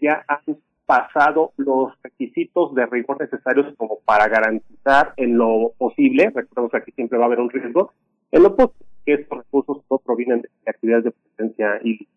ya 0.00 0.24
han 0.28 0.58
pasado 0.86 1.52
los 1.56 1.92
requisitos 2.02 2.74
de 2.74 2.86
rigor 2.86 3.20
necesarios 3.20 3.74
como 3.76 4.00
para 4.04 4.28
garantizar 4.28 5.14
en 5.16 5.38
lo 5.38 5.72
posible, 5.78 6.30
recordemos 6.34 6.70
que 6.70 6.76
aquí 6.78 6.92
siempre 6.92 7.18
va 7.18 7.24
a 7.24 7.26
haber 7.26 7.40
un 7.40 7.50
riesgo, 7.50 7.92
en 8.30 8.42
lo 8.42 8.54
posible 8.54 8.86
que 9.04 9.14
estos 9.14 9.38
recursos 9.38 9.78
no 9.90 9.98
provienen 9.98 10.42
de 10.42 10.48
actividades 10.66 11.04
de 11.04 11.10
presencia 11.12 11.80
ilícita. 11.82 12.12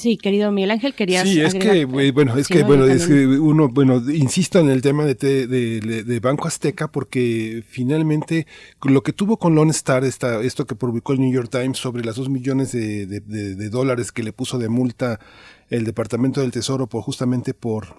Sí, 0.00 0.16
querido 0.16 0.50
Miguel 0.50 0.70
Ángel, 0.70 0.94
querías 0.94 1.28
Sí, 1.28 1.42
es 1.42 1.52
que, 1.52 1.84
bueno, 1.84 2.38
es 2.38 2.48
que, 2.48 2.62
bueno, 2.62 2.86
es 2.86 3.06
que 3.06 3.26
uno, 3.26 3.68
bueno, 3.68 4.02
insisto 4.10 4.58
en 4.58 4.70
el 4.70 4.80
tema 4.80 5.04
de, 5.04 5.14
de, 5.14 6.20
Banco 6.20 6.48
Azteca 6.48 6.90
porque 6.90 7.62
finalmente 7.68 8.46
lo 8.82 9.02
que 9.02 9.12
tuvo 9.12 9.36
con 9.36 9.54
Lone 9.54 9.72
Star, 9.72 10.04
esta, 10.04 10.40
esto 10.40 10.66
que 10.66 10.74
publicó 10.74 11.12
el 11.12 11.20
New 11.20 11.30
York 11.30 11.50
Times 11.50 11.76
sobre 11.76 12.02
las 12.02 12.16
dos 12.16 12.30
millones 12.30 12.72
de, 12.72 13.68
dólares 13.68 14.10
que 14.10 14.22
le 14.22 14.32
puso 14.32 14.58
de 14.58 14.70
multa 14.70 15.20
el 15.68 15.84
Departamento 15.84 16.40
del 16.40 16.50
Tesoro 16.50 16.86
por 16.86 17.02
justamente 17.02 17.52
por 17.52 17.94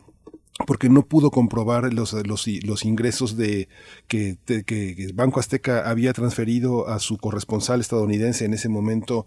porque 0.66 0.90
no 0.90 1.06
pudo 1.06 1.32
comprobar 1.32 1.94
los, 1.94 2.14
los, 2.14 2.48
los 2.48 2.86
ingresos 2.86 3.38
de 3.38 3.68
que, 4.08 4.38
que 4.46 5.12
Banco 5.14 5.40
Azteca 5.40 5.90
había 5.90 6.14
transferido 6.14 6.88
a 6.88 7.00
su 7.00 7.18
corresponsal 7.18 7.80
estadounidense 7.80 8.46
en 8.46 8.54
ese 8.54 8.70
momento 8.70 9.26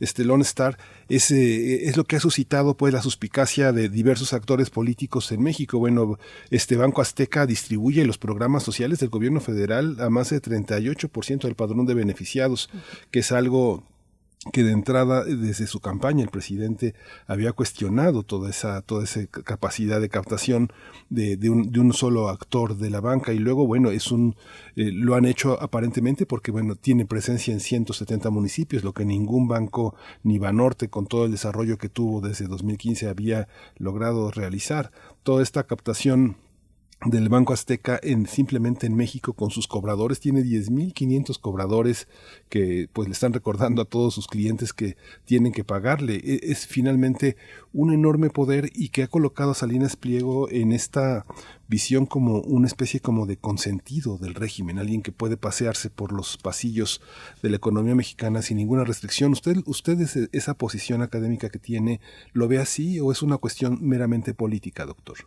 este 0.00 0.24
Lone 0.24 0.42
Star 0.42 0.78
es, 1.08 1.30
eh, 1.30 1.88
es 1.88 1.96
lo 1.96 2.04
que 2.04 2.16
ha 2.16 2.20
suscitado 2.20 2.76
pues 2.76 2.92
la 2.92 3.02
suspicacia 3.02 3.72
de 3.72 3.88
diversos 3.88 4.32
actores 4.32 4.70
políticos 4.70 5.32
en 5.32 5.42
México. 5.42 5.78
Bueno, 5.78 6.18
este 6.50 6.76
Banco 6.76 7.00
Azteca 7.00 7.46
distribuye 7.46 8.04
los 8.04 8.18
programas 8.18 8.62
sociales 8.62 8.98
del 8.98 9.08
gobierno 9.08 9.40
federal 9.40 9.96
a 10.00 10.10
más 10.10 10.30
de 10.30 10.42
38% 10.42 11.42
del 11.42 11.54
padrón 11.54 11.86
de 11.86 11.94
beneficiados, 11.94 12.70
que 13.10 13.20
es 13.20 13.32
algo 13.32 13.84
que 14.52 14.62
de 14.62 14.72
entrada 14.72 15.24
desde 15.24 15.66
su 15.66 15.80
campaña 15.80 16.22
el 16.22 16.30
presidente 16.30 16.94
había 17.26 17.52
cuestionado 17.52 18.22
toda 18.22 18.50
esa 18.50 18.82
toda 18.82 19.04
esa 19.04 19.26
capacidad 19.26 20.00
de 20.00 20.08
captación 20.08 20.72
de, 21.10 21.36
de, 21.36 21.50
un, 21.50 21.70
de 21.70 21.80
un, 21.80 21.92
solo 21.92 22.28
actor 22.28 22.76
de 22.76 22.90
la 22.90 23.00
banca. 23.00 23.32
Y 23.32 23.38
luego 23.38 23.66
bueno 23.66 23.90
es 23.90 24.10
un 24.10 24.36
eh, 24.76 24.90
lo 24.92 25.14
han 25.14 25.24
hecho 25.24 25.60
aparentemente 25.60 26.26
porque 26.26 26.50
bueno 26.50 26.76
tiene 26.76 27.06
presencia 27.06 27.52
en 27.52 27.60
170 27.60 28.30
municipios 28.30 28.84
lo 28.84 28.92
que 28.92 29.04
ningún 29.04 29.48
banco 29.48 29.94
ni 30.22 30.38
Banorte 30.38 30.88
con 30.88 31.06
todo 31.06 31.26
el 31.26 31.32
desarrollo 31.32 31.78
que 31.78 31.88
tuvo 31.88 32.20
desde 32.20 32.46
2015 32.46 33.08
había 33.08 33.48
logrado 33.76 34.30
realizar. 34.30 34.90
Toda 35.22 35.42
esta 35.42 35.64
captación 35.64 36.36
del 37.04 37.28
Banco 37.28 37.52
Azteca 37.52 38.00
en 38.02 38.26
simplemente 38.26 38.86
en 38.86 38.96
México 38.96 39.34
con 39.34 39.50
sus 39.50 39.68
cobradores. 39.68 40.18
Tiene 40.18 40.42
10.500 40.42 41.38
cobradores 41.38 42.08
que 42.48 42.88
pues 42.92 43.08
le 43.08 43.12
están 43.12 43.32
recordando 43.32 43.82
a 43.82 43.84
todos 43.84 44.14
sus 44.14 44.26
clientes 44.26 44.72
que 44.72 44.96
tienen 45.24 45.52
que 45.52 45.62
pagarle. 45.62 46.16
E, 46.16 46.40
es, 46.50 46.66
finalmente 46.66 47.36
un 47.72 47.92
enorme 47.92 48.30
poder 48.30 48.70
y 48.74 48.88
que 48.88 49.02
ha 49.02 49.08
colocado 49.08 49.50
a 49.50 49.54
Salinas 49.54 49.94
Pliego 49.96 50.50
en 50.50 50.72
esta 50.72 51.26
visión 51.68 52.06
como 52.06 52.40
una 52.40 52.66
especie 52.66 53.00
como 53.00 53.26
de 53.26 53.36
consentido 53.36 54.18
del 54.18 54.34
régimen 54.34 54.78
alguien 54.78 55.02
que 55.02 55.12
puede 55.12 55.36
pasearse 55.36 55.90
por 55.90 56.12
los 56.12 56.38
pasillos 56.38 57.02
de 57.42 57.50
la 57.50 57.56
economía 57.56 57.94
mexicana 57.94 58.40
sin 58.42 58.56
ninguna 58.56 58.84
restricción. 58.84 59.32
Usted 59.32 59.58
usted 59.66 60.28
esa 60.32 60.54
posición 60.54 61.02
académica 61.02 61.50
que 61.50 61.58
tiene 61.58 62.00
lo 62.32 62.48
ve 62.48 62.58
así 62.58 62.98
o 63.00 63.12
es 63.12 63.22
una 63.22 63.36
cuestión 63.36 63.78
meramente 63.82 64.32
política 64.34 64.86
doctor 64.86 65.18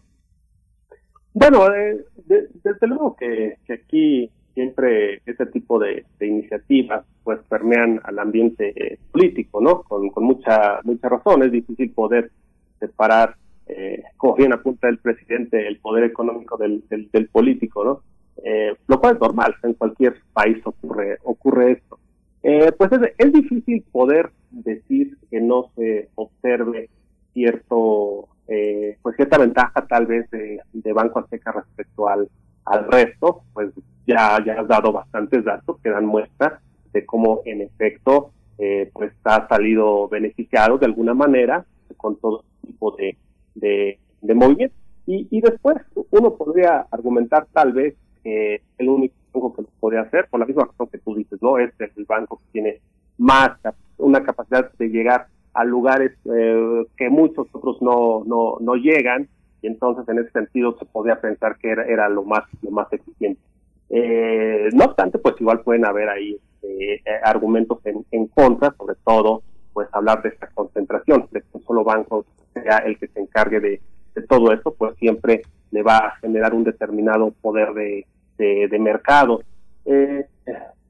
bueno, 1.34 1.73
eh, 1.73 2.06
desde 2.26 2.88
luego 2.88 3.15
que, 3.15 3.57
aquí 3.72 4.30
siempre 4.53 5.22
este 5.26 5.45
tipo 5.47 5.80
de, 5.80 6.06
iniciativas 6.19 7.06
pues 7.23 7.39
permean 7.47 8.01
al 8.03 8.19
ambiente 8.19 8.73
eh, 8.76 8.97
político, 9.11 9.61
¿no? 9.61 9.84
Con, 9.84 10.11
mucha 10.18 10.80
mucha 10.84 11.10
razón 11.10 11.43
es 11.43 11.51
difícil 11.51 11.91
poder 11.91 12.31
separar 12.80 13.35
eh, 13.69 14.01
como 14.18 14.35
bien 14.35 14.51
apunta 14.51 14.89
el 14.89 14.97
presidente, 14.97 15.68
el 15.68 15.77
poder 15.77 16.03
económico 16.03 16.57
del, 16.57 16.84
del, 16.89 17.27
político, 17.27 17.85
¿no? 17.85 18.01
Eh, 18.43 18.76
lo 18.88 18.99
cual 18.99 19.14
es 19.15 19.22
normal, 19.22 19.56
en 19.61 19.73
cualquier 19.76 20.15
país 20.34 20.57
ocurre, 20.65 21.19
ocurre 21.23 21.73
esto. 21.73 21.99
Eh, 22.41 22.72
pues 22.76 22.91
es, 22.93 22.99
es, 23.18 23.31
difícil 23.31 23.84
poder 23.91 24.31
decir 24.49 25.18
que 25.30 25.39
no 25.39 25.69
se 25.76 26.10
observe 26.15 26.89
cierto, 27.34 28.27
eh, 28.50 28.98
pues 29.02 29.16
cierta 29.16 29.38
ventaja 29.38 29.86
tal 29.88 30.08
vez 30.08 30.30
de, 30.32 30.60
de 30.74 30.94
Banco 30.94 31.20
Azteca 31.20 31.52
respecto 31.52 32.08
al, 32.08 32.28
al 32.66 32.88
resto, 32.88 33.44
pues 33.54 33.70
ya, 34.08 34.44
ya 34.44 34.60
has 34.60 34.68
dado 34.68 34.92
bastantes 34.92 35.46
datos 35.46 35.78
que 35.84 35.90
dan 35.90 36.06
muestra 36.06 36.60
de 36.92 37.06
cómo 37.06 37.42
en 37.46 37.62
efecto 37.62 38.32
eh, 38.58 38.90
pues 38.92 39.14
ha 39.24 39.48
salido 39.48 40.10
beneficiado 40.10 40.78
de 40.78 40.88
alguna 40.88 41.14
manera 41.14 41.64
con 41.96 42.16
todo 42.18 42.44
tipo 42.66 42.96
de, 42.98 43.18
de, 43.56 44.34
movimiento. 44.34 44.76
Y, 45.06 45.28
y 45.30 45.42
después 45.42 45.78
uno 46.12 46.34
podría 46.36 46.88
argumentar 46.92 47.48
tal 47.54 47.74
vez 47.74 47.96
que 48.24 48.62
el 48.78 48.90
único 48.90 49.16
banco 49.34 49.54
que 49.54 49.62
lo 49.62 49.68
podría 49.80 50.02
hacer, 50.02 50.28
por 50.30 50.40
la 50.40 50.46
misma 50.46 50.66
razón 50.66 50.88
que 50.88 50.98
tú 50.98 51.16
dices, 51.16 51.42
¿no? 51.42 51.58
Es 51.58 51.72
el 51.80 52.06
banco 52.06 52.38
que 52.38 52.52
tiene 52.52 52.82
más 53.18 53.52
una 53.98 54.24
capacidad 54.24 54.72
de 54.74 54.90
llegar 54.90 55.28
a 55.54 55.64
lugares 55.64 56.12
eh, 56.26 56.86
que 56.98 57.10
muchos 57.10 57.48
otros 57.52 57.82
no, 57.82 58.24
no, 58.26 58.58
no 58.60 58.76
llegan 58.76 59.28
y 59.62 59.68
entonces 59.68 60.08
en 60.08 60.20
ese 60.20 60.32
sentido 60.32 60.78
se 60.78 60.86
podría 60.86 61.20
pensar 61.20 61.58
que 61.58 61.70
era, 61.72 61.86
era 61.86 62.10
lo 62.10 62.24
más 62.24 62.44
lo 62.62 62.72
más 62.72 62.92
eficiente. 62.94 63.42
Eh, 63.90 64.70
no 64.74 64.86
obstante, 64.86 65.18
pues 65.18 65.36
igual 65.40 65.62
pueden 65.62 65.86
haber 65.86 66.10
ahí 66.10 66.38
eh, 66.62 67.02
argumentos 67.24 67.80
en, 67.86 68.06
en, 68.12 68.28
contra, 68.28 68.74
sobre 68.78 68.96
todo, 69.04 69.42
pues 69.74 69.88
hablar 69.92 70.22
de 70.22 70.30
esta 70.30 70.48
concentración, 70.48 71.28
de 71.32 71.42
que 71.42 71.48
un 71.54 71.64
solo 71.64 71.84
banco 71.84 72.26
sea 72.54 72.78
el 72.80 72.98
que 73.00 73.08
se 73.08 73.20
encargue 73.20 73.60
de, 73.60 73.82
de 74.16 74.22
todo 74.28 74.54
esto, 74.54 74.74
pues 74.78 74.96
siempre 74.98 75.42
le 75.72 75.84
va 75.84 75.98
a 75.98 76.16
generar 76.18 76.54
un 76.54 76.64
determinado 76.64 77.32
poder 77.42 77.74
de, 77.74 78.06
de, 78.38 78.80
mercado. 78.80 79.42
Eh, 79.86 80.26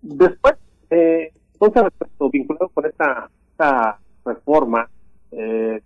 después, 0.02 0.56
eh, 0.90 1.31
entonces, 1.53 1.84
respecto, 1.84 2.30
vinculado 2.30 2.69
con 2.69 2.86
esta, 2.86 3.30
esta 3.52 3.99
reforma, 4.25 4.89
eh, 5.31 5.81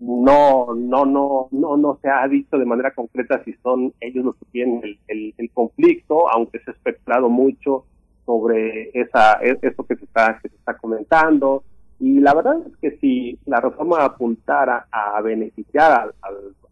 no, 0.00 0.74
no, 0.74 1.04
no, 1.04 1.48
no, 1.50 1.76
no 1.76 1.98
se 2.02 2.08
ha 2.08 2.26
dicho 2.26 2.58
de 2.58 2.64
manera 2.64 2.92
concreta 2.92 3.42
si 3.44 3.52
son 3.62 3.92
ellos 4.00 4.24
los 4.24 4.36
que 4.36 4.46
tienen 4.46 4.98
el, 5.06 5.34
el, 5.38 5.50
conflicto, 5.50 6.28
aunque 6.28 6.58
se 6.60 6.70
ha 6.70 6.74
especulado 6.74 7.28
mucho 7.28 7.84
sobre 8.26 8.90
esa, 8.94 9.34
e, 9.42 9.58
eso 9.62 9.84
que 9.84 9.96
se 9.96 10.04
está, 10.04 10.38
que 10.42 10.48
se 10.48 10.56
está 10.56 10.76
comentando. 10.76 11.62
Y 12.00 12.18
la 12.18 12.34
verdad 12.34 12.56
es 12.66 12.76
que 12.78 12.98
si 12.98 13.38
la 13.46 13.60
reforma 13.60 14.04
apuntara 14.04 14.86
a 14.90 15.20
beneficiar 15.20 16.12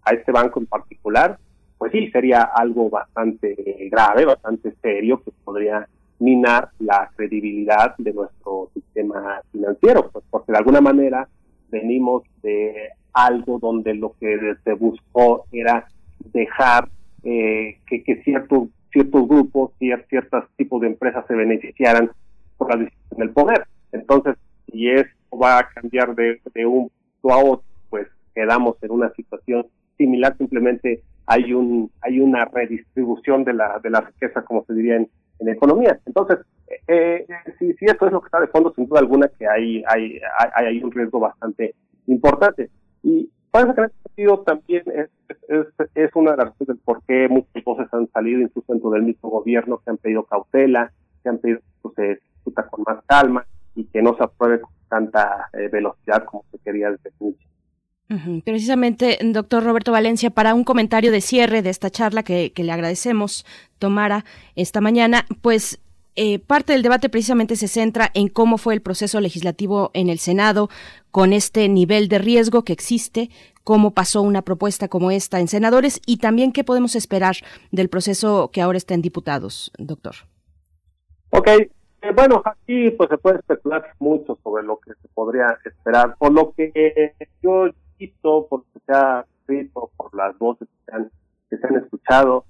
a 0.02 0.12
este 0.12 0.32
banco 0.32 0.58
en 0.58 0.66
particular, 0.66 1.38
pues 1.78 1.92
sí, 1.92 2.10
sería 2.10 2.42
algo 2.42 2.90
bastante 2.90 3.54
grave, 3.90 4.24
bastante 4.24 4.74
serio, 4.82 5.22
que 5.24 5.30
podría 5.44 5.88
minar 6.20 6.68
la 6.78 7.10
credibilidad 7.16 7.96
de 7.98 8.12
nuestro 8.12 8.70
sistema 8.74 9.40
financiero, 9.50 10.10
pues 10.10 10.24
porque 10.30 10.52
de 10.52 10.58
alguna 10.58 10.80
manera 10.80 11.28
venimos 11.70 12.22
de 12.42 12.90
algo 13.12 13.58
donde 13.58 13.94
lo 13.94 14.14
que 14.20 14.54
se 14.62 14.74
buscó 14.74 15.46
era 15.50 15.86
dejar 16.32 16.88
eh, 17.24 17.78
que, 17.86 18.22
ciertos 18.22 18.68
ciertos 18.92 19.28
grupos, 19.28 19.72
ciertos 19.78 20.44
tipos 20.56 20.80
de 20.80 20.88
empresas 20.88 21.24
se 21.26 21.34
beneficiaran 21.34 22.10
por 22.56 22.74
la 22.74 22.82
decisión 22.84 23.18
del 23.18 23.30
poder. 23.30 23.64
Entonces, 23.92 24.36
si 24.70 24.88
esto 24.88 25.38
va 25.38 25.58
a 25.58 25.68
cambiar 25.68 26.14
de, 26.14 26.40
de 26.54 26.66
un 26.66 26.90
a 27.24 27.36
otro, 27.38 27.64
pues 27.88 28.08
quedamos 28.34 28.76
en 28.82 28.90
una 28.90 29.10
situación 29.14 29.66
similar, 29.96 30.36
simplemente 30.36 31.02
hay 31.26 31.52
un 31.52 31.90
hay 32.00 32.18
una 32.18 32.44
redistribución 32.46 33.44
de 33.44 33.52
la 33.54 33.78
de 33.78 33.90
la 33.90 34.00
riqueza, 34.00 34.42
como 34.42 34.64
se 34.64 34.74
diría 34.74 34.96
en, 34.96 35.08
en 35.40 35.48
economía. 35.48 35.98
Entonces, 36.06 36.38
eh, 36.86 37.26
si, 37.58 37.72
si 37.74 37.84
eso 37.84 38.06
es 38.06 38.12
lo 38.12 38.20
que 38.20 38.26
está 38.26 38.40
de 38.40 38.46
fondo, 38.48 38.72
sin 38.74 38.86
duda 38.86 39.00
alguna 39.00 39.28
que 39.28 39.46
hay 39.46 39.82
hay, 39.86 40.20
hay, 40.38 40.66
hay 40.66 40.82
un 40.82 40.92
riesgo 40.92 41.20
bastante 41.20 41.74
importante. 42.06 42.70
Y 43.02 43.30
parece 43.50 43.74
que 43.74 43.80
en 43.80 43.86
ese 43.86 44.02
sentido 44.02 44.40
también 44.40 44.82
es, 44.86 45.10
es, 45.48 45.66
es, 45.94 46.10
una 46.14 46.32
de 46.32 46.36
las 46.36 46.46
razones 46.48 46.68
del 46.68 46.78
por 46.78 47.02
qué 47.04 47.28
muchas 47.28 47.64
voces 47.64 47.88
han 47.92 48.08
salido, 48.12 48.40
incluso 48.40 48.72
dentro 48.72 48.90
del 48.90 49.02
mismo 49.02 49.30
gobierno, 49.30 49.80
que 49.84 49.90
han 49.90 49.98
pedido 49.98 50.24
cautela, 50.24 50.92
que 51.22 51.28
han 51.28 51.38
pedido 51.38 51.60
que 51.82 51.90
se 51.96 52.20
discuta 52.34 52.66
con 52.68 52.84
más 52.86 53.04
calma 53.06 53.46
y 53.74 53.84
que 53.84 54.02
no 54.02 54.16
se 54.16 54.24
apruebe 54.24 54.60
con 54.60 54.72
tanta 54.88 55.48
eh, 55.52 55.68
velocidad 55.68 56.24
como 56.24 56.44
se 56.50 56.58
quería 56.58 56.90
desde 56.90 57.10
el 57.10 57.14
inicio. 57.28 57.49
Precisamente, 58.44 59.18
doctor 59.22 59.62
Roberto 59.62 59.92
Valencia, 59.92 60.30
para 60.30 60.54
un 60.54 60.64
comentario 60.64 61.12
de 61.12 61.20
cierre 61.20 61.62
de 61.62 61.70
esta 61.70 61.90
charla 61.90 62.24
que, 62.24 62.52
le 62.56 62.72
agradecemos 62.72 63.46
tomara 63.78 64.24
esta 64.56 64.80
mañana, 64.80 65.26
pues 65.42 65.78
eh, 66.16 66.40
parte 66.40 66.72
del 66.72 66.82
debate 66.82 67.08
precisamente 67.08 67.54
se 67.54 67.68
centra 67.68 68.10
en 68.14 68.26
cómo 68.26 68.58
fue 68.58 68.74
el 68.74 68.82
proceso 68.82 69.20
legislativo 69.20 69.92
en 69.94 70.08
el 70.08 70.18
Senado 70.18 70.70
con 71.12 71.32
este 71.32 71.68
nivel 71.68 72.08
de 72.08 72.18
riesgo 72.18 72.64
que 72.64 72.72
existe, 72.72 73.30
cómo 73.62 73.92
pasó 73.92 74.22
una 74.22 74.42
propuesta 74.42 74.88
como 74.88 75.12
esta 75.12 75.38
en 75.38 75.46
senadores 75.46 76.00
y 76.04 76.16
también 76.16 76.50
qué 76.50 76.64
podemos 76.64 76.96
esperar 76.96 77.36
del 77.70 77.88
proceso 77.88 78.50
que 78.52 78.60
ahora 78.60 78.78
está 78.78 78.94
en 78.94 79.02
diputados, 79.02 79.70
doctor. 79.78 80.16
Ok, 81.30 81.46
eh, 81.46 81.70
bueno, 82.12 82.42
aquí 82.44 82.90
pues 82.90 83.08
se 83.08 83.18
puede 83.18 83.38
especular 83.38 83.94
mucho 84.00 84.36
sobre 84.42 84.64
lo 84.64 84.80
que 84.80 84.94
se 85.00 85.06
podría 85.14 85.56
esperar, 85.64 86.16
por 86.18 86.32
lo 86.32 86.52
que 86.54 87.14
yo 87.40 87.70
por 88.08 88.60
lo 88.60 88.64
que 88.72 88.80
se 88.86 88.92
ha 88.92 89.24
escrito, 89.40 89.90
por 89.96 90.14
las 90.14 90.36
voces 90.38 90.68
que, 90.86 90.94
han, 90.94 91.10
que 91.48 91.58
se 91.58 91.66
han 91.66 91.76
escuchado, 91.76 92.44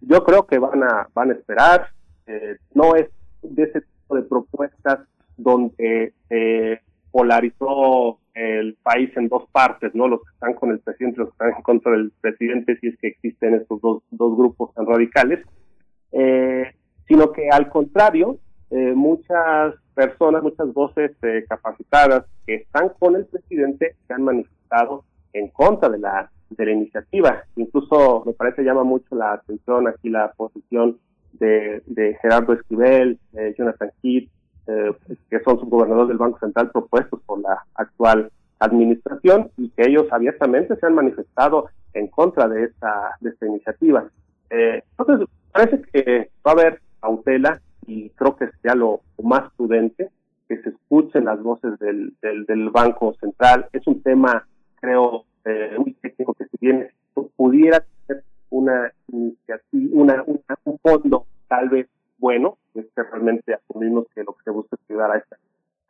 yo 0.00 0.24
creo 0.24 0.46
que 0.46 0.58
van 0.58 0.82
a 0.82 1.08
van 1.12 1.30
a 1.30 1.34
esperar 1.34 1.88
eh, 2.28 2.56
no 2.74 2.94
es 2.94 3.08
de 3.42 3.62
ese 3.62 3.80
tipo 3.80 4.16
de 4.16 4.22
propuestas 4.22 5.00
donde 5.36 6.12
se 6.28 6.80
polarizó 7.10 8.18
el 8.34 8.76
país 8.82 9.10
en 9.16 9.28
dos 9.28 9.48
partes, 9.50 9.94
¿no? 9.94 10.06
Los 10.08 10.20
que 10.20 10.32
están 10.34 10.54
con 10.54 10.70
el 10.70 10.78
presidente 10.80 11.16
y 11.16 11.24
los 11.24 11.28
que 11.30 11.32
están 11.32 11.56
en 11.56 11.62
contra 11.62 11.92
del 11.92 12.12
presidente, 12.20 12.78
si 12.80 12.88
es 12.88 12.98
que 12.98 13.08
existen 13.08 13.54
estos 13.54 13.80
dos, 13.80 14.02
dos 14.10 14.36
grupos 14.36 14.72
tan 14.74 14.86
radicales, 14.86 15.44
eh, 16.12 16.70
sino 17.08 17.32
que 17.32 17.48
al 17.50 17.68
contrario, 17.68 18.38
eh, 18.70 18.92
muchas 18.94 19.74
personas, 19.94 20.42
muchas 20.42 20.72
voces 20.72 21.12
capacitadas 21.48 22.24
que 22.46 22.56
están 22.56 22.90
con 22.98 23.16
el 23.16 23.26
presidente 23.26 23.96
se 24.06 24.14
han 24.14 24.22
manifestado 24.22 25.04
en 25.32 25.48
contra 25.48 25.88
de 25.88 25.98
la, 25.98 26.30
de 26.50 26.66
la 26.66 26.72
iniciativa. 26.72 27.42
Incluso 27.56 28.22
me 28.26 28.32
parece 28.32 28.62
llama 28.62 28.84
mucho 28.84 29.14
la 29.14 29.32
atención 29.32 29.88
aquí 29.88 30.10
la 30.10 30.32
posición 30.36 30.98
de, 31.32 31.82
Gerardo 32.20 32.52
Esquivel, 32.52 33.18
Jonathan 33.56 33.90
Heath, 34.02 34.28
eh, 34.70 34.92
que 35.30 35.40
son 35.40 35.58
subgobernadores 35.58 36.08
del 36.08 36.18
Banco 36.18 36.38
Central 36.40 36.70
propuestos 36.70 37.22
por 37.24 37.40
la 37.40 37.64
actual 37.74 38.30
administración 38.58 39.50
y 39.56 39.70
que 39.70 39.88
ellos 39.88 40.06
abiertamente 40.10 40.76
se 40.76 40.84
han 40.84 40.94
manifestado 40.94 41.70
en 41.94 42.08
contra 42.08 42.46
de 42.48 42.64
esta, 42.64 43.16
de 43.20 43.30
esta 43.30 43.46
iniciativa. 43.46 44.04
Eh, 44.50 44.82
entonces, 44.90 45.26
parece 45.52 45.80
que 45.90 46.30
va 46.46 46.50
a 46.50 46.52
haber 46.52 46.80
cautela 47.00 47.62
y 47.88 48.10
creo 48.10 48.36
que 48.36 48.50
sea 48.62 48.74
lo, 48.74 49.00
más 49.22 49.50
prudente 49.56 50.10
que 50.46 50.62
se 50.62 50.68
escuchen 50.68 51.24
las 51.24 51.42
voces 51.42 51.78
del, 51.78 52.14
del, 52.20 52.70
Banco 52.70 53.14
Central. 53.20 53.66
Es 53.72 53.86
un 53.86 54.02
tema, 54.02 54.46
creo, 54.80 55.24
eh, 55.44 55.74
muy 55.78 55.94
técnico 55.94 56.34
que 56.34 56.44
si 56.44 56.56
bien 56.60 56.88
pudiera 57.36 57.84
ser 58.06 58.22
una 58.50 58.92
iniciativa, 59.08 59.90
una, 59.92 60.24
un 60.26 60.78
fondo 60.78 61.26
tal 61.48 61.70
vez 61.70 61.88
bueno, 62.18 62.58
es 62.74 62.86
que 62.94 63.02
realmente 63.02 63.54
asumimos 63.54 64.06
que 64.14 64.22
lo 64.22 64.34
que 64.34 64.44
se 64.44 64.50
busca 64.50 64.76
es 64.76 64.90
ayudar 64.90 65.10
a, 65.12 65.22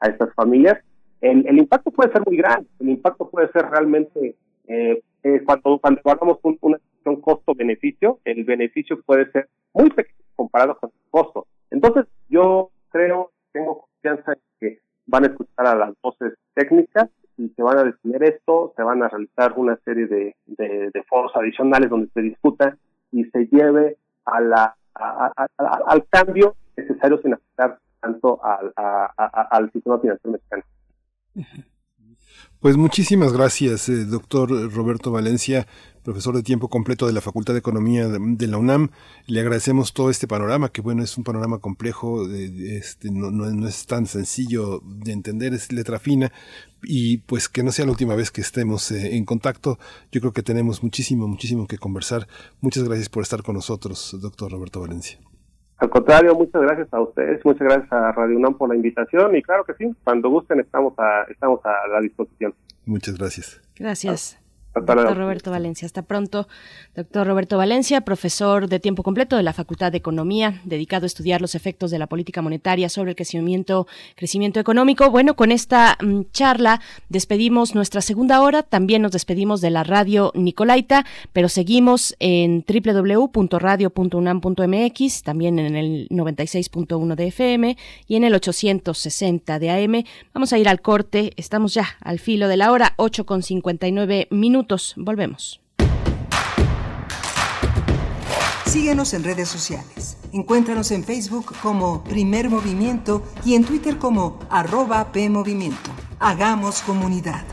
a 0.00 0.08
estas 0.08 0.32
familias. 0.34 0.78
El, 1.20 1.46
el 1.46 1.58
impacto 1.58 1.90
puede 1.90 2.12
ser 2.12 2.22
muy 2.24 2.36
grande, 2.36 2.68
el 2.78 2.90
impacto 2.90 3.28
puede 3.28 3.50
ser 3.50 3.68
realmente, 3.68 4.36
eh, 4.68 5.02
eh, 5.24 5.42
cuando, 5.44 5.78
cuando 5.78 6.00
hablamos 6.04 6.38
un, 6.42 6.58
una 6.60 6.78
situación 6.78 7.20
costo-beneficio, 7.20 8.20
el 8.24 8.44
beneficio 8.44 9.00
puede 9.02 9.30
ser 9.32 9.48
muy 9.72 9.90
pequeño 9.90 10.16
comparado 10.36 10.78
con 10.78 10.90
el 10.90 11.10
costo. 11.10 11.46
Entonces, 11.70 12.06
yo 12.28 12.70
creo, 12.90 13.30
tengo 13.52 13.80
confianza 13.80 14.32
en 14.32 14.40
que 14.60 14.80
van 15.06 15.24
a 15.24 15.28
escuchar 15.28 15.66
a 15.66 15.74
las 15.74 15.94
voces 16.02 16.34
técnicas 16.54 17.08
y 17.36 17.48
se 17.50 17.62
van 17.62 17.78
a 17.78 17.84
decidir 17.84 18.22
esto, 18.24 18.72
se 18.76 18.82
van 18.82 19.02
a 19.02 19.08
realizar 19.08 19.54
una 19.56 19.76
serie 19.84 20.06
de, 20.06 20.36
de, 20.46 21.04
foros 21.08 21.32
adicionales 21.36 21.88
donde 21.88 22.10
se 22.12 22.20
discuta 22.20 22.76
y 23.12 23.24
se 23.24 23.46
lleve 23.46 23.96
a 24.24 24.40
la, 24.40 24.76
al 24.94 26.06
cambio 26.08 26.56
necesario 26.76 27.18
sin 27.22 27.34
afectar 27.34 27.78
tanto 28.00 28.40
al, 28.44 28.72
al 28.76 29.72
sistema 29.72 29.98
financiero 29.98 30.32
mexicano. 30.32 30.62
Pues 32.60 32.76
muchísimas 32.76 33.32
gracias, 33.32 33.88
eh, 33.88 34.04
doctor 34.04 34.50
Roberto 34.72 35.12
Valencia, 35.12 35.68
profesor 36.02 36.34
de 36.34 36.42
tiempo 36.42 36.68
completo 36.68 37.06
de 37.06 37.12
la 37.12 37.20
Facultad 37.20 37.52
de 37.52 37.60
Economía 37.60 38.08
de, 38.08 38.46
la 38.48 38.58
UNAM. 38.58 38.90
Le 39.26 39.40
agradecemos 39.40 39.92
todo 39.92 40.10
este 40.10 40.26
panorama, 40.26 40.70
que 40.70 40.80
bueno, 40.80 41.04
es 41.04 41.16
un 41.16 41.22
panorama 41.22 41.58
complejo, 41.58 42.26
de- 42.26 42.76
este, 42.76 43.12
no 43.12 43.68
es 43.68 43.86
tan 43.86 44.06
sencillo 44.06 44.82
de 44.84 45.12
entender, 45.12 45.54
es 45.54 45.70
letra 45.70 46.00
fina, 46.00 46.32
y 46.82 47.18
pues 47.18 47.48
que 47.48 47.62
no 47.62 47.70
sea 47.70 47.84
la 47.84 47.92
última 47.92 48.16
vez 48.16 48.32
que 48.32 48.40
estemos 48.40 48.90
eh, 48.90 49.16
en 49.16 49.24
contacto. 49.24 49.78
Yo 50.10 50.20
creo 50.20 50.32
que 50.32 50.42
tenemos 50.42 50.82
muchísimo, 50.82 51.28
muchísimo 51.28 51.68
que 51.68 51.78
conversar. 51.78 52.26
Muchas 52.60 52.82
gracias 52.82 53.08
por 53.08 53.22
estar 53.22 53.44
con 53.44 53.54
nosotros, 53.54 54.16
doctor 54.20 54.50
Roberto 54.50 54.80
Valencia. 54.80 55.20
Al 55.78 55.90
contrario, 55.90 56.34
muchas 56.34 56.60
gracias 56.60 56.92
a 56.92 57.00
ustedes, 57.00 57.44
muchas 57.44 57.62
gracias 57.62 57.92
a 57.92 58.10
Radio 58.12 58.36
UNAM 58.36 58.54
por 58.54 58.68
la 58.68 58.74
invitación 58.74 59.36
y 59.36 59.42
claro 59.42 59.64
que 59.64 59.74
sí, 59.74 59.94
cuando 60.02 60.28
gusten 60.28 60.58
estamos 60.58 60.94
a, 60.98 61.22
estamos 61.30 61.60
a 61.64 61.86
la 61.88 62.00
disposición. 62.00 62.52
Muchas 62.84 63.16
gracias. 63.16 63.60
Gracias. 63.76 64.38
Doctor. 64.74 65.16
Roberto 65.16 65.50
Valencia, 65.50 65.86
hasta 65.86 66.02
pronto. 66.02 66.46
Doctor 66.94 67.26
Roberto 67.26 67.58
Valencia, 67.58 68.02
profesor 68.02 68.68
de 68.68 68.78
tiempo 68.78 69.02
completo 69.02 69.36
de 69.36 69.42
la 69.42 69.52
Facultad 69.52 69.90
de 69.90 69.98
Economía, 69.98 70.60
dedicado 70.64 71.04
a 71.04 71.06
estudiar 71.06 71.40
los 71.40 71.54
efectos 71.54 71.90
de 71.90 71.98
la 71.98 72.06
política 72.06 72.42
monetaria 72.42 72.88
sobre 72.88 73.10
el 73.10 73.16
crecimiento, 73.16 73.86
crecimiento 74.14 74.60
económico. 74.60 75.10
Bueno, 75.10 75.34
con 75.34 75.50
esta 75.52 75.98
mm, 76.00 76.22
charla 76.32 76.80
despedimos 77.08 77.74
nuestra 77.74 78.02
segunda 78.02 78.40
hora, 78.40 78.62
también 78.62 79.02
nos 79.02 79.12
despedimos 79.12 79.60
de 79.60 79.70
la 79.70 79.84
radio 79.84 80.32
Nicolaita, 80.34 81.04
pero 81.32 81.48
seguimos 81.48 82.14
en 82.20 82.64
www.radio.unam.mx, 82.66 85.22
también 85.22 85.58
en 85.58 85.76
el 85.76 86.08
96.1 86.10 87.14
de 87.14 87.26
FM 87.26 87.76
y 88.06 88.16
en 88.16 88.24
el 88.24 88.34
860 88.34 89.58
de 89.58 89.70
AM. 89.70 90.04
Vamos 90.32 90.52
a 90.52 90.58
ir 90.58 90.68
al 90.68 90.80
corte, 90.80 91.32
estamos 91.36 91.74
ya 91.74 91.86
al 92.00 92.18
filo 92.18 92.48
de 92.48 92.56
la 92.56 92.70
hora, 92.70 92.94
8 92.96 93.26
con 93.26 93.42
59 93.42 94.28
minutos. 94.58 94.94
Volvemos. 94.96 95.60
Síguenos 98.66 99.14
en 99.14 99.24
redes 99.24 99.48
sociales. 99.48 100.18
Encuéntranos 100.32 100.90
en 100.90 101.04
Facebook 101.04 101.54
como 101.62 102.02
Primer 102.04 102.50
Movimiento 102.50 103.22
y 103.44 103.54
en 103.54 103.64
Twitter 103.64 103.98
como 103.98 104.38
arroba 104.50 105.10
PMovimiento. 105.12 105.90
Hagamos 106.18 106.82
comunidad. 106.82 107.44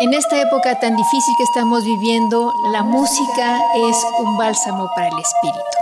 En 0.00 0.12
esta 0.14 0.42
época 0.42 0.80
tan 0.80 0.96
difícil 0.96 1.34
que 1.38 1.44
estamos 1.44 1.84
viviendo, 1.84 2.52
la 2.72 2.82
música 2.82 3.60
es 3.76 3.96
un 4.18 4.36
bálsamo 4.36 4.90
para 4.96 5.06
el 5.06 5.18
espíritu. 5.18 5.81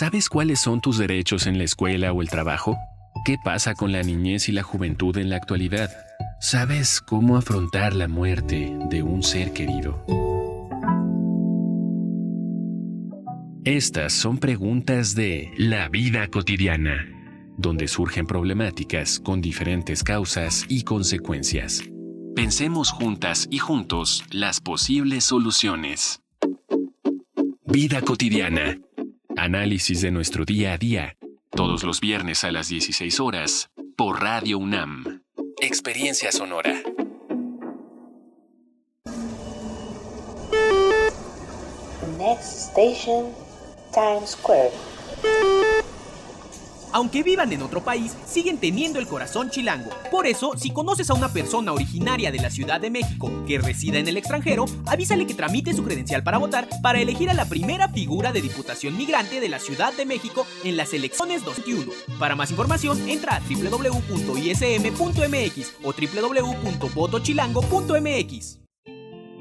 ¿Sabes 0.00 0.30
cuáles 0.30 0.60
son 0.60 0.80
tus 0.80 0.96
derechos 0.96 1.46
en 1.46 1.58
la 1.58 1.64
escuela 1.64 2.14
o 2.14 2.22
el 2.22 2.30
trabajo? 2.30 2.78
¿Qué 3.26 3.36
pasa 3.44 3.74
con 3.74 3.92
la 3.92 4.02
niñez 4.02 4.48
y 4.48 4.52
la 4.52 4.62
juventud 4.62 5.14
en 5.18 5.28
la 5.28 5.36
actualidad? 5.36 5.90
¿Sabes 6.40 7.02
cómo 7.02 7.36
afrontar 7.36 7.94
la 7.94 8.08
muerte 8.08 8.74
de 8.88 9.02
un 9.02 9.22
ser 9.22 9.52
querido? 9.52 10.02
Estas 13.66 14.14
son 14.14 14.38
preguntas 14.38 15.14
de 15.14 15.52
la 15.58 15.90
vida 15.90 16.28
cotidiana, 16.28 17.06
donde 17.58 17.86
surgen 17.86 18.24
problemáticas 18.24 19.20
con 19.20 19.42
diferentes 19.42 20.02
causas 20.02 20.64
y 20.66 20.84
consecuencias. 20.84 21.82
Pensemos 22.34 22.90
juntas 22.90 23.48
y 23.50 23.58
juntos 23.58 24.24
las 24.30 24.62
posibles 24.62 25.24
soluciones. 25.24 26.22
Vida 27.66 28.00
cotidiana. 28.00 28.78
Análisis 29.36 30.00
de 30.00 30.10
nuestro 30.10 30.44
día 30.44 30.72
a 30.72 30.78
día, 30.78 31.16
todos 31.50 31.84
los 31.84 32.00
viernes 32.00 32.44
a 32.44 32.50
las 32.50 32.68
16 32.68 33.20
horas, 33.20 33.70
por 33.96 34.20
Radio 34.22 34.58
UNAM. 34.58 35.22
Experiencia 35.60 36.32
sonora. 36.32 36.82
Next 42.18 42.70
station, 42.70 43.32
Times 43.92 44.30
Square. 44.30 44.70
Aunque 46.92 47.22
vivan 47.22 47.52
en 47.52 47.62
otro 47.62 47.82
país, 47.82 48.16
siguen 48.26 48.58
teniendo 48.58 48.98
el 48.98 49.06
corazón 49.06 49.50
chilango. 49.50 49.90
Por 50.10 50.26
eso, 50.26 50.56
si 50.56 50.70
conoces 50.70 51.10
a 51.10 51.14
una 51.14 51.32
persona 51.32 51.72
originaria 51.72 52.32
de 52.32 52.40
la 52.40 52.50
Ciudad 52.50 52.80
de 52.80 52.90
México 52.90 53.30
que 53.46 53.58
resida 53.58 53.98
en 53.98 54.08
el 54.08 54.16
extranjero, 54.16 54.64
avísale 54.86 55.26
que 55.26 55.34
tramite 55.34 55.74
su 55.74 55.84
credencial 55.84 56.22
para 56.22 56.38
votar 56.38 56.68
para 56.82 57.00
elegir 57.00 57.28
a 57.30 57.34
la 57.34 57.46
primera 57.46 57.88
figura 57.88 58.32
de 58.32 58.42
diputación 58.42 58.96
migrante 58.96 59.40
de 59.40 59.48
la 59.48 59.58
Ciudad 59.58 59.92
de 59.94 60.06
México 60.06 60.46
en 60.64 60.76
las 60.76 60.92
elecciones 60.92 61.44
2021. 61.44 61.92
Para 62.18 62.36
más 62.36 62.50
información, 62.50 63.08
entra 63.08 63.36
a 63.36 63.40
www.ism.mx 63.40 64.10
o 65.84 65.92
www.votochilango.mx. 65.92 68.59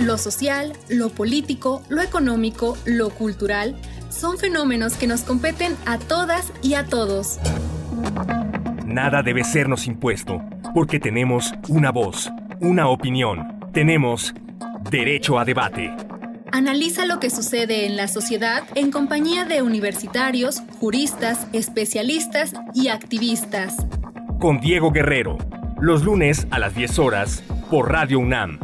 Lo 0.00 0.18
social, 0.18 0.72
lo 0.88 1.08
político, 1.08 1.82
lo 1.88 2.02
económico, 2.02 2.76
lo 2.84 3.10
cultural 3.10 3.76
son 4.08 4.38
fenómenos 4.38 4.94
que 4.94 5.06
nos 5.06 5.22
competen 5.22 5.76
a 5.86 5.98
todas 5.98 6.52
y 6.62 6.74
a 6.74 6.84
todos. 6.84 7.38
Nada 8.84 9.22
debe 9.22 9.44
sernos 9.44 9.86
impuesto, 9.86 10.42
porque 10.74 10.98
tenemos 10.98 11.52
una 11.68 11.90
voz, 11.90 12.30
una 12.60 12.88
opinión, 12.88 13.58
tenemos 13.72 14.34
derecho 14.90 15.38
a 15.38 15.44
debate. 15.44 15.94
Analiza 16.52 17.06
lo 17.06 17.18
que 17.18 17.30
sucede 17.30 17.86
en 17.86 17.96
la 17.96 18.08
sociedad 18.08 18.64
en 18.74 18.90
compañía 18.90 19.44
de 19.44 19.62
universitarios, 19.62 20.62
juristas, 20.80 21.48
especialistas 21.52 22.52
y 22.74 22.88
activistas. 22.88 23.76
Con 24.38 24.60
Diego 24.60 24.90
Guerrero, 24.90 25.38
los 25.80 26.04
lunes 26.04 26.46
a 26.50 26.58
las 26.58 26.74
10 26.74 26.98
horas, 26.98 27.42
por 27.70 27.90
Radio 27.90 28.18
UNAM. 28.20 28.63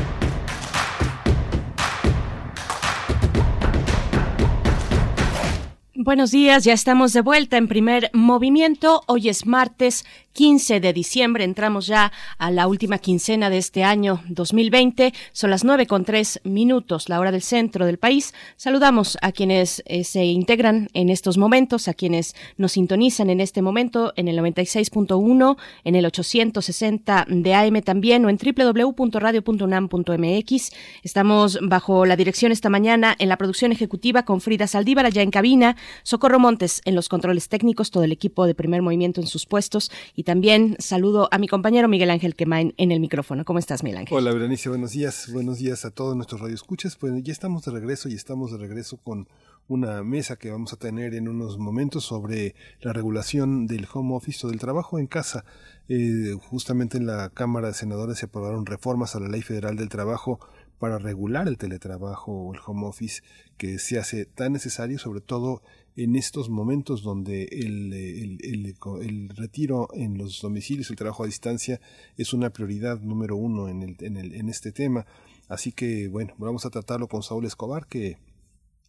Buenos 6.03 6.31
días, 6.31 6.63
ya 6.63 6.73
estamos 6.73 7.13
de 7.13 7.21
vuelta 7.21 7.57
en 7.57 7.67
primer 7.67 8.09
movimiento. 8.11 9.03
Hoy 9.05 9.29
es 9.29 9.45
martes 9.45 10.03
15 10.33 10.79
de 10.79 10.93
diciembre, 10.93 11.43
entramos 11.43 11.87
ya 11.87 12.11
a 12.37 12.51
la 12.51 12.67
última 12.67 12.99
quincena 12.99 13.49
de 13.49 13.57
este 13.57 13.83
año 13.83 14.21
2020. 14.29 15.13
Son 15.33 15.49
las 15.49 15.63
nueve 15.63 15.87
con 15.87 16.05
tres 16.05 16.39
minutos, 16.43 17.09
la 17.09 17.19
hora 17.19 17.31
del 17.31 17.41
centro 17.41 17.85
del 17.85 17.97
país. 17.97 18.33
Saludamos 18.55 19.17
a 19.21 19.31
quienes 19.31 19.81
eh, 19.85 20.03
se 20.03 20.25
integran 20.25 20.89
en 20.93 21.09
estos 21.09 21.37
momentos, 21.37 21.87
a 21.87 21.93
quienes 21.93 22.35
nos 22.57 22.73
sintonizan 22.73 23.29
en 23.29 23.39
este 23.41 23.61
momento 23.61 24.13
en 24.15 24.27
el 24.27 24.39
96.1, 24.39 25.57
en 25.83 25.95
el 25.95 26.05
860 26.05 27.25
de 27.27 27.53
AM 27.53 27.81
también 27.81 28.25
o 28.25 28.29
en 28.29 28.37
www.radio.unam.mx. 28.37 30.71
Estamos 31.03 31.59
bajo 31.61 32.05
la 32.05 32.15
dirección 32.15 32.51
esta 32.51 32.69
mañana 32.69 33.15
en 33.19 33.29
la 33.29 33.37
producción 33.37 33.71
ejecutiva 33.71 34.23
con 34.23 34.41
Frida 34.41 34.67
Saldívar 34.67 35.05
allá 35.05 35.21
en 35.21 35.31
cabina 35.31 35.75
Socorro 36.03 36.39
Montes 36.39 36.81
en 36.85 36.95
los 36.95 37.09
controles 37.09 37.49
técnicos, 37.49 37.91
todo 37.91 38.03
el 38.03 38.11
equipo 38.11 38.45
de 38.45 38.55
primer 38.55 38.81
movimiento 38.81 39.21
en 39.21 39.27
sus 39.27 39.45
puestos 39.45 39.91
y 40.15 40.20
también 40.23 40.75
saludo 40.79 41.29
a 41.31 41.37
mi 41.37 41.47
compañero 41.47 41.87
Miguel 41.87 42.09
Ángel 42.09 42.35
Quemain 42.35 42.73
en 42.77 42.91
el 42.91 42.99
micrófono. 42.99 43.45
¿Cómo 43.45 43.59
estás, 43.59 43.83
Miguel 43.83 43.99
Ángel? 43.99 44.17
Hola, 44.17 44.31
Berenice, 44.33 44.69
buenos 44.69 44.91
días. 44.91 45.29
Buenos 45.31 45.59
días 45.59 45.85
a 45.85 45.91
todos 45.91 46.15
nuestros 46.15 46.41
radioescuchas. 46.41 46.95
Pues 46.95 47.13
ya 47.23 47.31
estamos 47.31 47.63
de 47.65 47.71
regreso 47.71 48.09
y 48.09 48.13
estamos 48.13 48.51
de 48.51 48.57
regreso 48.57 48.97
con 48.97 49.27
una 49.67 50.03
mesa 50.03 50.35
que 50.35 50.51
vamos 50.51 50.73
a 50.73 50.77
tener 50.77 51.13
en 51.13 51.27
unos 51.27 51.57
momentos 51.57 52.03
sobre 52.03 52.55
la 52.81 52.93
regulación 52.93 53.67
del 53.67 53.87
home 53.91 54.15
office 54.15 54.45
o 54.45 54.49
del 54.49 54.59
trabajo 54.59 54.99
en 54.99 55.07
casa. 55.07 55.45
Eh, 55.87 56.35
justamente 56.49 56.97
en 56.97 57.05
la 57.05 57.29
Cámara 57.29 57.69
de 57.69 57.73
Senadores 57.73 58.17
se 58.17 58.25
aprobaron 58.25 58.65
reformas 58.65 59.15
a 59.15 59.19
la 59.19 59.29
Ley 59.29 59.41
Federal 59.41 59.75
del 59.77 59.89
Trabajo 59.89 60.39
para 60.81 60.97
regular 60.97 61.47
el 61.47 61.57
teletrabajo 61.57 62.31
o 62.31 62.53
el 62.53 62.59
home 62.65 62.87
office 62.87 63.21
que 63.57 63.77
se 63.77 63.99
hace 63.99 64.25
tan 64.25 64.51
necesario, 64.51 64.97
sobre 64.97 65.21
todo 65.21 65.61
estos 65.95 66.49
momentos 66.49 67.03
donde 67.03 67.43
el, 67.43 67.93
el, 67.93 69.29
retiro 69.29 69.89
en 69.93 70.17
los 70.17 70.41
domicilios, 70.41 70.89
el 70.89 70.95
trabajo 70.95 71.23
a 71.23 71.27
distancia, 71.27 71.79
es 72.17 72.33
una 72.33 72.49
prioridad 72.51 72.99
número 73.01 73.35
uno 73.35 73.67
en, 73.69 73.83
el, 73.83 73.97
en, 73.99 74.17
el, 74.17 74.33
en 74.33 74.49
este 74.49 74.71
tema. 74.71 75.05
Así 75.47 75.71
que, 75.71 76.07
bueno, 76.07 76.33
vamos 76.37 76.65
a 76.65 76.69
tratarlo 76.69 77.07
con 77.07 77.23
Saúl 77.23 77.45
Escobar, 77.45 77.85
que 77.87 78.17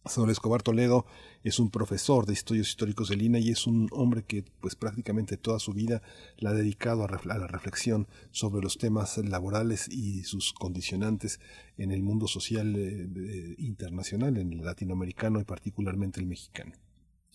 Saúl 0.05 0.29
Escobar 0.31 0.61
Toledo 0.61 1.05
es 1.43 1.59
un 1.59 1.69
profesor 1.69 2.25
de 2.25 2.33
estudios 2.33 2.67
históricos 2.67 3.07
de 3.07 3.15
Lina 3.15 3.39
y 3.39 3.51
es 3.51 3.67
un 3.67 3.87
hombre 3.93 4.23
que 4.23 4.43
pues 4.59 4.75
prácticamente 4.75 5.37
toda 5.37 5.59
su 5.59 5.71
vida 5.71 6.01
la 6.37 6.49
ha 6.49 6.53
dedicado 6.53 7.05
a, 7.05 7.21
la 7.25 7.47
reflexión 7.47 8.07
sobre 8.31 8.61
los 8.61 8.77
temas 8.77 9.17
laborales 9.17 9.87
y 9.87 10.23
sus 10.23 10.51
condicionantes 10.51 11.39
en 11.77 11.91
el 11.91 12.03
mundo 12.03 12.27
social 12.27 12.75
eh, 12.75 13.55
internacional, 13.59 14.37
en 14.37 14.51
el 14.51 14.65
latinoamericano 14.65 15.39
y 15.39 15.45
particularmente 15.45 16.19
el 16.19 16.27
mexicano. 16.27 16.73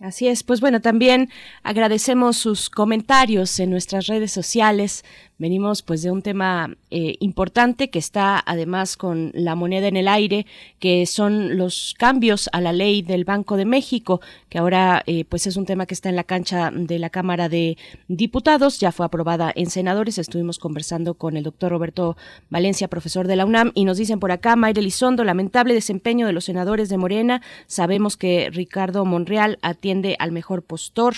Así 0.01 0.29
es, 0.29 0.45
pues 0.45 0.61
bueno, 0.61 0.81
también 0.81 1.29
agradecemos 1.65 2.37
sus 2.37 2.71
comentarios 2.71 3.59
en 3.59 3.71
nuestras 3.71 4.07
redes 4.07 4.31
sociales. 4.31 5.05
Venimos 5.41 5.83
pues 5.83 6.03
de 6.03 6.11
un 6.11 6.21
tema 6.21 6.75
eh, 6.91 7.15
importante 7.21 7.91
que 7.91 8.01
está 8.01 8.43
además 8.45 8.97
con 8.97 9.31
la 9.35 9.55
moneda 9.55 9.87
en 9.87 9.97
el 9.97 10.09
aire, 10.09 10.47
que 10.81 11.07
son 11.07 11.57
los 11.57 11.95
cambios 11.97 12.51
a 12.53 12.61
la 12.61 12.73
ley 12.73 13.03
del 13.03 13.25
Banco 13.25 13.57
de 13.57 13.65
México, 13.65 14.21
que 14.49 14.59
ahora 14.59 15.05
eh, 15.07 15.25
pues 15.25 15.47
es 15.47 15.57
un 15.57 15.65
tema 15.65 15.87
que 15.87 15.95
está 15.95 16.09
en 16.09 16.17
la 16.17 16.25
cancha 16.25 16.73
de 16.75 16.99
la 16.99 17.09
Cámara 17.09 17.49
de 17.49 17.79
Diputados, 18.09 18.81
ya 18.81 18.91
fue 18.91 19.07
aprobada 19.07 19.53
en 19.55 19.71
senadores. 19.71 20.19
Estuvimos 20.19 20.59
conversando 20.59 21.15
con 21.15 21.37
el 21.37 21.45
doctor 21.45 21.71
Roberto 21.71 22.17
Valencia, 22.51 22.89
profesor 22.89 23.29
de 23.29 23.37
la 23.37 23.47
UNAM, 23.47 23.71
y 23.77 23.85
nos 23.85 23.99
dicen 23.99 24.19
por 24.19 24.33
acá, 24.33 24.57
Mayre 24.57 24.83
Lizondo, 24.83 25.23
lamentable 25.23 25.73
desempeño 25.73 26.27
de 26.27 26.33
los 26.33 26.47
senadores 26.47 26.89
de 26.89 26.99
Morena. 26.99 27.43
Sabemos 27.69 28.17
que 28.17 28.51
Ricardo 28.51 29.05
Monreal 29.05 29.61
atiende 29.63 30.17
al 30.19 30.33
mejor 30.33 30.65
postor 30.65 31.15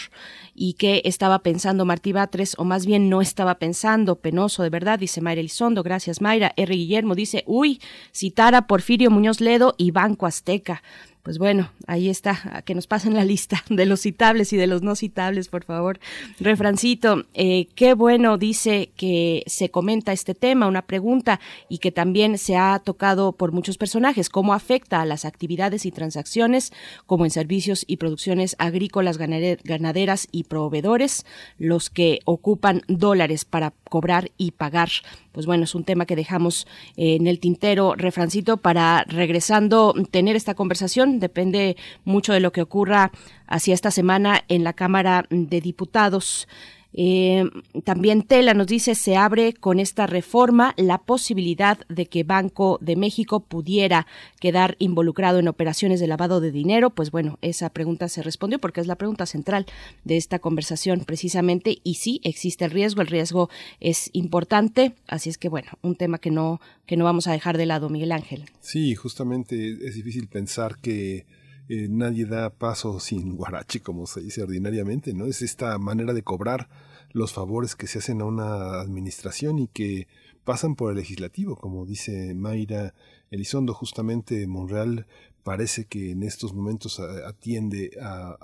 y 0.55 0.75
que 0.75 1.01
estaba 1.07 1.39
pensando 1.39 1.87
Martí 1.87 2.13
Batres, 2.13 2.55
o 2.59 2.65
más 2.65 2.85
bien 2.85 3.09
no 3.09 3.23
estaba 3.23 3.55
pensando 3.55 4.10
penoso, 4.17 4.63
de 4.63 4.71
verdad, 4.71 4.99
dice 4.99 5.21
Mayra 5.21 5.41
Elizondo. 5.41 5.83
Gracias, 5.83 6.21
Mayra. 6.21 6.53
R. 6.57 6.75
Guillermo 6.75 7.15
dice, 7.15 7.45
uy, 7.47 7.81
citara 8.13 8.67
Porfirio 8.67 9.11
Muñoz 9.11 9.41
Ledo 9.41 9.75
y 9.79 9.91
Banco 9.91 10.27
Azteca. 10.27 10.83
Pues 11.23 11.37
bueno, 11.37 11.71
ahí 11.87 12.09
está, 12.09 12.63
que 12.65 12.75
nos 12.75 12.87
pasen 12.87 13.15
la 13.15 13.25
lista 13.25 13.63
de 13.69 13.85
los 13.85 14.01
citables 14.01 14.53
y 14.53 14.57
de 14.57 14.67
los 14.67 14.83
no 14.83 14.97
citables, 14.97 15.49
por 15.49 15.65
favor. 15.65 16.01
Refrancito, 16.39 17.25
eh, 17.35 17.69
qué 17.75 17.93
bueno 17.93 18.39
dice 18.39 18.91
que 18.97 19.43
se 19.47 19.71
comenta 19.71 20.13
este 20.13 20.35
tema, 20.35 20.67
una 20.67 20.87
pregunta, 20.87 21.39
y 21.69 21.79
que 21.79 21.93
también 21.93 22.39
se 22.39 22.57
ha 22.57 22.79
tocado 22.79 23.33
por 23.33 23.53
muchos 23.53 23.77
personajes, 23.77 24.31
cómo 24.31 24.55
afecta 24.55 25.03
a 25.03 25.07
las 25.07 25.27
actividades 25.27 25.85
y 25.85 25.91
transacciones, 25.91 26.73
como 27.05 27.27
en 27.27 27.31
servicios 27.31 27.85
y 27.87 27.99
producciones 27.99 28.57
agrícolas, 28.59 29.19
ganaderas 29.19 30.27
y 30.33 30.45
proveedores, 30.45 31.27
los 31.59 31.91
que 31.91 32.21
ocupan 32.25 32.83
dólares 32.89 33.45
para 33.45 33.75
cobrar 33.91 34.31
y 34.39 34.53
pagar 34.53 34.89
pues 35.33 35.47
bueno, 35.47 35.65
es 35.65 35.75
un 35.75 35.85
tema 35.85 36.07
que 36.07 36.17
dejamos 36.17 36.67
eh, 36.97 37.17
en 37.17 37.27
el 37.27 37.39
tintero, 37.39 37.95
refrancito, 37.95 38.57
para 38.57 39.05
regresando 39.05 39.95
tener 40.11 40.37
esta 40.37 40.55
conversación. 40.55 41.21
Depende 41.21 41.77
mucho 42.05 42.33
de 42.33 42.41
lo 42.41 42.53
que 42.53 42.63
ocurra 42.63 43.13
hacia 43.47 43.75
esta 43.75 43.91
semana 43.91 44.45
en 44.49 44.65
la 44.65 44.73
Cámara 44.73 45.27
de 45.31 45.61
Diputados. 45.61 46.49
Eh, 46.93 47.45
también 47.85 48.23
Tela 48.23 48.55
nos 48.55 48.67
dice, 48.67 48.95
se 48.95 49.17
abre 49.17 49.53
con 49.53 49.79
esta 49.79 50.07
reforma 50.07 50.75
la 50.77 50.99
posibilidad 50.99 51.79
de 51.89 52.07
que 52.07 52.25
Banco 52.25 52.79
de 52.81 52.97
México 52.97 53.41
pudiera 53.41 54.07
quedar 54.41 54.77
involucrado 54.79 55.39
en 55.39 55.49
operaciones 55.49 56.01
de 56.01 56.07
lavado 56.07 56.41
de 56.41 56.51
dinero. 56.51 56.91
Pues 56.91 57.11
bueno, 57.11 57.39
esa 57.43 57.71
pregunta 57.71 58.09
se 58.09 58.23
respondió 58.23 58.59
porque 58.59 58.81
es 58.81 58.87
la 58.87 58.97
pregunta 58.97 59.27
central 59.27 59.67
de 60.05 60.17
esta 60.17 60.39
conversación 60.39 61.01
precisamente. 61.01 61.79
Y 61.85 61.95
sí, 61.95 62.21
existe 62.25 62.65
el 62.65 62.71
riesgo, 62.71 63.03
el 63.03 63.09
riesgo 63.09 63.51
es 63.81 64.11
importante. 64.13 64.93
Así 65.07 65.31
es 65.31 65.39
que 65.39 65.49
bueno, 65.49 65.69
un 65.83 65.97
tema 65.97 66.19
que 66.19 66.31
no, 66.31 66.61
que 66.87 66.97
no 66.97 67.05
vamos 67.05 67.27
a 67.27 67.33
dejar 67.33 67.57
de 67.57 67.67
lado, 67.67 67.89
Miguel 67.89 68.13
Ángel. 68.13 68.45
Sí, 68.61 68.95
justamente 68.95 69.79
es 69.87 69.95
difícil 69.95 70.29
pensar 70.29 70.77
que 70.81 71.25
eh, 71.71 71.87
nadie 71.89 72.27
da 72.27 72.51
paso 72.51 72.99
sin 73.09 73.37
guarache, 73.37 73.81
como 73.81 74.07
se 74.07 74.21
dice 74.21 74.43
ordinariamente, 74.43 75.15
¿no? 75.15 75.27
Es 75.27 75.41
esta 75.41 75.79
manera 75.79 76.13
de 76.13 76.25
cobrar 76.25 76.69
los 77.13 77.33
favores 77.33 77.77
que 77.77 77.87
se 77.87 77.99
hacen 77.99 78.21
a 78.21 78.25
una 78.25 78.81
administración 78.81 79.61
y 79.61 79.69
que 79.69 80.09
pasan 80.43 80.75
por 80.75 80.91
el 80.91 80.97
legislativo, 80.97 81.55
como 81.55 81.87
dice 81.87 82.35
Mayra 82.35 82.93
Elizondo, 83.31 83.73
justamente 83.73 84.49
Monreal 84.49 85.07
parece 85.45 85.85
que 85.85 86.11
en 86.11 86.25
estos 86.25 86.53
momentos 86.55 86.99
atiende 87.01 87.93
a, 88.03 88.37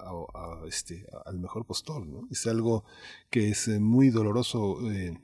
este, 0.69 1.07
al 1.25 1.41
mejor 1.41 1.65
postor, 1.67 2.07
¿no? 2.07 2.29
Es 2.31 2.47
algo 2.47 2.85
que 3.29 3.49
es 3.49 3.69
muy 3.81 4.11
doloroso 4.11 4.79
eh, 4.93 5.19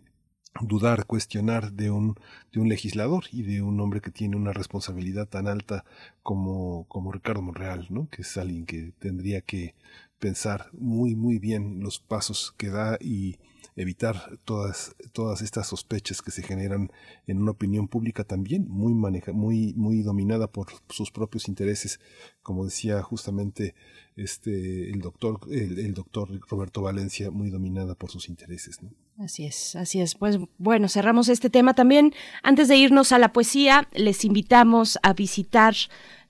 dudar, 0.61 1.07
cuestionar 1.07 1.73
de 1.73 1.91
un, 1.91 2.15
de 2.53 2.61
un 2.61 2.69
legislador 2.69 3.25
y 3.33 3.43
de 3.43 3.63
un 3.63 3.81
hombre 3.81 4.01
que 4.01 4.11
tiene 4.11 4.37
una 4.37 4.53
responsabilidad 4.53 5.29
tan 5.29 5.49
alta 5.49 5.85
como, 6.23 6.85
como 6.89 7.13
Ricardo 7.13 7.43
Monreal, 7.43 7.87
¿no? 7.91 8.09
que 8.11 8.23
es 8.23 8.37
alguien 8.37 8.67
que 8.67 8.93
tendría 8.99 9.41
que 9.41 9.75
pensar 10.19 10.71
muy, 10.73 11.17
muy 11.17 11.39
bien 11.39 11.81
los 11.81 11.99
pasos 11.99 12.55
que 12.57 12.69
da 12.69 12.97
y 13.01 13.39
evitar 13.75 14.39
todas, 14.45 14.95
todas 15.13 15.41
estas 15.43 15.69
sospechas 15.69 16.21
que 16.21 16.31
se 16.31 16.43
generan 16.43 16.93
en 17.27 17.41
una 17.41 17.53
opinión 17.53 17.89
pública 17.89 18.23
también 18.23 18.69
muy, 18.69 18.95
maneja, 18.95 19.33
muy, 19.33 19.73
muy 19.75 20.03
dominada 20.03 20.47
por 20.47 20.69
sus 20.91 21.11
propios 21.11 21.49
intereses, 21.49 21.99
como 22.43 22.65
decía 22.65 23.03
justamente 23.03 23.75
este, 24.15 24.91
el, 24.91 25.01
doctor, 25.01 25.41
el, 25.51 25.95
doctor 25.95 26.29
Roberto 26.49 26.83
Valencia, 26.83 27.31
muy 27.31 27.51
dominada 27.51 27.95
por 27.95 28.11
sus 28.11 28.29
intereses. 28.29 28.79
Así 29.23 29.45
es, 29.45 29.77
así 29.77 30.01
es. 30.01 30.17
Pues 30.17 30.37
bueno, 30.59 30.89
cerramos 30.89 31.29
este 31.29 31.49
tema 31.49 31.75
también. 31.75 32.13
Antes 32.43 32.67
de 32.67 32.77
irnos 32.77 33.13
a 33.13 33.21
la 33.21 33.33
poesía, 33.33 33.87
les 33.93 34.25
invitamos 34.25 34.99
a 35.05 35.13
visitar 35.13 35.77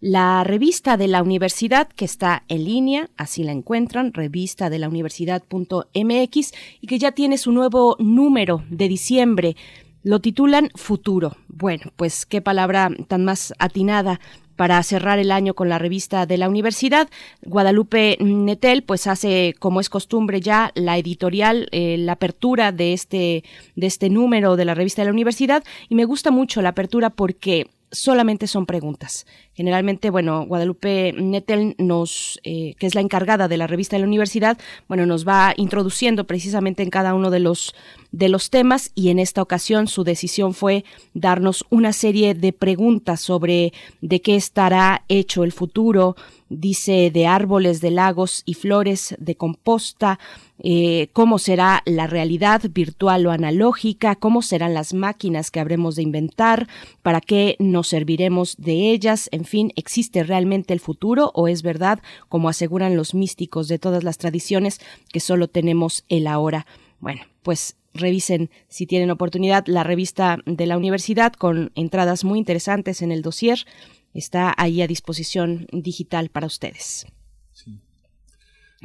la 0.01 0.45
revista 0.45 0.99
de 0.99 1.09
la 1.09 1.23
universidad 1.23 1.89
que 1.89 2.05
está 2.05 2.45
en 2.49 2.65
línea, 2.67 3.09
así 3.17 3.45
la 3.45 3.53
encuentran, 3.53 4.13
revista 4.13 4.69
de 4.69 4.79
la 4.79 4.91
universidad.mx 4.91 6.53
y 6.83 6.87
que 6.87 6.99
ya 6.99 7.13
tiene 7.13 7.39
su 7.39 7.51
nuevo 7.53 7.97
número 7.99 8.63
de 8.69 8.89
diciembre. 8.89 9.57
Lo 10.03 10.21
titulan 10.21 10.69
Futuro. 10.75 11.37
Bueno, 11.49 11.93
pues 11.97 12.27
qué 12.27 12.43
palabra 12.43 12.91
tan 13.09 13.25
más 13.25 13.55
atinada 13.59 14.21
para 14.57 14.83
cerrar 14.83 15.19
el 15.19 15.33
año 15.33 15.55
con 15.55 15.69
la 15.69 15.79
revista 15.79 16.27
de 16.27 16.39
la 16.39 16.49
universidad. 16.49 17.09
Guadalupe 17.43 18.17
Netel, 18.21 18.83
pues 18.83 19.07
hace, 19.07 19.55
como 19.59 19.81
es 19.81 19.89
costumbre 19.89 20.41
ya, 20.41 20.73
la 20.75 20.99
editorial, 20.99 21.69
eh, 21.73 21.97
la 21.99 22.13
apertura 22.13 22.73
de 22.73 22.93
este, 22.93 23.45
de 23.77 23.87
este 23.87 24.11
número 24.11 24.57
de 24.57 24.65
la 24.65 24.75
revista 24.75 25.03
de 25.03 25.07
la 25.07 25.13
universidad. 25.13 25.65
Y 25.89 25.95
me 25.95 26.05
gusta 26.05 26.31
mucho 26.31 26.63
la 26.63 26.71
apertura 26.71 27.11
porque 27.11 27.69
solamente 27.93 28.47
son 28.47 28.67
preguntas. 28.67 29.27
Generalmente, 29.55 30.11
bueno, 30.11 30.47
Guadalupe 30.47 31.13
Nettel 31.13 31.77
nos, 31.79 32.41
eh, 32.43 32.75
que 32.79 32.87
es 32.87 32.95
la 32.95 33.03
encargada 33.03 33.49
de 33.49 33.59
la 33.59 33.67
revista 33.67 33.97
de 33.97 34.01
la 34.01 34.09
universidad, 34.09 34.59
bueno, 34.89 35.07
nos 35.07 35.29
va 35.29 35.53
introduciendo 35.57 36.27
precisamente 36.27 36.83
en 36.83 36.91
cada 36.91 37.15
uno 37.15 37.31
de 37.31 37.41
los 37.41 37.75
de 38.13 38.29
los 38.29 38.51
temas 38.51 38.93
y 38.95 39.09
en 39.09 39.19
esta 39.19 39.41
ocasión 39.41 39.89
su 39.89 40.05
decisión 40.05 40.53
fue 40.53 40.85
darnos 41.15 41.65
una 41.71 41.95
serie 41.95 42.35
de 42.35 42.53
preguntas 42.53 43.21
sobre 43.21 43.73
de 44.03 44.21
qué 44.21 44.37
estará 44.37 45.05
hecho 45.09 45.45
el 45.45 45.53
futuro, 45.53 46.15
dice 46.61 47.11
de 47.11 47.27
árboles, 47.27 47.81
de 47.81 47.91
lagos 47.91 48.43
y 48.45 48.55
flores, 48.55 49.15
de 49.19 49.37
composta, 49.37 50.19
eh, 50.59 51.09
cómo 51.13 51.39
será 51.39 51.83
la 51.87 52.07
realidad 52.07 52.63
virtual 52.71 53.27
o 53.27 53.33
analógica, 53.33 54.15
cómo 54.15 54.43
serán 54.43 54.75
las 54.75 54.95
máquinas 54.95 55.51
que 55.51 55.61
habremos 55.61 55.97
de 55.97 56.03
inventar, 56.03 56.69
para 57.03 57.21
qué 57.21 57.57
nos 57.59 57.89
serviremos 57.89 58.57
de 58.59 58.91
ellas, 58.91 59.29
en 59.33 59.45
fin, 59.45 59.73
¿existe 59.77 60.23
realmente 60.23 60.73
el 60.73 60.81
futuro 60.81 61.33
o 61.35 61.49
es 61.49 61.63
verdad, 61.63 62.01
como 62.29 62.49
aseguran 62.49 62.97
los 62.97 63.15
místicos 63.15 63.69
de 63.69 63.79
todas 63.79 64.05
las 64.05 64.19
tradiciones, 64.19 64.81
que 65.13 65.21
solo 65.21 65.49
tenemos 65.49 66.05
el 66.09 66.27
ahora? 66.27 66.67
Bueno, 67.01 67.23
pues 67.43 67.77
revisen 67.95 68.51
si 68.69 68.87
tienen 68.87 69.11
oportunidad 69.11 69.67
la 69.67 69.85
revista 69.85 70.39
de 70.47 70.67
la 70.67 70.77
universidad 70.77 71.33
con 71.33 71.73
entradas 71.75 72.25
muy 72.25 72.39
interesantes 72.39 73.03
en 73.03 73.13
el 73.13 73.23
dossier. 73.23 73.67
Está 74.15 74.53
ahí 74.59 74.83
a 74.83 74.87
disposición 74.87 75.67
digital 75.73 76.29
para 76.29 76.47
ustedes. 76.47 77.07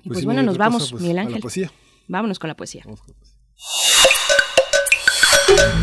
Y 0.04 0.08
pues, 0.08 0.20
si 0.20 0.26
bueno, 0.26 0.42
nos 0.44 0.58
vamos, 0.58 0.84
cosa, 0.84 0.92
pues, 0.92 1.02
Miguel 1.02 1.18
a 1.18 1.22
la 1.24 1.28
Ángel. 1.28 1.42
poesía. 1.42 1.72
Vámonos 2.08 2.40
con 2.40 2.48
la 2.48 2.56
poesía. 2.56 2.86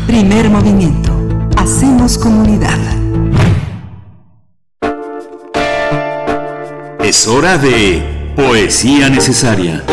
Primer 0.07 0.49
movimiento. 0.49 1.11
Hacemos 1.57 2.17
comunidad. 2.17 2.79
Es 7.03 7.27
hora 7.27 7.59
de 7.59 8.33
Poesía 8.35 9.09
Necesaria. 9.09 9.83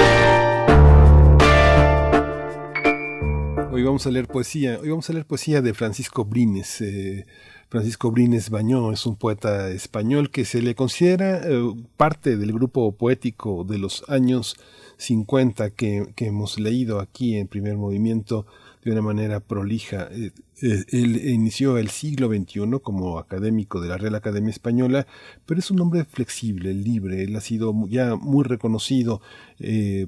Hoy 3.71 3.83
vamos 3.83 4.07
a 4.07 4.11
leer 4.11 4.29
poesía. 4.29 4.79
Hoy 4.81 4.89
vamos 4.89 5.11
a 5.11 5.13
leer 5.13 5.27
poesía 5.27 5.61
de 5.61 5.75
Francisco 5.75 6.25
Brines. 6.25 6.81
Eh, 6.81 7.27
Francisco 7.73 8.11
Brines 8.11 8.51
Bañó 8.51 8.93
es 8.93 9.07
un 9.07 9.17
poeta 9.17 9.71
español 9.71 10.29
que 10.29 10.45
se 10.45 10.61
le 10.61 10.75
considera 10.75 11.41
eh, 11.43 11.59
parte 11.97 12.37
del 12.37 12.53
grupo 12.53 12.93
poético 12.93 13.65
de 13.65 13.79
los 13.79 14.05
años 14.11 14.57
50 14.99 15.71
que, 15.71 16.13
hemos 16.19 16.61
leído 16.61 17.01
aquí 17.01 17.39
en 17.39 17.49
primer 17.49 17.79
movimiento 17.79 18.45
de 18.85 18.93
una 18.93 19.01
manera 19.01 19.41
prolija. 19.41 20.09
Eh, 20.11 20.33
eh, 20.61 20.85
él 20.89 21.27
inició 21.27 21.79
el 21.79 21.89
siglo 21.89 22.29
XXI 22.29 22.79
como 22.83 23.19
académico 23.19 23.81
de 23.81 23.89
la 23.89 23.97
Real 23.97 24.17
Academia 24.17 24.51
Española, 24.51 25.07
pero 25.47 25.59
es 25.59 25.71
un 25.71 25.81
hombre 25.81 26.05
flexible, 26.05 26.75
libre. 26.75 27.23
Él 27.25 27.35
ha 27.37 27.41
sido 27.41 27.73
ya 27.89 28.17
muy 28.17 28.45
reconocido 28.45 29.23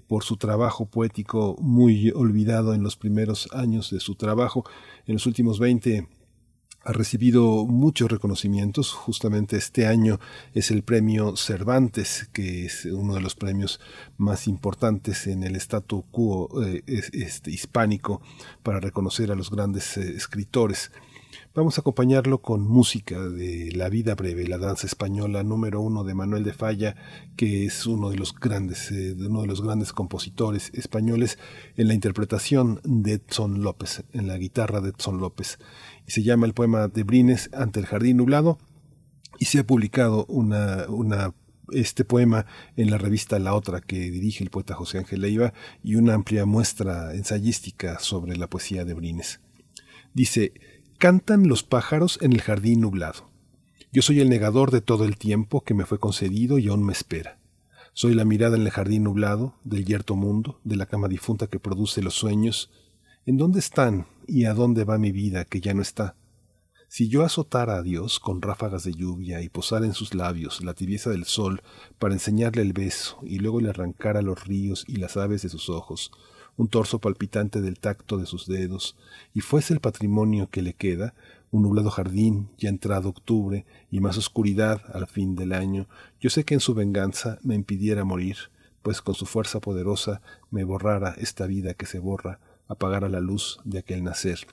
por 0.06 0.22
su 0.22 0.36
trabajo 0.36 0.84
poético, 0.84 1.56
muy 1.62 2.10
olvidado 2.10 2.74
en 2.74 2.82
los 2.82 2.96
primeros 2.96 3.48
años 3.54 3.90
de 3.90 4.00
su 4.00 4.16
trabajo. 4.16 4.66
En 5.06 5.14
los 5.14 5.24
últimos 5.24 5.58
20 5.58 6.06
ha 6.84 6.92
recibido 6.92 7.64
muchos 7.66 8.10
reconocimientos. 8.10 8.92
Justamente 8.92 9.56
este 9.56 9.86
año 9.86 10.20
es 10.52 10.70
el 10.70 10.82
premio 10.82 11.36
Cervantes, 11.36 12.28
que 12.32 12.66
es 12.66 12.84
uno 12.84 13.14
de 13.14 13.20
los 13.20 13.34
premios 13.34 13.80
más 14.18 14.46
importantes 14.48 15.26
en 15.26 15.42
el 15.42 15.56
statu 15.56 16.04
quo 16.10 16.62
eh, 16.64 16.82
es- 16.86 17.10
este, 17.14 17.50
hispánico 17.50 18.20
para 18.62 18.80
reconocer 18.80 19.32
a 19.32 19.34
los 19.34 19.50
grandes 19.50 19.96
eh, 19.96 20.14
escritores. 20.16 20.90
Vamos 21.54 21.78
a 21.78 21.82
acompañarlo 21.82 22.42
con 22.42 22.62
música 22.66 23.20
de 23.20 23.70
La 23.72 23.88
vida 23.88 24.16
breve, 24.16 24.46
la 24.48 24.58
danza 24.58 24.88
española 24.88 25.44
número 25.44 25.80
uno 25.80 26.02
de 26.02 26.12
Manuel 26.14 26.42
de 26.42 26.52
Falla, 26.52 26.96
que 27.36 27.64
es 27.64 27.86
uno 27.86 28.10
de 28.10 28.16
los 28.16 28.34
grandes, 28.34 28.90
eh, 28.90 29.14
uno 29.16 29.42
de 29.42 29.46
los 29.46 29.62
grandes 29.62 29.92
compositores 29.92 30.70
españoles 30.74 31.38
en 31.76 31.86
la 31.88 31.94
interpretación 31.94 32.80
de 32.82 33.14
Edson 33.14 33.62
López, 33.62 34.02
en 34.12 34.26
la 34.26 34.36
guitarra 34.36 34.80
de 34.80 34.90
Edson 34.90 35.18
López. 35.18 35.58
Y 36.06 36.10
se 36.10 36.22
llama 36.22 36.46
el 36.46 36.54
poema 36.54 36.88
de 36.88 37.02
Brines 37.02 37.50
ante 37.52 37.80
el 37.80 37.86
jardín 37.86 38.18
nublado 38.18 38.58
y 39.38 39.46
se 39.46 39.60
ha 39.60 39.66
publicado 39.66 40.26
este 41.72 42.04
poema 42.04 42.46
en 42.76 42.90
la 42.90 42.98
revista 42.98 43.38
La 43.38 43.54
Otra 43.54 43.80
que 43.80 44.10
dirige 44.10 44.44
el 44.44 44.50
poeta 44.50 44.74
José 44.74 44.98
Ángel 44.98 45.22
Leiva 45.22 45.52
y 45.82 45.96
una 45.96 46.14
amplia 46.14 46.44
muestra 46.46 47.14
ensayística 47.14 47.98
sobre 47.98 48.36
la 48.36 48.48
poesía 48.48 48.84
de 48.84 48.94
Brines. 48.94 49.40
Dice, 50.12 50.52
cantan 50.98 51.48
los 51.48 51.62
pájaros 51.62 52.18
en 52.22 52.32
el 52.32 52.42
jardín 52.42 52.80
nublado. 52.80 53.30
Yo 53.92 54.02
soy 54.02 54.20
el 54.20 54.28
negador 54.28 54.70
de 54.70 54.80
todo 54.80 55.04
el 55.04 55.16
tiempo 55.16 55.62
que 55.62 55.74
me 55.74 55.86
fue 55.86 55.98
concedido 55.98 56.58
y 56.58 56.68
aún 56.68 56.84
me 56.84 56.92
espera. 56.92 57.38
Soy 57.92 58.14
la 58.14 58.24
mirada 58.24 58.56
en 58.56 58.62
el 58.62 58.70
jardín 58.70 59.04
nublado, 59.04 59.54
del 59.62 59.84
yerto 59.84 60.16
mundo, 60.16 60.60
de 60.64 60.74
la 60.74 60.86
cama 60.86 61.06
difunta 61.06 61.46
que 61.46 61.60
produce 61.60 62.02
los 62.02 62.14
sueños. 62.14 62.72
¿En 63.26 63.38
dónde 63.38 63.58
están 63.58 64.06
y 64.26 64.44
a 64.44 64.52
dónde 64.52 64.84
va 64.84 64.98
mi 64.98 65.10
vida 65.10 65.46
que 65.46 65.62
ya 65.62 65.72
no 65.72 65.80
está? 65.80 66.14
Si 66.88 67.08
yo 67.08 67.24
azotara 67.24 67.76
a 67.76 67.82
Dios 67.82 68.20
con 68.20 68.42
ráfagas 68.42 68.84
de 68.84 68.92
lluvia 68.92 69.40
y 69.40 69.48
posara 69.48 69.86
en 69.86 69.94
sus 69.94 70.14
labios 70.14 70.62
la 70.62 70.74
tibieza 70.74 71.08
del 71.08 71.24
sol 71.24 71.62
para 71.98 72.12
enseñarle 72.12 72.60
el 72.60 72.74
beso 72.74 73.18
y 73.22 73.38
luego 73.38 73.62
le 73.62 73.70
arrancara 73.70 74.20
los 74.20 74.44
ríos 74.44 74.84
y 74.86 74.96
las 74.96 75.16
aves 75.16 75.40
de 75.40 75.48
sus 75.48 75.70
ojos, 75.70 76.12
un 76.58 76.68
torso 76.68 76.98
palpitante 76.98 77.62
del 77.62 77.78
tacto 77.78 78.18
de 78.18 78.26
sus 78.26 78.46
dedos, 78.46 78.94
y 79.32 79.40
fuese 79.40 79.72
el 79.72 79.80
patrimonio 79.80 80.50
que 80.50 80.60
le 80.60 80.74
queda, 80.74 81.14
un 81.50 81.62
nublado 81.62 81.88
jardín, 81.88 82.50
ya 82.58 82.68
entrado 82.68 83.08
octubre, 83.08 83.64
y 83.90 84.00
más 84.00 84.18
oscuridad 84.18 84.82
al 84.92 85.06
fin 85.06 85.34
del 85.34 85.54
año, 85.54 85.88
yo 86.20 86.28
sé 86.28 86.44
que 86.44 86.52
en 86.52 86.60
su 86.60 86.74
venganza 86.74 87.38
me 87.42 87.54
impidiera 87.54 88.04
morir, 88.04 88.36
pues 88.82 89.00
con 89.00 89.14
su 89.14 89.24
fuerza 89.24 89.60
poderosa 89.60 90.20
me 90.50 90.62
borrara 90.64 91.14
esta 91.16 91.46
vida 91.46 91.72
que 91.72 91.86
se 91.86 91.98
borra, 91.98 92.38
apagara 92.68 93.08
la 93.08 93.20
luz 93.20 93.58
de 93.64 93.78
aquel 93.78 94.04
nacer. 94.04 94.46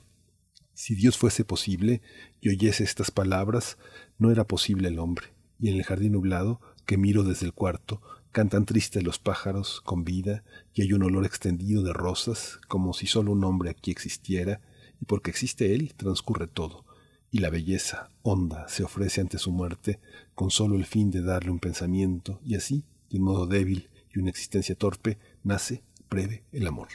Si 0.73 0.95
Dios 0.95 1.17
fuese 1.17 1.45
posible 1.45 2.01
y 2.39 2.49
oyese 2.49 2.83
estas 2.83 3.11
palabras, 3.11 3.77
no 4.17 4.31
era 4.31 4.45
posible 4.45 4.87
el 4.87 4.99
hombre, 4.99 5.27
y 5.59 5.69
en 5.69 5.75
el 5.75 5.83
jardín 5.83 6.13
nublado, 6.13 6.59
que 6.85 6.97
miro 6.97 7.23
desde 7.23 7.45
el 7.45 7.53
cuarto, 7.53 8.01
cantan 8.31 8.65
tristes 8.65 9.03
los 9.03 9.19
pájaros 9.19 9.81
con 9.81 10.03
vida, 10.03 10.43
y 10.73 10.81
hay 10.81 10.93
un 10.93 11.03
olor 11.03 11.25
extendido 11.25 11.83
de 11.83 11.93
rosas, 11.93 12.59
como 12.67 12.93
si 12.93 13.07
solo 13.07 13.31
un 13.31 13.43
hombre 13.43 13.69
aquí 13.69 13.91
existiera, 13.91 14.61
y 15.01 15.05
porque 15.05 15.31
existe 15.31 15.75
él, 15.75 15.93
transcurre 15.95 16.47
todo, 16.47 16.85
y 17.29 17.39
la 17.39 17.49
belleza, 17.49 18.09
honda, 18.23 18.67
se 18.67 18.83
ofrece 18.83 19.21
ante 19.21 19.37
su 19.37 19.51
muerte, 19.51 19.99
con 20.35 20.51
solo 20.51 20.75
el 20.75 20.85
fin 20.85 21.11
de 21.11 21.21
darle 21.21 21.51
un 21.51 21.59
pensamiento, 21.59 22.39
y 22.43 22.55
así, 22.55 22.85
de 23.09 23.19
un 23.19 23.25
modo 23.25 23.47
débil 23.47 23.89
y 24.13 24.19
una 24.19 24.29
existencia 24.29 24.75
torpe, 24.75 25.17
nace 25.43 25.83
breve 26.09 26.43
el 26.51 26.67
amor. 26.67 26.89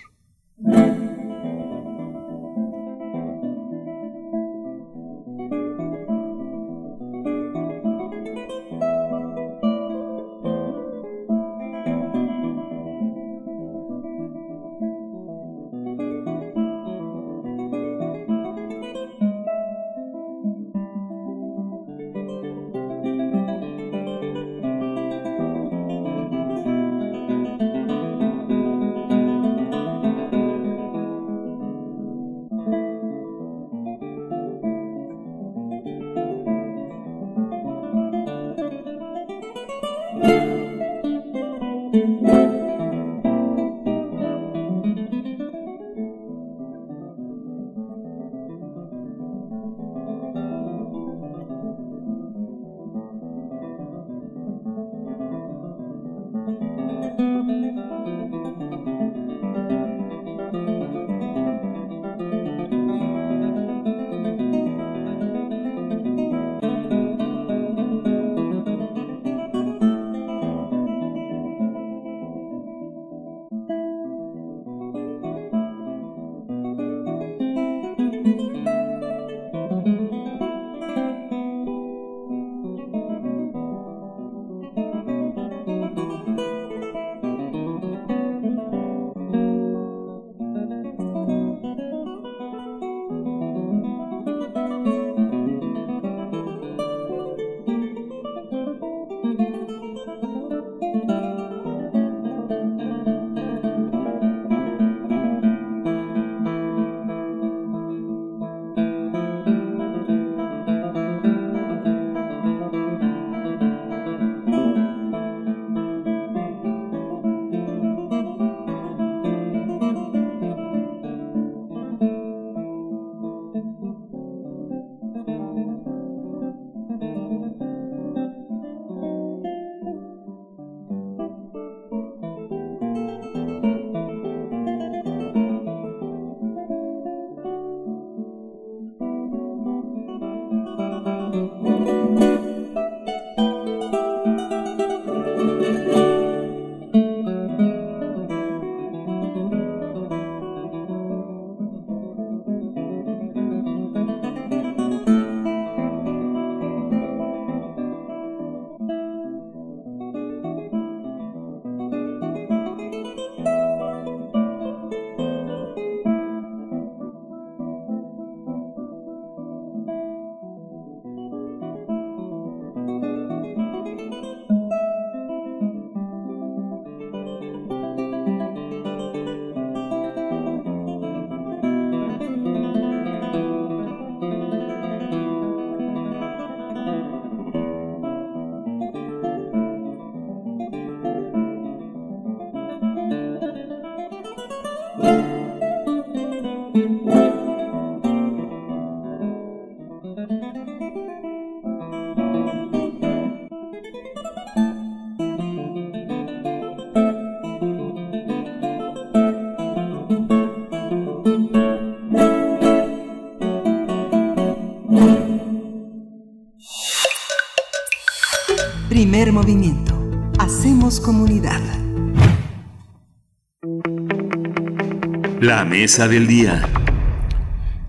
Mesa 225.79 226.09
del 226.09 226.27
día. 226.27 226.67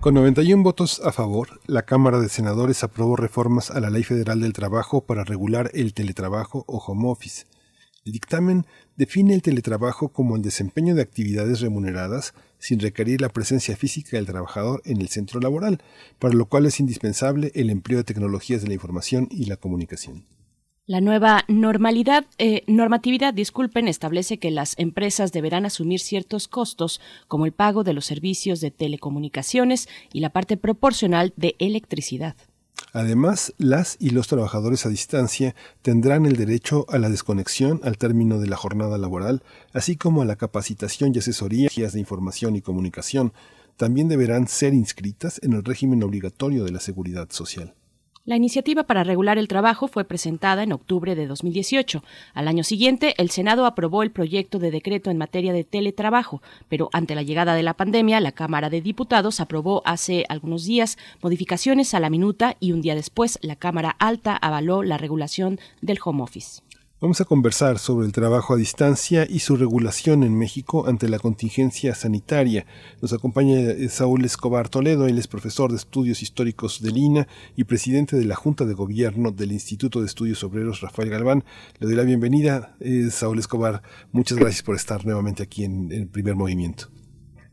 Con 0.00 0.12
91 0.12 0.62
votos 0.62 1.00
a 1.06 1.10
favor, 1.10 1.58
la 1.66 1.86
Cámara 1.86 2.20
de 2.20 2.28
Senadores 2.28 2.84
aprobó 2.84 3.16
reformas 3.16 3.70
a 3.70 3.80
la 3.80 3.88
Ley 3.88 4.02
Federal 4.02 4.42
del 4.42 4.52
Trabajo 4.52 5.06
para 5.06 5.24
regular 5.24 5.70
el 5.72 5.94
teletrabajo 5.94 6.64
o 6.68 6.76
home 6.86 7.08
office. 7.08 7.46
El 8.04 8.12
dictamen 8.12 8.66
define 8.96 9.32
el 9.32 9.40
teletrabajo 9.40 10.10
como 10.10 10.36
el 10.36 10.42
desempeño 10.42 10.94
de 10.94 11.00
actividades 11.00 11.60
remuneradas 11.60 12.34
sin 12.58 12.78
requerir 12.78 13.22
la 13.22 13.30
presencia 13.30 13.74
física 13.74 14.18
del 14.18 14.26
trabajador 14.26 14.82
en 14.84 15.00
el 15.00 15.08
centro 15.08 15.40
laboral, 15.40 15.80
para 16.18 16.34
lo 16.34 16.44
cual 16.44 16.66
es 16.66 16.80
indispensable 16.80 17.52
el 17.54 17.70
empleo 17.70 17.96
de 17.96 18.04
tecnologías 18.04 18.60
de 18.60 18.68
la 18.68 18.74
información 18.74 19.28
y 19.30 19.46
la 19.46 19.56
comunicación. 19.56 20.26
La 20.88 21.02
nueva 21.02 21.44
normalidad, 21.48 22.24
eh, 22.38 22.62
normatividad, 22.66 23.34
disculpen, 23.34 23.88
establece 23.88 24.38
que 24.38 24.50
las 24.50 24.72
empresas 24.78 25.32
deberán 25.32 25.66
asumir 25.66 26.00
ciertos 26.00 26.48
costos, 26.48 26.98
como 27.28 27.44
el 27.44 27.52
pago 27.52 27.84
de 27.84 27.92
los 27.92 28.06
servicios 28.06 28.62
de 28.62 28.70
telecomunicaciones 28.70 29.86
y 30.14 30.20
la 30.20 30.30
parte 30.30 30.56
proporcional 30.56 31.34
de 31.36 31.56
electricidad. 31.58 32.36
Además, 32.94 33.52
las 33.58 33.98
y 34.00 34.10
los 34.10 34.28
trabajadores 34.28 34.86
a 34.86 34.88
distancia 34.88 35.54
tendrán 35.82 36.24
el 36.24 36.36
derecho 36.36 36.86
a 36.88 36.96
la 36.96 37.10
desconexión 37.10 37.80
al 37.84 37.98
término 37.98 38.38
de 38.38 38.46
la 38.46 38.56
jornada 38.56 38.96
laboral, 38.96 39.42
así 39.74 39.96
como 39.96 40.22
a 40.22 40.24
la 40.24 40.36
capacitación 40.36 41.12
y 41.14 41.18
asesoría 41.18 41.68
de 41.68 42.00
información 42.00 42.56
y 42.56 42.62
comunicación. 42.62 43.34
También 43.76 44.08
deberán 44.08 44.48
ser 44.48 44.72
inscritas 44.72 45.38
en 45.42 45.52
el 45.52 45.64
régimen 45.64 46.02
obligatorio 46.02 46.64
de 46.64 46.72
la 46.72 46.80
seguridad 46.80 47.28
social. 47.28 47.74
La 48.28 48.36
iniciativa 48.36 48.82
para 48.82 49.04
regular 49.04 49.38
el 49.38 49.48
trabajo 49.48 49.88
fue 49.88 50.04
presentada 50.04 50.62
en 50.62 50.72
octubre 50.72 51.14
de 51.14 51.26
2018. 51.26 52.04
Al 52.34 52.46
año 52.46 52.62
siguiente, 52.62 53.14
el 53.16 53.30
Senado 53.30 53.64
aprobó 53.64 54.02
el 54.02 54.10
proyecto 54.10 54.58
de 54.58 54.70
decreto 54.70 55.10
en 55.10 55.16
materia 55.16 55.54
de 55.54 55.64
teletrabajo, 55.64 56.42
pero 56.68 56.90
ante 56.92 57.14
la 57.14 57.22
llegada 57.22 57.54
de 57.54 57.62
la 57.62 57.72
pandemia, 57.72 58.20
la 58.20 58.32
Cámara 58.32 58.68
de 58.68 58.82
Diputados 58.82 59.40
aprobó 59.40 59.80
hace 59.86 60.26
algunos 60.28 60.66
días 60.66 60.98
modificaciones 61.22 61.94
a 61.94 62.00
la 62.00 62.10
minuta 62.10 62.54
y 62.60 62.72
un 62.72 62.82
día 62.82 62.94
después 62.94 63.38
la 63.40 63.56
Cámara 63.56 63.96
Alta 63.98 64.36
avaló 64.36 64.82
la 64.82 64.98
regulación 64.98 65.58
del 65.80 65.98
home 66.04 66.22
office. 66.22 66.60
Vamos 67.00 67.20
a 67.20 67.24
conversar 67.24 67.78
sobre 67.78 68.06
el 68.06 68.12
trabajo 68.12 68.54
a 68.54 68.56
distancia 68.56 69.24
y 69.24 69.38
su 69.38 69.56
regulación 69.56 70.24
en 70.24 70.36
México 70.36 70.88
ante 70.88 71.08
la 71.08 71.20
contingencia 71.20 71.94
sanitaria. 71.94 72.66
Nos 73.00 73.12
acompaña 73.12 73.56
eh, 73.56 73.88
Saúl 73.88 74.24
Escobar 74.24 74.68
Toledo, 74.68 75.06
él 75.06 75.16
es 75.16 75.28
profesor 75.28 75.70
de 75.70 75.76
estudios 75.76 76.22
históricos 76.22 76.82
de 76.82 76.90
Lina 76.90 77.28
y 77.54 77.62
presidente 77.62 78.16
de 78.16 78.24
la 78.24 78.34
Junta 78.34 78.64
de 78.64 78.74
Gobierno 78.74 79.30
del 79.30 79.52
Instituto 79.52 80.00
de 80.00 80.06
Estudios 80.06 80.42
Obreros 80.42 80.80
Rafael 80.80 81.08
Galván. 81.08 81.44
Le 81.78 81.86
doy 81.86 81.94
la 81.94 82.02
bienvenida, 82.02 82.74
eh, 82.80 83.10
Saúl 83.10 83.38
Escobar. 83.38 83.80
Muchas 84.10 84.36
gracias 84.36 84.64
por 84.64 84.74
estar 84.74 85.06
nuevamente 85.06 85.44
aquí 85.44 85.62
en 85.62 85.92
el 85.92 86.08
primer 86.08 86.34
movimiento. 86.34 86.86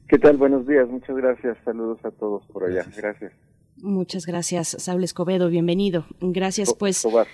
¿Qué 0.07 0.17
tal? 0.17 0.37
Buenos 0.37 0.65
días, 0.65 0.89
muchas 0.89 1.15
gracias. 1.15 1.55
Saludos 1.63 1.99
a 2.03 2.09
todos 2.09 2.43
por 2.47 2.63
allá. 2.63 2.83
Gracias. 2.97 3.31
Muchas 3.77 4.25
gracias, 4.25 4.69
Saúl 4.69 5.03
Escobedo, 5.03 5.49
bienvenido. 5.49 6.07
Gracias, 6.19 6.73
pues. 6.73 6.97
Escobar. 6.97 7.27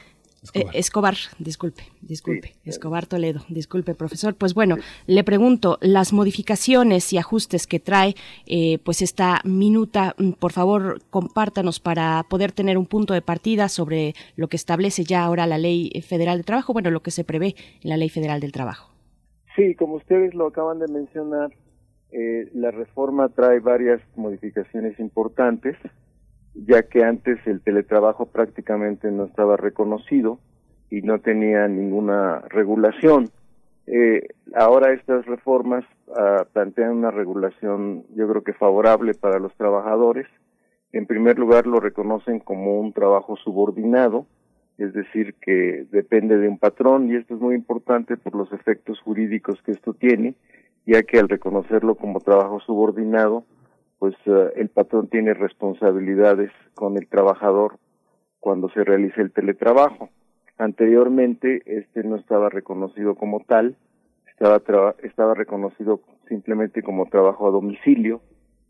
Eh, 0.55 0.65
Escobar, 0.73 1.13
disculpe, 1.37 1.83
disculpe, 2.01 2.53
Escobar 2.65 3.05
Toledo, 3.05 3.41
disculpe, 3.47 3.93
profesor. 3.93 4.33
Pues 4.33 4.55
bueno, 4.55 4.77
le 5.05 5.23
pregunto, 5.23 5.77
las 5.81 6.13
modificaciones 6.13 7.13
y 7.13 7.19
ajustes 7.19 7.67
que 7.67 7.79
trae 7.79 8.15
eh, 8.47 8.79
pues 8.83 9.03
esta 9.03 9.41
minuta, 9.43 10.15
mm, 10.17 10.31
por 10.31 10.51
favor, 10.51 10.99
compártanos 11.11 11.79
para 11.79 12.23
poder 12.27 12.51
tener 12.51 12.79
un 12.79 12.87
punto 12.87 13.13
de 13.13 13.21
partida 13.21 13.69
sobre 13.69 14.15
lo 14.35 14.47
que 14.47 14.57
establece 14.57 15.03
ya 15.03 15.23
ahora 15.23 15.45
la 15.45 15.59
Ley 15.59 15.91
Federal 16.01 16.37
del 16.37 16.45
Trabajo, 16.45 16.73
bueno, 16.73 16.89
lo 16.89 17.01
que 17.01 17.11
se 17.11 17.23
prevé 17.23 17.55
en 17.83 17.89
la 17.91 17.97
Ley 17.97 18.09
Federal 18.09 18.39
del 18.39 18.51
Trabajo. 18.51 18.89
Sí, 19.55 19.75
como 19.75 19.95
ustedes 19.95 20.33
lo 20.33 20.47
acaban 20.47 20.79
de 20.79 20.87
mencionar, 20.87 21.51
eh, 22.11 22.49
la 22.55 22.71
reforma 22.71 23.29
trae 23.29 23.59
varias 23.59 24.01
modificaciones 24.15 24.99
importantes 24.99 25.77
ya 26.53 26.83
que 26.83 27.03
antes 27.03 27.39
el 27.45 27.61
teletrabajo 27.61 28.25
prácticamente 28.25 29.11
no 29.11 29.25
estaba 29.25 29.57
reconocido 29.57 30.39
y 30.89 31.01
no 31.01 31.19
tenía 31.19 31.67
ninguna 31.67 32.41
regulación. 32.49 33.29
Eh, 33.87 34.27
ahora 34.55 34.93
estas 34.93 35.25
reformas 35.25 35.83
ah, 36.15 36.45
plantean 36.53 36.91
una 36.91 37.11
regulación, 37.11 38.05
yo 38.15 38.27
creo 38.27 38.43
que 38.43 38.53
favorable 38.53 39.13
para 39.13 39.39
los 39.39 39.53
trabajadores. 39.55 40.27
En 40.91 41.05
primer 41.05 41.39
lugar, 41.39 41.67
lo 41.67 41.79
reconocen 41.79 42.39
como 42.39 42.79
un 42.79 42.91
trabajo 42.91 43.37
subordinado, 43.37 44.25
es 44.77 44.93
decir, 44.93 45.35
que 45.35 45.85
depende 45.91 46.37
de 46.37 46.49
un 46.49 46.57
patrón, 46.57 47.09
y 47.09 47.15
esto 47.15 47.35
es 47.35 47.41
muy 47.41 47.55
importante 47.55 48.17
por 48.17 48.35
los 48.35 48.51
efectos 48.51 48.99
jurídicos 48.99 49.61
que 49.63 49.71
esto 49.71 49.93
tiene, 49.93 50.35
ya 50.85 51.03
que 51.03 51.19
al 51.19 51.29
reconocerlo 51.29 51.95
como 51.95 52.19
trabajo 52.19 52.59
subordinado, 52.59 53.45
pues 54.01 54.15
eh, 54.25 54.53
el 54.55 54.69
patrón 54.69 55.09
tiene 55.09 55.35
responsabilidades 55.35 56.49
con 56.73 56.97
el 56.97 57.07
trabajador 57.07 57.77
cuando 58.39 58.67
se 58.69 58.83
realiza 58.83 59.21
el 59.21 59.31
teletrabajo. 59.31 60.09
Anteriormente 60.57 61.61
este 61.67 62.03
no 62.03 62.15
estaba 62.15 62.49
reconocido 62.49 63.13
como 63.13 63.41
tal, 63.41 63.75
estaba 64.25 64.95
estaba 65.03 65.35
reconocido 65.35 66.01
simplemente 66.27 66.81
como 66.81 67.05
trabajo 67.05 67.47
a 67.47 67.51
domicilio 67.51 68.21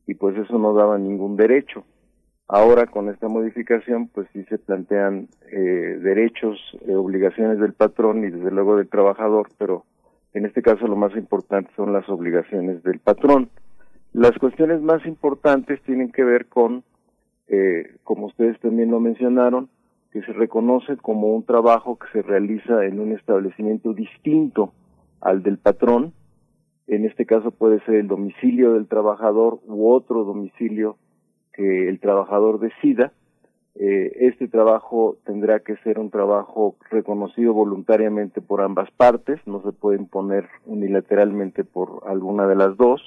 y 0.05 0.15
pues 0.15 0.35
eso 0.37 0.59
no 0.59 0.73
daba 0.73 0.97
ningún 0.97 1.37
derecho. 1.37 1.85
Ahora 2.49 2.87
con 2.87 3.07
esta 3.07 3.29
modificación 3.29 4.09
pues 4.09 4.27
sí 4.33 4.43
se 4.49 4.57
plantean 4.57 5.29
eh, 5.49 5.97
derechos, 6.01 6.59
eh, 6.85 6.95
obligaciones 6.95 7.57
del 7.57 7.71
patrón 7.71 8.25
y 8.25 8.31
desde 8.31 8.51
luego 8.51 8.75
del 8.75 8.89
trabajador, 8.89 9.47
pero 9.57 9.85
en 10.33 10.45
este 10.45 10.61
caso 10.61 10.87
lo 10.87 10.97
más 10.97 11.15
importante 11.15 11.71
son 11.77 11.93
las 11.93 12.09
obligaciones 12.09 12.83
del 12.83 12.99
patrón. 12.99 13.49
Las 14.13 14.37
cuestiones 14.39 14.81
más 14.81 15.05
importantes 15.05 15.81
tienen 15.83 16.11
que 16.11 16.25
ver 16.25 16.47
con, 16.47 16.83
eh, 17.47 17.95
como 18.03 18.25
ustedes 18.25 18.59
también 18.59 18.91
lo 18.91 18.99
mencionaron, 18.99 19.69
que 20.11 20.21
se 20.23 20.33
reconoce 20.33 20.97
como 20.97 21.33
un 21.33 21.45
trabajo 21.45 21.97
que 21.97 22.07
se 22.11 22.21
realiza 22.21 22.83
en 22.83 22.99
un 22.99 23.13
establecimiento 23.13 23.93
distinto 23.93 24.73
al 25.21 25.43
del 25.43 25.57
patrón. 25.57 26.11
En 26.87 27.05
este 27.05 27.25
caso 27.25 27.51
puede 27.51 27.79
ser 27.85 27.95
el 27.95 28.09
domicilio 28.09 28.73
del 28.73 28.87
trabajador 28.87 29.61
u 29.65 29.89
otro 29.89 30.25
domicilio 30.25 30.97
que 31.53 31.87
el 31.87 32.01
trabajador 32.01 32.59
decida. 32.59 33.13
Eh, 33.75 34.11
este 34.27 34.49
trabajo 34.49 35.15
tendrá 35.25 35.61
que 35.61 35.77
ser 35.77 35.99
un 35.99 36.09
trabajo 36.09 36.75
reconocido 36.89 37.53
voluntariamente 37.53 38.41
por 38.41 38.59
ambas 38.59 38.91
partes, 38.91 39.39
no 39.45 39.61
se 39.61 39.71
puede 39.71 39.99
imponer 39.99 40.49
unilateralmente 40.65 41.63
por 41.63 42.03
alguna 42.05 42.45
de 42.47 42.55
las 42.57 42.75
dos 42.75 43.01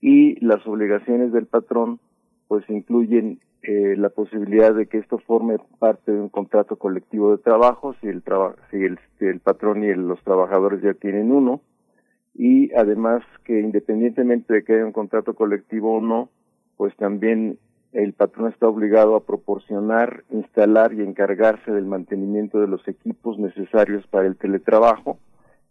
y 0.00 0.44
las 0.44 0.66
obligaciones 0.66 1.32
del 1.32 1.46
patrón 1.46 2.00
pues 2.46 2.64
incluyen 2.68 3.40
eh, 3.62 3.96
la 3.96 4.08
posibilidad 4.08 4.74
de 4.74 4.86
que 4.86 4.98
esto 4.98 5.18
forme 5.18 5.56
parte 5.78 6.12
de 6.12 6.20
un 6.20 6.28
contrato 6.28 6.76
colectivo 6.76 7.32
de 7.32 7.42
trabajo 7.42 7.94
si 8.00 8.06
el 8.06 9.40
patrón 9.40 9.84
y 9.84 9.92
los 9.94 10.22
trabajadores 10.22 10.80
ya 10.80 10.94
tienen 10.94 11.32
uno. 11.32 11.60
Y 12.34 12.72
además 12.74 13.22
que 13.44 13.58
independientemente 13.58 14.54
de 14.54 14.64
que 14.64 14.74
haya 14.74 14.86
un 14.86 14.92
contrato 14.92 15.34
colectivo 15.34 15.96
o 15.96 16.00
no 16.00 16.30
pues 16.76 16.96
también 16.96 17.58
el 17.92 18.12
patrón 18.12 18.52
está 18.52 18.68
obligado 18.68 19.16
a 19.16 19.24
proporcionar, 19.24 20.22
instalar 20.30 20.94
y 20.94 21.02
encargarse 21.02 21.72
del 21.72 21.86
mantenimiento 21.86 22.60
de 22.60 22.68
los 22.68 22.86
equipos 22.86 23.38
necesarios 23.38 24.06
para 24.06 24.26
el 24.26 24.36
teletrabajo 24.36 25.18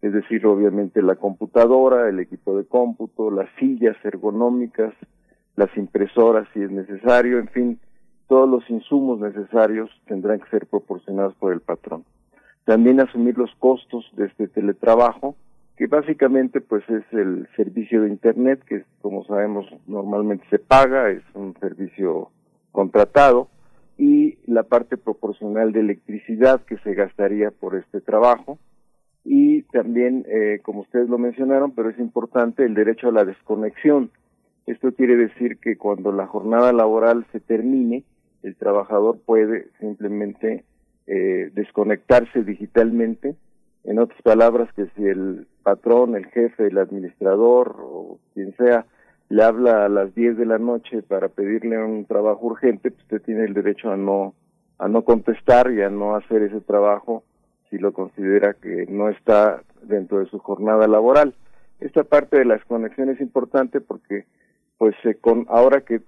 es 0.01 0.13
decir, 0.13 0.45
obviamente 0.45 1.01
la 1.01 1.15
computadora, 1.15 2.07
el 2.09 2.19
equipo 2.19 2.57
de 2.57 2.65
cómputo, 2.65 3.31
las 3.31 3.49
sillas 3.59 3.97
ergonómicas, 4.03 4.93
las 5.55 5.75
impresoras 5.75 6.47
si 6.53 6.61
es 6.61 6.71
necesario, 6.71 7.39
en 7.39 7.47
fin, 7.49 7.79
todos 8.27 8.47
los 8.49 8.69
insumos 8.69 9.19
necesarios 9.19 9.89
tendrán 10.05 10.39
que 10.39 10.49
ser 10.49 10.67
proporcionados 10.67 11.33
por 11.35 11.53
el 11.53 11.61
patrón. 11.61 12.03
También 12.65 12.99
asumir 12.99 13.37
los 13.37 13.53
costos 13.55 14.05
de 14.15 14.25
este 14.25 14.47
teletrabajo, 14.47 15.35
que 15.77 15.87
básicamente 15.87 16.59
pues 16.59 16.83
es 16.89 17.03
el 17.11 17.47
servicio 17.55 18.01
de 18.01 18.09
internet, 18.09 18.61
que 18.67 18.83
como 19.01 19.23
sabemos 19.25 19.65
normalmente 19.87 20.45
se 20.49 20.59
paga, 20.59 21.09
es 21.09 21.23
un 21.33 21.55
servicio 21.59 22.29
contratado, 22.71 23.47
y 23.97 24.37
la 24.45 24.63
parte 24.63 24.97
proporcional 24.97 25.71
de 25.71 25.79
electricidad 25.79 26.61
que 26.65 26.77
se 26.79 26.93
gastaría 26.93 27.49
por 27.51 27.75
este 27.75 28.01
trabajo, 28.01 28.59
y 29.29 29.63
también, 29.63 30.25
eh, 30.29 30.61
como 30.63 30.81
ustedes 30.81 31.09
lo 31.09 31.17
mencionaron, 31.17 31.71
pero 31.71 31.89
es 31.89 31.99
importante 31.99 32.63
el 32.63 32.73
derecho 32.73 33.09
a 33.09 33.11
la 33.11 33.25
desconexión. 33.25 34.09
Esto 34.65 34.93
quiere 34.93 35.17
decir 35.17 35.57
que 35.57 35.75
cuando 35.75 36.13
la 36.13 36.27
jornada 36.27 36.71
laboral 36.71 37.25
se 37.33 37.41
termine, 37.41 38.05
el 38.41 38.55
trabajador 38.55 39.19
puede 39.25 39.67
simplemente 39.81 40.63
eh, 41.07 41.51
desconectarse 41.53 42.43
digitalmente. 42.43 43.35
En 43.83 43.99
otras 43.99 44.21
palabras, 44.21 44.71
que 44.73 44.85
si 44.95 45.03
el 45.03 45.45
patrón, 45.61 46.15
el 46.15 46.27
jefe, 46.27 46.67
el 46.67 46.77
administrador 46.77 47.75
o 47.81 48.19
quien 48.33 48.55
sea 48.55 48.85
le 49.27 49.43
habla 49.43 49.83
a 49.83 49.89
las 49.89 50.15
10 50.15 50.37
de 50.37 50.45
la 50.45 50.57
noche 50.57 51.01
para 51.01 51.27
pedirle 51.27 51.83
un 51.83 52.05
trabajo 52.05 52.45
urgente, 52.45 52.91
pues 52.91 53.03
usted 53.03 53.21
tiene 53.23 53.43
el 53.43 53.53
derecho 53.53 53.91
a 53.91 53.97
no 53.97 54.35
a 54.79 54.87
no 54.87 55.03
contestar 55.03 55.73
y 55.73 55.81
a 55.81 55.89
no 55.89 56.15
hacer 56.15 56.43
ese 56.43 56.61
trabajo 56.61 57.23
si 57.69 57.77
lo 57.77 57.93
considera 57.93 58.53
que 58.53 58.85
no 58.89 59.09
está 59.09 59.61
dentro 59.83 60.19
de 60.19 60.27
su 60.27 60.39
jornada 60.39 60.87
laboral. 60.87 61.35
Esta 61.79 62.03
parte 62.03 62.37
de 62.39 62.45
las 62.45 62.63
conexiones 62.65 63.15
es 63.15 63.21
importante 63.21 63.81
porque 63.81 64.25
pues 64.77 64.95
con 65.21 65.45
ahora 65.49 65.81
que 65.81 66.01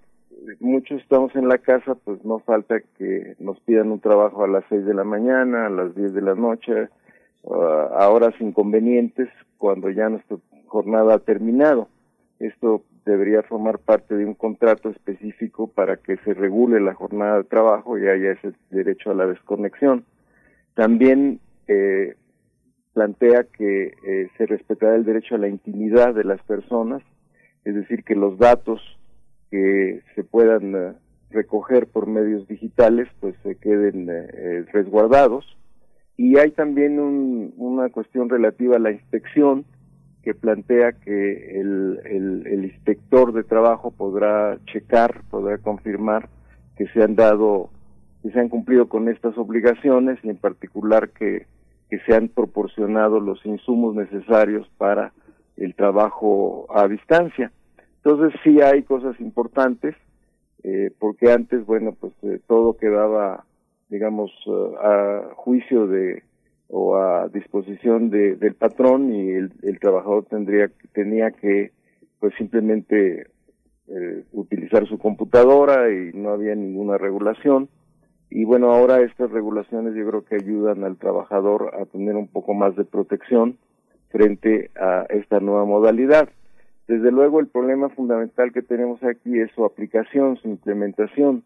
muchos 0.59 1.01
estamos 1.01 1.35
en 1.35 1.47
la 1.47 1.57
casa, 1.57 1.95
pues 1.95 2.23
no 2.23 2.39
falta 2.39 2.81
que 2.97 3.35
nos 3.39 3.59
pidan 3.61 3.91
un 3.91 3.99
trabajo 3.99 4.43
a 4.43 4.47
las 4.47 4.63
seis 4.69 4.85
de 4.85 4.93
la 4.93 5.03
mañana, 5.03 5.67
a 5.67 5.69
las 5.69 5.95
diez 5.95 6.13
de 6.13 6.21
la 6.21 6.35
noche, 6.35 6.89
a 7.45 8.09
horas 8.09 8.33
inconvenientes, 8.39 9.29
cuando 9.57 9.89
ya 9.89 10.09
nuestra 10.09 10.37
jornada 10.67 11.15
ha 11.15 11.19
terminado. 11.19 11.87
Esto 12.39 12.83
debería 13.05 13.43
formar 13.43 13.79
parte 13.79 14.15
de 14.15 14.25
un 14.25 14.35
contrato 14.35 14.89
específico 14.89 15.67
para 15.67 15.97
que 15.97 16.17
se 16.17 16.33
regule 16.33 16.79
la 16.79 16.93
jornada 16.93 17.37
de 17.37 17.43
trabajo 17.43 17.97
y 17.97 18.07
haya 18.07 18.31
ese 18.31 18.53
derecho 18.69 19.11
a 19.11 19.15
la 19.15 19.25
desconexión. 19.25 20.05
También 20.75 21.39
plantea 22.93 23.45
que 23.57 23.93
eh, 24.05 24.29
se 24.37 24.45
respetará 24.45 24.95
el 24.95 25.05
derecho 25.05 25.35
a 25.35 25.37
la 25.37 25.47
intimidad 25.47 26.13
de 26.13 26.25
las 26.25 26.41
personas, 26.43 27.01
es 27.63 27.75
decir, 27.75 28.03
que 28.03 28.13
los 28.13 28.37
datos 28.37 28.81
que 29.49 30.01
se 30.15 30.23
puedan 30.25 30.75
eh, 30.75 30.93
recoger 31.29 31.87
por 31.87 32.07
medios 32.07 32.47
digitales 32.47 33.07
pues 33.19 33.35
se 33.43 33.55
queden 33.55 34.09
eh, 34.09 34.65
resguardados. 34.73 35.45
Y 36.17 36.37
hay 36.37 36.51
también 36.51 36.99
una 37.55 37.87
cuestión 37.87 38.27
relativa 38.27 38.75
a 38.75 38.79
la 38.79 38.91
inspección 38.91 39.63
que 40.21 40.33
plantea 40.33 40.91
que 40.91 41.61
el, 41.61 42.01
el, 42.45 42.65
inspector 42.65 43.31
de 43.31 43.45
trabajo 43.45 43.91
podrá 43.91 44.59
checar, 44.65 45.21
podrá 45.29 45.59
confirmar 45.59 46.27
que 46.75 46.87
se 46.87 47.01
han 47.01 47.15
dado, 47.15 47.69
que 48.21 48.31
se 48.31 48.39
han 48.41 48.49
cumplido 48.49 48.89
con 48.89 49.07
estas 49.07 49.37
obligaciones 49.37 50.19
y 50.21 50.29
en 50.29 50.35
particular 50.35 51.11
que, 51.11 51.45
que 51.89 51.99
se 51.99 52.15
han 52.15 52.29
proporcionado 52.29 53.19
los 53.19 53.43
insumos 53.45 53.95
necesarios 53.95 54.69
para 54.77 55.11
el 55.57 55.75
trabajo 55.75 56.67
a 56.73 56.87
distancia. 56.87 57.51
Entonces 58.03 58.39
sí 58.43 58.61
hay 58.61 58.83
cosas 58.83 59.19
importantes, 59.19 59.95
eh, 60.63 60.91
porque 60.99 61.31
antes, 61.31 61.65
bueno, 61.65 61.95
pues 61.99 62.13
eh, 62.23 62.39
todo 62.47 62.77
quedaba, 62.77 63.45
digamos, 63.89 64.31
eh, 64.45 64.75
a 64.81 65.21
juicio 65.35 65.87
de 65.87 66.23
o 66.71 66.95
a 66.97 67.27
disposición 67.29 68.11
de, 68.11 68.35
del 68.35 68.53
patrón 68.53 69.11
y 69.13 69.31
el, 69.31 69.51
el, 69.63 69.79
trabajador 69.79 70.25
tendría 70.25 70.69
tenía 70.93 71.31
que 71.31 71.71
pues 72.19 72.33
simplemente 72.37 73.25
utilizar 74.33 74.87
su 74.87 74.99
computadora 74.99 75.89
y 75.89 76.11
no 76.13 76.29
había 76.29 76.53
ninguna 76.53 76.99
regulación 76.99 77.69
y 78.29 78.45
bueno 78.45 78.71
ahora 78.71 79.01
estas 79.01 79.31
regulaciones 79.31 79.95
yo 79.95 80.07
creo 80.07 80.23
que 80.23 80.35
ayudan 80.35 80.83
al 80.83 80.97
trabajador 80.97 81.73
a 81.79 81.85
tener 81.85 82.15
un 82.15 82.27
poco 82.27 82.53
más 82.53 82.75
de 82.75 82.85
protección 82.85 83.57
frente 84.09 84.71
a 84.79 85.05
esta 85.09 85.39
nueva 85.39 85.65
modalidad. 85.65 86.29
Desde 86.87 87.11
luego 87.11 87.39
el 87.39 87.47
problema 87.47 87.89
fundamental 87.89 88.51
que 88.51 88.63
tenemos 88.63 89.03
aquí 89.03 89.39
es 89.39 89.51
su 89.51 89.63
aplicación, 89.63 90.37
su 90.37 90.47
implementación, 90.47 91.43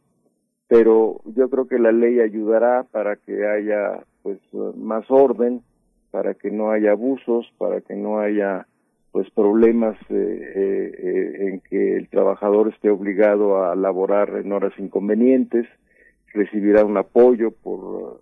pero 0.67 1.21
yo 1.25 1.49
creo 1.49 1.67
que 1.67 1.79
la 1.79 1.91
ley 1.91 2.19
ayudará 2.19 2.83
para 2.83 3.17
que 3.17 3.45
haya 3.45 4.03
pues 4.21 4.39
más 4.75 5.05
orden, 5.09 5.61
para 6.11 6.33
que 6.33 6.49
no 6.49 6.71
haya 6.71 6.91
abusos, 6.91 7.51
para 7.57 7.81
que 7.81 7.95
no 7.95 8.19
haya 8.19 8.67
pues 9.11 9.29
problemas 9.31 9.95
eh, 10.09 10.51
eh, 10.55 10.91
eh, 10.97 11.47
en 11.47 11.59
que 11.59 11.97
el 11.97 12.09
trabajador 12.09 12.69
esté 12.69 12.89
obligado 12.89 13.63
a 13.63 13.75
laborar 13.75 14.29
en 14.37 14.51
horas 14.51 14.73
inconvenientes, 14.79 15.67
recibirá 16.33 16.83
un 16.83 16.97
apoyo 16.97 17.51
por 17.51 18.21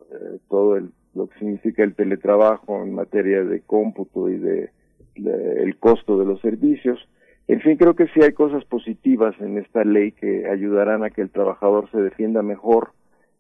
todo 0.50 0.80
lo 1.14 1.28
que 1.28 1.40
significa 1.40 1.84
el 1.84 1.96
teletrabajo 1.96 2.84
en 2.84 2.94
materia 2.94 3.44
de 3.44 3.62
cómputo 3.62 4.30
y 4.30 4.38
de 4.38 4.70
el 5.16 5.78
costo 5.78 6.18
de 6.18 6.26
los 6.26 6.40
servicios. 6.42 7.00
En 7.48 7.60
fin, 7.62 7.76
creo 7.78 7.96
que 7.96 8.08
sí 8.08 8.22
hay 8.22 8.32
cosas 8.32 8.64
positivas 8.66 9.36
en 9.42 9.58
esta 9.58 9.84
ley 9.84 10.14
que 10.14 10.48
ayudarán 10.48 11.04
a 11.04 11.10
que 11.10 11.22
el 11.22 11.32
trabajador 11.32 11.90
se 11.92 12.02
defienda 12.02 12.42
mejor 12.42 12.92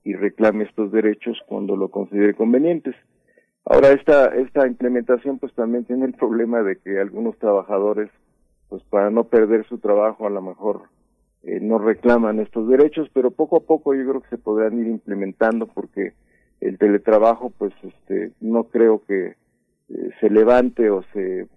y 0.03 0.13
reclame 0.15 0.65
estos 0.65 0.91
derechos 0.91 1.39
cuando 1.47 1.75
lo 1.75 1.89
considere 1.89 2.33
convenientes. 2.33 2.95
Ahora 3.63 3.89
esta 3.89 4.25
esta 4.35 4.67
implementación 4.67 5.37
pues 5.37 5.53
también 5.53 5.85
tiene 5.85 6.05
el 6.05 6.13
problema 6.13 6.63
de 6.63 6.77
que 6.77 6.99
algunos 6.99 7.37
trabajadores 7.37 8.09
pues 8.69 8.83
para 8.83 9.11
no 9.11 9.25
perder 9.25 9.65
su 9.67 9.77
trabajo 9.77 10.25
a 10.25 10.31
lo 10.31 10.41
mejor 10.41 10.83
eh, 11.43 11.59
no 11.59 11.79
reclaman 11.79 12.39
estos 12.39 12.67
derechos, 12.67 13.09
pero 13.13 13.31
poco 13.31 13.57
a 13.57 13.61
poco 13.61 13.95
yo 13.95 14.07
creo 14.07 14.21
que 14.21 14.29
se 14.29 14.37
podrán 14.37 14.79
ir 14.79 14.87
implementando 14.87 15.65
porque 15.65 16.13
el 16.59 16.77
teletrabajo 16.77 17.51
pues 17.57 17.73
este 17.81 18.31
no 18.39 18.65
creo 18.65 19.01
que 19.07 19.35
eh, 19.89 20.09
se 20.19 20.29
levante 20.29 20.91
o 20.91 21.01
se 21.13 21.47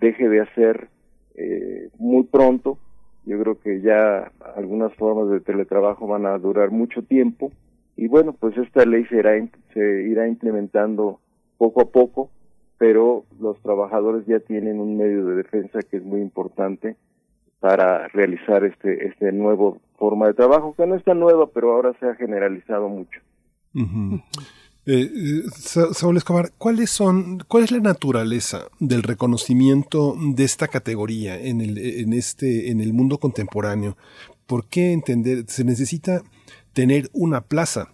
deje 0.00 0.28
de 0.28 0.40
hacer 0.40 0.88
eh, 1.36 1.88
muy 1.98 2.24
pronto. 2.24 2.78
Yo 3.26 3.38
creo 3.40 3.60
que 3.60 3.80
ya 3.80 4.32
algunas 4.56 4.92
formas 4.94 5.30
de 5.30 5.40
teletrabajo 5.40 6.08
van 6.08 6.26
a 6.26 6.36
durar 6.38 6.70
mucho 6.70 7.02
tiempo 7.02 7.52
y 7.96 8.08
bueno, 8.08 8.32
pues 8.32 8.56
esta 8.56 8.84
ley 8.84 9.04
se 9.06 9.18
irá 10.02 10.26
implementando 10.26 11.20
poco 11.58 11.82
a 11.82 11.90
poco, 11.90 12.30
pero 12.78 13.24
los 13.40 13.60
trabajadores 13.62 14.26
ya 14.26 14.40
tienen 14.40 14.80
un 14.80 14.96
medio 14.96 15.26
de 15.26 15.36
defensa 15.36 15.80
que 15.88 15.98
es 15.98 16.04
muy 16.04 16.20
importante 16.20 16.96
para 17.60 18.08
realizar 18.08 18.64
este 18.64 19.06
este 19.06 19.32
nuevo 19.32 19.78
forma 19.98 20.26
de 20.26 20.34
trabajo 20.34 20.74
que 20.76 20.86
no 20.86 20.94
está 20.94 21.14
nueva 21.14 21.48
pero 21.52 21.72
ahora 21.72 21.92
se 22.00 22.06
ha 22.06 22.14
generalizado 22.14 22.88
mucho 22.88 23.20
eh, 24.90 25.42
Saúl 25.52 26.16
Escobar, 26.16 26.50
¿cuáles 26.56 26.88
son, 26.88 27.40
¿cuál 27.46 27.64
es 27.64 27.70
la 27.70 27.80
naturaleza 27.80 28.68
del 28.80 29.02
reconocimiento 29.02 30.16
de 30.18 30.44
esta 30.44 30.66
categoría 30.66 31.38
en 31.38 31.60
el, 31.60 31.76
en 31.76 32.14
este, 32.14 32.70
en 32.70 32.80
el 32.80 32.94
mundo 32.94 33.18
contemporáneo? 33.18 33.98
¿Por 34.46 34.64
qué 34.64 34.92
entender, 34.92 35.44
se 35.46 35.64
necesita 35.64 36.22
tener 36.72 37.10
una 37.12 37.42
plaza 37.42 37.92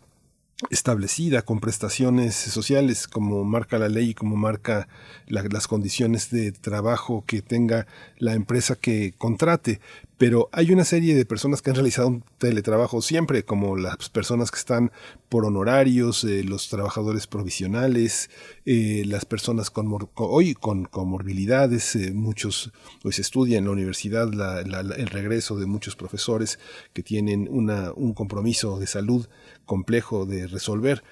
establecida 0.70 1.42
con 1.42 1.60
prestaciones 1.60 2.34
sociales 2.34 3.08
como 3.08 3.44
marca 3.44 3.78
la 3.78 3.89
ley 3.89 4.10
y 4.10 4.15
como 4.15 4.36
marca 4.36 4.89
las 5.26 5.66
condiciones 5.66 6.31
de 6.31 6.52
trabajo 6.52 7.24
que 7.26 7.42
tenga 7.42 7.86
la 8.18 8.34
empresa 8.34 8.76
que 8.76 9.15
contrate. 9.18 9.81
Pero 10.16 10.49
hay 10.52 10.70
una 10.70 10.84
serie 10.84 11.16
de 11.16 11.26
personas 11.26 11.60
que 11.60 11.70
han 11.70 11.76
realizado 11.76 12.07
un 12.07 12.24
teletrabajo 12.39 13.02
siempre, 13.02 13.44
como 13.44 13.76
las 13.76 14.08
personas 14.10 14.52
que 14.52 14.58
están 14.58 14.92
por 15.28 15.44
honorarios, 15.44 16.23
eh, 16.23 16.44
los 16.44 16.68
trabajadores 16.68 17.26
provisionales, 17.26 18.31
eh, 18.65 19.02
las 19.07 19.24
personas 19.24 19.70
con 19.70 19.89
hoy 20.15 20.55
con 20.55 20.84
comorbilidades, 20.84 21.97
eh, 21.97 22.12
muchos 22.12 22.73
pues 23.02 23.18
estudia 23.18 23.58
en 23.58 23.65
la 23.65 23.73
universidad 23.73 24.33
el 24.33 25.07
regreso 25.08 25.57
de 25.57 25.66
muchos 25.66 25.97
profesores 25.97 26.60
que 26.92 27.02
tienen 27.02 27.49
una, 27.50 27.92
un 27.92 28.15
compromiso 28.15 28.78
de 28.78 28.86
salud 28.86 29.26
complejo 29.65 30.26
de 30.26 30.47
resolver. 30.47 31.02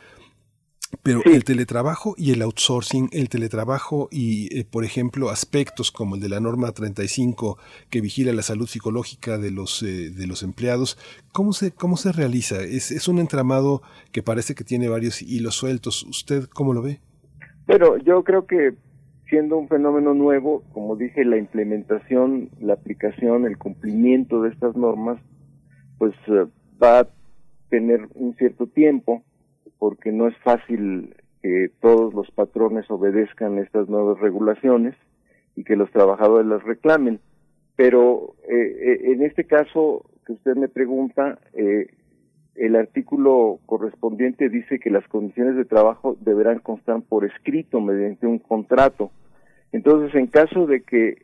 Pero 1.03 1.23
el 1.25 1.43
teletrabajo 1.45 2.15
y 2.19 2.33
el 2.33 2.43
outsourcing, 2.43 3.09
el 3.13 3.31
teletrabajo 3.31 4.09
y, 4.11 4.59
eh, 4.59 4.67
por 4.71 4.85
ejemplo, 4.85 5.31
aspectos 5.31 5.91
como 5.91 6.17
el 6.17 6.21
de 6.21 6.29
la 6.29 6.39
norma 6.39 6.73
35 6.73 7.57
que 7.89 8.03
vigila 8.03 8.33
la 8.33 8.43
salud 8.43 8.67
psicológica 8.67 9.39
de 9.39 9.51
los, 9.51 9.83
eh, 9.83 10.11
de 10.11 10.27
los 10.27 10.43
empleados, 10.43 10.99
¿cómo 11.33 11.55
se, 11.55 11.73
cómo 11.73 11.97
se 11.97 12.13
realiza? 12.13 12.61
Es, 12.61 12.91
es 12.91 13.09
un 13.09 13.19
entramado 13.19 13.81
que 14.13 14.23
parece 14.23 14.55
que 14.55 14.65
tiene 14.65 14.89
varios 14.89 15.23
hilos 15.23 15.55
sueltos. 15.55 16.05
¿Usted 16.05 16.45
cómo 16.53 16.75
lo 16.75 16.83
ve? 16.83 17.01
Bueno, 17.67 17.97
yo 17.97 18.23
creo 18.23 18.47
que 18.47 18.75
siendo 19.33 19.57
un 19.57 19.67
fenómeno 19.69 20.13
nuevo, 20.13 20.63
como 20.75 20.95
dije, 20.95 21.25
la 21.25 21.39
implementación, 21.39 22.51
la 22.61 22.75
aplicación, 22.75 23.47
el 23.47 23.57
cumplimiento 23.57 24.43
de 24.43 24.51
estas 24.51 24.77
normas, 24.77 25.19
pues 25.97 26.13
eh, 26.27 26.45
va 26.83 27.01
a 27.01 27.09
tener 27.73 28.07
un 28.17 28.35
cierto 28.37 28.67
tiempo, 28.67 29.23
porque 29.79 30.13
no 30.13 30.29
es 30.29 30.37
fácil 30.45 31.17
que 31.41 31.71
todos 31.81 32.13
los 32.13 32.31
patrones 32.31 32.85
obedezcan 32.91 33.57
estas 33.57 33.89
nuevas 33.89 34.21
regulaciones 34.21 34.95
y 35.57 35.65
que 35.65 35.75
los 35.75 35.91
trabajadores 35.91 36.47
las 36.47 36.63
reclamen. 36.65 37.19
Pero 37.75 38.35
eh, 38.47 38.53
eh, 38.53 39.13
en 39.13 39.23
este 39.23 39.45
caso 39.45 40.05
que 40.27 40.35
usted 40.35 40.55
me 40.55 40.69
pregunta, 40.69 41.39
eh, 41.55 41.87
el 42.57 42.77
artículo 42.77 43.59
correspondiente 43.65 44.51
dice 44.51 44.79
que 44.79 44.91
las 44.91 45.09
condiciones 45.09 45.57
de 45.57 45.65
trabajo 45.65 46.19
deberán 46.21 46.59
constar 46.59 47.01
por 47.01 47.25
escrito 47.25 47.81
mediante 47.81 48.27
un 48.27 48.39
contrato. 48.39 49.11
Entonces, 49.73 50.15
en 50.15 50.27
caso 50.27 50.67
de 50.67 50.83
que, 50.83 51.17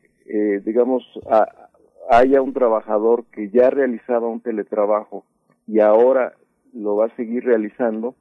digamos, 0.64 1.04
haya 2.08 2.40
un 2.40 2.54
trabajador 2.54 3.26
que 3.26 3.50
ya 3.50 3.68
realizaba 3.68 4.26
un 4.26 4.40
teletrabajo 4.40 5.26
y 5.68 5.80
ahora 5.80 6.32
lo 6.72 6.96
va 6.96 7.06
a 7.06 7.16
seguir 7.16 7.44
realizando, 7.44 8.14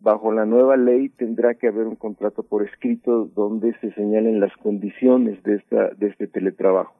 bajo 0.00 0.32
la 0.32 0.46
nueva 0.46 0.76
ley 0.76 1.08
tendrá 1.10 1.54
que 1.54 1.68
haber 1.68 1.86
un 1.86 1.96
contrato 1.96 2.42
por 2.42 2.66
escrito 2.66 3.26
donde 3.26 3.74
se 3.80 3.92
señalen 3.92 4.40
las 4.40 4.54
condiciones 4.56 5.42
de 5.42 5.56
esta 5.56 5.90
este 6.00 6.26
teletrabajo. 6.26 6.94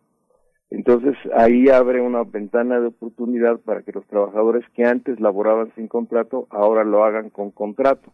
Entonces 0.71 1.17
ahí 1.35 1.69
abre 1.69 2.01
una 2.01 2.23
ventana 2.23 2.79
de 2.79 2.89
oportunidad 2.89 3.59
para 3.61 3.83
que 3.83 3.93
los 3.93 4.07
trabajadores 4.07 4.65
que 4.75 4.85
antes 4.85 5.19
laboraban 5.19 5.73
sin 5.75 5.89
contrato 5.89 6.47
ahora 6.51 6.85
lo 6.85 7.05
hagan 7.05 7.31
con 7.31 7.51
contrato. 7.51 8.13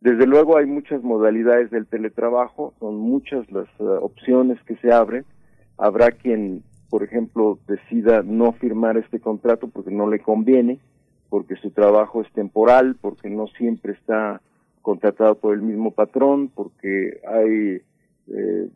Desde 0.00 0.26
luego 0.26 0.56
hay 0.56 0.66
muchas 0.66 1.02
modalidades 1.02 1.70
del 1.70 1.86
teletrabajo, 1.86 2.74
son 2.78 2.96
muchas 2.96 3.50
las 3.50 3.66
eh, 3.80 3.84
opciones 4.00 4.58
que 4.64 4.76
se 4.76 4.92
abren. 4.92 5.24
Habrá 5.78 6.12
quien, 6.12 6.62
por 6.90 7.02
ejemplo, 7.02 7.58
decida 7.66 8.22
no 8.22 8.52
firmar 8.52 8.96
este 8.96 9.20
contrato 9.20 9.68
porque 9.68 9.90
no 9.90 10.08
le 10.08 10.20
conviene, 10.20 10.78
porque 11.28 11.56
su 11.56 11.70
trabajo 11.70 12.22
es 12.22 12.32
temporal, 12.32 12.96
porque 13.00 13.28
no 13.30 13.46
siempre 13.48 13.92
está 13.92 14.40
contratado 14.82 15.36
por 15.36 15.54
el 15.54 15.62
mismo 15.62 15.90
patrón, 15.90 16.48
porque 16.54 17.20
hay 17.26 17.82
eh, 18.28 18.68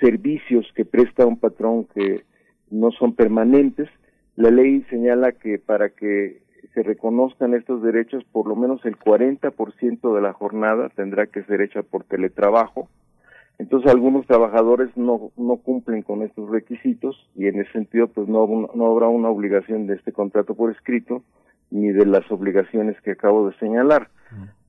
servicios 0.00 0.66
que 0.74 0.84
presta 0.84 1.26
un 1.26 1.38
patrón 1.38 1.84
que 1.94 2.24
no 2.70 2.90
son 2.90 3.14
permanentes. 3.14 3.88
La 4.36 4.50
ley 4.50 4.84
señala 4.90 5.32
que 5.32 5.58
para 5.58 5.90
que 5.90 6.42
se 6.74 6.82
reconozcan 6.82 7.54
estos 7.54 7.82
derechos, 7.82 8.24
por 8.30 8.46
lo 8.46 8.54
menos 8.54 8.84
el 8.84 8.98
40% 8.98 10.14
de 10.14 10.20
la 10.20 10.32
jornada 10.32 10.90
tendrá 10.90 11.26
que 11.26 11.42
ser 11.44 11.60
hecha 11.60 11.82
por 11.82 12.04
teletrabajo. 12.04 12.88
Entonces 13.58 13.90
algunos 13.90 14.26
trabajadores 14.26 14.96
no, 14.96 15.32
no 15.36 15.56
cumplen 15.56 16.02
con 16.02 16.22
estos 16.22 16.48
requisitos 16.48 17.28
y 17.34 17.48
en 17.48 17.60
ese 17.60 17.72
sentido 17.72 18.06
pues 18.06 18.28
no, 18.28 18.46
no 18.74 18.86
habrá 18.86 19.08
una 19.08 19.30
obligación 19.30 19.86
de 19.86 19.94
este 19.94 20.12
contrato 20.12 20.54
por 20.54 20.70
escrito 20.70 21.22
ni 21.70 21.88
de 21.88 22.06
las 22.06 22.30
obligaciones 22.30 23.00
que 23.02 23.12
acabo 23.12 23.48
de 23.48 23.56
señalar. 23.58 24.08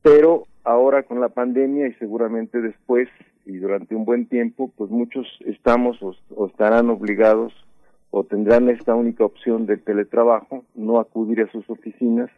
Pero 0.01 0.47
ahora 0.63 1.03
con 1.03 1.21
la 1.21 1.29
pandemia 1.29 1.87
y 1.87 1.93
seguramente 1.93 2.61
después 2.61 3.07
y 3.45 3.57
durante 3.57 3.95
un 3.95 4.05
buen 4.05 4.27
tiempo, 4.27 4.71
pues 4.75 4.89
muchos 4.89 5.25
estamos 5.45 6.01
o, 6.01 6.15
o 6.35 6.47
estarán 6.47 6.89
obligados 6.89 7.53
o 8.11 8.23
tendrán 8.23 8.69
esta 8.69 8.95
única 8.95 9.23
opción 9.23 9.65
del 9.65 9.81
teletrabajo, 9.83 10.65
no 10.75 10.99
acudir 10.99 11.41
a 11.41 11.51
sus 11.51 11.69
oficinas, 11.69 12.29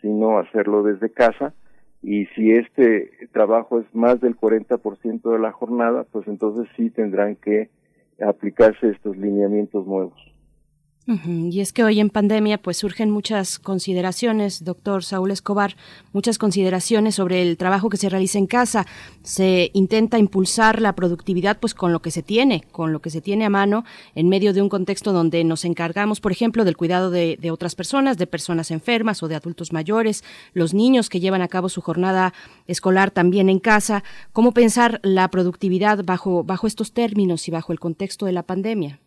sino 0.00 0.38
hacerlo 0.38 0.82
desde 0.82 1.10
casa. 1.10 1.54
Y 2.02 2.26
si 2.26 2.52
este 2.52 3.10
trabajo 3.32 3.80
es 3.80 3.94
más 3.94 4.20
del 4.20 4.36
40% 4.36 5.32
de 5.32 5.38
la 5.38 5.52
jornada, 5.52 6.04
pues 6.04 6.28
entonces 6.28 6.68
sí 6.76 6.90
tendrán 6.90 7.36
que 7.36 7.70
aplicarse 8.20 8.90
estos 8.90 9.16
lineamientos 9.16 9.86
nuevos. 9.86 10.20
Y 11.10 11.60
es 11.60 11.72
que 11.72 11.84
hoy 11.84 12.00
en 12.00 12.10
pandemia 12.10 12.58
pues 12.58 12.76
surgen 12.76 13.10
muchas 13.10 13.58
consideraciones, 13.58 14.62
doctor 14.62 15.02
Saúl 15.02 15.30
Escobar, 15.30 15.74
muchas 16.12 16.36
consideraciones 16.36 17.14
sobre 17.14 17.40
el 17.40 17.56
trabajo 17.56 17.88
que 17.88 17.96
se 17.96 18.10
realiza 18.10 18.36
en 18.36 18.46
casa. 18.46 18.86
Se 19.22 19.70
intenta 19.72 20.18
impulsar 20.18 20.82
la 20.82 20.94
productividad 20.94 21.60
pues 21.60 21.72
con 21.72 21.94
lo 21.94 22.02
que 22.02 22.10
se 22.10 22.22
tiene, 22.22 22.62
con 22.72 22.92
lo 22.92 23.00
que 23.00 23.08
se 23.08 23.22
tiene 23.22 23.46
a 23.46 23.50
mano 23.50 23.86
en 24.14 24.28
medio 24.28 24.52
de 24.52 24.60
un 24.60 24.68
contexto 24.68 25.14
donde 25.14 25.44
nos 25.44 25.64
encargamos, 25.64 26.20
por 26.20 26.30
ejemplo, 26.30 26.66
del 26.66 26.76
cuidado 26.76 27.10
de, 27.10 27.38
de 27.40 27.50
otras 27.50 27.74
personas, 27.74 28.18
de 28.18 28.26
personas 28.26 28.70
enfermas 28.70 29.22
o 29.22 29.28
de 29.28 29.34
adultos 29.34 29.72
mayores, 29.72 30.24
los 30.52 30.74
niños 30.74 31.08
que 31.08 31.20
llevan 31.20 31.40
a 31.40 31.48
cabo 31.48 31.70
su 31.70 31.80
jornada 31.80 32.34
escolar 32.66 33.10
también 33.10 33.48
en 33.48 33.60
casa. 33.60 34.04
¿Cómo 34.34 34.52
pensar 34.52 35.00
la 35.02 35.30
productividad 35.30 36.04
bajo, 36.04 36.44
bajo 36.44 36.66
estos 36.66 36.92
términos 36.92 37.48
y 37.48 37.50
bajo 37.50 37.72
el 37.72 37.80
contexto 37.80 38.26
de 38.26 38.32
la 38.32 38.42
pandemia? 38.42 39.00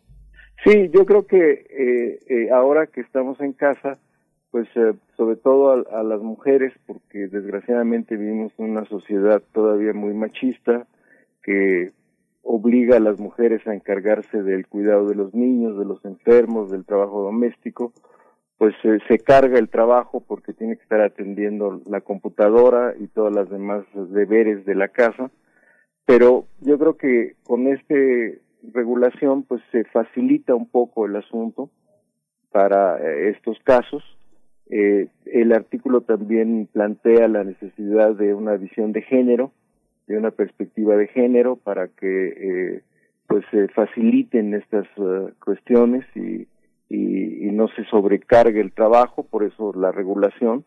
Sí, 0.64 0.90
yo 0.90 1.04
creo 1.06 1.26
que 1.26 1.66
eh, 1.70 2.18
eh, 2.28 2.50
ahora 2.52 2.86
que 2.86 3.00
estamos 3.00 3.40
en 3.40 3.52
casa, 3.52 3.98
pues 4.52 4.68
eh, 4.76 4.94
sobre 5.16 5.36
todo 5.36 5.72
a, 5.72 6.00
a, 6.00 6.02
las 6.04 6.20
mujeres, 6.20 6.72
porque 6.86 7.26
desgraciadamente 7.26 8.16
vivimos 8.16 8.52
en 8.58 8.70
una 8.70 8.84
sociedad 8.84 9.42
todavía 9.52 9.92
muy 9.92 10.14
machista 10.14 10.86
que 11.42 11.90
obliga 12.42 12.96
a 12.96 13.00
las 13.00 13.18
mujeres 13.18 13.66
a 13.66 13.74
encargarse 13.74 14.42
del 14.42 14.68
cuidado 14.68 15.08
de 15.08 15.16
los 15.16 15.34
niños, 15.34 15.76
de 15.78 15.84
los 15.84 16.04
enfermos, 16.04 16.70
del 16.70 16.84
trabajo 16.84 17.22
doméstico, 17.22 17.92
pues 18.58 18.74
se 19.08 19.18
carga 19.18 19.58
el 19.58 19.68
trabajo 19.68 20.20
porque 20.20 20.52
tiene 20.52 20.76
que 20.76 20.82
estar 20.84 21.00
atendiendo 21.00 21.80
la 21.86 22.00
computadora 22.00 22.94
y 22.96 23.08
todas 23.08 23.34
las 23.34 23.50
demás 23.50 23.84
deberes 24.10 24.64
de 24.64 24.76
la 24.76 24.86
casa. 24.86 25.32
Pero 26.04 26.44
yo 26.60 26.78
creo 26.78 26.96
que 26.96 27.34
con 27.42 27.66
este 27.66 28.40
regulación 28.72 29.42
pues 29.42 29.62
se 29.72 29.84
facilita 29.84 30.54
un 30.54 30.68
poco 30.68 31.06
el 31.06 31.16
asunto 31.16 31.70
para 32.50 32.98
eh, 32.98 33.30
estos 33.30 33.58
casos. 33.64 34.02
Eh, 34.70 35.08
el 35.26 35.52
artículo 35.52 36.02
también 36.02 36.68
plantea 36.72 37.28
la 37.28 37.44
necesidad 37.44 38.14
de 38.14 38.34
una 38.34 38.56
visión 38.56 38.92
de 38.92 39.02
género, 39.02 39.52
de 40.06 40.16
una 40.16 40.30
perspectiva 40.30 40.96
de 40.96 41.08
género 41.08 41.56
para 41.56 41.88
que 41.88 42.28
eh, 42.28 42.82
pues 43.26 43.44
se 43.50 43.68
faciliten 43.68 44.54
estas 44.54 44.86
uh, 44.98 45.30
cuestiones 45.42 46.04
y, 46.14 46.46
y, 46.88 47.50
no 47.52 47.68
se 47.68 47.84
sobrecargue 47.84 48.60
el 48.60 48.72
trabajo, 48.72 49.22
por 49.24 49.44
eso 49.44 49.72
la 49.74 49.92
regulación. 49.92 50.64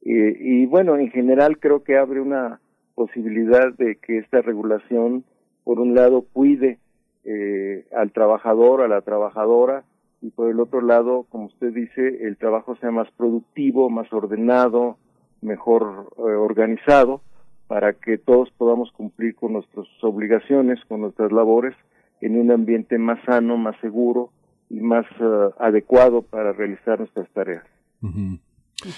y 0.00 0.66
bueno, 0.66 0.96
en 0.96 1.10
general 1.10 1.58
creo 1.58 1.84
que 1.84 1.96
abre 1.96 2.20
una 2.20 2.60
posibilidad 2.94 3.72
de 3.74 3.96
que 3.96 4.18
esta 4.18 4.40
regulación, 4.40 5.24
por 5.64 5.78
un 5.78 5.94
lado, 5.94 6.24
cuide 6.32 6.78
eh, 7.24 7.86
al 7.96 8.12
trabajador, 8.12 8.82
a 8.82 8.88
la 8.88 9.00
trabajadora, 9.02 9.84
y 10.20 10.30
por 10.30 10.50
el 10.50 10.60
otro 10.60 10.80
lado, 10.80 11.26
como 11.30 11.46
usted 11.46 11.72
dice, 11.72 12.26
el 12.26 12.36
trabajo 12.36 12.76
sea 12.76 12.90
más 12.90 13.10
productivo, 13.16 13.90
más 13.90 14.12
ordenado, 14.12 14.96
mejor 15.40 16.08
eh, 16.18 16.22
organizado, 16.22 17.20
para 17.66 17.94
que 17.94 18.18
todos 18.18 18.50
podamos 18.52 18.92
cumplir 18.92 19.34
con 19.34 19.54
nuestras 19.54 19.86
obligaciones, 20.02 20.78
con 20.86 21.00
nuestras 21.00 21.32
labores, 21.32 21.74
en 22.20 22.38
un 22.38 22.50
ambiente 22.50 22.98
más 22.98 23.18
sano, 23.24 23.56
más 23.56 23.76
seguro 23.80 24.30
y 24.70 24.80
más 24.80 25.04
uh, 25.20 25.52
adecuado 25.58 26.22
para 26.22 26.52
realizar 26.52 26.98
nuestras 26.98 27.28
tareas. 27.30 27.64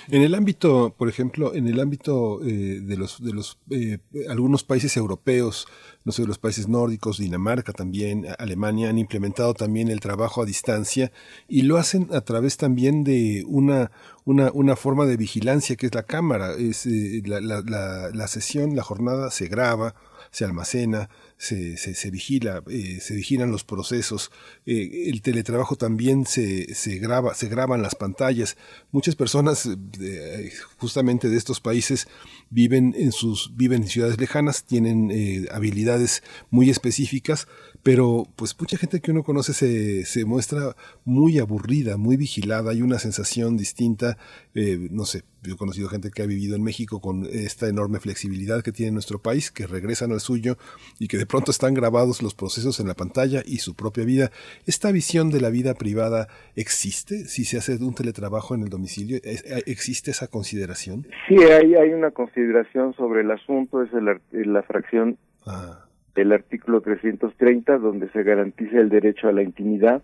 En 0.09 0.23
el 0.23 0.35
ámbito, 0.35 0.95
por 0.97 1.09
ejemplo, 1.09 1.55
en 1.55 1.67
el 1.67 1.81
ámbito 1.81 2.41
eh, 2.45 2.81
de 2.83 2.97
los 2.97 3.23
de 3.23 3.33
los 3.33 3.59
eh, 3.71 3.99
algunos 4.29 4.65
países 4.65 4.97
europeos, 4.97 5.67
no 6.05 6.13
sé, 6.13 6.27
los 6.27 6.39
países 6.39 6.69
nórdicos, 6.69 7.19
Dinamarca 7.19 7.73
también, 7.73 8.27
Alemania 8.39 8.91
han 8.91 8.99
implementado 8.99 9.55
también 9.55 9.89
el 9.89 10.01
trabajo 10.01 10.43
a 10.43 10.47
distancia 10.47 11.13
y 11.49 11.63
lo 11.63 11.77
hacen 11.77 12.09
a 12.13 12.21
través 12.21 12.57
también 12.57 13.05
de 13.05 13.45
una 13.47 13.91
una, 14.25 14.51
una 14.53 14.77
forma 14.77 15.07
de 15.07 15.17
vigilancia 15.17 15.77
que 15.77 15.87
es 15.87 15.95
la 15.95 16.05
cámara, 16.05 16.55
es 16.55 16.87
eh, 16.87 17.23
la, 17.27 17.41
la, 17.41 17.61
la, 17.61 18.11
la 18.11 18.29
sesión, 18.29 18.75
la 18.75 18.83
jornada 18.83 19.31
se 19.31 19.49
graba, 19.49 19.95
se 20.35 20.45
almacena, 20.45 21.11
se, 21.37 21.77
se, 21.77 21.95
se 21.95 22.11
vigila, 22.11 22.65
eh, 22.67 22.99
se 23.01 23.15
vigilan 23.15 23.53
los 23.53 23.63
procesos. 23.63 24.33
Eh, 24.67 25.05
el 25.07 25.23
teletrabajo 25.23 25.77
también 25.77 26.27
se, 26.27 26.75
se 26.75 26.99
graba, 26.99 27.35
se 27.35 27.47
graban 27.47 27.83
las 27.83 27.95
pantallas. 27.95 28.57
Muchas 28.91 29.15
personas 29.15 29.69
eh, 30.01 30.53
justamente 30.77 31.29
de 31.29 31.37
estos 31.37 31.61
países 31.61 32.09
viven 32.51 32.97
en 32.99 33.13
sus, 33.13 33.57
viven 33.57 33.83
en 33.83 33.89
ciudades 33.89 34.19
lejanas, 34.19 34.65
tienen 34.65 35.47
habilidades 35.53 36.25
muy 36.51 36.69
específicas, 36.69 37.47
pero 37.85 38.27
pues 38.35 38.59
mucha 38.59 38.77
gente 38.77 39.01
que 39.01 39.13
uno 39.13 39.23
conoce 39.23 39.55
se, 39.55 40.05
se 40.05 40.25
muestra 40.25 40.75
muy 41.05 41.39
aburrida, 41.39 41.97
muy 41.97 42.17
vigilada, 42.17 42.73
hay 42.73 42.83
una 42.83 42.99
sensación 42.99 43.57
distinta, 43.57 44.19
no 44.55 45.05
sé, 45.05 45.23
yo 45.47 45.55
he 45.55 45.57
conocido 45.57 45.89
gente 45.89 46.11
que 46.11 46.23
ha 46.23 46.27
vivido 46.27 46.57
en 46.57 46.63
México 46.63 47.01
con 47.01 47.27
esta 47.27 47.69
enorme 47.69 48.01
flexibilidad 48.01 48.63
que 48.63 48.73
tiene 48.73 48.93
nuestro 48.93 49.19
país, 49.19 49.51
que 49.51 49.67
regresan 49.67 50.13
al 50.13 50.21
suyo 50.21 50.57
y 50.99 51.09
que 51.09 51.19
de 51.19 51.27
pronto 51.27 51.51
están 51.51 51.75
grabados 51.75 52.23
los 52.23 52.35
procesos 52.35 52.81
en 52.81 52.89
la 52.89 52.95
pantalla 52.95 53.43
y 53.45 53.59
su 53.59 53.75
propia 53.75 54.05
vida. 54.05 54.31
¿Esta 54.67 54.91
visión 54.93 55.31
de 55.31 55.41
la 55.41 55.51
vida 55.51 55.75
privada 55.75 56.29
existe 56.57 57.27
si 57.27 57.45
se 57.45 57.59
hace 57.59 57.77
un 57.77 57.95
teletrabajo 57.95 58.55
en 58.55 58.63
el 58.63 58.69
domicilio? 58.71 59.19
¿Existe 59.67 60.11
esa 60.11 60.29
consideración? 60.29 61.07
Sí, 61.29 61.37
hay, 61.37 61.75
hay 61.75 61.91
una 61.91 62.11
consideración 62.11 62.95
sobre 62.95 63.21
el 63.21 63.31
asunto, 63.31 63.83
es 63.83 63.91
el, 63.93 64.53
la 64.53 64.63
fracción 64.63 65.19
ah. 65.47 65.87
del 66.15 66.33
artículo 66.33 66.81
330, 66.81 67.79
donde 67.79 68.09
se 68.11 68.23
garantiza 68.23 68.79
el 68.79 68.89
derecho 68.89 69.29
a 69.29 69.33
la 69.33 69.43
intimidad 69.43 70.03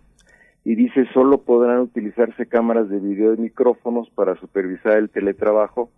y 0.63 0.75
dice 0.75 1.05
solo 1.13 1.39
podrán 1.39 1.79
utilizarse 1.79 2.45
cámaras 2.45 2.89
de 2.89 2.99
video 2.99 3.33
y 3.33 3.37
micrófonos 3.37 4.09
para 4.11 4.35
supervisar 4.35 4.97
el 4.97 5.09
teletrabajo 5.09 5.89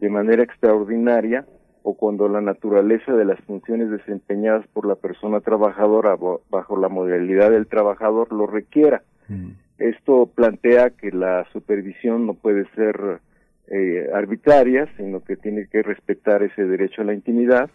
de 0.00 0.08
manera 0.08 0.42
extraordinaria 0.42 1.46
o 1.82 1.94
cuando 1.96 2.28
la 2.28 2.40
naturaleza 2.40 3.12
de 3.12 3.24
las 3.24 3.38
funciones 3.44 3.90
desempeñadas 3.90 4.66
por 4.72 4.86
la 4.86 4.96
persona 4.96 5.40
trabajadora 5.40 6.16
bajo 6.50 6.76
la 6.76 6.88
modalidad 6.88 7.50
del 7.50 7.68
trabajador 7.68 8.32
lo 8.32 8.46
requiera. 8.46 9.02
Mm. 9.28 9.50
Esto 9.78 10.30
plantea 10.34 10.90
que 10.90 11.12
la 11.12 11.46
supervisión 11.52 12.26
no 12.26 12.34
puede 12.34 12.66
ser 12.74 13.20
eh, 13.68 14.08
arbitraria, 14.12 14.88
sino 14.96 15.22
que 15.22 15.36
tiene 15.36 15.68
que 15.68 15.82
respetar 15.82 16.42
ese 16.42 16.64
derecho 16.64 17.02
a 17.02 17.04
la 17.04 17.14
intimidad. 17.14 17.70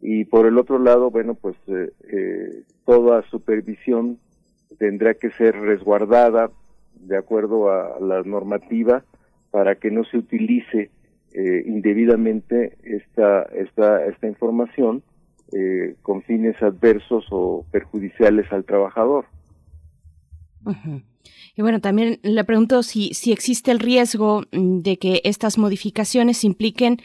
Y 0.00 0.24
por 0.24 0.46
el 0.46 0.56
otro 0.56 0.78
lado, 0.78 1.10
bueno, 1.10 1.34
pues 1.34 1.56
eh, 1.66 1.90
eh, 2.10 2.62
toda 2.86 3.22
supervisión 3.28 4.18
tendrá 4.78 5.14
que 5.14 5.30
ser 5.30 5.54
resguardada 5.56 6.50
de 6.94 7.16
acuerdo 7.16 7.70
a 7.70 7.98
la 8.00 8.22
normativa 8.22 9.04
para 9.50 9.74
que 9.76 9.90
no 9.90 10.04
se 10.04 10.18
utilice 10.18 10.90
eh, 11.34 11.62
indebidamente 11.66 12.76
esta, 12.82 13.42
esta, 13.54 14.04
esta 14.06 14.26
información 14.26 15.02
eh, 15.52 15.96
con 16.02 16.22
fines 16.22 16.60
adversos 16.62 17.26
o 17.30 17.64
perjudiciales 17.70 18.50
al 18.52 18.64
trabajador. 18.64 19.26
Y 21.54 21.62
bueno, 21.62 21.80
también 21.80 22.18
le 22.22 22.44
pregunto 22.44 22.82
si, 22.82 23.14
si 23.14 23.32
existe 23.32 23.70
el 23.70 23.80
riesgo 23.80 24.44
de 24.52 24.96
que 24.98 25.20
estas 25.24 25.58
modificaciones 25.58 26.44
impliquen 26.44 26.98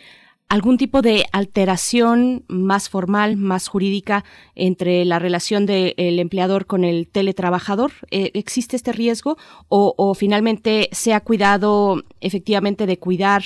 algún 0.50 0.78
tipo 0.78 1.02
de 1.02 1.24
alteración 1.34 2.44
más 2.48 2.90
formal, 2.90 3.38
más 3.38 3.68
jurídica 3.68 4.24
entre 4.56 5.04
la 5.06 5.20
relación 5.20 5.66
del 5.66 6.20
empleador 6.20 6.66
con 6.66 6.84
el 6.84 7.08
teletrabajador? 7.10 7.92
Eh, 8.12 8.32
¿Existe 8.34 8.76
este 8.76 8.94
riesgo 8.94 9.38
o, 9.68 9.94
o, 9.98 10.14
finalmente 10.14 10.88
se 10.92 11.14
ha 11.14 11.20
cuidado 11.20 12.04
efectivamente 12.22 12.86
de 12.86 12.98
cuidar 12.98 13.42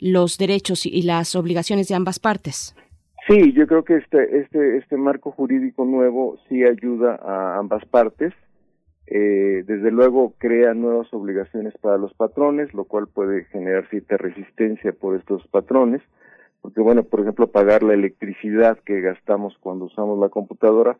los 0.00 0.38
derechos 0.38 0.86
y 0.86 1.02
las 1.02 1.36
obligaciones 1.36 1.88
de 1.88 1.94
ambas 1.94 2.18
partes? 2.18 2.74
Sí, 3.26 3.52
yo 3.52 3.66
creo 3.66 3.84
que 3.84 3.96
este, 3.96 4.38
este, 4.40 4.78
este 4.78 4.96
marco 4.96 5.32
jurídico 5.32 5.84
nuevo 5.84 6.38
sí 6.48 6.64
ayuda 6.64 7.16
a 7.16 7.58
ambas 7.58 7.84
partes. 7.84 8.32
Eh, 9.06 9.64
desde 9.66 9.90
luego 9.90 10.34
crea 10.38 10.72
nuevas 10.74 11.12
obligaciones 11.12 11.74
para 11.80 11.98
los 11.98 12.12
patrones, 12.14 12.72
lo 12.72 12.84
cual 12.84 13.06
puede 13.06 13.44
generar 13.46 13.88
cierta 13.88 14.16
resistencia 14.16 14.92
por 14.92 15.16
estos 15.16 15.46
patrones 15.48 16.00
porque 16.60 16.80
bueno, 16.80 17.02
por 17.04 17.20
ejemplo, 17.20 17.46
pagar 17.46 17.82
la 17.82 17.94
electricidad 17.94 18.78
que 18.84 19.00
gastamos 19.00 19.56
cuando 19.60 19.86
usamos 19.86 20.18
la 20.18 20.28
computadora, 20.28 20.96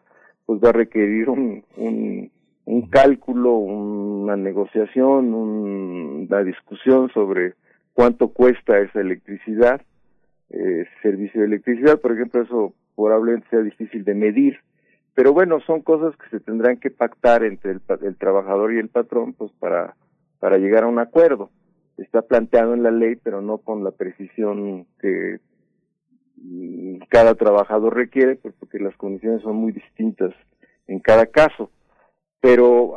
pues 0.47 0.61
va 0.62 0.70
a 0.70 0.73
requerir 0.73 1.28
un, 1.28 1.65
un, 1.77 2.31
un 2.65 2.89
cálculo, 2.89 3.55
una 3.55 4.37
negociación, 4.37 5.35
una 5.35 6.43
discusión 6.43 7.11
sobre 7.11 7.55
cuánto 7.93 8.28
cuesta 8.28 8.78
esa 8.78 9.01
electricidad, 9.01 9.83
eh, 10.51 10.87
servicio 11.03 11.41
de 11.41 11.49
electricidad, 11.49 12.01
por 12.01 12.12
ejemplo, 12.12 12.43
eso 12.43 12.75
probablemente 12.95 13.49
sea 13.51 13.61
difícil 13.61 14.05
de 14.05 14.15
medir, 14.15 14.59
pero 15.15 15.33
bueno, 15.33 15.61
son 15.67 15.83
cosas 15.83 16.17
que 16.17 16.31
se 16.31 16.41
tendrán 16.41 16.77
que 16.78 16.91
pactar 16.91 17.43
entre 17.43 17.73
el, 17.73 17.81
el 18.03 18.17
trabajador 18.17 18.73
y 18.73 18.78
el 18.78 18.89
patrón, 18.89 19.33
pues 19.33 19.51
para, 19.59 19.97
para 20.39 20.59
llegar 20.59 20.85
a 20.85 20.89
un 20.89 20.99
acuerdo. 20.99 21.51
Está 21.97 22.23
planteado 22.23 22.75
en 22.75 22.85
la 22.85 22.93
ley, 22.93 23.17
pero 23.17 23.43
no 23.43 23.59
con 23.59 23.83
la 23.83 23.91
precisión 23.91 24.87
que 25.01 25.41
cada 27.08 27.34
trabajador 27.34 27.94
requiere, 27.94 28.36
pues, 28.36 28.55
porque 28.58 28.78
las 28.78 28.97
condiciones 28.97 29.42
son 29.42 29.57
muy 29.57 29.73
distintas 29.73 30.34
en 30.86 31.00
cada 31.00 31.26
caso. 31.26 31.70
Pero 32.41 32.94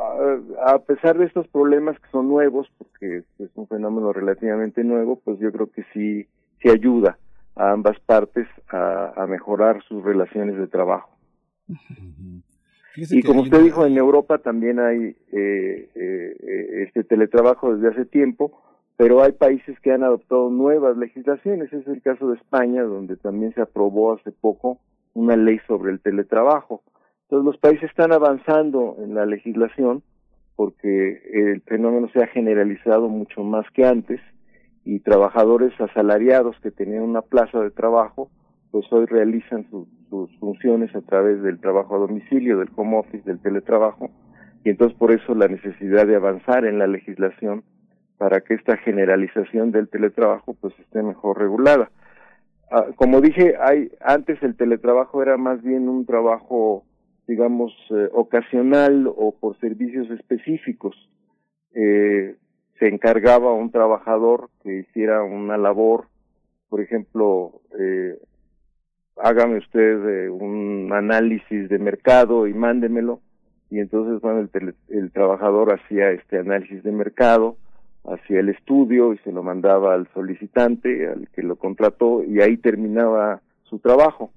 a, 0.64 0.78
pesar 0.80 1.18
de 1.18 1.24
estos 1.24 1.48
problemas 1.48 1.98
que 1.98 2.08
son 2.10 2.28
nuevos, 2.28 2.68
porque 2.78 3.24
es 3.38 3.50
un 3.56 3.66
fenómeno 3.66 4.12
relativamente 4.12 4.84
nuevo, 4.84 5.20
pues 5.24 5.38
yo 5.40 5.50
creo 5.50 5.66
que 5.66 5.84
sí, 5.92 6.26
sí 6.60 6.68
ayuda 6.68 7.18
a 7.56 7.72
ambas 7.72 7.98
partes 8.00 8.46
a, 8.68 9.12
a 9.16 9.26
mejorar 9.26 9.82
sus 9.88 10.02
relaciones 10.04 10.56
de 10.56 10.68
trabajo. 10.68 11.10
y 12.96 13.22
como 13.22 13.42
usted 13.42 13.62
dijo, 13.62 13.84
en 13.86 13.96
Europa 13.96 14.38
también 14.38 14.78
hay 14.78 15.16
eh, 15.32 15.90
eh, 15.94 16.84
este 16.86 17.04
teletrabajo 17.04 17.74
desde 17.74 17.88
hace 17.88 18.04
tiempo, 18.04 18.62
pero 19.02 19.20
hay 19.20 19.32
países 19.32 19.76
que 19.80 19.90
han 19.90 20.04
adoptado 20.04 20.48
nuevas 20.48 20.96
legislaciones. 20.96 21.72
Es 21.72 21.84
el 21.88 22.00
caso 22.02 22.28
de 22.28 22.36
España, 22.36 22.84
donde 22.84 23.16
también 23.16 23.52
se 23.52 23.60
aprobó 23.60 24.12
hace 24.12 24.30
poco 24.30 24.78
una 25.12 25.34
ley 25.34 25.58
sobre 25.66 25.90
el 25.90 25.98
teletrabajo. 25.98 26.84
Entonces 27.22 27.44
los 27.44 27.58
países 27.58 27.90
están 27.90 28.12
avanzando 28.12 28.98
en 29.00 29.16
la 29.16 29.26
legislación 29.26 30.04
porque 30.54 31.20
el 31.32 31.62
fenómeno 31.62 32.10
se 32.12 32.22
ha 32.22 32.28
generalizado 32.28 33.08
mucho 33.08 33.42
más 33.42 33.66
que 33.74 33.84
antes 33.84 34.20
y 34.84 35.00
trabajadores 35.00 35.72
asalariados 35.80 36.54
que 36.62 36.70
tenían 36.70 37.02
una 37.02 37.22
plaza 37.22 37.58
de 37.58 37.72
trabajo, 37.72 38.30
pues 38.70 38.86
hoy 38.92 39.06
realizan 39.06 39.66
sus 39.68 40.30
funciones 40.38 40.94
a 40.94 41.00
través 41.00 41.42
del 41.42 41.58
trabajo 41.58 41.96
a 41.96 41.98
domicilio, 41.98 42.56
del 42.56 42.70
home 42.76 42.98
office, 42.98 43.24
del 43.24 43.40
teletrabajo, 43.40 44.10
y 44.62 44.70
entonces 44.70 44.96
por 44.96 45.10
eso 45.10 45.34
la 45.34 45.48
necesidad 45.48 46.06
de 46.06 46.14
avanzar 46.14 46.66
en 46.66 46.78
la 46.78 46.86
legislación 46.86 47.64
para 48.22 48.40
que 48.40 48.54
esta 48.54 48.76
generalización 48.76 49.72
del 49.72 49.88
teletrabajo 49.88 50.54
pues 50.54 50.72
esté 50.78 51.02
mejor 51.02 51.40
regulada. 51.40 51.90
Ah, 52.70 52.86
como 52.94 53.20
dije, 53.20 53.56
hay 53.60 53.90
antes 54.00 54.40
el 54.44 54.54
teletrabajo 54.54 55.24
era 55.24 55.36
más 55.36 55.60
bien 55.60 55.88
un 55.88 56.06
trabajo 56.06 56.84
digamos 57.26 57.72
eh, 57.90 58.08
ocasional 58.12 59.08
o 59.08 59.32
por 59.32 59.58
servicios 59.58 60.08
específicos. 60.12 60.94
Eh, 61.74 62.36
se 62.78 62.86
encargaba 62.86 63.54
un 63.54 63.72
trabajador 63.72 64.50
que 64.62 64.72
hiciera 64.72 65.24
una 65.24 65.58
labor, 65.58 66.06
por 66.68 66.80
ejemplo, 66.80 67.60
eh, 67.76 68.20
hágame 69.16 69.58
usted 69.58 70.28
un 70.28 70.92
análisis 70.92 71.68
de 71.68 71.78
mercado 71.80 72.46
y 72.46 72.54
mándemelo 72.54 73.18
y 73.68 73.80
entonces 73.80 74.22
el 74.90 75.10
trabajador 75.10 75.72
hacía 75.72 76.12
este 76.12 76.38
análisis 76.38 76.84
de 76.84 76.92
mercado 76.92 77.56
hacía 78.04 78.40
el 78.40 78.48
estudio 78.48 79.12
y 79.12 79.18
se 79.18 79.32
lo 79.32 79.42
mandaba 79.42 79.94
al 79.94 80.08
solicitante, 80.12 81.08
al 81.08 81.28
que 81.28 81.42
lo 81.42 81.56
contrató, 81.56 82.24
y 82.24 82.40
ahí 82.40 82.56
terminaba 82.56 83.40
su 83.64 83.78
trabajo. 83.78 84.30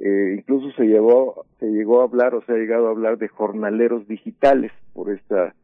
Eh, 0.00 0.36
incluso 0.38 0.70
se 0.76 0.84
llevó, 0.84 1.46
se 1.58 1.66
llegó 1.66 2.00
a 2.00 2.04
hablar, 2.04 2.34
o 2.34 2.42
se 2.42 2.52
ha 2.52 2.56
llegado 2.56 2.88
a 2.88 2.90
hablar 2.90 3.18
de 3.18 3.28
jornaleros 3.28 4.06
digitales 4.08 4.72
por 4.92 5.10
esta, 5.10 5.54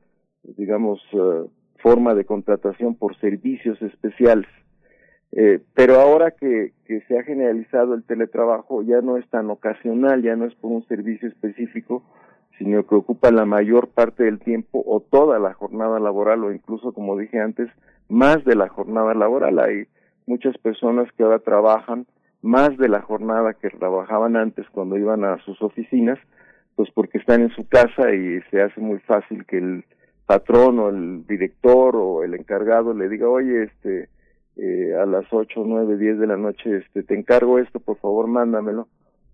digamos, 0.42 1.00
eh, 1.12 1.44
forma 1.82 2.14
de 2.14 2.24
contratación 2.24 2.94
por 2.94 3.16
servicios 3.18 3.80
especiales. 3.82 4.48
Eh, 5.32 5.60
pero 5.74 5.96
ahora 5.96 6.30
que, 6.30 6.72
que 6.86 7.00
se 7.02 7.18
ha 7.18 7.22
generalizado 7.24 7.94
el 7.94 8.04
teletrabajo, 8.04 8.82
ya 8.82 9.00
no 9.00 9.16
es 9.16 9.28
tan 9.28 9.50
ocasional, 9.50 10.22
ya 10.22 10.36
no 10.36 10.44
es 10.44 10.54
por 10.54 10.70
un 10.70 10.86
servicio 10.86 11.28
específico, 11.28 12.04
sino 12.58 12.86
que 12.86 12.94
ocupa 12.94 13.30
la 13.30 13.44
mayor 13.44 13.88
parte 13.88 14.24
del 14.24 14.38
tiempo 14.38 14.82
o 14.86 15.00
toda 15.00 15.38
la 15.38 15.54
jornada 15.54 15.98
laboral 15.98 16.44
o 16.44 16.52
incluso, 16.52 16.92
como 16.92 17.16
dije 17.16 17.40
antes, 17.40 17.68
más 18.08 18.44
de 18.44 18.54
la 18.54 18.68
jornada 18.68 19.14
laboral. 19.14 19.58
Hay 19.58 19.86
muchas 20.26 20.56
personas 20.58 21.10
que 21.12 21.22
ahora 21.22 21.38
trabajan 21.38 22.06
más 22.42 22.76
de 22.76 22.88
la 22.88 23.00
jornada 23.02 23.54
que 23.54 23.70
trabajaban 23.70 24.36
antes 24.36 24.66
cuando 24.70 24.98
iban 24.98 25.24
a 25.24 25.38
sus 25.44 25.60
oficinas, 25.62 26.18
pues 26.76 26.90
porque 26.92 27.18
están 27.18 27.42
en 27.42 27.50
su 27.50 27.66
casa 27.68 28.12
y 28.12 28.40
se 28.50 28.62
hace 28.62 28.80
muy 28.80 28.98
fácil 29.00 29.44
que 29.46 29.58
el 29.58 29.84
patrón 30.26 30.78
o 30.78 30.88
el 30.88 31.26
director 31.26 31.96
o 31.96 32.24
el 32.24 32.34
encargado 32.34 32.94
le 32.94 33.08
diga, 33.08 33.28
oye, 33.28 33.64
este, 33.64 34.08
eh, 34.56 34.94
a 34.94 35.06
las 35.06 35.24
ocho, 35.32 35.62
nueve, 35.64 35.96
diez 35.96 36.18
de 36.18 36.26
la 36.26 36.36
noche, 36.36 36.78
este, 36.78 37.02
te 37.02 37.14
encargo 37.14 37.58
esto, 37.58 37.80
por 37.80 37.98
favor, 37.98 38.26
mándamelo 38.26 38.88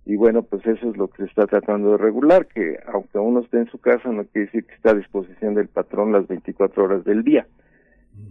y 0.08 0.16
bueno, 0.16 0.42
pues 0.42 0.66
eso 0.66 0.88
es 0.88 0.96
lo 0.96 1.08
que 1.08 1.18
se 1.18 1.28
está 1.28 1.46
tratando 1.46 1.90
de 1.90 1.98
regular, 1.98 2.46
que 2.46 2.78
aunque 2.90 3.18
uno 3.18 3.40
esté 3.40 3.58
en 3.58 3.70
su 3.70 3.76
casa, 3.76 4.10
no 4.10 4.24
quiere 4.24 4.46
decir 4.46 4.64
que 4.64 4.74
está 4.74 4.92
a 4.92 4.94
disposición 4.94 5.54
del 5.54 5.68
patrón 5.68 6.12
las 6.12 6.26
24 6.26 6.82
horas 6.82 7.04
del 7.04 7.22
día. 7.22 7.46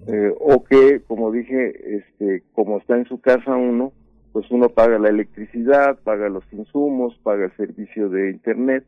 Eh, 0.08 0.34
o 0.40 0.64
que, 0.64 1.02
como 1.08 1.32
dije, 1.32 1.98
este, 1.98 2.42
como 2.54 2.80
está 2.80 2.98
en 2.98 3.06
su 3.06 3.22
casa 3.22 3.56
uno, 3.56 3.94
pues 4.34 4.50
uno 4.50 4.70
paga 4.70 4.98
la 4.98 5.10
electricidad, 5.10 6.00
paga 6.04 6.30
los 6.30 6.52
insumos, 6.52 7.16
paga 7.22 7.46
el 7.46 7.56
servicio 7.56 8.10
de 8.10 8.32
Internet, 8.32 8.84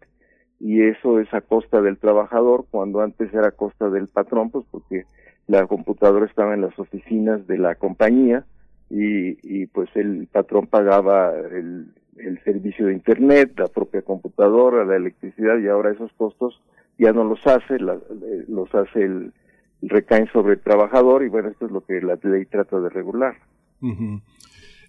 y 0.60 0.82
eso 0.82 1.20
es 1.20 1.32
a 1.32 1.42
costa 1.42 1.84
del 1.84 2.00
trabajador, 2.00 2.66
cuando 2.72 3.02
antes 3.02 3.32
era 3.32 3.50
a 3.50 3.52
costa 3.52 3.92
del 3.92 4.08
patrón, 4.08 4.50
pues 4.50 4.66
porque 4.72 5.04
la 5.46 5.68
computadora 5.68 6.26
estaba 6.26 6.56
en 6.56 6.62
las 6.62 6.78
oficinas 6.80 7.46
de 7.46 7.60
la 7.60 7.76
compañía, 7.76 8.46
y, 8.90 9.38
y 9.44 9.68
pues 9.68 9.90
el 9.94 10.26
patrón 10.32 10.66
pagaba 10.66 11.38
el, 11.38 11.94
el 12.20 12.44
servicio 12.44 12.88
de 12.88 12.94
internet, 12.94 13.54
la 13.58 13.68
propia 13.68 14.02
computadora, 14.02 14.86
la 14.86 14.96
electricidad 14.96 15.58
y 15.60 15.68
ahora 15.68 15.92
esos 15.92 16.12
costos 16.14 16.60
ya 16.98 17.12
no 17.14 17.24
los 17.24 17.46
hace, 17.48 17.76
eh, 17.76 18.46
los 18.48 18.74
hace 18.76 19.04
el, 19.04 19.34
recaen 19.82 20.28
sobre 20.32 20.54
el 20.54 20.60
trabajador 20.60 21.24
y 21.24 21.30
bueno, 21.30 21.50
esto 21.50 21.66
es 21.66 21.72
lo 21.72 21.82
que 21.82 22.02
la 22.02 22.20
ley 22.22 22.46
trata 22.46 22.80
de 22.80 22.90
regular. 22.90 23.36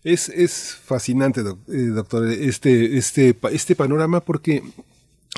Es, 0.03 0.29
es 0.29 0.75
fascinante, 0.75 1.41
eh, 1.41 1.77
doctor, 1.95 2.27
este, 2.27 2.97
este, 2.97 3.37
este 3.53 3.77
panorama 3.77 4.21
porque 4.21 4.63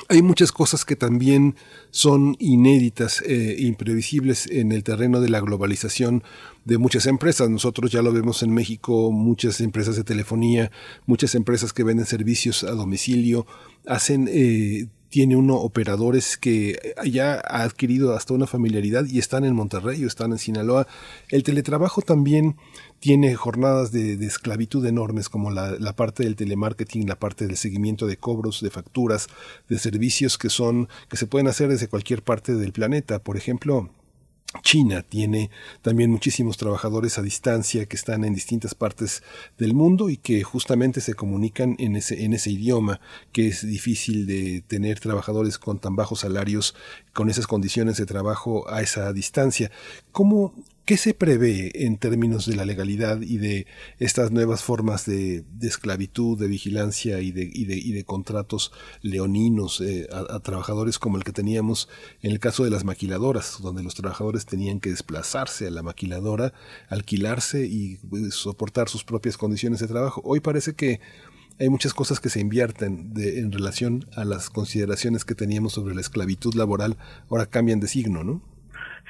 hay 0.09 0.21
muchas 0.21 0.51
cosas 0.51 0.85
que 0.85 0.95
también 0.95 1.55
son 1.91 2.35
inéditas 2.39 3.21
e 3.21 3.57
imprevisibles 3.59 4.47
en 4.47 4.71
el 4.71 4.83
terreno 4.83 5.21
de 5.21 5.29
la 5.29 5.39
globalización 5.39 6.23
de 6.65 6.77
muchas 6.77 7.05
empresas. 7.05 7.49
Nosotros 7.49 7.91
ya 7.91 8.01
lo 8.01 8.11
vemos 8.11 8.43
en 8.43 8.53
México, 8.53 9.11
muchas 9.11 9.61
empresas 9.61 9.95
de 9.95 10.03
telefonía, 10.03 10.71
muchas 11.05 11.35
empresas 11.35 11.73
que 11.73 11.83
venden 11.83 12.05
servicios 12.05 12.63
a 12.63 12.71
domicilio, 12.71 13.45
hacen... 13.85 14.29
Eh, 14.31 14.87
tiene 15.13 15.35
uno 15.35 15.57
operadores 15.57 16.37
que 16.39 16.95
ya 17.05 17.35
ha 17.35 17.61
adquirido 17.61 18.15
hasta 18.15 18.33
una 18.33 18.47
familiaridad 18.47 19.05
y 19.05 19.19
están 19.19 19.45
en 19.45 19.53
Monterrey 19.53 20.03
o 20.03 20.07
están 20.07 20.31
en 20.31 20.39
Sinaloa. 20.39 20.87
El 21.29 21.43
teletrabajo 21.43 22.01
también 22.01 22.55
tiene 22.99 23.35
jornadas 23.35 23.91
de, 23.91 24.13
esclavitud 24.25 24.83
enormes 24.87 25.29
como 25.29 25.51
la, 25.51 25.77
la, 25.77 25.95
parte 25.95 26.23
del 26.23 26.35
telemarketing, 26.35 27.07
la 27.07 27.19
parte 27.19 27.45
del 27.45 27.57
seguimiento 27.57 28.07
de 28.07 28.17
cobros, 28.17 28.61
de 28.61 28.71
facturas, 28.71 29.27
de 29.69 29.77
servicios 29.77 30.39
que 30.39 30.49
son, 30.49 30.89
que 31.09 31.17
se 31.17 31.27
pueden 31.27 31.47
hacer 31.47 31.69
desde 31.69 31.87
cualquier 31.87 32.23
parte 32.23 32.55
del 32.55 32.71
planeta. 32.71 33.19
Por 33.19 33.37
ejemplo, 33.37 33.91
China 34.61 35.01
tiene 35.01 35.49
también 35.81 36.11
muchísimos 36.11 36.57
trabajadores 36.57 37.17
a 37.17 37.21
distancia 37.21 37.85
que 37.85 37.95
están 37.95 38.23
en 38.23 38.33
distintas 38.33 38.75
partes 38.75 39.23
del 39.57 39.73
mundo 39.73 40.09
y 40.09 40.17
que 40.17 40.43
justamente 40.43 41.01
se 41.01 41.15
comunican 41.15 41.75
en 41.79 41.95
ese, 41.95 42.23
en 42.23 42.33
ese 42.33 42.51
idioma, 42.51 42.99
que 43.31 43.47
es 43.47 43.65
difícil 43.65 44.27
de 44.27 44.61
tener 44.61 44.99
trabajadores 44.99 45.57
con 45.57 45.79
tan 45.79 45.95
bajos 45.95 46.19
salarios, 46.19 46.75
con 47.13 47.29
esas 47.29 47.47
condiciones 47.47 47.97
de 47.97 48.05
trabajo 48.05 48.69
a 48.69 48.81
esa 48.81 49.11
distancia. 49.11 49.71
¿Cómo, 50.11 50.53
¿Qué 50.85 50.97
se 50.97 51.13
prevé 51.13 51.85
en 51.85 51.97
términos 51.97 52.45
de 52.45 52.57
la 52.57 52.65
legalidad 52.65 53.21
y 53.21 53.37
de 53.37 53.67
estas 53.99 54.31
nuevas 54.31 54.63
formas 54.63 55.05
de, 55.05 55.45
esclavitud, 55.61 56.37
de 56.37 56.47
vigilancia 56.47 57.21
y 57.21 57.31
de, 57.31 57.49
y 57.53 57.93
de, 57.93 58.03
contratos 58.03 58.73
leoninos 59.01 59.79
eh, 59.79 60.09
a, 60.11 60.41
trabajadores 60.41 60.99
como 60.99 61.15
el 61.15 61.23
que 61.23 61.31
teníamos 61.31 61.87
en 62.21 62.31
el 62.31 62.41
caso 62.41 62.65
de 62.65 62.69
las 62.69 62.83
maquiladoras, 62.83 63.59
donde 63.61 63.81
los 63.81 63.95
trabajadores 63.95 64.45
tenían 64.45 64.81
que 64.81 64.89
desplazarse 64.89 65.67
a 65.67 65.71
la 65.71 65.83
maquiladora, 65.83 66.53
alquilarse 66.89 67.65
y 67.65 67.95
pues, 68.09 68.33
soportar 68.33 68.89
sus 68.89 69.05
propias 69.05 69.37
condiciones 69.37 69.79
de 69.79 69.87
trabajo? 69.87 70.21
Hoy 70.25 70.41
parece 70.41 70.73
que 70.73 70.99
hay 71.61 71.69
muchas 71.69 71.93
cosas 71.93 72.19
que 72.19 72.27
se 72.27 72.41
invierten 72.41 73.13
de, 73.13 73.39
en 73.39 73.53
relación 73.53 74.05
a 74.17 74.25
las 74.25 74.49
consideraciones 74.49 75.23
que 75.23 75.33
teníamos 75.33 75.71
sobre 75.71 75.95
la 75.95 76.01
esclavitud 76.01 76.55
laboral, 76.55 76.97
ahora 77.29 77.45
cambian 77.45 77.79
de 77.79 77.87
signo, 77.87 78.25
¿no? 78.25 78.52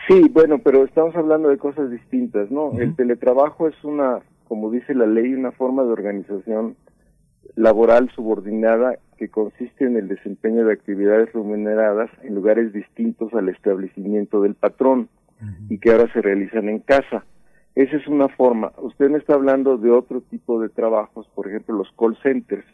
Sí, 0.08 0.30
bueno, 0.32 0.60
pero 0.60 0.84
estamos 0.84 1.16
hablando 1.16 1.50
de 1.50 1.58
cosas 1.58 1.90
distintas, 1.90 2.52
¿no? 2.52 2.78
El 2.78 2.96
teletrabajo 2.96 3.70
es 3.70 3.84
una, 3.84 4.20
como 4.48 4.70
dice 4.70 4.94
la 4.94 5.06
ley, 5.06 5.34
una 5.34 5.52
forma 5.52 5.84
de 5.84 5.92
organización 5.92 6.76
laboral 7.56 8.10
subordinada 8.14 8.98
que 9.18 9.30
consiste 9.30 9.86
en 9.86 9.96
el 9.96 10.08
desempeño 10.08 10.66
de 10.66 10.74
actividades 10.74 11.32
remuneradas 11.32 12.10
en 12.24 12.36
lugares 12.36 12.74
distintos 12.74 13.34
al 13.34 13.50
establecimiento 13.50 14.42
del 14.42 14.56
patrón 14.56 15.08
y 15.70 15.78
que 15.78 15.92
ahora 15.92 16.12
se 16.14 16.22
realizan 16.22 16.70
en 16.70 16.80
casa. 16.80 17.26
Esa 17.76 17.98
es 17.98 18.08
una 18.08 18.30
forma. 18.30 18.72
Usted 18.78 19.10
me 19.10 19.18
está 19.18 19.34
hablando 19.34 19.78
de 19.78 19.92
otro 19.92 20.22
tipo 20.22 20.62
de 20.62 20.70
trabajos, 20.70 21.28
por 21.36 21.48
ejemplo, 21.48 21.76
los 21.76 21.92
call 21.98 22.18
centers. 22.22 22.66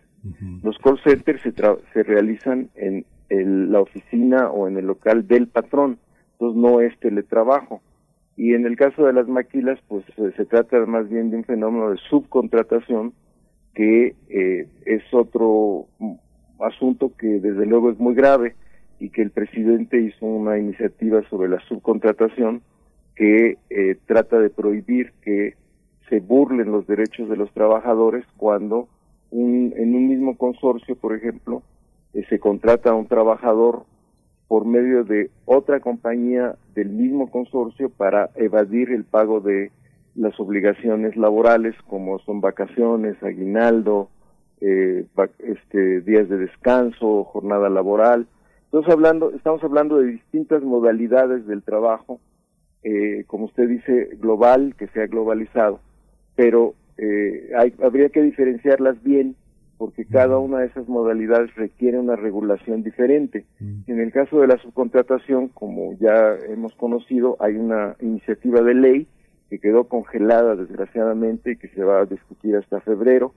Los 0.64 0.78
call 0.80 1.00
centers 1.04 1.42
se, 1.42 1.54
se 1.94 2.04
realizan 2.04 2.70
en 2.76 3.06
la 3.72 3.82
oficina 3.82 4.50
o 4.50 4.68
en 4.68 4.78
el 4.78 4.86
local 4.88 5.28
del 5.28 5.48
patrón 5.48 6.00
entonces 6.40 6.62
no 6.62 6.80
es 6.80 6.98
teletrabajo. 7.00 7.82
Y 8.38 8.54
en 8.54 8.66
el 8.66 8.78
caso 8.78 9.06
de 9.06 9.12
las 9.12 9.28
maquilas, 9.28 9.78
pues 9.90 10.06
eh, 10.18 10.32
se 10.38 10.46
trata 10.46 10.86
más 10.86 11.10
bien 11.10 11.30
de 11.30 11.38
un 11.38 11.44
fenómeno 11.44 11.92
de 11.92 11.98
subcontratación 12.10 13.14
que 13.76 14.16
eh, 14.30 14.68
es 14.86 15.04
otro 15.12 15.88
asunto 16.60 17.12
que 17.18 17.28
desde 17.28 17.66
luego 17.66 17.92
es 17.92 18.00
muy 18.00 18.16
grave 18.16 18.56
y 19.00 19.10
que 19.10 19.22
el 19.22 19.32
presidente 19.32 20.02
hizo 20.02 20.26
una 20.26 20.58
iniciativa 20.58 21.22
sobre 21.30 21.50
la 21.50 21.60
subcontratación 21.68 22.62
que 23.16 23.58
eh, 23.70 23.98
trata 24.06 24.40
de 24.40 24.50
prohibir 24.50 25.12
que 25.22 25.56
se 26.08 26.22
burlen 26.22 26.72
los 26.72 26.88
derechos 26.88 27.30
de 27.30 27.36
los 27.36 27.52
trabajadores 27.52 28.26
cuando 28.38 28.88
un, 29.30 29.74
en 29.76 29.94
un 29.94 30.08
mismo 30.08 30.38
consorcio, 30.38 30.96
por 30.96 31.14
ejemplo, 31.14 31.62
se 32.30 32.40
contrata 32.40 32.92
a 32.92 32.96
un 32.96 33.08
trabajador 33.08 33.84
por 34.50 34.66
medio 34.66 35.04
de 35.04 35.30
otra 35.46 35.80
compañía 35.80 36.56
del 36.74 36.90
mismo 36.90 37.30
consorcio 37.30 37.90
para 37.90 38.32
evadir 38.36 38.90
el 38.90 39.06
pago 39.06 39.42
de 39.42 39.72
las 40.16 40.38
obligaciones 40.40 41.16
laborales 41.16 41.76
como 41.88 42.18
son 42.20 42.42
vacaciones, 42.42 43.22
aguinaldo, 43.22 44.10
eh, 44.60 45.06
este, 45.38 46.02
días 46.02 46.28
de 46.28 46.38
descanso, 46.38 47.26
jornada 47.26 47.70
laboral. 47.70 48.26
Entonces 48.66 48.92
hablando, 48.92 49.30
estamos 49.32 49.64
hablando 49.64 50.00
de 50.00 50.08
distintas 50.08 50.64
modalidades 50.64 51.46
del 51.46 51.62
trabajo, 51.62 52.20
eh, 52.84 53.26
como 53.28 53.46
usted 53.46 53.70
dice, 53.70 54.18
global, 54.20 54.74
que 54.80 54.88
sea 54.88 55.06
globalizado, 55.06 55.80
pero 56.36 56.74
eh, 56.98 57.52
hay, 57.56 57.72
habría 57.84 58.10
que 58.10 58.24
diferenciarlas 58.24 59.02
bien 59.04 59.36
porque 59.80 60.04
cada 60.04 60.38
una 60.40 60.60
de 60.60 60.66
esas 60.66 60.90
modalidades 60.90 61.56
requiere 61.56 61.98
una 61.98 62.18
regulación 62.18 62.84
diferente. 62.84 63.46
En 63.62 64.02
el 64.02 64.12
caso 64.12 64.42
de 64.42 64.48
la 64.48 64.58
subcontratación, 64.58 65.48
como 65.48 65.94
ya 65.94 66.36
hemos 66.50 66.76
conocido, 66.76 67.38
hay 67.40 67.56
una 67.56 67.96
iniciativa 68.02 68.62
de 68.62 68.74
ley 68.74 69.08
que 69.50 69.60
quedó 69.60 69.86
congelada 69.86 70.58
desgraciadamente 70.58 71.54
y 71.54 71.56
que 71.56 71.70
se 71.70 71.82
va 71.82 72.02
a 72.02 72.06
discutir 72.06 72.58
hasta 72.58 72.82
febrero. 72.82 73.34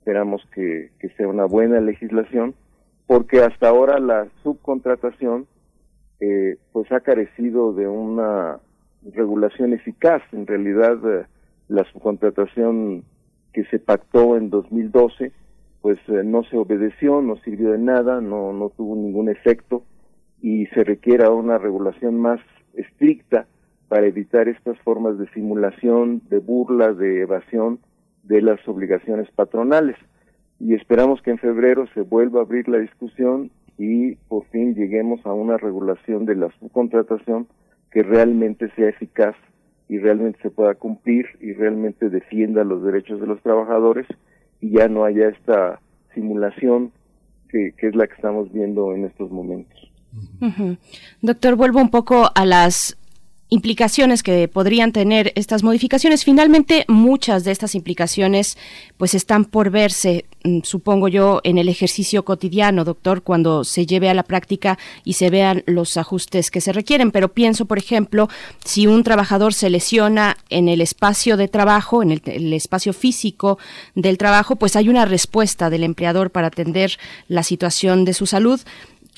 Esperamos 0.00 0.46
que, 0.54 0.90
sea 1.16 1.26
una 1.26 1.46
buena 1.46 1.80
legislación, 1.80 2.54
porque 3.06 3.40
hasta 3.40 3.70
ahora 3.70 3.98
la 3.98 4.28
subcontratación 4.42 5.46
eh, 6.20 6.58
pues 6.70 6.92
ha 6.92 7.00
carecido 7.00 7.72
de 7.72 7.88
una 7.88 8.58
regulación 9.14 9.72
eficaz. 9.72 10.20
En 10.32 10.46
realidad, 10.46 10.98
eh, 11.10 11.24
la 11.68 11.84
subcontratación 11.84 13.04
que 13.54 13.64
se 13.70 13.78
pactó 13.78 14.36
en 14.36 14.50
2012 14.50 15.32
pues 15.80 15.98
eh, 16.08 16.22
no 16.24 16.42
se 16.44 16.56
obedeció, 16.56 17.22
no 17.22 17.36
sirvió 17.36 17.72
de 17.72 17.78
nada, 17.78 18.20
no, 18.20 18.52
no 18.52 18.70
tuvo 18.70 18.96
ningún 18.96 19.28
efecto 19.28 19.84
y 20.40 20.66
se 20.66 20.84
requiere 20.84 21.28
una 21.28 21.58
regulación 21.58 22.18
más 22.20 22.40
estricta 22.74 23.46
para 23.88 24.06
evitar 24.06 24.48
estas 24.48 24.78
formas 24.80 25.18
de 25.18 25.28
simulación, 25.30 26.22
de 26.28 26.38
burla, 26.38 26.92
de 26.92 27.22
evasión 27.22 27.80
de 28.22 28.42
las 28.42 28.66
obligaciones 28.68 29.30
patronales. 29.30 29.96
Y 30.60 30.74
esperamos 30.74 31.22
que 31.22 31.30
en 31.30 31.38
febrero 31.38 31.86
se 31.94 32.02
vuelva 32.02 32.40
a 32.40 32.42
abrir 32.42 32.68
la 32.68 32.78
discusión 32.78 33.50
y 33.78 34.16
por 34.28 34.44
fin 34.46 34.74
lleguemos 34.74 35.24
a 35.24 35.32
una 35.32 35.56
regulación 35.56 36.26
de 36.26 36.34
la 36.34 36.50
subcontratación 36.58 37.46
que 37.90 38.02
realmente 38.02 38.70
sea 38.74 38.88
eficaz 38.88 39.36
y 39.88 39.98
realmente 39.98 40.38
se 40.42 40.50
pueda 40.50 40.74
cumplir 40.74 41.26
y 41.40 41.52
realmente 41.54 42.10
defienda 42.10 42.64
los 42.64 42.82
derechos 42.82 43.20
de 43.20 43.26
los 43.26 43.40
trabajadores 43.40 44.06
y 44.60 44.70
ya 44.72 44.88
no 44.88 45.04
haya 45.04 45.28
esta 45.28 45.80
simulación 46.14 46.92
que, 47.48 47.74
es 47.78 47.94
la 47.94 48.06
que 48.06 48.14
estamos 48.14 48.52
viendo 48.52 48.94
en 48.94 49.04
estos 49.04 49.30
momentos. 49.30 49.90
Doctor, 51.20 51.56
vuelvo 51.56 51.80
un 51.80 51.90
poco 51.90 52.30
a 52.34 52.44
las 52.44 52.96
implicaciones 53.50 54.22
que 54.22 54.48
podrían 54.48 54.92
tener 54.92 55.32
estas 55.34 55.62
modificaciones. 55.62 56.24
Finalmente, 56.24 56.84
muchas 56.88 57.44
de 57.44 57.52
estas 57.52 57.74
implicaciones 57.74 58.58
pues 58.96 59.14
están 59.14 59.44
por 59.44 59.70
verse, 59.70 60.26
supongo 60.62 61.08
yo, 61.08 61.40
en 61.44 61.58
el 61.58 61.68
ejercicio 61.68 62.24
cotidiano, 62.24 62.84
doctor, 62.84 63.22
cuando 63.22 63.64
se 63.64 63.86
lleve 63.86 64.08
a 64.08 64.14
la 64.14 64.22
práctica 64.22 64.78
y 65.04 65.14
se 65.14 65.30
vean 65.30 65.62
los 65.66 65.96
ajustes 65.96 66.50
que 66.50 66.60
se 66.60 66.72
requieren. 66.72 67.10
Pero 67.10 67.32
pienso, 67.32 67.66
por 67.66 67.78
ejemplo, 67.78 68.28
si 68.64 68.86
un 68.86 69.02
trabajador 69.02 69.54
se 69.54 69.70
lesiona 69.70 70.36
en 70.48 70.68
el 70.68 70.80
espacio 70.80 71.36
de 71.36 71.48
trabajo, 71.48 72.02
en 72.02 72.12
el, 72.12 72.22
el 72.26 72.52
espacio 72.52 72.92
físico 72.92 73.58
del 73.94 74.18
trabajo, 74.18 74.56
pues 74.56 74.76
hay 74.76 74.88
una 74.88 75.04
respuesta 75.04 75.70
del 75.70 75.84
empleador 75.84 76.30
para 76.30 76.48
atender 76.48 76.98
la 77.28 77.42
situación 77.42 78.04
de 78.04 78.14
su 78.14 78.26
salud 78.26 78.60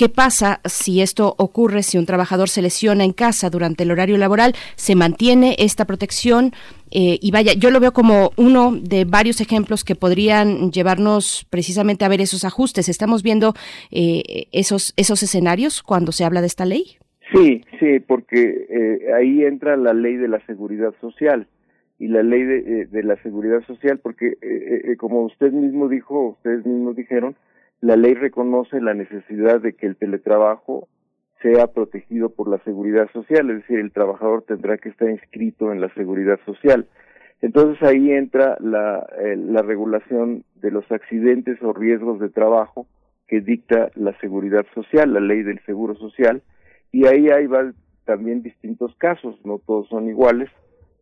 ¿Qué 0.00 0.08
pasa 0.08 0.60
si 0.64 1.02
esto 1.02 1.34
ocurre, 1.36 1.82
si 1.82 1.98
un 1.98 2.06
trabajador 2.06 2.48
se 2.48 2.62
lesiona 2.62 3.04
en 3.04 3.12
casa 3.12 3.50
durante 3.50 3.82
el 3.82 3.90
horario 3.90 4.16
laboral? 4.16 4.54
¿Se 4.74 4.94
mantiene 4.94 5.56
esta 5.58 5.84
protección? 5.84 6.52
Eh, 6.90 7.18
y 7.20 7.30
vaya, 7.32 7.52
yo 7.52 7.70
lo 7.70 7.80
veo 7.80 7.92
como 7.92 8.30
uno 8.38 8.72
de 8.74 9.04
varios 9.04 9.42
ejemplos 9.42 9.84
que 9.84 9.96
podrían 9.96 10.70
llevarnos 10.70 11.46
precisamente 11.50 12.06
a 12.06 12.08
ver 12.08 12.22
esos 12.22 12.46
ajustes. 12.46 12.88
¿Estamos 12.88 13.22
viendo 13.22 13.52
eh, 13.90 14.46
esos, 14.52 14.94
esos 14.96 15.22
escenarios 15.22 15.82
cuando 15.82 16.12
se 16.12 16.24
habla 16.24 16.40
de 16.40 16.46
esta 16.46 16.64
ley? 16.64 16.96
Sí, 17.34 17.62
sí, 17.78 18.00
porque 18.00 18.68
eh, 18.70 19.12
ahí 19.12 19.44
entra 19.44 19.76
la 19.76 19.92
ley 19.92 20.16
de 20.16 20.28
la 20.28 20.40
seguridad 20.46 20.94
social 21.02 21.46
y 21.98 22.08
la 22.08 22.22
ley 22.22 22.42
de, 22.42 22.86
de 22.86 23.02
la 23.02 23.22
seguridad 23.22 23.62
social, 23.66 23.98
porque 23.98 24.38
como 24.96 25.24
usted 25.24 25.52
mismo 25.52 25.90
dijo, 25.90 26.30
ustedes 26.38 26.64
mismos 26.64 26.96
dijeron, 26.96 27.36
la 27.80 27.96
ley 27.96 28.14
reconoce 28.14 28.80
la 28.80 28.94
necesidad 28.94 29.60
de 29.60 29.72
que 29.74 29.86
el 29.86 29.96
teletrabajo 29.96 30.88
sea 31.42 31.68
protegido 31.68 32.28
por 32.30 32.48
la 32.48 32.58
seguridad 32.64 33.10
social, 33.12 33.50
es 33.50 33.56
decir, 33.62 33.78
el 33.78 33.92
trabajador 33.92 34.42
tendrá 34.42 34.76
que 34.76 34.90
estar 34.90 35.08
inscrito 35.08 35.72
en 35.72 35.80
la 35.80 35.92
seguridad 35.94 36.38
social. 36.44 36.86
Entonces 37.40 37.82
ahí 37.82 38.10
entra 38.10 38.58
la, 38.60 39.06
eh, 39.18 39.36
la 39.36 39.62
regulación 39.62 40.44
de 40.56 40.70
los 40.70 40.90
accidentes 40.92 41.62
o 41.62 41.72
riesgos 41.72 42.20
de 42.20 42.28
trabajo 42.28 42.86
que 43.26 43.40
dicta 43.40 43.90
la 43.94 44.12
seguridad 44.18 44.66
social, 44.74 45.14
la 45.14 45.20
ley 45.20 45.42
del 45.42 45.64
seguro 45.64 45.94
social, 45.94 46.42
y 46.92 47.06
ahí 47.06 47.28
hay 47.28 47.46
también 48.04 48.42
distintos 48.42 48.94
casos, 48.96 49.36
no 49.44 49.58
todos 49.58 49.88
son 49.88 50.08
iguales. 50.08 50.50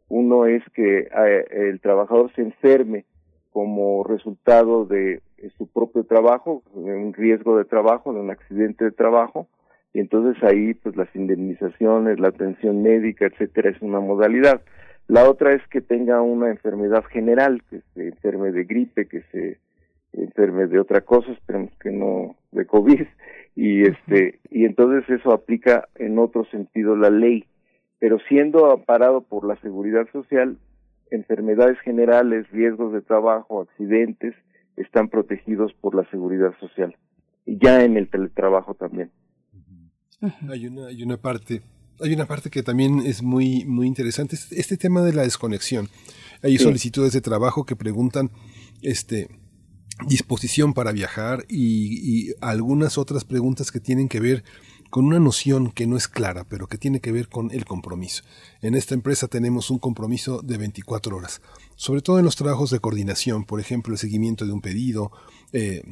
Uno 0.08 0.46
es 0.46 0.62
que 0.74 1.08
eh, 1.10 1.44
el 1.50 1.80
trabajador 1.80 2.30
se 2.34 2.42
enferme 2.42 3.06
como 3.50 4.04
resultado 4.04 4.84
de 4.84 5.22
su 5.56 5.66
propio 5.66 6.04
trabajo, 6.04 6.62
de 6.74 6.94
un 6.94 7.12
riesgo 7.12 7.56
de 7.56 7.64
trabajo, 7.64 8.12
de 8.12 8.20
un 8.20 8.30
accidente 8.30 8.84
de 8.84 8.92
trabajo, 8.92 9.48
y 9.92 10.00
entonces 10.00 10.42
ahí 10.42 10.74
pues 10.74 10.96
las 10.96 11.14
indemnizaciones, 11.14 12.20
la 12.20 12.28
atención 12.28 12.82
médica, 12.82 13.26
etcétera, 13.26 13.70
es 13.70 13.80
una 13.80 14.00
modalidad. 14.00 14.60
La 15.06 15.28
otra 15.28 15.54
es 15.54 15.62
que 15.68 15.80
tenga 15.80 16.20
una 16.20 16.50
enfermedad 16.50 17.04
general, 17.04 17.62
que 17.70 17.80
se 17.94 18.08
enferme 18.08 18.52
de 18.52 18.64
gripe, 18.64 19.06
que 19.06 19.22
se 19.32 19.58
enferme 20.12 20.66
de 20.66 20.80
otra 20.80 21.00
cosa, 21.00 21.32
esperemos 21.32 21.70
que 21.80 21.90
no 21.90 22.36
de 22.52 22.66
COVID, 22.66 23.06
y 23.56 23.82
este, 23.82 24.40
y 24.50 24.64
entonces 24.64 25.08
eso 25.08 25.32
aplica 25.32 25.88
en 25.96 26.18
otro 26.18 26.44
sentido 26.46 26.96
la 26.96 27.10
ley, 27.10 27.46
pero 27.98 28.18
siendo 28.28 28.70
amparado 28.70 29.22
por 29.22 29.46
la 29.46 29.56
seguridad 29.56 30.06
social, 30.12 30.58
enfermedades 31.10 31.78
generales, 31.80 32.50
riesgos 32.50 32.92
de 32.92 33.00
trabajo, 33.00 33.62
accidentes, 33.62 34.34
están 34.80 35.08
protegidos 35.08 35.72
por 35.80 35.94
la 35.94 36.08
seguridad 36.10 36.52
social. 36.60 36.96
Y 37.46 37.58
ya 37.58 37.84
en 37.84 37.96
el 37.96 38.08
teletrabajo 38.08 38.74
también. 38.74 39.10
Hay 40.48 40.66
una, 40.66 40.86
hay 40.88 41.02
una 41.02 41.16
parte 41.16 41.62
hay 42.00 42.12
una 42.12 42.26
parte 42.26 42.50
que 42.50 42.62
también 42.62 43.00
es 43.00 43.22
muy, 43.22 43.64
muy 43.64 43.86
interesante, 43.86 44.36
este 44.52 44.76
tema 44.76 45.02
de 45.02 45.12
la 45.12 45.22
desconexión. 45.22 45.88
Hay 46.42 46.56
solicitudes 46.58 47.12
de 47.12 47.20
trabajo 47.20 47.64
que 47.64 47.74
preguntan, 47.74 48.30
este, 48.82 49.28
disposición 50.06 50.74
para 50.74 50.92
viajar 50.92 51.44
y, 51.48 52.32
algunas 52.40 52.98
otras 52.98 53.24
preguntas 53.24 53.72
que 53.72 53.80
tienen 53.80 54.08
que 54.08 54.20
ver 54.20 54.44
con 54.90 55.04
una 55.04 55.18
noción 55.18 55.70
que 55.70 55.86
no 55.86 55.96
es 55.96 56.08
clara, 56.08 56.44
pero 56.44 56.66
que 56.66 56.78
tiene 56.78 57.00
que 57.00 57.12
ver 57.12 57.28
con 57.28 57.50
el 57.50 57.64
compromiso. 57.64 58.22
En 58.62 58.74
esta 58.74 58.94
empresa 58.94 59.28
tenemos 59.28 59.70
un 59.70 59.78
compromiso 59.78 60.40
de 60.42 60.58
24 60.58 61.16
horas, 61.16 61.40
sobre 61.76 62.02
todo 62.02 62.18
en 62.18 62.24
los 62.24 62.36
trabajos 62.36 62.70
de 62.70 62.80
coordinación, 62.80 63.44
por 63.44 63.60
ejemplo, 63.60 63.92
el 63.92 63.98
seguimiento 63.98 64.46
de 64.46 64.52
un 64.52 64.60
pedido, 64.60 65.12
eh, 65.52 65.82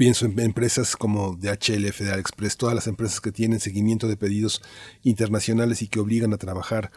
Pienso 0.00 0.24
en 0.24 0.40
empresas 0.40 0.96
como 0.96 1.36
DHL, 1.36 1.92
Federal 1.92 2.20
Express, 2.20 2.56
todas 2.56 2.74
las 2.74 2.86
empresas 2.86 3.20
que 3.20 3.32
tienen 3.32 3.60
seguimiento 3.60 4.08
de 4.08 4.16
pedidos 4.16 4.62
internacionales 5.02 5.82
y 5.82 5.88
que 5.88 6.00
obligan 6.00 6.32
a 6.32 6.38
trabajar, 6.38 6.90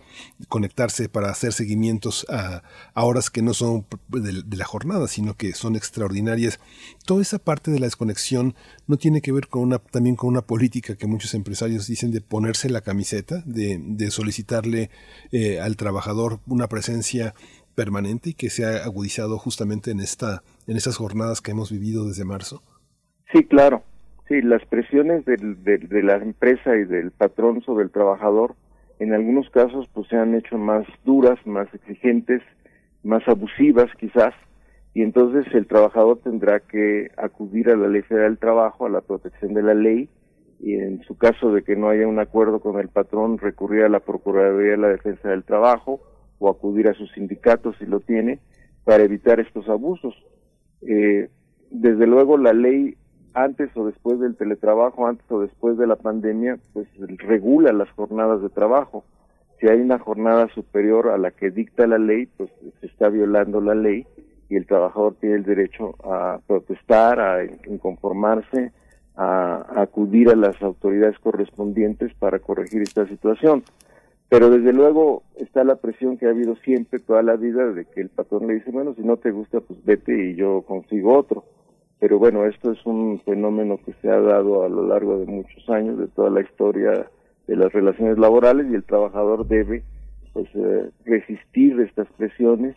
conectarse 0.47 1.09
para 1.09 1.29
hacer 1.29 1.51
seguimientos 1.51 2.25
a, 2.29 2.63
horas 2.95 3.29
que 3.29 3.41
no 3.41 3.53
son 3.53 3.85
de, 4.07 4.55
la 4.55 4.63
jornada, 4.63 5.09
sino 5.09 5.35
que 5.35 5.53
son 5.53 5.75
extraordinarias. 5.75 6.61
Toda 7.05 7.21
esa 7.21 7.39
parte 7.39 7.71
de 7.71 7.81
la 7.81 7.87
desconexión 7.87 8.55
no 8.87 8.95
tiene 8.95 9.19
que 9.19 9.33
ver 9.33 9.49
con 9.49 9.63
una, 9.63 9.79
también 9.79 10.15
con 10.15 10.29
una 10.29 10.43
política 10.43 10.95
que 10.95 11.05
muchos 11.05 11.33
empresarios 11.33 11.87
dicen 11.87 12.11
de 12.11 12.21
ponerse 12.21 12.69
la 12.69 12.79
camiseta, 12.79 13.43
de, 13.45 14.09
solicitarle 14.11 14.89
eh, 15.33 15.59
al 15.59 15.75
trabajador 15.75 16.39
una 16.47 16.69
presencia 16.69 17.35
permanente 17.75 18.29
y 18.29 18.33
que 18.33 18.49
se 18.49 18.63
ha 18.63 18.85
agudizado 18.85 19.37
justamente 19.39 19.91
en 19.91 19.99
esta 19.99 20.41
en 20.67 20.77
estas 20.77 20.97
jornadas 20.97 21.41
que 21.41 21.51
hemos 21.51 21.71
vivido 21.71 22.07
desde 22.07 22.25
marzo. 22.25 22.61
Sí, 23.31 23.43
claro. 23.43 23.83
Sí, 24.27 24.41
las 24.41 24.65
presiones 24.65 25.25
de 25.25 26.03
la 26.03 26.15
empresa 26.15 26.75
y 26.75 26.85
del 26.85 27.11
patrón 27.11 27.61
sobre 27.63 27.83
el 27.83 27.91
trabajador, 27.91 28.55
en 28.99 29.13
algunos 29.13 29.49
casos, 29.49 29.87
pues 29.93 30.07
se 30.07 30.15
han 30.15 30.33
hecho 30.33 30.57
más 30.57 30.85
duras, 31.03 31.37
más 31.45 31.67
exigentes, 31.73 32.41
más 33.03 33.27
abusivas, 33.27 33.89
quizás, 33.99 34.33
y 34.93 35.01
entonces 35.01 35.45
el 35.53 35.67
trabajador 35.67 36.19
tendrá 36.23 36.59
que 36.61 37.11
acudir 37.17 37.69
a 37.69 37.75
la 37.75 37.87
ley 37.87 38.01
federal 38.03 38.31
del 38.31 38.39
trabajo, 38.39 38.85
a 38.85 38.89
la 38.89 39.01
protección 39.01 39.53
de 39.53 39.63
la 39.63 39.73
ley, 39.73 40.09
y 40.59 40.75
en 40.75 41.03
su 41.03 41.17
caso 41.17 41.51
de 41.51 41.63
que 41.63 41.75
no 41.75 41.89
haya 41.89 42.07
un 42.07 42.19
acuerdo 42.19 42.61
con 42.61 42.79
el 42.79 42.87
patrón, 42.87 43.37
recurrir 43.37 43.83
a 43.83 43.89
la 43.89 43.99
Procuraduría 43.99 44.71
de 44.71 44.77
la 44.77 44.87
Defensa 44.87 45.29
del 45.29 45.43
Trabajo 45.43 45.99
o 46.39 46.49
acudir 46.49 46.87
a 46.87 46.93
sus 46.93 47.11
sindicatos 47.11 47.75
si 47.79 47.85
lo 47.85 47.99
tiene, 47.99 48.39
para 48.85 49.03
evitar 49.03 49.39
estos 49.39 49.67
abusos. 49.67 50.15
Eh, 50.87 51.29
desde 51.71 52.07
luego 52.07 52.37
la 52.37 52.53
ley 52.53 52.95
antes 53.33 53.75
o 53.75 53.85
después 53.85 54.19
del 54.19 54.35
teletrabajo, 54.35 55.07
antes 55.07 55.25
o 55.31 55.41
después 55.41 55.77
de 55.77 55.87
la 55.87 55.95
pandemia, 55.95 56.59
pues 56.73 56.87
regula 57.17 57.73
las 57.73 57.89
jornadas 57.91 58.41
de 58.41 58.49
trabajo. 58.49 59.03
Si 59.59 59.67
hay 59.67 59.79
una 59.79 59.97
jornada 59.97 60.47
superior 60.53 61.09
a 61.09 61.17
la 61.17 61.31
que 61.31 61.49
dicta 61.49 61.87
la 61.87 61.97
ley, 61.97 62.27
pues 62.37 62.51
se 62.79 62.85
está 62.85 63.09
violando 63.09 63.61
la 63.61 63.75
ley 63.75 64.05
y 64.49 64.55
el 64.55 64.67
trabajador 64.67 65.15
tiene 65.19 65.37
el 65.37 65.43
derecho 65.43 65.95
a 66.03 66.39
protestar, 66.45 67.19
a 67.19 67.43
inconformarse, 67.67 68.71
a, 69.15 69.81
acudir 69.81 70.29
a 70.29 70.35
las 70.35 70.61
autoridades 70.61 71.17
correspondientes 71.19 72.13
para 72.15 72.39
corregir 72.39 72.81
esta 72.81 73.07
situación. 73.07 73.63
Pero 74.33 74.49
desde 74.49 74.73
luego 74.73 75.21
está 75.35 75.63
la 75.63 75.75
presión 75.75 76.17
que 76.17 76.25
ha 76.25 76.31
habido 76.31 76.55
siempre 76.55 76.99
toda 76.99 77.21
la 77.21 77.35
vida 77.35 77.71
de 77.71 77.85
que 77.85 78.01
el 78.01 78.09
patrón 78.09 78.47
le 78.47 78.55
dice, 78.55 78.71
bueno, 78.71 78.95
si 78.95 79.03
no 79.03 79.17
te 79.17 79.29
gusta, 79.29 79.59
pues 79.61 79.85
vete 79.85 80.31
y 80.31 80.35
yo 80.35 80.63
consigo 80.63 81.15
otro 81.15 81.43
pero 82.03 82.19
bueno, 82.19 82.45
esto 82.45 82.73
es 82.73 82.85
un 82.85 83.21
fenómeno 83.21 83.79
que 83.85 83.93
se 84.01 84.09
ha 84.09 84.19
dado 84.19 84.65
a 84.65 84.67
lo 84.67 84.85
largo 84.85 85.19
de 85.19 85.25
muchos 85.25 85.69
años, 85.69 85.97
de 85.97 86.09
toda 86.09 86.29
la 86.29 86.41
historia 86.41 87.09
de 87.47 87.55
las 87.55 87.71
relaciones 87.71 88.17
laborales 88.17 88.67
y 88.69 88.75
el 88.75 88.83
trabajador 88.83 89.47
debe 89.47 89.83
pues 90.33 90.49
eh, 90.53 90.89
resistir 91.05 91.79
estas 91.79 92.09
presiones, 92.17 92.75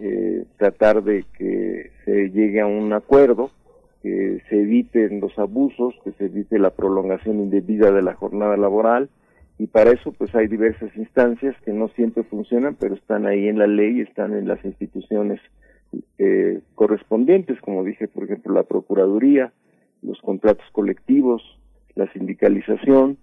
eh, 0.00 0.46
tratar 0.58 1.04
de 1.04 1.24
que 1.38 1.92
se 2.04 2.30
llegue 2.30 2.60
a 2.60 2.66
un 2.66 2.92
acuerdo, 2.92 3.52
que 4.02 4.42
se 4.48 4.60
eviten 4.62 5.20
los 5.20 5.38
abusos, 5.38 5.94
que 6.02 6.10
se 6.14 6.24
evite 6.24 6.58
la 6.58 6.70
prolongación 6.70 7.36
indebida 7.36 7.92
de 7.92 8.02
la 8.02 8.14
jornada 8.14 8.56
laboral 8.56 9.10
y 9.58 9.66
para 9.66 9.90
eso 9.90 10.12
pues 10.12 10.34
hay 10.34 10.48
diversas 10.48 10.94
instancias 10.96 11.56
que 11.64 11.72
no 11.72 11.88
siempre 11.88 12.24
funcionan, 12.24 12.76
pero 12.78 12.94
están 12.94 13.26
ahí 13.26 13.48
en 13.48 13.58
la 13.58 13.66
ley, 13.66 14.00
están 14.00 14.34
en 14.34 14.46
las 14.48 14.62
instituciones 14.64 15.40
eh, 16.18 16.60
correspondientes, 16.74 17.60
como 17.60 17.84
dije, 17.84 18.08
por 18.08 18.24
ejemplo, 18.24 18.52
la 18.52 18.64
Procuraduría, 18.64 19.52
los 20.02 20.20
contratos 20.20 20.66
colectivos, 20.72 21.42
la 21.94 22.10
sindicalización. 22.12 23.16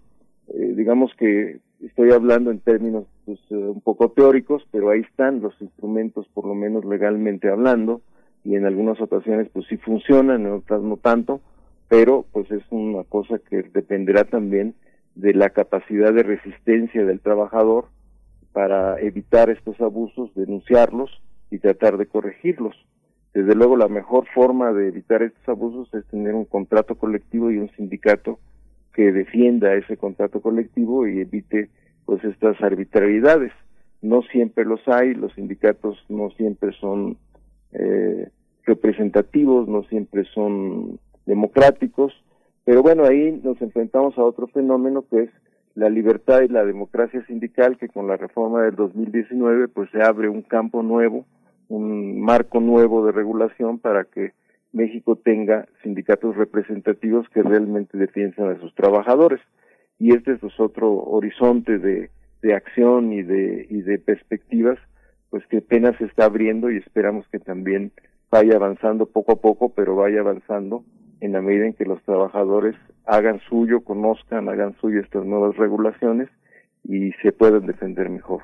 Eh, 0.47 0.73
digamos 0.75 1.11
que 1.17 1.59
estoy 1.85 2.11
hablando 2.11 2.51
en 2.51 2.59
términos 2.59 3.05
pues, 3.25 3.39
eh, 3.51 3.55
un 3.55 3.81
poco 3.81 4.09
teóricos, 4.09 4.63
pero 4.71 4.89
ahí 4.89 5.01
están 5.01 5.41
los 5.41 5.53
instrumentos, 5.61 6.27
por 6.33 6.45
lo 6.45 6.55
menos 6.55 6.83
legalmente 6.85 7.49
hablando, 7.49 8.01
y 8.43 8.55
en 8.55 8.65
algunas 8.65 8.99
ocasiones 8.99 9.49
pues 9.53 9.67
sí 9.67 9.77
funcionan, 9.77 10.45
en 10.45 10.53
otras 10.53 10.81
no 10.81 10.97
tanto, 10.97 11.41
pero 11.87 12.25
pues 12.31 12.49
es 12.51 12.63
una 12.71 13.03
cosa 13.03 13.37
que 13.37 13.61
dependerá 13.61 14.23
también 14.23 14.73
de 15.15 15.33
la 15.33 15.49
capacidad 15.51 16.13
de 16.13 16.23
resistencia 16.23 17.05
del 17.05 17.19
trabajador 17.19 17.85
para 18.51 18.99
evitar 18.99 19.49
estos 19.49 19.79
abusos, 19.81 20.33
denunciarlos 20.35 21.21
y 21.51 21.59
tratar 21.59 21.97
de 21.97 22.07
corregirlos. 22.07 22.75
Desde 23.33 23.55
luego 23.55 23.77
la 23.77 23.87
mejor 23.87 24.27
forma 24.33 24.71
de 24.73 24.87
evitar 24.87 25.23
estos 25.23 25.47
abusos 25.49 25.91
es 25.93 26.05
tener 26.07 26.35
un 26.35 26.45
contrato 26.45 26.95
colectivo 26.95 27.49
y 27.51 27.57
un 27.57 27.69
sindicato 27.71 28.39
que 28.93 29.11
defienda 29.11 29.73
ese 29.73 29.97
contrato 29.97 30.39
colectivo 30.41 31.07
y 31.07 31.19
evite 31.19 31.69
pues 32.05 32.23
estas 32.23 32.61
arbitrariedades. 32.61 33.51
No 34.01 34.21
siempre 34.21 34.65
los 34.65 34.81
hay, 34.87 35.15
los 35.15 35.33
sindicatos 35.33 35.97
no 36.09 36.29
siempre 36.31 36.73
son 36.73 37.17
eh, 37.71 38.29
representativos, 38.65 39.67
no 39.67 39.83
siempre 39.85 40.25
son 40.25 40.99
democráticos, 41.25 42.13
pero 42.65 42.81
bueno, 42.81 43.05
ahí 43.05 43.39
nos 43.43 43.61
enfrentamos 43.61 44.17
a 44.17 44.23
otro 44.23 44.47
fenómeno 44.47 45.05
que 45.09 45.23
es 45.23 45.29
la 45.75 45.89
libertad 45.89 46.41
y 46.41 46.47
la 46.47 46.63
democracia 46.63 47.25
sindical 47.25 47.77
que 47.77 47.89
con 47.89 48.07
la 48.07 48.17
reforma 48.17 48.61
del 48.63 48.75
2019 48.75 49.67
pues 49.69 49.89
se 49.91 50.01
abre 50.03 50.29
un 50.29 50.43
campo 50.43 50.83
nuevo 50.83 51.25
un 51.73 52.21
marco 52.21 52.59
nuevo 52.59 53.05
de 53.05 53.11
regulación 53.11 53.79
para 53.79 54.05
que 54.05 54.33
México 54.71 55.15
tenga 55.15 55.67
sindicatos 55.81 56.35
representativos 56.35 57.27
que 57.29 57.41
realmente 57.41 57.97
defiendan 57.97 58.49
a 58.51 58.59
sus 58.59 58.73
trabajadores. 58.75 59.39
Y 59.99 60.15
este 60.15 60.33
es 60.33 60.39
pues, 60.39 60.59
otro 60.59 60.91
horizonte 60.91 61.77
de, 61.77 62.09
de 62.41 62.53
acción 62.53 63.13
y 63.13 63.21
de, 63.23 63.67
y 63.69 63.81
de 63.81 63.99
perspectivas, 63.99 64.77
pues 65.29 65.45
que 65.47 65.57
apenas 65.57 65.95
se 65.97 66.05
está 66.05 66.25
abriendo 66.25 66.71
y 66.71 66.77
esperamos 66.77 67.27
que 67.31 67.39
también 67.39 67.91
vaya 68.29 68.55
avanzando 68.55 69.05
poco 69.05 69.33
a 69.33 69.41
poco, 69.41 69.69
pero 69.69 69.95
vaya 69.95 70.19
avanzando 70.19 70.83
en 71.23 71.31
la 71.31 71.41
medida 71.41 71.65
en 71.65 71.73
que 71.73 71.85
los 71.85 72.03
trabajadores 72.03 72.75
hagan 73.05 73.39
suyo, 73.49 73.81
conozcan, 73.81 74.49
hagan 74.49 74.75
suyo 74.81 74.99
estas 74.99 75.25
nuevas 75.25 75.55
regulaciones 75.55 76.27
y 76.83 77.11
se 77.21 77.31
puedan 77.31 77.65
defender 77.65 78.09
mejor. 78.09 78.41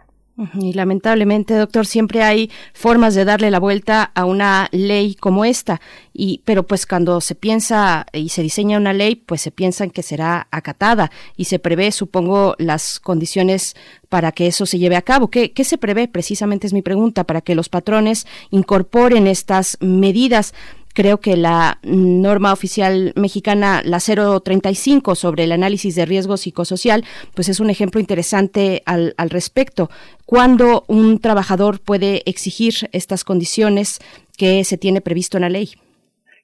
Y 0.54 0.72
lamentablemente, 0.72 1.54
doctor, 1.56 1.86
siempre 1.86 2.24
hay 2.24 2.50
formas 2.74 3.14
de 3.14 3.26
darle 3.26 3.52
la 3.52 3.60
vuelta 3.60 4.10
a 4.16 4.24
una 4.24 4.70
ley 4.72 5.16
como 5.16 5.44
esta. 5.44 5.82
Y, 6.14 6.42
pero 6.46 6.64
pues 6.64 6.86
cuando 6.86 7.20
se 7.20 7.36
piensa 7.36 8.06
y 8.14 8.30
se 8.30 8.42
diseña 8.42 8.78
una 8.78 8.94
ley, 8.94 9.18
pues 9.18 9.42
se 9.42 9.52
piensa 9.52 9.84
en 9.84 9.92
que 9.92 10.02
será 10.02 10.48
acatada 10.50 11.12
y 11.36 11.46
se 11.46 11.60
prevé, 11.60 11.92
supongo, 11.92 12.56
las 12.58 13.02
condiciones 13.02 13.76
para 14.08 14.32
que 14.32 14.48
eso 14.48 14.66
se 14.66 14.80
lleve 14.80 14.96
a 14.96 15.02
cabo. 15.02 15.30
¿Qué, 15.30 15.52
qué 15.52 15.66
se 15.66 15.78
prevé? 15.78 16.08
Precisamente 16.08 16.68
es 16.68 16.72
mi 16.72 16.82
pregunta, 16.82 17.26
para 17.26 17.42
que 17.42 17.56
los 17.56 17.68
patrones 17.68 18.26
incorporen 18.50 19.28
estas 19.28 19.78
medidas 19.82 20.54
creo 21.00 21.22
que 21.22 21.38
la 21.38 21.80
norma 21.82 22.52
oficial 22.52 23.14
mexicana, 23.16 23.82
la 23.86 24.00
035 24.00 25.16
sobre 25.16 25.46
el 25.46 25.54
análisis 25.54 25.96
de 25.96 26.06
riesgo 26.06 26.36
psicosocial, 26.36 27.06
pues 27.34 27.48
es 27.48 27.62
un 27.62 27.70
ejemplo 27.70 28.02
interesante 28.02 28.82
al, 28.86 29.14
al 29.16 29.30
respecto. 29.30 29.88
¿Cuándo 30.26 30.84
un 30.90 31.20
trabajador 31.20 31.80
puede 31.80 32.22
exigir 32.26 32.74
estas 32.92 33.24
condiciones 33.24 34.00
que 34.38 34.66
se 34.66 34.78
tiene 34.78 35.00
previsto 35.00 35.38
en 35.38 35.44
la 35.44 35.50
ley? 35.50 35.70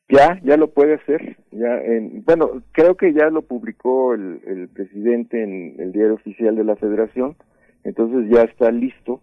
Ya, 0.08 0.40
ya 0.42 0.56
lo 0.56 0.70
puede 0.70 0.94
hacer. 0.94 1.36
Ya, 1.52 1.76
en, 1.82 2.24
bueno, 2.24 2.64
creo 2.72 2.96
que 2.96 3.12
ya 3.12 3.30
lo 3.30 3.42
publicó 3.42 4.14
el, 4.14 4.70
presidente 4.74 5.44
en 5.44 5.76
el 5.80 5.92
diario 5.92 6.14
oficial 6.14 6.56
de 6.56 6.64
la 6.64 6.78
Federación, 6.78 7.36
entonces 7.84 8.30
ya 8.32 8.44
está 8.44 8.72
listo 8.72 9.20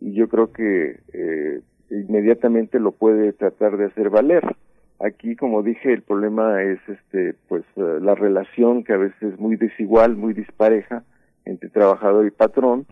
y 0.00 0.12
yo 0.12 0.28
creo 0.28 0.52
que 0.52 1.00
eh, 1.12 1.60
inmediatamente 1.90 2.78
lo 2.78 2.92
puede 2.92 3.32
tratar 3.32 3.78
de 3.78 3.86
hacer 3.86 4.10
valer. 4.10 4.44
Aquí, 4.98 5.36
como 5.36 5.62
dije, 5.62 5.92
el 5.92 6.02
problema 6.02 6.62
es 6.62 6.78
este, 6.88 7.34
pues 7.48 7.64
eh, 7.76 7.98
la 8.00 8.14
relación 8.14 8.82
que 8.82 8.94
a 8.94 8.96
veces 8.96 9.22
es 9.34 9.38
muy 9.38 9.56
desigual, 9.56 10.16
muy 10.16 10.32
dispareja 10.32 11.04
entre 11.44 11.68
trabajador 11.68 12.26
y 12.26 12.30
patrón, 12.30 12.86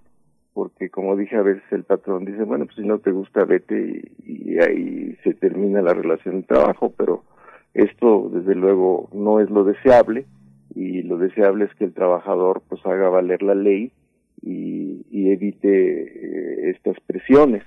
porque 0.52 0.90
como 0.90 1.16
dije 1.16 1.36
a 1.36 1.42
veces 1.42 1.64
el 1.70 1.84
patrón 1.84 2.26
dice, 2.26 2.42
bueno, 2.42 2.66
pues 2.66 2.76
si 2.76 2.86
no 2.86 2.98
te 2.98 3.10
gusta 3.10 3.44
vete 3.44 4.12
y, 4.24 4.58
ahí 4.58 5.16
se 5.24 5.34
termina 5.34 5.82
la 5.82 5.94
relación 5.94 6.42
de 6.42 6.46
trabajo, 6.46 6.92
pero 6.96 7.24
esto 7.72 8.30
desde 8.32 8.54
luego 8.54 9.08
no 9.12 9.40
es 9.40 9.50
lo 9.50 9.64
deseable 9.64 10.26
y 10.74 11.02
lo 11.02 11.18
deseable 11.18 11.64
es 11.64 11.74
que 11.74 11.84
el 11.84 11.94
trabajador 11.94 12.62
pues 12.68 12.84
haga 12.86 13.08
valer 13.08 13.42
la 13.42 13.54
ley 13.54 13.92
y, 14.42 15.06
y 15.10 15.32
evite 15.32 16.02
eh, 16.02 16.70
estas 16.70 17.00
presiones. 17.00 17.64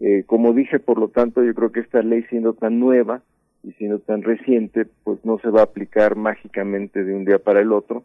Eh, 0.00 0.24
como 0.26 0.52
dije, 0.54 0.78
por 0.78 0.98
lo 0.98 1.08
tanto, 1.08 1.44
yo 1.44 1.54
creo 1.54 1.72
que 1.72 1.80
esta 1.80 2.02
ley 2.02 2.22
siendo 2.30 2.54
tan 2.54 2.80
nueva 2.80 3.22
y 3.64 3.72
siendo 3.72 3.98
tan 3.98 4.22
reciente, 4.22 4.86
pues 5.04 5.24
no 5.24 5.38
se 5.38 5.48
va 5.48 5.60
a 5.60 5.64
aplicar 5.64 6.16
mágicamente 6.16 7.02
de 7.02 7.14
un 7.14 7.24
día 7.24 7.38
para 7.38 7.60
el 7.60 7.72
otro. 7.72 8.02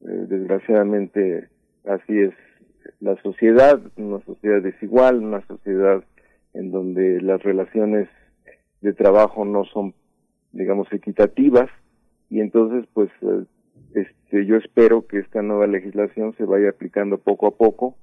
Eh, 0.00 0.26
desgraciadamente 0.28 1.48
así 1.84 2.20
es 2.20 2.34
la 3.00 3.20
sociedad, 3.22 3.80
una 3.96 4.20
sociedad 4.24 4.62
desigual, 4.62 5.18
una 5.18 5.44
sociedad 5.46 6.04
en 6.54 6.70
donde 6.70 7.20
las 7.20 7.42
relaciones 7.42 8.08
de 8.80 8.92
trabajo 8.92 9.44
no 9.44 9.64
son, 9.64 9.94
digamos, 10.52 10.92
equitativas 10.92 11.68
y 12.30 12.40
entonces, 12.40 12.88
pues, 12.94 13.10
eh, 13.22 13.44
este, 13.94 14.46
yo 14.46 14.56
espero 14.56 15.06
que 15.06 15.18
esta 15.18 15.42
nueva 15.42 15.66
legislación 15.66 16.34
se 16.36 16.44
vaya 16.44 16.70
aplicando 16.70 17.18
poco 17.18 17.46
a 17.46 17.50
poco, 17.50 17.96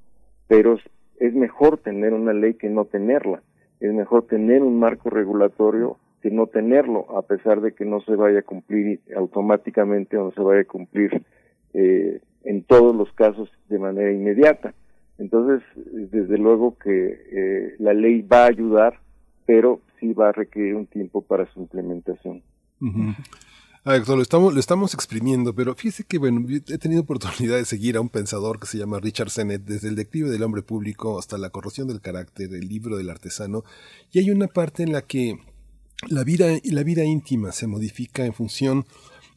pero 0.48 0.78
es 1.20 1.34
mejor 1.34 1.78
tener 1.78 2.14
una 2.14 2.34
ley 2.34 2.54
que 2.56 2.70
no 2.70 2.86
tenerla, 2.86 3.42
es 3.80 3.94
mejor 3.94 4.28
tener 4.28 4.62
un 4.62 4.80
marco 4.80 5.10
regulatorio 5.10 5.98
que 6.22 6.32
no 6.32 6.48
tenerlo, 6.48 7.18
a 7.18 7.22
pesar 7.24 7.62
de 7.62 7.74
que 7.74 7.86
no 7.86 8.02
se 8.02 8.16
vaya 8.16 8.40
a 8.40 8.44
cumplir 8.44 9.00
automáticamente 9.16 10.18
o 10.18 10.26
no 10.26 10.32
se 10.32 10.42
vaya 10.42 10.62
a 10.62 10.66
cumplir 10.66 11.24
eh, 11.74 12.22
en 12.44 12.64
todos 12.64 12.96
los 12.96 13.12
casos 13.14 13.50
de 13.70 13.80
manera 13.80 14.12
inmediata. 14.12 14.74
Entonces, 15.18 15.62
desde 15.76 16.38
luego 16.38 16.78
que 16.78 17.22
eh, 17.32 17.76
la 17.80 17.94
ley 17.94 18.22
va 18.22 18.44
a 18.44 18.48
ayudar, 18.48 19.00
pero 19.46 19.82
sí 20.00 20.14
va 20.14 20.30
a 20.30 20.32
requerir 20.32 20.76
un 20.76 20.88
tiempo 20.88 21.22
para 21.22 21.46
su 21.54 21.60
implementación. 21.60 22.42
Ah, 23.84 23.96
doctor, 23.96 24.18
lo 24.18 24.22
estamos, 24.22 24.54
lo 24.54 24.60
estamos 24.60 24.94
exprimiendo, 24.94 25.54
pero 25.54 25.74
fíjese 25.74 26.04
que, 26.04 26.18
bueno, 26.18 26.46
he 26.50 26.78
tenido 26.78 27.02
oportunidad 27.02 27.58
de 27.58 27.66
seguir 27.66 27.98
a 27.98 28.02
un 28.02 28.10
pensador 28.10 28.60
que 28.60 28.68
se 28.68 28.78
llama 28.78 29.00
Richard 29.00 29.30
Sennett, 29.30 29.64
desde 29.64 29.90
el 29.90 29.96
declive 29.96 30.30
del 30.30 30.44
hombre 30.44 30.62
público 30.62 31.18
hasta 31.18 31.38
la 31.38 31.50
corrosión 31.50 31.88
del 31.88 32.02
carácter, 32.02 32.54
el 32.54 32.68
libro 32.68 32.98
del 32.98 33.10
artesano, 33.10 33.64
y 34.12 34.20
hay 34.20 34.32
una 34.32 34.48
parte 34.48 34.84
en 34.84 34.92
la 34.92 35.02
que 35.02 35.40
la 36.08 36.24
vida, 36.24 36.48
la 36.64 36.84
vida 36.84 37.04
íntima 37.04 37.52
se 37.52 37.68
modifica 37.68 38.26
en 38.26 38.34
función 38.34 38.86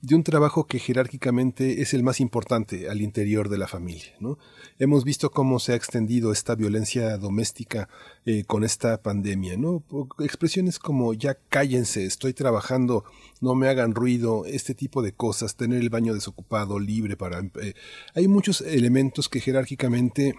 de 0.03 0.17
un 0.17 0.25
trabajo 0.25 0.67
que 0.67 0.81
jerárquicamente 0.81 1.81
es 1.81 1.95
el 1.95 2.03
más 2.03 2.19
importante 2.19 2.89
al 2.91 3.01
interior 3.01 3.49
de 3.49 3.57
la 3.57 3.69
familia. 3.69 4.13
¿no? 4.19 4.37
Hemos 4.81 5.05
visto 5.05 5.31
cómo 5.31 5.61
se 5.61 5.73
ha 5.73 5.77
extendido 5.77 6.33
esta 6.33 6.57
violencia 6.57 7.17
doméstica 7.19 7.89
eh, 8.27 8.43
con 8.45 8.65
esta 8.65 9.01
pandemia. 9.01 9.57
¿no? 9.57 9.85
Expresiones 10.19 10.81
como 10.81 11.15
ya 11.15 11.39
cállense, 11.49 12.05
estoy 12.05 12.35
trabajando, 12.35 13.05
no 13.41 13.55
me 13.55 13.69
hagan 13.69 13.95
ruido, 13.95 14.45
este 14.45 14.75
tipo 14.75 15.03
de 15.03 15.13
cosas, 15.13 15.55
tener 15.55 15.81
el 15.81 15.91
baño 15.91 16.15
desocupado, 16.15 16.81
libre 16.81 17.17
para... 17.17 17.39
Eh, 17.39 17.75
hay 18.15 18.27
muchos 18.27 18.61
elementos 18.61 19.29
que 19.29 19.41
jerárquicamente 19.41 20.35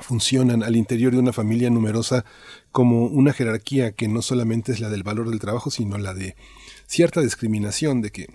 funcionan 0.00 0.62
al 0.62 0.76
interior 0.76 1.12
de 1.12 1.18
una 1.18 1.32
familia 1.32 1.70
numerosa 1.70 2.24
como 2.70 3.06
una 3.06 3.32
jerarquía 3.32 3.92
que 3.92 4.08
no 4.08 4.22
solamente 4.22 4.72
es 4.72 4.80
la 4.80 4.88
del 4.88 5.02
valor 5.02 5.28
del 5.28 5.40
trabajo, 5.40 5.70
sino 5.70 5.98
la 5.98 6.14
de 6.14 6.34
cierta 6.86 7.20
discriminación 7.20 8.00
de 8.00 8.10
que 8.10 8.26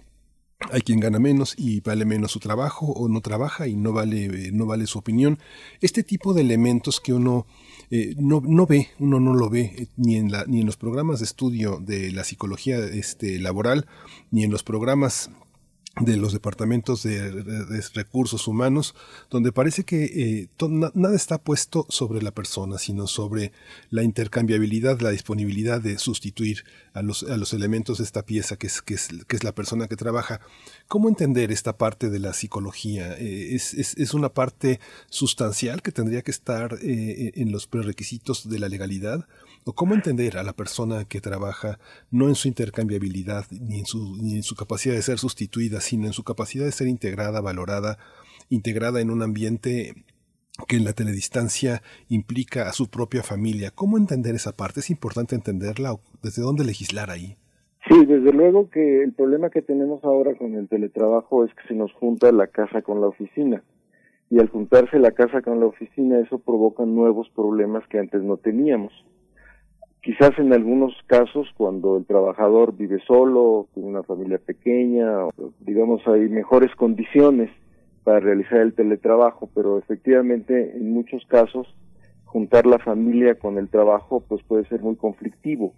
hay 0.72 0.82
quien 0.82 1.00
gana 1.00 1.20
menos 1.20 1.54
y 1.58 1.82
vale 1.82 2.06
menos 2.06 2.32
su 2.32 2.40
trabajo 2.40 2.88
o 2.88 3.08
no 3.08 3.22
trabaja 3.22 3.68
y 3.68 3.76
no 3.76 3.94
vale, 3.94 4.52
no 4.52 4.66
vale 4.66 4.88
su 4.88 5.00
opinión. 5.00 5.40
Este 5.82 6.04
tipo 6.04 6.34
de 6.34 6.42
elementos 6.42 7.00
que 7.00 7.14
uno 7.14 7.46
eh, 7.90 8.16
no, 8.18 8.42
no, 8.44 8.66
ve, 8.66 8.90
uno 9.00 9.20
no 9.20 9.34
lo 9.34 9.50
ve 9.50 9.74
eh, 9.78 9.88
ni, 9.96 10.16
en 10.16 10.32
la, 10.32 10.46
ni 10.46 10.60
en 10.60 10.66
los 10.66 10.78
programas 10.78 11.20
de 11.20 11.26
estudio 11.26 11.80
de 11.80 12.12
la 12.12 12.24
psicología 12.24 12.80
este, 12.80 13.40
laboral, 13.40 13.88
ni 14.32 14.44
en 14.44 14.52
los 14.52 14.64
programas 14.64 15.30
de 16.00 16.18
los 16.18 16.34
departamentos 16.34 17.04
de, 17.04 17.32
recursos 17.94 18.48
humanos, 18.48 18.96
donde 19.30 19.52
parece 19.52 19.84
que 19.84 20.04
eh, 20.06 20.50
nada 20.94 21.16
está 21.16 21.38
puesto 21.38 21.86
sobre 21.90 22.22
la 22.22 22.32
persona, 22.32 22.78
sino 22.78 23.08
sobre 23.08 23.52
la 23.90 24.04
intercambiabilidad, 24.04 25.00
la 25.02 25.10
disponibilidad 25.10 25.82
de 25.82 25.98
sustituir 25.98 26.64
a 26.94 27.02
los, 27.02 27.24
a 27.24 27.38
los 27.38 27.54
elementos 27.54 27.98
de 27.98 28.04
esta 28.04 28.24
pieza 28.24 28.58
que 28.58 28.68
es, 28.68 28.82
que, 28.82 28.94
es, 28.94 29.10
que 29.28 29.36
es 29.36 29.44
la 29.44 29.56
persona 29.56 29.88
que 29.88 29.96
trabaja. 29.96 30.42
¿Cómo 30.88 31.10
entender 31.10 31.52
esta 31.52 31.78
parte 31.78 32.10
de 32.10 32.20
la 32.20 32.34
psicología? 32.34 33.18
Eh, 33.18 33.56
es, 33.56 33.74
es, 33.74 33.98
es, 33.98 34.14
una 34.14 34.30
parte 34.30 34.80
sustancial 35.10 35.82
que 35.82 35.92
tendría 35.92 36.22
que 36.22 36.32
estar 36.32 36.78
eh, 36.82 37.32
en 37.36 37.52
los 37.52 37.68
prerequisitos 37.68 38.50
de 38.50 38.60
la 38.60 38.70
legalidad? 38.70 39.28
¿O 39.66 39.74
cómo 39.74 39.94
entender 39.94 40.38
a 40.38 40.44
la 40.44 40.54
persona 40.54 41.06
que 41.06 41.22
trabaja 41.22 41.80
no 42.12 42.28
en 42.28 42.36
su 42.36 42.48
intercambiabilidad 42.48 43.46
ni 43.52 43.80
en 43.80 43.86
su, 43.86 44.18
ni 44.22 44.36
en 44.36 44.44
su 44.44 44.56
capacidad 44.56 44.96
de 44.96 45.02
ser 45.02 45.20
sustituida, 45.20 45.82
sino 45.82 46.08
en 46.08 46.14
su 46.14 46.24
capacidad 46.24 46.66
de 46.66 46.72
ser 46.72 46.88
integrada, 46.88 47.42
valorada, 47.42 47.98
integrada 48.50 49.02
en 49.02 49.12
un 49.12 49.22
ambiente 49.22 49.94
que 50.68 50.78
en 50.78 50.86
la 50.86 50.94
teledistancia 50.94 51.82
implica 52.10 52.68
a 52.68 52.74
su 52.74 52.90
propia 52.90 53.22
familia. 53.24 53.72
¿Cómo 53.72 53.98
entender 53.98 54.36
esa 54.36 54.54
parte? 54.54 54.80
¿Es 54.80 54.90
importante 54.90 55.36
entenderla 55.36 55.94
o 55.94 56.00
desde 56.24 56.42
dónde 56.42 56.64
legislar 56.64 57.12
ahí? 57.12 57.38
Sí, 57.88 58.06
desde 58.06 58.34
luego 58.34 58.70
que 58.70 59.04
el 59.04 59.14
problema 59.14 59.50
que 59.50 59.62
tenemos 59.62 60.04
ahora 60.04 60.36
con 60.36 60.56
el 60.56 60.68
teletrabajo 60.68 61.46
es 61.46 61.54
que 61.54 61.68
se 61.68 61.74
nos 61.74 61.94
junta 61.94 62.32
la 62.32 62.48
casa 62.48 62.82
con 62.82 63.00
la 63.00 63.08
oficina. 63.08 63.64
Y 64.30 64.40
al 64.40 64.50
juntarse 64.50 65.00
la 65.00 65.12
casa 65.12 65.42
con 65.42 65.62
la 65.62 65.68
oficina, 65.68 66.20
eso 66.20 66.40
provoca 66.40 66.86
nuevos 66.86 67.30
problemas 67.30 67.88
que 67.88 68.00
antes 68.00 68.22
no 68.24 68.36
teníamos. 68.36 68.92
Quizás 70.02 70.38
en 70.38 70.54
algunos 70.54 70.94
casos, 71.08 71.48
cuando 71.58 71.98
el 71.98 72.06
trabajador 72.06 72.76
vive 72.76 73.00
solo, 73.06 73.68
tiene 73.74 73.90
una 73.90 74.04
familia 74.04 74.38
pequeña, 74.38 75.08
digamos, 75.60 76.08
hay 76.08 76.30
mejores 76.30 76.74
condiciones 76.76 77.50
para 78.04 78.22
realizar 78.22 78.60
el 78.60 78.74
teletrabajo, 78.74 79.50
pero 79.54 79.78
efectivamente 79.78 80.78
en 80.78 80.94
muchos 80.94 81.26
casos 81.26 81.68
juntar 82.24 82.66
la 82.66 82.80
familia 82.80 83.36
con 83.36 83.58
el 83.58 83.68
trabajo 83.68 84.24
pues 84.28 84.42
puede 84.44 84.66
ser 84.70 84.82
muy 84.82 84.96
conflictivo. 84.96 85.74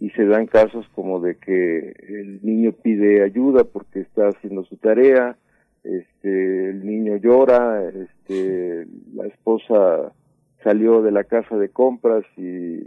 Y 0.00 0.10
se 0.10 0.24
dan 0.26 0.46
casos 0.46 0.86
como 0.94 1.20
de 1.20 1.36
que 1.36 1.92
el 2.08 2.40
niño 2.42 2.72
pide 2.72 3.22
ayuda 3.22 3.64
porque 3.64 4.00
está 4.00 4.28
haciendo 4.28 4.64
su 4.64 4.76
tarea, 4.76 5.36
este 5.84 6.70
el 6.70 6.86
niño 6.86 7.16
llora, 7.16 7.82
este 7.88 8.86
la 9.14 9.26
esposa 9.26 10.12
salió 10.62 11.02
de 11.02 11.12
la 11.12 11.24
casa 11.24 11.56
de 11.56 11.68
compras 11.68 12.24
y 12.36 12.80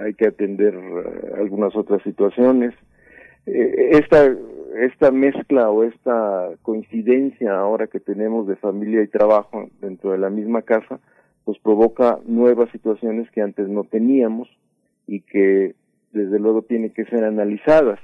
hay 0.00 0.14
que 0.16 0.28
atender 0.28 0.74
eh, 0.74 1.32
algunas 1.38 1.74
otras 1.74 2.02
situaciones. 2.02 2.74
Eh, 3.46 3.90
esta, 3.92 4.34
esta 4.76 5.10
mezcla 5.10 5.70
o 5.70 5.84
esta 5.84 6.50
coincidencia 6.62 7.58
ahora 7.58 7.86
que 7.86 8.00
tenemos 8.00 8.46
de 8.46 8.56
familia 8.56 9.02
y 9.02 9.08
trabajo 9.08 9.68
dentro 9.80 10.12
de 10.12 10.18
la 10.18 10.30
misma 10.30 10.62
casa, 10.62 11.00
pues 11.44 11.58
provoca 11.58 12.18
nuevas 12.26 12.70
situaciones 12.70 13.30
que 13.30 13.40
antes 13.40 13.68
no 13.68 13.84
teníamos 13.84 14.48
y 15.06 15.20
que 15.20 15.74
desde 16.12 16.38
luego 16.38 16.62
tienen 16.62 16.90
que 16.90 17.04
ser 17.04 17.24
analizadas. 17.24 18.00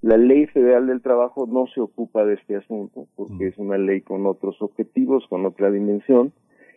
La 0.00 0.16
ley 0.16 0.46
federal 0.46 0.86
del 0.86 1.00
trabajo 1.00 1.46
no 1.46 1.66
se 1.74 1.80
ocupa 1.80 2.24
de 2.24 2.34
este 2.34 2.56
asunto 2.56 3.06
porque 3.16 3.48
es 3.48 3.58
una 3.58 3.78
ley 3.78 4.02
con 4.02 4.26
otros 4.26 4.60
objetivos, 4.60 5.26
con 5.28 5.46
otra 5.46 5.70
dimensión, 5.70 6.32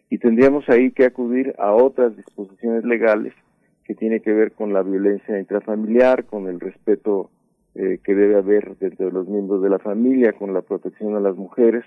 y 0.10 0.20
tendríamos 0.20 0.68
ahí 0.70 0.92
que 0.92 1.06
acudir 1.06 1.54
a 1.58 1.74
otras 1.74 2.16
disposiciones 2.16 2.84
legales 2.86 3.34
que 3.84 3.96
tiene 3.96 4.20
que 4.20 4.34
ver 4.34 4.52
con 4.52 4.74
la 4.74 4.84
violencia 4.84 5.40
intrafamiliar, 5.40 6.26
con 6.26 6.48
el 6.48 6.60
respeto 6.60 7.30
eh, 7.76 8.00
que 8.04 8.16
debe 8.16 8.38
haber 8.38 8.78
dentro 8.78 9.06
de 9.08 9.12
los 9.12 9.28
miembros 9.28 9.62
de 9.62 9.70
la 9.70 9.80
familia, 9.80 10.34
con 10.34 10.54
la 10.54 10.62
protección 10.62 11.16
a 11.16 11.20
las 11.20 11.36
mujeres. 11.36 11.86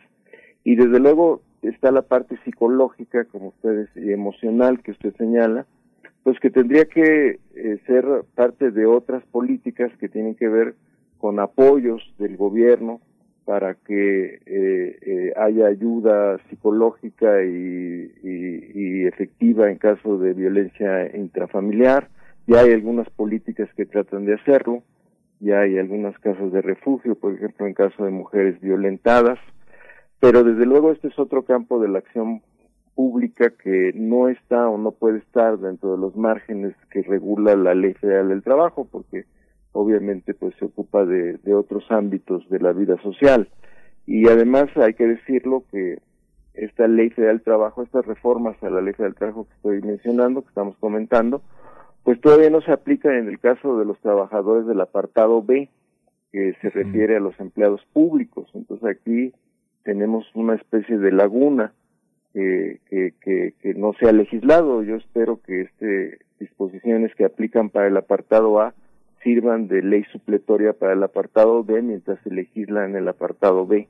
Y 0.65 0.77
desde 0.77 0.99
luego 0.99 1.43
está 1.63 1.91
la 1.91 2.03
parte 2.03 2.39
psicológica, 2.45 3.25
como 3.27 3.49
ustedes, 3.49 3.89
y 3.97 4.13
emocional 4.13 4.83
que 4.83 4.93
usted 4.93 5.15
señala, 5.17 5.67
pues 6.23 6.39
que 6.41 6.51
tendría 6.51 6.85
que 6.85 7.39
eh, 7.55 7.79
ser 7.87 8.05
parte 8.35 8.71
de 8.71 8.87
otras 8.87 9.23
políticas 9.27 9.91
que 9.99 10.09
tienen 10.09 10.35
que 10.35 10.49
ver 10.49 10.75
con 11.19 11.39
apoyos 11.39 12.03
del 12.19 12.37
gobierno 12.37 13.01
para 13.45 13.75
que 13.75 14.41
eh, 14.47 14.99
eh, 15.03 15.33
haya 15.37 15.67
ayuda 15.67 16.39
psicológica 16.49 17.43
y, 17.43 18.11
efectiva 19.07 19.71
en 19.71 19.79
caso 19.79 20.19
de 20.19 20.35
violencia 20.35 21.17
intrafamiliar. 21.17 22.09
Ya 22.47 22.61
hay 22.61 22.73
algunas 22.73 23.09
políticas 23.11 23.69
que 23.77 23.87
tratan 23.87 24.25
de 24.25 24.35
hacerlo, 24.35 24.83
ya 25.41 25.61
hay 25.61 25.79
algunas 25.79 26.17
casas 26.21 26.53
de 26.53 26.63
refugio, 26.63 27.17
por 27.17 27.35
ejemplo, 27.35 27.67
en 27.67 27.75
caso 27.75 28.05
de 28.05 28.11
mujeres 28.11 28.61
violentadas, 28.61 29.39
pero 30.21 30.45
desde 30.45 30.67
luego 30.67 30.93
este 30.93 31.09
es 31.09 31.19
otro 31.19 31.45
campo 31.45 31.81
de 31.81 31.89
la 31.89 31.99
acción 31.99 32.43
pública 32.95 33.51
que 33.51 33.93
no 33.95 34.29
está 34.29 34.69
o 34.69 34.79
no 34.79 34.93
puede 34.93 35.19
estar 35.19 35.59
dentro 35.59 35.93
de 35.93 35.99
los 35.99 36.17
márgenes 36.17 36.75
que 36.91 37.03
regula 37.03 37.57
la 37.57 37.75
Ley 37.75 37.95
Federal 37.95 38.29
del 38.29 38.43
Trabajo, 38.43 38.87
porque 38.91 39.25
obviamente 39.73 40.35
pues 40.35 40.55
se 40.59 40.67
ocupa 40.67 41.05
de, 41.05 41.39
de 41.39 41.55
otros 41.55 41.85
ámbitos 41.91 42.49
de 42.49 42.61
la 42.61 42.73
vida 42.73 43.01
social. 43.03 43.49
Y 44.07 44.29
además 44.29 44.69
hay 44.77 44.95
que 44.95 45.07
decirlo 45.07 45.65
que 45.71 45.99
esta 46.55 46.89
ley 46.89 47.11
federal 47.11 47.37
del 47.37 47.45
trabajo, 47.45 47.83
estas 47.83 48.07
reformas 48.07 48.61
a 48.63 48.71
la 48.71 48.81
ley 48.81 48.93
federal 48.93 49.13
del 49.13 49.19
trabajo 49.19 49.47
que 49.47 49.55
estoy 49.55 49.83
mencionando, 49.83 50.43
que 50.43 50.49
estamos 50.49 50.77
comentando, 50.79 51.43
pues 52.03 52.21
todavía 52.21 52.51
no 52.51 52.61
se 52.61 52.73
aplican 52.73 53.15
en 53.15 53.29
el 53.29 53.39
caso 53.39 53.79
de 53.79 53.85
los 53.85 53.99
trabajadores 54.01 54.67
del 54.67 54.81
apartado 54.81 55.43
B, 55.43 55.69
que 56.33 56.55
se 56.61 56.71
refiere 56.71 57.17
a 57.17 57.21
los 57.21 57.39
empleados 57.41 57.85
públicos. 57.93 58.49
Entonces 58.55 58.89
aquí 58.89 59.33
tenemos 59.85 60.25
una 60.35 60.55
especie 60.55 60.99
de 60.99 61.13
laguna 61.13 61.73
que, 62.33 62.81
que, 62.89 63.55
que, 63.61 63.75
no 63.75 63.93
se 63.95 64.09
ha 64.09 64.13
legislado. 64.13 64.83
Yo 64.83 64.97
espero 64.97 65.41
que 65.43 65.63
este 65.63 66.19
disposiciones 66.39 67.15
que 67.17 67.25
aplican 67.25 67.69
para 67.69 67.89
el 67.89 67.97
apartado 67.97 68.61
A 68.61 68.75
sirvan 69.23 69.69
de 69.69 69.83
ley 69.83 70.05
supletoria 70.13 70.73
para 70.73 70.95
el 70.95 71.03
apartado 71.03 71.63
B 71.65 71.83
mientras 71.83 72.19
se 72.23 72.31
legisla 72.31 72.85
en 72.85 72.97
el 72.97 73.09
apartado 73.09 73.67
B. 73.67 73.89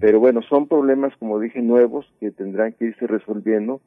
Pero 0.00 0.18
bueno, 0.18 0.42
son 0.42 0.66
problemas, 0.66 1.16
como 1.18 1.38
dije, 1.38 1.62
nuevos 1.62 2.12
que 2.18 2.32
tendrán 2.32 2.72
que 2.72 2.86
irse 2.86 3.06
resolviendo 3.06 3.80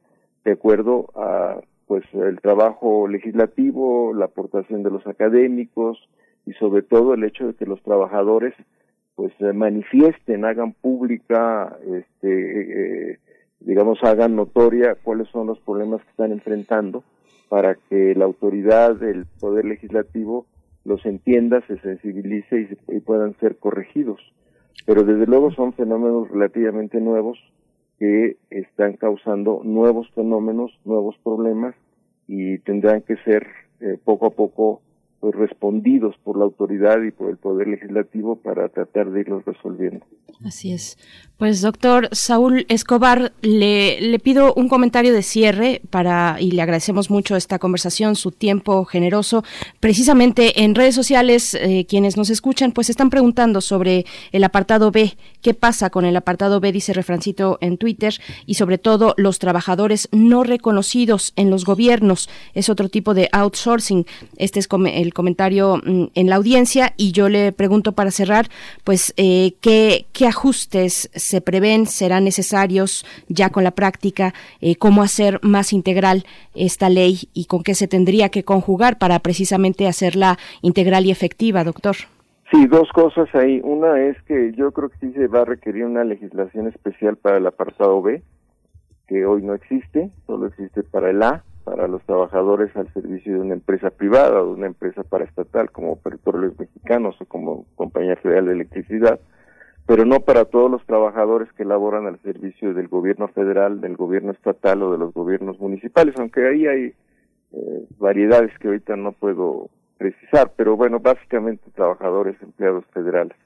de 0.45 0.53
acuerdo 0.53 1.07
a 1.15 1.59
pues 1.87 2.05
el 2.13 2.39
trabajo 2.39 3.07
legislativo, 3.07 4.13
la 4.13 4.25
aportación 4.25 4.83
de 4.83 4.91
los 4.91 5.05
académicos 5.07 5.97
y 6.45 6.53
sobre 6.53 6.83
todo 6.83 7.15
el 7.15 7.23
hecho 7.23 7.47
de 7.47 7.53
que 7.55 7.65
los 7.65 7.81
trabajadores 7.81 8.53
pues 9.15 9.33
manifiesten, 9.53 10.45
hagan 10.45 10.71
pública, 10.71 11.77
este, 11.83 13.11
eh, 13.11 13.19
digamos, 13.59 14.01
hagan 14.03 14.35
notoria 14.35 14.95
cuáles 15.03 15.27
son 15.27 15.47
los 15.47 15.59
problemas 15.59 16.01
que 16.03 16.11
están 16.11 16.31
enfrentando 16.31 17.03
para 17.49 17.75
que 17.75 18.15
la 18.15 18.25
autoridad 18.25 18.95
del 18.95 19.25
poder 19.39 19.65
legislativo 19.65 20.45
los 20.85 21.05
entienda, 21.05 21.61
se 21.67 21.77
sensibilice 21.79 22.77
y, 22.87 22.99
puedan 22.99 23.37
ser 23.39 23.57
corregidos. 23.57 24.19
Pero 24.85 25.03
desde 25.03 25.25
luego 25.25 25.51
son 25.51 25.73
fenómenos 25.73 26.29
relativamente 26.29 26.99
nuevos 27.01 27.37
que 27.99 28.37
están 28.49 28.93
causando 28.93 29.61
nuevos 29.63 30.09
fenómenos, 30.11 30.71
nuevos 30.85 31.17
problemas 31.23 31.75
y 32.27 32.59
tendrán 32.59 33.01
que 33.01 33.17
ser 33.17 33.45
eh, 33.81 33.97
poco 34.03 34.27
a 34.27 34.29
poco 34.31 34.81
pues, 35.19 35.35
respondidos 35.35 36.15
por 36.23 36.37
la 36.37 36.45
autoridad 36.45 37.01
y 37.01 37.11
por 37.11 37.29
el 37.29 37.37
poder 37.37 37.67
legislativo 37.67 38.37
para 38.37 38.69
tratar 38.69 39.11
de 39.11 39.21
irlos 39.21 39.43
resolviendo. 39.45 40.05
Así 40.45 40.71
es. 40.71 40.97
Pues 41.37 41.61
doctor 41.61 42.09
Saúl 42.11 42.65
Escobar, 42.69 43.31
le, 43.41 43.99
le 44.01 44.19
pido 44.19 44.53
un 44.55 44.67
comentario 44.67 45.13
de 45.13 45.23
cierre 45.23 45.81
para 45.89 46.37
y 46.39 46.51
le 46.51 46.61
agradecemos 46.61 47.09
mucho 47.09 47.35
esta 47.35 47.59
conversación, 47.59 48.15
su 48.15 48.31
tiempo 48.31 48.83
generoso. 48.85 49.43
Precisamente 49.79 50.63
en 50.63 50.75
redes 50.75 50.95
sociales, 50.95 51.53
eh, 51.53 51.85
quienes 51.87 52.17
nos 52.17 52.29
escuchan, 52.29 52.71
pues 52.73 52.89
están 52.89 53.09
preguntando 53.09 53.61
sobre 53.61 54.05
el 54.31 54.43
apartado 54.43 54.91
B. 54.91 55.17
¿Qué 55.41 55.53
pasa 55.53 55.89
con 55.89 56.03
el 56.03 56.15
apartado 56.17 56.59
B? 56.59 56.71
Dice 56.71 56.93
Refrancito 56.93 57.57
en 57.61 57.77
Twitter 57.77 58.13
y 58.45 58.55
sobre 58.55 58.77
todo 58.77 59.13
los 59.17 59.39
trabajadores 59.39 60.09
no 60.11 60.43
reconocidos 60.43 61.31
en 61.37 61.49
los 61.49 61.63
gobiernos. 61.63 62.29
Es 62.53 62.69
otro 62.69 62.89
tipo 62.89 63.13
de 63.13 63.29
outsourcing. 63.31 64.05
Este 64.37 64.59
es 64.59 64.67
el 64.93 65.08
comentario 65.13 65.77
mm, 65.77 66.05
en 66.13 66.29
la 66.29 66.35
audiencia 66.35 66.93
y 66.97 67.11
yo 67.11 67.29
le 67.29 67.51
pregunto 67.51 67.93
para 67.93 68.11
cerrar, 68.11 68.47
pues, 68.83 69.13
eh, 69.17 69.53
¿qué, 69.61 70.05
¿qué, 70.13 70.27
ajustes 70.27 71.09
se 71.13 71.41
prevén, 71.41 71.85
serán 71.85 72.23
necesarios 72.23 73.05
ya 73.27 73.49
con 73.49 73.63
la 73.63 73.71
práctica, 73.71 74.33
eh, 74.61 74.75
cómo 74.75 75.03
hacer 75.03 75.39
más 75.41 75.73
integral 75.73 76.23
esta 76.55 76.89
ley 76.89 77.29
y 77.33 77.45
con 77.45 77.63
qué 77.63 77.75
se 77.75 77.87
tendría 77.87 78.29
que 78.29 78.43
conjugar 78.43 78.97
para 78.97 79.19
precisamente 79.19 79.87
hacerla 79.87 80.37
integral 80.61 81.05
y 81.05 81.11
efectiva, 81.11 81.63
doctor? 81.63 81.95
Sí, 82.51 82.65
dos 82.65 82.89
cosas 82.93 83.27
ahí. 83.35 83.61
Una 83.63 84.01
es 84.01 84.19
que 84.23 84.53
yo 84.53 84.71
creo 84.71 84.89
que 84.89 84.97
sí 84.97 85.13
se 85.13 85.27
va 85.27 85.41
a 85.41 85.45
requerir 85.45 85.85
una 85.85 86.03
legislación 86.03 86.67
especial 86.67 87.15
para 87.15 87.37
el 87.37 87.45
apartado 87.45 88.01
B, 88.01 88.23
que 89.07 89.25
hoy 89.25 89.43
no 89.43 89.53
existe, 89.53 90.09
solo 90.25 90.47
existe 90.47 90.83
para 90.83 91.11
el 91.11 91.21
A 91.21 91.43
para 91.69 91.87
los 91.87 92.01
trabajadores 92.03 92.75
al 92.75 92.91
servicio 92.93 93.35
de 93.35 93.41
una 93.41 93.53
empresa 93.53 93.91
privada 93.91 94.41
o 94.41 94.47
de 94.47 94.53
una 94.53 94.65
empresa 94.65 95.03
paraestatal 95.03 95.69
como 95.69 95.97
Petróleos 95.97 96.57
Mexicanos 96.57 97.15
o 97.21 97.25
como 97.25 97.67
Compañía 97.75 98.15
Federal 98.15 98.47
de 98.47 98.53
Electricidad, 98.53 99.19
pero 99.85 100.03
no 100.03 100.21
para 100.21 100.45
todos 100.45 100.71
los 100.71 100.83
trabajadores 100.87 101.51
que 101.53 101.65
laboran 101.65 102.07
al 102.07 102.19
servicio 102.21 102.73
del 102.73 102.87
gobierno 102.87 103.27
federal, 103.27 103.81
del 103.81 103.97
gobierno 103.97 104.31
estatal 104.31 104.81
o 104.81 104.91
de 104.91 104.97
los 104.97 105.13
gobiernos 105.13 105.59
municipales, 105.59 106.15
aunque 106.17 106.47
ahí 106.47 106.65
hay 106.65 106.93
eh, 107.51 107.85
variedades 107.99 108.57
que 108.57 108.69
ahorita 108.69 108.95
no 108.95 109.11
puedo 109.11 109.69
precisar, 109.99 110.53
pero 110.55 110.75
bueno, 110.75 110.99
básicamente 110.99 111.69
trabajadores 111.75 112.35
empleados 112.41 112.83
federales. 112.93 113.37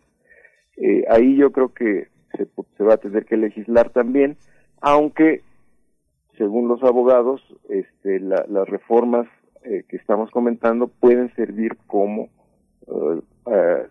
Eh, 0.78 1.04
ahí 1.10 1.36
yo 1.36 1.52
creo 1.52 1.74
que 1.74 2.08
se, 2.38 2.48
se 2.78 2.84
va 2.86 2.94
a 2.94 2.98
tener 2.98 3.26
que 3.26 3.36
legislar 3.36 3.90
también, 3.90 4.38
aunque 4.80 5.42
según 6.38 6.68
los 6.68 6.84
abogados, 6.84 7.42
este, 7.70 8.20
las 8.20 8.68
reformas 8.68 9.28
eh, 9.64 9.84
que 9.88 9.98
estamos 9.98 10.30
comentando 10.32 10.88
pueden 10.88 11.34
servir 11.36 11.78
como 11.88 12.30
eh, 12.88 13.88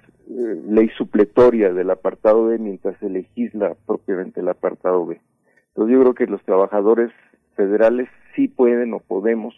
ley 0.68 0.88
supletoria 0.96 1.72
del 1.72 1.90
apartado 1.90 2.46
B 2.46 2.58
mientras 2.58 2.98
se 2.98 3.08
legisla 3.08 3.74
propiamente 3.86 4.40
el 4.40 4.48
apartado 4.48 5.06
B. 5.06 5.20
Entonces 5.68 5.94
yo 5.94 6.00
creo 6.00 6.14
que 6.14 6.26
los 6.26 6.42
trabajadores 6.44 7.10
federales 7.56 8.08
sí 8.34 8.48
pueden 8.48 8.94
o 8.94 9.00
podemos 9.00 9.54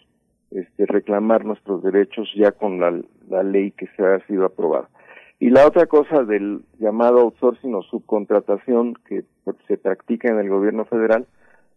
este, 0.51 0.85
reclamar 0.85 1.43
nuestros 1.45 1.83
derechos 1.83 2.29
ya 2.35 2.51
con 2.51 2.79
la, 2.79 2.97
la 3.29 3.43
ley 3.43 3.71
que 3.71 3.87
se 3.95 4.05
ha 4.05 4.25
sido 4.27 4.45
aprobada. 4.45 4.89
Y 5.39 5.49
la 5.49 5.67
otra 5.67 5.85
cosa 5.85 6.23
del 6.23 6.61
llamado 6.79 7.19
outsourcing 7.19 7.75
o 7.75 7.81
subcontratación 7.83 8.95
que 9.05 9.25
se 9.67 9.77
practica 9.77 10.29
en 10.29 10.39
el 10.39 10.49
gobierno 10.49 10.85
federal, 10.85 11.27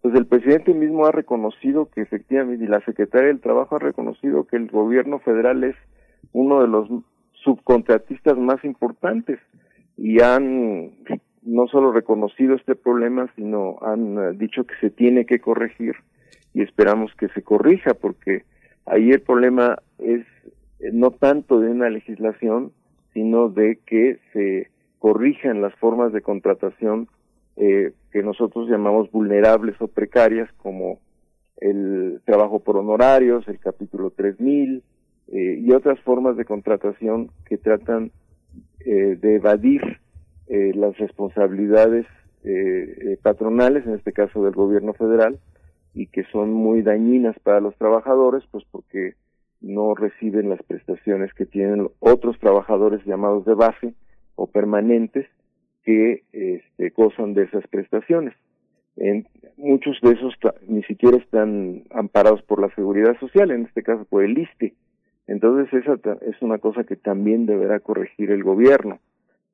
pues 0.01 0.15
el 0.15 0.27
presidente 0.27 0.75
mismo 0.75 1.07
ha 1.07 1.13
reconocido 1.13 1.87
que 1.91 2.01
efectivamente, 2.03 2.65
y 2.65 2.69
la 2.69 2.81
secretaria 2.85 3.29
del 3.29 3.41
Trabajo 3.41 3.77
ha 3.77 3.81
reconocido 3.81 4.45
que 4.45 4.57
el 4.57 4.69
gobierno 4.71 5.19
federal 5.19 5.65
es 5.65 5.77
uno 6.33 6.61
de 6.61 6.69
los 6.69 6.89
subcontratistas 7.33 8.37
más 8.37 8.65
importantes 8.65 9.39
y 9.97 10.21
han 10.21 10.93
no 11.43 11.67
solo 11.69 11.93
reconocido 11.93 12.55
este 12.55 12.75
problema, 12.75 13.31
sino 13.35 13.79
han 13.83 14.19
eh, 14.19 14.33
dicho 14.37 14.65
que 14.65 14.75
se 14.81 14.91
tiene 14.91 15.25
que 15.25 15.41
corregir 15.41 15.97
y 16.55 16.63
esperamos 16.63 17.13
que 17.15 17.29
se 17.29 17.43
corrija 17.43 17.95
porque 17.95 18.45
ahí 18.87 19.11
el 19.11 19.21
problema 19.21 19.79
es 19.99 20.27
eh, 20.81 20.91
no 20.93 21.11
tanto 21.11 21.61
de 21.61 21.71
una 21.71 21.91
legislación, 21.91 22.73
sino 23.15 23.49
de 23.49 23.79
que 23.87 24.19
se 24.33 24.69
corrijan 24.99 25.63
las 25.63 25.75
formas 25.77 26.13
de 26.13 26.23
contratación 26.23 27.09
eh, 27.59 27.93
que 28.13 28.23
nosotros 28.23 28.69
llamamos 28.69 29.11
vulnerables 29.11 29.75
o 29.81 29.89
precarias, 29.89 30.49
como 30.59 31.01
el 31.57 32.21
trabajo 32.25 32.61
por 32.61 32.77
honorarios, 32.77 33.47
el 33.49 33.59
capítulo 33.59 34.11
3000 34.11 34.83
eh, 35.33 35.59
y 35.61 35.73
otras 35.73 35.99
formas 36.01 36.37
de 36.37 36.45
contratación 36.45 37.31
que 37.45 37.59
tratan 37.59 38.13
eh, 38.81 39.19
de 39.21 39.35
evadir 39.35 39.83
eh, 40.47 40.73
las 40.75 40.97
responsabilidades 40.99 42.07
eh, 42.45 43.19
patronales, 43.23 43.85
en 43.87 43.95
este 43.95 44.13
caso 44.13 44.45
del 44.45 44.55
gobierno 44.55 44.95
federal, 44.95 45.41
y 45.95 46.07
que 46.07 46.23
son 46.31 46.53
muy 46.53 46.83
dañinas 46.83 47.37
para 47.41 47.61
los 47.61 47.77
trabajadores, 47.77 48.45
pues 48.53 48.65
porque 48.71 49.15
no 49.61 49.97
reciben 49.97 50.49
las 50.49 50.63
prestaciones 50.63 51.35
que 51.35 51.45
tienen 51.45 51.89
otros 51.99 52.39
trabajadores 52.39 53.05
llamados 53.05 53.45
de 53.45 53.55
base 53.55 53.95
o 54.37 54.47
permanentes 54.47 55.27
que 55.85 56.23
este, 56.33 56.91
gozan 56.91 57.35
de 57.35 57.45
esas 57.45 57.67
prestaciones. 57.69 58.35
En, 58.97 59.27
muchos 59.57 59.99
de 60.03 60.13
esos 60.13 60.35
ni 60.67 60.83
siquiera 60.85 61.17
están 61.17 61.85
amparados 61.91 62.43
por 62.43 62.61
la 62.61 62.75
seguridad 62.75 63.19
social, 63.19 63.51
en 63.51 63.67
este 63.67 63.83
caso 63.83 64.05
por 64.05 64.25
el 64.25 64.39
ISTE. 64.39 64.75
Entonces 65.27 65.73
esa 65.73 65.99
es 66.23 66.41
una 66.41 66.59
cosa 66.59 66.85
que 66.85 66.97
también 66.97 67.47
deberá 67.47 67.81
corregir 67.81 68.31
el 68.31 68.43
gobierno. 68.43 68.99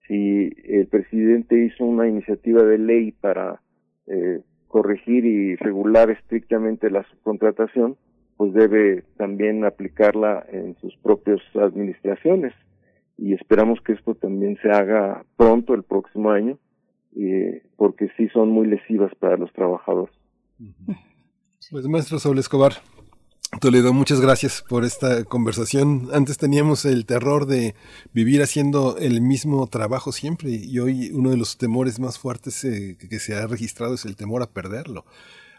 Si 0.06 0.52
el 0.64 0.86
presidente 0.86 1.58
hizo 1.64 1.84
una 1.84 2.06
iniciativa 2.06 2.62
de 2.62 2.78
ley 2.78 3.12
para 3.12 3.60
eh, 4.06 4.40
corregir 4.68 5.24
y 5.24 5.56
regular 5.56 6.10
estrictamente 6.10 6.90
la 6.90 7.02
subcontratación, 7.04 7.96
pues 8.36 8.52
debe 8.52 9.02
también 9.16 9.64
aplicarla 9.64 10.44
en 10.50 10.76
sus 10.76 10.96
propias 10.98 11.40
administraciones 11.54 12.52
y 13.16 13.34
esperamos 13.34 13.80
que 13.80 13.92
esto 13.92 14.14
también 14.14 14.58
se 14.62 14.70
haga 14.70 15.24
pronto 15.36 15.74
el 15.74 15.82
próximo 15.82 16.30
año 16.30 16.58
eh, 17.16 17.62
porque 17.76 18.08
sí 18.16 18.28
son 18.28 18.50
muy 18.50 18.66
lesivas 18.66 19.14
para 19.16 19.36
los 19.36 19.52
trabajadores. 19.52 20.14
Pues 21.70 21.86
maestro 21.86 22.18
Saúl 22.18 22.38
Escobar, 22.38 22.72
Toledo, 23.60 23.92
muchas 23.92 24.20
gracias 24.20 24.64
por 24.68 24.84
esta 24.84 25.24
conversación. 25.24 26.08
Antes 26.12 26.38
teníamos 26.38 26.84
el 26.84 27.06
terror 27.06 27.46
de 27.46 27.74
vivir 28.12 28.42
haciendo 28.42 28.96
el 28.98 29.20
mismo 29.20 29.66
trabajo 29.68 30.12
siempre 30.12 30.50
y 30.50 30.78
hoy 30.78 31.10
uno 31.12 31.30
de 31.30 31.36
los 31.36 31.56
temores 31.56 32.00
más 32.00 32.18
fuertes 32.18 32.64
eh, 32.64 32.96
que 32.98 33.18
se 33.18 33.34
ha 33.34 33.46
registrado 33.46 33.94
es 33.94 34.04
el 34.04 34.16
temor 34.16 34.42
a 34.42 34.50
perderlo. 34.50 35.04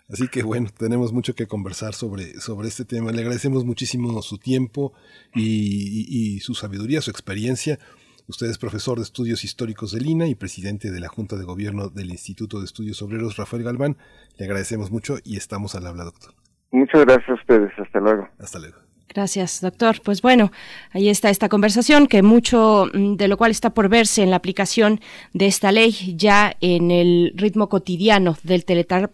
Así 0.10 0.28
que 0.28 0.44
bueno, 0.44 0.70
tenemos 0.78 1.14
mucho 1.14 1.34
que 1.34 1.48
conversar 1.48 1.94
sobre, 1.94 2.40
sobre 2.40 2.68
este 2.68 2.86
tema. 2.86 3.12
Le 3.12 3.22
agradecemos 3.22 3.66
muchísimo 3.66 4.22
su 4.22 4.38
tiempo 4.38 4.94
y, 5.34 6.40
su 6.42 6.54
sabiduría, 6.54 7.02
su 7.02 7.12
experiencia. 7.12 7.80
Usted 8.28 8.48
es 8.48 8.58
profesor 8.58 8.98
de 8.98 9.04
estudios 9.04 9.44
históricos 9.44 9.92
de 9.92 10.02
Lina 10.02 10.28
y 10.28 10.36
presidente 10.36 10.92
de 10.92 11.00
la 11.00 11.08
Junta 11.08 11.36
de 11.36 11.44
Gobierno 11.44 11.90
del 11.90 12.10
Instituto 12.10 12.60
de 12.60 12.66
Estudios 12.66 13.02
Obreros 13.02 13.38
Rafael 13.38 13.64
Galván. 13.64 13.98
Le 14.38 14.46
agradecemos 14.46 14.92
mucho 14.92 15.18
y 15.24 15.38
estamos 15.38 15.76
al 15.76 15.88
habla, 15.88 16.04
doctor. 16.06 16.34
Muchas 16.72 17.06
gracias 17.06 17.30
a 17.30 17.34
ustedes. 17.34 17.72
Hasta 17.78 18.00
luego. 18.00 18.28
Hasta 18.40 18.60
luego. 18.60 18.85
Gracias, 19.16 19.62
doctor. 19.62 20.02
Pues 20.04 20.22
bueno, 20.22 20.52
ahí 20.92 21.08
está 21.08 21.30
esta 21.30 21.48
conversación 21.48 22.08
que 22.08 22.22
mucho 22.22 22.90
mm, 22.94 23.16
de 23.16 23.30
lo 23.30 23.38
cual 23.38 23.52
está 23.52 23.70
por 23.70 23.88
verse 23.88 24.24
en 24.24 24.30
la 24.30 24.36
aplicación 24.36 25.00
de 25.32 25.46
esta 25.46 25.72
ley 25.72 26.16
ya 26.18 26.58
en 26.60 26.92
el 26.92 27.32
ritmo 27.34 27.70
cotidiano 27.70 28.38
del, 28.44 28.66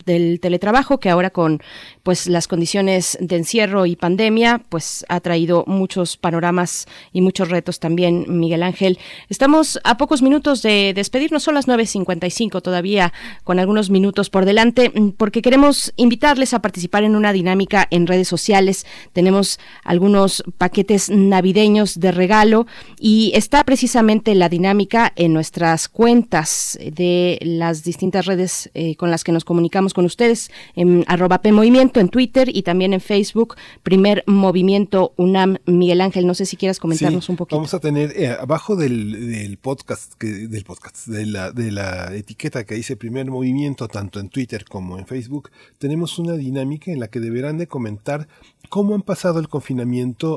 del 0.03 0.39
teletrabajo 0.39 0.99
que 0.99 1.11
ahora 1.11 1.29
con 1.29 1.61
pues 2.01 2.25
las 2.25 2.47
condiciones 2.47 3.15
de 3.21 3.35
encierro 3.35 3.85
y 3.85 3.95
pandemia 3.95 4.63
pues 4.69 5.05
ha 5.07 5.19
traído 5.19 5.65
muchos 5.67 6.17
panoramas 6.17 6.87
y 7.13 7.21
muchos 7.21 7.49
retos 7.49 7.79
también, 7.79 8.25
Miguel 8.27 8.63
Ángel. 8.63 8.97
Estamos 9.29 9.79
a 9.83 9.97
pocos 9.97 10.23
minutos 10.23 10.63
de 10.63 10.93
despedirnos, 10.95 11.43
son 11.43 11.53
las 11.53 11.67
9.55 11.67 12.63
todavía 12.63 13.13
con 13.43 13.59
algunos 13.59 13.91
minutos 13.91 14.31
por 14.31 14.45
delante 14.45 14.89
mm, 14.89 15.09
porque 15.09 15.43
queremos 15.43 15.93
invitarles 15.95 16.55
a 16.55 16.59
participar 16.63 17.03
en 17.03 17.15
una 17.15 17.33
dinámica 17.33 17.87
en 17.91 18.07
redes 18.07 18.27
sociales. 18.27 18.87
Tenemos 19.13 19.59
algunos 19.91 20.41
paquetes 20.57 21.09
navideños 21.09 21.99
de 21.99 22.13
regalo 22.13 22.65
y 22.97 23.33
está 23.35 23.65
precisamente 23.65 24.33
la 24.35 24.47
dinámica 24.47 25.11
en 25.17 25.33
nuestras 25.33 25.89
cuentas 25.89 26.79
de 26.81 27.37
las 27.41 27.83
distintas 27.83 28.25
redes 28.25 28.69
eh, 28.73 28.95
con 28.95 29.11
las 29.11 29.25
que 29.25 29.33
nos 29.33 29.43
comunicamos 29.43 29.93
con 29.93 30.05
ustedes 30.05 30.49
en 30.75 31.03
arroba 31.07 31.41
PMovimiento 31.41 31.99
en 31.99 32.07
Twitter 32.07 32.47
y 32.55 32.61
también 32.61 32.93
en 32.93 33.01
Facebook, 33.01 33.57
Primer 33.83 34.23
Movimiento 34.27 35.13
UNAM. 35.17 35.57
Miguel 35.65 35.99
Ángel, 35.99 36.25
no 36.25 36.35
sé 36.35 36.45
si 36.45 36.55
quieras 36.55 36.79
comentarnos 36.79 37.27
un 37.27 37.35
poquito. 37.35 37.57
Vamos 37.57 37.73
a 37.73 37.79
tener 37.81 38.13
eh, 38.15 38.29
abajo 38.29 38.77
del, 38.77 39.59
podcast, 39.61 40.13
que, 40.13 40.27
del 40.27 40.63
podcast, 40.63 41.07
de 41.07 41.25
la, 41.25 41.51
de 41.51 41.69
la 41.69 42.15
etiqueta 42.15 42.63
que 42.63 42.75
dice 42.75 42.95
Primer 42.95 43.29
Movimiento, 43.29 43.89
tanto 43.89 44.21
en 44.21 44.29
Twitter 44.29 44.63
como 44.63 44.97
en 44.97 45.05
Facebook, 45.05 45.49
tenemos 45.79 46.17
una 46.17 46.37
dinámica 46.37 46.93
en 46.93 47.01
la 47.01 47.09
que 47.09 47.19
deberán 47.19 47.57
de 47.57 47.67
comentar 47.67 48.29
cómo 48.69 48.95
han 48.95 49.01
pasado 49.01 49.39
el 49.39 49.49
confinamiento 49.49 49.80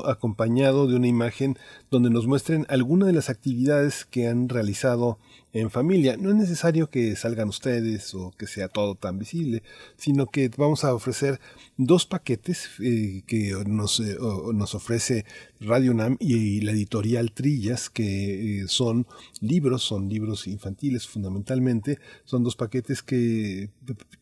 acompañado 0.07 0.87
de 0.87 0.95
una 0.95 1.07
imagen 1.07 1.57
donde 1.91 2.09
nos 2.09 2.27
muestren 2.27 2.65
alguna 2.69 3.05
de 3.05 3.13
las 3.13 3.29
actividades 3.29 4.05
que 4.05 4.27
han 4.27 4.49
realizado 4.49 5.19
en 5.55 5.71
familia. 5.71 6.17
No 6.17 6.31
es 6.31 6.35
necesario 6.35 6.89
que 6.89 7.15
salgan 7.15 7.47
ustedes 7.47 8.13
o 8.13 8.31
que 8.37 8.45
sea 8.45 8.67
todo 8.67 8.95
tan 8.95 9.17
visible, 9.17 9.63
sino 9.95 10.27
que 10.27 10.51
vamos 10.57 10.83
a 10.83 10.93
ofrecer 10.93 11.39
dos 11.77 12.05
paquetes 12.05 12.71
eh, 12.81 13.23
que 13.25 13.53
nos, 13.65 14.01
eh, 14.01 14.17
nos, 14.53 14.75
ofrece 14.75 15.23
Radio 15.61 15.93
Nam 15.93 16.17
y, 16.19 16.59
la 16.59 16.73
editorial 16.73 17.31
Trillas, 17.31 17.89
que 17.89 18.63
eh, 18.63 18.67
son 18.67 19.07
libros, 19.39 19.83
son 19.83 20.09
libros 20.09 20.45
infantiles 20.47 21.07
fundamentalmente. 21.07 21.99
Son 22.25 22.43
dos 22.43 22.57
paquetes 22.57 23.01
que 23.01 23.69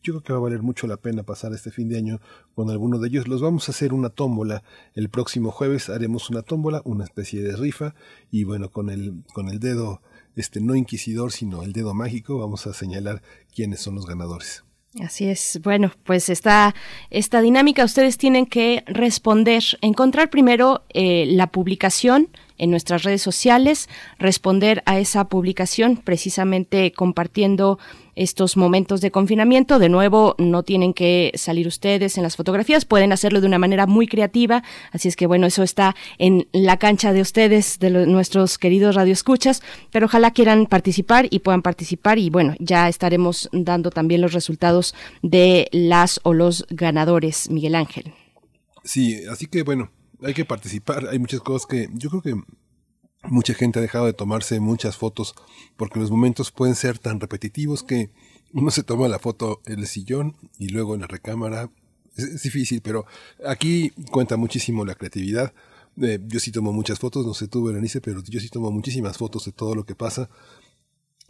yo 0.04 0.12
creo 0.12 0.22
que 0.22 0.32
va 0.32 0.38
a 0.38 0.42
valer 0.42 0.62
mucho 0.62 0.86
la 0.86 0.98
pena 0.98 1.24
pasar 1.24 1.52
este 1.52 1.72
fin 1.72 1.88
de 1.88 1.98
año 1.98 2.20
con 2.54 2.70
alguno 2.70 3.00
de 3.00 3.08
ellos. 3.08 3.26
Los 3.26 3.42
vamos 3.42 3.68
a 3.68 3.72
hacer 3.72 3.92
una 3.92 4.08
tómbola 4.08 4.62
el 4.94 5.08
próximo 5.08 5.50
jueves. 5.50 5.88
Haremos 5.88 6.30
una 6.30 6.42
tómbola, 6.42 6.80
una 6.84 7.02
especie 7.02 7.42
de 7.42 7.56
rifa 7.56 7.96
y 8.30 8.44
bueno, 8.44 8.70
con 8.70 8.88
el, 8.88 9.24
con 9.32 9.48
el 9.48 9.58
dedo 9.58 10.00
este 10.36 10.60
no 10.60 10.74
inquisidor, 10.74 11.32
sino 11.32 11.62
el 11.62 11.72
dedo 11.72 11.94
mágico, 11.94 12.38
vamos 12.38 12.66
a 12.66 12.74
señalar 12.74 13.22
quiénes 13.54 13.80
son 13.80 13.94
los 13.94 14.06
ganadores. 14.06 14.64
Así 15.00 15.26
es. 15.26 15.60
Bueno, 15.62 15.90
pues 16.04 16.28
esta, 16.28 16.74
esta 17.10 17.40
dinámica 17.40 17.84
ustedes 17.84 18.16
tienen 18.16 18.46
que 18.46 18.84
responder, 18.86 19.64
encontrar 19.80 20.30
primero 20.30 20.84
eh, 20.90 21.26
la 21.26 21.48
publicación 21.48 22.28
en 22.58 22.70
nuestras 22.70 23.02
redes 23.02 23.20
sociales, 23.20 23.88
responder 24.18 24.84
a 24.86 25.00
esa 25.00 25.28
publicación 25.28 25.96
precisamente 25.96 26.92
compartiendo 26.92 27.80
estos 28.16 28.56
momentos 28.56 29.00
de 29.00 29.10
confinamiento. 29.10 29.78
De 29.78 29.88
nuevo, 29.88 30.34
no 30.38 30.62
tienen 30.62 30.94
que 30.94 31.32
salir 31.34 31.66
ustedes 31.66 32.16
en 32.16 32.22
las 32.22 32.36
fotografías, 32.36 32.84
pueden 32.84 33.12
hacerlo 33.12 33.40
de 33.40 33.46
una 33.46 33.58
manera 33.58 33.86
muy 33.86 34.06
creativa. 34.06 34.62
Así 34.92 35.08
es 35.08 35.16
que 35.16 35.26
bueno, 35.26 35.46
eso 35.46 35.62
está 35.62 35.94
en 36.18 36.48
la 36.52 36.78
cancha 36.78 37.12
de 37.12 37.20
ustedes, 37.20 37.78
de 37.78 37.90
nuestros 37.90 38.58
queridos 38.58 38.94
radioescuchas, 38.94 39.62
pero 39.90 40.06
ojalá 40.06 40.32
quieran 40.32 40.66
participar 40.66 41.26
y 41.30 41.40
puedan 41.40 41.62
participar 41.62 42.18
y 42.18 42.30
bueno, 42.30 42.54
ya 42.58 42.88
estaremos 42.88 43.48
dando 43.52 43.90
también 43.90 44.20
los 44.20 44.32
resultados 44.32 44.94
de 45.22 45.68
las 45.72 46.20
o 46.22 46.32
los 46.32 46.66
ganadores, 46.70 47.50
Miguel 47.50 47.74
Ángel. 47.74 48.12
Sí, 48.84 49.20
así 49.30 49.46
que 49.46 49.62
bueno, 49.62 49.90
hay 50.22 50.34
que 50.34 50.44
participar. 50.44 51.08
Hay 51.08 51.18
muchas 51.18 51.40
cosas 51.40 51.66
que 51.66 51.88
yo 51.92 52.10
creo 52.10 52.22
que 52.22 52.34
mucha 53.28 53.54
gente 53.54 53.78
ha 53.78 53.82
dejado 53.82 54.06
de 54.06 54.12
tomarse 54.12 54.60
muchas 54.60 54.96
fotos 54.96 55.34
porque 55.76 56.00
los 56.00 56.10
momentos 56.10 56.50
pueden 56.50 56.74
ser 56.74 56.98
tan 56.98 57.20
repetitivos 57.20 57.82
que 57.82 58.10
uno 58.52 58.70
se 58.70 58.82
toma 58.82 59.08
la 59.08 59.18
foto 59.18 59.60
en 59.66 59.80
el 59.80 59.86
sillón 59.86 60.36
y 60.58 60.68
luego 60.68 60.94
en 60.94 61.00
la 61.02 61.06
recámara. 61.06 61.70
Es, 62.16 62.42
difícil, 62.42 62.80
pero 62.80 63.06
aquí 63.44 63.90
cuenta 64.10 64.36
muchísimo 64.36 64.84
la 64.84 64.94
creatividad. 64.94 65.52
Eh, 66.00 66.20
yo 66.26 66.40
sí 66.40 66.52
tomo 66.52 66.72
muchas 66.72 66.98
fotos, 66.98 67.26
no 67.26 67.34
sé 67.34 67.48
tú, 67.48 67.64
Berenice, 67.64 68.00
pero 68.00 68.22
yo 68.22 68.40
sí 68.40 68.48
tomo 68.48 68.70
muchísimas 68.70 69.16
fotos 69.16 69.44
de 69.44 69.52
todo 69.52 69.74
lo 69.74 69.84
que 69.84 69.94
pasa, 69.94 70.28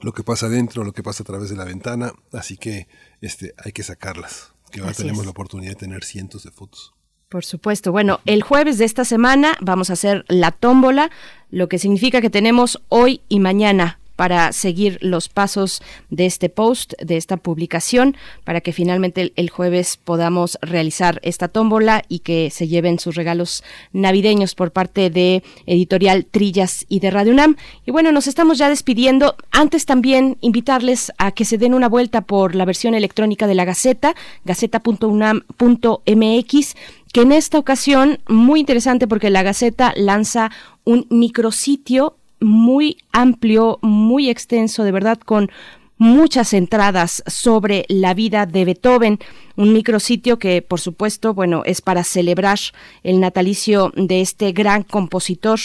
lo 0.01 0.13
que 0.13 0.23
pasa 0.23 0.49
dentro, 0.49 0.85
lo 0.85 0.93
que 0.93 1.03
pasa 1.03 1.23
a 1.23 1.27
través 1.27 1.51
de 1.51 1.57
la 1.57 1.65
ventana, 1.65 2.13
así 2.33 2.57
que 2.57 2.89
este, 3.21 3.55
hay 3.63 3.73
que 3.73 3.83
sacarlas, 3.83 4.53
que 4.71 4.81
ahora 4.81 4.93
tenemos 4.93 5.25
la 5.25 5.31
oportunidad 5.31 5.73
de 5.73 5.77
tener 5.77 6.05
cientos 6.05 6.45
de 6.45 6.51
fotos. 6.51 6.94
Por 7.35 7.45
supuesto. 7.45 7.91
Bueno, 7.91 8.21
el 8.27 8.45
jueves 8.45 8.79
de 8.79 8.85
esta 8.85 9.05
semana 9.05 9.57
vamos 9.61 9.91
a 9.91 9.95
hacer 9.95 10.25
la 10.29 10.53
tómbola, 10.53 11.11
lo 11.51 11.69
que 11.69 11.81
significa 11.81 12.21
que 12.21 12.31
tenemos 12.31 12.81
hoy 12.91 13.23
y 13.29 13.41
mañana 13.41 13.99
para 14.15 14.53
seguir 14.53 14.99
los 15.01 15.29
pasos 15.29 15.83
de 16.11 16.27
este 16.27 16.49
post, 16.49 16.93
de 17.03 17.17
esta 17.17 17.37
publicación, 17.37 18.17
para 18.45 18.61
que 18.61 18.73
finalmente 18.73 19.33
el, 19.35 19.51
jueves 19.51 19.97
podamos 19.97 20.61
realizar 20.63 21.19
esta 21.25 21.49
tómbola 21.49 22.05
y 22.09 22.21
que 22.21 22.51
se 22.51 22.69
lleven 22.69 23.01
sus 23.01 23.17
regalos 23.17 23.65
navideños 23.93 24.55
por 24.55 24.71
parte 24.71 25.11
de 25.11 25.43
Editorial 25.67 26.27
Trillas 26.27 26.87
y 26.89 27.01
de 27.01 27.11
Radio 27.11 27.33
UNAM. 27.33 27.57
Y 27.85 27.91
bueno, 27.91 28.13
nos 28.13 28.29
estamos 28.29 28.59
ya 28.59 28.69
despidiendo. 28.69 29.35
Antes 29.51 29.87
también 29.87 30.39
invitarles 30.41 31.11
a 31.19 31.33
que 31.33 31.45
se 31.45 31.59
den 31.59 31.75
una 31.75 31.89
vuelta 31.89 32.21
por 32.21 32.55
la 32.55 32.65
versión 32.65 32.95
electrónica 32.95 33.49
de 33.49 33.57
la 33.57 33.65
Gaceta, 33.65 34.15
gaceta.unam.mx 34.45 36.77
que 37.15 37.23
en 37.23 37.31
esta 37.31 37.61
ocasión, 37.61 38.19
muy 38.27 38.59
interesante 38.59 39.07
porque 39.07 39.31
la 39.31 39.45
Gaceta 39.45 39.93
lanza 39.95 40.51
un 40.83 41.07
micrositio 41.11 42.17
muy 42.41 42.97
amplio, 43.13 43.79
muy 43.83 44.29
extenso, 44.29 44.83
de 44.83 44.91
verdad, 44.91 45.19
con 45.19 45.49
muchas 45.97 46.53
entradas 46.53 47.23
sobre 47.29 47.85
la 47.89 48.15
vida 48.15 48.47
de 48.47 48.65
Beethoven, 48.65 49.21
un 49.55 49.73
micrositio 49.73 50.41
que 50.41 50.61
por 50.61 50.81
supuesto, 50.81 51.35
bueno, 51.35 51.63
es 51.65 51.83
para 51.83 52.03
celebrar 52.03 52.59
el 53.05 53.21
natalicio 53.21 53.93
de 53.95 54.21
este 54.21 54.51
gran 54.51 54.83
compositor 54.83 55.61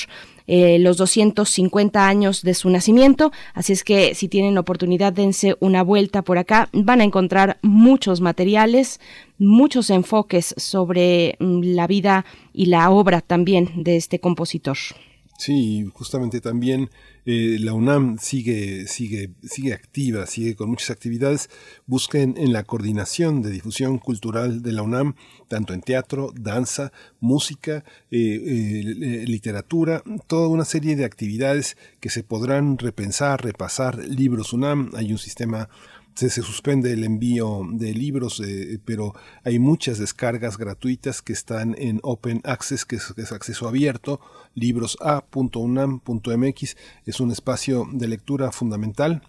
eh, 0.52 0.80
los 0.80 0.98
250 0.98 2.08
años 2.08 2.42
de 2.42 2.56
su 2.56 2.72
nacimiento. 2.72 3.32
Así 3.54 3.72
es 3.72 3.84
que 3.84 4.16
si 4.16 4.28
tienen 4.28 4.58
oportunidad, 4.58 5.14
dense 5.14 5.56
una 5.60 5.84
vuelta 5.84 6.24
por 6.24 6.40
acá. 6.40 6.70
Van 6.74 7.02
a 7.02 7.04
encontrar 7.04 7.60
muchos 7.62 8.20
materiales, 8.20 9.00
muchos 9.38 9.92
enfoques 9.92 10.56
sobre 10.58 11.36
mm, 11.40 11.76
la 11.76 11.86
vida 11.86 12.26
y 12.52 12.66
la 12.66 12.90
obra 12.90 13.22
también 13.22 13.70
de 13.76 13.96
este 13.96 14.20
compositor. 14.20 14.78
Sí, 15.40 15.90
justamente 15.94 16.42
también 16.42 16.90
eh, 17.26 17.56
la 17.62 17.72
UNAM 17.72 18.18
sigue, 18.20 18.88
sigue, 18.88 19.32
sigue 19.42 19.74
activa, 19.74 20.26
sigue 20.26 20.54
con 20.58 20.70
muchas 20.70 20.90
actividades. 20.90 21.50
Busquen 21.86 22.36
en 22.38 22.52
la 22.52 22.66
coordinación 22.66 23.42
de 23.42 23.50
difusión 23.50 24.00
cultural 24.00 24.62
de 24.62 24.74
la 24.74 24.82
UNAM, 24.82 25.16
tanto 25.48 25.74
en 25.74 25.80
teatro, 25.80 26.34
danza, 26.36 26.92
música, 27.22 27.86
eh, 28.12 28.20
eh, 28.20 29.24
literatura, 29.28 30.04
toda 30.28 30.50
una 30.50 30.66
serie 30.66 30.98
de 30.98 31.06
actividades 31.06 31.78
que 32.02 32.10
se 32.10 32.24
podrán 32.24 32.78
repensar, 32.78 33.42
repasar. 33.42 33.98
Libros 33.98 34.52
UNAM, 34.52 34.92
hay 34.94 35.14
un 35.14 35.20
sistema 35.20 35.70
se, 36.16 36.30
suspende 36.30 36.94
el 36.94 37.04
envío 37.04 37.68
de 37.72 37.94
libros, 37.94 38.42
eh, 38.46 38.80
pero 38.84 39.14
hay 39.44 39.60
muchas 39.60 40.00
descargas 40.00 40.58
gratuitas 40.58 41.22
que 41.22 41.34
están 41.34 41.76
en 41.78 42.00
Open 42.04 42.42
Access, 42.44 42.86
que 42.86 42.96
es, 42.98 43.14
que 43.14 43.22
es 43.22 43.32
acceso 43.32 43.68
abierto. 43.68 44.20
Librosa.unam.mx 44.54 46.78
es 47.06 47.20
un 47.20 47.32
espacio 47.32 47.88
de 47.92 48.08
lectura 48.08 48.52
fundamental 48.52 49.24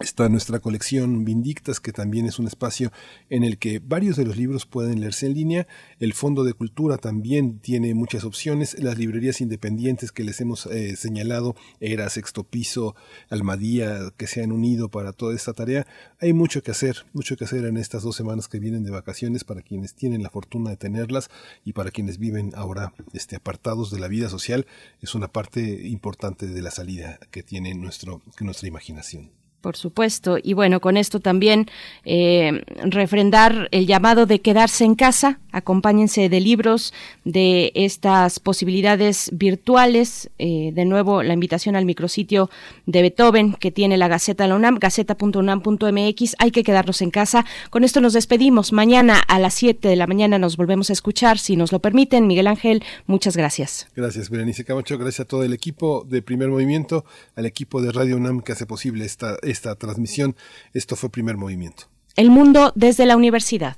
Está 0.00 0.28
nuestra 0.28 0.58
colección 0.58 1.24
Vindictas, 1.24 1.78
que 1.78 1.92
también 1.92 2.26
es 2.26 2.40
un 2.40 2.48
espacio 2.48 2.90
en 3.30 3.44
el 3.44 3.58
que 3.58 3.78
varios 3.78 4.16
de 4.16 4.24
los 4.24 4.36
libros 4.36 4.66
pueden 4.66 5.00
leerse 5.00 5.26
en 5.26 5.34
línea. 5.34 5.68
El 6.00 6.12
Fondo 6.12 6.42
de 6.42 6.54
Cultura 6.54 6.96
también 6.96 7.60
tiene 7.60 7.94
muchas 7.94 8.24
opciones. 8.24 8.76
Las 8.82 8.98
librerías 8.98 9.40
independientes 9.40 10.10
que 10.10 10.24
les 10.24 10.40
hemos 10.40 10.66
eh, 10.66 10.96
señalado, 10.96 11.54
Era, 11.78 12.08
Sexto 12.08 12.42
Piso, 12.42 12.96
Almadía, 13.30 14.12
que 14.16 14.26
se 14.26 14.42
han 14.42 14.50
unido 14.50 14.88
para 14.88 15.12
toda 15.12 15.36
esta 15.36 15.52
tarea. 15.52 15.86
Hay 16.20 16.32
mucho 16.32 16.62
que 16.64 16.72
hacer, 16.72 17.04
mucho 17.12 17.36
que 17.36 17.44
hacer 17.44 17.64
en 17.64 17.76
estas 17.76 18.02
dos 18.02 18.16
semanas 18.16 18.48
que 18.48 18.58
vienen 18.58 18.82
de 18.82 18.90
vacaciones 18.90 19.44
para 19.44 19.62
quienes 19.62 19.94
tienen 19.94 20.24
la 20.24 20.30
fortuna 20.30 20.70
de 20.70 20.78
tenerlas 20.78 21.30
y 21.64 21.74
para 21.74 21.92
quienes 21.92 22.18
viven 22.18 22.50
ahora 22.56 22.92
este, 23.12 23.36
apartados 23.36 23.92
de 23.92 24.00
la 24.00 24.08
vida 24.08 24.28
social. 24.28 24.66
Es 25.00 25.14
una 25.14 25.28
parte 25.28 25.86
importante 25.86 26.48
de 26.48 26.62
la 26.62 26.72
salida 26.72 27.20
que 27.30 27.44
tiene 27.44 27.74
nuestro, 27.74 28.20
nuestra 28.40 28.66
imaginación. 28.66 29.41
Por 29.62 29.76
supuesto. 29.76 30.38
Y 30.42 30.54
bueno, 30.54 30.80
con 30.80 30.96
esto 30.96 31.20
también 31.20 31.70
eh, 32.04 32.64
refrendar 32.84 33.68
el 33.70 33.86
llamado 33.86 34.26
de 34.26 34.40
quedarse 34.40 34.84
en 34.84 34.96
casa. 34.96 35.38
Acompáñense 35.52 36.28
de 36.28 36.40
libros, 36.40 36.92
de 37.24 37.70
estas 37.76 38.40
posibilidades 38.40 39.30
virtuales. 39.32 40.30
Eh, 40.40 40.72
de 40.74 40.84
nuevo, 40.84 41.22
la 41.22 41.34
invitación 41.34 41.76
al 41.76 41.84
micrositio 41.84 42.50
de 42.86 43.02
Beethoven 43.02 43.54
que 43.54 43.70
tiene 43.70 43.96
la 43.96 44.08
Gaceta 44.08 44.44
de 44.44 44.48
la 44.48 44.56
UNAM, 44.56 44.78
gaceta.unam.mx. 44.80 46.34
Hay 46.38 46.50
que 46.50 46.64
quedarnos 46.64 47.00
en 47.00 47.12
casa. 47.12 47.46
Con 47.70 47.84
esto 47.84 48.00
nos 48.00 48.14
despedimos. 48.14 48.72
Mañana 48.72 49.20
a 49.28 49.38
las 49.38 49.54
7 49.54 49.86
de 49.86 49.94
la 49.94 50.08
mañana 50.08 50.40
nos 50.40 50.56
volvemos 50.56 50.90
a 50.90 50.92
escuchar, 50.92 51.38
si 51.38 51.54
nos 51.54 51.70
lo 51.70 51.78
permiten. 51.78 52.26
Miguel 52.26 52.48
Ángel, 52.48 52.82
muchas 53.06 53.36
gracias. 53.36 53.86
Gracias, 53.94 54.28
Berenice 54.28 54.64
Camacho. 54.64 54.98
Gracias 54.98 55.20
a 55.20 55.24
todo 55.28 55.44
el 55.44 55.52
equipo 55.52 56.04
de 56.08 56.20
Primer 56.20 56.48
Movimiento, 56.48 57.04
al 57.36 57.46
equipo 57.46 57.80
de 57.80 57.92
Radio 57.92 58.16
UNAM 58.16 58.40
que 58.40 58.50
hace 58.50 58.66
posible 58.66 59.04
esta 59.04 59.36
esta 59.52 59.76
transmisión. 59.76 60.34
Esto 60.72 60.96
fue 60.96 61.10
Primer 61.10 61.36
Movimiento. 61.36 61.84
El 62.16 62.30
mundo 62.30 62.72
desde 62.74 63.06
la 63.06 63.16
universidad. 63.16 63.76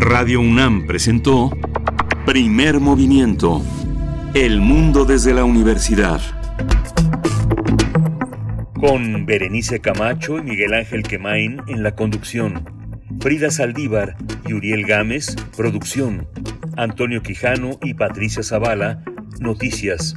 Radio 0.00 0.40
UNAM 0.40 0.86
presentó 0.86 1.50
Primer 2.26 2.80
Movimiento. 2.80 3.62
El 4.34 4.60
mundo 4.60 5.04
desde 5.04 5.34
la 5.34 5.44
universidad. 5.44 6.20
Con 8.74 9.26
Berenice 9.26 9.80
Camacho 9.80 10.38
y 10.38 10.42
Miguel 10.42 10.74
Ángel 10.74 11.02
Quemain 11.02 11.62
en 11.68 11.82
la 11.82 11.94
conducción. 11.94 12.64
Frida 13.20 13.50
Saldívar 13.50 14.16
y 14.46 14.54
Uriel 14.54 14.84
Gámez, 14.86 15.36
producción. 15.56 16.26
Antonio 16.76 17.22
Quijano 17.22 17.78
y 17.82 17.94
Patricia 17.94 18.42
Zavala, 18.42 19.02
noticias. 19.40 20.16